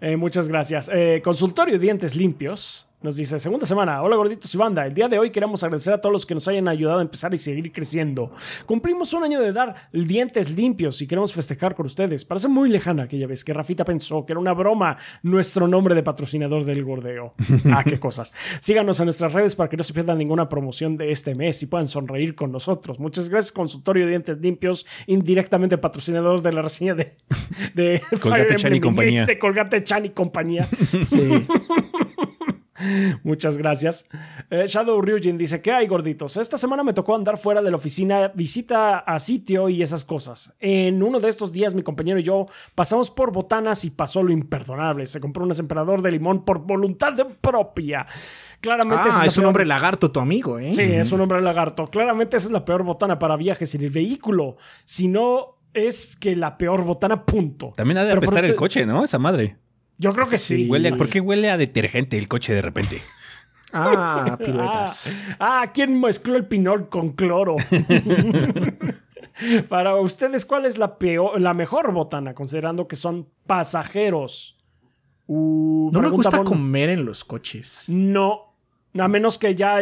Eh, 0.00 0.16
muchas 0.16 0.48
gracias. 0.48 0.90
Eh, 0.92 1.20
consultorio 1.22 1.78
Dientes 1.78 2.16
Limpios 2.16 2.88
nos 3.02 3.16
dice, 3.16 3.38
segunda 3.38 3.66
semana, 3.66 4.02
hola 4.02 4.16
gorditos 4.16 4.54
y 4.54 4.58
banda, 4.58 4.86
el 4.86 4.94
día 4.94 5.08
de 5.08 5.18
hoy 5.18 5.30
queremos 5.30 5.62
agradecer 5.64 5.92
a 5.92 6.00
todos 6.00 6.12
los 6.12 6.24
que 6.24 6.34
nos 6.34 6.46
hayan 6.46 6.68
ayudado 6.68 7.00
a 7.00 7.02
empezar 7.02 7.34
y 7.34 7.38
seguir 7.38 7.72
creciendo. 7.72 8.32
Cumplimos 8.64 9.12
un 9.12 9.24
año 9.24 9.40
de 9.40 9.52
dar 9.52 9.74
dientes 9.92 10.56
limpios 10.56 11.02
y 11.02 11.06
queremos 11.06 11.32
festejar 11.32 11.74
con 11.74 11.86
ustedes. 11.86 12.24
Parece 12.24 12.48
muy 12.48 12.68
lejana 12.68 13.04
aquella 13.04 13.26
vez 13.26 13.44
que 13.44 13.52
Rafita 13.52 13.84
pensó 13.84 14.24
que 14.24 14.32
era 14.32 14.40
una 14.40 14.52
broma 14.52 14.98
nuestro 15.22 15.66
nombre 15.66 15.94
de 15.94 16.02
patrocinador 16.02 16.64
del 16.64 16.84
gordeo. 16.84 17.32
Ah, 17.72 17.84
qué 17.84 17.98
cosas. 17.98 18.34
Síganos 18.60 19.00
en 19.00 19.06
nuestras 19.06 19.32
redes 19.32 19.54
para 19.54 19.70
que 19.70 19.76
no 19.76 19.82
se 19.82 19.94
pierdan 19.94 20.18
ninguna 20.18 20.48
promoción 20.48 20.96
de 20.98 21.10
este 21.10 21.34
mes 21.34 21.62
y 21.62 21.66
puedan 21.66 21.86
sonreír 21.86 22.34
con 22.34 22.52
nosotros. 22.52 22.98
Muchas 22.98 23.30
gracias, 23.30 23.52
Consultorio 23.52 24.06
Dientes 24.06 24.38
Limpios, 24.38 24.84
indirectamente 25.06 25.78
patrocinadores 25.78 26.42
de 26.42 26.52
la 26.52 26.60
reseña 26.60 26.94
de, 26.94 27.16
de 27.74 28.02
Colgate 28.20 28.44
Fire 28.44 28.56
Chan 28.56 28.74
y 28.74 28.80
compañía. 28.80 29.26
De 29.26 29.38
Colgate 29.38 29.84
Chan 29.84 30.06
y 30.06 30.10
compañía. 30.10 30.68
Sí. 31.06 31.46
Muchas 33.22 33.56
gracias. 33.58 34.08
Eh, 34.50 34.64
Shadow 34.66 35.00
Ryujin 35.00 35.38
dice: 35.38 35.62
¿Qué 35.62 35.72
hay, 35.72 35.86
gorditos? 35.86 36.36
Esta 36.36 36.58
semana 36.58 36.82
me 36.82 36.92
tocó 36.92 37.14
andar 37.14 37.38
fuera 37.38 37.62
de 37.62 37.70
la 37.70 37.76
oficina, 37.76 38.32
visita 38.34 38.98
a 38.98 39.18
sitio 39.18 39.68
y 39.68 39.82
esas 39.82 40.04
cosas. 40.04 40.56
En 40.60 41.02
uno 41.02 41.20
de 41.20 41.28
estos 41.28 41.52
días, 41.52 41.74
mi 41.74 41.82
compañero 41.82 42.18
y 42.18 42.22
yo 42.22 42.46
pasamos 42.74 43.10
por 43.10 43.32
botanas 43.32 43.84
y 43.84 43.90
pasó 43.90 44.22
lo 44.22 44.32
imperdonable. 44.32 45.06
Se 45.06 45.20
compró 45.20 45.44
un 45.44 45.52
emperador 45.58 46.02
de 46.02 46.10
limón 46.12 46.44
por 46.44 46.58
voluntad 46.60 47.14
propia. 47.40 48.06
Claramente 48.60 49.08
Ah, 49.12 49.26
es 49.26 49.36
un 49.36 49.42
peor- 49.42 49.48
hombre 49.48 49.64
lagarto 49.66 50.10
tu 50.12 50.20
amigo, 50.20 50.58
¿eh? 50.58 50.72
Sí, 50.72 50.82
es 50.82 51.10
un 51.12 51.20
hombre 51.20 51.40
lagarto. 51.40 51.86
Claramente 51.86 52.36
esa 52.36 52.46
es 52.46 52.52
la 52.52 52.64
peor 52.64 52.84
botana 52.84 53.18
para 53.18 53.36
viajes 53.36 53.74
en 53.74 53.82
el 53.82 53.90
vehículo. 53.90 54.56
Si 54.84 55.08
no, 55.08 55.56
es 55.74 56.14
que 56.16 56.36
la 56.36 56.56
peor 56.58 56.84
botana, 56.84 57.24
punto. 57.26 57.72
También 57.74 57.98
ha 57.98 58.02
de 58.04 58.08
Pero 58.10 58.18
apestar 58.18 58.44
el 58.44 58.54
coche, 58.54 58.86
¿no? 58.86 59.04
Esa 59.04 59.18
madre. 59.18 59.56
Yo 59.98 60.12
creo 60.12 60.26
que 60.26 60.38
sí. 60.38 60.68
Huele 60.68 60.88
a- 60.90 60.96
¿Por 60.96 61.08
qué 61.08 61.20
huele 61.20 61.50
a 61.50 61.56
detergente 61.56 62.18
el 62.18 62.26
coche 62.28 62.52
de 62.54 62.62
repente? 62.62 63.00
Ah, 63.72 64.26
Ah, 64.32 64.36
piruetas. 64.36 65.24
ah, 65.38 65.70
¿quién 65.72 65.98
mezcló 66.00 66.36
el 66.36 66.46
pinol 66.46 66.88
con 66.90 67.12
cloro? 67.12 67.56
Para 69.68 69.96
ustedes, 69.96 70.44
¿cuál 70.44 70.66
es 70.66 70.78
la 70.78 70.98
peor, 70.98 71.40
la 71.40 71.54
mejor 71.54 71.92
botana, 71.92 72.34
considerando 72.34 72.86
que 72.86 72.96
son 72.96 73.28
pasajeros? 73.46 74.58
Uh, 75.26 75.90
no 75.92 76.00
me 76.02 76.10
gusta 76.10 76.36
Bono. 76.38 76.50
comer 76.50 76.90
en 76.90 77.04
los 77.04 77.24
coches. 77.24 77.84
No, 77.88 78.51
a 78.98 79.08
menos 79.08 79.38
que 79.38 79.54
ya 79.54 79.78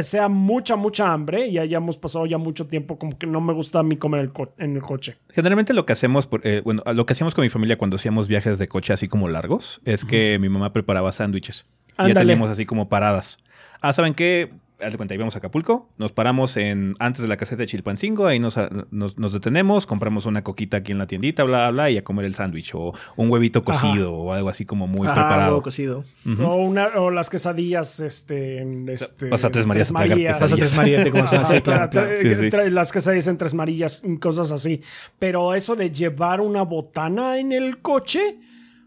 sea 0.00 0.28
mucha, 0.28 0.74
mucha 0.76 1.12
hambre 1.12 1.46
y 1.46 1.58
hayamos 1.58 1.96
pasado 1.96 2.26
ya 2.26 2.36
mucho 2.38 2.66
tiempo, 2.66 2.98
como 2.98 3.16
que 3.18 3.26
no 3.26 3.40
me 3.40 3.52
gusta 3.52 3.78
a 3.78 3.82
mí 3.82 3.96
comer 3.96 4.20
el 4.22 4.32
co- 4.32 4.52
en 4.58 4.74
el 4.76 4.82
coche. 4.82 5.16
Generalmente 5.30 5.72
lo 5.72 5.86
que 5.86 5.92
hacemos, 5.92 6.26
por- 6.26 6.44
eh, 6.46 6.60
bueno, 6.64 6.82
lo 6.94 7.06
que 7.06 7.12
hacíamos 7.12 7.34
con 7.34 7.42
mi 7.42 7.48
familia 7.48 7.78
cuando 7.78 7.96
hacíamos 7.96 8.26
viajes 8.26 8.58
de 8.58 8.66
coche 8.68 8.92
así 8.92 9.06
como 9.08 9.28
largos, 9.28 9.80
es 9.84 10.04
que 10.04 10.38
mi 10.40 10.48
mamá 10.48 10.72
preparaba 10.72 11.12
sándwiches. 11.12 11.66
Ya 11.98 12.04
teníamos 12.14 12.50
así 12.50 12.64
como 12.66 12.88
paradas. 12.88 13.38
Ah, 13.82 13.92
¿saben 13.92 14.14
qué? 14.14 14.50
Haz 14.82 14.92
de 14.92 14.96
cuenta, 14.96 15.14
íbamos 15.14 15.34
a 15.34 15.38
Acapulco, 15.38 15.88
nos 15.98 16.12
paramos 16.12 16.56
en 16.56 16.94
antes 16.98 17.22
de 17.22 17.28
la 17.28 17.36
caseta 17.36 17.62
de 17.62 17.66
Chilpancingo, 17.66 18.26
ahí 18.26 18.38
nos, 18.38 18.56
nos, 18.90 19.18
nos 19.18 19.32
detenemos, 19.32 19.86
compramos 19.86 20.26
una 20.26 20.42
coquita 20.42 20.78
aquí 20.78 20.92
en 20.92 20.98
la 20.98 21.06
tiendita, 21.06 21.44
bla, 21.44 21.58
bla, 21.68 21.70
bla, 21.70 21.90
y 21.90 21.98
a 21.98 22.04
comer 22.04 22.24
el 22.24 22.34
sándwich 22.34 22.72
o 22.74 22.92
un 23.16 23.30
huevito 23.30 23.62
cocido 23.64 24.12
o 24.12 24.32
algo 24.32 24.48
así 24.48 24.64
como 24.64 24.86
muy 24.86 25.06
preparado. 25.06 25.50
huevo 25.50 25.62
cocido. 25.62 26.04
o, 26.44 26.54
una, 26.56 26.88
o 26.96 27.10
las 27.10 27.28
quesadillas, 27.30 28.00
este, 28.00 28.60
en 28.62 28.88
este. 28.88 29.28
Vas 29.28 29.44
a 29.44 29.50
Tres 29.50 29.66
Marías 29.66 29.90
a 29.90 29.94
tragar 29.94 30.08
Marías. 30.10 30.38
Pasa 30.38 30.56
tres 30.56 30.76
María, 30.76 30.96
te 31.04 31.10
Sí, 31.10 31.60
claro, 31.60 31.84
tra- 31.84 31.90
claro. 31.90 31.90
tra- 31.90 32.16
Sí, 32.16 32.34
sí. 32.34 32.46
tra- 32.50 32.68
Las 32.70 32.92
quesadillas 32.92 33.26
en 33.28 33.36
tres 33.38 33.54
marillas, 33.54 34.02
cosas 34.20 34.52
así. 34.52 34.80
Pero 35.18 35.54
eso 35.54 35.76
de 35.76 35.90
llevar 35.90 36.40
una 36.40 36.62
botana 36.62 37.38
en 37.38 37.52
el 37.52 37.78
coche, 37.82 38.38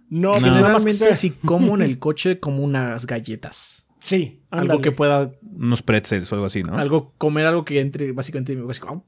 no, 0.09 0.31
pues 0.31 0.43
que 0.43 0.49
Generalmente 0.51 1.15
si 1.15 1.29
como 1.31 1.75
en 1.75 1.81
el 1.81 1.99
coche 1.99 2.39
como 2.39 2.63
unas 2.63 3.05
galletas. 3.07 3.82
Sí, 4.03 4.41
Algo 4.51 4.81
que 4.81 4.91
pueda, 4.91 5.31
Unos 5.55 5.81
pretzels 5.81 6.29
o 6.31 6.35
algo 6.35 6.45
así, 6.47 6.61
¿no? 6.61 6.77
algo, 6.77 7.13
comer 7.17 7.47
algo 7.47 7.63
que 7.65 7.79
entre 7.79 8.11
básicamente 8.11 8.51
en 8.51 8.59
mi 8.59 8.63
boca, 8.63 8.71
así 8.73 8.81
como, 8.81 9.05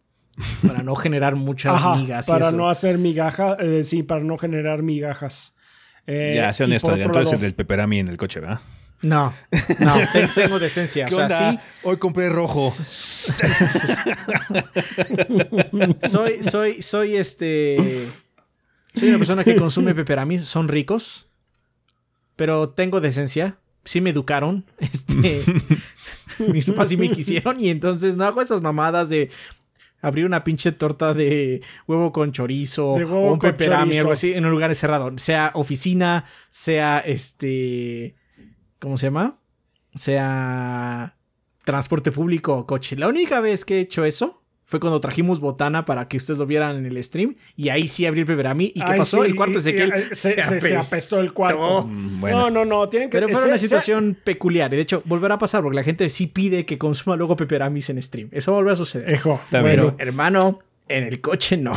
para 0.65 0.83
no 0.83 0.95
generar 0.95 1.35
muchas 1.35 1.75
Ajá, 1.75 1.95
migas. 1.97 2.27
y 2.27 2.31
para 2.31 2.47
eso. 2.47 2.55
no 2.57 2.69
hacer 2.69 2.97
migaja, 2.97 3.57
eh, 3.59 3.83
sí, 3.83 4.03
para 4.03 4.21
no 4.23 4.37
generar 4.37 4.81
migajas. 4.83 5.57
Eh, 6.07 6.33
ya, 6.37 6.53
sé 6.53 6.63
y 6.63 6.65
honesto, 6.67 6.93
el 6.93 7.01
lado- 7.01 7.37
del 7.37 7.53
peperami 7.55 7.99
en 7.99 8.07
el 8.07 8.15
coche, 8.17 8.39
¿verdad? 8.39 8.59
No, 9.01 9.33
no, 9.79 9.93
te- 10.13 10.27
tengo 10.29 10.57
decencia. 10.59 11.07
O 11.07 11.11
sea, 11.11 11.29
sí, 11.29 11.59
Hoy 11.83 11.97
compré 11.97 12.29
rojo. 12.29 12.71
soy, 16.07 16.41
soy, 16.43 16.81
soy 16.81 17.15
este. 17.17 18.07
Soy 18.93 19.09
una 19.09 19.17
persona 19.17 19.43
que 19.43 19.55
consume 19.57 19.93
pepperami, 19.93 20.37
son 20.39 20.67
ricos, 20.69 21.27
pero 22.35 22.69
tengo 22.69 23.01
decencia. 23.01 23.57
Sí 23.85 24.01
me 24.01 24.09
educaron. 24.09 24.65
Este. 24.79 25.41
mis 26.51 26.69
papás 26.69 26.89
sí 26.89 26.97
me 26.97 27.09
quisieron 27.09 27.59
y 27.61 27.69
entonces 27.69 28.17
no 28.17 28.25
hago 28.25 28.41
esas 28.41 28.61
mamadas 28.61 29.09
de 29.09 29.29
abrir 30.01 30.25
una 30.25 30.43
pinche 30.43 30.71
torta 30.71 31.13
de 31.13 31.61
huevo 31.87 32.11
con 32.11 32.31
chorizo 32.31 32.93
huevo 32.93 33.29
o 33.29 33.33
un 33.33 33.39
chorizo. 33.39 33.73
algo 33.73 34.11
así, 34.11 34.33
en 34.33 34.45
un 34.45 34.51
lugar 34.51 34.73
cerrado. 34.75 35.13
Sea 35.17 35.51
oficina, 35.53 36.25
sea 36.49 36.99
este. 36.99 38.15
¿Cómo 38.79 38.97
se 38.97 39.07
llama? 39.07 39.39
Sea 39.93 41.15
transporte 41.63 42.11
público 42.11 42.55
o 42.55 42.67
coche. 42.67 42.95
La 42.95 43.07
única 43.07 43.39
vez 43.39 43.65
que 43.65 43.77
he 43.77 43.81
hecho 43.81 44.05
eso 44.05 44.44
fue 44.67 44.79
cuando 44.79 44.99
trajimos 44.99 45.39
botana 45.39 45.85
para 45.85 46.07
que 46.07 46.17
ustedes 46.17 46.39
lo 46.39 46.45
vieran 46.47 46.75
en 46.75 46.85
el 46.87 47.01
stream 47.03 47.35
y 47.55 47.69
ahí 47.69 47.87
sí 47.87 48.05
abrí 48.05 48.21
el 48.21 48.25
pepperami. 48.25 48.65
¿Y 48.73 48.81
qué 48.81 48.91
Ay, 48.93 48.97
pasó? 48.97 49.23
sí, 49.23 49.29
el 49.29 49.35
cuarto 49.35 49.59
Ezequiel 49.59 49.93
se, 50.11 50.41
se- 50.41 50.59
se 50.59 50.75
apestó 50.75 51.19
el 51.19 51.33
cuarto. 51.33 51.85
Mm, 51.87 52.19
bueno. 52.19 52.37
No, 52.39 52.49
no, 52.49 52.65
no, 52.65 52.89
tienen 52.89 53.09
que 53.09 53.17
Pero 53.17 53.29
fue 53.29 53.37
una 53.45 53.57
sea- 53.57 53.57
situación 53.59 54.17
peculiar. 54.23 54.73
Y 54.73 54.77
de 54.77 54.81
hecho, 54.81 55.01
volverá 55.05 55.35
a 55.35 55.37
pasar 55.37 55.61
porque 55.61 55.75
la 55.75 55.83
gente 55.83 56.09
sí 56.09 56.27
pide 56.27 56.65
que 56.65 56.77
consuma 56.77 57.15
luego 57.15 57.35
peperamis 57.35 57.89
en 57.91 58.01
stream. 58.01 58.29
Eso 58.31 58.51
va 58.51 58.57
a 58.57 58.59
volver 58.61 58.73
a 58.73 58.75
suceder. 58.75 59.13
Ejo, 59.13 59.39
bueno. 59.51 59.67
Pero, 59.69 59.95
hermano, 59.99 60.59
en 60.87 61.03
el 61.03 61.21
coche 61.21 61.57
no. 61.57 61.73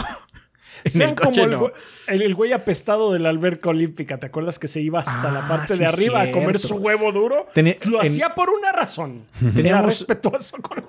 En 0.85 1.03
el 1.03 1.15
coche 1.15 1.41
como 1.43 1.45
el, 1.45 1.61
no. 1.61 1.73
el, 2.09 2.23
el 2.23 2.35
güey 2.35 2.53
apestado 2.53 3.13
de 3.13 3.19
la 3.19 3.29
alberca 3.31 3.71
olímpica. 3.71 4.19
¿Te 4.19 4.27
acuerdas 4.27 4.59
que 4.59 4.69
se 4.69 4.81
iba 4.81 5.01
hasta 5.01 5.31
la 5.33 5.45
Ah, 5.45 5.49
parte 5.49 5.75
sí, 5.75 5.81
de 5.81 5.87
arriba 5.87 6.23
a 6.23 6.31
comer 6.31 6.59
su 6.59 6.77
huevo 6.77 7.13
duro? 7.13 7.47
Tenía- 7.55 7.77
Lo 7.89 8.01
en- 8.01 8.07
hacía 8.07 8.35
por 8.35 8.51
una 8.51 8.73
razón. 8.73 9.27
Era 9.43 9.53
Teníamos- 9.53 9.85
respetuoso 9.87 10.57
con 10.63 10.85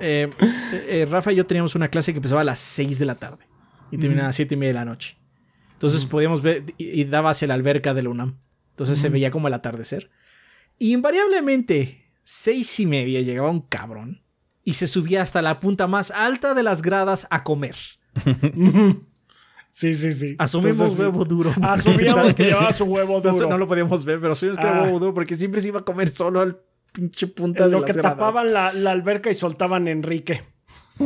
Eh, 0.00 0.28
eh, 0.88 1.06
Rafa 1.10 1.32
y 1.32 1.36
yo 1.36 1.46
teníamos 1.46 1.74
una 1.74 1.88
clase 1.88 2.12
que 2.12 2.18
empezaba 2.18 2.40
a 2.40 2.44
las 2.44 2.58
6 2.58 2.98
de 2.98 3.04
la 3.04 3.14
tarde 3.14 3.46
y 3.90 3.98
terminaba 3.98 4.26
a 4.26 4.28
las 4.30 4.36
7 4.36 4.54
y 4.54 4.56
media 4.58 4.70
de 4.72 4.78
la 4.80 4.84
noche. 4.84 5.16
Entonces 5.74 6.04
podíamos 6.06 6.42
ver 6.42 6.64
y, 6.78 7.00
y 7.00 7.04
daba 7.04 7.30
hacia 7.30 7.46
la 7.48 7.54
alberca 7.54 7.94
de 7.94 8.02
la 8.02 8.08
UNAM. 8.08 8.38
Entonces 8.70 8.98
se 8.98 9.08
veía 9.10 9.30
como 9.30 9.48
el 9.48 9.54
atardecer. 9.54 10.10
Y 10.78 10.92
invariablemente, 10.92 12.10
seis 12.24 12.80
y 12.80 12.86
media 12.86 13.20
llegaba 13.20 13.50
un 13.50 13.60
cabrón 13.60 14.22
y 14.64 14.74
se 14.74 14.86
subía 14.86 15.22
hasta 15.22 15.42
la 15.42 15.60
punta 15.60 15.86
más 15.86 16.10
alta 16.10 16.54
de 16.54 16.62
las 16.62 16.82
gradas 16.82 17.26
a 17.30 17.44
comer. 17.44 17.76
Sí, 19.74 19.94
sí, 19.94 20.12
sí. 20.12 20.36
Asumimos 20.38 20.74
Entonces, 20.74 21.00
huevo 21.00 21.24
duro. 21.24 21.50
Asumíamos 21.62 22.34
que 22.34 22.44
llevaba 22.44 22.74
su 22.74 22.84
huevo 22.84 23.22
duro. 23.22 23.48
no 23.48 23.56
lo 23.56 23.66
podíamos 23.66 24.04
ver, 24.04 24.20
pero 24.20 24.32
asumimos 24.32 24.58
que 24.58 24.66
era 24.66 24.80
Ah. 24.80 24.82
huevo 24.82 24.98
duro 24.98 25.14
porque 25.14 25.34
siempre 25.34 25.62
se 25.62 25.68
iba 25.68 25.80
a 25.80 25.82
comer 25.82 26.08
solo 26.10 26.42
al 26.42 26.58
pinche 26.92 27.26
punta 27.26 27.64
En 27.64 27.70
de 27.70 27.76
lo 27.76 27.80
las 27.80 27.90
que 27.90 27.98
gradas. 27.98 28.18
tapaban 28.18 28.52
la, 28.52 28.70
la 28.74 28.90
alberca 28.90 29.30
y 29.30 29.34
soltaban 29.34 29.86
a 29.88 29.90
Enrique. 29.90 30.42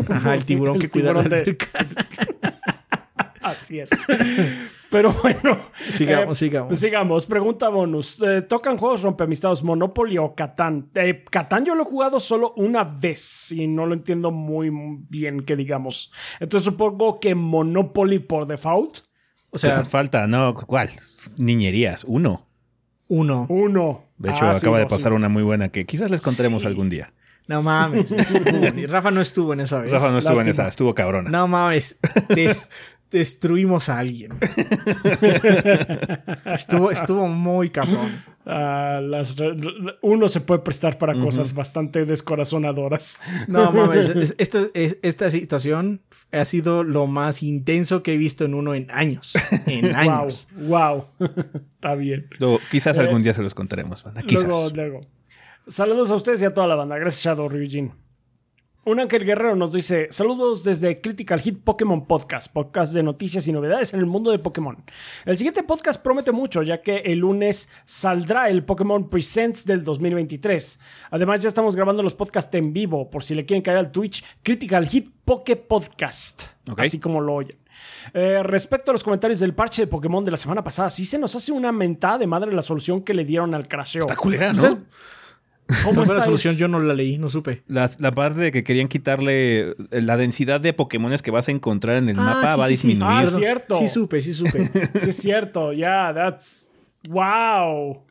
Ajá, 0.09 0.35
el 0.35 0.45
tiburón 0.45 0.75
El 0.77 0.81
que 0.83 0.91
cuida 0.91 1.13
la 1.13 1.21
alberca. 1.21 1.69
Así 3.47 3.81
es. 3.81 3.91
Pero 4.91 5.13
bueno. 5.23 5.59
Sigamos, 5.89 6.39
sigamos. 6.39 6.79
Sigamos. 6.79 7.27
Pregunta 7.27 7.69
bonus. 7.69 8.23
Eh, 8.23 8.43
¿Tocan 8.43 8.77
juegos 8.77 9.03
rompeamistados 9.03 9.63
Monopoly 9.65 10.17
o 10.19 10.35
Catán? 10.35 10.91
Eh, 10.95 11.25
Catán 11.31 11.65
yo 11.65 11.75
lo 11.75 11.83
he 11.83 11.87
jugado 11.87 12.21
solo 12.21 12.53
una 12.57 12.85
vez 12.85 13.51
y 13.53 13.67
no 13.67 13.87
lo 13.87 13.95
entiendo 13.95 14.31
muy 14.31 14.71
bien 15.09 15.45
que 15.45 15.57
digamos. 15.57 16.13
Entonces 16.41 16.65
supongo 16.65 17.19
que 17.21 17.35
Monopoly 17.35 18.21
por 18.21 18.47
default. 18.47 18.99
O 19.51 19.59
sea, 19.59 19.85
falta, 19.85 20.27
no, 20.27 20.55
¿cuál? 20.55 20.91
Niñerías, 21.39 22.05
uno. 22.05 22.47
uno. 23.09 23.47
Uno. 23.49 24.05
De 24.19 24.31
hecho, 24.31 24.45
Ah, 24.47 24.55
sí, 24.55 24.61
acaba 24.61 24.79
de 24.79 24.87
pasar 24.87 25.13
sí. 25.13 25.17
una 25.17 25.29
muy 25.29 25.43
buena 25.43 25.71
que 25.71 25.85
quizás 25.87 26.11
les 26.11 26.21
contaremos 26.23 26.63
Sí. 26.63 26.69
algún 26.69 26.89
día. 26.89 27.13
No 27.49 27.63
mames. 27.63 28.13
Rafa 28.91 29.11
no 29.13 29.21
estuvo 29.21 29.53
en 29.53 29.61
esa 29.61 29.81
vez. 29.81 29.93
Rafa 29.93 30.11
no 30.11 30.19
estuvo 30.19 30.41
en 30.41 30.49
esa, 30.49 30.67
estuvo 30.69 30.95
cabrona. 30.95 31.31
No 31.31 31.47
mames. 31.49 32.01
des- 32.29 32.71
destruimos 33.11 33.89
a 33.89 33.99
alguien. 33.99 34.33
estuvo, 36.55 36.91
estuvo 36.91 37.29
muy 37.29 37.71
cabrón. 37.71 38.25
Ah, 38.49 39.01
las 39.03 39.35
uno 40.03 40.29
se 40.29 40.41
puede 40.41 40.61
prestar 40.63 40.99
para 40.99 41.15
cosas 41.19 41.53
bastante 41.55 42.05
descorazonadoras. 42.05 43.21
No 43.49 43.73
mames. 43.73 44.09
es- 44.11 44.35
esto, 44.39 44.67
es- 44.75 44.99
esta 45.03 45.31
situación 45.31 46.03
ha 46.31 46.45
sido 46.45 46.85
lo 46.85 47.07
más 47.09 47.43
intenso 47.43 48.03
que 48.05 48.15
he 48.15 48.17
visto 48.17 48.45
en 48.45 48.55
uno 48.55 48.75
en 48.75 48.89
años. 48.93 49.33
En 49.67 49.87
Wow, 49.93 49.97
años. 49.97 50.49
wow. 50.55 51.05
Está 51.75 51.95
bien. 51.97 52.29
Luego, 52.39 52.61
quizás 52.71 52.97
Eh, 52.97 53.01
algún 53.01 53.23
día 53.23 53.35
se 53.35 53.43
los 53.43 53.55
contaremos, 53.55 54.05
banda. 54.05 54.23
Quizás. 54.23 54.45
Luego, 54.45 54.71
luego. 54.75 55.07
Saludos 55.67 56.13
a 56.13 56.15
ustedes 56.15 56.41
y 56.43 56.45
a 56.45 56.55
toda 56.55 56.69
la 56.69 56.77
banda. 56.77 56.97
Gracias, 56.99 57.25
Shadow 57.25 57.49
Ryujin. 57.49 57.93
Un 58.89 59.01
Ángel 59.01 59.25
Guerrero 59.25 59.57
nos 59.57 59.73
dice: 59.73 60.07
Saludos 60.13 60.63
desde 60.63 61.01
Critical 61.01 61.41
Hit 61.41 61.59
Pokémon 61.65 62.07
Podcast, 62.07 62.53
podcast 62.53 62.95
de 62.95 63.03
noticias 63.03 63.49
y 63.49 63.53
novedades 63.53 63.93
en 63.95 63.99
el 63.99 64.07
mundo 64.07 64.31
de 64.31 64.39
Pokémon. 64.39 64.77
El 65.25 65.37
siguiente 65.37 65.65
podcast 65.65 66.01
promete 66.01 66.31
mucho, 66.31 66.63
ya 66.63 66.83
que 66.83 66.99
el 66.99 67.19
lunes 67.19 67.69
saldrá 67.85 68.49
el 68.49 68.63
Pokémon 68.63 69.11
Presents 69.11 69.67
del 69.67 69.83
2023. 69.83 70.79
Además, 71.11 71.41
ya 71.41 71.49
estamos 71.49 71.75
grabando 71.75 72.01
los 72.05 72.15
podcasts 72.15 72.55
en 72.55 72.73
vivo, 72.73 73.11
por 73.11 73.25
si 73.25 73.35
le 73.35 73.45
quieren 73.45 73.63
caer 73.65 73.79
al 73.79 73.91
Twitch, 73.91 74.25
Critical 74.45 74.87
Hit 74.87 75.11
Poke 75.25 75.57
Podcast. 75.57 76.53
Así 76.87 77.01
como 77.01 77.21
lo 77.21 77.35
oyen. 77.35 77.59
Eh, 78.15 78.41
respecto 78.45 78.93
a 78.93 78.95
los 78.95 79.03
comentarios 79.03 79.41
del 79.41 79.53
parche 79.53 79.83
de 79.83 79.89
Pokémon 79.89 80.25
de 80.25 80.31
la 80.31 80.37
semana 80.37 80.63
pasada, 80.63 80.91
sí 80.91 81.05
se 81.05 81.19
nos 81.19 81.35
hace 81.35 81.51
una 81.51 81.73
mentada 81.73 82.19
de 82.19 82.29
madre 82.29 82.53
la 82.53 82.63
solución 82.63 83.03
que 83.03 83.15
le 83.15 83.25
dieron 83.25 83.53
al 83.53 83.67
crasheo. 83.67 84.03
Está 84.03 84.15
culera, 84.15 84.53
¿no? 84.53 84.63
¿Ustedes- 84.63 84.77
¿Cómo 85.83 85.95
¿Cuál 85.97 86.07
fue 86.07 86.15
la 86.17 86.25
solución? 86.25 86.57
Yo 86.57 86.69
no 86.69 86.79
la 86.79 86.95
leí, 86.95 87.19
no 87.19 87.29
supe. 87.29 87.63
La, 87.67 87.91
la 87.99 88.15
parte 88.15 88.41
de 88.41 88.53
que 88.53 88.63
querían 88.63 88.87
quitarle 88.89 89.71
eh, 89.71 89.75
la 89.91 90.17
densidad 90.17 90.61
de 90.61 90.73
Pokémones 90.73 91.23
que 91.23 91.33
vas 91.33 91.49
a 91.49 91.51
encontrar 91.51 91.97
en 91.97 92.09
el 92.09 92.19
Ah, 92.19 92.23
mapa 92.23 92.53
sí, 92.53 92.59
va 92.59 92.65
a 92.65 92.69
sí, 92.69 92.77
sí. 92.77 92.87
disminuir. 92.89 93.13
Ah, 93.17 93.21
Perdón. 93.23 93.41
cierto. 93.41 93.75
Sí 93.79 93.89
supe, 93.89 94.21
sí 94.21 94.35
supe. 94.35 94.65
Sí, 95.01 95.11
es 95.11 95.17
cierto. 95.17 95.73
Ya, 95.73 96.13
that's. 96.15 96.71
¡Wow! 97.09 98.03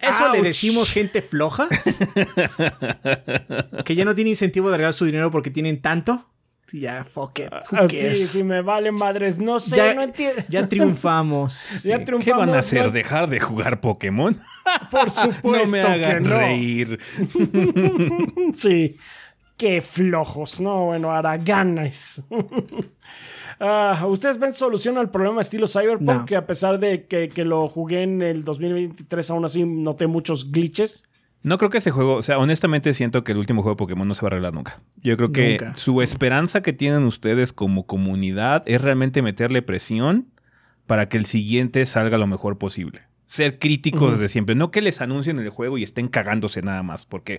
¿Eso 0.00 0.32
le 0.32 0.42
decimos 0.42 0.92
gente 0.92 1.22
floja? 1.22 1.66
que 3.84 3.94
ya 3.96 4.04
no 4.04 4.14
tiene 4.14 4.30
incentivo 4.30 4.70
de 4.70 4.76
regalar 4.76 4.94
su 4.94 5.04
dinero 5.04 5.30
porque 5.30 5.50
tienen 5.50 5.80
tanto. 5.82 6.24
Ya, 6.72 7.02
fuck 7.04 7.38
it. 7.38 7.48
Who 7.70 7.76
Así, 7.78 8.02
cares? 8.02 8.28
si 8.30 8.44
me 8.44 8.60
valen 8.62 8.94
madres. 8.94 9.38
No 9.38 9.58
sé, 9.58 9.76
ya, 9.76 9.94
no 9.94 10.02
entiendo. 10.02 10.42
ya 10.48 10.68
triunfamos. 10.68 11.82
Ya 11.82 11.98
¿Qué 11.98 12.04
triunfamos. 12.04 12.46
van 12.46 12.54
a 12.54 12.58
hacer? 12.58 12.84
¿no? 12.86 12.90
¿Dejar 12.90 13.28
de 13.28 13.40
jugar 13.40 13.80
Pokémon? 13.80 14.36
Por 14.90 15.10
supuesto 15.10 15.76
no 15.78 15.88
me 15.88 15.94
hagan 15.94 16.24
que 16.24 16.28
no. 16.28 16.36
reír. 16.36 16.98
Sí. 18.52 18.96
Qué 19.56 19.80
flojos. 19.80 20.60
No, 20.60 20.86
bueno, 20.86 21.10
haraganes. 21.10 22.24
Ah, 23.60 24.04
¿Ustedes 24.06 24.38
ven 24.38 24.52
solución 24.54 24.98
al 24.98 25.10
problema 25.10 25.40
estilo 25.40 25.66
Cyberpunk? 25.66 26.00
No. 26.06 26.26
Que 26.26 26.36
a 26.36 26.46
pesar 26.46 26.78
de 26.78 27.06
que, 27.06 27.28
que 27.28 27.44
lo 27.44 27.68
jugué 27.68 28.02
en 28.04 28.22
el 28.22 28.44
2023, 28.44 29.30
aún 29.30 29.44
así 29.44 29.64
noté 29.64 30.06
muchos 30.06 30.52
glitches. 30.52 31.07
No 31.42 31.56
creo 31.56 31.70
que 31.70 31.78
ese 31.78 31.90
juego, 31.90 32.16
o 32.16 32.22
sea, 32.22 32.38
honestamente 32.38 32.92
siento 32.94 33.22
que 33.22 33.32
el 33.32 33.38
último 33.38 33.62
juego 33.62 33.74
de 33.74 33.78
Pokémon 33.78 34.08
no 34.08 34.14
se 34.14 34.22
va 34.22 34.26
a 34.26 34.30
arreglar 34.30 34.54
nunca. 34.54 34.82
Yo 34.96 35.16
creo 35.16 35.30
que 35.30 35.50
Nunca. 35.52 35.74
su 35.74 36.02
esperanza 36.02 36.62
que 36.62 36.72
tienen 36.72 37.04
ustedes 37.04 37.52
como 37.52 37.86
comunidad 37.86 38.62
es 38.66 38.80
realmente 38.82 39.22
meterle 39.22 39.62
presión 39.62 40.32
para 40.86 41.08
que 41.08 41.16
el 41.16 41.26
siguiente 41.26 41.86
salga 41.86 42.18
lo 42.18 42.26
mejor 42.26 42.58
posible. 42.58 43.02
Ser 43.26 43.58
críticos 43.58 44.12
desde 44.12 44.28
siempre, 44.28 44.54
no 44.54 44.70
que 44.70 44.80
les 44.80 45.00
anuncien 45.00 45.38
el 45.38 45.50
juego 45.50 45.78
y 45.78 45.82
estén 45.82 46.08
cagándose 46.08 46.62
nada 46.62 46.82
más, 46.82 47.06
porque 47.06 47.38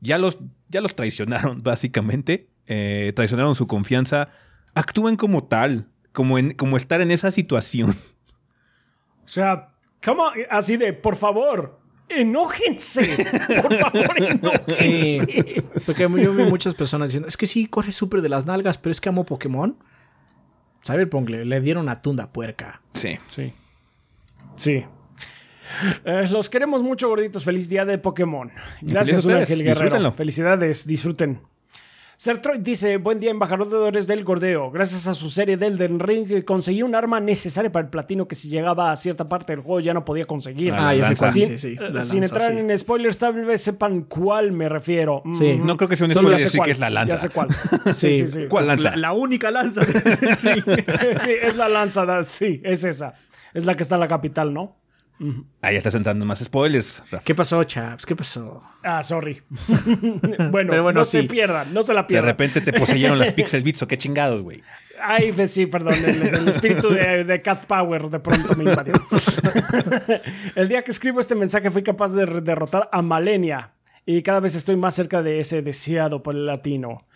ya 0.00 0.16
los, 0.16 0.38
ya 0.68 0.80
los 0.80 0.94
traicionaron, 0.94 1.60
básicamente. 1.62 2.48
Eh, 2.66 3.12
traicionaron 3.14 3.54
su 3.54 3.66
confianza. 3.66 4.28
Actúen 4.74 5.16
como 5.16 5.44
tal, 5.44 5.88
como, 6.12 6.38
en, 6.38 6.52
como 6.52 6.76
estar 6.76 7.00
en 7.00 7.10
esa 7.10 7.30
situación. 7.30 7.90
O 9.24 9.28
sea, 9.28 9.74
¿cómo? 10.04 10.24
Así 10.50 10.76
de, 10.76 10.92
por 10.92 11.16
favor, 11.16 11.81
enójense. 12.20 13.02
Por 13.62 13.74
favor, 13.74 14.04
Sí, 14.72 15.18
enójense. 15.20 15.62
porque 15.86 16.02
yo 16.02 16.32
vi 16.34 16.44
muchas 16.44 16.74
personas 16.74 17.10
diciendo, 17.10 17.28
es 17.28 17.36
que 17.36 17.46
sí, 17.46 17.66
corre 17.66 17.92
súper 17.92 18.20
de 18.22 18.28
las 18.28 18.46
nalgas, 18.46 18.78
pero 18.78 18.90
es 18.92 19.00
que 19.00 19.08
amo 19.08 19.24
Pokémon. 19.24 19.76
Cyberpunk 20.84 21.28
le, 21.30 21.44
le 21.44 21.60
dieron 21.60 21.88
a 21.88 22.02
tunda 22.02 22.32
puerca. 22.32 22.80
Sí. 22.92 23.18
Sí. 23.28 23.52
Sí. 24.56 24.84
Eh, 26.04 26.26
los 26.30 26.50
queremos 26.50 26.82
mucho, 26.82 27.08
gorditos. 27.08 27.44
Feliz 27.44 27.68
día 27.68 27.84
de 27.84 27.98
Pokémon. 27.98 28.50
Gracias. 28.82 29.24
Ángel 29.26 29.58
Guerrero. 29.60 29.70
Disfrútenlo. 29.80 30.12
Felicidades, 30.12 30.86
disfruten. 30.86 31.40
Sertroid 32.22 32.60
dice: 32.60 32.98
Buen 32.98 33.18
día, 33.18 33.32
embajadores 33.32 34.06
del 34.06 34.22
Gordeo. 34.22 34.70
Gracias 34.70 35.08
a 35.08 35.14
su 35.16 35.28
serie 35.28 35.56
de 35.56 35.66
Elden 35.66 35.98
Ring, 35.98 36.30
eh, 36.30 36.44
conseguí 36.44 36.84
un 36.84 36.94
arma 36.94 37.18
necesaria 37.18 37.72
para 37.72 37.86
el 37.86 37.90
platino 37.90 38.28
que 38.28 38.36
si 38.36 38.48
llegaba 38.48 38.92
a 38.92 38.96
cierta 38.96 39.28
parte 39.28 39.52
del 39.52 39.62
juego 39.64 39.80
ya 39.80 39.92
no 39.92 40.04
podía 40.04 40.24
conseguir. 40.24 40.72
Ah, 40.72 40.94
ya 40.94 41.02
sé 41.02 41.14
lanza. 41.14 41.18
cuál. 41.18 41.32
Sin, 41.32 41.58
Sí, 41.58 41.76
sin 42.00 42.22
entrar 42.22 42.52
sí. 42.52 42.58
en 42.60 42.78
spoilers, 42.78 43.18
tal 43.18 43.44
vez 43.44 43.60
sepan 43.60 44.02
cuál 44.02 44.52
me 44.52 44.68
refiero. 44.68 45.22
Mm. 45.24 45.66
No 45.66 45.76
creo 45.76 45.88
que 45.88 45.96
sea 45.96 46.04
un 46.06 46.12
spoiler 46.12 46.30
ya 46.34 46.38
sé 46.38 46.44
decir 46.44 46.58
cuál, 46.58 46.66
que 46.66 46.70
es 46.70 46.78
la 46.78 46.90
lanza. 46.90 47.12
Ya 47.12 47.16
sé 47.16 47.28
cuál. 47.30 47.48
Sí, 47.92 48.12
sí, 48.12 48.28
sí. 48.28 48.46
¿Cuál 48.48 48.68
lanza? 48.68 48.90
La, 48.90 48.96
la 48.98 49.12
única 49.14 49.50
lanza. 49.50 49.82
sí, 51.24 51.30
es 51.42 51.56
la 51.56 51.68
lanza. 51.68 52.22
Sí, 52.22 52.60
es 52.62 52.84
esa. 52.84 53.14
Es 53.52 53.66
la 53.66 53.74
que 53.74 53.82
está 53.82 53.96
en 53.96 54.00
la 54.00 54.06
capital, 54.08 54.54
¿no? 54.54 54.76
Ahí 55.60 55.76
estás 55.76 55.94
entrando 55.94 56.24
en 56.24 56.28
más 56.28 56.40
spoilers, 56.42 57.00
Rafa. 57.10 57.24
¿Qué 57.24 57.34
pasó, 57.34 57.62
chaps? 57.64 58.04
¿Qué 58.06 58.16
pasó? 58.16 58.62
Ah, 58.82 59.02
sorry. 59.02 59.42
bueno, 60.50 60.70
Pero 60.70 60.82
bueno, 60.82 61.00
no 61.00 61.04
se 61.04 61.22
pierdan, 61.24 61.72
no 61.72 61.82
se 61.82 61.94
la 61.94 62.02
De 62.02 62.08
pierdan. 62.08 62.26
repente 62.30 62.60
te 62.60 62.72
poseyeron 62.72 63.18
las 63.18 63.30
Pixel 63.34 63.62
Bits 63.62 63.82
o 63.82 63.88
qué 63.88 63.96
chingados, 63.96 64.42
güey. 64.42 64.62
Ay, 65.00 65.32
pues 65.32 65.52
sí, 65.52 65.66
perdón, 65.66 65.94
el, 66.04 66.22
el 66.34 66.48
espíritu 66.48 66.88
de, 66.90 67.24
de 67.24 67.42
Cat 67.42 67.66
Power 67.66 68.08
de 68.08 68.20
pronto 68.20 68.54
me 68.56 68.64
invadió. 68.64 68.94
el 70.54 70.68
día 70.68 70.82
que 70.82 70.90
escribo 70.90 71.20
este 71.20 71.34
mensaje 71.34 71.70
fui 71.70 71.82
capaz 71.82 72.12
de 72.14 72.26
derrotar 72.40 72.88
a 72.92 73.02
Malenia 73.02 73.72
y 74.06 74.22
cada 74.22 74.40
vez 74.40 74.54
estoy 74.54 74.76
más 74.76 74.94
cerca 74.94 75.22
de 75.22 75.40
ese 75.40 75.62
deseado 75.62 76.22
por 76.22 76.34
el 76.34 76.46
latino. 76.46 77.06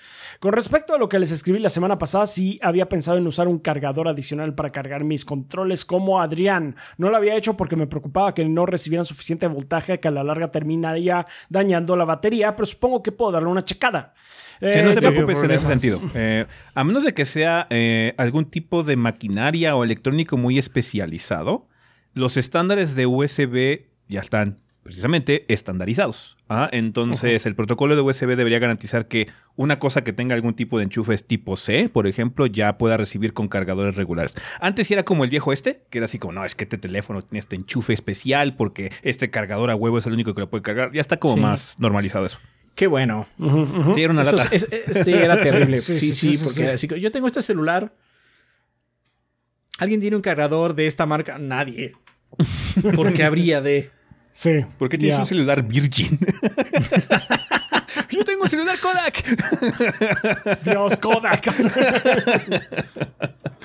Con 0.41 0.53
respecto 0.53 0.95
a 0.95 0.99
lo 0.99 1.09
que 1.09 1.19
les 1.19 1.31
escribí 1.33 1.59
la 1.59 1.71
semana 1.71 1.99
pasada, 1.99 2.27
sí 2.27 2.59
había 2.63 2.89
pensado 2.89 3.19
en 3.19 3.27
usar 3.27 3.49
un 3.49 3.59
cargador 3.59 4.09
adicional 4.09 4.55
para 4.55 4.71
cargar 4.71 5.05
mis 5.05 5.25
controles 5.25 5.85
como 5.85 6.21
Adrián. 6.21 6.77
No 6.99 7.11
lo 7.11 7.17
había 7.17 7.37
hecho 7.37 7.57
porque 7.57 7.77
me 7.77 7.87
preocupaba 7.87 8.35
que 8.35 8.45
no 8.45 8.67
recibieran 8.67 9.05
suficiente 9.05 9.47
voltaje 9.47 9.99
que 10.01 10.09
a 10.09 10.11
la 10.11 10.25
larga 10.25 10.51
terminaría 10.51 11.27
dañando 11.49 11.97
la 11.97 12.05
batería, 12.05 12.55
pero 12.55 12.67
supongo 12.67 13.03
que 13.03 13.13
puedo 13.13 13.33
darle 13.33 13.49
una 13.49 13.65
checada. 13.65 14.13
Que 14.61 14.83
no 14.83 14.91
Eh, 14.91 14.95
te 14.95 15.01
preocupes 15.01 15.43
en 15.43 15.51
ese 15.51 15.67
sentido. 15.67 16.01
Eh, 16.15 16.47
a 16.75 16.85
menos 16.85 17.05
de 17.05 17.13
que 17.13 17.25
sea 17.25 17.67
eh, 17.69 18.15
algún 18.17 18.47
tipo 18.47 18.83
de 18.83 18.97
maquinaria 18.97 19.77
o 19.77 19.85
electrónico 19.85 20.37
muy 20.37 20.59
especializado, 20.59 21.69
los 22.15 22.37
estándares 22.37 22.95
de 22.95 23.07
USB 23.07 23.87
ya 24.09 24.21
están 24.21 24.61
precisamente 24.87 25.45
estandarizados. 25.53 26.37
Ah, 26.49 26.69
Entonces, 26.73 27.45
el 27.45 27.55
protocolo 27.55 27.95
de 27.97 28.03
USB 28.03 28.37
debería 28.37 28.59
garantizar 28.59 29.09
que 29.09 29.29
una 29.57 29.79
cosa 29.79 30.03
que 30.05 30.13
tenga 30.13 30.35
algún 30.35 30.55
tipo 30.55 30.79
de 30.79 30.85
enchufes 30.85 31.27
tipo 31.27 31.57
C, 31.57 31.89
por 31.93 32.07
ejemplo, 32.07 32.47
ya 32.47 32.79
pueda 32.79 32.97
recibir 32.97 33.33
con 33.33 33.49
cargadores 33.49 33.97
regulares. 33.97 34.35
Antes 34.61 34.87
sí 34.87 34.95
era 34.95 35.05
como 35.05 35.25
el 35.25 35.31
viejo 35.31 35.53
este, 35.53 35.83
que 35.91 35.99
era 35.99 36.05
así 36.07 36.19
como, 36.19 36.33
no, 36.33 36.45
es 36.45 36.55
que 36.55 36.65
este 36.65 36.79
teléfono 36.79 37.21
tiene 37.23 37.41
este 37.41 37.57
enchufe 37.57 37.93
especial 37.93 38.55
porque 38.57 38.91
este 39.03 39.29
cargador 39.31 39.71
a 39.71 39.75
huevo 39.77 39.99
es 39.99 40.07
el 40.07 40.13
único 40.13 40.35
que 40.35 40.41
lo 40.41 40.49
puede 40.51 40.63
cargar. 40.63 40.93
Ya 40.93 41.01
está 41.01 41.17
como 41.19 41.35
Sí. 41.35 41.41
más 41.41 41.77
normalizado 41.79 42.25
eso. 42.27 42.39
Qué 42.75 42.87
bueno. 42.87 43.27
Te 43.39 43.95
dieron 43.97 44.17
una 44.19 44.25
lata. 44.25 44.49
es- 44.53 44.69
es- 44.71 45.05
sí, 45.05 45.13
era 45.13 45.41
terrible. 45.43 45.81
Sí, 45.81 45.95
Sí, 45.95 46.07
sí, 46.07 46.13
sí, 46.15 46.31
sí, 46.31 46.37
sí, 46.37 46.45
porque 46.45 46.61
sí. 46.61 46.67
así 46.75 46.89
que 46.89 47.01
yo 47.01 47.11
tengo 47.11 47.27
este 47.27 47.43
celular. 47.43 47.93
¿Alguien 49.79 50.01
tiene 50.01 50.17
un 50.17 50.23
cargador 50.23 50.75
de 50.75 50.87
esta 50.87 51.07
marca? 51.07 51.39
Nadie. 51.39 51.93
Porque 52.95 53.23
habría 53.25 53.61
de. 53.61 53.91
Sí. 54.37 54.67
¿Por 54.79 54.91
qué 54.91 54.99
tienes 54.99 55.19
un 55.19 55.25
celular 55.25 55.63
Virgin? 55.63 56.19
Yo 58.11 58.23
tengo 58.23 58.43
un 58.43 58.51
celular 58.51 58.77
Kodak. 58.79 60.63
Dios, 60.63 60.97
Kodak. 60.99 61.47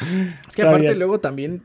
Es 0.01 0.55
que 0.55 0.63
Está 0.63 0.69
aparte 0.69 0.87
bien. 0.87 0.97
luego 0.97 1.19
también 1.19 1.61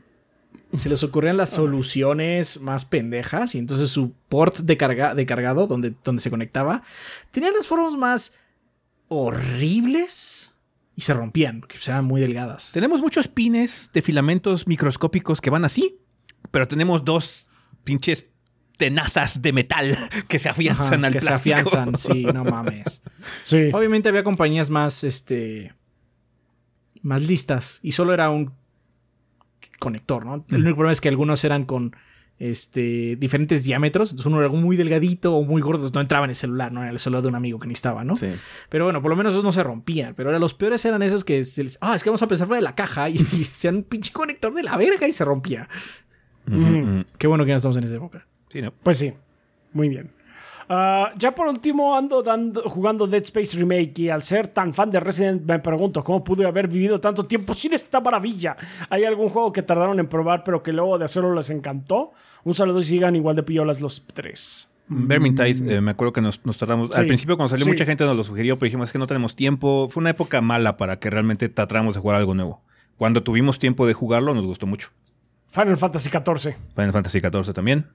se 0.77 0.89
les 0.89 1.03
ocurrían 1.03 1.37
las 1.37 1.49
soluciones 1.49 2.61
más 2.61 2.85
pendejas 2.85 3.55
y 3.55 3.57
entonces 3.57 3.89
su 3.89 4.13
port 4.29 4.57
de, 4.59 4.77
carga, 4.77 5.15
de 5.15 5.25
cargado 5.25 5.65
donde, 5.65 5.95
donde 6.03 6.21
se 6.21 6.29
conectaba 6.29 6.83
tenía 7.31 7.51
las 7.51 7.65
formas 7.65 7.95
más 7.95 8.35
horribles 9.07 10.53
y 10.95 11.01
se 11.01 11.13
rompían 11.15 11.61
porque 11.61 11.77
pues, 11.77 11.87
eran 11.87 12.05
muy 12.05 12.21
delgadas. 12.21 12.71
Tenemos 12.73 13.01
muchos 13.01 13.27
pines 13.27 13.89
de 13.93 14.01
filamentos 14.03 14.67
microscópicos 14.67 15.41
que 15.41 15.49
van 15.49 15.65
así, 15.65 15.97
pero 16.51 16.67
tenemos 16.67 17.03
dos 17.05 17.49
pinches 17.83 18.29
tenazas 18.77 19.41
de 19.41 19.53
metal 19.53 19.97
que 20.27 20.39
se 20.39 20.49
afianzan 20.49 20.99
Ajá, 20.99 21.07
al 21.07 21.13
que 21.13 21.21
se 21.21 21.33
afianzan, 21.33 21.95
sí, 21.95 22.25
no 22.25 22.43
mames. 22.45 23.01
Sí. 23.43 23.69
Obviamente 23.73 24.09
había 24.09 24.23
compañías 24.23 24.69
más, 24.69 25.03
este, 25.03 25.73
más 27.01 27.23
listas 27.23 27.79
y 27.83 27.91
solo 27.91 28.13
era 28.13 28.29
un 28.29 28.53
conector, 29.79 30.25
¿no? 30.25 30.45
El 30.49 30.61
único 30.61 30.77
problema 30.77 30.91
es 30.91 31.01
que 31.01 31.09
algunos 31.09 31.43
eran 31.43 31.65
con 31.65 31.95
este, 32.39 33.15
diferentes 33.17 33.63
diámetros. 33.63 34.11
Entonces 34.11 34.25
uno 34.25 34.39
era 34.39 34.49
muy 34.49 34.75
delgadito 34.75 35.35
o 35.35 35.43
muy 35.43 35.61
gordo, 35.61 35.89
no 35.93 36.01
entraba 36.01 36.25
en 36.25 36.31
el 36.31 36.35
celular, 36.35 36.71
no 36.71 36.81
era 36.81 36.91
el 36.91 36.99
celular 36.99 37.21
de 37.23 37.29
un 37.29 37.35
amigo 37.35 37.59
que 37.59 37.67
necesitaba, 37.67 38.03
¿no? 38.03 38.15
Sí. 38.15 38.27
Pero 38.69 38.85
bueno, 38.85 39.01
por 39.01 39.09
lo 39.09 39.15
menos 39.15 39.33
esos 39.33 39.43
no 39.43 39.51
se 39.51 39.63
rompían. 39.63 40.13
Pero 40.15 40.29
ahora 40.29 40.39
los 40.39 40.53
peores 40.53 40.83
eran 40.85 41.01
esos 41.01 41.23
que 41.23 41.43
se 41.43 41.63
les, 41.63 41.77
ah, 41.81 41.95
es 41.95 42.03
que 42.03 42.09
vamos 42.09 42.21
a 42.21 42.27
pensar 42.27 42.47
fuera 42.47 42.59
de 42.59 42.63
la 42.63 42.75
caja 42.75 43.09
y, 43.09 43.15
y 43.15 43.43
hacían 43.51 43.77
un 43.77 43.83
pinche 43.83 44.11
conector 44.11 44.53
de 44.53 44.63
la 44.63 44.77
verga 44.77 45.07
y 45.07 45.11
se 45.11 45.25
rompía. 45.25 45.67
Qué 47.17 47.27
bueno 47.27 47.43
que 47.43 47.51
no 47.51 47.57
estamos 47.57 47.75
en 47.77 47.83
esa 47.83 47.95
época. 47.95 48.25
Sí, 48.49 48.61
¿no? 48.61 48.71
Pues 48.83 48.97
sí, 48.97 49.13
muy 49.73 49.89
bien. 49.89 50.11
Ah, 50.69 51.13
ya 51.17 51.33
por 51.33 51.47
último 51.47 51.95
ando 51.95 52.21
dando, 52.21 52.61
jugando 52.69 53.07
Dead 53.07 53.21
Space 53.23 53.57
Remake 53.57 53.93
y 53.99 54.09
al 54.09 54.21
ser 54.21 54.49
tan 54.49 54.73
fan 54.73 54.89
de 54.91 54.99
Resident 54.99 55.43
me 55.45 55.59
pregunto 55.59 56.03
cómo 56.03 56.23
pude 56.25 56.45
haber 56.45 56.67
vivido 56.67 56.99
tanto 56.99 57.25
tiempo 57.25 57.53
sin 57.53 57.73
esta 57.73 58.01
maravilla. 58.01 58.57
¿Hay 58.89 59.05
algún 59.05 59.29
juego 59.29 59.53
que 59.53 59.61
tardaron 59.61 59.97
en 59.99 60.07
probar 60.07 60.43
pero 60.43 60.61
que 60.63 60.73
luego 60.73 60.97
de 60.97 61.05
hacerlo 61.05 61.33
les 61.33 61.49
encantó? 61.51 62.11
Un 62.43 62.53
saludo 62.53 62.79
y 62.79 62.83
sigan 62.83 63.15
igual 63.15 63.35
de 63.37 63.43
pillolas 63.43 63.79
los 63.79 64.05
tres. 64.07 64.73
Vermintide, 64.89 65.75
eh, 65.77 65.81
me 65.81 65.91
acuerdo 65.91 66.13
que 66.13 66.21
nos, 66.21 66.45
nos 66.45 66.57
tardamos. 66.57 66.89
Sí. 66.93 67.01
Al 67.01 67.07
principio, 67.07 67.35
cuando 67.37 67.49
salió, 67.49 67.65
Sí. 67.65 67.71
mucha 67.71 67.83
gente 67.85 68.03
nos 68.05 68.15
lo 68.15 68.23
sugirió, 68.23 68.57
pero 68.57 68.67
dijimos 68.67 68.87
"Es 68.89 68.93
que 68.93 68.99
no 68.99 69.07
tenemos 69.07 69.35
tiempo. 69.35 69.87
Fue 69.89 69.99
una 70.01 70.09
época 70.11 70.39
mala 70.41 70.75
para 70.77 70.99
que 70.99 71.09
realmente 71.09 71.47
tratáramos 71.49 71.95
de 71.95 72.01
jugar 72.01 72.17
algo 72.17 72.33
nuevo. 72.33 72.61
Cuando 72.97 73.21
tuvimos 73.23 73.59
tiempo 73.59 73.85
de 73.85 73.93
jugarlo, 73.93 74.33
nos 74.33 74.45
gustó 74.45 74.65
mucho. 74.65 74.89
Final 75.49 75.77
Fantasy 75.77 76.09
XIV. 76.09 76.55
Final 76.75 76.91
Fantasy 76.93 77.19
XIV 77.19 77.53
también. 77.53 77.87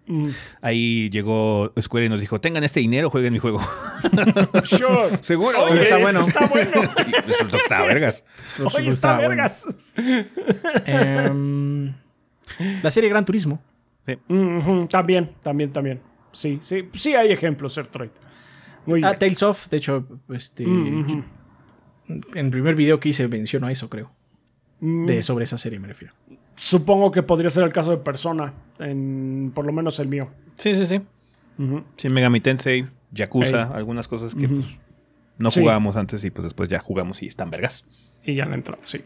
Ahí 0.63 1.11
llegó 1.11 1.73
Square 1.81 2.07
y 2.07 2.09
nos 2.09 2.21
dijo: 2.21 2.41
Tengan 2.41 2.65
este 2.65 2.81
dinero, 2.81 3.11
jueguen 3.11 3.33
mi 3.33 3.39
juego. 3.39 3.61
Sure. 4.65 5.09
Seguro. 5.21 5.65
Oye, 5.65 5.81
está 5.81 5.99
bueno. 5.99 6.21
Está 6.21 6.47
bueno. 6.51 6.71
Resultó 7.27 7.57
que 7.57 7.63
estaba 7.63 7.87
vergas. 7.87 8.25
Oye, 8.75 8.89
está 8.89 9.15
bueno. 9.17 9.29
vergas. 9.31 9.67
Em, 10.87 11.95
la 12.83 12.91
serie 12.91 13.09
Gran 13.11 13.25
Turismo. 13.25 13.63
Ujú, 14.29 14.87
También, 14.89 15.33
también, 15.43 15.73
también. 15.73 16.01
Sí, 16.33 16.59
sí, 16.61 16.89
sí 16.93 17.15
hay 17.15 17.31
ejemplos, 17.33 17.75
Sertroid. 17.75 18.11
Muy 18.87 19.01
bien. 19.01 19.05
Ah, 19.15 19.19
Tales 19.19 19.43
of, 19.43 19.69
de 19.69 19.77
hecho, 19.77 20.07
este. 20.31 20.65
En 20.65 21.25
el 22.35 22.51
primer 22.51 22.75
video 22.75 22.99
que 22.99 23.11
hice 23.11 23.29
menciono 23.29 23.69
eso, 23.69 23.89
creo. 23.89 24.11
De 24.81 25.23
sobre 25.23 25.45
esa 25.45 25.59
serie 25.59 25.79
me 25.79 25.87
refiero. 25.89 26.15
Supongo 26.55 27.11
que 27.11 27.23
podría 27.23 27.51
ser 27.51 27.65
el 27.65 27.73
caso 27.73 27.91
de 27.91 27.97
Persona, 27.99 28.53
en, 28.79 29.53
por 29.55 29.65
lo 29.67 29.73
menos 29.73 29.99
el 30.01 30.09
mío. 30.09 30.31
Sí, 30.55 30.75
sí, 30.77 30.87
sí. 30.87 31.01
Sí, 31.97 32.09
Megami 32.09 32.41
Tensei, 32.41 32.87
Yakuza, 33.13 33.65
algunas 33.75 34.09
cosas 34.09 34.35
que 34.35 34.49
pues, 34.49 34.81
no 35.39 35.51
Sí. 35.51 35.61
jugábamos 35.61 35.97
antes 35.97 36.25
y 36.25 36.31
pues 36.31 36.45
después 36.45 36.69
ya 36.69 36.79
jugamos 36.81 37.23
y 37.23 37.27
están 37.27 37.51
vergas. 37.51 37.85
Y 38.25 38.35
ya 38.35 38.47
le 38.47 38.55
entramos, 38.55 38.91
sí. 38.91 39.03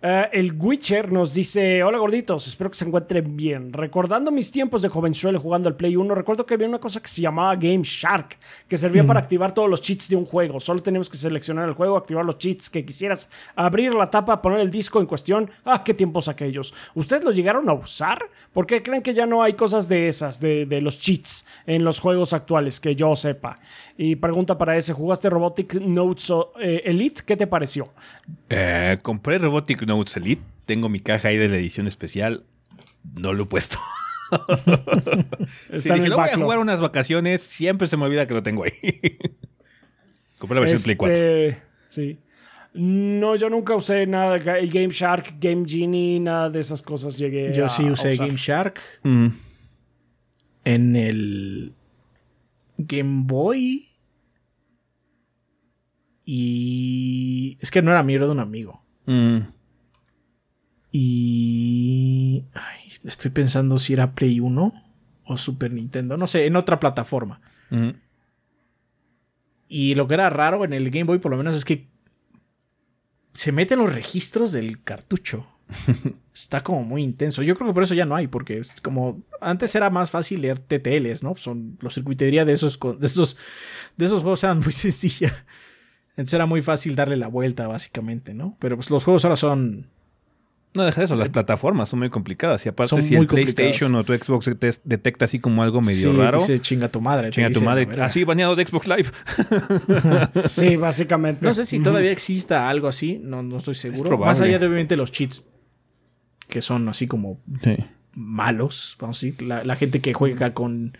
Eh, 0.00 0.28
el 0.32 0.52
Witcher 0.56 1.10
nos 1.10 1.34
dice: 1.34 1.82
Hola 1.82 1.98
gorditos, 1.98 2.46
espero 2.46 2.70
que 2.70 2.76
se 2.76 2.84
encuentren 2.84 3.36
bien. 3.36 3.72
Recordando 3.72 4.30
mis 4.30 4.52
tiempos 4.52 4.80
de 4.80 4.88
jovenzuelo 4.88 5.40
jugando 5.40 5.68
al 5.68 5.74
Play 5.74 5.96
1, 5.96 6.14
recuerdo 6.14 6.46
que 6.46 6.54
había 6.54 6.68
una 6.68 6.78
cosa 6.78 7.00
que 7.00 7.08
se 7.08 7.20
llamaba 7.20 7.56
Game 7.56 7.82
Shark, 7.82 8.38
que 8.68 8.76
servía 8.76 9.04
para 9.04 9.18
activar 9.18 9.52
todos 9.52 9.68
los 9.68 9.82
cheats 9.82 10.08
de 10.08 10.14
un 10.14 10.24
juego. 10.24 10.60
Solo 10.60 10.84
teníamos 10.84 11.10
que 11.10 11.16
seleccionar 11.16 11.68
el 11.68 11.74
juego, 11.74 11.96
activar 11.96 12.24
los 12.24 12.38
cheats 12.38 12.70
que 12.70 12.84
quisieras, 12.84 13.28
abrir 13.56 13.92
la 13.92 14.08
tapa, 14.08 14.40
poner 14.40 14.60
el 14.60 14.70
disco 14.70 15.00
en 15.00 15.06
cuestión. 15.06 15.50
Ah, 15.64 15.82
qué 15.82 15.94
tiempos 15.94 16.28
aquellos. 16.28 16.72
¿Ustedes 16.94 17.24
lo 17.24 17.32
llegaron 17.32 17.68
a 17.68 17.72
usar? 17.72 18.20
¿Por 18.52 18.66
qué 18.66 18.84
creen 18.84 19.02
que 19.02 19.14
ya 19.14 19.26
no 19.26 19.42
hay 19.42 19.54
cosas 19.54 19.88
de 19.88 20.06
esas, 20.06 20.38
de, 20.40 20.64
de 20.64 20.80
los 20.80 20.96
cheats 21.00 21.48
en 21.66 21.82
los 21.82 21.98
juegos 21.98 22.32
actuales, 22.32 22.78
que 22.78 22.94
yo 22.94 23.16
sepa? 23.16 23.56
Y 23.96 24.14
pregunta 24.14 24.56
para 24.56 24.76
ese: 24.76 24.92
¿jugaste 24.92 25.28
Robotic 25.28 25.74
Notes 25.80 26.32
eh, 26.60 26.82
Elite? 26.84 27.22
¿Qué 27.26 27.36
te 27.36 27.48
pareció? 27.48 27.88
Eh, 28.48 28.96
compré 29.02 29.38
Robotic 29.38 29.87
Notes 29.88 30.16
Elite. 30.16 30.42
Tengo 30.66 30.88
mi 30.88 31.00
caja 31.00 31.28
ahí 31.28 31.36
de 31.38 31.48
la 31.48 31.56
edición 31.56 31.86
especial. 31.88 32.44
No 33.18 33.32
lo 33.32 33.44
he 33.44 33.46
puesto. 33.46 33.78
Sí, 35.78 35.88
dije, 35.90 36.08
lo 36.08 36.16
voy 36.18 36.28
a 36.28 36.36
jugar 36.36 36.58
unas 36.58 36.82
vacaciones. 36.82 37.40
Siempre 37.42 37.86
se 37.86 37.96
me 37.96 38.04
olvida 38.04 38.26
que 38.26 38.34
lo 38.34 38.42
tengo 38.42 38.64
ahí. 38.64 38.72
compré 40.38 40.54
la 40.56 40.60
versión 40.60 40.82
Play 40.82 40.96
4. 40.96 41.14
Este, 41.16 41.62
Sí. 41.88 42.18
No, 42.74 43.34
yo 43.36 43.48
nunca 43.48 43.74
usé 43.74 44.06
nada 44.06 44.34
de 44.38 44.44
Ga- 44.44 44.70
Game 44.70 44.90
Shark, 44.92 45.36
Game 45.40 45.64
Genie, 45.66 46.20
nada 46.20 46.50
de 46.50 46.60
esas 46.60 46.82
cosas 46.82 47.16
llegué 47.16 47.54
Yo 47.54 47.64
a- 47.64 47.68
sí 47.70 47.84
usé. 47.90 48.16
Game 48.16 48.36
Shark 48.36 48.78
Mm. 49.02 49.28
en 50.64 50.96
el 50.96 51.72
Game 52.76 53.22
Boy. 53.24 53.86
Y. 56.24 57.56
Es 57.60 57.70
que 57.70 57.80
no 57.82 57.90
era 57.90 58.02
mío, 58.02 58.16
era 58.18 58.26
de 58.26 58.32
un 58.32 58.40
amigo. 58.40 58.84
Mm. 59.06 59.38
Y. 60.92 62.44
ay, 62.54 62.92
estoy 63.04 63.30
pensando 63.30 63.78
si 63.78 63.92
era 63.92 64.12
Play 64.14 64.40
1 64.40 64.72
o 65.24 65.36
Super 65.36 65.72
Nintendo. 65.72 66.16
No 66.16 66.26
sé, 66.26 66.46
en 66.46 66.56
otra 66.56 66.80
plataforma. 66.80 67.40
Y 69.68 69.94
lo 69.94 70.08
que 70.08 70.14
era 70.14 70.30
raro 70.30 70.64
en 70.64 70.72
el 70.72 70.90
Game 70.90 71.04
Boy, 71.04 71.18
por 71.18 71.30
lo 71.30 71.36
menos, 71.36 71.54
es 71.56 71.64
que 71.64 71.88
se 73.34 73.52
meten 73.52 73.78
los 73.78 73.92
registros 73.92 74.52
del 74.52 74.82
cartucho. 74.82 75.46
Está 76.34 76.62
como 76.62 76.82
muy 76.82 77.02
intenso. 77.02 77.42
Yo 77.42 77.54
creo 77.56 77.68
que 77.68 77.74
por 77.74 77.82
eso 77.82 77.94
ya 77.94 78.06
no 78.06 78.16
hay, 78.16 78.26
porque 78.26 78.58
es 78.58 78.80
como 78.80 79.22
antes 79.40 79.74
era 79.74 79.90
más 79.90 80.10
fácil 80.10 80.40
leer 80.40 80.58
TTLs, 80.58 81.22
¿no? 81.22 81.36
Son 81.36 81.76
los 81.80 81.94
circuitería 81.94 82.44
de 82.44 82.52
esos 82.52 82.78
de 82.98 83.06
esos 83.06 83.36
de 83.96 84.04
esos 84.04 84.22
juegos 84.22 84.42
eran 84.44 84.60
muy 84.60 84.72
sencilla. 84.72 85.44
Entonces 86.10 86.34
era 86.34 86.46
muy 86.46 86.62
fácil 86.62 86.96
darle 86.96 87.16
la 87.16 87.28
vuelta 87.28 87.66
básicamente, 87.68 88.34
¿no? 88.34 88.56
Pero 88.58 88.76
pues 88.76 88.90
los 88.90 89.04
juegos 89.04 89.24
ahora 89.24 89.36
son 89.36 89.88
No 90.74 90.84
deja 90.84 91.02
eso, 91.02 91.16
las 91.16 91.30
plataformas 91.30 91.88
son 91.88 91.98
muy 92.00 92.10
complicadas. 92.10 92.64
Y 92.66 92.68
aparte, 92.68 92.90
Son 92.90 93.02
si 93.02 93.14
muy 93.14 93.22
el 93.22 93.26
PlayStation 93.26 93.94
o 93.94 94.04
tu 94.04 94.12
Xbox 94.14 94.50
te- 94.58 94.70
detecta 94.84 95.24
así 95.24 95.38
como 95.40 95.62
algo 95.62 95.80
medio 95.80 96.12
sí, 96.12 96.16
raro, 96.16 96.38
dice, 96.38 96.58
chinga 96.60 96.88
tu 96.88 97.00
madre. 97.00 97.30
chinga 97.30 97.50
tu 97.50 97.62
madre. 97.62 97.88
Así 98.02 98.22
baneado 98.24 98.54
de 98.54 98.66
Xbox 98.66 98.86
Live. 98.86 99.08
Sí, 100.50 100.76
básicamente. 100.76 101.44
No 101.44 101.52
sé 101.52 101.64
si 101.64 101.80
todavía 101.80 102.10
exista 102.12 102.68
algo 102.68 102.88
así, 102.88 103.20
no, 103.22 103.42
no 103.42 103.58
estoy 103.58 103.74
seguro. 103.74 104.18
Más 104.18 104.40
allá 104.40 104.58
de 104.58 104.66
obviamente 104.66 104.96
los 104.96 105.10
cheats 105.12 105.48
que 106.48 106.62
son 106.62 106.88
así 106.88 107.06
como 107.06 107.40
Sí. 107.62 107.76
malos, 108.14 108.96
vamos 109.00 109.22
a 109.22 109.26
decir, 109.26 109.42
la, 109.42 109.64
la 109.64 109.76
gente 109.76 110.00
que 110.00 110.14
juega 110.14 110.54
con, 110.54 110.96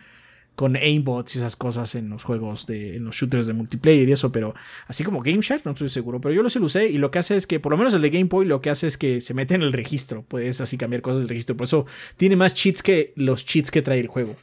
con 0.58 0.74
aimbots 0.74 1.36
y 1.36 1.38
esas 1.38 1.54
cosas 1.54 1.94
en 1.94 2.08
los 2.08 2.24
juegos 2.24 2.66
de, 2.66 2.96
en 2.96 3.04
los 3.04 3.14
shooters 3.14 3.46
de 3.46 3.52
multiplayer 3.52 4.08
y 4.08 4.12
eso, 4.12 4.32
pero 4.32 4.56
así 4.88 5.04
como 5.04 5.20
Game 5.22 5.38
Shark 5.40 5.62
no 5.64 5.70
estoy 5.70 5.88
seguro, 5.88 6.20
pero 6.20 6.34
yo 6.34 6.42
lo 6.42 6.50
sí 6.50 6.58
lo 6.58 6.64
usé 6.66 6.88
y 6.88 6.98
lo 6.98 7.12
que 7.12 7.20
hace 7.20 7.36
es 7.36 7.46
que, 7.46 7.60
por 7.60 7.70
lo 7.70 7.78
menos 7.78 7.94
el 7.94 8.02
de 8.02 8.10
Game 8.10 8.24
Boy, 8.24 8.44
lo 8.44 8.60
que 8.60 8.68
hace 8.68 8.88
es 8.88 8.98
que 8.98 9.20
se 9.20 9.34
mete 9.34 9.54
en 9.54 9.62
el 9.62 9.72
registro, 9.72 10.24
puedes 10.26 10.60
así 10.60 10.76
cambiar 10.76 11.00
cosas 11.00 11.18
del 11.20 11.28
registro, 11.28 11.56
por 11.56 11.66
eso 11.66 11.86
tiene 12.16 12.34
más 12.34 12.54
cheats 12.54 12.82
que 12.82 13.12
los 13.14 13.46
cheats 13.46 13.70
que 13.70 13.82
trae 13.82 14.00
el 14.00 14.08
juego. 14.08 14.34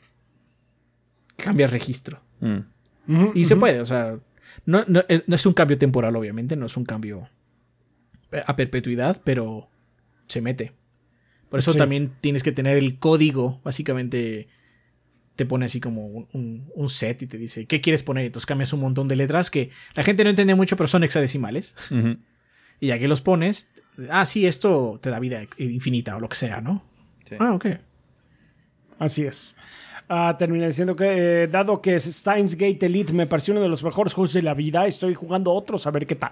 Cambia 1.36 1.68
registro. 1.68 2.22
Mm. 2.40 3.32
Y 3.34 3.44
se 3.44 3.58
puede, 3.58 3.82
o 3.82 3.86
sea, 3.86 4.18
no, 4.66 4.86
no, 4.88 5.04
eh, 5.10 5.22
no 5.28 5.36
es 5.36 5.46
un 5.46 5.52
cambio 5.52 5.78
temporal, 5.78 6.16
obviamente, 6.16 6.56
no 6.56 6.66
es 6.68 6.78
un 6.78 6.86
cambio 6.86 7.28
a 8.46 8.56
perpetuidad, 8.56 9.22
pero 9.26 9.68
se 10.28 10.40
mete. 10.40 10.72
Por 11.50 11.60
eso 11.60 11.72
Sí. 11.72 11.78
también 11.78 12.14
tienes 12.22 12.42
que 12.42 12.54
tener 12.54 12.78
el 12.78 13.00
código, 13.00 13.60
básicamente 13.66 14.48
te 15.36 15.46
pone 15.46 15.66
así 15.66 15.80
como 15.82 16.08
un, 16.08 16.28
un- 16.34 16.72
un 16.74 16.90
set 16.90 17.22
y 17.24 17.28
te 17.28 17.38
dice, 17.38 17.66
¿qué 17.66 17.82
quieres 17.82 18.04
poner? 18.04 18.26
Entonces 18.26 18.46
cambias 18.46 18.72
un 18.74 18.80
montón 18.80 19.08
de 19.08 19.16
letras 19.16 19.52
que 19.52 19.70
la 19.96 20.04
gente 20.04 20.24
no 20.24 20.30
entiende 20.30 20.56
mucho, 20.56 20.78
pero 20.78 20.88
son 20.88 21.04
hexadecimales. 21.04 21.76
Y 22.80 22.88
ya 22.88 23.00
que 23.00 23.08
los 23.08 23.22
pones, 23.22 23.74
ah, 24.10 24.26
sí, 24.26 24.46
esto 24.46 25.00
te 25.02 25.10
da 25.10 25.20
vida 25.20 25.42
infinita 25.58 26.16
o 26.18 26.20
lo 26.20 26.28
que 26.30 26.36
sea, 26.36 26.62
¿no? 26.62 26.84
Sí. 27.28 27.36
Ah, 27.40 27.54
ok. 27.54 27.66
Así 29.00 29.24
es. 29.24 29.58
Ah, 30.08 30.36
terminé 30.38 30.68
diciendo 30.68 30.96
que, 30.96 31.44
eh, 31.44 31.48
dado 31.48 31.82
que 31.82 32.00
Steins 32.00 32.56
Gate 32.56 32.86
Elite 32.86 33.12
me 33.14 33.26
pareció 33.26 33.54
uno 33.54 33.62
de 33.62 33.70
los 33.70 33.84
mejores 33.84 34.14
juegos 34.14 34.34
de 34.34 34.42
la 34.44 34.54
vida, 34.54 34.86
estoy 34.88 35.16
jugando 35.16 35.52
otros 35.52 35.88
a 35.88 35.92
ver 35.92 36.06
qué 36.06 36.16
tal. 36.16 36.32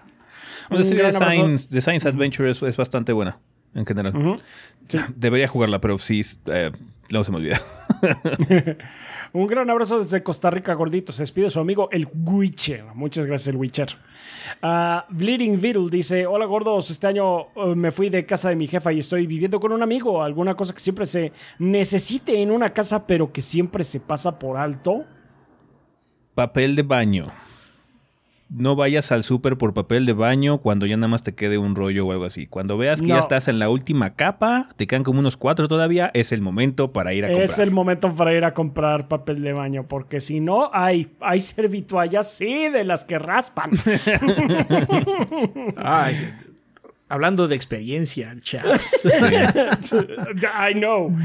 La 0.70 0.78
serie 0.84 1.04
de. 1.08 1.18
Science, 1.34 1.68
de 1.70 1.82
Science 1.82 2.08
Adventure 2.08 2.50
es, 2.50 2.62
es 2.62 2.78
bastante 2.78 3.12
buena 3.14 3.40
en 3.74 3.86
general. 3.86 4.14
Debería 5.16 5.48
jugarla, 5.48 5.82
pero 5.82 5.98
sí, 5.98 6.22
eh, 6.46 6.72
luego 7.10 7.24
se 7.24 7.32
me 7.32 7.38
olvida. 7.38 7.60
Un 9.34 9.48
gran 9.48 9.70
abrazo 9.70 9.98
desde 9.98 10.22
Costa 10.22 10.50
Rica, 10.52 10.74
gordito. 10.74 11.12
Se 11.12 11.24
despide 11.24 11.50
su 11.50 11.60
amigo 11.60 11.90
el 11.92 12.08
Witcher. 12.14 12.86
Muchas 12.94 13.26
gracias, 13.26 13.48
el 13.48 13.56
Witcher. 13.58 13.90
Ah, 14.62 15.06
Bleeding 15.10 15.60
Beetle 15.60 15.88
dice: 15.90 16.28
Hola, 16.28 16.46
gordos. 16.46 16.92
Este 16.92 17.08
año 17.08 17.48
eh, 17.56 17.76
me 17.76 17.92
fui 17.92 18.10
de 18.10 18.26
casa 18.26 18.50
de 18.50 18.56
mi 18.56 18.68
jefa 18.68 18.94
y 18.94 19.00
estoy 19.00 19.26
viviendo 19.26 19.60
con 19.60 19.72
un 19.72 19.82
amigo. 19.82 20.22
Alguna 20.22 20.56
cosa 20.56 20.74
que 20.74 20.80
siempre 20.80 21.06
se 21.06 21.32
necesite 21.58 22.42
en 22.42 22.52
una 22.52 22.74
casa, 22.74 23.08
pero 23.08 23.32
que 23.32 23.42
siempre 23.42 23.84
se 23.84 24.00
pasa 24.00 24.38
por 24.38 24.58
alto. 24.58 25.04
Papel 26.36 26.76
de 26.76 26.84
baño. 26.84 27.26
No 28.50 28.76
vayas 28.76 29.12
al 29.12 29.24
súper 29.24 29.58
por 29.58 29.74
papel 29.74 30.06
de 30.06 30.14
baño 30.14 30.60
cuando 30.60 30.86
ya 30.86 30.96
nada 30.96 31.08
más 31.08 31.24
te 31.24 31.34
quede 31.34 31.58
un 31.58 31.76
rollo 31.76 32.06
o 32.06 32.12
algo 32.12 32.26
así. 32.26 32.46
Cuando 32.46 32.78
veas 32.78 33.02
que 33.02 33.08
No. 33.08 33.16
ya 33.16 33.20
estás 33.20 33.48
en 33.48 33.58
la 33.58 33.70
última 33.70 34.14
capa, 34.16 34.70
te 34.76 34.86
quedan 34.86 35.04
como 35.04 35.20
unos 35.20 35.38
cuatro 35.38 35.68
todavía, 35.68 36.12
es 36.14 36.32
el 36.32 36.42
momento 36.42 36.92
para 36.92 37.14
ir 37.14 37.26
a 37.26 37.30
comprar. 37.30 37.46
Es 37.46 37.58
el 37.60 37.72
momento 37.72 38.14
para 38.14 38.34
ir 38.36 38.46
a 38.46 38.54
comprar 38.54 39.08
papel 39.08 39.42
de 39.42 39.54
baño, 39.54 39.88
porque 39.88 40.22
si 40.22 40.40
no, 40.40 40.70
hay, 40.72 41.14
hay 41.20 41.40
servituallas, 41.40 42.32
sí, 42.32 42.70
de 42.70 42.84
las 42.84 43.06
que 43.06 43.18
raspan. 43.18 43.72
Ay, 45.78 46.16
sí. 46.16 46.26
Hablando 47.14 47.48
de 47.48 47.56
experiencia, 47.56 48.36
chaps. 48.40 49.04
I 49.06 50.74
know. 50.74 51.16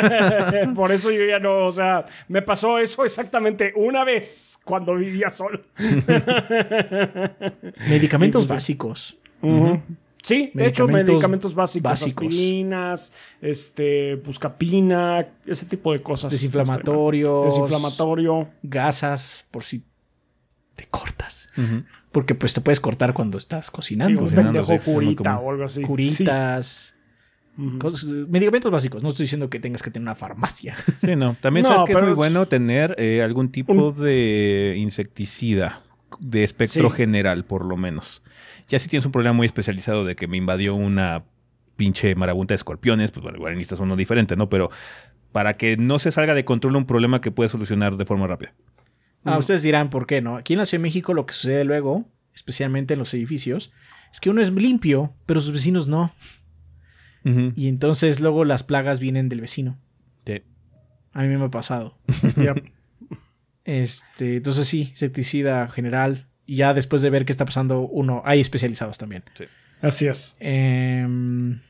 Por 0.76 0.92
eso 0.92 1.10
yo 1.10 1.26
ya 1.26 1.40
no, 1.40 1.66
o 1.66 1.72
sea, 1.72 2.04
me 2.28 2.40
pasó 2.40 2.78
eso 2.78 3.04
exactamente 3.04 3.72
una 3.74 4.04
vez 4.04 4.60
cuando 4.62 4.94
vivía 4.94 5.32
solo. 5.32 5.60
Medicamentos 7.88 8.48
básicos. 8.48 9.18
Sí, 10.22 10.52
de 10.54 10.66
hecho, 10.66 10.86
Medicamentos 10.86 11.52
básicos, 11.52 11.90
básicos. 11.90 12.26
aspirinas, 12.28 13.12
este, 13.42 14.14
buscapina, 14.14 15.26
ese 15.44 15.66
tipo 15.66 15.92
de 15.92 16.00
cosas. 16.00 16.30
Desinflamatorios. 16.30 17.46
Desinflamatorio. 17.46 18.50
Gasas, 18.62 19.48
por 19.50 19.64
si 19.64 19.84
te 20.76 20.86
cortas. 20.86 21.50
Porque 22.14 22.34
pues 22.34 22.54
te 22.54 22.62
puedes 22.62 22.80
cortar 22.80 23.12
cuando 23.12 23.36
estás 23.36 23.66
Sí, 23.66 23.72
cocinando. 23.72 24.10
un 24.10 24.14
¿no? 24.14 24.30
Cocinando, 24.30 24.52
pendejo 24.62 24.82
sí, 24.84 24.90
curita 24.90 25.32
común. 25.34 25.46
o 25.46 25.50
algo 25.50 25.64
así. 25.64 25.80
Sí. 25.80 25.86
Curitas. 25.86 26.96
cosas- 27.78 28.04
medicamentos 28.28 28.70
básicos. 28.70 29.02
No 29.02 29.10
estoy 29.10 29.24
diciendo 29.24 29.48
que 29.50 29.60
tengas 29.60 29.82
que 29.82 29.90
tener 29.90 30.04
una 30.04 30.14
farmacia. 30.14 30.74
Sí, 31.00 31.14
no. 31.16 31.36
También 31.40 31.64
No, 31.64 31.70
sabes 31.70 31.84
que 31.84 31.92
es 31.92 32.00
muy 32.00 32.10
es- 32.10 32.16
bueno 32.16 32.46
tener 32.46 32.94
eh, 32.98 33.20
algún 33.22 33.50
tipo 33.50 33.92
de 33.92 34.74
insecticida 34.78 35.82
de 36.20 36.42
espectro 36.44 36.88
Sí. 36.90 36.96
general, 36.96 37.44
por 37.44 37.64
lo 37.64 37.76
menos. 37.76 38.22
Ya 38.68 38.78
si 38.78 38.88
tienes 38.88 39.04
un 39.06 39.12
problema 39.12 39.34
muy 39.34 39.46
especializado 39.46 40.04
de 40.04 40.16
que 40.16 40.26
me 40.28 40.36
invadió 40.36 40.74
una 40.74 41.24
pinche 41.76 42.14
marabunta 42.14 42.52
de 42.54 42.56
escorpiones, 42.56 43.10
pues 43.10 43.22
bueno, 43.22 43.36
igual 43.38 43.52
necesitas 43.54 43.80
uno 43.80 43.96
diferente, 43.96 44.36
¿no? 44.36 44.48
Pero 44.48 44.70
para 45.32 45.54
que 45.54 45.76
no 45.76 45.98
se 45.98 46.10
salga 46.12 46.34
de 46.34 46.44
control 46.44 46.76
un 46.76 46.86
problema 46.86 47.20
que 47.20 47.30
puedes 47.32 47.50
solucionar 47.50 47.96
de 47.96 48.04
forma 48.04 48.26
rápida. 48.28 48.54
Ah, 49.24 49.38
ustedes 49.38 49.62
dirán 49.62 49.90
por 49.90 50.06
qué, 50.06 50.20
¿no? 50.20 50.36
Aquí 50.36 50.52
en 50.52 50.58
la 50.58 50.66
Ciudad 50.66 50.80
de 50.80 50.88
México 50.88 51.14
lo 51.14 51.26
que 51.26 51.32
sucede 51.34 51.64
luego, 51.64 52.04
especialmente 52.34 52.94
en 52.94 52.98
los 52.98 53.12
edificios, 53.14 53.72
es 54.12 54.20
que 54.20 54.30
uno 54.30 54.40
es 54.40 54.52
limpio, 54.52 55.14
pero 55.26 55.40
sus 55.40 55.52
vecinos 55.52 55.88
no. 55.88 56.12
Y 57.56 57.68
entonces 57.68 58.20
luego 58.20 58.44
las 58.44 58.64
plagas 58.64 59.00
vienen 59.00 59.30
del 59.30 59.40
vecino. 59.40 59.78
Sí. 60.26 60.42
A 61.12 61.22
mí 61.22 61.28
me 61.36 61.44
ha 61.44 61.50
pasado. 61.50 61.98
Este, 63.66 64.36
entonces 64.36 64.68
sí, 64.68 64.88
insecticida 64.90 65.66
general. 65.68 66.28
Y 66.44 66.56
ya 66.56 66.74
después 66.74 67.00
de 67.00 67.08
ver 67.08 67.24
qué 67.24 67.32
está 67.32 67.46
pasando, 67.46 67.80
uno, 67.80 68.20
hay 68.26 68.40
especializados 68.40 68.98
también. 68.98 69.24
Así 69.80 70.06
es. 70.06 70.36
Em, 70.38 71.60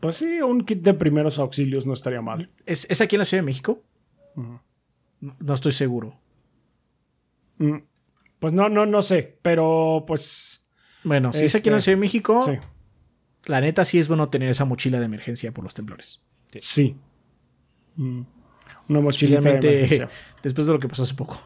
Pues 0.00 0.16
sí, 0.16 0.40
un 0.42 0.64
kit 0.64 0.82
de 0.82 0.94
primeros 0.94 1.38
auxilios 1.38 1.86
no 1.86 1.92
estaría 1.92 2.20
mal. 2.20 2.50
¿es, 2.66 2.90
es 2.90 3.00
aquí 3.00 3.14
en 3.14 3.20
la 3.20 3.24
Ciudad 3.24 3.42
de 3.42 3.46
México? 3.46 3.84
No, 4.34 4.60
no 5.38 5.54
estoy 5.54 5.72
seguro. 5.72 6.18
Mm. 7.58 7.78
Pues 8.38 8.52
no, 8.52 8.68
no, 8.68 8.86
no 8.86 9.02
sé, 9.02 9.38
pero 9.42 10.04
pues 10.06 10.70
Bueno, 11.04 11.32
si 11.32 11.46
es 11.46 11.54
aquí 11.54 11.68
en 11.68 11.72
la 11.72 11.78
Este, 11.78 11.84
Ciudad 11.86 11.96
de 11.96 12.00
México, 12.00 12.42
sí. 12.42 12.52
la 13.46 13.60
neta 13.60 13.84
sí 13.84 13.98
es 13.98 14.08
bueno 14.08 14.28
tener 14.28 14.48
esa 14.48 14.64
mochila 14.64 14.98
de 14.98 15.06
emergencia 15.06 15.52
por 15.52 15.64
los 15.64 15.74
temblores. 15.74 16.20
Sí. 16.60 16.96
Mm. 17.96 18.22
Una 18.88 19.00
mochilita 19.00 19.40
de 19.40 19.50
emergencia. 19.50 20.08
después 20.42 20.66
de 20.66 20.72
lo 20.72 20.78
que 20.78 20.88
pasó 20.88 21.02
hace 21.02 21.14
poco. 21.14 21.40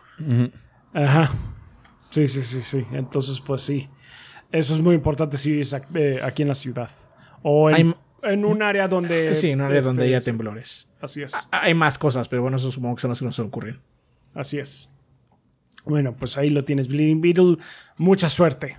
Ajá. 0.93 1.33
Sí, 2.11 2.27
sí, 2.29 2.43
sí, 2.43 2.61
sí. 2.63 2.85
Entonces, 2.93 3.41
pues 3.41 3.63
sí. 3.63 3.89
Eso 4.53 4.75
es 4.75 4.81
muy 4.81 4.97
importante 4.97 5.37
si 5.37 5.53
vives 5.53 5.75
eh, 5.95 6.19
aquí 6.23 6.43
en 6.43 6.49
la 6.49 6.55
ciudad. 6.55 6.91
O 7.43 7.71
en, 7.71 7.95
en 8.23 8.45
un 8.45 8.63
área 8.63 8.89
donde. 8.89 9.35
Sí, 9.35 9.51
en 9.51 9.61
un 9.61 9.67
área 9.67 9.79
este, 9.81 9.89
donde 9.89 10.05
haya 10.05 10.19
es- 10.19 10.25
temblores. 10.25 10.89
Así 11.01 11.23
es. 11.23 11.49
Hay 11.51 11.73
más 11.75 11.97
cosas, 11.99 12.29
pero 12.29 12.43
bueno, 12.43 12.57
eso 12.59 12.71
supongo 12.71 12.97
que 12.97 13.01
son 13.03 13.11
las 13.11 13.19
que 13.21 13.25
nos 13.25 13.39
ocurren. 13.39 13.81
Así 14.35 14.59
es. 14.59 14.95
Bueno, 15.85 16.15
pues 16.15 16.37
ahí 16.37 16.51
lo 16.51 16.63
tienes, 16.63 16.89
Bleeding 16.89 17.21
Beetle. 17.23 17.57
Mucha 17.97 18.29
suerte. 18.29 18.77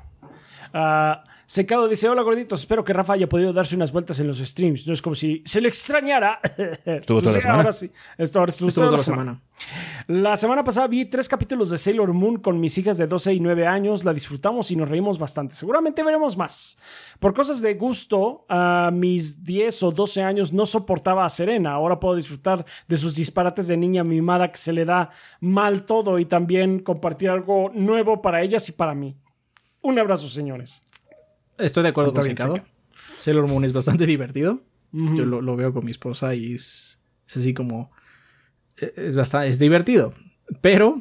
Ah, 0.73 1.23
Secado 1.52 1.90
dice: 1.90 2.07
Hola 2.07 2.22
gorditos, 2.22 2.61
espero 2.61 2.86
que 2.86 2.94
Rafa 2.94 3.11
haya 3.11 3.28
podido 3.28 3.52
darse 3.52 3.76
unas 3.76 3.91
vueltas 3.91 4.18
en 4.22 4.28
los 4.28 4.38
streams. 4.38 4.88
No 4.88 4.94
es 4.94 5.02
como 5.02 5.15
si 5.15 5.41
se 5.45 5.60
le 5.60 5.68
extrañara. 5.68 6.40
Estuvo 6.86 7.19
toda 7.19 7.34
la 7.34 7.38
Sí, 7.38 7.41
semana. 7.41 7.57
Ahora 7.60 7.72
sí. 7.73 7.91
Esto 8.18 8.40
ahora 8.40 8.52
estuvo, 8.52 8.69
Estuvo 8.69 8.86
toda 8.86 8.95
toda 8.95 8.98
la 8.98 8.98
la 8.98 9.03
semana. 9.03 9.41
semana. 10.07 10.22
La 10.22 10.38
semana 10.38 10.64
pasada 10.64 10.88
vi 10.88 11.03
tres 11.03 11.28
capítulos 11.28 11.69
de 11.69 11.78
Sailor 11.78 12.14
Moon 12.14 12.38
con 12.38 12.57
mis 12.61 12.78
hijas 12.78 12.98
de 12.98 13.06
12 13.06 13.34
y 13.34 13.41
9 13.41 13.68
años. 13.68 14.06
La 14.06 14.14
disfrutamos 14.14 14.72
y 14.72 14.78
nos 14.78 14.88
reímos 14.88 15.19
bastante. 15.19 15.53
Seguramente 15.53 16.02
veremos 16.06 16.38
más. 16.38 16.80
Por 17.19 17.34
cosas 17.34 17.61
de 17.61 17.73
gusto, 17.73 18.45
a 18.48 18.90
mis 18.94 19.44
10 19.44 19.84
o 19.84 19.91
12 19.91 20.23
años 20.23 20.53
no 20.53 20.65
soportaba 20.65 21.26
a 21.26 21.30
Serena. 21.30 21.73
Ahora 21.73 21.99
puedo 21.99 22.15
disfrutar 22.15 22.65
de 22.88 22.95
sus 22.95 23.14
disparates 23.15 23.68
de 23.68 23.76
niña 23.76 24.06
mimada 24.06 24.49
que 24.53 24.57
se 24.57 24.72
le 24.72 24.86
da 24.86 25.10
mal 25.41 25.84
todo 25.84 26.18
y 26.18 26.23
también 26.23 26.80
compartir 26.80 27.30
algo 27.30 27.72
nuevo 27.73 28.22
para 28.22 28.41
ellas 28.41 28.69
y 28.69 28.72
para 28.72 28.95
mí. 28.95 29.18
Un 29.82 29.99
abrazo, 29.99 30.30
señores. 30.30 30.88
Estoy 31.57 31.84
de 31.84 31.90
acuerdo 31.90 32.11
Está 32.11 32.22
con 32.22 32.30
Secado. 32.30 32.56
seca. 32.56 32.68
Sailor 33.19 33.48
Moon 33.48 33.64
es 33.65 33.73
bastante 33.73 34.06
divertido. 34.07 34.61
Yo 34.94 35.26
lo, 35.26 35.41
lo 35.41 35.56
veo 35.56 35.73
con 35.73 35.86
mi 35.86 35.91
esposa 35.91 36.36
y 36.36 36.53
es, 36.56 36.99
es 37.28 37.38
así 37.38 37.53
como. 37.53 37.91
eh, 38.78 38.94
Es 38.98 39.15
bastante. 39.15 39.48
Es 39.49 39.60
divertido. 39.60 40.14
Pero. 40.61 40.99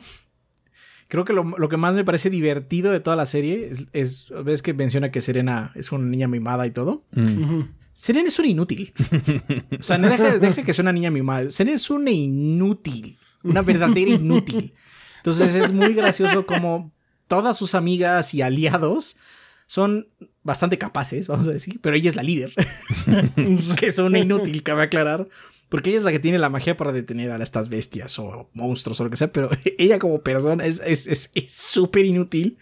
Creo 1.08 1.24
que 1.24 1.32
lo, 1.32 1.42
lo 1.42 1.68
que 1.68 1.76
más 1.76 1.96
me 1.96 2.04
parece 2.04 2.30
divertido 2.30 2.92
de 2.92 3.00
toda 3.00 3.16
la 3.16 3.26
serie 3.26 3.68
es, 3.72 3.86
es- 3.92 4.32
Ves 4.44 4.62
que 4.62 4.74
menciona 4.74 5.10
que 5.10 5.20
Serena 5.20 5.72
es 5.74 5.90
una 5.90 6.06
niña 6.06 6.28
mimada 6.28 6.66
y 6.68 6.70
todo. 6.70 7.04
Serena 7.94 8.28
es 8.28 8.38
un 8.38 8.46
inútil. 8.46 8.92
o 9.78 9.82
sea, 9.82 9.98
no 9.98 10.08
deja, 10.08 10.38
deja 10.38 10.62
que 10.62 10.72
sea 10.72 10.82
una 10.84 10.92
niña 10.92 11.10
mimada. 11.10 11.50
Serena 11.50 11.74
es 11.76 11.90
una 11.90 12.12
inútil. 12.12 13.18
Una 13.42 13.62
verdadera 13.62 14.10
inútil. 14.12 14.72
Entonces 15.16 15.54
es 15.56 15.72
muy 15.72 15.94
gracioso 15.94 16.46
como 16.46 16.92
todas 17.26 17.56
sus 17.58 17.74
amigas 17.74 18.32
y 18.34 18.42
aliados 18.42 19.16
son 19.70 20.08
bastante 20.42 20.78
capaces, 20.78 21.28
vamos 21.28 21.46
a 21.46 21.52
decir, 21.52 21.78
pero 21.80 21.94
ella 21.94 22.08
es 22.10 22.16
la 22.16 22.24
líder. 22.24 22.52
que 23.78 23.86
es 23.86 23.98
una 24.00 24.18
inútil, 24.18 24.64
cabe 24.64 24.82
aclarar. 24.82 25.28
Porque 25.68 25.90
ella 25.90 25.98
es 25.98 26.04
la 26.04 26.10
que 26.10 26.18
tiene 26.18 26.40
la 26.40 26.48
magia 26.48 26.76
para 26.76 26.90
detener 26.90 27.30
a 27.30 27.40
estas 27.40 27.68
bestias 27.68 28.18
o 28.18 28.50
monstruos 28.52 29.00
o 29.00 29.04
lo 29.04 29.10
que 29.10 29.16
sea, 29.16 29.30
pero 29.32 29.48
ella 29.78 30.00
como 30.00 30.22
persona 30.22 30.64
es 30.66 30.80
es- 30.84 31.06
es- 31.06 31.30
es 31.36 31.52
súper 31.52 32.04
inútil. 32.04 32.58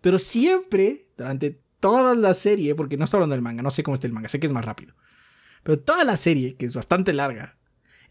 Pero 0.00 0.18
siempre, 0.18 0.98
durante 1.18 1.58
toda 1.80 2.14
la 2.14 2.32
serie, 2.32 2.76
porque 2.76 2.96
no 2.96 3.02
estoy 3.04 3.18
hablando 3.18 3.34
del 3.34 3.42
manga, 3.42 3.62
no 3.64 3.72
sé 3.72 3.82
cómo 3.82 3.94
está 3.96 4.06
el 4.06 4.12
manga, 4.12 4.28
sé 4.28 4.38
que 4.38 4.46
es 4.46 4.52
más 4.52 4.64
rápido. 4.64 4.94
Pero 5.64 5.80
toda 5.80 6.04
la 6.04 6.16
serie, 6.16 6.54
que 6.54 6.64
es 6.66 6.74
bastante 6.76 7.12
larga, 7.12 7.56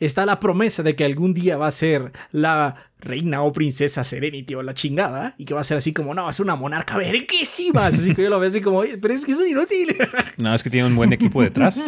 está 0.05 0.25
la 0.25 0.39
promesa 0.39 0.83
de 0.83 0.95
que 0.95 1.05
algún 1.05 1.33
día 1.33 1.55
va 1.57 1.67
a 1.67 1.71
ser 1.71 2.11
la 2.31 2.75
reina 3.03 3.41
o 3.41 3.51
princesa 3.51 4.03
Serenity 4.03 4.53
o 4.53 4.61
la 4.61 4.75
chingada 4.75 5.33
y 5.39 5.45
que 5.45 5.55
va 5.55 5.61
a 5.61 5.63
ser 5.63 5.75
así 5.77 5.91
como, 5.91 6.13
no, 6.13 6.29
es 6.29 6.39
una 6.39 6.55
monarca 6.55 6.97
verguísima. 6.97 7.87
Así 7.87 8.13
que 8.13 8.21
yo 8.23 8.29
lo 8.29 8.39
veo 8.39 8.47
así 8.47 8.61
como, 8.61 8.77
"Oye, 8.79 8.99
pero 8.99 9.13
es 9.15 9.25
que 9.25 9.31
es 9.31 9.37
un 9.39 9.47
inútil. 9.47 9.97
No, 10.37 10.53
es 10.53 10.61
que 10.63 10.69
tiene 10.69 10.87
un 10.87 10.95
buen 10.95 11.11
equipo 11.13 11.41
detrás. 11.41 11.79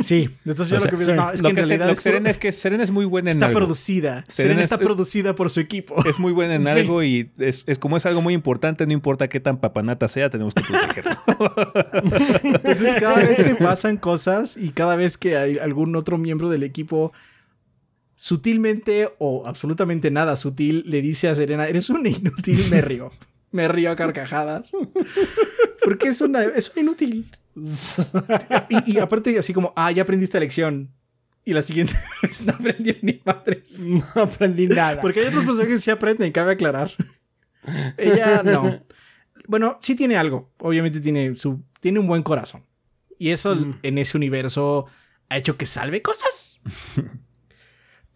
Sí, 0.00 0.28
entonces 0.44 0.68
yo 0.70 0.76
O 0.76 0.80
lo 0.80 0.82
sea, 0.82 0.90
que 0.90 0.96
pienso, 0.96 1.14
no, 1.14 1.30
es 1.30 1.40
lo 1.42 1.48
que 1.48 1.50
en 1.50 1.56
que, 1.56 1.62
se- 1.62 1.68
realidad 1.68 1.86
lo 1.86 1.92
es 1.92 2.00
Serena 2.00 2.30
es 2.30 2.38
que 2.38 2.52
Serena 2.52 2.84
es 2.84 2.90
muy 2.90 3.04
buena 3.06 3.30
en 3.30 3.36
está 3.36 3.46
algo. 3.46 3.58
producida. 3.60 4.24
Serena 4.28 4.34
Serena 4.34 4.60
está 4.62 4.74
es- 4.76 4.80
producida 4.82 5.34
por 5.34 5.48
su 5.50 5.60
equipo. 5.60 6.02
Es 6.06 6.18
muy 6.18 6.32
buena 6.32 6.54
en 6.54 6.62
Sí. 6.62 6.68
algo 6.80 7.02
y 7.02 7.30
es, 7.38 7.64
es 7.66 7.78
como 7.78 7.96
es 7.96 8.04
algo 8.06 8.20
muy 8.22 8.34
importante, 8.34 8.86
no 8.86 8.92
importa 8.92 9.28
qué 9.28 9.40
tan 9.40 9.58
papanata 9.58 10.08
sea, 10.08 10.28
tenemos 10.30 10.54
que 10.54 10.62
protegerlo. 10.64 11.12
Entonces, 12.44 12.94
cada 13.00 13.16
vez 13.16 13.42
que 13.42 13.54
pasan 13.56 13.96
cosas 13.96 14.56
y 14.56 14.70
cada 14.70 14.96
vez 14.96 15.16
que 15.18 15.36
hay 15.36 15.58
algún 15.58 15.94
otro 15.96 16.18
miembro 16.18 16.48
del 16.48 16.62
equipo 16.62 17.12
sutilmente 18.18 19.14
o 19.18 19.46
absolutamente 19.46 20.10
nada 20.10 20.34
sutil 20.34 20.82
le 20.86 21.00
dice 21.00 21.28
a 21.28 21.36
Serena, 21.36 21.68
eres 21.68 21.88
una 21.88 22.08
inútil, 22.08 22.58
me 22.68 22.80
río. 22.80 23.12
Me 23.52 23.68
río 23.68 23.92
a 23.92 23.96
carcajadas. 23.96 24.72
Porque 25.84 26.08
es 26.08 26.20
una, 26.20 26.42
es 26.42 26.72
una 26.72 26.82
inútil. 26.82 27.30
Y, 28.68 28.92
y 28.92 28.98
aparte, 28.98 29.38
así 29.38 29.54
como, 29.54 29.72
ah, 29.76 29.92
ya 29.92 30.02
aprendiste 30.02 30.36
la 30.36 30.40
lección. 30.40 30.90
Y 31.44 31.52
la 31.52 31.62
siguiente 31.62 31.94
vez 32.22 32.42
no 32.42 32.54
aprendió 32.54 32.94
ni 33.02 33.22
madres. 33.24 33.86
No 33.86 34.04
aprendí 34.16 34.66
nada. 34.66 35.00
Porque 35.00 35.20
hay 35.20 35.26
otros 35.26 35.44
personajes 35.44 35.76
que 35.76 35.80
sí 35.82 35.90
aprenden, 35.92 36.32
cabe 36.32 36.52
aclarar. 36.52 36.90
Ella 37.96 38.42
no. 38.42 38.82
Bueno, 39.46 39.78
sí 39.80 39.94
tiene 39.94 40.16
algo. 40.16 40.50
Obviamente 40.58 41.00
tiene 41.00 41.36
su. 41.36 41.62
Tiene 41.80 42.00
un 42.00 42.08
buen 42.08 42.24
corazón. 42.24 42.64
Y 43.16 43.30
eso 43.30 43.56
en 43.82 43.98
ese 43.98 44.16
universo 44.16 44.86
ha 45.28 45.36
hecho 45.36 45.56
que 45.56 45.66
salve 45.66 46.02
cosas. 46.02 46.60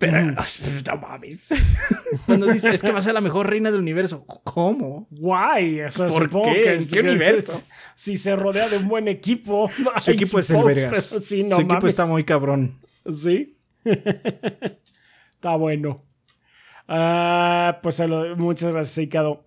Pero 0.03 0.21
no 0.33 0.97
mames. 1.01 1.51
Cuando 2.27 2.47
dice 2.47 2.71
es 2.71 2.83
que 2.83 2.91
va 2.91 2.99
a 2.99 3.03
ser 3.03 3.15
la 3.15 3.21
mejor 3.21 3.49
reina 3.49 3.71
del 3.71 3.79
universo. 3.79 4.27
¿Cómo? 4.27 5.07
Guay, 5.11 5.79
eso 5.79 6.07
¿Por 6.07 6.29
qué? 6.43 6.75
¿En 6.75 6.89
qué 6.89 7.01
universo? 7.01 7.53
es- 7.53 7.69
Si 7.95 8.17
se 8.17 8.35
rodea 8.35 8.69
de 8.69 8.79
un 8.79 8.89
buen 8.89 9.07
equipo. 9.07 9.71
Su 10.01 10.11
equipo 10.11 10.41
es 10.41 10.51
el 10.51 10.65
vergas. 10.65 11.05
Sí, 11.05 11.45
no 11.45 11.55
Su 11.55 11.63
equipo 11.63 11.87
está 11.87 12.07
muy 12.07 12.25
cabrón. 12.25 12.81
Sí. 13.09 13.57
está 13.85 15.55
bueno. 15.57 16.03
Ah, 16.89 17.79
pues 17.81 18.03
muchas 18.37 18.73
gracias, 18.73 18.95
Seikado. 18.97 19.47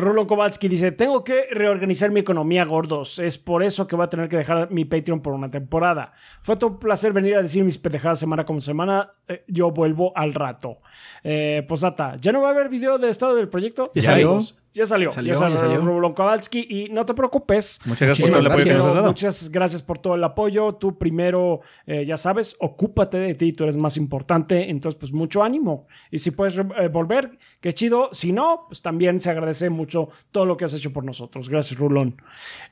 Rulo 0.00 0.26
Kowalski 0.26 0.68
dice: 0.68 0.92
Tengo 0.92 1.24
que 1.24 1.46
reorganizar 1.50 2.10
mi 2.10 2.20
economía, 2.20 2.64
gordos. 2.64 3.18
Es 3.18 3.38
por 3.38 3.62
eso 3.62 3.86
que 3.86 3.96
voy 3.96 4.06
a 4.06 4.08
tener 4.08 4.28
que 4.28 4.36
dejar 4.36 4.70
mi 4.70 4.84
Patreon 4.84 5.20
por 5.20 5.34
una 5.34 5.50
temporada. 5.50 6.12
Fue 6.42 6.56
todo 6.56 6.70
un 6.70 6.78
placer 6.78 7.12
venir 7.12 7.36
a 7.36 7.42
decir 7.42 7.64
mis 7.64 7.78
pendejadas 7.78 8.18
semana 8.18 8.44
como 8.44 8.60
semana. 8.60 9.12
Eh, 9.28 9.44
yo 9.48 9.70
vuelvo 9.70 10.16
al 10.16 10.34
rato. 10.34 10.78
Eh, 11.22 11.64
posdata, 11.68 12.16
¿ya 12.16 12.32
no 12.32 12.40
va 12.40 12.48
a 12.48 12.50
haber 12.52 12.68
video 12.68 12.98
de 12.98 13.08
estado 13.08 13.34
del 13.34 13.48
proyecto? 13.48 13.90
¿Ya 13.94 14.02
salió? 14.02 14.38
Ya 14.74 14.84
salió. 14.84 15.12
Salió, 15.12 15.34
ya 15.34 15.38
salió, 15.38 15.54
ya 15.56 15.60
salió. 15.60 16.14
Kowalski. 16.14 16.66
Y 16.68 16.88
no 16.90 17.04
te 17.04 17.14
preocupes. 17.14 17.80
Muchas 17.84 18.08
gracias 18.08 18.28
por 18.28 18.38
el 18.40 18.46
apoyo 18.46 18.64
gracias. 18.66 18.96
Muchas 19.04 19.50
gracias 19.50 19.82
por 19.82 19.98
todo 19.98 20.16
el 20.16 20.24
apoyo. 20.24 20.74
Tú 20.74 20.98
primero, 20.98 21.60
eh, 21.86 22.04
ya 22.04 22.16
sabes, 22.16 22.56
ocúpate 22.58 23.18
de 23.18 23.34
ti, 23.36 23.52
tú 23.52 23.62
eres 23.62 23.76
más 23.76 23.96
importante. 23.96 24.68
Entonces, 24.70 24.98
pues 24.98 25.12
mucho 25.12 25.44
ánimo. 25.44 25.86
Y 26.10 26.18
si 26.18 26.32
puedes 26.32 26.58
eh, 26.58 26.88
volver, 26.88 27.38
qué 27.60 27.72
chido. 27.72 28.08
Si 28.10 28.32
no, 28.32 28.64
pues 28.66 28.82
también 28.82 29.20
se 29.20 29.30
agradece 29.30 29.70
mucho 29.70 30.08
todo 30.32 30.44
lo 30.44 30.56
que 30.56 30.64
has 30.64 30.74
hecho 30.74 30.92
por 30.92 31.04
nosotros. 31.04 31.48
Gracias, 31.48 31.78
Rulón. 31.78 32.20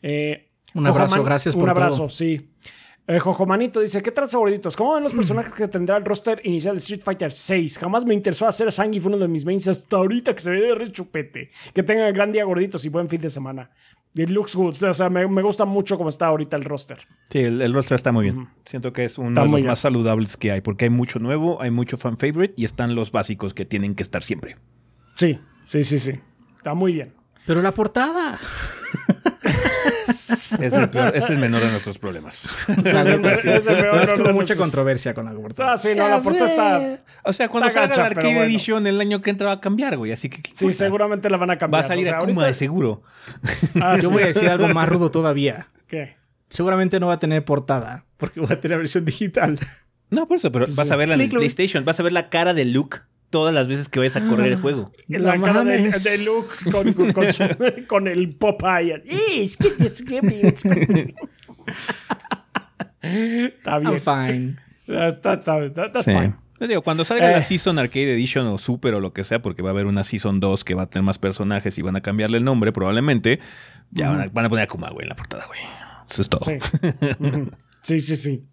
Eh, 0.03 0.51
Un 0.75 0.89
abrazo, 0.89 1.23
gracias 1.23 1.55
por 1.55 1.65
Un 1.65 1.71
abrazo, 1.71 1.97
todo. 1.99 2.11
sí. 2.11 2.51
Eh, 3.09 3.19
Jojomanito 3.19 3.81
dice, 3.81 4.01
¿qué 4.01 4.13
tal 4.13 4.29
gorditos? 4.33 4.77
¿Cómo 4.77 4.95
ven 4.95 5.03
los 5.03 5.13
personajes 5.15 5.53
que 5.53 5.69
tendrá 5.69 5.97
el 5.97 6.05
roster 6.05 6.41
inicial 6.45 6.75
de 6.75 6.79
Street 6.79 7.01
Fighter 7.03 7.33
6? 7.33 7.79
Jamás 7.79 8.05
me 8.05 8.15
interesó 8.15 8.47
hacer 8.47 8.69
a 8.69 8.71
Sangi, 8.71 9.01
fue 9.01 9.09
uno 9.11 9.19
de 9.19 9.29
mis 9.29 9.45
mains 9.45 9.67
hasta 9.69 9.97
ahorita 9.97 10.35
que 10.35 10.41
se 10.41 10.51
ve 10.51 10.61
de 10.61 10.75
re 10.75 10.91
chupete. 10.91 11.51
Que 11.75 11.83
tenga 11.83 12.11
gran 12.13 12.33
día 12.33 12.45
gorditos 12.45 12.85
y 12.85 12.89
buen 12.89 13.09
fin 13.09 13.21
de 13.21 13.29
semana. 13.31 13.71
It 14.15 14.29
looks 14.29 14.55
good. 14.55 14.83
O 14.85 14.93
sea, 14.95 15.09
me, 15.09 15.27
me 15.27 15.41
gusta 15.43 15.65
mucho 15.65 15.97
cómo 15.97 16.11
está 16.11 16.27
ahorita 16.27 16.57
el 16.57 16.65
roster. 16.65 16.99
Sí, 17.31 17.39
el, 17.41 17.63
el 17.63 17.73
roster 17.73 17.95
está 17.97 18.13
muy 18.13 18.25
bien. 18.25 18.49
Siento 18.67 18.93
que 18.93 19.07
es 19.07 19.17
uno 19.19 19.31
Está 19.31 19.41
de 19.41 19.47
los 19.49 19.55
bien. 19.57 19.67
más 19.69 19.79
saludables 19.79 20.37
que 20.37 20.53
hay, 20.53 20.61
porque 20.61 20.85
hay 20.85 20.91
mucho 20.91 21.19
nuevo, 21.19 21.63
hay 21.63 21.71
mucho 21.71 21.97
fan 21.97 22.19
favorite 22.19 22.53
y 22.59 22.65
están 22.67 22.95
los 22.95 23.11
básicos 23.11 23.55
que 23.55 23.65
tienen 23.65 23.95
que 23.95 24.03
estar 24.03 24.23
siempre. 24.23 24.59
Sí, 25.17 25.41
sí, 25.63 25.83
sí, 25.83 25.99
sí. 25.99 26.21
Está 26.57 26.75
muy 26.75 26.93
bien. 26.93 27.15
Pero 27.47 27.63
la 27.63 27.73
portada. 27.73 28.39
Es 30.31 30.73
el, 30.73 30.89
peor- 30.91 31.17
es 31.17 31.29
el 31.31 31.39
menor 31.39 31.61
de 31.61 31.71
nuestros 31.71 31.99
problemas. 31.99 32.49
La. 32.85 33.01
Es 33.03 33.07
el 33.45 33.63
peor 33.63 33.95
No, 33.97 34.01
es 34.03 34.13
como 34.15 34.33
mucha 34.33 34.57
controversia 34.57 35.15
con 35.15 35.25
la 35.27 35.33
portada. 35.33 35.73
Ah, 35.73 35.77
sí, 35.77 35.91
no, 35.97 36.09
la 36.09 36.23
portada 36.23 36.47
está... 36.47 37.01
O 37.25 37.33
sea, 37.33 37.49
cuando 37.49 37.69
salga 37.71 37.89
gacha, 37.89 38.01
la 38.03 38.07
Arcade 38.09 38.27
bueno. 38.35 38.43
Edition 38.43 38.87
el 38.87 39.01
año 39.01 39.23
que 39.23 39.31
entra 39.31 39.47
va 39.49 39.53
a 39.55 39.61
cambiar, 39.61 39.97
güey. 39.97 40.13
Así 40.13 40.29
que 40.29 40.43
¿qué 40.43 40.51
Sí, 40.55 40.73
seguramente 40.73 41.31
la 41.31 41.37
van 41.37 41.51
a 41.51 41.55
va 41.55 41.59
cambiar. 41.59 41.85
a 41.85 41.87
salir 41.89 42.05
O 42.07 42.09
sea, 42.09 42.17
Akuma 42.19 42.33
ahorita- 42.33 42.47
de 42.47 42.55
seguro. 42.55 43.03
Ah, 43.81 43.97
Yo 44.01 44.09
sí. 44.09 44.13
voy 44.15 44.23
a 44.23 44.27
decir 44.27 44.49
algo 44.51 44.69
más 44.69 44.89
rudo 44.89 45.11
todavía. 45.11 45.69
¿Qué? 45.89 46.17
Seguramente 46.49 47.01
no 47.01 47.07
va 47.09 47.15
a 47.15 47.19
tener 47.19 47.45
portada, 47.45 48.05
porque 48.19 48.41
va 48.41 48.49
a 48.55 48.61
tener 48.61 48.79
versión 48.79 49.05
digital. 49.05 49.59
No, 50.11 50.29
por 50.29 50.37
eso, 50.37 50.53
pero 50.53 50.67
vas 50.75 50.91
a 50.91 50.97
verla 50.97 51.15
en 51.15 51.21
el 51.23 51.29
Clic, 51.29 51.39
clic. 51.39 51.55
PlayStation. 51.55 51.85
Vas 51.87 51.99
a 51.99 52.03
ver 52.03 52.13
la 52.13 52.29
cara 52.29 52.53
de 52.53 52.67
Luke 52.67 52.99
todas 53.33 53.53
las 53.53 53.67
veces 53.67 53.89
que 53.89 53.99
vayas 53.99 54.15
a 54.15 54.21
correr 54.29 54.53
el 54.53 54.61
juego. 54.61 54.93
La 55.09 55.35
No 55.37 55.43
cara 55.45 55.65
de, 55.65 55.91
Luke 56.25 56.49
con, 56.71 56.93
con- 56.93 57.13
con 57.13 57.33
su- 57.33 57.43
con 57.89 58.07
el 58.07 58.37
Popeye. 58.37 59.03
¡Eh, 59.07 59.43
es 59.43 59.57
que 59.57 59.69
es 59.85 60.05
que 60.05 60.23
me- 60.23 60.41
es 60.43 60.63
que- 60.63 61.15
Está 63.01 63.79
bien. 63.81 63.93
I'm 63.93 64.01
fine. 64.01 64.57
Está, 64.87 65.33
está, 65.35 65.65
está- 65.65 65.91
that's 65.93 66.05
Sí. 66.05 66.13
fine. 66.13 66.35
Les 66.61 66.69
digo, 66.69 66.83
cuando 66.83 67.05
salga 67.05 67.29
Eh. 67.31 67.33
la 67.33 67.43
Season 67.43 67.77
Arcade 67.79 68.13
Edition 68.15 68.47
o 68.47 68.57
Super 68.59 68.95
o 68.95 69.01
lo 69.01 69.13
que 69.13 69.25
sea, 69.25 69.43
porque 69.43 69.63
va 69.63 69.71
a 69.71 69.73
haber 69.73 69.87
una 69.87 70.05
Season 70.05 70.39
2 70.39 70.63
que 70.63 70.75
va 70.75 70.83
a 70.83 70.87
tener 70.87 71.03
más 71.05 71.19
personajes 71.19 71.77
y 71.79 71.83
van 71.83 71.97
a 71.97 72.01
cambiarle 72.03 72.39
el 72.39 72.45
nombre 72.45 72.71
probablemente, 72.71 73.41
ya 73.91 74.11
van, 74.11 74.21
a, 74.21 74.29
van 74.29 74.45
a 74.45 74.49
poner 74.49 74.65
Akuma, 74.65 74.91
güey, 74.91 75.05
en 75.05 75.09
la 75.09 75.17
portada, 75.17 75.45
güey. 75.49 75.59
Eso 76.09 76.23
es 76.23 76.29
todo. 76.29 76.43
Sí, 77.81 78.01
sí, 78.01 78.17
sí. 78.17 78.45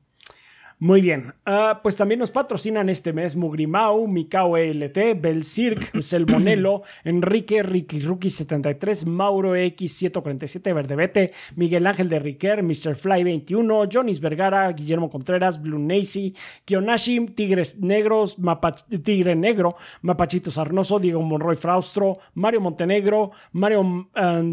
Muy 0.82 1.02
bien. 1.02 1.34
Ah, 1.46 1.82
pues 1.84 1.98
también 1.98 2.22
nos 2.22 2.32
patrocinan 2.32 2.88
este 2.88 3.12
mes 3.12 3.36
Mugrimau, 3.36 4.08
Mikao 4.08 4.56
ELT, 4.56 5.20
Belcirc, 5.20 6.00
Selmonelo, 6.02 6.84
Enrique, 7.04 7.62
Ricky 7.64 8.00
Rookie 8.00 8.30
73, 8.30 9.06
Mauro 9.06 9.58
X147, 9.58 10.74
Verdebete, 10.74 11.34
Miguel 11.58 11.86
Ángel 11.86 12.08
de 12.08 12.20
Riquer, 12.20 12.64
Mr. 12.64 12.96
Fly 12.96 13.26
21, 13.26 13.90
Jonis 13.92 14.22
Vergara, 14.22 14.72
Guillermo 14.72 15.10
Contreras, 15.10 15.62
Blue 15.62 15.80
Nacy, 15.80 16.34
Kionashi, 16.64 17.28
Tigres 17.36 17.82
Negros, 17.82 18.40
Mapa- 18.40 18.72
Tigre 19.04 19.36
Negro, 19.36 19.76
Mapachito 20.02 20.50
Sarnoso, 20.50 20.98
Diego 20.98 21.22
Monroy 21.22 21.58
Fraustro, 21.58 22.20
Mario 22.36 22.62
Montenegro, 22.62 23.32
Mario 23.52 24.10
ah, 24.16 24.44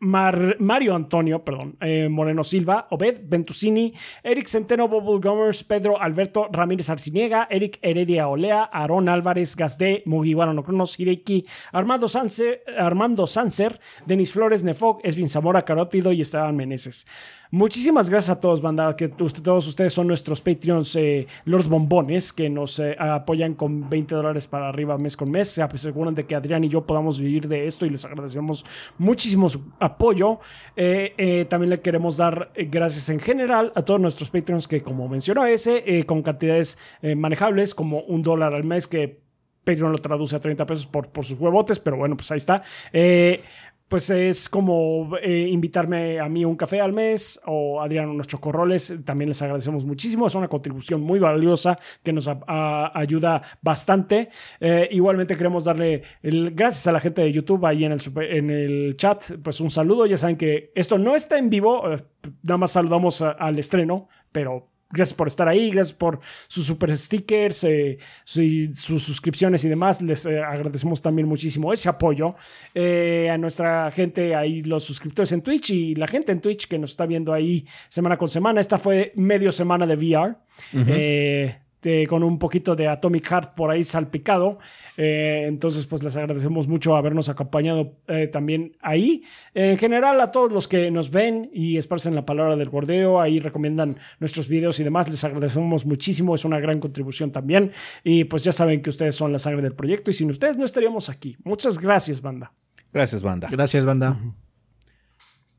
Mar- 0.00 0.56
Mario 0.60 0.94
Antonio, 0.94 1.44
perdón, 1.44 1.76
eh, 1.80 2.08
Moreno 2.08 2.44
Silva, 2.44 2.86
Obed 2.90 3.20
Ventusini, 3.24 3.92
Eric 4.22 4.46
Centeno, 4.46 4.88
Bubble 4.88 5.20
Gomers, 5.20 5.64
Pedro 5.64 6.00
Alberto 6.00 6.48
Ramírez 6.52 6.88
Arciniega, 6.90 7.46
Eric 7.50 7.78
Heredia 7.82 8.28
Olea, 8.28 8.62
Aarón 8.72 9.08
Álvarez 9.08 9.56
Gasdé, 9.56 10.02
Mugiwara 10.06 10.52
no 10.52 10.62
Cronos, 10.62 10.98
Hideki, 10.98 11.44
Armando 11.72 12.08
Sanser, 12.08 12.62
Armando 12.78 13.26
Sanser, 13.26 13.80
Denis 14.06 14.32
Flores, 14.32 14.64
Nefog, 14.64 15.00
Esvin 15.02 15.28
Zamora 15.28 15.64
Carótido 15.64 16.12
y 16.12 16.20
Esteban 16.20 16.56
Meneses. 16.56 17.06
Muchísimas 17.50 18.10
gracias 18.10 18.36
a 18.36 18.40
todos, 18.42 18.60
banda, 18.60 18.94
que 18.94 19.06
usted- 19.20 19.42
todos 19.42 19.66
ustedes 19.66 19.94
son 19.94 20.06
nuestros 20.06 20.42
Patreons, 20.42 20.94
eh, 20.96 21.26
Lord 21.46 21.66
Bombones, 21.68 22.32
que 22.34 22.50
nos 22.50 22.78
eh, 22.78 22.94
apoyan 22.98 23.54
con 23.54 23.88
20 23.88 24.14
dólares 24.14 24.46
para 24.46 24.68
arriba 24.68 24.98
mes 24.98 25.16
con 25.16 25.30
mes. 25.30 25.48
Se 25.48 25.62
aseguran 25.62 26.14
de 26.14 26.26
que 26.26 26.34
Adrián 26.34 26.64
y 26.64 26.68
yo 26.68 26.84
podamos 26.84 27.18
vivir 27.18 27.48
de 27.48 27.66
esto 27.66 27.86
y 27.86 27.90
les 27.90 28.04
agradecemos 28.04 28.66
muchísimo 28.98 29.48
su 29.48 29.72
apoyo. 29.80 30.40
Eh, 30.76 31.14
eh, 31.16 31.46
también 31.46 31.70
le 31.70 31.80
queremos 31.80 32.18
dar 32.18 32.50
eh, 32.54 32.66
gracias 32.70 33.08
en 33.08 33.18
general 33.18 33.72
a 33.74 33.80
todos 33.82 33.98
nuestros 33.98 34.28
Patreons 34.30 34.68
que, 34.68 34.82
como 34.82 35.08
mencionó 35.08 35.46
ese, 35.46 36.04
con 36.04 36.22
cantidades 36.22 36.78
manejables, 37.16 37.74
como 37.74 38.00
un 38.00 38.22
dólar 38.22 38.52
al 38.52 38.64
mes, 38.64 38.86
que 38.86 39.20
Patreon 39.64 39.92
lo 39.92 39.98
traduce 39.98 40.34
a 40.34 40.40
30 40.40 40.64
pesos 40.64 40.86
por, 40.86 41.08
por 41.08 41.26
sus 41.26 41.38
huevotes, 41.38 41.78
pero 41.78 41.98
bueno, 41.98 42.16
pues 42.16 42.30
ahí 42.30 42.38
está. 42.38 42.62
Eh, 42.92 43.42
pues 43.88 44.10
es 44.10 44.48
como 44.48 45.16
eh, 45.22 45.48
invitarme 45.48 46.20
a 46.20 46.28
mí 46.28 46.44
un 46.44 46.56
café 46.56 46.80
al 46.80 46.92
mes 46.92 47.40
o 47.46 47.80
Adrián 47.80 48.08
unos 48.10 48.28
chocorroles. 48.28 49.02
También 49.04 49.30
les 49.30 49.40
agradecemos 49.40 49.84
muchísimo. 49.84 50.26
Es 50.26 50.34
una 50.34 50.48
contribución 50.48 51.00
muy 51.00 51.18
valiosa 51.18 51.78
que 52.02 52.12
nos 52.12 52.28
ayuda 52.46 53.42
bastante. 53.62 54.28
Eh, 54.60 54.88
igualmente 54.90 55.36
queremos 55.36 55.64
darle 55.64 56.02
gracias 56.22 56.86
a 56.86 56.92
la 56.92 57.00
gente 57.00 57.22
de 57.22 57.32
YouTube 57.32 57.64
ahí 57.64 57.84
en 57.84 57.92
el, 57.92 58.00
en 58.16 58.50
el 58.50 58.96
chat. 58.96 59.32
Pues 59.42 59.60
un 59.60 59.70
saludo. 59.70 60.04
Ya 60.04 60.18
saben 60.18 60.36
que 60.36 60.70
esto 60.74 60.98
no 60.98 61.14
está 61.14 61.38
en 61.38 61.48
vivo. 61.48 61.90
eh, 61.90 61.98
nada 62.42 62.58
más 62.58 62.72
saludamos 62.72 63.22
al 63.22 63.58
estreno, 63.58 64.08
pero 64.32 64.68
Gracias 64.90 65.14
por 65.16 65.28
estar 65.28 65.46
ahí, 65.48 65.70
gracias 65.70 65.96
por 65.98 66.18
sus 66.46 66.64
super 66.64 66.96
stickers, 66.96 67.62
eh, 67.64 67.98
su- 68.24 68.72
sus 68.74 69.02
suscripciones 69.02 69.62
y 69.64 69.68
demás. 69.68 70.00
Les 70.00 70.24
eh, 70.24 70.40
agradecemos 70.40 71.02
también 71.02 71.28
muchísimo 71.28 71.72
ese 71.72 71.88
apoyo. 71.90 72.34
Eh, 72.74 73.28
a 73.30 73.36
nuestra 73.36 73.90
gente 73.90 74.34
ahí, 74.34 74.62
los 74.62 74.84
suscriptores 74.84 75.32
en 75.32 75.42
Twitch 75.42 75.70
y 75.70 75.94
la 75.94 76.06
gente 76.06 76.32
en 76.32 76.40
Twitch 76.40 76.66
que 76.68 76.78
nos 76.78 76.92
está 76.92 77.04
viendo 77.04 77.34
ahí 77.34 77.66
semana 77.90 78.16
con 78.16 78.28
semana. 78.28 78.60
Esta 78.60 78.78
fue 78.78 79.12
medio 79.14 79.52
semana 79.52 79.86
de 79.86 79.94
VR. 79.96 81.67
Eh, 81.82 81.88
de- 81.88 82.06
con 82.06 82.22
un 82.24 82.38
poquito 82.38 82.74
de 82.74 82.88
Atomic 82.88 83.26
Heart 83.28 83.54
por 83.54 83.70
ahí 83.70 83.84
salpicado. 83.84 84.58
Eh, 84.96 85.44
entonces, 85.46 85.86
pues 85.86 86.02
les 86.02 86.16
agradecemos 86.16 86.66
mucho 86.66 86.96
habernos 86.96 87.28
acompañado 87.28 87.94
eh, 88.08 88.26
también 88.26 88.76
ahí. 88.82 89.22
En 89.54 89.76
general, 89.76 90.20
a 90.20 90.32
todos 90.32 90.50
los 90.52 90.66
que 90.66 90.90
nos 90.90 91.10
ven 91.10 91.50
y 91.52 91.76
esparcen 91.76 92.14
la 92.14 92.26
palabra 92.26 92.56
del 92.56 92.68
bordeo, 92.68 93.20
ahí 93.20 93.38
recomiendan 93.40 93.96
nuestros 94.18 94.48
videos 94.48 94.80
y 94.80 94.84
demás, 94.84 95.08
les 95.08 95.22
agradecemos 95.24 95.86
muchísimo. 95.86 96.34
Es 96.34 96.44
una 96.44 96.58
gran 96.60 96.80
contribución 96.80 97.30
también. 97.30 97.72
Y 98.02 98.24
pues 98.24 98.44
ya 98.44 98.52
saben 98.52 98.82
que 98.82 98.90
ustedes 98.90 99.14
son 99.14 99.32
la 99.32 99.38
sangre 99.38 99.62
del 99.62 99.74
proyecto 99.74 100.10
y 100.10 100.14
sin 100.14 100.30
ustedes 100.30 100.56
no 100.56 100.64
estaríamos 100.64 101.08
aquí. 101.08 101.36
Muchas 101.44 101.78
gracias, 101.78 102.20
banda. 102.22 102.52
Gracias, 102.92 103.22
banda. 103.22 103.48
Gracias, 103.50 103.84
banda. 103.86 104.18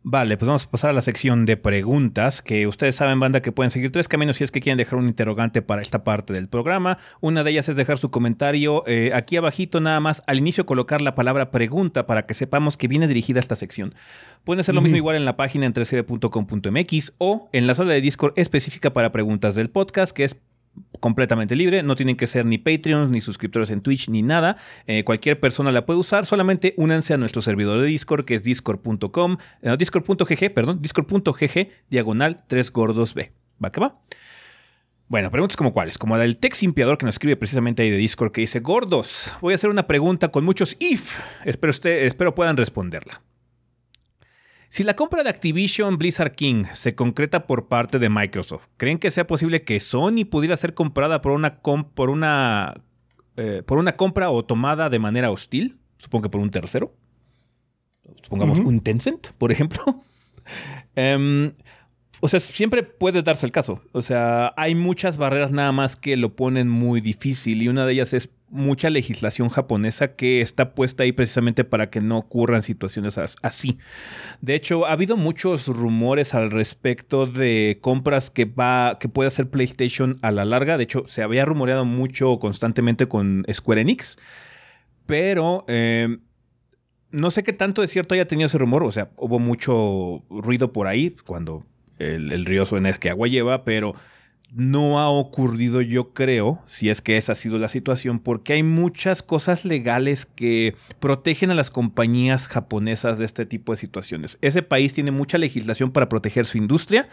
Vale, 0.02 0.38
pues 0.38 0.48
vamos 0.48 0.66
a 0.66 0.72
pasar 0.72 0.92
a 0.92 0.94
la 0.94 1.02
sección 1.02 1.46
de 1.46 1.58
preguntas, 1.58 2.42
que 2.42 2.68
ustedes 2.68 2.96
saben, 2.96 3.20
banda, 3.20 3.42
que 3.42 3.52
pueden 3.52 3.70
seguir 3.70 3.92
tres 3.92 4.08
caminos 4.08 4.38
si 4.38 4.46
es 4.46 4.52
que 4.52 4.62
quieren 4.62 4.78
dejar 4.78 4.98
un 4.98 5.08
interrogante 5.08 5.62
para 5.62 5.82
esta 5.82 6.06
parte 6.06 6.32
del 6.32 6.48
programa. 6.48 6.98
Una 7.20 7.44
de 7.44 7.52
ellas 7.52 7.68
es 7.68 7.76
dejar 7.76 7.98
su 7.98 8.10
comentario 8.10 8.84
eh, 8.88 9.12
aquí 9.14 9.36
abajito, 9.36 9.82
nada 9.82 10.00
más 10.00 10.24
al 10.26 10.38
inicio 10.38 10.66
colocar 10.66 11.02
la 11.02 11.16
palabra 11.16 11.52
pregunta 11.52 12.08
para 12.08 12.26
que 12.26 12.34
sepamos 12.34 12.78
que 12.78 12.88
viene 12.88 13.10
dirigida 13.10 13.40
a 13.40 13.42
esta 13.42 13.58
sección. 13.58 13.94
Pueden 14.46 14.62
hacer 14.62 14.74
lo 14.74 14.82
mismo 14.82 14.96
igual 14.96 15.18
en 15.18 15.26
la 15.26 15.36
página 15.36 15.66
en 15.66 15.74
3cb.com.mx 15.74 17.14
o 17.18 17.50
en 17.52 17.68
la 17.68 17.76
sala 17.76 17.92
de 17.92 18.00
Discord 18.00 18.34
específica 18.38 18.94
para 18.94 19.12
preguntas 19.12 19.54
del 19.56 19.70
podcast, 19.70 20.16
que 20.16 20.24
es 20.24 20.40
completamente 21.00 21.56
libre, 21.56 21.84
no 21.84 21.96
tienen 21.96 22.16
que 22.16 22.28
ser 22.28 22.46
ni 22.46 22.58
Patreons, 22.58 23.10
ni 23.10 23.22
suscriptores 23.22 23.70
en 23.70 23.82
Twitch, 23.82 24.10
ni 24.10 24.22
nada. 24.22 24.58
Eh, 24.88 25.04
cualquier 25.04 25.40
persona 25.40 25.72
la 25.72 25.86
puede 25.86 26.00
usar, 26.00 26.26
solamente 26.26 26.74
únanse 26.78 27.14
a 27.14 27.18
nuestro 27.18 27.42
servidor 27.42 27.82
de 27.82 27.88
Discord, 27.88 28.26
que 28.26 28.36
es 28.36 28.44
discord.com, 28.44 29.38
eh, 29.62 29.76
discord.gg, 29.78 30.54
perdón, 30.54 30.82
discord.gg, 30.82 31.70
diagonal 31.90 32.44
3 32.48 32.72
gordos 32.72 33.14
B. 33.14 33.32
¿Va 33.64 33.72
que 33.72 33.80
va? 33.80 34.00
Bueno, 35.08 35.32
preguntas 35.32 35.58
como 35.58 35.74
cuáles, 35.74 35.98
como 35.98 36.16
la 36.18 36.22
del 36.22 36.38
Tex 36.38 36.60
que 36.60 37.06
nos 37.06 37.16
escribe 37.16 37.36
precisamente 37.36 37.82
ahí 37.82 37.90
de 37.90 37.98
Discord, 37.98 38.32
que 38.32 38.42
dice, 38.42 38.60
gordos, 38.60 39.32
voy 39.42 39.54
a 39.54 39.56
hacer 39.56 39.72
una 39.72 39.88
pregunta 39.88 40.30
con 40.30 40.46
muchos 40.46 40.78
if, 40.80 41.20
espero, 41.46 41.72
usted, 41.72 42.06
espero 42.06 42.36
puedan 42.36 42.58
responderla. 42.58 43.24
Si 44.70 44.84
la 44.84 44.96
compra 44.96 45.24
de 45.24 45.30
Activision 45.30 45.98
Blizzard 45.98 46.32
King 46.34 46.64
se 46.74 46.94
concreta 46.94 47.48
por 47.48 47.68
parte 47.68 47.98
de 47.98 48.10
Microsoft, 48.10 48.68
¿creen 48.78 49.00
que 49.00 49.10
sea 49.10 49.26
posible 49.26 49.64
que 49.64 49.80
Sony 49.80 50.26
pudiera 50.30 50.56
ser 50.58 50.76
comprada 50.76 51.22
por 51.22 51.32
una, 51.32 51.60
com- 51.60 51.86
por 51.86 52.10
una, 52.12 52.76
eh, 53.36 53.64
por 53.66 53.80
una 53.80 53.94
compra 53.94 54.30
o 54.30 54.46
tomada 54.46 54.90
de 54.90 55.00
manera 55.00 55.32
hostil? 55.32 55.80
Supongo 55.98 56.24
que 56.24 56.30
por 56.30 56.42
un 56.42 56.52
tercero. 56.52 56.94
Supongamos 58.22 58.60
un 58.60 58.82
Tencent, 58.82 59.30
por 59.38 59.52
ejemplo. 59.52 59.84
Em, 60.96 61.54
o 62.22 62.28
sea, 62.28 62.40
siempre 62.40 62.82
puede 62.82 63.22
darse 63.22 63.46
el 63.46 63.52
caso. 63.52 63.84
O 63.92 64.02
sea, 64.02 64.52
hay 64.58 64.74
muchas 64.74 65.18
barreras 65.20 65.52
nada 65.54 65.72
más 65.72 65.96
que 65.96 66.18
lo 66.18 66.36
ponen 66.36 66.68
muy 66.70 67.02
difícil 67.02 67.62
y 67.62 67.68
una 67.68 67.86
de 67.86 67.94
ellas 67.94 68.14
es 68.14 68.30
mucha 68.52 68.90
legislación 68.90 69.50
japonesa 69.50 70.16
que 70.16 70.42
está 70.42 70.74
puesta 70.74 71.04
ahí 71.04 71.12
precisamente 71.12 71.64
para 71.64 71.90
que 71.90 72.02
no 72.02 72.18
ocurran 72.18 72.64
situaciones 72.64 73.18
así. 73.42 73.78
De 74.42 74.56
hecho, 74.56 74.86
ha 74.86 74.94
habido 74.94 75.18
muchos 75.18 75.68
rumores 75.68 76.34
al 76.34 76.52
respecto 76.52 77.26
de 77.26 77.78
compras 77.82 78.30
que 78.30 78.46
va 78.46 78.98
que 79.00 79.10
puede 79.10 79.28
hacer 79.28 79.50
PlayStation 79.50 80.20
a 80.22 80.32
la 80.32 80.46
larga. 80.46 80.78
De 80.78 80.84
hecho, 80.84 81.04
se 81.08 81.24
había 81.24 81.46
rumoreado 81.46 81.86
mucho 81.86 82.40
constantemente 82.40 83.08
con 83.08 83.46
Square 83.52 83.82
Enix, 83.82 84.18
pero 85.06 85.66
eh, 85.68 86.18
no 87.12 87.32
sé 87.32 87.44
qué 87.44 87.54
tanto 87.54 87.82
de 87.82 87.88
cierto 87.88 88.14
haya 88.14 88.28
tenido 88.28 88.48
ese 88.48 88.58
rumor. 88.58 88.84
O 88.84 88.92
sea, 88.92 89.12
hubo 89.18 89.40
mucho 89.40 90.24
ruido 90.30 90.74
por 90.74 90.88
ahí 90.88 91.16
cuando 91.26 91.66
el, 91.98 92.32
el 92.32 92.46
río 92.46 92.66
suena 92.66 92.90
es 92.90 93.00
que 93.00 93.10
agua 93.10 93.28
lleva, 93.28 93.64
pero 93.64 93.96
no 94.52 95.00
ha 95.00 95.10
ocurrido, 95.10 95.82
yo 95.82 96.14
creo, 96.14 96.62
si 96.66 96.90
es 96.90 97.02
que 97.02 97.18
esa 97.18 97.34
ha 97.34 97.36
sido 97.36 97.60
la 97.60 97.68
situación, 97.68 98.20
porque 98.20 98.54
hay 98.54 98.64
muchas 98.64 99.22
cosas 99.22 99.64
legales 99.64 100.26
que 100.26 100.76
protegen 101.00 101.52
a 101.52 101.56
las 101.56 101.70
compañías 101.70 102.48
japonesas 102.48 103.20
de 103.20 103.26
este 103.26 103.46
tipo 103.46 103.74
de 103.74 103.78
situaciones. 103.78 104.38
Ese 104.42 104.64
país 104.64 104.94
tiene 104.94 105.12
mucha 105.12 105.38
legislación 105.38 105.92
para 105.92 106.10
proteger 106.10 106.46
su 106.46 106.58
industria. 106.58 107.10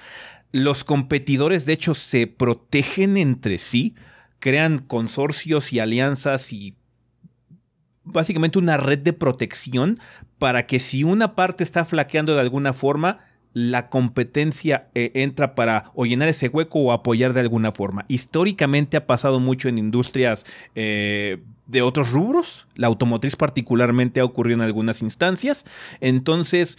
Los 0.53 0.85
competidores, 0.85 1.67
de 1.67 1.75
hecho, 1.75 1.95
se 1.95 2.27
protegen 2.27 3.19
entre 3.19 3.59
sí, 3.59 3.95
crean 4.39 4.79
consorcios 4.79 5.73
y 5.73 5.81
alianzas 5.81 6.53
y 6.53 6.77
básicamente 8.03 8.59
una 8.59 8.79
red 8.79 9.01
de 9.01 9.13
protección 9.13 10.01
para 10.39 10.67
que 10.67 10.79
si 10.79 11.05
una 11.05 11.35
parte 11.35 11.65
está 11.65 11.85
flaqueando 11.85 12.35
de 12.35 12.41
alguna 12.41 12.73
forma, 12.73 13.26
la 13.57 13.89
competencia 13.89 14.91
eh, 14.94 15.12
entra 15.15 15.55
para 15.55 15.91
llenar 15.97 16.28
ese 16.28 16.49
hueco 16.49 16.78
o 16.78 16.93
apoyar 16.93 17.33
de 17.33 17.41
alguna 17.41 17.73
forma. 17.73 18.05
Históricamente 18.07 18.99
ha 18.99 19.07
pasado 19.07 19.41
mucho 19.41 19.70
en 19.70 19.78
industrias 19.78 20.44
eh, 20.75 21.43
de 21.67 21.81
otros 21.81 22.10
rubros, 22.10 22.68
la 22.75 22.89
automotriz 22.89 23.35
particularmente 23.35 24.20
ha 24.20 24.26
ocurrido 24.26 24.57
en 24.59 24.60
algunas 24.60 25.01
instancias, 25.01 25.65
entonces 26.02 26.76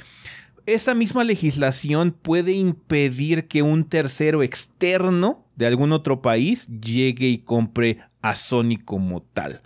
esa 0.67 0.93
misma 0.93 1.23
legislación 1.23 2.11
puede 2.11 2.51
impedir 2.51 3.47
que 3.47 3.63
un 3.63 3.83
tercero 3.85 4.43
externo 4.43 5.47
de 5.55 5.65
algún 5.65 5.91
otro 5.91 6.21
país 6.21 6.67
llegue 6.67 7.27
y 7.27 7.39
compre 7.39 8.01
a 8.21 8.35
Sony 8.35 8.77
como 8.85 9.23
tal. 9.23 9.63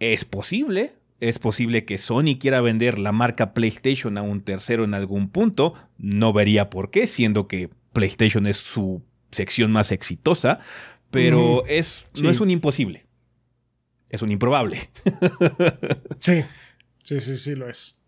Es 0.00 0.24
posible, 0.24 0.94
es 1.20 1.38
posible 1.38 1.84
que 1.84 1.98
Sony 1.98 2.38
quiera 2.38 2.60
vender 2.60 2.98
la 2.98 3.12
marca 3.12 3.52
PlayStation 3.52 4.18
a 4.18 4.22
un 4.22 4.40
tercero 4.40 4.84
en 4.84 4.94
algún 4.94 5.28
punto. 5.30 5.74
No 5.96 6.32
vería 6.32 6.70
por 6.70 6.90
qué, 6.90 7.06
siendo 7.06 7.48
que 7.48 7.70
PlayStation 7.92 8.46
es 8.46 8.58
su 8.58 9.02
sección 9.30 9.72
más 9.72 9.90
exitosa. 9.90 10.60
Pero 11.10 11.64
es, 11.66 12.06
no 12.22 12.30
es 12.30 12.40
un 12.40 12.50
imposible. 12.50 13.06
Es 14.10 14.22
un 14.22 14.30
improbable. 14.30 14.78
sí, 16.18 16.44
sí, 17.02 17.20
sí, 17.20 17.36
sí 17.36 17.54
lo 17.54 17.68
es. 17.68 18.02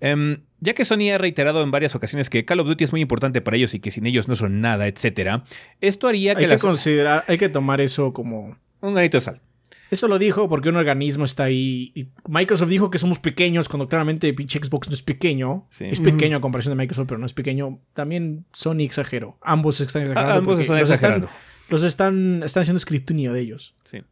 Em, 0.00 0.42
ya 0.60 0.74
que 0.74 0.84
Sony 0.84 1.10
ha 1.14 1.18
reiterado 1.18 1.62
en 1.62 1.70
varias 1.70 1.94
ocasiones 1.94 2.28
que 2.28 2.44
Call 2.44 2.60
of 2.60 2.66
Duty 2.66 2.84
es 2.84 2.92
muy 2.92 3.00
importante 3.00 3.40
para 3.40 3.56
ellos 3.56 3.72
y 3.74 3.80
que 3.80 3.90
sin 3.90 4.04
ellos 4.06 4.28
no 4.28 4.34
son 4.34 4.60
nada, 4.60 4.86
etc., 4.86 5.42
esto 5.80 6.08
haría 6.08 6.34
que... 6.34 6.44
Hay 6.44 6.50
que 6.50 6.58
considerar, 6.58 7.24
hay 7.28 7.38
que 7.38 7.48
tomar 7.48 7.80
eso 7.80 8.12
como... 8.12 8.58
Un 8.80 8.94
granito 8.94 9.16
de 9.16 9.22
sal. 9.22 9.40
Eso 9.90 10.08
lo 10.08 10.18
dijo 10.18 10.48
porque 10.48 10.68
un 10.68 10.76
organismo 10.76 11.24
está 11.24 11.44
ahí. 11.44 11.92
Y 11.94 12.08
Microsoft 12.28 12.68
dijo 12.68 12.90
que 12.90 12.98
somos 12.98 13.18
pequeños 13.18 13.68
cuando 13.68 13.88
claramente 13.88 14.32
pinche 14.34 14.58
Xbox 14.62 14.88
no 14.88 14.94
es 14.94 15.02
pequeño. 15.02 15.66
Es 15.78 16.00
pequeño 16.00 16.38
a 16.38 16.40
comparación 16.40 16.76
de 16.76 16.82
Microsoft, 16.82 17.06
pero 17.08 17.18
no 17.18 17.26
es 17.26 17.34
pequeño. 17.34 17.80
También 17.92 18.46
Sony 18.52 18.80
exageró. 18.80 19.38
Ambos 19.42 19.80
están 19.80 20.02
exagerando. 20.02 20.38
ambos 20.38 20.60
están 20.60 20.78
exagerando. 20.78 21.28
los 21.68 21.84
están, 21.84 22.42
están 22.42 22.62
haciendo 22.62 22.78
escrutinio 22.78 23.32
de 23.32 23.40
ellos. 23.40 23.74
Sí. 23.84 24.02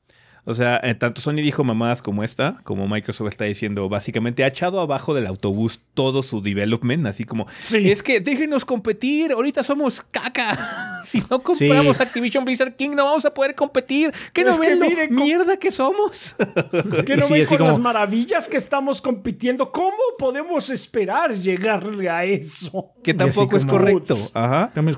O 0.47 0.53
sea, 0.53 0.79
eh, 0.83 0.95
tanto 0.95 1.21
Sony 1.21 1.37
dijo 1.37 1.65
mamadas 1.65 2.03
como 2.03 2.23
esta, 2.23 2.61
como 2.65 2.87
Microsoft 2.87 3.29
está 3.29 3.47
diciendo, 3.47 3.89
básicamente 3.89 4.45
ha 4.45 4.49
echado 4.49 4.81
abajo 4.81 5.15
del 5.15 5.27
autobús 5.27 5.81
todo 5.95 6.23
su 6.23 6.43
development, 6.43 7.07
así 7.07 7.25
como, 7.25 7.47
sí. 7.61 7.91
es 7.91 8.03
que 8.03 8.21
déjenos 8.21 8.65
competir, 8.65 9.33
ahorita 9.33 9.63
somos 9.63 10.03
caca. 10.11 10.57
si 11.05 11.23
no 11.31 11.43
compramos 11.43 12.01
Activision 12.01 12.45
Blizzard 12.45 12.77
King 12.77 12.91
no 12.91 13.05
vamos 13.05 13.25
a 13.25 13.33
poder 13.33 13.55
competir. 13.55 14.13
¿Qué 14.33 14.45
no 14.45 14.59
ven 14.59 14.81
mierda 15.11 15.57
que 15.57 15.71
somos? 15.71 16.37
¿Qué 17.07 17.17
no 17.17 17.29
ven 17.29 17.47
con 17.47 17.67
las 17.67 17.79
maravillas 17.79 18.49
que 18.49 18.57
estamos 18.57 19.01
compitiendo? 19.01 19.71
¿Cómo 19.73 19.97
podemos 20.19 20.69
esperar 20.71 21.35
llegarle 21.35 22.09
a 22.09 22.25
eso? 22.25 22.93
Que 23.03 23.15
tampoco 23.15 23.57
es 23.57 23.65
correcto. 23.65 24.15
Ajá. 24.35 24.71
También 24.75 24.95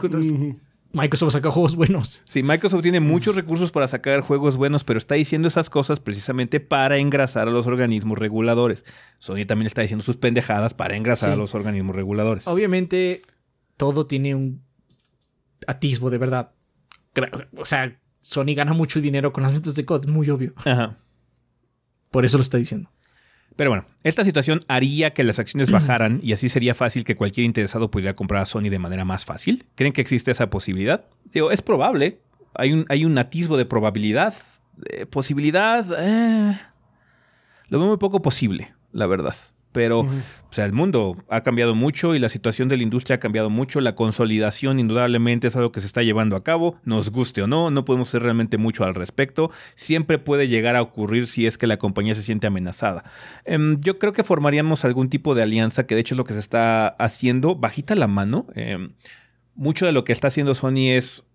Microsoft 0.96 1.34
saca 1.34 1.50
juegos 1.50 1.76
buenos. 1.76 2.22
Sí, 2.24 2.42
Microsoft 2.42 2.80
tiene 2.80 3.00
muchos 3.00 3.36
recursos 3.36 3.70
para 3.70 3.86
sacar 3.86 4.22
juegos 4.22 4.56
buenos, 4.56 4.82
pero 4.82 4.96
está 4.96 5.14
diciendo 5.14 5.46
esas 5.46 5.68
cosas 5.68 6.00
precisamente 6.00 6.58
para 6.58 6.96
engrasar 6.96 7.48
a 7.48 7.50
los 7.50 7.66
organismos 7.66 8.18
reguladores. 8.18 8.86
Sony 9.20 9.44
también 9.46 9.66
está 9.66 9.82
diciendo 9.82 10.02
sus 10.02 10.16
pendejadas 10.16 10.72
para 10.72 10.96
engrasar 10.96 11.32
a 11.32 11.36
los 11.36 11.54
organismos 11.54 11.94
reguladores. 11.94 12.46
Obviamente, 12.46 13.20
todo 13.76 14.06
tiene 14.06 14.34
un 14.34 14.62
atisbo 15.66 16.08
de 16.08 16.16
verdad. 16.16 16.52
O 17.58 17.66
sea, 17.66 18.00
Sony 18.22 18.54
gana 18.54 18.72
mucho 18.72 19.02
dinero 19.02 19.34
con 19.34 19.42
las 19.42 19.52
ventas 19.52 19.74
de 19.74 19.84
COD, 19.84 20.06
muy 20.06 20.30
obvio. 20.30 20.54
Ajá. 20.64 20.96
Por 22.10 22.24
eso 22.24 22.38
lo 22.38 22.42
está 22.42 22.56
diciendo. 22.56 22.90
Pero 23.56 23.70
bueno, 23.70 23.86
esta 24.04 24.22
situación 24.22 24.60
haría 24.68 25.12
que 25.12 25.24
las 25.24 25.38
acciones 25.38 25.70
bajaran 25.72 26.20
y 26.22 26.32
así 26.32 26.48
sería 26.48 26.74
fácil 26.74 27.04
que 27.04 27.16
cualquier 27.16 27.44
interesado 27.44 27.90
pudiera 27.90 28.14
comprar 28.14 28.42
a 28.42 28.46
Sony 28.46 28.68
de 28.70 28.78
manera 28.78 29.04
más 29.04 29.24
fácil. 29.24 29.64
¿Creen 29.74 29.92
que 29.92 30.02
existe 30.02 30.30
esa 30.30 30.50
posibilidad? 30.50 31.06
Digo, 31.32 31.50
es 31.50 31.62
probable. 31.62 32.20
Hay 32.54 32.72
un, 32.72 32.86
hay 32.88 33.04
un 33.04 33.16
atisbo 33.18 33.56
de 33.56 33.64
probabilidad. 33.64 34.34
De 34.76 35.06
posibilidad. 35.06 35.86
Eh, 35.98 36.58
lo 37.68 37.78
veo 37.78 37.88
muy 37.88 37.96
poco 37.96 38.22
posible, 38.22 38.74
la 38.92 39.06
verdad. 39.06 39.34
Pero, 39.76 40.00
o 40.00 40.52
sea, 40.52 40.64
el 40.64 40.72
mundo 40.72 41.22
ha 41.28 41.42
cambiado 41.42 41.74
mucho 41.74 42.14
y 42.14 42.18
la 42.18 42.30
situación 42.30 42.66
de 42.66 42.78
la 42.78 42.82
industria 42.82 43.16
ha 43.16 43.20
cambiado 43.20 43.50
mucho. 43.50 43.82
La 43.82 43.94
consolidación, 43.94 44.80
indudablemente, 44.80 45.48
es 45.48 45.56
algo 45.56 45.70
que 45.70 45.80
se 45.80 45.86
está 45.86 46.02
llevando 46.02 46.34
a 46.34 46.42
cabo. 46.42 46.80
Nos 46.84 47.10
guste 47.10 47.42
o 47.42 47.46
no, 47.46 47.70
no 47.70 47.84
podemos 47.84 48.08
hacer 48.08 48.22
realmente 48.22 48.56
mucho 48.56 48.84
al 48.84 48.94
respecto. 48.94 49.50
Siempre 49.74 50.18
puede 50.18 50.48
llegar 50.48 50.76
a 50.76 50.80
ocurrir 50.80 51.26
si 51.26 51.46
es 51.46 51.58
que 51.58 51.66
la 51.66 51.76
compañía 51.76 52.14
se 52.14 52.22
siente 52.22 52.46
amenazada. 52.46 53.04
Em, 53.44 53.78
yo 53.80 53.98
creo 53.98 54.14
que 54.14 54.24
formaríamos 54.24 54.86
algún 54.86 55.10
tipo 55.10 55.34
de 55.34 55.42
alianza, 55.42 55.86
que 55.86 55.94
de 55.94 56.00
hecho 56.00 56.14
es 56.14 56.18
lo 56.18 56.24
que 56.24 56.32
se 56.32 56.40
está 56.40 56.88
haciendo, 56.88 57.54
bajita 57.54 57.94
la 57.94 58.06
mano. 58.06 58.46
Em, 58.54 58.94
mucho 59.56 59.84
de 59.84 59.92
lo 59.92 60.04
que 60.04 60.12
está 60.14 60.28
haciendo 60.28 60.54
Sony 60.54 60.88
es 60.92 61.26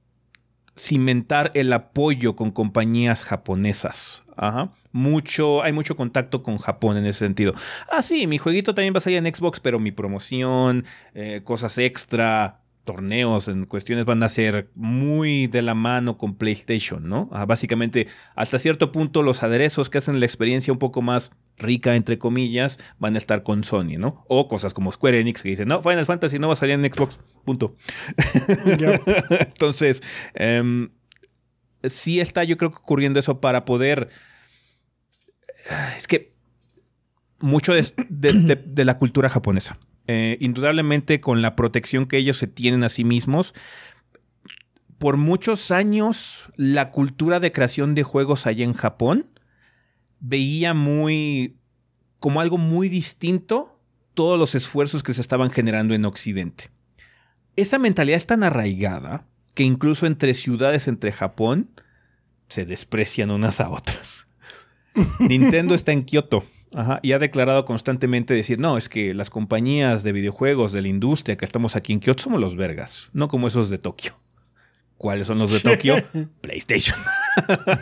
cimentar 0.76 1.52
el 1.54 1.72
apoyo 1.74 2.36
con 2.36 2.50
compañías 2.50 3.24
japonesas. 3.24 4.24
Ajá 4.36 4.72
mucho, 4.92 5.64
hay 5.64 5.74
mucho 5.74 5.96
contacto 5.96 6.44
con 6.44 6.58
Japón 6.58 6.98
en 6.98 7.06
ese 7.06 7.20
sentido. 7.20 7.54
Ah, 7.92 8.02
sí, 8.02 8.28
mi 8.28 8.38
jueguito 8.38 8.74
también 8.76 8.94
va 8.94 9.00
a 9.00 9.02
salir 9.02 9.26
en 9.26 9.34
Xbox, 9.34 9.60
pero 9.60 9.80
mi 9.80 9.92
promoción, 9.92 10.86
eh, 11.14 11.42
cosas 11.44 11.78
extra, 11.78 12.62
torneos 12.84 13.48
en 13.48 13.66
cuestiones 13.66 14.06
van 14.06 14.24
a 14.24 14.30
ser 14.30 14.70
muy 14.76 15.48
de 15.48 15.62
la 15.62 15.76
mano 15.76 16.18
con 16.18 16.36
PlayStation, 16.36 17.08
¿no? 17.08 17.30
Ah, 17.32 17.46
básicamente, 17.46 18.08
hasta 18.36 18.60
cierto 18.60 18.92
punto, 18.92 19.22
los 19.22 19.44
aderezos 19.44 19.90
que 19.90 20.00
hacen 20.00 20.20
la 20.20 20.26
experiencia 20.26 20.74
un 20.74 20.80
poco 20.80 21.02
más 21.02 21.32
rica, 21.58 21.96
entre 21.96 22.18
comillas, 22.18 22.80
van 22.98 23.16
a 23.16 23.18
estar 23.18 23.44
con 23.44 23.64
Sony, 23.64 23.98
¿no? 23.98 24.26
O 24.28 24.48
cosas 24.48 24.74
como 24.74 24.92
Square 24.92 25.20
Enix 25.20 25.44
que 25.44 25.50
dicen, 25.50 25.68
no, 25.68 25.82
Final 25.82 26.06
Fantasy 26.06 26.40
no 26.40 26.48
va 26.48 26.54
a 26.54 26.58
salir 26.58 26.74
en 26.76 26.92
Xbox, 26.92 27.20
punto. 27.46 27.76
Entonces, 29.30 30.02
em, 30.34 30.90
sí 31.84 32.20
está 32.20 32.44
yo 32.44 32.58
creo 32.58 32.72
que 32.72 32.78
ocurriendo 32.78 33.20
eso 33.20 33.42
para 33.42 33.64
poder 33.66 34.10
es 35.98 36.08
que 36.08 36.32
mucho 37.40 37.74
de, 37.74 38.86
la 38.86 38.98
cultura 38.98 39.30
japonesa. 39.30 39.78
Eh, 40.08 40.38
indudablemente 40.40 41.22
con 41.22 41.42
la 41.42 41.56
protección 41.56 42.06
que 42.06 42.18
ellos 42.18 42.38
se 42.38 42.48
tienen 42.48 42.84
a 42.84 42.90
sí 42.90 43.04
mismos. 43.04 43.54
Por 44.98 45.18
muchos 45.18 45.72
años 45.72 46.52
la 46.58 46.92
cultura 46.92 47.40
de 47.40 47.52
creación 47.52 47.96
de 47.96 48.04
juegos 48.04 48.46
allá 48.46 48.64
en 48.64 48.74
Japón 48.74 49.28
veía 50.20 50.74
muy 50.74 51.58
como 52.20 52.42
algo 52.42 52.58
muy 52.58 52.88
distinto 52.88 53.80
todos 54.14 54.38
los 54.38 54.54
esfuerzos 54.54 55.02
que 55.02 55.14
se 55.14 55.22
estaban 55.22 55.50
generando 55.50 55.96
en 55.96 56.06
Occidente. 56.06 56.70
Esa 57.56 57.80
mentalidad 57.80 58.18
es 58.18 58.28
tan 58.28 58.44
arraigada 58.44 59.26
que 59.56 59.64
incluso 59.64 60.06
entre 60.06 60.34
ciudades 60.34 60.88
entre 60.88 61.12
Japón 61.12 61.72
se 62.48 62.66
desprecian 62.66 63.32
unas 63.32 63.60
a 63.60 63.70
otras. 63.70 64.28
Nintendo 65.20 65.76
está 65.76 65.92
en 65.92 66.04
Kioto. 66.04 66.44
y 67.02 67.12
ha 67.12 67.20
declarado 67.20 67.66
constantemente 67.66 68.34
decir, 68.34 68.60
no, 68.60 68.78
es 68.78 68.90
que 68.90 69.14
las 69.14 69.30
compañías 69.30 70.04
de 70.04 70.12
videojuegos 70.12 70.72
de 70.72 70.82
la 70.82 70.88
industria 70.88 71.38
que 71.38 71.46
estamos 71.46 71.76
aquí 71.76 71.94
en 71.94 72.00
Kioto 72.00 72.24
somos 72.24 72.40
los 72.40 72.56
vergas, 72.56 73.10
no 73.14 73.28
como 73.28 73.48
esos 73.48 73.70
de 73.70 73.78
Tokio. 73.78 74.14
¿Cuáles 75.02 75.26
son 75.26 75.40
los 75.40 75.52
de 75.52 75.60
Tokio? 75.62 75.96
PlayStation. 76.42 76.96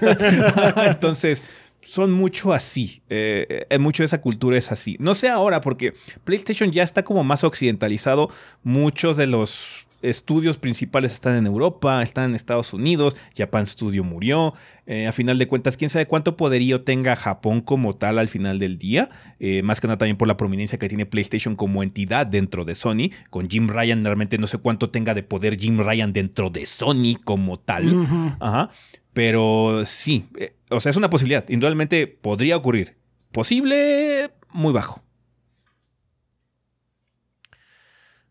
Entonces, 0.87 1.43
son 1.81 2.13
mucho 2.13 2.53
así. 2.53 3.01
Eh, 3.09 3.65
eh, 3.69 3.77
mucho 3.77 4.03
de 4.03 4.05
esa 4.05 4.21
cultura 4.21 4.57
es 4.57 4.71
así. 4.71 4.95
No 5.01 5.13
sé 5.13 5.27
ahora, 5.27 5.59
porque 5.59 5.93
PlayStation 6.23 6.71
ya 6.71 6.83
está 6.83 7.03
como 7.03 7.25
más 7.25 7.43
occidentalizado. 7.43 8.29
Muchos 8.63 9.17
de 9.17 9.27
los 9.27 9.88
estudios 10.01 10.57
principales 10.57 11.13
están 11.13 11.35
en 11.35 11.45
Europa, 11.45 12.01
están 12.01 12.29
en 12.29 12.35
Estados 12.35 12.73
Unidos, 12.73 13.17
Japan 13.37 13.67
Studio 13.67 14.03
murió. 14.03 14.53
Eh, 14.85 15.07
a 15.07 15.11
final 15.11 15.37
de 15.37 15.47
cuentas, 15.47 15.77
quién 15.77 15.89
sabe 15.89 16.07
cuánto 16.07 16.35
poderío 16.35 16.81
tenga 16.81 17.15
Japón 17.15 17.61
como 17.61 17.95
tal 17.95 18.17
al 18.17 18.27
final 18.27 18.59
del 18.59 18.77
día. 18.77 19.09
Eh, 19.39 19.61
más 19.61 19.79
que 19.79 19.87
nada 19.87 19.97
también 19.97 20.17
por 20.17 20.27
la 20.27 20.37
prominencia 20.37 20.79
que 20.79 20.87
tiene 20.87 21.05
PlayStation 21.05 21.55
como 21.55 21.83
entidad 21.83 22.25
dentro 22.25 22.65
de 22.65 22.75
Sony. 22.75 23.11
Con 23.29 23.49
Jim 23.49 23.67
Ryan, 23.67 24.03
realmente 24.03 24.37
no 24.37 24.47
sé 24.47 24.57
cuánto 24.57 24.89
tenga 24.89 25.13
de 25.13 25.23
poder 25.23 25.59
Jim 25.59 25.79
Ryan 25.79 26.13
dentro 26.13 26.49
de 26.49 26.65
Sony 26.65 27.15
como 27.23 27.59
tal. 27.59 28.35
Ajá. 28.39 28.69
Pero 29.13 29.83
sí, 29.85 30.27
eh, 30.37 30.55
o 30.69 30.79
sea, 30.79 30.89
es 30.89 30.97
una 30.97 31.09
posibilidad. 31.09 31.47
Indudablemente 31.49 32.07
podría 32.07 32.57
ocurrir. 32.57 32.95
Posible, 33.31 34.31
muy 34.51 34.73
bajo. 34.73 35.03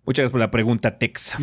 Muchas 0.08 0.22
gracias 0.22 0.32
por 0.32 0.40
la 0.40 0.50
pregunta, 0.50 0.98
Tex. 0.98 1.36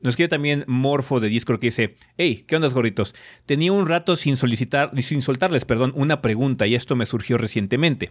Nos 0.00 0.10
escribe 0.10 0.26
también 0.26 0.64
Morfo 0.66 1.20
de 1.20 1.28
Discord 1.28 1.60
que 1.60 1.68
dice: 1.68 1.94
Hey, 2.18 2.42
¿qué 2.48 2.56
onda, 2.56 2.66
gorritos? 2.66 3.14
Tenía 3.46 3.70
un 3.70 3.86
rato 3.86 4.16
sin 4.16 4.36
solicitar, 4.36 4.90
sin 5.00 5.22
soltarles, 5.22 5.64
perdón, 5.64 5.92
una 5.94 6.20
pregunta 6.20 6.66
y 6.66 6.74
esto 6.74 6.96
me 6.96 7.06
surgió 7.06 7.38
recientemente. 7.38 8.10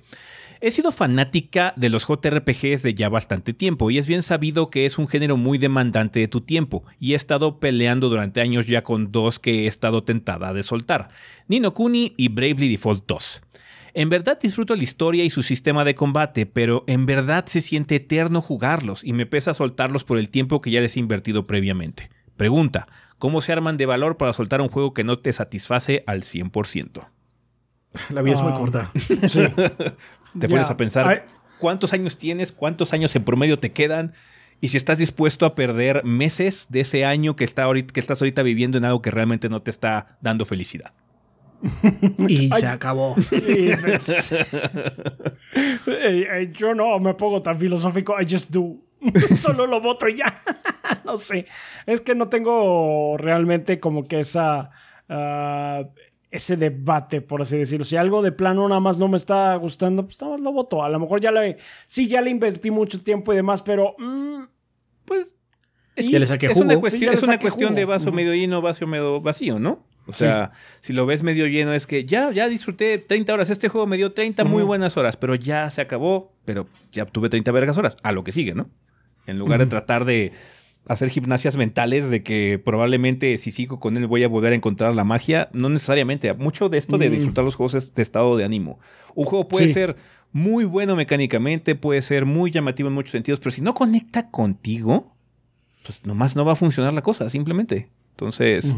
He 0.61 0.71
sido 0.71 0.93
fanática 0.93 1.73
de 1.75 1.89
los 1.89 2.07
JRPGs 2.07 2.83
de 2.83 2.93
ya 2.93 3.09
bastante 3.09 3.51
tiempo 3.51 3.91
y 3.91 3.97
es 3.97 4.07
bien 4.07 4.23
sabido 4.23 4.69
que 4.69 4.85
es 4.85 4.97
un 4.97 5.09
género 5.09 5.35
muy 5.35 5.57
demandante 5.57 6.21
de 6.21 6.29
tu 6.29 6.39
tiempo 6.39 6.85
y 6.97 7.11
he 7.11 7.15
estado 7.17 7.59
peleando 7.59 8.07
durante 8.07 8.39
años 8.39 8.67
ya 8.67 8.81
con 8.81 9.11
dos 9.11 9.39
que 9.39 9.65
he 9.65 9.67
estado 9.67 10.05
tentada 10.05 10.53
de 10.53 10.63
soltar, 10.63 11.09
Nino 11.49 11.73
Kuni 11.73 12.13
y 12.15 12.29
Bravely 12.29 12.69
Default 12.69 13.03
2. 13.05 13.41
En 13.95 14.09
verdad 14.09 14.39
disfruto 14.41 14.75
la 14.75 14.83
historia 14.83 15.23
y 15.23 15.29
su 15.29 15.43
sistema 15.43 15.85
de 15.85 15.93
combate, 15.93 16.45
pero 16.45 16.83
en 16.87 17.05
verdad 17.05 17.45
se 17.45 17.61
siente 17.61 17.95
eterno 17.95 18.41
jugarlos 18.41 19.03
y 19.03 19.13
me 19.13 19.25
pesa 19.27 19.53
soltarlos 19.53 20.03
por 20.03 20.17
el 20.17 20.29
tiempo 20.29 20.61
que 20.61 20.71
ya 20.71 20.81
les 20.81 20.97
he 20.97 20.99
invertido 20.99 21.45
previamente. 21.45 22.09
Pregunta, 22.35 22.87
¿cómo 23.19 23.39
se 23.41 23.53
arman 23.53 23.77
de 23.77 23.85
valor 23.85 24.17
para 24.17 24.33
soltar 24.33 24.61
un 24.61 24.69
juego 24.69 24.93
que 24.93 25.03
no 25.03 25.19
te 25.19 25.31
satisface 25.31 26.03
al 26.07 26.23
100%? 26.23 27.07
La 28.09 28.23
vida 28.23 28.35
es 28.35 28.41
muy 28.41 28.51
Ah. 28.53 28.57
corta. 28.57 28.91
Sí. 29.29 29.41
Te 30.39 30.49
pones 30.49 30.71
a 30.71 30.77
pensar 30.77 31.27
cuántos 31.59 31.93
años 31.93 32.17
tienes, 32.17 32.51
cuántos 32.51 32.93
años 32.93 33.15
en 33.15 33.23
promedio 33.23 33.59
te 33.59 33.71
quedan 33.71 34.13
y 34.59 34.69
si 34.69 34.77
estás 34.77 34.97
dispuesto 34.97 35.45
a 35.45 35.53
perder 35.53 36.03
meses 36.03 36.65
de 36.69 36.81
ese 36.81 37.05
año 37.05 37.35
que, 37.35 37.43
está 37.43 37.63
ahorita, 37.63 37.93
que 37.93 37.99
estás 37.99 38.19
ahorita 38.21 38.41
viviendo 38.41 38.79
en 38.79 38.85
algo 38.85 39.03
que 39.03 39.11
realmente 39.11 39.49
no 39.49 39.61
te 39.61 39.69
está 39.69 40.17
dando 40.21 40.45
felicidad. 40.45 40.93
Y 42.27 42.49
se 42.49 42.67
acabó. 42.67 43.15
Yo 46.53 46.75
no 46.75 46.99
me 46.99 47.13
pongo 47.13 47.41
tan 47.41 47.57
filosófico. 47.57 48.15
I 48.19 48.25
just 48.29 48.51
do. 48.51 48.77
Solo 49.35 49.67
lo 49.67 49.81
voto 49.81 50.07
y 50.07 50.17
ya. 50.17 50.41
no 51.05 51.17
sé. 51.17 51.47
Es 51.85 52.01
que 52.01 52.15
no 52.15 52.29
tengo 52.29 53.17
realmente 53.17 53.79
como 53.79 54.07
que 54.07 54.19
esa. 54.19 54.71
ah, 55.09 55.83
ese 56.31 56.57
debate, 56.57 57.21
por 57.21 57.43
así 57.43 57.57
decirlo. 57.57 57.85
Si 57.85 57.95
algo 57.95 58.23
de 58.23 58.31
plano 58.31 58.67
nada 58.67 58.79
más 58.81 58.97
no 58.97 59.07
me 59.07 59.17
está 59.17 59.55
gustando, 59.57 60.03
pues 60.05 60.19
nada 60.19 60.31
más 60.31 60.41
lo 60.41 60.51
voto. 60.51 60.83
A 60.83 60.89
lo 60.89 60.99
mejor 60.99 61.21
ya 61.21 61.31
le. 61.31 61.57
Sí, 61.85 62.07
ya 62.07 62.21
le 62.21 62.31
invertí 62.31 62.71
mucho 62.71 63.01
tiempo 63.03 63.33
y 63.33 63.35
demás, 63.35 63.61
pero. 63.61 63.93
mm, 63.99 64.43
Pues 65.05 65.35
Ya 65.95 66.17
le 66.17 66.25
saqué 66.25 66.47
es 66.47 66.53
jugo. 66.53 66.65
una 66.65 66.73
Sí, 66.75 66.79
cuestión, 66.79 67.13
es 67.13 67.23
una 67.23 67.39
cuestión 67.39 67.69
jugo. 67.69 67.79
de 67.79 67.85
vaso 67.85 68.11
medio 68.11 68.33
lleno, 68.33 68.61
vaso 68.61 68.87
medio 68.87 69.21
vacío, 69.21 69.59
¿no? 69.59 69.85
O 70.05 70.11
sea, 70.13 70.51
si 70.81 70.91
lo 70.91 71.05
ves 71.05 71.23
medio 71.23 71.47
lleno 71.47 71.73
es 71.73 71.87
que 71.87 72.03
ya, 72.05 72.31
ya 72.31 72.49
disfruté 72.49 72.97
30 72.97 73.33
horas. 73.33 73.49
Este 73.49 73.69
juego 73.69 73.87
me 73.87 73.95
dio 73.97 74.11
30 74.11 74.43
muy 74.43 74.63
buenas 74.63 74.97
horas, 74.97 75.15
pero 75.15 75.33
ya 75.35 75.69
se 75.69 75.79
acabó, 75.81 76.33
pero 76.45 76.67
ya 76.91 77.05
tuve 77.05 77.29
30 77.29 77.51
vergas 77.53 77.77
horas. 77.77 77.95
A 78.03 78.11
lo 78.11 78.23
que 78.23 78.31
sigue, 78.33 78.53
¿no? 78.53 78.69
En 79.27 79.39
lugar 79.39 79.59
de 79.59 79.67
tratar 79.67 80.03
de 80.03 80.33
hacer 80.85 81.09
gimnasias 81.09 81.55
mentales 81.55 82.09
de 82.09 82.21
que 82.23 82.59
probablemente 82.59 83.37
si 83.37 83.51
sigo 83.51 83.79
con 83.79 83.95
él 83.95 84.05
voy 84.07 84.23
a 84.23 84.27
volver 84.27 84.51
a 84.51 84.55
encontrar 84.57 84.93
la 84.93 85.05
magia, 85.05 85.49
no 85.53 85.69
necesariamente. 85.69 86.33
Mucho 86.33 86.67
de 86.67 86.77
esto 86.79 86.97
de 86.97 87.09
disfrutar 87.09 87.45
los 87.45 87.55
juegos 87.55 87.73
es 87.75 87.95
de 87.95 88.01
estado 88.01 88.35
de 88.35 88.43
ánimo. 88.43 88.79
Un 89.15 89.23
juego 89.25 89.47
puede 89.47 89.67
Sí. 89.67 89.73
ser 89.73 89.95
muy 90.33 90.65
bueno 90.65 90.97
mecánicamente, 90.97 91.75
puede 91.75 92.01
ser 92.01 92.25
muy 92.25 92.51
llamativo 92.51 92.89
en 92.89 92.95
muchos 92.95 93.11
sentidos, 93.13 93.39
pero 93.39 93.51
si 93.51 93.61
no 93.61 93.73
conecta 93.73 94.29
contigo, 94.31 95.15
pues 95.85 96.05
nomás 96.05 96.35
no 96.35 96.43
va 96.43 96.51
a 96.53 96.55
funcionar 96.57 96.91
la 96.91 97.01
cosa, 97.03 97.29
simplemente. 97.29 97.87
Entonces, 98.11 98.75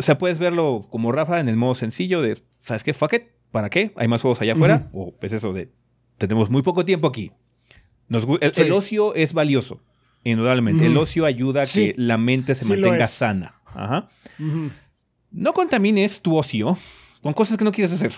o 0.00 0.02
sea, 0.02 0.16
puedes 0.18 0.38
verlo 0.38 0.86
como 0.90 1.12
Rafa 1.12 1.40
en 1.40 1.48
el 1.48 1.56
modo 1.56 1.74
sencillo 1.74 2.22
de, 2.22 2.42
¿sabes 2.62 2.82
qué? 2.82 2.92
Fuck 2.94 3.12
it, 3.12 3.22
¿para 3.50 3.68
qué? 3.70 3.92
Hay 3.96 4.08
más 4.08 4.22
juegos 4.22 4.40
allá 4.40 4.54
afuera. 4.54 4.88
O 4.92 5.14
es 5.20 5.32
eso 5.34 5.52
de, 5.52 5.70
tenemos 6.18 6.48
muy 6.50 6.62
poco 6.62 6.84
tiempo 6.84 7.06
aquí. 7.06 7.32
Nos 8.08 8.26
el, 8.40 8.52
Sí. 8.52 8.62
el 8.62 8.72
ocio 8.72 9.14
es 9.14 9.32
valioso, 9.34 9.80
indudablemente. 10.24 10.86
El 10.86 10.96
ocio 10.96 11.26
ayuda 11.26 11.62
a 11.62 11.66
Sí. 11.66 11.88
que 11.88 11.94
la 12.00 12.16
mente 12.18 12.54
se 12.54 12.64
Sí 12.64 12.72
mantenga 12.72 13.06
sana. 13.06 13.60
Ajá. 13.66 14.08
No 15.30 15.52
contamines 15.52 16.20
tu 16.22 16.36
ocio 16.36 16.76
con 17.22 17.34
cosas 17.34 17.58
que 17.58 17.64
no 17.64 17.70
quieres 17.72 17.92
hacer. 17.92 18.12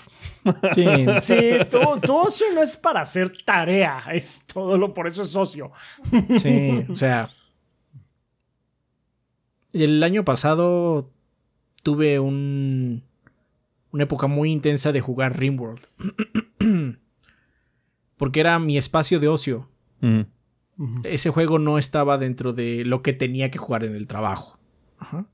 Sí. 0.73 0.87
Sí, 1.21 1.37
tu, 1.71 1.79
tu 2.01 2.17
ocio 2.17 2.47
no 2.55 2.63
es 2.63 2.77
para 2.77 3.01
hacer 3.03 3.33
tarea, 3.45 4.05
es 4.13 4.47
todo 4.47 4.79
lo, 4.79 4.95
por 4.95 5.07
eso 5.09 5.23
es 5.23 5.29
socio. 5.31 5.73
Sí, 6.37 6.85
o 6.89 6.97
sea. 6.97 7.29
El 9.73 10.03
año 10.03 10.25
pasado 10.25 11.11
tuve 11.83 12.19
un. 12.19 13.03
Una 13.91 14.05
época 14.05 14.27
muy 14.27 14.51
intensa 14.51 14.93
de 14.93 15.03
jugar 15.03 15.39
Rimworld. 15.39 15.87
Porque 18.17 18.41
era 18.41 18.59
mi 18.59 18.79
espacio 18.79 19.21
de 19.21 19.29
ocio. 19.29 19.69
Mm. 20.01 20.23
Ese 21.05 21.31
juego 21.31 21.59
no 21.59 21.77
estaba 21.77 22.17
dentro 22.17 22.53
de 22.53 22.85
lo 22.85 23.03
que 23.03 23.13
tenía 23.13 23.51
que 23.51 23.59
jugar 23.59 23.85
en 23.85 23.95
el 23.95 24.07
trabajo. 24.07 24.59
Ajá. 24.99 25.27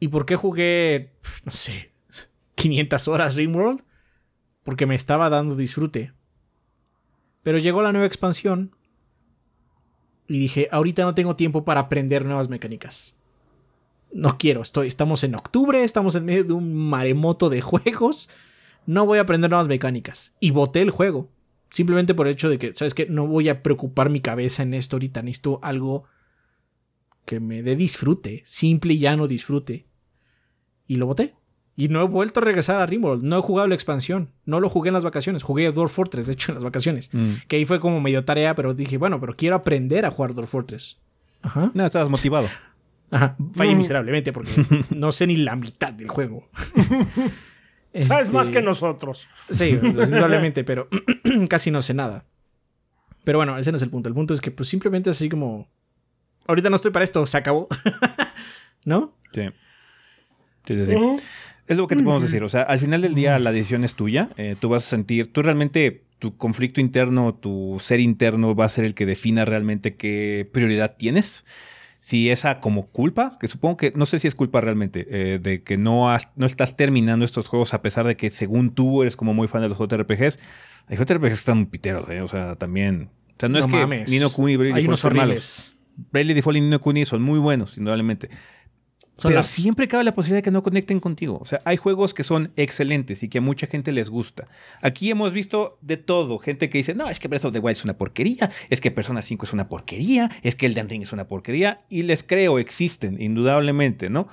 ¿Y 0.00 0.08
por 0.08 0.26
qué 0.26 0.34
jugué, 0.34 1.12
no 1.44 1.52
sé, 1.52 1.92
500 2.56 3.06
horas 3.06 3.36
Rimworld? 3.36 3.84
Porque 4.64 4.86
me 4.86 4.96
estaba 4.96 5.30
dando 5.30 5.54
disfrute. 5.54 6.12
Pero 7.44 7.58
llegó 7.58 7.82
la 7.82 7.92
nueva 7.92 8.06
expansión 8.06 8.74
y 10.26 10.38
dije, 10.38 10.68
ahorita 10.72 11.04
no 11.04 11.14
tengo 11.14 11.36
tiempo 11.36 11.64
para 11.64 11.80
aprender 11.80 12.24
nuevas 12.24 12.48
mecánicas. 12.48 13.18
No 14.12 14.36
quiero, 14.38 14.62
estoy, 14.62 14.88
estamos 14.88 15.24
en 15.24 15.34
octubre, 15.34 15.82
estamos 15.82 16.14
en 16.16 16.24
medio 16.24 16.44
de 16.44 16.52
un 16.52 16.74
maremoto 16.74 17.48
de 17.48 17.60
juegos. 17.62 18.30
No 18.86 19.06
voy 19.06 19.18
a 19.18 19.22
aprender 19.22 19.50
nuevas 19.50 19.68
mecánicas. 19.68 20.34
Y 20.40 20.50
boté 20.50 20.82
el 20.82 20.90
juego. 20.90 21.30
Simplemente 21.70 22.14
por 22.14 22.26
el 22.26 22.34
hecho 22.34 22.50
de 22.50 22.58
que, 22.58 22.74
¿sabes 22.74 22.92
qué? 22.94 23.06
No 23.06 23.26
voy 23.26 23.48
a 23.48 23.62
preocupar 23.62 24.10
mi 24.10 24.20
cabeza 24.20 24.62
en 24.62 24.74
esto 24.74 24.96
ahorita. 24.96 25.22
Necesito 25.22 25.60
algo 25.62 26.04
que 27.24 27.40
me 27.40 27.62
dé 27.62 27.76
disfrute. 27.76 28.42
Simple 28.44 28.94
y 28.94 28.98
llano 28.98 29.26
disfrute. 29.26 29.86
Y 30.86 30.96
lo 30.96 31.06
boté. 31.06 31.34
Y 31.74 31.88
no 31.88 32.02
he 32.02 32.06
vuelto 32.06 32.40
a 32.40 32.44
regresar 32.44 32.80
a 32.80 32.86
Rimworld. 32.86 33.22
No 33.22 33.38
he 33.38 33.42
jugado 33.42 33.68
la 33.68 33.74
expansión. 33.74 34.30
No 34.44 34.60
lo 34.60 34.68
jugué 34.68 34.88
en 34.88 34.94
las 34.94 35.04
vacaciones. 35.04 35.42
Jugué 35.42 35.72
Dwarf 35.72 35.92
Fortress, 35.92 36.26
de 36.26 36.34
hecho, 36.34 36.52
en 36.52 36.56
las 36.56 36.64
vacaciones. 36.64 37.10
Que 37.48 37.56
ahí 37.56 37.64
fue 37.64 37.80
como 37.80 38.00
medio 38.00 38.24
tarea, 38.26 38.54
pero 38.54 38.74
dije, 38.74 38.98
bueno, 38.98 39.18
pero 39.20 39.34
quiero 39.34 39.56
aprender 39.56 40.04
a 40.04 40.10
jugar 40.10 40.34
Dwarf 40.34 40.50
Fortress. 40.50 40.98
Ajá. 41.40 41.70
No, 41.72 41.86
estabas 41.86 42.10
motivado. 42.10 42.46
Ajá. 43.12 43.36
Fallé 43.52 43.74
miserablemente 43.74 44.32
porque 44.32 44.50
no 44.90 45.12
sé 45.12 45.26
ni 45.26 45.36
la 45.36 45.54
mitad 45.54 45.92
del 45.92 46.08
juego. 46.08 46.48
Sabes 47.94 48.28
Este, 48.28 48.32
más 48.32 48.48
que 48.48 48.62
nosotros. 48.62 49.28
Sí, 49.50 49.78
indudablemente, 49.82 50.64
pero 50.64 50.88
casi 51.48 51.70
no 51.70 51.82
sé 51.82 51.92
nada. 51.92 52.24
Pero 53.22 53.38
bueno, 53.38 53.58
ese 53.58 53.70
no 53.70 53.76
es 53.76 53.82
el 53.82 53.90
punto. 53.90 54.08
El 54.08 54.14
punto 54.14 54.32
es 54.32 54.40
que 54.40 54.50
pues 54.50 54.68
simplemente 54.68 55.10
así 55.10 55.28
como... 55.28 55.68
Ahorita 56.46 56.70
no 56.70 56.76
estoy 56.76 56.90
para 56.90 57.04
esto, 57.04 57.24
se 57.26 57.36
acabó. 57.36 57.68
¿No? 58.86 59.14
Sí. 59.32 59.42
Sí, 60.66 60.76
sí, 60.76 60.86
sí. 60.86 60.94
Es 61.66 61.76
lo 61.76 61.86
que 61.86 61.96
te 61.96 62.02
podemos 62.02 62.22
decir. 62.22 62.42
O 62.42 62.48
sea, 62.48 62.62
al 62.62 62.78
final 62.78 63.02
del 63.02 63.14
día 63.14 63.38
la 63.38 63.52
decisión 63.52 63.84
es 63.84 63.94
tuya. 63.94 64.30
Eh, 64.38 64.56
tú 64.58 64.70
vas 64.70 64.86
a 64.86 64.88
sentir, 64.88 65.30
tú 65.30 65.42
realmente, 65.42 66.02
tu 66.18 66.36
conflicto 66.36 66.80
interno, 66.80 67.34
tu 67.34 67.76
ser 67.78 68.00
interno 68.00 68.54
va 68.56 68.64
a 68.64 68.68
ser 68.70 68.84
el 68.86 68.94
que 68.94 69.06
defina 69.06 69.44
realmente 69.44 69.96
qué 69.96 70.48
prioridad 70.50 70.96
tienes. 70.96 71.44
Si 72.04 72.30
esa 72.30 72.58
como 72.58 72.88
culpa, 72.88 73.36
que 73.38 73.46
supongo 73.46 73.76
que 73.76 73.92
no 73.94 74.06
sé 74.06 74.18
si 74.18 74.26
es 74.26 74.34
culpa 74.34 74.60
realmente, 74.60 75.06
eh, 75.08 75.38
de 75.38 75.62
que 75.62 75.76
no, 75.76 76.10
has- 76.10 76.30
no 76.34 76.46
estás 76.46 76.76
terminando 76.76 77.24
estos 77.24 77.46
juegos 77.46 77.74
a 77.74 77.80
pesar 77.80 78.04
de 78.08 78.16
que 78.16 78.28
según 78.30 78.74
tú 78.74 79.02
eres 79.02 79.14
como 79.14 79.34
muy 79.34 79.46
fan 79.46 79.62
de 79.62 79.68
los 79.68 79.78
JRPGs. 79.78 80.40
Hay 80.88 80.96
JRPGs 80.96 81.32
están 81.38 81.58
muy 81.58 81.66
piteros, 81.66 82.08
eh, 82.10 82.20
o 82.20 82.26
sea, 82.26 82.56
también. 82.56 83.08
O 83.30 83.34
sea, 83.38 83.48
no, 83.48 83.58
es 83.60 83.66
que. 83.68 83.76
Nino 84.10 84.30
Kuni 84.30 84.52
y 84.52 84.56
Bravely 84.56 84.72
Default 84.82 84.98
sean 85.00 85.12
malos. 85.28 85.76
Bravely 86.10 86.34
Default 86.34 86.56
y 86.56 86.60
Nino 86.62 86.80
Kuni 86.80 87.04
son 87.04 87.22
muy 87.22 87.38
buenos, 87.38 87.78
indudablemente. 87.78 88.30
Son 89.22 89.28
Pero 89.30 89.38
las- 89.38 89.46
siempre 89.46 89.86
cabe 89.86 90.02
la 90.02 90.14
posibilidad 90.14 90.38
de 90.38 90.42
que 90.42 90.50
no 90.50 90.64
conecten 90.64 90.98
contigo. 90.98 91.38
O 91.40 91.44
sea, 91.44 91.60
hay 91.64 91.76
juegos 91.76 92.12
que 92.12 92.24
son 92.24 92.50
excelentes 92.56 93.22
y 93.22 93.28
que 93.28 93.38
a 93.38 93.40
mucha 93.40 93.68
gente 93.68 93.92
les 93.92 94.10
gusta. 94.10 94.48
Aquí 94.80 95.10
hemos 95.10 95.32
visto 95.32 95.78
de 95.80 95.96
todo. 95.96 96.38
Gente 96.38 96.68
que 96.68 96.78
dice, 96.78 96.92
no, 96.94 97.08
es 97.08 97.20
que 97.20 97.28
Breath 97.28 97.44
of 97.44 97.52
the 97.52 97.60
Wild 97.60 97.76
es 97.76 97.84
una 97.84 97.96
porquería, 97.96 98.50
es 98.68 98.80
que 98.80 98.90
Persona 98.90 99.22
5 99.22 99.46
es 99.46 99.52
una 99.52 99.68
porquería, 99.68 100.28
es 100.42 100.56
que 100.56 100.66
Elden 100.66 100.88
Ring 100.88 101.02
es 101.04 101.12
una 101.12 101.28
porquería. 101.28 101.82
Y 101.88 102.02
les 102.02 102.24
creo, 102.24 102.58
existen, 102.58 103.22
indudablemente, 103.22 104.10
¿no? 104.10 104.26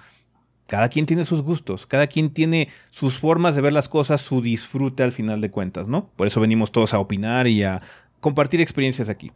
Cada 0.66 0.90
quien 0.90 1.06
tiene 1.06 1.24
sus 1.24 1.42
gustos, 1.44 1.86
cada 1.86 2.08
quien 2.08 2.32
tiene 2.32 2.70
sus 2.90 3.18
formas 3.18 3.56
de 3.56 3.62
ver 3.62 3.74
las 3.74 3.90
cosas, 3.90 4.22
su 4.22 4.42
disfrute 4.42 5.04
al 5.04 5.12
final 5.12 5.40
de 5.42 5.50
cuentas, 5.52 5.88
¿no? 5.88 6.10
Por 6.16 6.26
eso 6.28 6.40
venimos 6.42 6.72
todos 6.72 6.94
a 6.96 7.00
opinar 7.00 7.48
y 7.48 7.64
a 7.64 7.82
compartir 8.20 8.60
experiencias 8.62 9.08
aquí. 9.10 9.32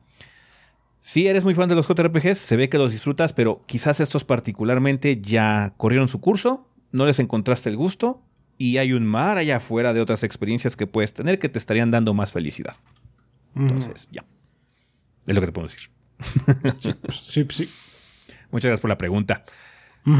Si 1.06 1.28
eres 1.28 1.44
muy 1.44 1.54
fan 1.54 1.68
de 1.68 1.76
los 1.76 1.86
JRPGs, 1.86 2.38
se 2.38 2.56
ve 2.56 2.70
que 2.70 2.78
los 2.78 2.94
disfrutas, 2.94 3.34
pero 3.34 3.62
quizás 3.66 4.00
estos 4.00 4.24
particularmente 4.24 5.20
ya 5.20 5.74
corrieron 5.76 6.08
su 6.08 6.22
curso, 6.22 6.70
no 6.94 7.06
les 7.06 7.20
encontraste 7.20 7.70
el 7.70 7.76
gusto 7.76 8.24
y 8.58 8.78
hay 8.78 8.94
un 8.94 9.06
mar 9.06 9.38
allá 9.38 9.58
afuera 9.58 9.92
de 9.92 10.00
otras 10.00 10.24
experiencias 10.24 10.78
que 10.78 10.88
puedes 10.88 11.14
tener 11.14 11.40
que 11.40 11.50
te 11.50 11.60
estarían 11.60 11.92
dando 11.92 12.14
más 12.14 12.32
felicidad. 12.32 12.78
Entonces, 13.54 14.08
ya. 14.14 14.24
Es 15.28 15.36
lo 15.36 15.42
que 15.42 15.48
te 15.48 15.52
puedo 15.52 15.68
decir. 15.68 15.90
Sí, 17.10 17.46
sí. 17.50 17.70
Muchas 18.52 18.70
gracias 18.70 18.80
por 18.80 18.90
la 18.90 18.98
pregunta. 18.98 19.44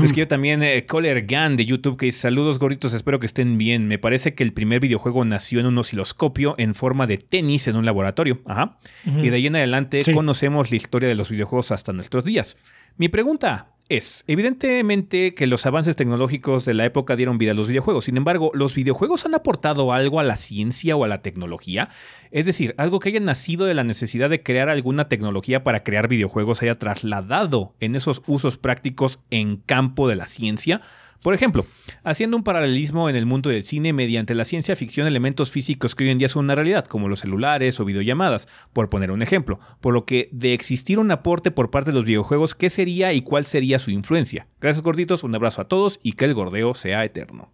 Es 0.02 0.14
que 0.14 0.22
yo 0.22 0.28
también, 0.30 0.64
eh, 0.64 0.86
Coller 0.86 1.26
Gun 1.28 1.58
de 1.58 1.66
YouTube, 1.66 1.98
que 1.98 2.06
dice, 2.06 2.20
saludos 2.20 2.58
gorditos, 2.58 2.94
espero 2.94 3.20
que 3.20 3.26
estén 3.26 3.58
bien. 3.58 3.88
Me 3.88 4.00
parece 4.00 4.34
que 4.34 4.44
el 4.44 4.54
primer 4.54 4.80
videojuego 4.80 5.26
nació 5.26 5.60
en 5.60 5.66
un 5.66 5.78
osciloscopio 5.78 6.56
en 6.58 6.74
forma 6.74 7.06
de 7.06 7.18
tenis 7.18 7.68
en 7.68 7.76
un 7.76 7.86
laboratorio. 7.86 8.42
Ajá. 8.46 8.78
Y 9.06 9.30
de 9.30 9.36
ahí 9.36 9.48
en 9.48 9.58
adelante 9.58 10.02
Sí. 10.02 10.14
conocemos 10.14 10.72
la 10.72 10.78
historia 10.78 11.10
de 11.10 11.16
los 11.16 11.30
videojuegos 11.30 11.72
hasta 11.72 11.92
nuestros 11.92 12.24
días. 12.24 12.56
Mi 12.98 13.10
pregunta 13.10 13.74
es, 13.98 14.24
evidentemente 14.28 15.34
que 15.34 15.48
los 15.48 15.66
avances 15.66 15.96
tecnológicos 15.96 16.66
de 16.66 16.74
la 16.74 16.86
época 16.86 17.16
dieron 17.16 17.38
vida 17.38 17.52
a 17.52 17.54
los 17.54 17.68
videojuegos. 17.68 18.06
Sin 18.06 18.18
embargo, 18.18 18.52
¿los 18.54 18.76
videojuegos 18.76 19.26
han 19.26 19.36
aportado 19.36 19.94
algo 19.94 20.20
a 20.20 20.24
la 20.24 20.36
ciencia 20.36 20.96
o 20.96 21.04
a 21.04 21.08
la 21.08 21.22
tecnología? 21.22 21.90
Es 22.32 22.46
decir, 22.46 22.74
algo 22.78 23.00
que 23.00 23.10
haya 23.10 23.20
nacido 23.20 23.66
de 23.66 23.74
la 23.74 23.84
necesidad 23.84 24.30
de 24.30 24.44
crear 24.44 24.70
alguna 24.70 25.08
tecnología 25.08 25.64
para 25.64 25.84
crear 25.84 26.08
videojuegos 26.08 26.62
haya 26.62 26.80
trasladado 26.80 27.76
en 27.80 27.96
esos 27.96 28.22
usos 28.28 28.58
prácticos 28.58 29.20
en 29.30 29.58
campo 29.58 30.08
de 30.08 30.16
la 30.16 30.28
ciencia. 30.28 30.82
Por 31.24 31.34
ejemplo, 31.34 31.66
haciendo 32.04 32.36
un 32.36 32.44
paralelismo 32.44 33.10
en 33.10 33.16
el 33.16 33.26
mundo 33.26 33.50
del 33.50 33.64
cine 33.64 33.94
mediante 33.94 34.36
la 34.36 34.44
ciencia 34.44 34.76
ficción 34.76 35.08
elementos 35.08 35.52
físicos 35.52 35.96
que 35.96 36.04
hoy 36.04 36.10
en 36.10 36.18
día 36.18 36.28
son 36.28 36.44
una 36.44 36.56
realidad, 36.56 36.84
como 36.86 37.08
los 37.08 37.22
celulares 37.22 37.80
o 37.80 37.86
videollamadas, 37.86 38.50
por 38.74 38.90
poner 38.90 39.10
un 39.10 39.22
ejemplo. 39.22 39.58
Por 39.80 39.94
lo 39.94 40.06
que, 40.06 40.28
de 40.34 40.54
existir 40.54 41.00
un 41.00 41.12
aporte 41.12 41.50
por 41.50 41.72
parte 41.72 41.92
de 41.92 41.96
los 41.96 42.06
videojuegos, 42.06 42.56
¿qué 42.56 42.70
sería 42.70 43.14
y 43.14 43.22
cuál 43.22 43.46
sería 43.46 43.80
su 43.80 43.90
influencia? 43.90 44.48
Gracias 44.60 44.84
gorditos, 44.84 45.24
un 45.24 45.34
abrazo 45.34 45.62
a 45.62 45.70
todos 45.70 45.98
y 46.04 46.12
que 46.14 46.26
el 46.26 46.34
gordeo 46.34 46.74
sea 46.74 47.06
eterno. 47.06 47.54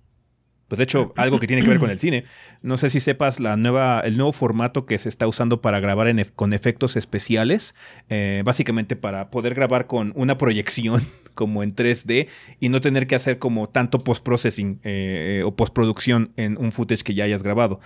Pues 0.70 0.78
de 0.78 0.84
hecho, 0.84 1.14
algo 1.18 1.40
que 1.40 1.48
tiene 1.48 1.64
que 1.64 1.70
ver 1.70 1.80
con 1.80 1.90
el 1.90 1.98
cine. 1.98 2.24
No 2.62 2.78
sé 2.78 2.92
si 2.92 3.00
sepas 3.00 3.40
la 3.40 3.58
nueva, 3.58 4.02
el 4.02 4.18
nuevo 4.18 4.32
formato 4.32 4.86
que 4.86 5.00
se 5.00 5.10
está 5.10 5.28
usando 5.28 5.62
para 5.62 5.80
grabar 5.80 6.08
con 6.36 6.54
efectos 6.54 6.96
especiales. 6.96 7.74
eh, 8.10 8.44
básicamente 8.46 8.96
para 8.96 9.32
poder 9.32 9.56
grabar 9.56 9.88
con 9.88 10.14
una 10.16 10.38
proyección 10.38 11.02
como 11.34 11.64
en 11.64 11.76
3D 11.76 12.28
y 12.60 12.70
no 12.70 12.82
tener 12.82 13.08
que 13.08 13.16
hacer 13.16 13.40
como 13.40 13.68
tanto 13.68 14.04
post-processing 14.04 14.80
eh, 14.84 15.40
eh, 15.40 15.44
o 15.44 15.56
postproducción 15.56 16.32
en 16.36 16.58
un 16.58 16.72
footage 16.72 17.04
que 17.04 17.16
ya 17.16 17.24
hayas 17.24 17.42
grabado. 17.44 17.80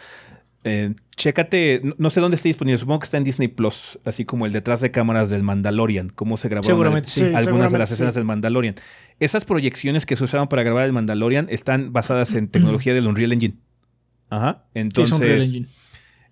Eh, 0.66 0.94
chécate, 1.16 1.82
no- 1.84 1.96
no 1.98 2.10
sé 2.10 2.20
dónde 2.22 2.36
está 2.36 2.48
disponible, 2.50 2.78
supongo 2.78 3.00
que 3.00 3.06
está 3.06 3.18
en 3.18 3.24
Disney 3.24 3.48
Plus, 3.50 4.00
así 4.06 4.24
como 4.26 4.46
el 4.46 4.52
detrás 4.54 4.80
de 4.82 4.92
cámaras 4.92 5.30
del 5.30 5.44
Mandalorian, 5.44 6.10
cómo 6.10 6.38
se 6.38 6.48
grabó 6.50 6.64
Seguramente 6.64 7.10
sí. 7.10 7.24
algunas 7.36 7.72
de 7.72 7.78
las 7.80 7.90
sí. 7.90 7.94
escenas 7.96 8.16
del 8.16 8.26
Mandalorian. 8.26 8.76
Esas 9.20 9.46
proyecciones 9.46 10.06
que 10.06 10.16
se 10.16 10.24
usaron 10.24 10.48
para 10.48 10.64
grabar 10.64 10.86
el 10.86 10.94
Mandalorian 10.94 11.48
están 11.50 11.92
basadas 11.94 12.34
en 12.36 12.48
tecnología 12.48 12.94
del 12.94 13.08
Unreal 13.08 13.34
Engine. 13.34 13.56
Ajá. 14.30 14.64
Es 14.74 14.82
Entonces, 14.82 15.18
Unreal 15.20 15.42
Engine. 15.44 15.68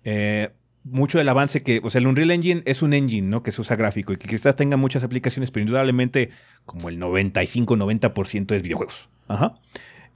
eh, 0.04 0.50
mucho 0.84 1.18
del 1.18 1.28
avance 1.28 1.62
que, 1.62 1.80
o 1.84 1.90
sea, 1.90 2.00
el 2.00 2.06
Unreal 2.08 2.32
Engine 2.32 2.62
es 2.64 2.82
un 2.82 2.92
engine, 2.92 3.28
¿no? 3.28 3.42
Que 3.44 3.52
se 3.52 3.60
usa 3.60 3.76
gráfico 3.76 4.12
y 4.12 4.16
que 4.16 4.26
quizás 4.28 4.56
tenga 4.56 4.76
muchas 4.76 5.04
aplicaciones, 5.04 5.50
pero 5.52 5.62
indudablemente 5.62 6.30
como 6.66 6.88
el 6.88 6.98
95-90% 6.98 8.54
es 8.56 8.62
videojuegos. 8.62 9.08
Ajá. 9.28 9.54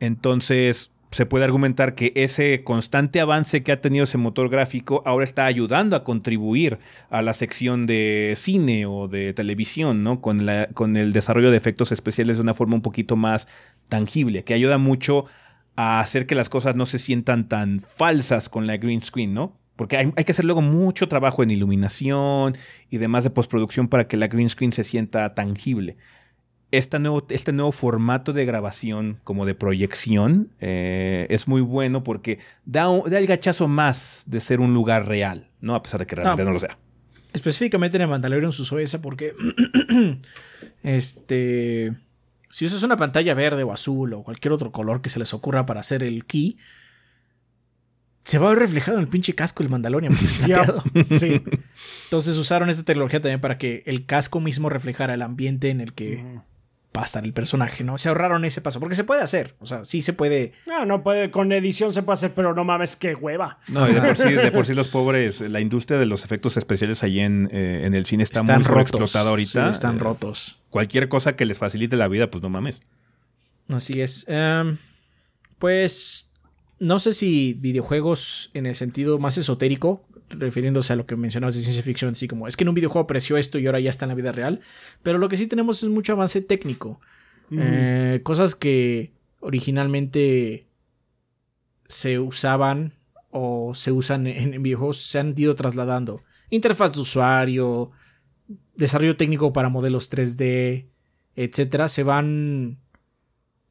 Entonces, 0.01 0.91
se 1.11 1.27
puede 1.27 1.45
argumentar 1.45 1.95
que 1.95 2.13
ese 2.17 2.65
constante 2.65 3.21
avance 3.21 3.63
que 3.63 3.73
ha 3.73 3.81
tenido 3.81 4.05
ese 4.05 4.19
motor 4.19 4.49
gráfico 4.49 5.03
ahora 5.07 5.25
está 5.25 5.47
ayudando 5.47 5.97
a 5.97 6.05
contribuir 6.05 6.79
a 7.11 7.23
la 7.23 7.33
sección 7.33 7.87
de 7.87 8.35
cine 8.37 8.87
o 8.87 9.09
de 9.09 9.33
televisión, 9.33 10.03
¿no? 10.03 10.21
Con, 10.21 10.47
la, 10.47 10.69
con 10.75 10.97
el 10.97 11.13
desarrollo 11.13 11.51
de 11.51 11.57
efectos 11.57 11.93
especiales 11.93 12.37
de 12.37 12.43
una 12.43 12.55
forma 12.55 12.75
un 12.75 12.83
poquito 12.83 13.17
más 13.17 13.47
tangible, 13.89 14.45
que 14.45 14.55
ayuda 14.55 14.79
mucho 14.79 15.27
a 15.77 16.01
hacer 16.01 16.27
que 16.27 16.35
las 16.35 16.49
cosas 16.49 16.75
no 16.75 16.87
se 16.87 16.99
sientan 16.99 17.49
tan 17.49 17.81
falsas 17.81 18.49
con 18.49 18.67
la 18.67 18.77
green 18.77 19.01
screen, 19.01 19.35
¿no? 19.35 19.59
Porque 19.77 19.99
hay, 19.99 20.13
hay 20.17 20.25
que 20.25 20.33
hacer 20.33 20.47
luego 20.47 20.63
mucho 20.63 21.07
trabajo 21.07 21.43
en 21.43 21.51
iluminación 21.51 22.57
y 22.91 22.97
demás 22.97 23.25
de 23.25 23.31
postproducción 23.31 23.89
para 23.89 24.09
que 24.09 24.17
la 24.17 24.27
green 24.27 24.49
screen 24.49 24.73
se 24.73 24.85
sienta 24.85 25.35
tangible. 25.35 25.97
Esta 26.73 26.99
nuevo, 26.99 27.25
este 27.31 27.53
nuevo 27.53 27.71
formato 27.73 28.33
de 28.33 28.45
grabación 28.45 29.21
como 29.25 29.47
de 29.47 29.55
proyección 29.55 30.51
eh, 30.61 31.27
es 31.31 31.47
muy 31.47 31.61
bueno 31.61 32.03
porque 32.03 32.41
da, 32.65 32.89
un- 32.89 33.09
da 33.09 33.19
el 33.19 33.27
gachazo 33.27 33.69
más 33.69 34.25
de 34.27 34.41
ser 34.41 34.61
un 34.61 34.75
lugar 34.75 35.07
real, 35.07 35.49
¿no? 35.61 35.75
A 35.77 35.83
pesar 35.83 36.01
de 36.01 36.07
que 36.07 36.17
realmente 36.17 36.45
no 36.45 36.53
lo 36.53 36.59
sea. 36.59 36.77
Específicamente 37.33 37.97
en 37.99 38.03
el 38.03 38.09
Mandalorian 38.09 38.51
se 38.53 38.63
usó 38.63 38.79
esa 38.79 39.01
porque. 39.01 39.33
este. 40.83 41.95
Si 42.51 42.65
usas 42.65 42.83
una 42.83 42.97
pantalla 42.97 43.35
verde 43.35 43.63
o 43.65 43.73
azul 43.73 44.15
o 44.15 44.23
cualquier 44.23 44.53
otro 44.53 44.73
color 44.73 45.03
que 45.03 45.11
se 45.11 45.19
les 45.19 45.35
ocurra 45.35 45.67
para 45.67 45.81
hacer 45.81 46.03
el 46.03 46.25
key, 46.25 46.57
se 48.23 48.39
va 48.39 48.47
a 48.47 48.51
ver 48.51 48.61
reflejado 48.61 48.97
en 48.97 49.03
el 49.05 49.09
pinche 49.09 49.35
casco 49.35 49.63
del 49.63 49.71
Mandalorian. 49.71 50.17
sí. 51.13 51.43
Entonces 52.05 52.37
usaron 52.39 52.71
esta 52.71 52.83
tecnología 52.83 53.21
también 53.21 53.41
para 53.41 53.59
que 53.59 53.83
el 53.87 54.07
casco 54.07 54.41
mismo 54.41 54.69
reflejara 54.71 55.15
el 55.15 55.23
ambiente 55.23 55.71
en 55.71 55.81
el 55.81 55.93
que 55.93 56.23
va 56.25 56.45
a 57.03 57.05
estar 57.05 57.25
el 57.25 57.33
personaje, 57.33 57.85
¿no? 57.85 57.99
Se 57.99 58.09
ahorraron 58.09 58.45
ese 58.45 58.61
paso, 58.61 58.81
porque 58.81 58.95
se 58.95 59.05
puede 59.05 59.23
hacer. 59.23 59.55
O 59.61 59.67
sea, 59.67 59.85
sí 59.85 60.03
se 60.03 60.13
puede. 60.13 60.53
Ah, 60.71 60.85
no 60.85 61.03
puede, 61.03 61.31
con 61.31 61.51
edición 61.53 61.93
se 61.93 62.03
puede 62.03 62.15
hacer, 62.15 62.33
pero 62.35 62.55
no 62.55 62.65
mames, 62.65 62.97
qué 62.97 63.15
hueva. 63.15 63.59
No, 63.69 63.89
y 63.89 63.93
de 63.95 64.01
por 64.01 64.17
sí, 64.17 64.33
de 64.33 64.51
por 64.51 64.67
sí 64.67 64.75
los 64.75 64.89
pobres, 64.89 65.41
la 65.41 65.61
industria 65.61 65.99
de 65.99 66.07
los 66.07 66.25
efectos 66.25 66.57
especiales 66.57 67.03
allí 67.03 67.21
en, 67.21 67.49
eh, 67.53 67.83
en 67.87 67.95
el 67.95 68.05
cine 68.07 68.23
está 68.23 68.41
están 68.41 68.57
muy 68.57 68.65
rotos. 68.65 68.83
explotada 68.83 69.31
ahorita. 69.31 69.65
Sí, 69.67 69.71
están 69.71 69.97
Eh, 69.97 70.01
rotos. 70.01 70.61
Cualquier 70.71 71.09
cosa 71.09 71.37
que 71.37 71.45
les 71.47 71.59
facilite 71.59 71.97
la 71.97 72.09
vida, 72.09 72.31
pues 72.31 72.43
no 72.43 72.49
mames. 72.51 72.81
Así 73.69 74.01
es. 74.01 74.25
Em, 74.29 74.77
pues 75.59 76.31
no 76.79 76.99
sé 76.99 77.13
si 77.15 77.55
videojuegos 77.55 78.51
en 78.55 78.67
el 78.67 78.75
sentido 78.75 79.19
más 79.19 79.39
esotérico, 79.39 80.06
refiriéndose 80.31 80.93
a 80.93 80.97
lo 80.97 81.07
que 81.07 81.17
mencionabas 81.17 81.55
de 81.55 81.63
ciencia 81.63 81.83
ficción, 81.83 82.13
así 82.13 82.29
como 82.29 82.49
es 82.49 82.57
que 82.57 82.65
en 82.65 82.69
un 82.69 82.75
videojuego 82.75 83.05
apreció 83.05 83.37
esto 83.37 83.59
y 83.59 83.67
ahora 83.67 83.81
ya 83.81 83.91
está 83.91 84.05
en 84.05 84.11
la 84.11 84.15
vida 84.15 84.33
real, 84.33 84.61
pero 85.03 85.19
lo 85.19 85.29
que 85.29 85.37
sí 85.37 85.47
tenemos 85.47 85.83
es 85.83 85.89
mucho 85.89 86.13
avance 86.13 86.41
técnico. 86.41 87.01
Eh, 87.51 88.21
cosas 88.25 88.57
que 88.57 89.13
originalmente 89.39 90.67
se 91.87 92.19
usaban 92.19 92.95
o 93.31 93.73
se 93.75 93.93
usan 93.93 94.27
en, 94.27 94.55
en 94.55 94.63
videojuegos 94.63 95.03
se 95.03 95.19
han 95.21 95.35
ido 95.37 95.55
trasladando. 95.55 96.21
Interfaz 96.51 96.95
de 96.95 97.01
usuario, 97.01 97.93
desarrollo 98.75 99.17
técnico 99.17 99.53
para 99.53 99.69
modelos 99.69 100.11
3D, 100.11 100.89
etcétera, 101.37 101.87
se 101.87 102.03
van 102.03 102.79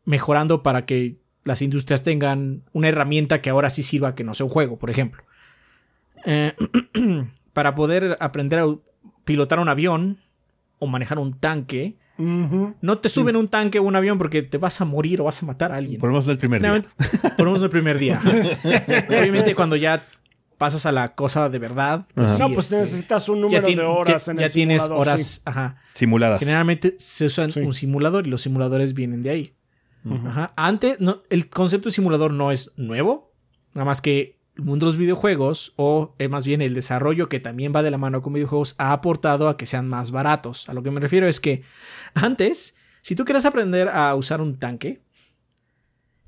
mejorando 0.06 0.64
para 0.64 0.86
que 0.86 1.20
las 1.44 1.62
industrias 1.62 2.04
tengan 2.04 2.64
una 2.74 2.90
herramienta 2.90 3.42
que 3.42 3.50
ahora 3.50 3.70
sí 3.70 3.84
sirva 3.84 4.16
que 4.16 4.24
no 4.24 4.34
sea 4.34 4.46
un 4.46 4.52
juego, 4.52 4.78
por 4.80 4.90
ejemplo. 4.90 5.25
Eh, 6.26 6.54
para 7.54 7.76
poder 7.76 8.18
aprender 8.20 8.60
a 8.60 8.66
pilotar 9.24 9.60
un 9.60 9.70
avión 9.70 10.18
o 10.80 10.88
manejar 10.88 11.20
un 11.20 11.34
tanque, 11.34 11.98
no 12.18 12.98
te 13.00 13.10
suben 13.10 13.36
un 13.36 13.48
tanque 13.50 13.80
o 13.80 13.84
un 13.84 13.96
avión 13.96 14.18
porque 14.18 14.42
te 14.42 14.58
vas 14.58 14.80
a 14.82 14.86
morir 14.86 15.20
o 15.22 15.26
vas 15.26 15.42
a 15.44 15.46
matar 15.46 15.72
a 15.72 15.76
alguien. 15.78 16.00
Por 16.00 16.10
lo 16.10 16.14
menos 16.14 16.26
no 16.26 16.32
el 16.32 16.38
primer 16.38 16.62
día. 16.62 16.86
Por 17.38 17.46
lo 17.46 17.52
menos 17.52 17.64
el 17.64 17.70
primer 17.70 17.98
día. 18.00 18.22
Obviamente 19.10 19.54
cuando 19.56 19.76
ya 19.76 20.02
pasas 20.58 20.86
a 20.86 20.92
la 20.94 21.14
cosa 21.16 21.50
de 21.50 21.60
verdad. 21.60 22.06
Pues 22.16 22.40
no, 22.40 22.50
pues 22.54 22.66
este, 22.68 22.78
necesitas 22.78 23.28
un 23.30 23.50
ya 23.50 23.60
número 23.62 23.82
de 23.82 23.88
horas 23.88 24.26
ya, 24.26 24.32
en 24.32 24.38
ya 24.38 24.46
el 24.46 24.52
tienes 24.54 24.84
simulador, 24.84 25.08
horas. 25.10 25.22
sí. 25.22 25.42
Ajá. 25.46 25.78
Simuladas. 25.94 26.40
Generalmente 26.40 26.96
se 27.00 27.26
usa 27.26 27.50
Sí. 27.50 27.60
un 27.60 27.74
simulador 27.74 28.26
y 28.26 28.30
los 28.30 28.42
simuladores 28.42 28.94
vienen 28.94 29.22
de 29.24 29.30
ahí. 29.30 29.54
Ajá. 30.28 30.54
Antes, 30.56 31.00
no, 31.02 31.24
el 31.30 31.50
concepto 31.50 31.90
de 31.90 31.94
simulador 31.94 32.32
no 32.32 32.52
es 32.52 32.74
nuevo. 32.78 33.34
Nada 33.74 33.86
más 33.86 34.02
que 34.02 34.35
el 34.58 34.64
mundo 34.64 34.86
de 34.86 34.92
los 34.92 34.98
videojuegos, 34.98 35.74
o 35.76 36.16
eh, 36.18 36.28
más 36.28 36.46
bien 36.46 36.62
el 36.62 36.74
desarrollo 36.74 37.30
que 37.30 37.40
también 37.40 37.74
va 37.76 37.84
de 37.84 37.92
la 37.92 37.98
mano 37.98 38.22
con 38.22 38.34
videojuegos, 38.34 38.76
ha 38.78 38.94
aportado 38.94 39.50
a 39.50 39.58
que 39.58 39.66
sean 39.66 39.88
más 39.88 40.12
baratos. 40.12 40.70
A 40.70 40.74
lo 40.74 40.84
que 40.84 40.92
me 40.92 41.00
refiero 41.00 41.28
es 41.28 41.40
que 41.40 41.64
antes, 42.14 42.78
si 43.02 43.16
tú 43.16 43.26
querías 43.26 43.46
aprender 43.46 43.90
a 43.90 44.16
usar 44.16 44.42
un 44.42 44.58
tanque, 44.58 45.02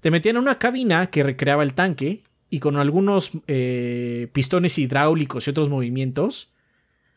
te 0.02 0.12
metían 0.12 0.36
en 0.36 0.42
una 0.44 0.60
cabina 0.60 1.08
que 1.08 1.24
recreaba 1.24 1.64
el 1.64 1.74
tanque 1.74 2.24
y 2.50 2.60
con 2.60 2.78
algunos 2.78 3.32
eh, 3.48 4.30
pistones 4.34 4.78
hidráulicos 4.78 5.48
y 5.48 5.50
otros 5.50 5.70
movimientos 5.70 6.52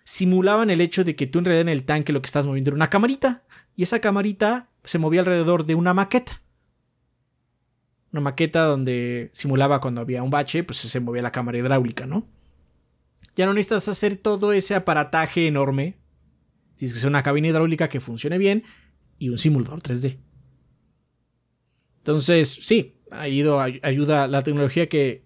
simulaban 0.05 0.71
el 0.71 0.81
hecho 0.81 1.05
de 1.05 1.15
que 1.15 1.27
tú 1.27 1.39
en 1.39 1.45
realidad 1.45 1.63
en 1.63 1.69
el 1.69 1.85
tanque 1.85 2.13
lo 2.13 2.21
que 2.23 2.27
estás 2.27 2.47
moviendo 2.47 2.71
era 2.71 2.77
una 2.77 2.91
camarita 2.91 3.45
y 3.77 3.85
esa 3.85 4.01
camarita 4.01 4.67
se 4.83 4.99
movía 4.99 5.21
alrededor 5.21 5.67
de 5.67 5.75
una 5.75 5.95
maqueta. 5.95 6.41
Una 8.13 8.21
maqueta 8.23 8.65
donde 8.65 9.31
simulaba 9.33 9.81
cuando 9.81 10.01
había 10.01 10.23
un 10.23 10.31
bache, 10.31 10.65
pues 10.65 10.79
se 10.79 11.01
movía 11.01 11.23
la 11.23 11.33
cámara 11.33 11.59
hidráulica, 11.59 12.07
¿no? 12.07 12.27
Ya 13.37 13.47
no 13.47 13.55
necesitas 13.55 13.87
hacer 13.89 14.17
todo 14.17 14.53
ese 14.53 14.75
aparataje 14.75 15.47
enorme. 15.47 15.97
Tienes 16.77 16.95
que 16.95 17.01
ser 17.01 17.09
una 17.11 17.23
cabina 17.23 17.49
hidráulica 17.49 17.89
que 17.89 18.01
funcione 18.01 18.39
bien 18.39 18.65
y 19.19 19.29
un 19.29 19.39
simulador 19.39 19.81
3D. 19.81 20.19
Entonces, 21.99 22.49
sí, 22.49 22.97
ha 23.13 23.29
ido, 23.29 23.61
ay- 23.61 23.81
ayuda 23.83 24.27
la 24.27 24.43
tecnología 24.43 24.89
que 24.89 25.25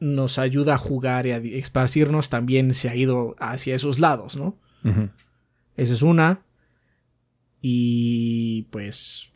nos 0.00 0.38
ayuda 0.38 0.74
a 0.74 0.78
jugar 0.78 1.26
y 1.26 1.32
a 1.32 1.36
esparcirnos 1.38 2.30
también 2.30 2.74
se 2.74 2.88
ha 2.88 2.96
ido 2.96 3.36
hacia 3.38 3.76
esos 3.76 4.00
lados, 4.00 4.36
¿no? 4.36 4.58
Esa 5.76 5.92
es 5.94 6.02
una. 6.02 6.44
Y 7.62 8.62
pues 8.70 9.30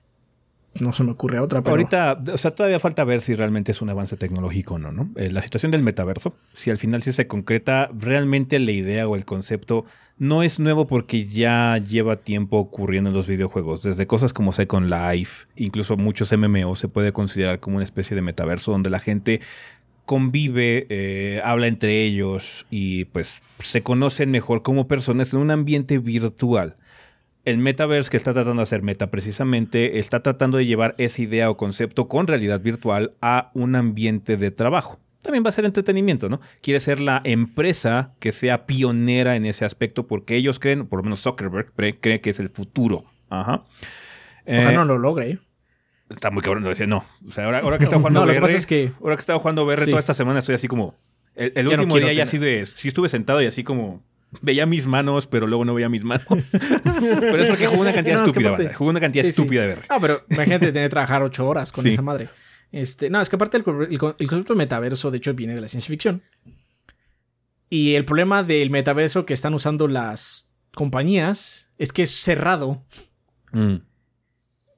no 0.81 0.93
se 0.93 1.05
me 1.05 1.13
ocurre 1.13 1.41
otra. 1.41 1.63
Pero... 1.63 1.73
Ahorita, 1.73 2.23
o 2.33 2.37
sea, 2.37 2.51
todavía 2.51 2.79
falta 2.79 3.05
ver 3.05 3.21
si 3.21 3.35
realmente 3.35 3.73
es 3.73 3.83
un 3.83 3.91
avance 3.91 4.17
tecnológico 4.17 4.75
o 4.75 4.79
no, 4.79 4.93
¿no? 4.93 5.11
Eh, 5.17 5.31
la 5.31 5.41
situación 5.41 5.73
del 5.73 5.83
metaverso, 5.83 6.35
si 6.55 6.71
al 6.71 6.79
final 6.79 7.03
sí 7.03 7.13
se 7.13 7.27
concreta, 7.27 7.91
realmente 7.93 8.59
la 8.59 8.73
idea 8.73 9.09
o 9.09 9.17
el 9.17 9.25
concepto 9.25 9.85
no 10.19 10.43
es 10.43 10.59
nuevo 10.59 10.87
porque 10.87 11.25
ya 11.25 11.79
lleva 11.79 12.17
tiempo 12.17 12.59
ocurriendo 12.59 13.11
en 13.11 13.17
los 13.17 13.27
videojuegos. 13.27 13.83
Desde 13.83 14.07
cosas 14.07 14.33
como 14.33 14.53
Second 14.53 14.91
Life, 14.91 15.47
incluso 15.57 15.97
muchos 15.97 16.33
MMO 16.37 16.75
se 16.75 16.89
puede 16.89 17.13
considerar 17.13 17.61
como 17.61 17.77
una 17.77 17.85
especie 17.85 18.15
de 18.15 18.23
metaverso 18.23 18.73
donde 18.73 18.91
la 18.91 18.99
gente 18.99 19.41
convive, 20.05 20.87
eh, 20.89 21.41
habla 21.45 21.67
entre 21.67 22.03
ellos 22.03 22.67
y 22.71 23.05
pues 23.07 23.43
se 23.59 23.83
conocen 23.83 24.31
mejor 24.31 24.63
como 24.63 24.89
personas 24.89 25.35
en 25.35 25.41
un 25.41 25.51
ambiente 25.51 25.99
virtual 25.99 26.77
el 27.49 27.59
metaverse 27.59 28.11
que 28.11 28.17
está 28.19 28.35
tratando 28.35 28.61
de 28.61 28.65
hacer 28.65 28.83
Meta 28.83 29.11
precisamente 29.11 29.99
está 29.99 30.23
tratando 30.23 30.59
de 30.59 30.67
llevar 30.67 30.95
esa 30.99 31.23
idea 31.23 31.49
o 31.49 31.57
concepto 31.57 32.07
con 32.07 32.27
realidad 32.27 32.61
virtual 32.61 33.13
a 33.23 33.51
un 33.55 33.75
ambiente 33.75 34.37
de 34.37 34.51
trabajo. 34.51 34.99
También 35.23 35.45
va 35.45 35.49
a 35.49 35.53
ser 35.53 35.65
entretenimiento, 35.65 36.29
¿no? 36.29 36.41
Quiere 36.61 36.79
ser 36.79 37.01
la 37.01 37.23
empresa 37.25 38.13
que 38.21 38.33
sea 38.33 38.67
pionera 38.67 39.35
en 39.35 39.47
ese 39.47 39.65
aspecto 39.65 40.07
porque 40.07 40.37
ellos 40.37 40.59
creen, 40.59 40.87
por 40.87 40.99
lo 40.99 41.05
menos 41.05 41.23
Zuckerberg 41.23 41.73
cree, 41.73 42.21
que 42.21 42.31
es 42.31 42.39
el 42.39 42.51
futuro. 42.51 43.05
Ajá. 43.31 43.65
Ojalá 44.47 44.73
no 44.73 44.85
lo 44.85 44.99
logre. 44.99 45.31
¿eh? 45.31 45.39
Está 46.11 46.31
muy 46.31 46.43
cabrón 46.43 46.63
de 46.65 46.71
decir 46.71 46.87
no. 46.87 47.05
O 47.27 47.33
sea, 47.33 47.47
ahora, 47.47 47.61
ahora 47.61 47.79
que 47.79 47.85
estaba 47.85 48.01
jugando 48.01 48.27
no, 48.27 48.33
VR, 48.33 48.47
es 48.47 48.67
que... 48.67 48.93
ahora 49.01 49.17
que 49.17 49.21
estaba 49.21 49.39
jugando 49.39 49.65
VR 49.65 49.87
toda 49.87 50.01
esta 50.01 50.15
semana 50.15 50.41
estoy 50.41 50.55
así 50.55 50.69
como 50.69 50.95
el, 51.35 51.69
último 51.69 51.97
día 51.97 52.13
ya 52.13 52.25
así 52.25 52.37
de 52.37 52.67
sí 52.67 52.89
estuve 52.89 53.09
sentado 53.09 53.41
y 53.41 53.47
así 53.47 53.65
como 53.65 54.03
veía 54.41 54.67
mis 54.67 54.87
manos, 54.87 55.27
pero 55.27 55.47
luego 55.47 55.65
no 55.65 55.75
veía 55.75 55.89
mis 55.89 56.05
manos. 56.05 56.27
pero 56.31 57.43
es 57.43 57.49
porque 57.49 57.67
jugó 57.67 57.83
una 57.83 57.93
cantidad 57.93 58.25
estúpida, 58.25 58.75
Jugó 58.75 58.91
una 58.91 59.01
cantidad 59.01 59.25
estúpida 59.25 59.63
de 59.63 59.69
ver. 59.69 59.87
No, 59.89 60.01
pero 60.01 60.25
imagínate 60.31 60.73
tener 60.73 60.89
que 60.89 60.91
trabajar 60.91 61.23
ocho 61.23 61.47
horas 61.47 61.73
con 61.73 61.87
esa 61.87 62.03
madre. 62.03 62.29
Este, 62.71 63.09
no, 63.09 63.21
es 63.21 63.29
que 63.29 63.37
aparte 63.37 63.57
el, 63.57 63.65
concepto 63.65 64.53
de 64.53 64.59
metaverso, 64.59 65.11
de 65.11 65.19
hecho, 65.19 65.33
viene 65.35 65.55
de 65.55 65.61
la 65.61 65.69
ciencia 65.69 65.91
ficción. 65.91 66.23
Y 67.71 67.95
el 67.95 68.05
problema 68.05 68.43
del 68.43 68.71
metaverso 68.71 69.27
que 69.27 69.35
están 69.35 69.55
usando 69.55 69.89
las 69.89 70.51
compañías 70.75 71.73
es 71.79 71.93
que 71.93 72.03
es 72.03 72.11
cerrado. 72.11 72.85
Mm. 73.53 73.77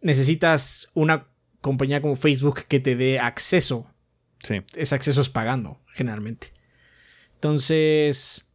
Necesitas 0.03 0.91
una 0.95 1.29
compañía 1.61 2.01
como 2.01 2.17
Facebook 2.17 2.65
que 2.69 2.81
te 2.81 2.97
dé 2.97 3.19
acceso. 3.19 3.91
Sí. 4.43 4.63
Ese 4.75 4.95
acceso 4.95 5.21
es 5.21 5.29
pagando, 5.29 5.81
generalmente. 5.93 6.55
Entonces 7.35 8.50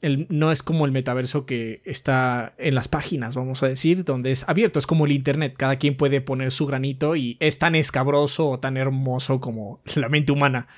no 0.00 0.52
es 0.52 0.62
como 0.62 0.86
el 0.86 0.92
metaverso 0.92 1.44
que 1.44 1.82
está 1.84 2.54
en 2.58 2.74
las 2.76 2.86
páginas, 2.86 3.34
vamos 3.34 3.62
a 3.62 3.68
decir, 3.68 4.04
donde 4.04 4.30
es 4.30 4.48
abierto, 4.48 4.78
es 4.78 4.86
como 4.86 5.06
el 5.06 5.12
Internet, 5.12 5.54
cada 5.56 5.76
quien 5.76 5.96
puede 5.96 6.20
poner 6.20 6.52
su 6.52 6.66
granito 6.66 7.16
y 7.16 7.36
es 7.40 7.58
tan 7.58 7.74
escabroso 7.74 8.48
o 8.48 8.60
tan 8.60 8.76
hermoso 8.76 9.40
como 9.40 9.82
la 9.96 10.08
mente 10.08 10.30
humana, 10.30 10.68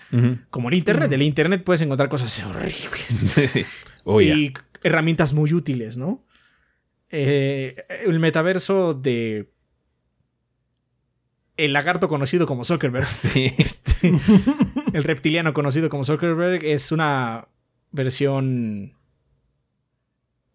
como 0.51 0.71
el 0.71 0.75
Internet. 0.75 1.13
En 1.13 1.21
el 1.21 1.27
Internet 1.27 1.65
puedes 1.65 1.83
encontrar 1.83 2.09
cosas 2.09 2.43
horribles 2.45 3.67
oh, 4.05 4.23
y 4.23 4.55
herramientas 4.83 5.35
muy 5.35 5.53
útiles, 5.53 5.99
¿no? 5.99 6.25
Eh, 7.11 7.77
el 8.07 8.21
metaverso 8.21 8.95
de 8.95 9.51
el 11.57 11.75
lagarto 11.75 12.09
conocido 12.09 12.47
como 12.47 12.65
Zuckerberg, 12.65 13.07
este, 13.59 14.15
el 14.95 15.05
reptiliano 15.05 15.53
conocido 15.53 15.91
como 15.91 16.05
Zuckerberg, 16.05 16.65
es 16.65 16.91
una 16.91 17.49
versión 17.91 18.95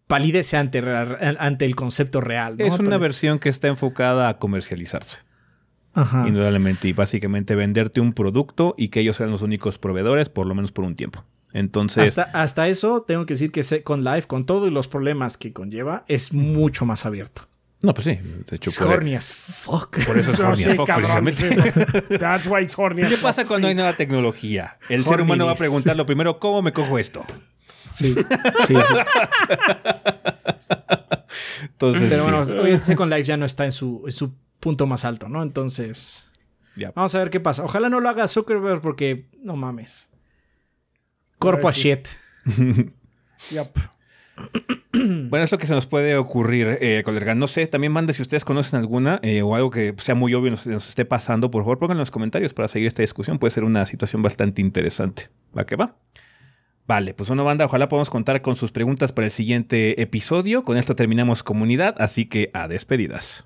palidece 0.06 0.56
ante, 0.56 0.82
ante 1.38 1.64
el 1.64 1.74
concepto 1.74 2.20
real. 2.20 2.56
Es 2.58 2.78
una 2.78 2.98
versión 2.98 3.38
que 3.38 3.48
está 3.48 3.68
enfocada 3.68 4.28
a 4.28 4.38
comercializarse. 4.38 5.18
Ajá. 5.94 6.28
Indudablemente. 6.28 6.88
Y 6.88 6.92
básicamente 6.92 7.54
venderte 7.54 8.00
un 8.00 8.12
producto 8.12 8.74
y 8.76 8.88
que 8.88 9.00
ellos 9.00 9.16
sean 9.16 9.30
los 9.30 9.42
únicos 9.42 9.78
proveedores, 9.78 10.28
por 10.28 10.46
lo 10.46 10.54
menos 10.54 10.72
por 10.72 10.84
un 10.84 10.94
tiempo. 10.94 11.24
Entonces. 11.52 12.18
Hasta, 12.18 12.68
eso, 12.68 13.02
tengo 13.02 13.24
que 13.24 13.34
decir 13.34 13.50
que 13.50 13.82
con 13.82 14.04
Live, 14.04 14.24
con 14.24 14.44
todos 14.44 14.70
los 14.70 14.88
problemas 14.88 15.38
que 15.38 15.52
conlleva, 15.52 16.04
es 16.06 16.34
mucho 16.34 16.84
más 16.84 17.06
abierto. 17.06 17.48
No, 17.82 17.94
pues 17.94 18.04
sí. 18.04 18.18
De 18.48 18.56
hecho, 18.56 18.70
es 18.70 18.80
horny 18.80 19.14
as 19.14 19.32
fuck. 19.32 20.04
Por 20.04 20.18
eso 20.18 20.32
es 20.32 20.40
horny 20.40 20.64
as 20.64 20.74
fuck, 20.74 20.90
precisamente. 20.94 22.18
That's 22.18 22.46
why 22.46 22.62
it's 22.62 22.78
horny 22.78 23.02
as 23.02 23.14
¿Qué 23.14 23.18
pasa 23.18 23.44
cuando 23.44 23.68
hay 23.68 23.74
nueva 23.74 23.94
tecnología? 23.96 24.78
El 24.88 25.04
ser 25.04 25.20
humano 25.20 25.46
va 25.46 25.52
a 25.52 25.56
preguntar 25.56 25.96
lo 25.96 26.04
primero, 26.04 26.38
¿cómo 26.38 26.62
me 26.62 26.72
cojo 26.72 26.98
esto? 26.98 27.24
Sí, 27.90 28.14
sí, 28.66 28.74
Entonces, 31.62 32.10
Pero 32.10 32.22
bueno, 32.24 32.42
hoy 32.62 32.80
Second 32.80 33.12
Life 33.12 33.24
ya 33.24 33.36
no 33.36 33.44
está 33.44 33.64
en 33.64 33.72
su, 33.72 34.04
su 34.08 34.34
punto 34.60 34.86
más 34.86 35.04
alto, 35.04 35.28
¿no? 35.28 35.42
Entonces, 35.42 36.30
vamos 36.94 37.14
a 37.14 37.18
ver 37.18 37.30
qué 37.30 37.40
pasa. 37.40 37.64
Ojalá 37.64 37.88
no 37.88 38.00
lo 38.00 38.08
haga 38.08 38.28
Zuckerberg 38.28 38.80
porque, 38.80 39.28
no 39.42 39.56
mames. 39.56 40.10
Corpo 41.38 41.68
a 41.68 41.72
shit. 41.72 42.08
yep. 43.50 43.68
Bueno, 45.28 45.44
es 45.44 45.52
lo 45.52 45.58
que 45.58 45.66
se 45.66 45.74
nos 45.74 45.84
puede 45.84 46.16
ocurrir, 46.16 46.78
eh, 46.80 47.02
colega. 47.04 47.34
No 47.34 47.46
sé, 47.46 47.66
también 47.66 47.92
mande 47.92 48.14
si 48.14 48.22
ustedes 48.22 48.46
conocen 48.46 48.80
alguna 48.80 49.20
eh, 49.22 49.42
o 49.42 49.54
algo 49.54 49.70
que 49.70 49.94
sea 49.98 50.14
muy 50.14 50.32
obvio 50.32 50.50
nos, 50.50 50.66
nos 50.66 50.88
esté 50.88 51.04
pasando. 51.04 51.50
Por 51.50 51.62
favor, 51.62 51.78
pongan 51.78 51.96
en 51.96 52.00
los 52.00 52.10
comentarios 52.10 52.54
para 52.54 52.66
seguir 52.66 52.86
esta 52.86 53.02
discusión. 53.02 53.38
Puede 53.38 53.50
ser 53.50 53.64
una 53.64 53.84
situación 53.84 54.22
bastante 54.22 54.62
interesante. 54.62 55.28
¿Va 55.56 55.66
que 55.66 55.76
va? 55.76 55.96
Vale, 56.86 57.14
pues 57.14 57.28
bueno, 57.28 57.44
banda, 57.44 57.64
ojalá 57.64 57.88
podamos 57.88 58.10
contar 58.10 58.42
con 58.42 58.54
sus 58.54 58.70
preguntas 58.70 59.12
para 59.12 59.26
el 59.26 59.32
siguiente 59.32 60.00
episodio. 60.00 60.64
Con 60.64 60.76
esto 60.76 60.94
terminamos 60.94 61.42
comunidad, 61.42 61.96
así 61.98 62.26
que 62.26 62.50
a 62.54 62.68
despedidas. 62.68 63.44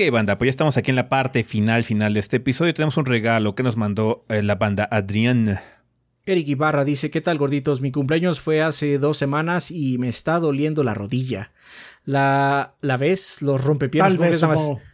Ok, 0.00 0.10
banda, 0.10 0.38
pues 0.38 0.46
ya 0.46 0.50
estamos 0.50 0.78
aquí 0.78 0.90
en 0.90 0.96
la 0.96 1.10
parte 1.10 1.44
final, 1.44 1.82
final 1.82 2.14
de 2.14 2.20
este 2.20 2.38
episodio. 2.38 2.72
Tenemos 2.72 2.96
un 2.96 3.04
regalo 3.04 3.54
que 3.54 3.62
nos 3.62 3.76
mandó 3.76 4.24
eh, 4.30 4.42
la 4.42 4.54
banda 4.54 4.88
Adrián. 4.90 5.60
Eric 6.24 6.48
Ibarra 6.48 6.86
dice, 6.86 7.10
¿qué 7.10 7.20
tal 7.20 7.36
gorditos? 7.36 7.82
Mi 7.82 7.92
cumpleaños 7.92 8.40
fue 8.40 8.62
hace 8.62 8.96
dos 8.96 9.18
semanas 9.18 9.70
y 9.70 9.98
me 9.98 10.08
está 10.08 10.38
doliendo 10.38 10.84
la 10.84 10.94
rodilla. 10.94 11.52
La, 12.06 12.76
la 12.80 12.96
ves, 12.96 13.42
los 13.42 13.62
rompepiernas, 13.62 14.42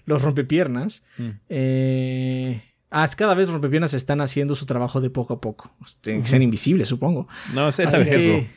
los 0.06 0.22
rompepiernas. 0.22 1.04
Mm. 1.18 1.30
Eh, 1.50 2.62
ah, 2.90 3.06
cada 3.16 3.34
vez 3.34 3.46
los 3.46 3.52
rompepiernas 3.52 3.94
están 3.94 4.20
haciendo 4.20 4.56
su 4.56 4.66
trabajo 4.66 5.00
de 5.00 5.10
poco 5.10 5.34
a 5.34 5.40
poco. 5.40 5.70
Tienen 6.00 6.22
que 6.22 6.28
ser 6.28 6.42
invisibles, 6.42 6.88
supongo. 6.88 7.28
No, 7.54 7.70
sé, 7.70 7.84
Así 7.84 8.48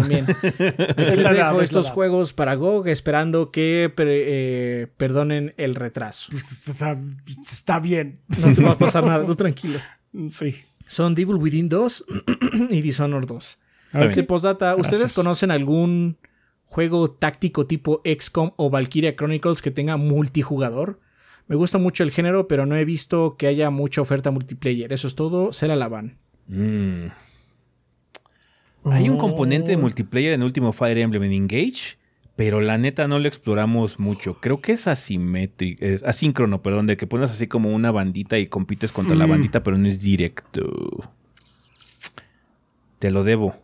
también. 0.00 0.26
Les 0.96 1.18
dejo 1.18 1.60
estos 1.60 1.90
juegos 1.90 2.32
para 2.32 2.54
GOG 2.54 2.88
esperando 2.88 3.50
que 3.50 3.92
eh, 3.96 4.86
perdonen 4.96 5.54
el 5.56 5.74
retraso. 5.74 6.30
Está, 6.36 7.78
bien. 7.78 8.20
No 8.38 8.54
te 8.54 8.62
va 8.62 8.72
a 8.72 8.78
pasar 8.78 9.04
nada, 9.04 9.24
tú 9.24 9.34
tranquilo. 9.34 9.78
Sí. 10.30 10.54
Son 10.86 11.14
Devil 11.14 11.36
Within 11.36 11.68
2 11.68 12.04
y 12.70 12.80
Dishonored 12.80 13.26
2. 13.26 13.58
Si 14.10 14.22
postdata, 14.22 14.74
¿ustedes 14.74 15.14
conocen 15.14 15.50
algún 15.50 16.16
juego 16.64 17.10
táctico 17.10 17.66
tipo 17.66 18.02
XCOM 18.04 18.52
o 18.56 18.70
Valkyria 18.70 19.14
Chronicles 19.14 19.60
que 19.60 19.70
tenga 19.70 19.98
multijugador? 19.98 20.98
Me 21.46 21.56
gusta 21.56 21.78
mucho 21.78 22.04
el 22.04 22.10
género, 22.10 22.48
pero 22.48 22.66
no 22.66 22.76
he 22.76 22.84
visto 22.84 23.36
que 23.36 23.46
haya 23.46 23.70
mucha 23.70 24.00
oferta 24.00 24.30
multiplayer. 24.30 24.92
Eso 24.92 25.08
es 25.08 25.14
todo. 25.14 25.52
Se 25.52 25.66
la 25.66 25.76
lavan. 25.76 26.16
Mm. 26.46 27.06
Hay 28.92 29.08
un 29.08 29.18
componente 29.18 29.70
de 29.70 29.76
oh. 29.76 29.80
multiplayer 29.80 30.32
en 30.32 30.42
último 30.42 30.72
Fire 30.72 30.98
Emblem 30.98 31.24
en 31.24 31.32
Engage, 31.32 31.98
pero 32.36 32.60
la 32.60 32.78
neta 32.78 33.08
no 33.08 33.18
lo 33.18 33.28
exploramos 33.28 33.98
mucho. 33.98 34.34
Creo 34.40 34.60
que 34.60 34.72
es 34.72 34.86
asimétrico, 34.86 35.84
es 35.84 36.02
asíncrono, 36.02 36.62
perdón, 36.62 36.86
de 36.86 36.96
que 36.96 37.06
pones 37.06 37.30
así 37.30 37.46
como 37.46 37.72
una 37.72 37.90
bandita 37.90 38.38
y 38.38 38.46
compites 38.46 38.92
contra 38.92 39.16
la 39.16 39.26
mm. 39.26 39.30
bandita, 39.30 39.62
pero 39.62 39.78
no 39.78 39.88
es 39.88 40.00
directo. 40.00 40.70
Te 42.98 43.10
lo 43.10 43.24
debo. 43.24 43.54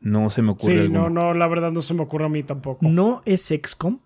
No 0.00 0.30
se 0.30 0.42
me 0.42 0.50
ocurre. 0.50 0.78
Sí, 0.78 0.88
no, 0.88 1.08
no, 1.08 1.32
la 1.32 1.46
verdad 1.46 1.72
no 1.72 1.80
se 1.80 1.94
me 1.94 2.02
ocurre 2.02 2.26
a 2.26 2.28
mí 2.28 2.42
tampoco. 2.42 2.86
No 2.86 3.22
es 3.24 3.48
XCOM, 3.48 3.98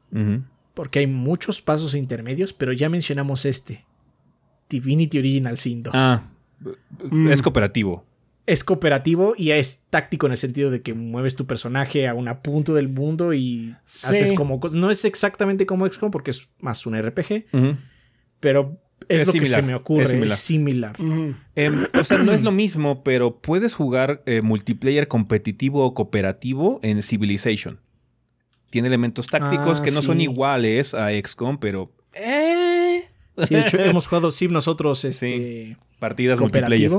porque 0.75 1.01
hay 1.01 1.07
muchos 1.07 1.61
pasos 1.61 1.95
intermedios, 1.95 2.53
pero 2.53 2.73
ya 2.73 2.89
mencionamos 2.89 3.45
este. 3.45 3.85
Divinity 4.69 5.19
Original 5.19 5.57
Sin 5.57 5.83
2. 5.83 5.93
Ah, 5.97 6.23
es 7.31 7.43
cooperativo 7.43 8.05
es 8.49 8.65
cooperativo 8.65 9.35
y 9.37 9.51
es 9.51 9.85
táctico 9.91 10.25
en 10.25 10.33
el 10.33 10.39
sentido 10.39 10.71
de 10.71 10.81
que 10.81 10.95
mueves 10.95 11.37
tu 11.37 11.47
personaje 11.47 12.09
a 12.09 12.15
un 12.15 12.35
punto 12.43 12.75
del 12.75 12.89
mundo 12.89 13.35
y 13.35 13.77
haces 13.85 14.33
como 14.33 14.59
No 14.73 14.91
es 14.91 15.05
exactamente 15.05 15.67
como 15.67 15.87
XCOM 15.87 16.11
porque 16.11 16.31
es 16.31 16.49
más 16.59 16.87
un 16.87 16.99
RPG, 16.99 17.45
pero 18.41 18.81
Es, 19.07 19.21
Es 19.21 19.27
lo 19.27 19.33
que 19.35 19.45
se 19.45 19.61
me 19.61 19.75
ocurre, 19.75 20.05
es 20.05 20.33
es 20.33 20.39
similar. 20.39 20.97
Em, 20.99 21.87
o 21.93 22.05
sea, 22.05 22.19
no 22.19 22.33
es 22.33 22.43
lo 22.43 22.51
mismo, 22.51 23.05
pero 23.05 23.39
puedes 23.39 23.75
jugar 23.75 24.23
eh, 24.25 24.41
multiplayer 24.41 25.09
competitivo 25.09 25.85
o 25.85 25.93
cooperativo 25.93 26.81
en 26.83 27.03
Civilization. 27.03 27.81
Tiene 28.71 28.89
elementos 28.89 29.27
tácticos 29.27 29.81
Ah, 29.81 29.85
que 29.85 29.91
no 29.91 30.01
son 30.01 30.23
iguales 30.23 30.95
a 30.95 31.11
XCOM, 31.11 31.59
pero 31.59 31.93
eh, 32.15 33.03
Sí, 33.45 33.55
de 33.55 33.61
hecho, 33.61 33.79
hemos 33.79 34.07
jugado 34.07 34.31
Civ 34.31 34.53
nosotros, 34.53 35.05
este, 35.05 35.77
partidas 35.99 36.41
multiplayer. 36.41 36.91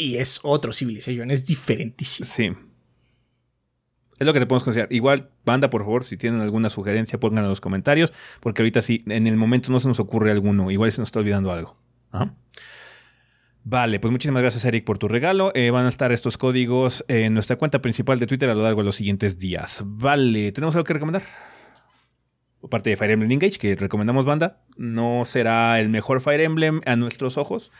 Y 0.00 0.16
es 0.16 0.40
otro 0.44 0.72
Civilization, 0.72 1.30
es 1.30 1.44
diferentísimo. 1.44 2.26
Sí. 2.26 2.52
Es 4.18 4.26
lo 4.26 4.32
que 4.32 4.40
te 4.40 4.46
podemos 4.46 4.64
considerar. 4.64 4.90
Igual, 4.90 5.30
banda, 5.44 5.68
por 5.68 5.82
favor, 5.82 6.04
si 6.04 6.16
tienen 6.16 6.40
alguna 6.40 6.70
sugerencia, 6.70 7.20
pónganla 7.20 7.46
en 7.46 7.50
los 7.50 7.60
comentarios, 7.60 8.10
porque 8.40 8.62
ahorita 8.62 8.80
sí, 8.80 9.04
en 9.08 9.26
el 9.26 9.36
momento 9.36 9.70
no 9.70 9.78
se 9.78 9.88
nos 9.88 10.00
ocurre 10.00 10.30
alguno. 10.30 10.70
Igual 10.70 10.90
se 10.90 11.02
nos 11.02 11.08
está 11.08 11.18
olvidando 11.18 11.52
algo. 11.52 11.76
Vale, 13.62 14.00
pues 14.00 14.10
muchísimas 14.10 14.40
gracias, 14.42 14.64
Eric, 14.64 14.84
por 14.84 14.96
tu 14.96 15.06
regalo. 15.06 15.52
Eh, 15.54 15.70
van 15.70 15.84
a 15.84 15.88
estar 15.88 16.12
estos 16.12 16.38
códigos 16.38 17.04
en 17.08 17.34
nuestra 17.34 17.56
cuenta 17.56 17.82
principal 17.82 18.18
de 18.18 18.26
Twitter 18.26 18.48
a 18.48 18.54
lo 18.54 18.62
largo 18.62 18.80
de 18.80 18.86
los 18.86 18.96
siguientes 18.96 19.38
días. 19.38 19.82
Vale, 19.84 20.50
¿tenemos 20.52 20.74
algo 20.76 20.84
que 20.84 20.94
recomendar? 20.94 21.22
Aparte 22.62 22.88
de 22.88 22.96
Fire 22.96 23.10
Emblem 23.10 23.32
Engage, 23.32 23.58
que 23.58 23.76
recomendamos 23.76 24.24
banda, 24.24 24.62
no 24.76 25.24
será 25.26 25.78
el 25.78 25.90
mejor 25.90 26.20
Fire 26.20 26.40
Emblem 26.40 26.80
a 26.86 26.96
nuestros 26.96 27.36
ojos. 27.36 27.70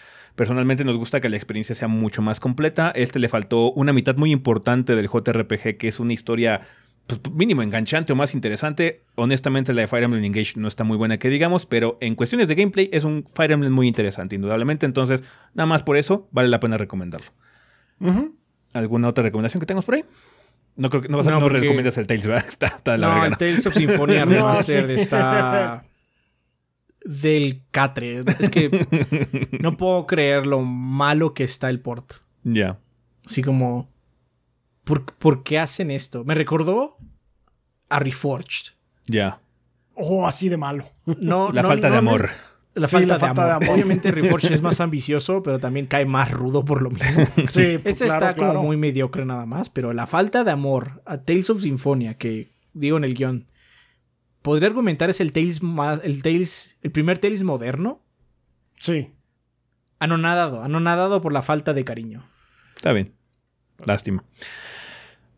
Personalmente 0.40 0.84
nos 0.84 0.96
gusta 0.96 1.20
que 1.20 1.28
la 1.28 1.36
experiencia 1.36 1.74
sea 1.74 1.86
mucho 1.86 2.22
más 2.22 2.40
completa. 2.40 2.90
Este 2.94 3.18
le 3.18 3.28
faltó 3.28 3.72
una 3.72 3.92
mitad 3.92 4.16
muy 4.16 4.32
importante 4.32 4.96
del 4.96 5.06
JRPG, 5.06 5.76
que 5.76 5.86
es 5.88 6.00
una 6.00 6.14
historia 6.14 6.62
pues, 7.06 7.20
mínimo 7.30 7.60
enganchante 7.60 8.14
o 8.14 8.16
más 8.16 8.32
interesante. 8.34 9.02
Honestamente, 9.16 9.74
la 9.74 9.82
de 9.82 9.86
Fire 9.86 10.04
Emblem 10.04 10.24
Engage 10.24 10.54
no 10.56 10.66
está 10.66 10.82
muy 10.82 10.96
buena 10.96 11.18
que 11.18 11.28
digamos, 11.28 11.66
pero 11.66 11.98
en 12.00 12.14
cuestiones 12.14 12.48
de 12.48 12.54
gameplay 12.54 12.88
es 12.90 13.04
un 13.04 13.26
Fire 13.34 13.52
Emblem 13.52 13.70
muy 13.70 13.86
interesante, 13.86 14.34
indudablemente. 14.34 14.86
Entonces, 14.86 15.22
nada 15.52 15.66
más 15.66 15.82
por 15.82 15.98
eso 15.98 16.26
vale 16.32 16.48
la 16.48 16.58
pena 16.58 16.78
recomendarlo. 16.78 17.32
¿Alguna 18.72 19.08
otra 19.08 19.22
recomendación 19.22 19.60
que 19.60 19.66
tengas 19.66 19.84
por 19.84 19.96
ahí? 19.96 20.06
No 20.74 20.88
creo 20.88 21.02
que 21.02 21.08
no, 21.08 21.18
vas 21.18 21.26
a, 21.26 21.32
No, 21.32 21.36
no 21.40 21.42
porque- 21.48 21.60
recomiendas 21.60 21.98
el 21.98 22.06
Tales, 22.06 22.26
¿verdad? 22.26 22.46
Está, 22.48 22.66
está 22.68 22.96
la 22.96 23.08
No, 23.08 23.12
verga, 23.12 23.26
el 23.26 23.32
¿no? 23.32 23.36
Tales 23.36 23.66
of 23.66 23.74
Symphonia 23.74 24.24
No, 24.24 24.32
Remastered 24.32 24.86
sí. 24.96 25.02
está 25.02 25.84
del 27.04 27.62
catre. 27.70 28.22
Es 28.38 28.50
que 28.50 29.48
no 29.60 29.76
puedo 29.76 30.06
creer 30.06 30.46
lo 30.46 30.60
malo 30.62 31.34
que 31.34 31.44
está 31.44 31.70
el 31.70 31.80
port. 31.80 32.14
Ya. 32.44 32.78
Así 33.26 33.42
como, 33.42 33.88
¿por, 34.84 35.04
por 35.14 35.42
qué 35.42 35.58
hacen 35.58 35.90
esto? 35.90 36.24
Me 36.24 36.34
recordó 36.34 36.96
a 37.88 37.98
Reforged. 37.98 38.72
Ya. 39.06 39.40
Oh, 39.94 40.26
así 40.26 40.48
de 40.48 40.56
malo. 40.56 40.84
No, 41.04 41.50
La 41.52 41.62
no- 41.62 41.68
falta 41.68 41.88
de 41.88 41.92
no- 41.94 41.98
amor. 42.10 42.30
La, 42.72 42.86
Sí, 42.86 42.92
falta, 42.92 43.08
la 43.08 43.14
de 43.14 43.20
falta 43.20 43.44
de 43.44 43.50
amor. 43.50 43.62
amor. 43.64 43.74
Obviamente 43.74 44.10
Reforged 44.12 44.52
es 44.52 44.62
más 44.62 44.80
ambicioso, 44.80 45.42
pero 45.42 45.58
también 45.58 45.86
cae 45.86 46.06
más 46.06 46.30
rudo 46.30 46.64
por 46.64 46.82
lo 46.82 46.90
mismo. 46.90 47.24
Sí, 47.50 47.78
pues, 47.78 47.94
Este 48.00 48.04
claro, 48.06 48.26
está 48.26 48.34
claro. 48.34 48.52
como 48.54 48.66
muy 48.68 48.76
mediocre 48.76 49.24
nada 49.26 49.44
más, 49.44 49.68
pero 49.68 49.92
la 49.92 50.06
falta 50.06 50.44
de 50.44 50.52
amor 50.52 51.02
a 51.04 51.18
Tales 51.18 51.50
of 51.50 51.60
Symphonia, 51.62 52.14
que 52.14 52.48
digo 52.72 52.96
en 52.96 53.02
el 53.04 53.14
guion, 53.14 53.46
podría 54.42 54.68
argumentar 54.68 55.10
es 55.10 55.20
el 55.20 55.32
Tales 55.32 55.62
más, 55.62 56.00
el 56.04 56.22
Tales, 56.22 56.78
el 56.82 56.90
primer 56.90 57.18
Tales 57.18 57.42
moderno, 57.42 58.02
Sí. 58.78 59.12
anonadado, 59.98 60.62
anonadado 60.62 61.20
por 61.20 61.32
la 61.32 61.42
falta 61.42 61.74
de 61.74 61.84
cariño. 61.84 62.24
Está 62.76 62.92
bien. 62.92 63.12
Lástima. 63.84 64.24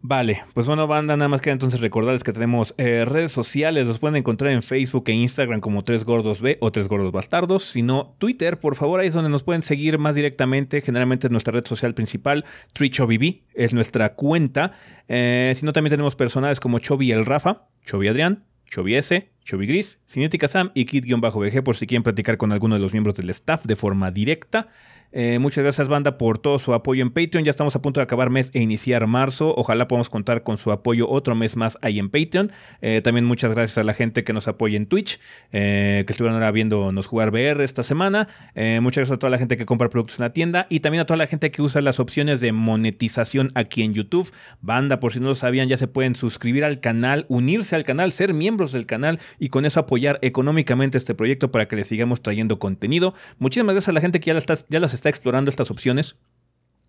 Vale, 0.04 0.42
pues 0.52 0.66
bueno, 0.66 0.88
banda, 0.88 1.16
nada 1.16 1.28
más 1.28 1.40
queda 1.40 1.52
entonces 1.52 1.80
recordarles 1.80 2.24
que 2.24 2.32
tenemos 2.32 2.74
eh, 2.76 3.04
redes 3.04 3.30
sociales, 3.30 3.86
los 3.86 4.00
pueden 4.00 4.16
encontrar 4.16 4.52
en 4.52 4.60
Facebook 4.64 5.04
e 5.06 5.12
Instagram 5.12 5.60
como 5.60 5.84
Tres 5.84 6.04
Gordos 6.04 6.40
B 6.40 6.58
o 6.60 6.72
Tres 6.72 6.88
Gordos 6.88 7.12
Bastardos, 7.12 7.62
si 7.62 7.82
no, 7.82 8.16
Twitter, 8.18 8.58
por 8.58 8.74
favor, 8.74 8.98
ahí 8.98 9.06
es 9.06 9.14
donde 9.14 9.30
nos 9.30 9.44
pueden 9.44 9.62
seguir 9.62 9.98
más 9.98 10.16
directamente, 10.16 10.80
generalmente 10.80 11.28
es 11.28 11.30
nuestra 11.30 11.52
red 11.52 11.64
social 11.64 11.94
principal, 11.94 12.44
TreeChobiB, 12.74 13.42
es 13.54 13.72
nuestra 13.74 14.14
cuenta, 14.14 14.72
Eh, 15.06 15.52
si 15.54 15.64
no, 15.66 15.72
también 15.72 15.90
tenemos 15.90 16.16
personales 16.16 16.58
como 16.58 16.80
Chobi 16.80 17.12
el 17.12 17.24
Rafa, 17.24 17.68
Chobi 17.86 18.08
Adrián, 18.08 18.44
Chobi 18.72 18.94
S, 18.94 19.28
Chobi 19.44 19.66
Gris, 19.66 20.00
Cinética 20.06 20.48
Sam 20.48 20.70
y 20.74 20.86
Kid-BG 20.86 21.62
por 21.62 21.76
si 21.76 21.86
quieren 21.86 22.02
platicar 22.02 22.38
con 22.38 22.52
alguno 22.52 22.74
de 22.74 22.80
los 22.80 22.92
miembros 22.92 23.14
del 23.16 23.28
staff 23.28 23.66
de 23.66 23.76
forma 23.76 24.10
directa. 24.10 24.68
Eh, 25.12 25.38
muchas 25.38 25.62
gracias, 25.62 25.88
banda, 25.88 26.16
por 26.16 26.38
todo 26.38 26.58
su 26.58 26.72
apoyo 26.72 27.02
en 27.02 27.10
Patreon. 27.10 27.44
Ya 27.44 27.50
estamos 27.50 27.76
a 27.76 27.82
punto 27.82 28.00
de 28.00 28.04
acabar 28.04 28.30
mes 28.30 28.50
e 28.54 28.60
iniciar 28.60 29.06
marzo. 29.06 29.54
Ojalá 29.56 29.86
podamos 29.86 30.08
contar 30.08 30.42
con 30.42 30.56
su 30.56 30.72
apoyo 30.72 31.08
otro 31.08 31.34
mes 31.34 31.56
más 31.56 31.78
ahí 31.82 31.98
en 31.98 32.08
Patreon. 32.08 32.50
Eh, 32.80 33.02
también 33.02 33.24
muchas 33.26 33.52
gracias 33.52 33.78
a 33.78 33.84
la 33.84 33.94
gente 33.94 34.24
que 34.24 34.32
nos 34.32 34.48
apoya 34.48 34.76
en 34.76 34.86
Twitch, 34.86 35.20
eh, 35.52 36.04
que 36.06 36.12
estuvieron 36.12 36.34
ahora 36.34 36.50
viéndonos 36.50 37.06
jugar 37.06 37.30
VR 37.30 37.62
esta 37.62 37.82
semana. 37.82 38.28
Muchas 38.54 39.02
gracias 39.02 39.16
a 39.16 39.18
toda 39.18 39.30
la 39.30 39.38
gente 39.38 39.56
que 39.56 39.66
compra 39.66 39.88
productos 39.88 40.18
en 40.18 40.24
la 40.24 40.32
tienda 40.32 40.66
y 40.70 40.80
también 40.80 41.02
a 41.02 41.06
toda 41.06 41.16
la 41.16 41.26
gente 41.26 41.50
que 41.50 41.62
usa 41.62 41.80
las 41.80 42.00
opciones 42.00 42.40
de 42.40 42.52
monetización 42.52 43.50
aquí 43.54 43.82
en 43.82 43.94
YouTube. 43.94 44.32
Banda, 44.60 45.00
por 45.00 45.12
si 45.12 45.20
no 45.20 45.28
lo 45.28 45.34
sabían, 45.34 45.68
ya 45.68 45.76
se 45.76 45.88
pueden 45.88 46.14
suscribir 46.14 46.64
al 46.64 46.80
canal, 46.80 47.26
unirse 47.28 47.76
al 47.76 47.84
canal, 47.84 48.12
ser 48.12 48.34
miembros 48.34 48.72
del 48.72 48.86
canal 48.86 49.18
y 49.38 49.48
con 49.48 49.66
eso 49.66 49.80
apoyar 49.80 50.18
económicamente 50.22 50.98
este 50.98 51.14
proyecto 51.14 51.50
para 51.50 51.68
que 51.68 51.76
les 51.76 51.86
sigamos 51.86 52.22
trayendo 52.22 52.58
contenido. 52.58 53.14
Muchísimas 53.38 53.74
gracias 53.74 53.90
a 53.90 53.92
la 53.92 54.00
gente 54.00 54.20
que 54.20 54.26
ya 54.26 54.34
las 54.34 54.46
ya 54.68 54.80
las 54.80 54.94
está 54.94 55.01
explorando 55.08 55.50
estas 55.50 55.70
opciones. 55.70 56.16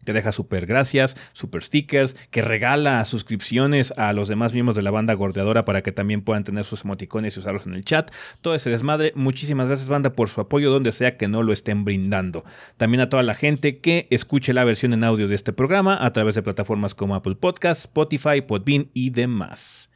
Que 0.06 0.12
deja 0.12 0.34
super 0.34 0.66
gracias, 0.66 1.16
super 1.32 1.64
stickers, 1.64 2.16
que 2.30 2.42
regala 2.42 3.06
suscripciones 3.06 3.94
a 3.98 4.12
los 4.12 4.28
demás 4.28 4.54
miembros 4.54 4.76
de 4.76 4.82
la 4.82 4.92
banda 4.92 5.14
gordeadora 5.14 5.64
para 5.64 5.82
que 5.82 5.94
también 5.94 6.22
puedan 6.22 6.44
tener 6.44 6.66
sus 6.66 6.84
emoticones 6.84 7.36
y 7.36 7.40
usarlos 7.40 7.68
en 7.68 7.74
el 7.74 7.86
chat. 7.86 8.12
Todo 8.42 8.54
ese 8.54 8.70
desmadre. 8.70 9.14
Muchísimas 9.16 9.68
gracias, 9.68 9.88
banda, 9.88 10.12
por 10.12 10.28
su 10.28 10.42
apoyo 10.42 10.72
donde 10.72 10.92
sea 10.92 11.16
que 11.16 11.30
no 11.30 11.42
lo 11.42 11.54
estén 11.54 11.86
brindando. 11.86 12.44
También 12.76 13.00
a 13.02 13.10
toda 13.10 13.24
la 13.24 13.34
gente 13.34 13.80
que 13.80 14.08
escuche 14.10 14.52
la 14.52 14.66
versión 14.66 14.92
en 14.92 15.06
audio 15.06 15.30
de 15.30 15.36
este 15.36 15.54
programa 15.54 15.98
a 16.04 16.12
través 16.12 16.36
de 16.36 16.44
plataformas 16.44 16.96
como 16.96 17.16
Apple 17.16 17.36
Podcasts, 17.36 17.86
Spotify, 17.86 18.42
Podbean 18.42 18.90
y 18.94 19.12
demás. 19.12 19.90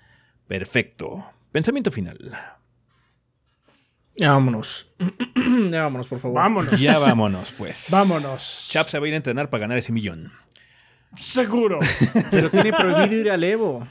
Perfecto. 0.48 1.26
Pensamiento 1.52 1.92
final. 1.92 2.57
Ya 4.18 4.32
vámonos. 4.32 4.90
ya 5.70 5.84
vámonos, 5.84 6.08
por 6.08 6.20
favor. 6.20 6.36
Vámonos. 6.42 6.80
Ya 6.80 6.98
vámonos, 7.00 7.54
pues. 7.58 7.88
Vámonos. 7.92 8.70
Chap 8.72 8.88
se 8.90 8.98
va 9.00 9.06
a 9.06 9.08
ir 9.08 9.14
a 9.14 9.18
entrenar 9.18 9.50
para 9.50 9.62
ganar 9.62 9.78
ese 9.78 9.92
millón. 9.92 10.32
Seguro. 11.16 11.80
Pero 12.32 12.50
tiene 12.50 12.74
prohibido 12.74 13.22
ir 13.22 13.32
al 13.32 13.44
Evo. 13.44 13.88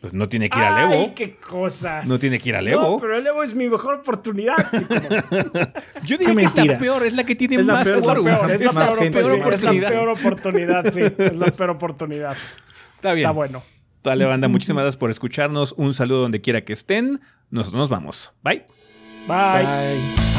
Pues 0.00 0.12
no 0.12 0.28
tiene 0.28 0.48
que 0.48 0.56
ir 0.58 0.64
al 0.64 0.92
Evo. 0.92 1.02
Ay, 1.06 1.12
qué 1.14 1.36
cosas. 1.36 2.08
No 2.08 2.18
tiene 2.18 2.38
que 2.38 2.48
ir 2.50 2.54
al 2.56 2.64
No, 2.66 2.70
Evo. 2.70 3.00
pero 3.00 3.18
el 3.18 3.26
Evo 3.26 3.42
es 3.42 3.54
mi 3.56 3.68
mejor 3.68 3.96
oportunidad. 3.96 4.54
Yo 6.04 6.16
diría 6.18 6.34
que 6.36 6.44
es 6.44 6.54
la 6.54 6.62
mentiras. 6.62 6.80
peor, 6.80 7.06
es 7.06 7.12
la 7.14 7.24
que 7.24 7.34
tiene 7.34 7.56
Es 7.56 7.66
la 7.66 7.72
más 7.72 7.88
peor, 7.88 8.00
quórum. 8.02 8.24
peor, 8.24 8.50
es 8.52 8.62
la 8.62 8.72
Más 8.72 8.90
peor, 8.90 8.98
gente, 9.00 9.18
peor 9.20 9.52
sí. 9.52 9.58
Es 9.58 9.64
la 9.82 9.88
peor 9.88 10.08
oportunidad, 10.10 10.84
sí. 10.92 11.00
Es 11.18 11.36
la 11.36 11.46
peor 11.46 11.70
oportunidad. 11.70 12.36
Está 12.94 13.12
bien. 13.12 13.26
Está 13.26 13.32
bueno. 13.32 13.60
Dale, 14.04 14.24
banda, 14.24 14.46
muchísimas 14.46 14.82
gracias 14.82 14.98
por 14.98 15.10
escucharnos. 15.10 15.74
Un 15.76 15.92
saludo 15.94 16.20
donde 16.22 16.40
quiera 16.40 16.64
que 16.64 16.72
estén. 16.74 17.20
Nosotros 17.50 17.80
nos 17.80 17.88
vamos. 17.90 18.32
Bye. 18.44 18.66
Bye. 19.28 19.62
Bye. 19.62 20.37